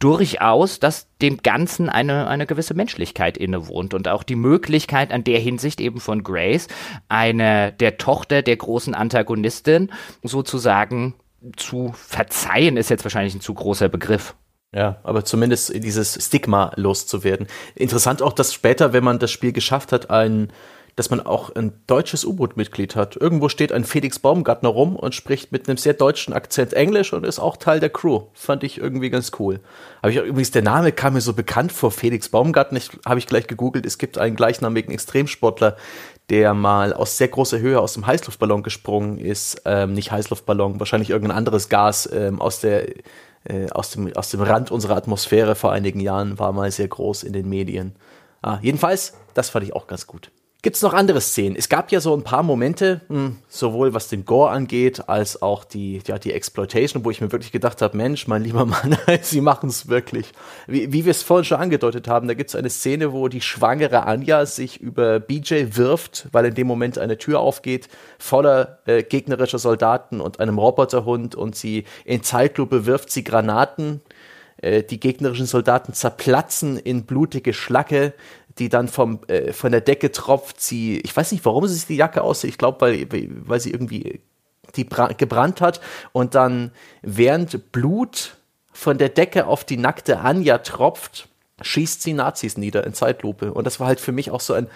durchaus, 0.00 0.80
dass 0.80 1.06
dem 1.22 1.38
Ganzen 1.38 1.88
eine, 1.88 2.26
eine 2.26 2.44
gewisse 2.44 2.74
Menschlichkeit 2.74 3.38
innewohnt 3.38 3.94
und 3.94 4.06
auch 4.06 4.22
die 4.22 4.36
Möglichkeit 4.36 5.10
an 5.10 5.24
der 5.24 5.38
Hinsicht 5.38 5.80
eben 5.80 5.98
von 5.98 6.22
Grace, 6.22 6.68
eine 7.08 7.72
der 7.72 7.96
Tochter 7.96 8.42
der 8.42 8.58
großen 8.58 8.94
Antagonistin 8.94 9.90
sozusagen 10.22 11.14
zu 11.56 11.94
verzeihen, 11.94 12.76
ist 12.76 12.90
jetzt 12.90 13.06
wahrscheinlich 13.06 13.34
ein 13.34 13.40
zu 13.40 13.54
großer 13.54 13.88
Begriff. 13.88 14.34
Ja, 14.74 14.98
aber 15.04 15.24
zumindest 15.24 15.72
dieses 15.82 16.22
Stigma 16.22 16.72
loszuwerden. 16.76 17.46
Interessant 17.74 18.20
auch, 18.20 18.34
dass 18.34 18.52
später, 18.52 18.92
wenn 18.92 19.04
man 19.04 19.18
das 19.18 19.30
Spiel 19.30 19.52
geschafft 19.52 19.92
hat, 19.92 20.10
ein 20.10 20.52
dass 20.98 21.10
man 21.10 21.24
auch 21.24 21.54
ein 21.54 21.72
deutsches 21.86 22.24
U-Boot-Mitglied 22.24 22.96
hat. 22.96 23.14
Irgendwo 23.16 23.48
steht 23.48 23.70
ein 23.70 23.84
Felix 23.84 24.18
Baumgartner 24.18 24.68
rum 24.68 24.96
und 24.96 25.14
spricht 25.14 25.52
mit 25.52 25.68
einem 25.68 25.78
sehr 25.78 25.94
deutschen 25.94 26.34
Akzent 26.34 26.72
Englisch 26.72 27.12
und 27.12 27.24
ist 27.24 27.38
auch 27.38 27.56
Teil 27.56 27.78
der 27.78 27.90
Crew. 27.90 28.22
Fand 28.32 28.64
ich 28.64 28.78
irgendwie 28.78 29.08
ganz 29.08 29.30
cool. 29.38 29.60
Aber 30.02 30.10
ich, 30.10 30.16
übrigens, 30.16 30.50
der 30.50 30.62
Name 30.62 30.90
kam 30.90 31.14
mir 31.14 31.20
so 31.20 31.34
bekannt 31.34 31.70
vor, 31.70 31.92
Felix 31.92 32.30
Baumgartner. 32.30 32.80
Habe 33.06 33.20
ich 33.20 33.28
gleich 33.28 33.46
gegoogelt. 33.46 33.86
Es 33.86 33.98
gibt 33.98 34.18
einen 34.18 34.34
gleichnamigen 34.34 34.92
Extremsportler, 34.92 35.76
der 36.30 36.52
mal 36.52 36.92
aus 36.92 37.16
sehr 37.16 37.28
großer 37.28 37.60
Höhe 37.60 37.78
aus 37.78 37.92
dem 37.92 38.04
Heißluftballon 38.04 38.64
gesprungen 38.64 39.18
ist. 39.18 39.62
Ähm, 39.66 39.92
nicht 39.92 40.10
Heißluftballon, 40.10 40.80
wahrscheinlich 40.80 41.10
irgendein 41.10 41.36
anderes 41.36 41.68
Gas 41.68 42.10
ähm, 42.12 42.40
aus 42.40 42.58
der 42.58 42.88
äh, 43.44 43.70
aus, 43.70 43.90
dem, 43.92 44.12
aus 44.16 44.30
dem 44.30 44.42
Rand 44.42 44.72
unserer 44.72 44.96
Atmosphäre 44.96 45.54
vor 45.54 45.70
einigen 45.70 46.00
Jahren 46.00 46.40
war 46.40 46.52
mal 46.52 46.72
sehr 46.72 46.88
groß 46.88 47.22
in 47.22 47.32
den 47.32 47.48
Medien. 47.48 47.94
Ah, 48.42 48.58
jedenfalls, 48.62 49.14
das 49.34 49.48
fand 49.48 49.64
ich 49.64 49.74
auch 49.74 49.86
ganz 49.86 50.08
gut. 50.08 50.32
Gibt 50.68 50.76
es 50.76 50.82
noch 50.82 50.92
andere 50.92 51.22
Szenen? 51.22 51.56
Es 51.56 51.70
gab 51.70 51.90
ja 51.92 51.98
so 51.98 52.14
ein 52.14 52.24
paar 52.24 52.42
Momente, 52.42 53.00
hm, 53.08 53.38
sowohl 53.48 53.94
was 53.94 54.08
den 54.08 54.26
Gore 54.26 54.50
angeht, 54.50 55.08
als 55.08 55.40
auch 55.40 55.64
die, 55.64 56.02
ja, 56.06 56.18
die 56.18 56.34
Exploitation, 56.34 57.06
wo 57.06 57.10
ich 57.10 57.22
mir 57.22 57.32
wirklich 57.32 57.52
gedacht 57.52 57.80
habe, 57.80 57.96
Mensch, 57.96 58.28
mein 58.28 58.44
lieber 58.44 58.66
Mann, 58.66 58.98
sie 59.22 59.40
machen 59.40 59.70
es 59.70 59.88
wirklich. 59.88 60.30
Wie, 60.66 60.92
wie 60.92 61.06
wir 61.06 61.12
es 61.12 61.22
vorhin 61.22 61.46
schon 61.46 61.58
angedeutet 61.58 62.06
haben, 62.06 62.28
da 62.28 62.34
gibt 62.34 62.50
es 62.50 62.54
eine 62.54 62.68
Szene, 62.68 63.14
wo 63.14 63.28
die 63.28 63.40
schwangere 63.40 64.02
Anja 64.04 64.44
sich 64.44 64.78
über 64.78 65.20
BJ 65.20 65.68
wirft, 65.70 66.28
weil 66.32 66.44
in 66.44 66.54
dem 66.54 66.66
Moment 66.66 66.98
eine 66.98 67.16
Tür 67.16 67.40
aufgeht, 67.40 67.88
voller 68.18 68.80
äh, 68.84 69.02
gegnerischer 69.02 69.58
Soldaten 69.58 70.20
und 70.20 70.38
einem 70.38 70.58
Roboterhund 70.58 71.34
und 71.34 71.56
sie 71.56 71.84
in 72.04 72.22
Zeitlupe 72.22 72.84
wirft 72.84 73.10
sie 73.10 73.24
Granaten 73.24 74.02
äh, 74.58 74.82
die 74.82 75.00
gegnerischen 75.00 75.46
Soldaten 75.46 75.94
zerplatzen 75.94 76.78
in 76.78 77.04
blutige 77.04 77.54
Schlacke 77.54 78.12
die 78.58 78.68
dann 78.68 78.88
vom, 78.88 79.20
äh, 79.28 79.52
von 79.52 79.72
der 79.72 79.80
Decke 79.80 80.12
tropft. 80.12 80.60
Sie, 80.60 80.98
ich 81.00 81.16
weiß 81.16 81.32
nicht, 81.32 81.44
warum 81.44 81.66
sie 81.66 81.74
sich 81.74 81.86
die 81.86 81.96
Jacke 81.96 82.22
aussieht. 82.22 82.50
Ich 82.50 82.58
glaube, 82.58 82.80
weil, 82.80 83.06
weil 83.46 83.60
sie 83.60 83.70
irgendwie 83.70 84.20
die 84.76 84.86
gebrannt 84.86 85.60
hat. 85.60 85.80
Und 86.12 86.34
dann, 86.34 86.72
während 87.02 87.72
Blut 87.72 88.36
von 88.72 88.98
der 88.98 89.08
Decke 89.08 89.46
auf 89.46 89.64
die 89.64 89.76
nackte 89.76 90.20
Anja 90.20 90.58
tropft, 90.58 91.28
schießt 91.60 92.02
sie 92.02 92.12
Nazis 92.12 92.56
nieder 92.56 92.86
in 92.86 92.94
Zeitlupe. 92.94 93.52
Und 93.52 93.66
das 93.66 93.80
war 93.80 93.86
halt 93.86 94.00
für 94.00 94.12
mich 94.12 94.30
auch 94.30 94.40
so 94.40 94.54
ein 94.54 94.68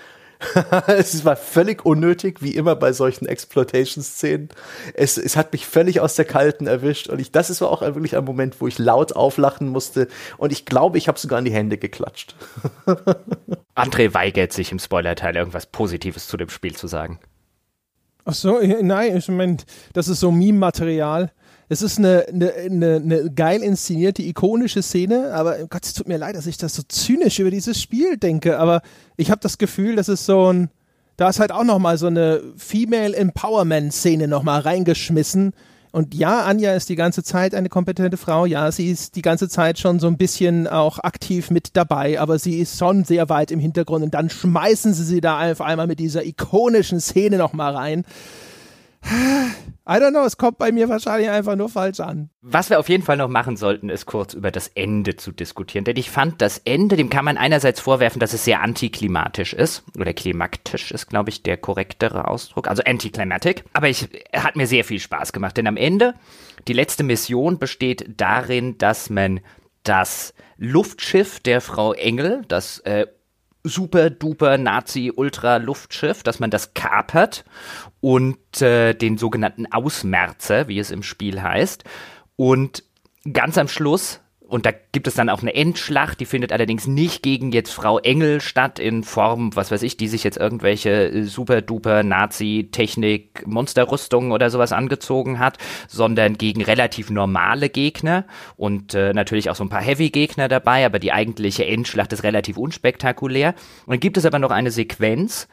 es 0.87 1.25
war 1.25 1.37
völlig 1.37 1.85
unnötig, 1.85 2.43
wie 2.43 2.55
immer 2.55 2.77
bei 2.77 2.93
solchen 2.93 3.27
Exploitation-Szenen. 3.27 4.49
Es, 4.95 5.17
es 5.17 5.37
hat 5.37 5.53
mich 5.53 5.67
völlig 5.67 6.01
aus 6.01 6.15
der 6.15 6.25
Kalten 6.25 6.67
erwischt 6.67 7.09
und 7.09 7.21
ich, 7.21 7.33
das 7.33 7.51
ist 7.51 7.63
auch 7.63 7.83
wirklich 7.83 8.17
ein 8.17 8.25
Moment, 8.25 8.61
wo 8.61 8.67
ich 8.67 8.79
laut 8.79 9.15
auflachen 9.15 9.69
musste 9.69 10.09
und 10.39 10.53
ich 10.53 10.65
glaube, 10.65 10.99
ich 10.99 11.09
habe 11.09 11.19
sogar 11.19 11.39
in 11.39 11.45
die 11.45 11.53
Hände 11.53 11.79
geklatscht. 11.79 12.35
André 13.75 14.15
weigert 14.15 14.53
sich 14.53 14.73
im 14.73 14.79
Spoilerteil 14.79 15.37
irgendwas 15.37 15.67
Positives 15.67 16.27
zu 16.27 16.37
dem 16.37 16.49
Spiel 16.49 16.75
zu 16.75 16.87
sagen. 16.87 17.19
Ach 18.25 18.35
so, 18.35 18.61
nein, 18.61 19.17
ich 19.17 19.29
meine, 19.29 19.57
das 19.95 20.09
ist 20.09 20.21
so 20.21 20.31
Meme-Material. 20.31 21.33
Es 21.69 21.83
ist 21.83 21.99
eine, 21.99 22.27
eine, 22.29 22.53
eine, 22.53 22.97
eine, 22.97 23.31
geil 23.31 23.63
inszenierte, 23.63 24.23
ikonische 24.23 24.83
Szene, 24.83 25.33
aber 25.33 25.57
Gott, 25.69 25.85
es 25.85 25.95
tut 25.95 26.09
mir 26.09 26.19
leid, 26.19 26.37
dass 26.37 26.47
ich 26.47 26.59
das 26.59 26.75
so 26.75 26.83
zynisch 26.87 27.39
über 27.39 27.51
dieses 27.51 27.81
Spiel 27.81 28.17
denke, 28.17 28.59
aber 28.59 28.83
ich 29.17 29.31
habe 29.31 29.41
das 29.41 29.59
Gefühl, 29.59 29.97
dass 29.97 30.09
es 30.09 30.27
so 30.27 30.53
ein, 30.53 30.69
da 31.17 31.29
ist 31.29 31.41
halt 31.41 31.53
auch 31.53 31.65
nochmal 31.65 31.99
so 31.99 32.09
eine 32.09 32.43
Female 32.57 33.17
Empowerment 33.17 33.93
Szene 33.93 34.29
nochmal 34.29 34.61
reingeschmissen, 34.61 35.55
Und 35.95 36.15
ja, 36.15 36.45
Anja 36.47 36.73
ist 36.75 36.89
die 36.89 36.97
ganze 36.97 37.23
Zeit 37.23 37.55
eine 37.55 37.69
kompetente 37.69 38.17
Frau. 38.17 38.47
Ja, 38.47 38.73
sie 38.73 38.91
ist 38.91 39.15
die 39.15 39.21
ganze 39.21 39.49
Zeit 39.51 39.79
schon 39.79 40.01
so 40.01 40.07
ein 40.07 40.17
bisschen 40.17 40.67
auch 40.67 40.99
aktiv 40.99 41.51
mit 41.51 41.77
dabei, 41.77 42.19
aber 42.19 42.39
sie 42.39 42.59
ist 42.61 42.79
schon 42.79 43.05
sehr 43.05 43.29
weit 43.29 43.51
im 43.51 43.61
Hintergrund. 43.61 44.03
Und 44.03 44.15
dann 44.15 44.31
schmeißen 44.31 44.95
sie 44.95 45.05
sie 45.05 45.21
da 45.21 45.53
auf 45.53 45.61
einmal 45.61 45.87
mit 45.87 46.01
dieser 46.01 46.25
ikonischen 46.25 46.99
Szene 46.99 47.37
nochmal 47.37 47.77
rein. 47.77 48.05
I 49.05 49.95
don't 49.95 50.13
know, 50.13 50.25
es 50.25 50.37
kommt 50.37 50.59
bei 50.59 50.71
mir 50.71 50.89
wahrscheinlich 50.89 51.29
einfach 51.29 51.57
nur 51.57 51.69
falsch 51.69 51.99
an. 51.99 52.31
Was 52.41 52.71
wir 52.71 52.79
auf 52.79 52.89
jeden 52.89 53.03
Fall 53.03 53.17
noch 53.17 53.29
machen 53.29 53.57
sollten, 53.57 53.89
ist 53.89 54.07
kurz 54.07 54.33
über 54.33 54.53
das 54.53 54.69
Ende 54.69 55.17
zu 55.17 55.33
diskutieren. 55.33 55.85
Denn 55.85 55.97
ich 55.97 56.09
fand, 56.09 56.41
das 56.41 56.59
Ende, 56.59 56.97
dem 56.97 57.11
kann 57.11 57.25
man 57.25 57.37
einerseits 57.37 57.81
vorwerfen, 57.81 58.21
dass 58.21 58.33
es 58.33 58.45
sehr 58.45 58.63
antiklimatisch 58.63 59.53
ist. 59.55 59.83
Oder 59.99 60.13
klimaktisch 60.13 60.93
ist, 60.93 61.09
glaube 61.09 61.31
ich, 61.31 61.43
der 61.43 61.57
korrektere 61.57 62.29
Ausdruck. 62.29 62.69
Also 62.69 62.85
anticlimatic. 62.85 63.65
Aber 63.73 63.89
ich, 63.89 64.09
hat 64.33 64.55
mir 64.55 64.69
sehr 64.69 64.85
viel 64.85 65.01
Spaß 65.01 65.33
gemacht. 65.33 65.57
Denn 65.57 65.67
am 65.67 65.77
Ende, 65.77 66.15
die 66.69 66.75
letzte 66.75 67.03
Mission 67.03 67.59
besteht 67.59 68.09
darin, 68.21 68.79
dass 68.79 69.11
man 69.11 69.41
das 69.83 70.33
Luftschiff 70.59 71.41
der 71.41 71.61
Frau 71.61 71.93
Engel, 71.93 72.45
das 72.47 72.79
äh, 72.81 73.09
super 73.65 74.11
duper 74.11 74.59
Nazi 74.59 75.13
Ultra 75.15 75.59
Luftschiff, 75.59 76.23
dass 76.23 76.41
man 76.41 76.51
das 76.51 76.75
kapert 76.75 77.45
und 78.01 78.61
äh, 78.61 78.95
den 78.95 79.19
sogenannten 79.19 79.71
Ausmerzer, 79.73 80.69
wie 80.69 80.79
es 80.79 80.91
im 80.91 81.03
Spiel 81.03 81.43
heißt. 81.43 81.85
Und 82.37 82.83
ganz 83.31 83.59
am 83.59 83.69
Schluss 83.69 84.21
und 84.53 84.67
da 84.67 84.71
gibt 84.93 85.07
es 85.07 85.15
dann 85.15 85.31
auch 85.31 85.41
eine 85.41 85.55
Endschlacht, 85.55 86.21
die 86.21 86.27
findet 86.27 86.53
allerdings 86.53 86.87
nicht 86.87 87.23
gegen 87.23 87.53
jetzt 87.53 87.73
Frau 87.73 87.99
Engel 87.99 88.43
statt 88.43 88.79
in 88.79 89.03
Form, 89.03 89.57
was 89.57 89.71
weiß 89.71 89.83
ich, 89.83 89.97
die 89.97 90.09
sich 90.09 90.25
jetzt 90.25 90.37
irgendwelche 90.37 90.91
äh, 90.91 91.23
super 91.23 91.63
duper 91.63 92.03
Nazi-Technik, 92.03 93.47
Monsterrüstungen 93.47 94.31
oder 94.31 94.51
sowas 94.51 94.73
angezogen 94.73 95.39
hat, 95.39 95.57
sondern 95.89 96.37
gegen 96.37 96.61
relativ 96.61 97.09
normale 97.09 97.71
Gegner 97.71 98.27
und 98.59 98.93
äh, 98.93 99.15
natürlich 99.15 99.49
auch 99.49 99.55
so 99.55 99.65
ein 99.65 99.71
paar 99.71 99.81
Heavy-Gegner 99.81 100.49
dabei, 100.49 100.85
aber 100.85 100.99
die 100.99 101.13
eigentliche 101.13 101.65
Endschlacht 101.65 102.13
ist 102.13 102.23
relativ 102.23 102.59
unspektakulär. 102.59 103.55
Und 103.87 103.93
dann 103.93 104.01
gibt 104.01 104.19
es 104.19 104.27
aber 104.27 104.39
noch 104.39 104.51
eine 104.51 104.71
Sequenz, 104.71 105.49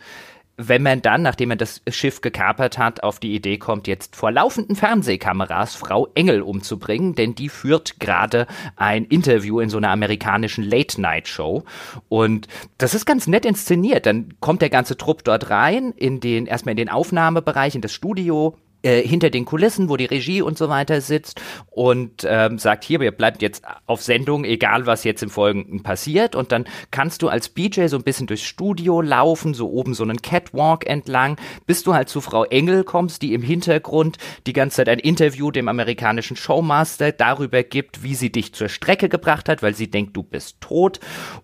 wenn 0.61 0.83
man 0.83 1.01
dann, 1.01 1.21
nachdem 1.21 1.49
man 1.49 1.57
das 1.57 1.81
Schiff 1.87 2.19
gekapert 2.19 2.77
hat, 2.77 3.01
auf 3.01 3.19
die 3.19 3.33
Idee 3.33 3.57
kommt, 3.57 3.87
jetzt 3.87 4.17
vor 4.17 4.29
laufenden 4.29 4.75
Fernsehkameras 4.75 5.75
Frau 5.75 6.09
Engel 6.15 6.41
umzubringen, 6.41 7.15
denn 7.15 7.33
die 7.33 7.47
führt 7.47 8.01
gerade 8.01 8.45
ein 8.75 9.05
Interview 9.05 9.61
in 9.61 9.69
so 9.69 9.77
einer 9.77 9.89
amerikanischen 9.89 10.65
Late-Night-Show. 10.65 11.63
Und 12.09 12.49
das 12.77 12.93
ist 12.93 13.05
ganz 13.05 13.25
nett 13.25 13.45
inszeniert. 13.45 14.05
Dann 14.05 14.33
kommt 14.41 14.61
der 14.61 14.69
ganze 14.69 14.97
Trupp 14.97 15.23
dort 15.23 15.49
rein, 15.49 15.93
in 15.95 16.19
den, 16.19 16.45
erstmal 16.45 16.71
in 16.73 16.77
den 16.77 16.89
Aufnahmebereich, 16.89 17.75
in 17.75 17.81
das 17.81 17.93
Studio, 17.93 18.57
äh, 18.81 19.01
hinter 19.01 19.29
den 19.29 19.45
Kulissen, 19.45 19.89
wo 19.89 19.97
die 19.97 20.05
Regie 20.05 20.41
und 20.41 20.57
so 20.57 20.69
weiter 20.69 21.01
sitzt 21.01 21.41
und 21.69 22.25
ähm, 22.25 22.57
sagt, 22.59 22.83
hier, 22.85 23.01
ihr 23.01 23.11
bleibt 23.11 23.41
jetzt 23.41 23.63
auf 23.85 24.01
Sendung, 24.01 24.45
egal 24.45 24.85
was 24.85 25.03
jetzt 25.03 25.21
im 25.21 25.29
Folgenden 25.29 25.83
passiert. 25.83 26.35
Und 26.35 26.51
dann 26.51 26.65
kannst 26.91 27.21
du 27.21 27.27
als 27.27 27.49
BJ 27.49 27.87
so 27.87 27.97
ein 27.97 28.03
bisschen 28.03 28.27
durchs 28.27 28.45
Studio 28.45 29.01
laufen, 29.01 29.53
so 29.53 29.69
oben 29.69 29.93
so 29.93 30.03
einen 30.03 30.21
Catwalk 30.21 30.87
entlang, 30.87 31.37
bis 31.65 31.83
du 31.83 31.93
halt 31.93 32.09
zu 32.09 32.21
Frau 32.21 32.45
Engel 32.45 32.83
kommst, 32.83 33.21
die 33.21 33.33
im 33.33 33.41
Hintergrund 33.41 34.17
die 34.47 34.53
ganze 34.53 34.77
Zeit 34.77 34.89
ein 34.89 34.99
Interview 34.99 35.51
dem 35.51 35.67
amerikanischen 35.67 36.37
Showmaster 36.37 37.11
darüber 37.11 37.63
gibt, 37.63 38.03
wie 38.03 38.15
sie 38.15 38.31
dich 38.31 38.53
zur 38.53 38.69
Strecke 38.69 39.09
gebracht 39.09 39.49
hat, 39.49 39.61
weil 39.61 39.75
sie 39.75 39.91
denkt, 39.91 40.15
du 40.15 40.23
bist 40.23 40.61
tot. 40.61 40.99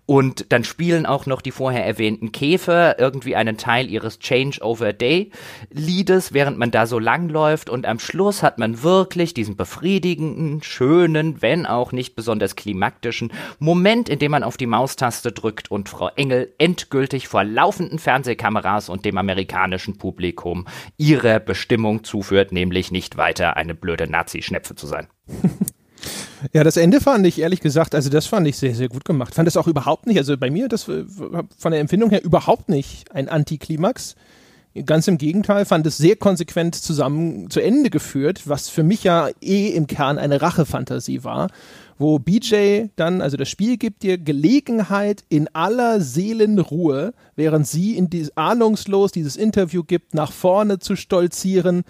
Und 0.06 0.53
dann 0.53 0.64
spielen 0.64 1.06
auch 1.06 1.26
noch 1.26 1.41
die 1.41 1.52
vorher 1.52 1.86
erwähnten 1.86 2.32
Käfer 2.32 2.98
irgendwie 2.98 3.36
einen 3.36 3.57
Teil 3.57 3.90
ihres 3.90 4.20
Changeover 4.20 4.94
Day 4.94 5.32
Liedes, 5.70 6.34
während 6.34 6.57
man 6.57 6.72
da 6.72 6.88
so 6.88 6.99
lang 6.99 7.24
langläuft 7.26 7.69
und 7.69 7.85
am 7.85 7.99
Schluss 7.99 8.43
hat 8.43 8.57
man 8.60 8.84
wirklich 8.84 9.34
diesen 9.34 9.56
befriedigenden, 9.56 10.61
schönen, 10.61 11.41
wenn 11.41 11.65
auch 11.65 11.91
nicht 11.91 12.15
besonders 12.15 12.56
klimaktischen 12.56 13.31
Moment, 13.60 14.10
in 14.10 14.19
dem 14.19 14.31
man 14.31 14.43
auf 14.43 14.57
die 14.57 14.68
Maustaste 14.68 15.31
drückt 15.31 15.72
und 15.72 15.89
Frau 15.89 16.10
Engel 16.15 16.53
endgültig 16.57 17.27
vor 17.27 17.43
laufenden 17.43 17.99
Fernsehkameras 17.99 18.89
und 18.89 19.06
dem 19.06 19.18
amerikanischen 19.18 19.97
Publikum 19.97 20.68
ihre 20.97 21.39
Bestimmung 21.39 22.03
zuführt, 22.03 22.52
nämlich 22.52 22.91
nicht 22.91 23.18
weiter 23.18 23.57
eine 23.57 23.76
blöde 23.76 24.10
Nazi-Schnepfe 24.10 24.76
zu 24.76 24.88
sein. 24.88 25.07
Ja, 26.53 26.64
das 26.64 26.77
Ende 26.77 27.02
fand 27.02 27.26
ich 27.26 27.39
ehrlich 27.39 27.61
gesagt, 27.61 27.95
also 27.95 28.11
das 28.11 28.27
fand 28.27 28.47
ich 28.47 28.57
sehr, 28.57 28.76
sehr 28.76 28.89
gut 28.89 29.06
gemacht. 29.06 29.34
Fand 29.34 29.47
das 29.47 29.57
auch 29.57 29.65
überhaupt 29.65 30.06
nicht, 30.06 30.18
also 30.18 30.38
bei 30.38 30.52
mir, 30.52 30.68
das 30.68 30.88
äh, 30.88 31.06
von 31.57 31.72
der 31.72 31.80
Empfindung 31.80 32.11
her 32.11 32.23
überhaupt 32.23 32.69
nicht 32.69 33.11
ein 33.11 33.27
Antiklimax. 33.27 34.15
Ganz 34.84 35.07
im 35.07 35.18
Gegenteil, 35.18 35.64
fand 35.64 35.88
es 35.88 35.97
sehr 35.97 36.18
konsequent 36.18 36.76
zusammen 36.76 37.49
zu 37.49 37.61
Ende 37.61 37.89
geführt, 37.89 38.41
was 38.45 38.68
für 38.68 38.84
mich 38.84 39.06
ja 39.06 39.30
eh 39.39 39.69
im 39.69 39.88
Kern 39.88 40.18
eine 40.18 40.41
Rachefantasie 40.41 41.23
war, 41.23 41.49
wo 41.97 42.19
BJ 42.19 42.88
dann, 42.97 43.22
also 43.22 43.38
das 43.38 43.47
Spiel 43.47 43.77
gibt 43.77 44.03
dir 44.03 44.18
Gelegenheit 44.18 45.23
in 45.30 45.47
aller 45.56 46.02
Seelenruhe, 46.02 47.14
während 47.38 47.65
sie 47.65 47.95
in 47.95 48.10
die, 48.10 48.27
ahnungslos 48.35 49.14
dieses 49.14 49.38
Interview 49.38 49.84
gibt, 49.84 50.14
nach 50.14 50.34
vorne 50.34 50.80
zu 50.80 50.97
stolzieren 50.97 51.85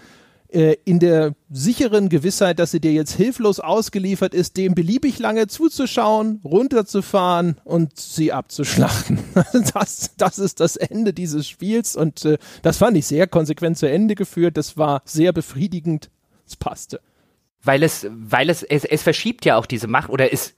in 0.48 0.98
der 0.98 1.34
sicheren 1.50 2.08
Gewissheit, 2.08 2.58
dass 2.58 2.70
sie 2.70 2.80
dir 2.80 2.92
jetzt 2.92 3.12
hilflos 3.12 3.60
ausgeliefert 3.60 4.34
ist, 4.34 4.56
dem 4.56 4.74
beliebig 4.74 5.18
lange 5.18 5.46
zuzuschauen, 5.48 6.40
runterzufahren 6.44 7.60
und 7.64 7.98
sie 7.98 8.32
abzuschlachten. 8.32 9.18
Das, 9.74 10.12
das 10.16 10.38
ist 10.38 10.60
das 10.60 10.76
Ende 10.76 11.12
dieses 11.12 11.48
Spiels 11.48 11.96
und 11.96 12.24
äh, 12.24 12.38
das 12.62 12.78
fand 12.78 12.96
ich 12.96 13.06
sehr 13.06 13.26
konsequent 13.26 13.78
zu 13.78 13.88
Ende 13.88 14.14
geführt. 14.14 14.56
Das 14.56 14.76
war 14.76 15.02
sehr 15.04 15.32
befriedigend. 15.32 16.10
Es 16.46 16.56
passte. 16.56 17.00
Weil 17.62 17.82
es, 17.82 18.06
weil 18.10 18.48
es, 18.48 18.62
es, 18.62 18.84
es 18.84 19.02
verschiebt 19.02 19.44
ja 19.44 19.56
auch 19.56 19.66
diese 19.66 19.88
Macht 19.88 20.08
oder 20.08 20.32
es 20.32 20.54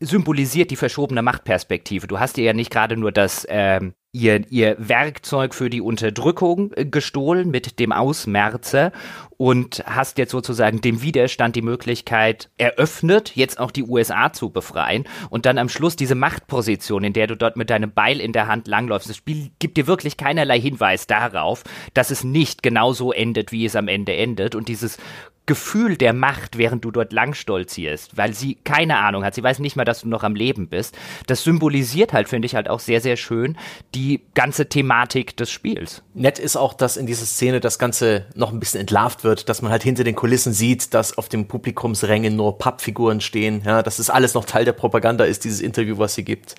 symbolisiert 0.00 0.70
die 0.70 0.76
verschobene 0.76 1.22
Machtperspektive. 1.22 2.06
Du 2.06 2.20
hast 2.20 2.36
dir 2.36 2.44
ja 2.44 2.52
nicht 2.52 2.70
gerade 2.70 2.96
nur 2.96 3.12
das 3.12 3.46
ähm, 3.48 3.94
ihr, 4.12 4.42
ihr 4.50 4.76
Werkzeug 4.78 5.54
für 5.54 5.70
die 5.70 5.80
Unterdrückung 5.80 6.72
äh, 6.74 6.84
gestohlen 6.84 7.50
mit 7.50 7.78
dem 7.80 7.92
Ausmerzer 7.92 8.92
und 9.38 9.82
hast 9.86 10.18
jetzt 10.18 10.30
sozusagen 10.30 10.82
dem 10.82 11.00
Widerstand 11.00 11.56
die 11.56 11.62
Möglichkeit 11.62 12.50
eröffnet, 12.58 13.34
jetzt 13.34 13.58
auch 13.58 13.70
die 13.70 13.84
USA 13.84 14.32
zu 14.32 14.50
befreien 14.50 15.04
und 15.30 15.46
dann 15.46 15.56
am 15.56 15.70
Schluss 15.70 15.96
diese 15.96 16.14
Machtposition, 16.14 17.04
in 17.04 17.14
der 17.14 17.26
du 17.26 17.36
dort 17.36 17.56
mit 17.56 17.70
deinem 17.70 17.90
Beil 17.90 18.20
in 18.20 18.32
der 18.32 18.46
Hand 18.46 18.68
langläufst. 18.68 19.08
Das 19.08 19.16
Spiel 19.16 19.50
gibt 19.58 19.78
dir 19.78 19.86
wirklich 19.86 20.18
keinerlei 20.18 20.60
Hinweis 20.60 21.06
darauf, 21.06 21.64
dass 21.94 22.10
es 22.10 22.22
nicht 22.22 22.62
genauso 22.62 23.12
endet, 23.12 23.50
wie 23.50 23.64
es 23.64 23.76
am 23.76 23.88
Ende 23.88 24.14
endet 24.14 24.54
und 24.54 24.68
dieses 24.68 24.98
Gefühl 25.44 25.96
der 25.96 26.12
Macht, 26.12 26.56
während 26.56 26.84
du 26.84 26.92
dort 26.92 27.12
lang 27.12 27.34
stolzierst, 27.34 28.16
weil 28.16 28.32
sie 28.32 28.54
keine 28.62 28.98
Ahnung 28.98 29.24
hat, 29.24 29.34
sie 29.34 29.42
weiß 29.42 29.58
nicht 29.58 29.74
mal, 29.74 29.84
dass 29.84 30.02
du 30.02 30.08
noch 30.08 30.22
am 30.22 30.36
Leben 30.36 30.68
bist. 30.68 30.96
Das 31.26 31.42
symbolisiert 31.42 32.12
halt, 32.12 32.28
finde 32.28 32.46
ich, 32.46 32.54
halt 32.54 32.70
auch 32.70 32.78
sehr, 32.78 33.00
sehr 33.00 33.16
schön 33.16 33.58
die 33.92 34.01
ganze 34.34 34.68
Thematik 34.68 35.36
des 35.36 35.50
Spiels. 35.50 36.02
Nett 36.14 36.38
ist 36.38 36.56
auch, 36.56 36.74
dass 36.74 36.96
in 36.96 37.06
dieser 37.06 37.26
Szene 37.26 37.60
das 37.60 37.78
Ganze 37.78 38.26
noch 38.34 38.52
ein 38.52 38.60
bisschen 38.60 38.80
entlarvt 38.80 39.24
wird, 39.24 39.48
dass 39.48 39.62
man 39.62 39.70
halt 39.70 39.82
hinter 39.82 40.04
den 40.04 40.14
Kulissen 40.14 40.52
sieht, 40.52 40.94
dass 40.94 41.18
auf 41.18 41.28
dem 41.28 41.48
Publikumsrängen 41.48 42.36
nur 42.36 42.58
Pappfiguren 42.58 43.20
stehen, 43.20 43.62
ja, 43.64 43.82
dass 43.82 43.98
es 43.98 44.10
alles 44.10 44.34
noch 44.34 44.44
Teil 44.44 44.64
der 44.64 44.72
Propaganda 44.72 45.24
ist, 45.24 45.44
dieses 45.44 45.60
Interview, 45.60 45.98
was 45.98 46.14
sie 46.14 46.24
gibt. 46.24 46.54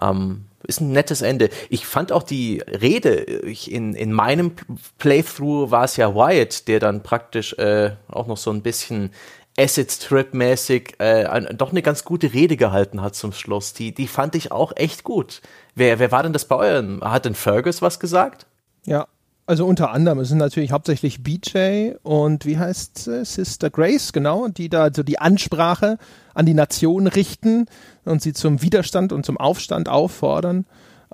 Ähm, 0.00 0.44
ist 0.66 0.80
ein 0.80 0.92
nettes 0.92 1.22
Ende. 1.22 1.50
Ich 1.70 1.86
fand 1.86 2.12
auch 2.12 2.22
die 2.22 2.60
Rede, 2.60 3.22
ich, 3.22 3.70
in, 3.70 3.94
in 3.94 4.12
meinem 4.12 4.52
Playthrough 4.98 5.70
war 5.70 5.84
es 5.84 5.96
ja 5.96 6.14
Wyatt, 6.14 6.68
der 6.68 6.80
dann 6.80 7.02
praktisch 7.02 7.52
äh, 7.54 7.92
auch 8.08 8.26
noch 8.26 8.36
so 8.36 8.50
ein 8.50 8.62
bisschen 8.62 9.10
Acid 9.58 10.00
Trip 10.00 10.34
mäßig 10.34 11.00
äh, 11.00 11.54
doch 11.54 11.70
eine 11.70 11.82
ganz 11.82 12.04
gute 12.04 12.32
Rede 12.32 12.56
gehalten 12.56 13.00
hat 13.00 13.14
zum 13.14 13.32
Schluss. 13.32 13.72
Die, 13.72 13.92
die 13.92 14.06
fand 14.06 14.34
ich 14.34 14.52
auch 14.52 14.72
echt 14.76 15.02
gut. 15.02 15.40
Wer, 15.74 15.98
wer 15.98 16.12
war 16.12 16.22
denn 16.22 16.34
das 16.34 16.44
bei 16.44 16.56
euren? 16.56 17.00
Hat 17.02 17.24
denn 17.24 17.34
Fergus 17.34 17.80
was 17.80 17.98
gesagt? 17.98 18.46
Ja, 18.84 19.06
also 19.46 19.64
unter 19.64 19.92
anderem, 19.92 20.18
es 20.18 20.28
sind 20.28 20.38
natürlich 20.38 20.72
hauptsächlich 20.72 21.22
BJ 21.22 21.92
und 22.02 22.44
wie 22.46 22.58
heißt 22.58 23.06
äh, 23.06 23.24
Sister 23.24 23.70
Grace, 23.70 24.12
genau, 24.12 24.48
die 24.48 24.68
da 24.68 24.90
so 24.92 25.04
die 25.04 25.20
Ansprache 25.20 25.98
an 26.34 26.46
die 26.46 26.54
Nation 26.54 27.06
richten 27.06 27.66
und 28.04 28.20
sie 28.20 28.32
zum 28.32 28.60
Widerstand 28.60 29.12
und 29.12 29.24
zum 29.24 29.36
Aufstand 29.36 29.88
auffordern. 29.88 30.66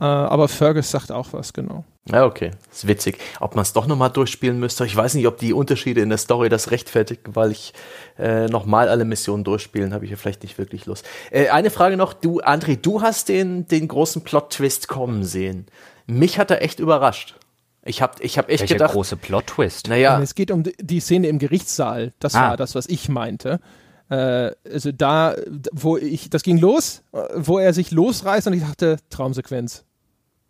Äh, 0.03 0.05
aber 0.05 0.49
Fergus 0.49 0.91
sagt 0.91 1.13
auch 1.13 1.29
was, 1.33 1.53
genau. 1.53 1.85
Ja, 2.11 2.25
okay. 2.25 2.51
ist 2.73 2.89
witzig. 2.89 3.19
Ob 3.39 3.55
man 3.55 3.63
es 3.63 3.73
doch 3.73 3.87
nochmal 3.87 4.11
durchspielen 4.11 4.59
müsste. 4.59 4.85
Ich 4.85 4.97
weiß 4.97 5.15
nicht, 5.15 5.29
ob 5.29 5.39
die 5.39 5.53
Unterschiede 5.53 6.01
in 6.01 6.09
der 6.09 6.19
Story 6.19 6.49
das 6.49 6.73
rechtfertigen, 6.73 7.37
weil 7.37 7.53
ich 7.53 7.73
äh, 8.19 8.47
nochmal 8.47 8.89
alle 8.89 9.05
Missionen 9.05 9.45
durchspielen, 9.45 9.95
habe 9.95 10.05
ich 10.05 10.11
ja 10.11 10.17
vielleicht 10.17 10.43
nicht 10.43 10.59
wirklich 10.59 10.87
Lust. 10.87 11.07
Äh, 11.31 11.51
eine 11.51 11.71
Frage 11.71 11.97
noch, 11.97 12.15
du, 12.15 12.41
André, 12.41 12.77
du 12.77 13.01
hast 13.01 13.29
den, 13.29 13.69
den 13.69 13.87
großen 13.87 14.23
Plot-Twist 14.23 14.89
kommen 14.89 15.23
sehen. 15.23 15.67
Mich 16.09 16.37
hat 16.37 16.51
er 16.51 16.63
echt 16.63 16.81
überrascht. 16.81 17.37
Ich 17.85 18.03
habe 18.03 18.21
ich 18.25 18.39
hab 18.39 18.49
echt 18.49 18.63
Welcher 18.63 18.75
gedacht. 18.75 18.95
große 18.95 19.17
Plot-Twist. 19.17 19.87
Naja. 19.87 20.21
Es 20.21 20.35
geht 20.35 20.51
um 20.51 20.65
die 20.65 20.99
Szene 20.99 21.29
im 21.29 21.39
Gerichtssaal. 21.39 22.13
Das 22.19 22.35
ah. 22.35 22.49
war 22.49 22.57
das, 22.57 22.75
was 22.75 22.89
ich 22.89 23.09
meinte. 23.09 23.61
Äh, 24.11 24.51
also 24.69 24.91
da, 24.91 25.37
wo 25.71 25.97
ich, 25.97 26.29
das 26.29 26.43
ging 26.43 26.59
los, 26.59 27.05
wo 27.37 27.61
er 27.61 27.73
sich 27.73 27.93
losreißt 27.93 28.49
und 28.49 28.55
ich 28.55 28.63
dachte, 28.63 28.97
Traumsequenz. 29.09 29.85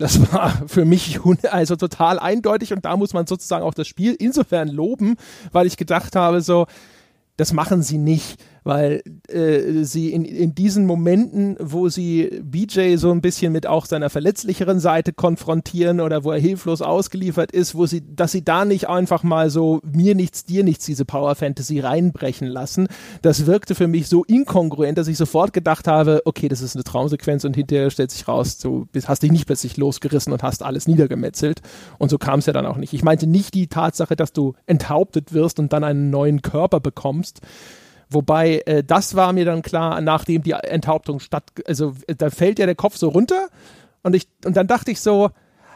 Das 0.02 0.32
war 0.32 0.50
für 0.66 0.84
mich 0.84 1.20
also 1.48 1.76
total 1.76 2.18
eindeutig 2.18 2.72
und 2.72 2.84
da 2.84 2.96
muss 2.96 3.12
man 3.12 3.28
sozusagen 3.28 3.64
auch 3.64 3.72
das 3.72 3.86
Spiel 3.86 4.16
insofern 4.18 4.66
loben, 4.66 5.14
weil 5.52 5.68
ich 5.68 5.76
gedacht 5.76 6.16
habe, 6.16 6.40
so, 6.40 6.66
das 7.36 7.52
machen 7.52 7.84
sie 7.84 7.98
nicht 7.98 8.42
weil 8.64 9.02
äh, 9.28 9.84
sie 9.84 10.12
in, 10.12 10.24
in 10.24 10.54
diesen 10.54 10.86
Momenten, 10.86 11.56
wo 11.60 11.88
sie 11.88 12.40
BJ 12.42 12.96
so 12.96 13.10
ein 13.10 13.20
bisschen 13.20 13.52
mit 13.52 13.66
auch 13.66 13.86
seiner 13.86 14.10
verletzlicheren 14.10 14.80
Seite 14.80 15.12
konfrontieren 15.12 16.00
oder 16.00 16.24
wo 16.24 16.30
er 16.30 16.38
hilflos 16.38 16.82
ausgeliefert 16.82 17.52
ist, 17.52 17.74
wo 17.74 17.86
sie, 17.86 18.02
dass 18.14 18.32
sie 18.32 18.44
da 18.44 18.64
nicht 18.64 18.88
einfach 18.88 19.22
mal 19.22 19.50
so 19.50 19.80
mir 19.82 20.14
nichts, 20.14 20.44
dir 20.44 20.64
nichts 20.64 20.86
diese 20.86 21.04
Power 21.04 21.34
Fantasy 21.34 21.80
reinbrechen 21.80 22.46
lassen, 22.46 22.88
das 23.22 23.46
wirkte 23.46 23.74
für 23.74 23.88
mich 23.88 24.08
so 24.08 24.24
inkongruent, 24.24 24.98
dass 24.98 25.08
ich 25.08 25.16
sofort 25.16 25.52
gedacht 25.52 25.88
habe, 25.88 26.22
okay, 26.24 26.48
das 26.48 26.62
ist 26.62 26.76
eine 26.76 26.84
Traumsequenz 26.84 27.44
und 27.44 27.54
hinterher 27.54 27.90
stellt 27.90 28.10
sich 28.10 28.28
raus, 28.28 28.58
du 28.58 28.86
hast 29.06 29.22
dich 29.22 29.32
nicht 29.32 29.46
plötzlich 29.46 29.76
losgerissen 29.76 30.32
und 30.32 30.42
hast 30.42 30.62
alles 30.62 30.86
niedergemetzelt 30.86 31.60
und 31.98 32.10
so 32.10 32.18
kam 32.18 32.38
es 32.38 32.46
ja 32.46 32.52
dann 32.52 32.66
auch 32.66 32.76
nicht. 32.76 32.92
Ich 32.92 33.02
meinte 33.02 33.26
nicht 33.26 33.54
die 33.54 33.66
Tatsache, 33.66 34.16
dass 34.16 34.32
du 34.32 34.54
enthauptet 34.66 35.32
wirst 35.32 35.58
und 35.58 35.72
dann 35.72 35.84
einen 35.84 36.10
neuen 36.10 36.42
Körper 36.42 36.80
bekommst, 36.80 37.40
Wobei, 38.14 38.62
äh, 38.66 38.82
das 38.84 39.14
war 39.14 39.32
mir 39.32 39.44
dann 39.44 39.62
klar, 39.62 40.00
nachdem 40.00 40.42
die 40.42 40.52
Enthauptung 40.52 41.20
statt, 41.20 41.44
also 41.66 41.94
da 42.06 42.30
fällt 42.30 42.58
ja 42.58 42.66
der 42.66 42.74
Kopf 42.74 42.96
so 42.96 43.08
runter 43.08 43.48
und 44.02 44.14
ich, 44.14 44.28
und 44.44 44.56
dann 44.56 44.66
dachte 44.66 44.90
ich 44.90 45.00
so, 45.00 45.30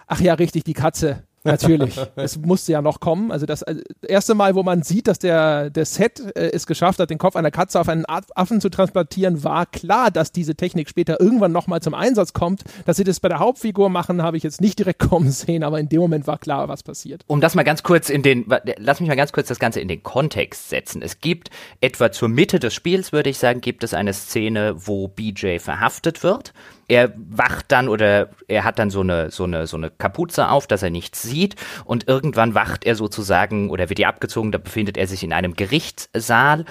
ach 0.07 0.21
ja, 0.21 0.35
richtig, 0.35 0.65
die 0.65 0.75
Katze. 0.75 1.25
Natürlich. 1.47 1.99
es 2.17 2.39
musste 2.39 2.73
ja 2.73 2.83
noch 2.83 3.01
kommen. 3.01 3.31
Also 3.31 3.47
das 3.47 3.63
also 3.63 3.81
erste 4.07 4.35
Mal, 4.35 4.55
wo 4.55 4.63
man 4.63 4.83
sieht, 4.83 5.09
dass 5.09 5.19
der, 5.19 5.71
der 5.71 5.85
Set 5.85 6.21
äh, 6.37 6.51
es 6.53 6.67
geschafft 6.67 6.99
hat, 6.99 7.11
den 7.11 7.19
Kopf 7.19 7.37
einer 7.37 7.51
Katze 7.51 7.81
auf 7.81 7.89
einen 7.89 8.05
Affen 8.07 8.61
zu 8.61 8.69
transplantieren, 8.69 9.45
war 9.45 9.67
klar, 9.67 10.11
dass 10.11 10.33
diese 10.33 10.55
Technik 10.55 10.89
später 10.89 11.21
irgendwann 11.21 11.53
nochmal 11.53 11.81
zum 11.81 11.95
Einsatz 11.95 12.33
kommt. 12.33 12.65
Dass 12.85 12.97
sie 12.97 13.05
das 13.05 13.21
bei 13.21 13.29
der 13.29 13.39
Hauptfigur 13.39 13.89
machen, 13.89 14.23
habe 14.23 14.37
ich 14.37 14.43
jetzt 14.43 14.61
nicht 14.61 14.79
direkt 14.79 14.99
kommen 15.11 15.31
sehen, 15.31 15.63
aber 15.63 15.81
in 15.81 15.89
dem 15.89 16.01
Moment 16.01 16.27
war 16.27 16.39
klar, 16.39 16.69
was 16.69 16.83
passiert. 16.83 17.23
Um 17.27 17.41
das 17.41 17.55
mal 17.55 17.63
ganz 17.63 17.83
kurz 17.83 18.11
in 18.11 18.23
den, 18.23 18.47
lass 18.79 19.01
mich 19.01 19.09
mal 19.09 19.17
ganz 19.17 19.33
kurz 19.33 19.49
das 19.49 19.59
Ganze 19.59 19.81
in 19.81 19.89
den 19.89 20.03
Kontext 20.03 20.69
setzen. 20.69 21.03
Es 21.03 21.21
gibt 21.21 21.51
etwa 21.81 22.13
zur 22.13 22.29
Mitte 22.29 22.59
des 22.59 22.75
Spiels, 22.75 23.13
würde 23.13 23.31
ich 23.31 23.39
sagen, 23.39 23.61
gibt 23.61 23.85
es 23.85 23.95
eine 23.95 24.13
Szene, 24.13 24.75
wo 24.77 25.09
BJ 25.09 25.59
verhaftet 25.59 26.23
wird 26.23 26.53
er 26.89 27.13
wacht 27.17 27.73
dann 27.73 27.89
oder 27.89 28.31
er 28.47 28.65
hat 28.65 28.79
dann 28.79 28.91
so 28.91 29.01
eine, 29.01 29.31
so 29.31 29.45
eine, 29.45 29.67
so 29.67 29.77
eine 29.77 29.91
Kapuze 29.91 30.49
auf, 30.49 30.67
dass 30.67 30.83
er 30.83 30.91
nichts 30.91 31.23
sieht 31.23 31.36
und 31.85 32.09
irgendwann 32.09 32.55
wacht 32.55 32.85
er 32.85 32.95
sozusagen 32.95 33.71
oder 33.71 33.89
wird 33.89 34.01
er 34.01 34.09
abgezogen, 34.09 34.53
da 34.53 34.59
befindet 34.59 34.97
er 34.97 35.07
sich 35.07 35.23
in 35.23 35.33
einem 35.33 35.55
Gerichtssaal, 35.55 36.65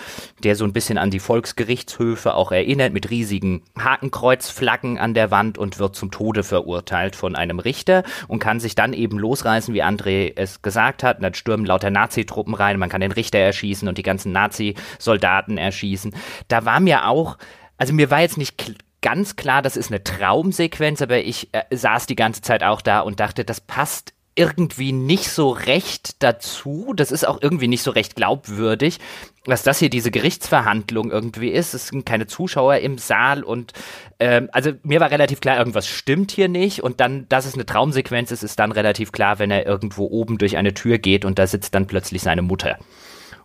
der 0.44 0.56
so 0.56 0.66
ein 0.66 0.74
bisschen 0.74 0.98
an 0.98 1.12
die 1.12 1.20
Volksgerichtshöfe 1.20 2.34
auch 2.34 2.52
erinnert, 2.52 2.94
mit 2.94 3.10
riesigen 3.10 3.64
Hakenkreuzflaggen 3.78 4.98
an 4.98 5.14
der 5.14 5.32
Wand 5.32 5.58
und 5.58 5.80
wird 5.80 5.96
zum 5.96 6.12
Tode 6.12 6.44
verurteilt 6.44 7.16
von 7.16 7.36
einem 7.36 7.60
Richter 7.60 8.04
und 8.28 8.40
kann 8.40 8.60
sich 8.60 8.76
dann 8.76 8.94
eben 8.94 9.20
losreißen, 9.20 9.74
wie 9.74 9.84
André 9.84 10.34
es 10.36 10.62
gesagt 10.62 11.04
hat, 11.04 11.18
und 11.18 11.24
dann 11.24 11.34
stürmen 11.34 11.66
lauter 11.66 11.92
Nazitruppen 11.92 12.54
rein, 12.54 12.80
man 12.80 12.90
kann 12.90 13.02
den 13.02 13.12
Richter 13.12 13.40
erschießen 13.40 13.88
und 13.88 13.98
die 13.98 14.04
ganzen 14.04 14.32
Nazi-Soldaten 14.32 15.58
erschießen. 15.58 16.16
Da 16.48 16.66
war 16.66 16.80
mir 16.80 17.08
auch 17.08 17.38
also 17.78 17.94
mir 17.94 18.10
war 18.10 18.22
jetzt 18.22 18.38
nicht 18.38 18.76
ganz 19.02 19.36
klar, 19.36 19.62
das 19.62 19.78
ist 19.78 19.92
eine 19.92 20.04
Traumsequenz, 20.04 21.02
aber 21.02 21.20
ich 21.20 21.50
äh, 21.54 21.64
saß 21.70 22.08
die 22.08 22.16
ganze 22.16 22.42
Zeit 22.42 22.64
auch 22.64 22.82
da 22.82 23.02
und 23.02 23.20
dachte, 23.20 23.46
das 23.46 23.62
passt 23.62 24.15
irgendwie 24.36 24.91
nicht 24.91 25.30
so 25.30 25.49
recht 25.49 26.22
dazu. 26.22 26.94
Das 26.95 27.12
ist 27.12 27.26
auch 27.26 27.41
irgendwie 27.41 27.70
nicht 27.70 27.84
so 27.84 27.91
recht 27.91 28.16
glaubwürdig, 28.16 28.99
dass 29.45 29.64
das 29.64 29.80
hier 29.80 29.90
diese 29.90 30.12
Gerichtsverhandlung 30.12 31.10
irgendwie 31.10 31.49
ist. 31.49 31.74
Es 31.74 31.88
sind 31.88 32.06
keine 32.06 32.28
Zuschauer 32.28 32.78
im 32.78 32.98
Saal 32.98 33.44
und 33.44 33.72
ähm, 34.20 34.49
also 34.52 34.72
mir 34.84 34.99
war 34.99 35.10
relativ 35.10 35.40
klar, 35.40 35.57
irgendwas 35.57 35.88
stimmt 35.88 36.32
hier 36.32 36.49
nicht. 36.49 36.84
Und 36.84 36.99
dann, 36.99 37.28
dass 37.30 37.45
es 37.45 37.53
eine 37.53 37.66
Traumsequenz 37.66 38.32
ist, 38.32 38.44
ist 38.44 38.60
dann 38.60 38.74
relativ 38.74 39.14
klar, 39.14 39.40
wenn 39.40 39.52
er 39.52 39.66
irgendwo 39.66 40.06
oben 40.07 40.38
durch 40.38 40.57
eine 40.57 40.74
Tür 40.74 40.98
geht 40.98 41.24
und 41.24 41.40
da 41.40 41.48
sitzt 41.48 41.74
dann 41.74 41.88
plötzlich 41.88 42.22
seine 42.22 42.41
Mutter. 42.41 42.78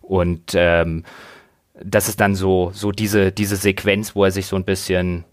Und 0.01 0.51
ähm, 0.55 1.05
das 1.81 2.09
ist 2.09 2.19
dann 2.19 2.35
so, 2.35 2.71
so 2.73 2.91
diese, 2.91 3.31
diese 3.31 3.55
Sequenz, 3.55 4.13
wo 4.13 4.25
er 4.25 4.31
sich 4.31 4.47
so 4.47 4.57
ein 4.57 4.65
bisschen 4.65 5.23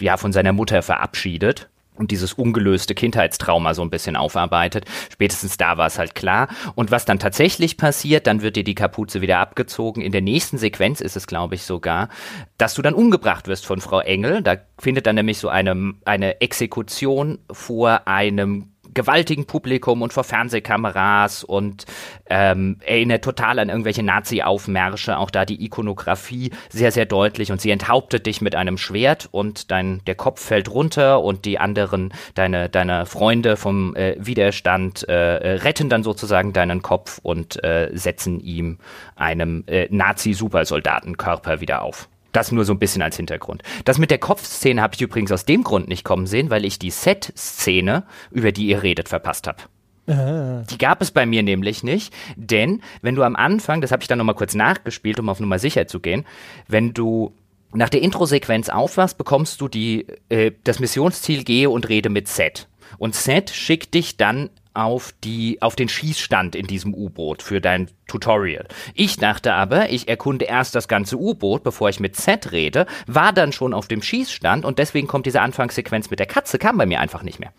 ja, 0.00 0.16
von 0.16 0.32
seiner 0.32 0.52
Mutter 0.52 0.82
verabschiedet 0.82 1.68
und 1.98 2.10
dieses 2.10 2.34
ungelöste 2.34 2.94
Kindheitstrauma 2.94 3.74
so 3.74 3.82
ein 3.82 3.90
bisschen 3.90 4.16
aufarbeitet. 4.16 4.84
Spätestens 5.12 5.56
da 5.56 5.76
war 5.76 5.86
es 5.86 5.98
halt 5.98 6.14
klar. 6.14 6.48
Und 6.74 6.90
was 6.90 7.04
dann 7.04 7.18
tatsächlich 7.18 7.76
passiert, 7.76 8.26
dann 8.26 8.42
wird 8.42 8.56
dir 8.56 8.64
die 8.64 8.74
Kapuze 8.74 9.20
wieder 9.20 9.38
abgezogen. 9.38 10.02
In 10.02 10.12
der 10.12 10.22
nächsten 10.22 10.58
Sequenz 10.58 11.00
ist 11.00 11.16
es, 11.16 11.26
glaube 11.26 11.54
ich, 11.54 11.62
sogar, 11.62 12.08
dass 12.56 12.74
du 12.74 12.82
dann 12.82 12.94
umgebracht 12.94 13.48
wirst 13.48 13.66
von 13.66 13.80
Frau 13.80 14.00
Engel. 14.00 14.42
Da 14.42 14.56
findet 14.78 15.06
dann 15.06 15.16
nämlich 15.16 15.38
so 15.38 15.48
eine, 15.48 15.94
eine 16.04 16.40
Exekution 16.40 17.38
vor 17.50 18.06
einem 18.06 18.72
gewaltigen 18.94 19.46
Publikum 19.46 20.02
und 20.02 20.12
vor 20.12 20.24
Fernsehkameras 20.24 21.44
und 21.44 21.86
ähm, 22.28 22.78
erinnert 22.84 23.24
total 23.24 23.58
an 23.58 23.68
irgendwelche 23.68 24.02
Nazi-Aufmärsche. 24.02 25.18
Auch 25.18 25.30
da 25.30 25.44
die 25.44 25.64
Ikonografie 25.64 26.50
sehr, 26.68 26.92
sehr 26.92 27.06
deutlich 27.06 27.52
und 27.52 27.60
sie 27.60 27.70
enthauptet 27.70 28.26
dich 28.26 28.40
mit 28.40 28.54
einem 28.54 28.78
Schwert 28.78 29.28
und 29.30 29.70
dein, 29.70 30.02
der 30.06 30.14
Kopf 30.14 30.42
fällt 30.42 30.70
runter 30.70 31.22
und 31.22 31.44
die 31.44 31.58
anderen, 31.58 32.12
deine, 32.34 32.68
deine 32.68 33.06
Freunde 33.06 33.56
vom 33.56 33.94
äh, 33.96 34.16
Widerstand 34.18 35.08
äh, 35.08 35.12
retten 35.14 35.88
dann 35.88 36.02
sozusagen 36.02 36.52
deinen 36.52 36.82
Kopf 36.82 37.18
und 37.22 37.62
äh, 37.64 37.90
setzen 37.92 38.40
ihm 38.40 38.78
einem 39.16 39.64
äh, 39.66 39.88
Nazi-Supersoldatenkörper 39.90 41.60
wieder 41.60 41.82
auf. 41.82 42.08
Das 42.32 42.52
nur 42.52 42.64
so 42.64 42.74
ein 42.74 42.78
bisschen 42.78 43.02
als 43.02 43.16
Hintergrund. 43.16 43.62
Das 43.84 43.98
mit 43.98 44.10
der 44.10 44.18
Kopfszene 44.18 44.82
habe 44.82 44.94
ich 44.94 45.00
übrigens 45.00 45.32
aus 45.32 45.44
dem 45.44 45.64
Grund 45.64 45.88
nicht 45.88 46.04
kommen 46.04 46.26
sehen, 46.26 46.50
weil 46.50 46.64
ich 46.64 46.78
die 46.78 46.90
Set-Szene, 46.90 48.04
über 48.30 48.52
die 48.52 48.66
ihr 48.66 48.82
redet, 48.82 49.08
verpasst 49.08 49.46
habe. 49.46 49.62
Ah. 50.08 50.64
Die 50.70 50.78
gab 50.78 51.02
es 51.02 51.10
bei 51.10 51.26
mir 51.26 51.42
nämlich 51.42 51.82
nicht, 51.82 52.14
denn 52.36 52.82
wenn 53.02 53.14
du 53.14 53.22
am 53.22 53.36
Anfang, 53.36 53.80
das 53.80 53.92
habe 53.92 54.02
ich 54.02 54.08
dann 54.08 54.18
nochmal 54.18 54.34
kurz 54.34 54.54
nachgespielt, 54.54 55.20
um 55.20 55.28
auf 55.28 55.40
Nummer 55.40 55.58
sicher 55.58 55.86
zu 55.86 56.00
gehen, 56.00 56.24
wenn 56.66 56.94
du 56.94 57.34
nach 57.72 57.90
der 57.90 58.00
Introsequenz 58.00 58.70
aufwachst, 58.70 59.18
bekommst 59.18 59.60
du 59.60 59.68
die, 59.68 60.06
äh, 60.30 60.52
das 60.64 60.78
Missionsziel 60.78 61.44
Gehe 61.44 61.68
und 61.68 61.88
Rede 61.88 62.08
mit 62.08 62.28
Set. 62.28 62.68
Und 62.96 63.14
Set 63.14 63.50
schickt 63.50 63.92
dich 63.92 64.16
dann 64.16 64.48
auf 64.78 65.12
die, 65.24 65.60
auf 65.60 65.74
den 65.74 65.88
Schießstand 65.88 66.54
in 66.54 66.68
diesem 66.68 66.94
U-Boot 66.94 67.42
für 67.42 67.60
dein 67.60 67.90
Tutorial. 68.06 68.66
Ich 68.94 69.16
dachte 69.16 69.52
aber, 69.52 69.90
ich 69.90 70.06
erkunde 70.06 70.44
erst 70.44 70.76
das 70.76 70.86
ganze 70.86 71.18
U-Boot, 71.18 71.64
bevor 71.64 71.88
ich 71.88 71.98
mit 71.98 72.14
Z 72.14 72.52
rede, 72.52 72.86
war 73.08 73.32
dann 73.32 73.50
schon 73.50 73.74
auf 73.74 73.88
dem 73.88 74.02
Schießstand 74.02 74.64
und 74.64 74.78
deswegen 74.78 75.08
kommt 75.08 75.26
diese 75.26 75.40
Anfangssequenz 75.40 76.10
mit 76.10 76.20
der 76.20 76.26
Katze, 76.26 76.58
kam 76.58 76.78
bei 76.78 76.86
mir 76.86 77.00
einfach 77.00 77.24
nicht 77.24 77.40
mehr. 77.40 77.52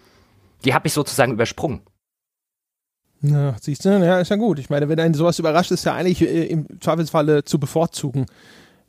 Die 0.63 0.73
habe 0.73 0.87
ich 0.87 0.93
sozusagen 0.93 1.33
übersprungen. 1.33 1.81
Ja, 3.21 3.55
siehst 3.59 3.83
du, 3.83 3.89
ja, 3.89 4.21
ist 4.21 4.29
ja 4.29 4.37
gut. 4.37 4.57
Ich 4.59 4.69
meine, 4.69 4.87
wenn 4.87 4.99
einen 4.99 5.13
sowas 5.13 5.39
überrascht, 5.39 5.71
ist 5.71 5.85
ja 5.85 5.93
eigentlich 5.93 6.21
äh, 6.21 6.45
im 6.45 6.67
Zweifelsfalle 6.79 7.43
zu 7.43 7.59
bevorzugen. 7.59 8.27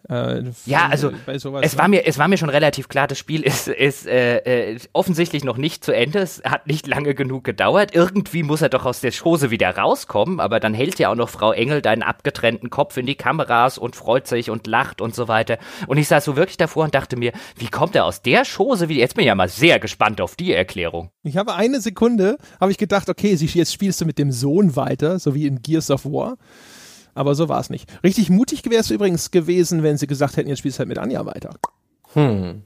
Äh, 0.08 0.44
ja, 0.66 0.88
also 0.88 1.12
es 1.60 1.76
war 1.76 1.88
mir 1.88 2.06
es 2.06 2.18
war 2.18 2.28
mir 2.28 2.36
schon 2.36 2.48
relativ 2.48 2.88
klar, 2.88 3.06
das 3.06 3.18
Spiel 3.18 3.42
ist 3.42 3.68
ist 3.68 4.06
äh, 4.06 4.38
äh, 4.72 4.78
offensichtlich 4.92 5.44
noch 5.44 5.56
nicht 5.56 5.84
zu 5.84 5.92
Ende. 5.92 6.20
Es 6.20 6.42
hat 6.44 6.66
nicht 6.66 6.86
lange 6.86 7.14
genug 7.14 7.44
gedauert. 7.44 7.94
Irgendwie 7.94 8.42
muss 8.42 8.62
er 8.62 8.68
doch 8.68 8.86
aus 8.86 9.00
der 9.00 9.10
Schose 9.10 9.50
wieder 9.50 9.76
rauskommen, 9.76 10.40
aber 10.40 10.60
dann 10.60 10.74
hält 10.74 10.98
ja 10.98 11.10
auch 11.10 11.14
noch 11.14 11.28
Frau 11.28 11.52
Engel 11.52 11.82
deinen 11.82 12.02
abgetrennten 12.02 12.70
Kopf 12.70 12.96
in 12.96 13.06
die 13.06 13.14
Kameras 13.14 13.78
und 13.78 13.96
freut 13.96 14.26
sich 14.26 14.50
und 14.50 14.66
lacht 14.66 15.00
und 15.00 15.14
so 15.14 15.28
weiter. 15.28 15.58
Und 15.86 15.98
ich 15.98 16.08
saß 16.08 16.24
so 16.24 16.36
wirklich 16.36 16.56
davor 16.56 16.84
und 16.84 16.94
dachte 16.94 17.16
mir, 17.16 17.32
wie 17.56 17.68
kommt 17.68 17.94
er 17.94 18.04
aus 18.04 18.22
der 18.22 18.44
Schose 18.44 18.88
wieder? 18.88 19.00
Jetzt 19.00 19.14
bin 19.14 19.22
ich 19.22 19.28
ja 19.28 19.34
mal 19.34 19.48
sehr 19.48 19.78
gespannt 19.78 20.20
auf 20.20 20.36
die 20.36 20.52
Erklärung. 20.52 21.10
Ich 21.22 21.36
habe 21.36 21.54
eine 21.54 21.80
Sekunde, 21.80 22.38
habe 22.60 22.72
ich 22.72 22.78
gedacht, 22.78 23.08
okay, 23.08 23.34
jetzt 23.34 23.72
spielst 23.72 24.00
du 24.00 24.06
mit 24.06 24.18
dem 24.18 24.32
Sohn 24.32 24.76
weiter, 24.76 25.18
so 25.18 25.34
wie 25.34 25.46
in 25.46 25.62
Gears 25.62 25.90
of 25.90 26.04
War. 26.04 26.36
Aber 27.14 27.34
so 27.34 27.48
war 27.48 27.60
es 27.60 27.70
nicht. 27.70 27.88
Richtig 28.02 28.30
mutig 28.30 28.64
wäre 28.68 28.80
es 28.80 28.90
übrigens 28.90 29.30
gewesen, 29.30 29.82
wenn 29.82 29.98
sie 29.98 30.06
gesagt 30.06 30.36
hätten, 30.36 30.48
jetzt 30.48 30.58
spielst 30.60 30.78
du 30.78 30.80
halt 30.80 30.88
mit 30.88 30.98
Anja 30.98 31.24
weiter. 31.26 31.50
Hm. 32.14 32.62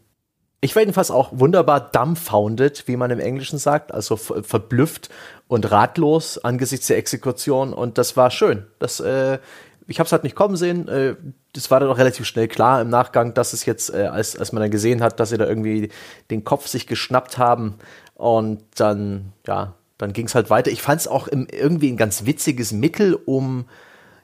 Ich 0.60 0.74
war 0.74 0.80
jedenfalls 0.80 1.10
auch 1.10 1.28
wunderbar 1.32 1.90
dumbfounded, 1.92 2.84
wie 2.86 2.96
man 2.96 3.10
im 3.10 3.20
Englischen 3.20 3.58
sagt, 3.58 3.92
also 3.92 4.16
verblüfft 4.16 5.10
und 5.46 5.70
ratlos 5.70 6.38
angesichts 6.42 6.86
der 6.86 6.96
Exekution. 6.96 7.74
Und 7.74 7.98
das 7.98 8.16
war 8.16 8.30
schön. 8.30 8.64
Das, 8.78 8.98
äh, 9.00 9.40
ich 9.86 9.98
habe 9.98 10.06
es 10.06 10.12
halt 10.12 10.24
nicht 10.24 10.36
kommen 10.36 10.56
sehen. 10.56 10.88
Äh, 10.88 11.16
das 11.52 11.70
war 11.70 11.80
dann 11.80 11.90
auch 11.90 11.98
relativ 11.98 12.24
schnell 12.24 12.48
klar 12.48 12.80
im 12.80 12.88
Nachgang, 12.88 13.34
dass 13.34 13.52
es 13.52 13.66
jetzt, 13.66 13.92
äh, 13.92 14.06
als, 14.06 14.38
als 14.38 14.52
man 14.52 14.62
dann 14.62 14.70
gesehen 14.70 15.02
hat, 15.02 15.20
dass 15.20 15.28
sie 15.28 15.36
da 15.36 15.46
irgendwie 15.46 15.90
den 16.30 16.44
Kopf 16.44 16.66
sich 16.66 16.86
geschnappt 16.86 17.36
haben. 17.36 17.74
Und 18.14 18.62
dann, 18.76 19.32
ja, 19.46 19.74
dann 19.98 20.14
ging 20.14 20.26
es 20.26 20.34
halt 20.34 20.48
weiter. 20.48 20.70
Ich 20.70 20.80
fand 20.80 21.00
es 21.00 21.08
auch 21.08 21.28
im, 21.28 21.46
irgendwie 21.50 21.92
ein 21.92 21.98
ganz 21.98 22.24
witziges 22.24 22.72
Mittel, 22.72 23.14
um 23.14 23.66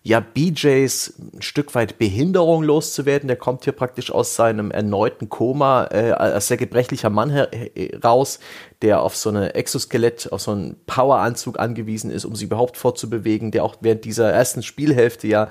ja, 0.03 0.21
BJs 0.21 1.15
ein 1.35 1.43
Stück 1.43 1.75
weit 1.75 1.99
Behinderung 1.99 2.63
loszuwerden. 2.63 3.29
Der 3.29 3.37
kommt 3.37 3.65
hier 3.65 3.75
praktisch 3.75 4.11
aus 4.11 4.35
seinem 4.35 4.71
erneuten 4.71 5.29
Koma 5.29 5.89
äh, 5.91 6.13
als 6.13 6.49
sehr 6.49 6.57
gebrechlicher 6.57 7.11
Mann 7.11 7.31
heraus, 7.31 8.41
der 8.81 9.03
auf 9.03 9.15
so 9.15 9.29
eine 9.29 9.55
Exoskelett, 9.55 10.33
auf 10.33 10.41
so 10.41 10.53
einen 10.53 10.77
Poweranzug 10.87 11.59
angewiesen 11.59 12.11
ist, 12.11 12.25
um 12.25 12.35
sich 12.35 12.47
überhaupt 12.47 12.79
fortzubewegen, 12.79 13.51
der 13.51 13.63
auch 13.63 13.77
während 13.81 14.07
dieser 14.07 14.31
ersten 14.31 14.63
Spielhälfte 14.63 15.29
ja 15.29 15.49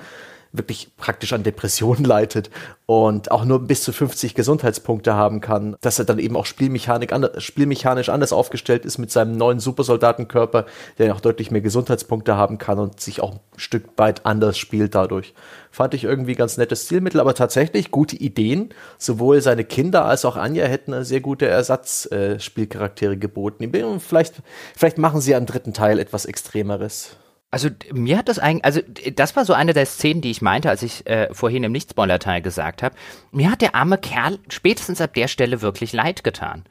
wirklich 0.52 0.96
praktisch 0.96 1.32
an 1.32 1.42
Depressionen 1.42 2.04
leidet 2.10 2.50
und 2.86 3.30
auch 3.30 3.44
nur 3.44 3.60
bis 3.60 3.84
zu 3.84 3.92
50 3.92 4.34
Gesundheitspunkte 4.34 5.14
haben 5.14 5.40
kann, 5.40 5.76
dass 5.80 5.98
er 5.98 6.04
dann 6.04 6.18
eben 6.18 6.36
auch 6.36 6.46
Spielmechanik 6.46 7.12
anders, 7.12 7.42
spielmechanisch 7.42 8.08
anders 8.08 8.32
aufgestellt 8.32 8.84
ist 8.84 8.98
mit 8.98 9.12
seinem 9.12 9.36
neuen 9.36 9.60
Supersoldatenkörper, 9.60 10.66
der 10.98 11.14
auch 11.14 11.20
deutlich 11.20 11.50
mehr 11.52 11.60
Gesundheitspunkte 11.60 12.36
haben 12.36 12.58
kann 12.58 12.78
und 12.78 13.00
sich 13.00 13.22
auch 13.22 13.34
ein 13.34 13.40
Stück 13.56 13.84
weit 13.96 14.26
anders 14.26 14.58
spielt 14.58 14.94
dadurch. 14.94 15.34
Fand 15.70 15.94
ich 15.94 16.02
irgendwie 16.02 16.34
ganz 16.34 16.56
nettes 16.56 16.86
Stilmittel, 16.86 17.20
aber 17.20 17.34
tatsächlich 17.34 17.92
gute 17.92 18.16
Ideen. 18.16 18.70
Sowohl 18.98 19.40
seine 19.40 19.64
Kinder 19.64 20.04
als 20.04 20.24
auch 20.24 20.36
Anja 20.36 20.66
hätten 20.66 21.04
sehr 21.04 21.20
gute 21.20 21.46
Ersatzspielcharaktere 21.46 23.12
äh, 23.12 23.16
geboten. 23.16 23.70
Vielleicht, 24.00 24.42
vielleicht 24.76 24.98
machen 24.98 25.20
sie 25.20 25.36
am 25.36 25.46
dritten 25.46 25.72
Teil 25.72 26.00
etwas 26.00 26.24
Extremeres. 26.24 27.16
Also 27.52 27.68
mir 27.92 28.16
hat 28.16 28.28
das 28.28 28.38
eigentlich, 28.38 28.64
also 28.64 28.80
das 29.14 29.34
war 29.34 29.44
so 29.44 29.54
eine 29.54 29.72
der 29.72 29.86
Szenen, 29.86 30.20
die 30.20 30.30
ich 30.30 30.40
meinte, 30.40 30.70
als 30.70 30.82
ich 30.82 31.06
äh, 31.08 31.28
vorhin 31.32 31.64
im 31.64 31.72
Nichtspoiler-Teil 31.72 32.42
gesagt 32.42 32.82
habe. 32.82 32.94
Mir 33.32 33.50
hat 33.50 33.60
der 33.60 33.74
arme 33.74 33.98
Kerl 33.98 34.38
spätestens 34.48 35.00
ab 35.00 35.14
der 35.14 35.26
Stelle 35.26 35.60
wirklich 35.60 35.92
leid 35.92 36.22
getan. 36.22 36.64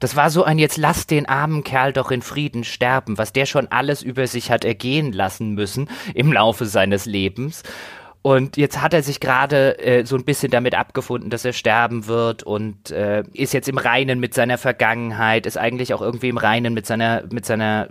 Das 0.00 0.16
war 0.16 0.30
so 0.30 0.42
ein 0.44 0.58
jetzt 0.58 0.76
lass 0.76 1.06
den 1.06 1.26
armen 1.26 1.64
Kerl 1.64 1.92
doch 1.92 2.10
in 2.10 2.22
Frieden 2.22 2.64
sterben, 2.64 3.18
was 3.18 3.32
der 3.32 3.46
schon 3.46 3.68
alles 3.68 4.02
über 4.02 4.26
sich 4.26 4.50
hat 4.50 4.64
ergehen 4.64 5.12
lassen 5.12 5.54
müssen 5.54 5.88
im 6.12 6.32
Laufe 6.32 6.66
seines 6.66 7.06
Lebens. 7.06 7.62
Und 8.20 8.56
jetzt 8.56 8.82
hat 8.82 8.92
er 8.92 9.04
sich 9.04 9.20
gerade 9.20 9.78
äh, 9.78 10.04
so 10.04 10.16
ein 10.16 10.24
bisschen 10.24 10.50
damit 10.50 10.74
abgefunden, 10.74 11.30
dass 11.30 11.44
er 11.44 11.52
sterben 11.52 12.08
wird 12.08 12.42
und 12.42 12.90
äh, 12.90 13.22
ist 13.32 13.54
jetzt 13.54 13.68
im 13.68 13.78
Reinen 13.78 14.18
mit 14.18 14.34
seiner 14.34 14.58
Vergangenheit, 14.58 15.46
ist 15.46 15.56
eigentlich 15.56 15.94
auch 15.94 16.02
irgendwie 16.02 16.30
im 16.30 16.36
Reinen 16.36 16.74
mit 16.74 16.86
seiner, 16.86 17.22
mit 17.30 17.46
seiner 17.46 17.88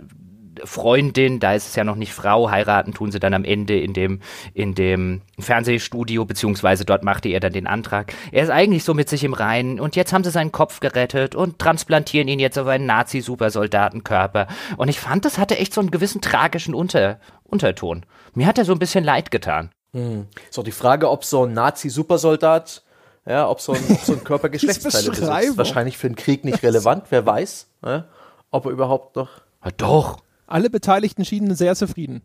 Freundin, 0.64 1.40
da 1.40 1.54
ist 1.54 1.68
es 1.68 1.76
ja 1.76 1.84
noch 1.84 1.96
nicht 1.96 2.12
Frau, 2.12 2.50
heiraten 2.50 2.94
tun 2.94 3.12
sie 3.12 3.20
dann 3.20 3.34
am 3.34 3.44
Ende 3.44 3.78
in 3.78 3.92
dem, 3.92 4.20
in 4.54 4.74
dem 4.74 5.22
Fernsehstudio, 5.38 6.24
beziehungsweise 6.24 6.84
dort 6.84 7.04
machte 7.04 7.28
er 7.28 7.40
dann 7.40 7.52
den 7.52 7.66
Antrag. 7.66 8.12
Er 8.32 8.44
ist 8.44 8.50
eigentlich 8.50 8.84
so 8.84 8.94
mit 8.94 9.08
sich 9.08 9.24
im 9.24 9.34
Reinen 9.34 9.80
und 9.80 9.96
jetzt 9.96 10.12
haben 10.12 10.24
sie 10.24 10.30
seinen 10.30 10.52
Kopf 10.52 10.80
gerettet 10.80 11.34
und 11.34 11.58
transplantieren 11.58 12.28
ihn 12.28 12.40
jetzt 12.40 12.58
auf 12.58 12.66
einen 12.66 12.86
Nazi-Supersoldatenkörper. 12.86 14.46
Und 14.76 14.88
ich 14.88 15.00
fand, 15.00 15.24
das 15.24 15.38
hatte 15.38 15.58
echt 15.58 15.74
so 15.74 15.80
einen 15.80 15.90
gewissen 15.90 16.20
tragischen 16.20 16.74
Unter 16.74 17.20
Unterton. 17.44 18.04
Mir 18.34 18.46
hat 18.46 18.58
er 18.58 18.64
so 18.64 18.72
ein 18.72 18.78
bisschen 18.78 19.04
leid 19.04 19.30
getan. 19.30 19.70
Hm. 19.92 20.26
Ist 20.48 20.58
auch 20.58 20.64
die 20.64 20.72
Frage, 20.72 21.10
ob 21.10 21.24
so 21.24 21.44
ein 21.44 21.54
Nazi-Supersoldat 21.54 22.82
ja, 23.28 23.48
ob 23.48 23.60
so 23.60 23.72
ein, 23.72 23.82
ob 23.90 23.98
so 23.98 24.12
ein 24.12 24.24
Körper 24.24 24.48
Geschlechtsteile 24.48 25.10
besitzt. 25.10 25.58
Wahrscheinlich 25.58 25.98
für 25.98 26.08
den 26.08 26.16
Krieg 26.16 26.44
nicht 26.44 26.62
relevant, 26.62 27.06
wer 27.10 27.26
weiß, 27.26 27.66
ja, 27.84 28.04
ob 28.50 28.66
er 28.66 28.70
überhaupt 28.70 29.16
noch. 29.16 29.28
Ja, 29.64 29.72
doch. 29.76 30.18
Alle 30.46 30.70
Beteiligten 30.70 31.24
schienen 31.24 31.54
sehr 31.54 31.74
zufrieden. 31.74 32.22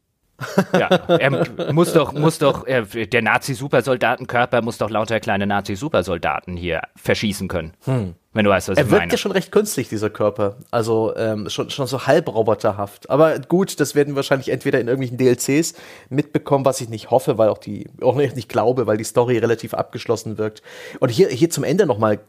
ja, 0.73 0.87
er 0.87 1.73
muss 1.73 1.93
doch, 1.93 2.13
muss 2.13 2.37
doch, 2.39 2.65
er, 2.65 2.83
der 2.83 3.21
Nazi-Supersoldatenkörper 3.21 4.61
muss 4.61 4.77
doch 4.77 4.89
lauter 4.89 5.19
kleine 5.19 5.45
Nazi-Supersoldaten 5.45 6.57
hier 6.57 6.81
verschießen 6.95 7.47
können. 7.47 7.73
Hm. 7.85 8.15
Wenn 8.33 8.45
du 8.45 8.51
weißt, 8.51 8.69
was 8.69 8.77
er 8.77 8.85
ich 8.85 8.89
meine. 8.89 8.97
Er 8.97 9.03
wirkt 9.03 9.11
ja 9.11 9.17
schon 9.17 9.33
recht 9.33 9.51
künstlich, 9.51 9.89
dieser 9.89 10.09
Körper. 10.09 10.55
Also 10.71 11.13
ähm, 11.17 11.49
schon, 11.49 11.69
schon 11.69 11.85
so 11.85 12.07
halb 12.07 12.33
roboterhaft. 12.33 13.09
Aber 13.09 13.39
gut, 13.39 13.79
das 13.81 13.93
werden 13.93 14.11
wir 14.11 14.15
wahrscheinlich 14.17 14.49
entweder 14.49 14.79
in 14.79 14.87
irgendwelchen 14.87 15.17
DLCs 15.17 15.73
mitbekommen, 16.09 16.63
was 16.63 16.79
ich 16.79 16.87
nicht 16.87 17.11
hoffe, 17.11 17.37
weil 17.37 17.49
auch 17.49 17.57
die, 17.57 17.89
auch 18.01 18.15
nicht, 18.15 18.37
nicht 18.37 18.47
glaube, 18.47 18.87
weil 18.87 18.95
die 18.95 19.03
Story 19.03 19.37
relativ 19.37 19.73
abgeschlossen 19.73 20.37
wirkt. 20.37 20.61
Und 21.01 21.09
hier, 21.09 21.27
hier 21.27 21.49
zum 21.49 21.65
Ende 21.65 21.85
nochmal, 21.85 22.19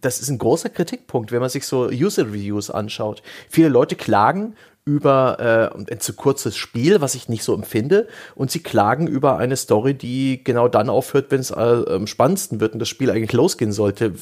das 0.00 0.20
ist 0.20 0.30
ein 0.30 0.38
großer 0.38 0.68
Kritikpunkt, 0.68 1.30
wenn 1.30 1.40
man 1.40 1.48
sich 1.48 1.64
so 1.64 1.86
User-Reviews 1.86 2.70
anschaut. 2.70 3.22
Viele 3.48 3.68
Leute 3.68 3.94
klagen 3.94 4.56
über 4.84 5.72
äh, 5.86 5.92
ein 5.92 6.00
zu 6.00 6.14
kurzes 6.14 6.56
Spiel, 6.56 7.00
was 7.00 7.14
ich 7.14 7.28
nicht 7.28 7.44
so 7.44 7.54
empfinde, 7.54 8.08
und 8.34 8.50
sie 8.50 8.62
klagen 8.62 9.06
über 9.06 9.38
eine 9.38 9.56
Story, 9.56 9.94
die 9.94 10.42
genau 10.42 10.68
dann 10.68 10.90
aufhört, 10.90 11.30
wenn 11.30 11.40
es 11.40 11.50
äh, 11.50 11.54
am 11.54 12.06
spannendsten 12.06 12.60
wird 12.60 12.72
und 12.72 12.78
das 12.80 12.88
Spiel 12.88 13.10
eigentlich 13.10 13.32
losgehen 13.32 13.72
sollte 13.72 14.14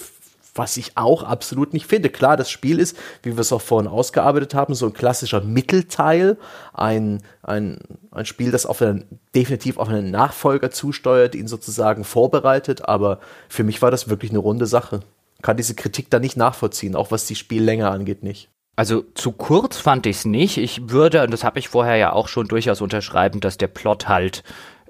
was 0.54 0.76
ich 0.76 0.96
auch 0.96 1.22
absolut 1.22 1.72
nicht 1.72 1.86
finde. 1.86 2.10
Klar, 2.10 2.36
das 2.36 2.50
Spiel 2.50 2.78
ist, 2.78 2.96
wie 3.22 3.36
wir 3.36 3.40
es 3.40 3.52
auch 3.52 3.60
vorhin 3.60 3.88
ausgearbeitet 3.88 4.54
haben, 4.54 4.74
so 4.74 4.86
ein 4.86 4.92
klassischer 4.92 5.40
Mittelteil, 5.40 6.36
ein, 6.72 7.22
ein, 7.42 7.78
ein 8.10 8.26
Spiel, 8.26 8.50
das 8.50 8.66
auf 8.66 8.82
einen, 8.82 9.04
definitiv 9.34 9.78
auf 9.78 9.88
einen 9.88 10.10
Nachfolger 10.10 10.70
zusteuert, 10.70 11.34
ihn 11.34 11.48
sozusagen 11.48 12.04
vorbereitet, 12.04 12.88
aber 12.88 13.20
für 13.48 13.64
mich 13.64 13.80
war 13.82 13.90
das 13.90 14.08
wirklich 14.08 14.30
eine 14.30 14.40
runde 14.40 14.66
Sache. 14.66 15.00
Kann 15.42 15.56
diese 15.56 15.74
Kritik 15.74 16.10
da 16.10 16.18
nicht 16.18 16.36
nachvollziehen, 16.36 16.96
auch 16.96 17.10
was 17.10 17.26
die 17.26 17.36
Spiellänge 17.36 17.88
angeht, 17.88 18.22
nicht. 18.22 18.50
Also 18.80 19.02
zu 19.12 19.32
kurz 19.32 19.76
fand 19.76 20.06
ich 20.06 20.16
es 20.16 20.24
nicht. 20.24 20.56
Ich 20.56 20.88
würde, 20.88 21.22
und 21.22 21.32
das 21.32 21.44
habe 21.44 21.58
ich 21.58 21.68
vorher 21.68 21.96
ja 21.96 22.14
auch 22.14 22.28
schon 22.28 22.48
durchaus 22.48 22.80
unterschreiben, 22.80 23.40
dass 23.40 23.58
der 23.58 23.66
Plot 23.66 24.08
halt 24.08 24.42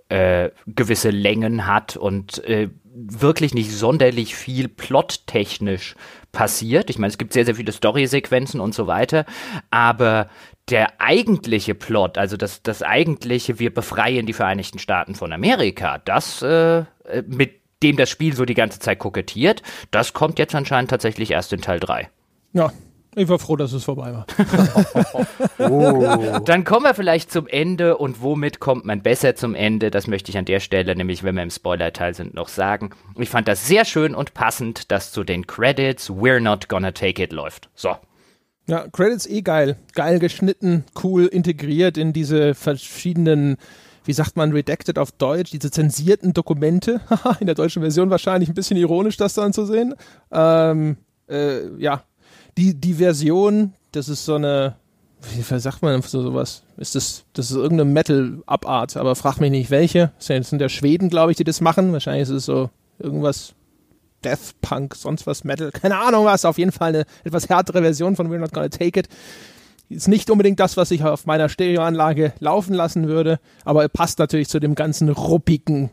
äh, 0.08 0.50
gewisse 0.68 1.10
Längen 1.10 1.66
hat 1.66 1.96
und 1.96 2.38
äh, 2.44 2.68
wirklich 2.94 3.52
nicht 3.52 3.72
sonderlich 3.72 4.36
viel 4.36 4.68
plottechnisch 4.68 5.96
passiert. 6.30 6.88
Ich 6.88 6.98
meine, 7.00 7.10
es 7.10 7.18
gibt 7.18 7.32
sehr, 7.32 7.44
sehr 7.44 7.56
viele 7.56 7.72
Story-Sequenzen 7.72 8.60
und 8.60 8.76
so 8.76 8.86
weiter, 8.86 9.26
aber 9.72 10.28
der 10.68 11.00
eigentliche 11.00 11.74
Plot, 11.74 12.16
also 12.16 12.36
das, 12.36 12.62
das 12.62 12.84
eigentliche, 12.84 13.58
wir 13.58 13.74
befreien 13.74 14.24
die 14.24 14.34
Vereinigten 14.34 14.78
Staaten 14.78 15.16
von 15.16 15.32
Amerika, 15.32 15.98
das 15.98 16.42
äh, 16.42 16.84
mit 17.26 17.54
dem 17.82 17.96
das 17.96 18.08
Spiel 18.08 18.36
so 18.36 18.44
die 18.44 18.54
ganze 18.54 18.78
Zeit 18.78 19.00
kokettiert, 19.00 19.64
das 19.90 20.12
kommt 20.12 20.38
jetzt 20.38 20.54
anscheinend 20.54 20.90
tatsächlich 20.90 21.32
erst 21.32 21.52
in 21.52 21.60
Teil 21.60 21.80
3. 21.80 22.08
Ja, 22.52 22.72
ich 23.16 23.28
war 23.28 23.38
froh, 23.38 23.56
dass 23.56 23.72
es 23.72 23.84
vorbei 23.84 24.12
war. 24.12 24.26
oh. 25.70 26.38
Dann 26.44 26.64
kommen 26.64 26.84
wir 26.84 26.94
vielleicht 26.94 27.32
zum 27.32 27.48
Ende 27.48 27.96
und 27.96 28.22
womit 28.22 28.60
kommt 28.60 28.84
man 28.84 29.02
besser 29.02 29.34
zum 29.34 29.54
Ende? 29.54 29.90
Das 29.90 30.06
möchte 30.06 30.30
ich 30.30 30.38
an 30.38 30.44
der 30.44 30.60
Stelle, 30.60 30.94
nämlich 30.94 31.24
wenn 31.24 31.34
wir 31.34 31.42
im 31.42 31.50
Spoiler-Teil 31.50 32.14
sind, 32.14 32.34
noch 32.34 32.48
sagen. 32.48 32.90
Ich 33.18 33.28
fand 33.28 33.48
das 33.48 33.66
sehr 33.66 33.84
schön 33.84 34.14
und 34.14 34.34
passend, 34.34 34.92
dass 34.92 35.10
zu 35.10 35.24
den 35.24 35.46
Credits 35.46 36.10
We're 36.10 36.40
Not 36.40 36.68
Gonna 36.68 36.92
Take 36.92 37.22
It 37.22 37.32
läuft. 37.32 37.68
So. 37.74 37.96
Ja, 38.68 38.86
Credits 38.88 39.26
eh 39.26 39.42
geil. 39.42 39.76
Geil 39.94 40.20
geschnitten, 40.20 40.84
cool 41.02 41.26
integriert 41.26 41.98
in 41.98 42.12
diese 42.12 42.54
verschiedenen 42.54 43.56
wie 44.04 44.14
sagt 44.14 44.36
man, 44.36 44.50
redacted 44.52 44.98
auf 44.98 45.12
Deutsch, 45.12 45.50
diese 45.50 45.70
zensierten 45.70 46.32
Dokumente. 46.32 47.00
in 47.40 47.46
der 47.46 47.54
deutschen 47.54 47.82
Version 47.82 48.10
wahrscheinlich 48.10 48.48
ein 48.48 48.54
bisschen 48.54 48.78
ironisch, 48.78 49.16
das 49.16 49.34
dann 49.34 49.52
zu 49.52 49.66
sehen. 49.66 49.94
Ähm, 50.32 50.96
äh, 51.28 51.68
ja, 51.76 52.02
die, 52.56 52.74
die 52.74 52.94
Version, 52.94 53.74
das 53.92 54.08
ist 54.08 54.24
so 54.24 54.34
eine, 54.34 54.76
wie 55.34 55.42
sagt 55.58 55.82
man 55.82 56.00
so 56.02 56.22
sowas? 56.22 56.62
Ist 56.76 56.94
das, 56.94 57.24
das 57.32 57.50
ist 57.50 57.56
irgendeine 57.56 57.90
Metal-Abart, 57.90 58.96
aber 58.96 59.14
frag 59.16 59.38
mich 59.38 59.50
nicht 59.50 59.70
welche. 59.70 60.12
Das 60.18 60.48
sind 60.48 60.60
ja 60.60 60.68
Schweden, 60.68 61.08
glaube 61.08 61.32
ich, 61.32 61.36
die 61.36 61.44
das 61.44 61.60
machen. 61.60 61.92
Wahrscheinlich 61.92 62.22
ist 62.22 62.30
es 62.30 62.44
so 62.46 62.70
irgendwas 62.98 63.54
Death 64.24 64.54
Punk, 64.60 64.94
sonst 64.94 65.26
was 65.26 65.44
Metal, 65.44 65.70
keine 65.70 65.98
Ahnung 65.98 66.24
was. 66.24 66.44
Auf 66.44 66.58
jeden 66.58 66.72
Fall 66.72 66.90
eine 66.90 67.04
etwas 67.24 67.48
härtere 67.48 67.82
Version 67.82 68.16
von 68.16 68.30
We're 68.30 68.38
Not 68.38 68.52
Gonna 68.52 68.68
Take 68.68 69.00
It. 69.00 69.08
Ist 69.88 70.08
nicht 70.08 70.30
unbedingt 70.30 70.60
das, 70.60 70.76
was 70.76 70.90
ich 70.90 71.02
auf 71.02 71.26
meiner 71.26 71.48
Stereoanlage 71.48 72.32
laufen 72.38 72.74
lassen 72.74 73.08
würde, 73.08 73.40
aber 73.64 73.88
passt 73.88 74.20
natürlich 74.20 74.48
zu 74.48 74.60
dem 74.60 74.74
ganzen 74.74 75.08
ruppigen, 75.08 75.90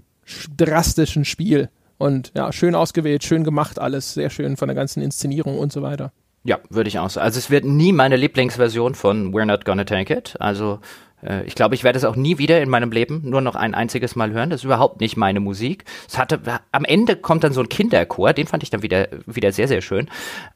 drastischen 0.56 1.26
Spiel. 1.26 1.70
Und 1.98 2.32
ja, 2.36 2.52
schön 2.52 2.76
ausgewählt, 2.76 3.24
schön 3.24 3.44
gemacht 3.44 3.80
alles, 3.80 4.14
sehr 4.14 4.30
schön 4.30 4.56
von 4.56 4.68
der 4.68 4.76
ganzen 4.76 5.02
Inszenierung 5.02 5.58
und 5.58 5.74
so 5.74 5.82
weiter. 5.82 6.12
Ja, 6.48 6.60
würde 6.70 6.88
ich 6.88 6.98
auch 6.98 7.10
sagen. 7.10 7.26
Also 7.26 7.40
es 7.40 7.50
wird 7.50 7.66
nie 7.66 7.92
meine 7.92 8.16
Lieblingsversion 8.16 8.96
von 8.96 9.34
We're 9.34 9.44
Not 9.44 9.66
Gonna 9.66 9.84
Take 9.84 10.16
It. 10.16 10.38
Also 10.40 10.80
äh, 11.22 11.44
ich 11.44 11.56
glaube, 11.56 11.76
ich 11.76 11.84
werde 11.84 11.98
es 11.98 12.06
auch 12.06 12.16
nie 12.16 12.38
wieder 12.38 12.62
in 12.62 12.70
meinem 12.70 12.90
Leben 12.90 13.22
nur 13.26 13.42
noch 13.42 13.56
ein 13.56 13.76
einziges 13.76 14.16
Mal 14.16 14.32
hören. 14.32 14.50
Das 14.50 14.62
ist 14.62 14.64
überhaupt 14.64 15.02
nicht 15.02 15.18
meine 15.18 15.42
Musik. 15.42 15.84
Es 16.08 16.18
hatte, 16.18 16.40
am 16.72 16.86
Ende 16.86 17.18
kommt 17.18 17.44
dann 17.44 17.52
so 17.52 17.60
ein 17.60 17.68
Kinderchor, 17.68 18.32
den 18.32 18.48
fand 18.48 18.64
ich 18.64 18.70
dann 18.70 18.82
wieder, 18.82 19.10
wieder 19.26 19.52
sehr, 19.52 19.68
sehr 19.68 19.82
schön. 19.82 20.10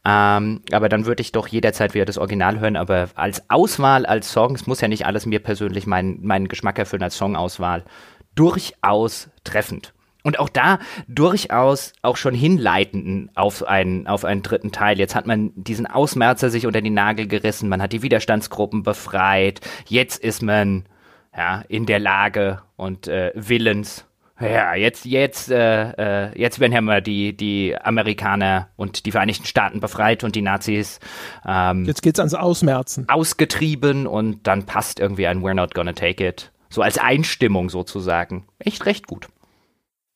Ähm, 0.05 0.61
aber 0.71 0.87
dann 0.87 1.05
würde 1.05 1.19
ich 1.19 1.33
doch 1.33 1.49
jederzeit 1.49 1.93
wieder 1.93 2.05
das 2.05 2.17
Original 2.17 2.61
hören. 2.61 2.77
Aber 2.77 3.09
als 3.15 3.49
Auswahl, 3.49 4.05
als 4.05 4.31
Song, 4.31 4.55
es 4.55 4.67
muss 4.67 4.79
ja 4.79 4.87
nicht 4.87 5.05
alles 5.05 5.25
mir 5.25 5.39
persönlich 5.39 5.87
meinen, 5.87 6.25
meinen 6.25 6.47
Geschmack 6.47 6.79
erfüllen 6.79 7.03
als 7.03 7.17
Songauswahl, 7.17 7.83
durchaus 8.35 9.29
treffend. 9.43 9.93
Und 10.23 10.39
auch 10.39 10.49
da 10.49 10.79
durchaus 11.07 11.93
auch 12.01 12.17
schon 12.17 12.33
hinleitenden 12.33 13.31
auf 13.35 13.63
einen, 13.63 14.07
auf 14.07 14.25
einen 14.25 14.43
dritten 14.43 14.71
Teil. 14.71 14.99
Jetzt 14.99 15.15
hat 15.15 15.25
man 15.25 15.51
diesen 15.55 15.87
Ausmerzer 15.87 16.49
sich 16.49 16.65
unter 16.65 16.81
die 16.81 16.89
Nagel 16.89 17.27
gerissen, 17.27 17.69
man 17.69 17.81
hat 17.81 17.93
die 17.93 18.01
Widerstandsgruppen 18.01 18.83
befreit, 18.83 19.61
jetzt 19.87 20.23
ist 20.23 20.41
man 20.41 20.85
ja, 21.35 21.63
in 21.67 21.85
der 21.85 21.99
Lage 21.99 22.61
und 22.75 23.07
äh, 23.07 23.31
willens. 23.35 24.05
Ja, 24.39 24.73
jetzt, 24.73 25.05
jetzt, 25.05 25.51
äh, 25.51 25.91
äh, 26.29 26.39
jetzt 26.39 26.59
werden 26.59 26.73
ja 26.73 26.81
mal 26.81 27.01
die, 27.01 27.37
die 27.37 27.75
Amerikaner 27.79 28.69
und 28.75 29.05
die 29.05 29.11
Vereinigten 29.11 29.45
Staaten 29.45 29.79
befreit 29.79 30.23
und 30.23 30.35
die 30.35 30.41
Nazis. 30.41 30.99
Ähm, 31.47 31.85
jetzt 31.85 32.01
geht's 32.01 32.19
ans 32.19 32.33
Ausmerzen. 32.33 33.07
Ausgetrieben 33.07 34.07
und 34.07 34.47
dann 34.47 34.65
passt 34.65 34.99
irgendwie 34.99 35.27
ein 35.27 35.43
We're 35.43 35.53
not 35.53 35.75
gonna 35.75 35.93
take 35.93 36.25
it. 36.27 36.51
So 36.69 36.81
als 36.81 36.97
Einstimmung 36.97 37.69
sozusagen. 37.69 38.47
Echt 38.57 38.85
recht 38.87 39.05
gut. 39.05 39.27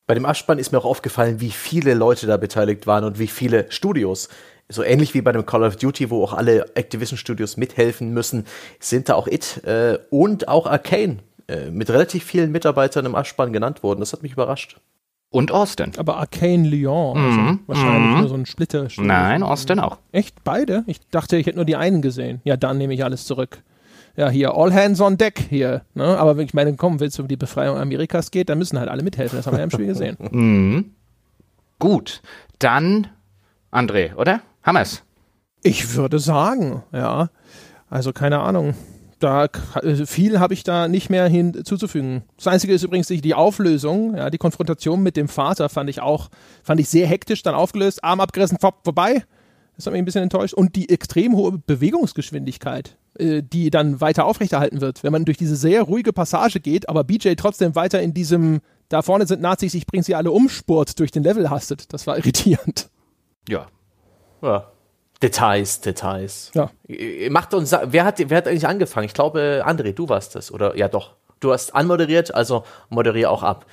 Bei 0.08 0.14
dem 0.14 0.25
Abspann 0.25 0.59
ist 0.59 0.72
mir 0.72 0.77
auch 0.77 0.85
aufgefallen, 0.85 1.42
wie 1.42 1.50
viele 1.50 1.93
Leute 1.95 2.27
da 2.27 2.38
beteiligt 2.38 2.85
waren 2.85 3.03
und 3.03 3.17
wie 3.17 3.27
viele 3.27 3.66
Studios. 3.69 4.30
So 4.69 4.84
ähnlich 4.84 5.14
wie 5.14 5.22
bei 5.22 5.32
dem 5.32 5.45
Call 5.45 5.64
of 5.64 5.77
Duty, 5.77 6.09
wo 6.09 6.24
auch 6.24 6.34
alle 6.34 6.75
Activision 6.75 7.17
Studios 7.17 7.58
mithelfen 7.58 8.11
müssen, 8.11 8.45
sind 8.80 9.09
da 9.09 9.16
auch 9.16 9.27
It 9.27 9.64
äh, 9.64 9.98
und 10.09 10.48
auch 10.48 10.67
Arcane 10.67 11.19
äh, 11.48 11.69
mit 11.69 11.90
relativ 11.90 12.24
vielen 12.24 12.51
Mitarbeitern 12.51 13.06
im 13.06 13.16
Abspann 13.16 13.53
genannt 13.53 13.84
wurden. 13.84 14.00
Das 14.00 14.14
hat 14.14 14.24
mich 14.24 14.34
überrascht. 14.34 14.77
Und 15.30 15.51
Austin. 15.51 15.92
Aber 15.98 16.17
Arcane 16.17 16.67
Lyon, 16.67 17.17
also 17.17 17.40
Mhm, 17.40 17.59
wahrscheinlich 17.67 18.11
mhm. 18.11 18.19
nur 18.19 18.30
so 18.30 18.35
ein 18.35 18.45
Splitter. 18.45 18.88
Nein, 18.98 19.43
Austin 19.43 19.80
auch. 19.80 19.98
Echt? 20.11 20.43
Beide? 20.43 20.84
Ich 20.88 21.00
dachte, 21.09 21.35
ich 21.35 21.45
hätte 21.45 21.58
nur 21.58 21.66
die 21.66 21.75
einen 21.75 22.01
gesehen. 22.01 22.42
Ja, 22.43 22.58
dann 22.58 22.77
nehme 22.77 22.93
ich 22.93 23.03
alles 23.03 23.25
zurück. 23.25 23.61
Ja, 24.18 24.30
hier, 24.30 24.56
all 24.56 24.74
hands 24.74 25.02
on 25.02 25.18
deck 25.18 25.45
hier. 25.50 25.82
Ne? 25.94 26.18
Aber 26.18 26.38
wenn 26.38 26.45
ich 26.45 26.53
meine, 26.53 26.76
komm, 26.76 27.00
wenn 27.00 27.10
es 27.10 27.19
um 27.19 27.27
die 27.27 27.35
Befreiung 27.35 27.77
Amerikas 27.77 28.32
geht, 28.32 28.50
dann 28.50 28.58
müssen 28.58 28.80
halt 28.80 28.90
alle 28.90 29.03
mithelfen. 29.03 29.38
Das 29.38 29.45
haben 29.45 29.53
wir 29.53 29.60
ja 29.60 29.66
im 29.66 29.72
Spiel 29.72 29.88
gesehen. 29.88 30.18
Mhm. 30.32 30.92
Gut, 31.80 32.22
dann 32.60 33.08
André, 33.72 34.16
oder? 34.16 34.42
Hammers. 34.64 35.03
Ich 35.61 35.95
würde 35.95 36.19
sagen, 36.19 36.84
ja. 36.94 37.30
Also 37.90 38.14
keine 38.14 38.40
Ahnung. 38.40 38.76
Da 39.19 39.48
äh, 39.82 40.06
viel 40.06 40.40
habe 40.40 40.53
ich 40.53 40.64
da 40.64 40.88
nicht 40.88 41.10
mehr 41.10 41.27
hinzuzufügen. 41.27 42.24
Das 42.38 42.48
Einzige 42.48 42.74
ist 42.74 42.84
übrigens 42.84 43.08
die 43.08 43.22
die 43.22 43.34
Auflösung, 43.34 44.16
ja, 44.16 44.30
die 44.30 44.38
Konfrontation 44.38 45.03
mit 45.03 45.18
dem 45.18 45.27
Vater 45.27 45.69
fand 45.69 45.90
ich 45.90 46.02
auch, 46.02 46.30
fand 46.64 46.80
ich 46.80 46.90
sehr 46.90 47.08
hektisch 47.08 47.44
dann 47.44 47.56
aufgelöst, 47.56 48.03
Arm 48.03 48.19
abgerissen, 48.19 48.58
vorbei. 48.60 49.24
Das 49.76 49.85
hat 49.85 49.94
mich 49.94 50.02
ein 50.02 50.06
bisschen 50.06 50.24
enttäuscht. 50.24 50.53
Und 50.53 50.76
die 50.76 50.90
extrem 50.90 51.35
hohe 51.35 51.58
Bewegungsgeschwindigkeit, 51.58 52.98
äh, 53.19 53.42
die 53.42 53.69
dann 53.69 54.02
weiter 54.02 54.26
aufrechterhalten 54.26 54.82
wird, 54.82 55.03
wenn 55.03 55.11
man 55.11 55.26
durch 55.26 55.38
diese 55.38 55.56
sehr 55.56 55.84
ruhige 55.84 56.14
Passage 56.14 56.60
geht, 56.60 56.90
aber 56.90 57.03
BJ 57.03 57.34
trotzdem 57.35 57.76
weiter 57.76 58.02
in 58.02 58.14
diesem, 58.14 58.61
da 58.90 59.02
vorne 59.02 59.26
sind 59.27 59.42
Nazis, 59.42 59.74
ich 59.74 59.88
bring 59.88 60.03
sie 60.03 60.16
alle 60.16 60.32
um, 60.32 60.50
Spurt 60.50 61.00
durch 61.00 61.11
den 61.11 61.24
Level 61.24 61.50
hastet. 61.50 61.94
Das 61.94 62.08
war 62.08 62.18
irritierend. 62.18 62.90
Ja. 63.48 63.68
Ja. 64.42 64.72
Details, 65.22 65.82
Details. 65.82 66.52
Ja. 66.53 66.72
Äh, 66.88 67.30
Macht 67.30 67.53
uns, 67.53 67.72
wer 67.72 68.06
hat, 68.06 68.19
wer 68.19 68.38
hat 68.38 68.48
eigentlich 68.48 68.68
angefangen? 68.68 69.06
Ich 69.06 69.14
glaube, 69.14 69.64
André, 69.66 69.94
du 69.94 70.10
warst 70.10 70.35
das. 70.35 70.52
Oder, 70.52 70.76
ja 70.77 70.88
doch. 70.88 71.16
Du 71.40 71.52
hast 71.52 71.76
anmoderiert, 71.76 72.34
also 72.34 72.64
moderiere 72.90 73.30
auch 73.30 73.44
ab. 73.44 73.66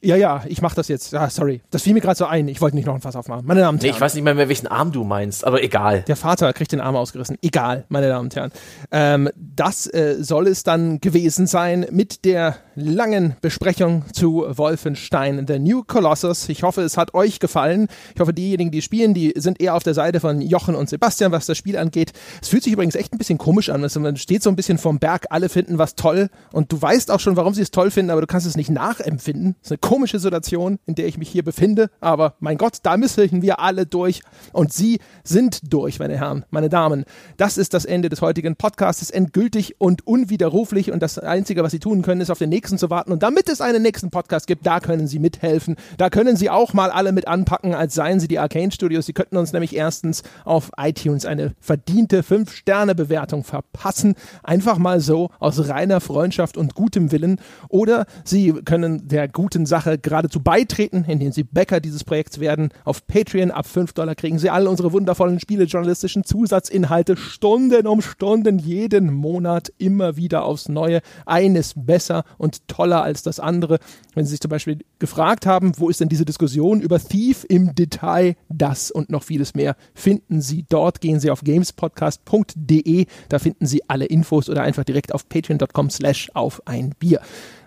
Ja, 0.00 0.14
ja, 0.14 0.44
ich 0.46 0.62
mach 0.62 0.74
das 0.74 0.86
jetzt. 0.88 1.12
Ja, 1.12 1.28
sorry. 1.28 1.60
Das 1.70 1.82
fiel 1.82 1.92
mir 1.92 2.00
gerade 2.00 2.16
so 2.16 2.24
ein. 2.26 2.46
Ich 2.46 2.60
wollte 2.60 2.76
nicht 2.76 2.86
noch 2.86 2.94
ein 2.94 3.00
Fass 3.00 3.16
aufmachen. 3.16 3.44
Meine 3.46 3.60
Damen 3.60 3.76
und 3.76 3.82
Nee, 3.82 3.88
Herren. 3.88 3.96
ich 3.96 4.00
weiß 4.00 4.14
nicht 4.14 4.22
mehr, 4.22 4.36
welchen 4.36 4.68
Arm 4.68 4.92
du 4.92 5.02
meinst, 5.02 5.44
aber 5.44 5.62
egal. 5.62 6.02
Der 6.02 6.14
Vater 6.14 6.52
kriegt 6.52 6.70
den 6.70 6.80
Arm 6.80 6.94
ausgerissen. 6.94 7.36
Egal, 7.42 7.84
meine 7.88 8.08
Damen 8.08 8.26
und 8.26 8.36
Herren. 8.36 8.52
Ähm, 8.92 9.28
das 9.34 9.86
äh, 9.92 10.16
soll 10.20 10.46
es 10.46 10.62
dann 10.62 11.00
gewesen 11.00 11.48
sein 11.48 11.86
mit 11.90 12.24
der 12.24 12.56
langen 12.80 13.36
Besprechung 13.40 14.04
zu 14.12 14.44
Wolfenstein 14.48 15.46
The 15.46 15.58
New 15.58 15.82
Colossus. 15.82 16.48
Ich 16.48 16.62
hoffe, 16.62 16.82
es 16.82 16.96
hat 16.96 17.14
euch 17.14 17.40
gefallen. 17.40 17.88
Ich 18.14 18.20
hoffe, 18.20 18.32
diejenigen, 18.32 18.70
die 18.70 18.82
spielen, 18.82 19.14
die 19.14 19.32
sind 19.36 19.60
eher 19.60 19.74
auf 19.74 19.82
der 19.82 19.94
Seite 19.94 20.20
von 20.20 20.40
Jochen 20.40 20.74
und 20.74 20.88
Sebastian, 20.88 21.32
was 21.32 21.46
das 21.46 21.58
Spiel 21.58 21.76
angeht. 21.76 22.12
Es 22.40 22.48
fühlt 22.48 22.62
sich 22.62 22.72
übrigens 22.72 22.94
echt 22.94 23.12
ein 23.12 23.18
bisschen 23.18 23.38
komisch 23.38 23.68
an. 23.70 23.82
Also 23.82 24.00
Man 24.00 24.16
steht 24.16 24.42
so 24.42 24.50
ein 24.50 24.56
bisschen 24.56 24.78
vom 24.78 24.98
Berg, 24.98 25.26
alle 25.30 25.48
finden 25.48 25.78
was 25.78 25.94
toll 25.94 26.28
und 26.52 26.72
du 26.72 26.80
weißt 26.80 27.10
auch 27.10 27.20
schon, 27.20 27.36
warum 27.36 27.54
sie 27.54 27.62
es 27.62 27.70
toll 27.70 27.90
finden, 27.90 28.10
aber 28.10 28.20
du 28.20 28.26
kannst 28.26 28.46
es 28.46 28.56
nicht 28.56 28.70
nachempfinden. 28.70 29.56
Das 29.60 29.68
ist 29.68 29.72
eine 29.72 29.78
komische 29.78 30.18
Situation, 30.18 30.78
in 30.86 30.94
der 30.94 31.06
ich 31.06 31.18
mich 31.18 31.28
hier 31.28 31.42
befinde. 31.42 31.90
Aber 32.00 32.34
mein 32.40 32.58
Gott, 32.58 32.78
da 32.82 32.96
müssen 32.96 33.42
wir 33.42 33.60
alle 33.60 33.86
durch 33.86 34.22
und 34.52 34.72
sie 34.72 34.98
sind 35.24 35.72
durch, 35.72 35.98
meine 35.98 36.16
Herren, 36.16 36.44
meine 36.50 36.68
Damen. 36.68 37.04
Das 37.36 37.58
ist 37.58 37.74
das 37.74 37.84
Ende 37.84 38.08
des 38.08 38.22
heutigen 38.22 38.56
Podcasts. 38.56 39.10
endgültig 39.10 39.76
und 39.78 40.06
unwiderruflich 40.06 40.92
und 40.92 41.02
das 41.02 41.18
Einzige, 41.18 41.62
was 41.62 41.72
sie 41.72 41.78
tun 41.78 42.02
können, 42.02 42.20
ist 42.20 42.30
auf 42.30 42.38
den 42.38 42.50
nächsten 42.50 42.67
zu 42.76 42.90
warten. 42.90 43.12
Und 43.12 43.22
damit 43.22 43.48
es 43.48 43.60
einen 43.60 43.82
nächsten 43.82 44.10
Podcast 44.10 44.46
gibt, 44.46 44.66
da 44.66 44.80
können 44.80 45.06
sie 45.06 45.18
mithelfen. 45.18 45.76
Da 45.96 46.10
können 46.10 46.36
sie 46.36 46.50
auch 46.50 46.74
mal 46.74 46.90
alle 46.90 47.12
mit 47.12 47.26
anpacken, 47.28 47.74
als 47.74 47.94
seien 47.94 48.20
sie 48.20 48.28
die 48.28 48.38
Arcane 48.38 48.72
Studios. 48.72 49.06
Sie 49.06 49.12
könnten 49.12 49.36
uns 49.36 49.52
nämlich 49.52 49.74
erstens 49.74 50.22
auf 50.44 50.70
iTunes 50.76 51.24
eine 51.24 51.54
verdiente 51.60 52.22
5-Sterne-Bewertung 52.22 53.44
verpassen. 53.44 54.14
Einfach 54.42 54.78
mal 54.78 55.00
so 55.00 55.30
aus 55.38 55.68
reiner 55.68 56.00
Freundschaft 56.00 56.56
und 56.56 56.74
gutem 56.74 57.12
Willen. 57.12 57.40
Oder 57.68 58.06
sie 58.24 58.52
können 58.64 59.08
der 59.08 59.28
guten 59.28 59.64
Sache 59.64 59.98
geradezu 59.98 60.40
beitreten, 60.40 61.04
indem 61.06 61.32
sie 61.32 61.44
Bäcker 61.44 61.80
dieses 61.80 62.04
Projekts 62.04 62.40
werden. 62.40 62.70
Auf 62.84 63.06
Patreon 63.06 63.50
ab 63.50 63.66
5 63.66 63.92
Dollar 63.92 64.14
kriegen 64.14 64.38
sie 64.38 64.50
alle 64.50 64.68
unsere 64.68 64.92
wundervollen 64.92 65.38
spielejournalistischen 65.40 66.24
Zusatzinhalte 66.24 67.16
Stunden 67.16 67.86
um 67.86 68.02
Stunden 68.02 68.58
jeden 68.58 69.12
Monat 69.12 69.72
immer 69.78 70.16
wieder 70.16 70.44
aufs 70.44 70.68
Neue. 70.68 71.00
Eines 71.26 71.74
besser 71.76 72.24
und 72.36 72.57
toller 72.66 73.02
als 73.02 73.22
das 73.22 73.40
andere. 73.40 73.78
Wenn 74.14 74.24
Sie 74.24 74.30
sich 74.30 74.40
zum 74.40 74.50
Beispiel 74.50 74.78
gefragt 74.98 75.46
haben, 75.46 75.72
wo 75.76 75.88
ist 75.88 76.00
denn 76.00 76.08
diese 76.08 76.24
Diskussion 76.24 76.80
über 76.80 76.98
Thief 76.98 77.44
im 77.48 77.74
Detail, 77.74 78.36
das 78.48 78.90
und 78.90 79.10
noch 79.10 79.22
vieles 79.22 79.54
mehr 79.54 79.76
finden 79.94 80.40
Sie 80.40 80.64
dort. 80.68 81.00
Gehen 81.00 81.20
Sie 81.20 81.30
auf 81.30 81.42
gamespodcast.de, 81.42 83.06
da 83.28 83.38
finden 83.38 83.66
Sie 83.66 83.88
alle 83.88 84.06
Infos 84.06 84.48
oder 84.48 84.62
einfach 84.62 84.84
direkt 84.84 85.14
auf 85.14 85.28
patreon.com 85.28 85.90
slash 85.90 86.30
auf 86.34 86.62
ein 86.66 86.94
Bier. 86.98 87.20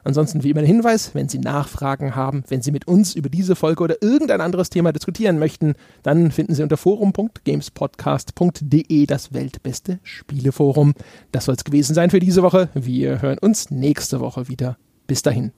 Ansonsten 0.03 0.43
wie 0.43 0.49
immer 0.49 0.59
ein 0.61 0.65
Hinweis, 0.65 1.15
wenn 1.15 1.30
Sie 1.30 1.39
Nachfragen 1.39 2.15
haben, 2.15 2.43
wenn 2.47 2.61
Sie 2.61 2.71
mit 2.71 2.88
uns 2.88 3.15
über 3.15 3.30
diese 3.30 3.55
Folge 3.55 3.83
oder 3.83 4.01
irgendein 4.01 4.41
anderes 4.41 4.69
Thema 4.69 4.91
diskutieren 4.91 5.39
möchten, 5.39 5.75
dann 6.03 6.31
finden 6.31 6.53
Sie 6.55 6.63
unter 6.63 6.75
forum.gamespodcast.de 6.77 9.05
das 9.05 9.33
weltbeste 9.33 9.99
Spieleforum. 10.03 10.93
Das 11.31 11.45
soll 11.45 11.55
es 11.55 11.63
gewesen 11.63 11.93
sein 11.93 12.09
für 12.09 12.19
diese 12.19 12.43
Woche. 12.43 12.67
Wir 12.73 13.21
hören 13.21 13.38
uns 13.39 13.71
nächste 13.71 14.19
Woche 14.19 14.47
wieder. 14.47 14.77
Bis 15.07 15.21
dahin. 15.21 15.51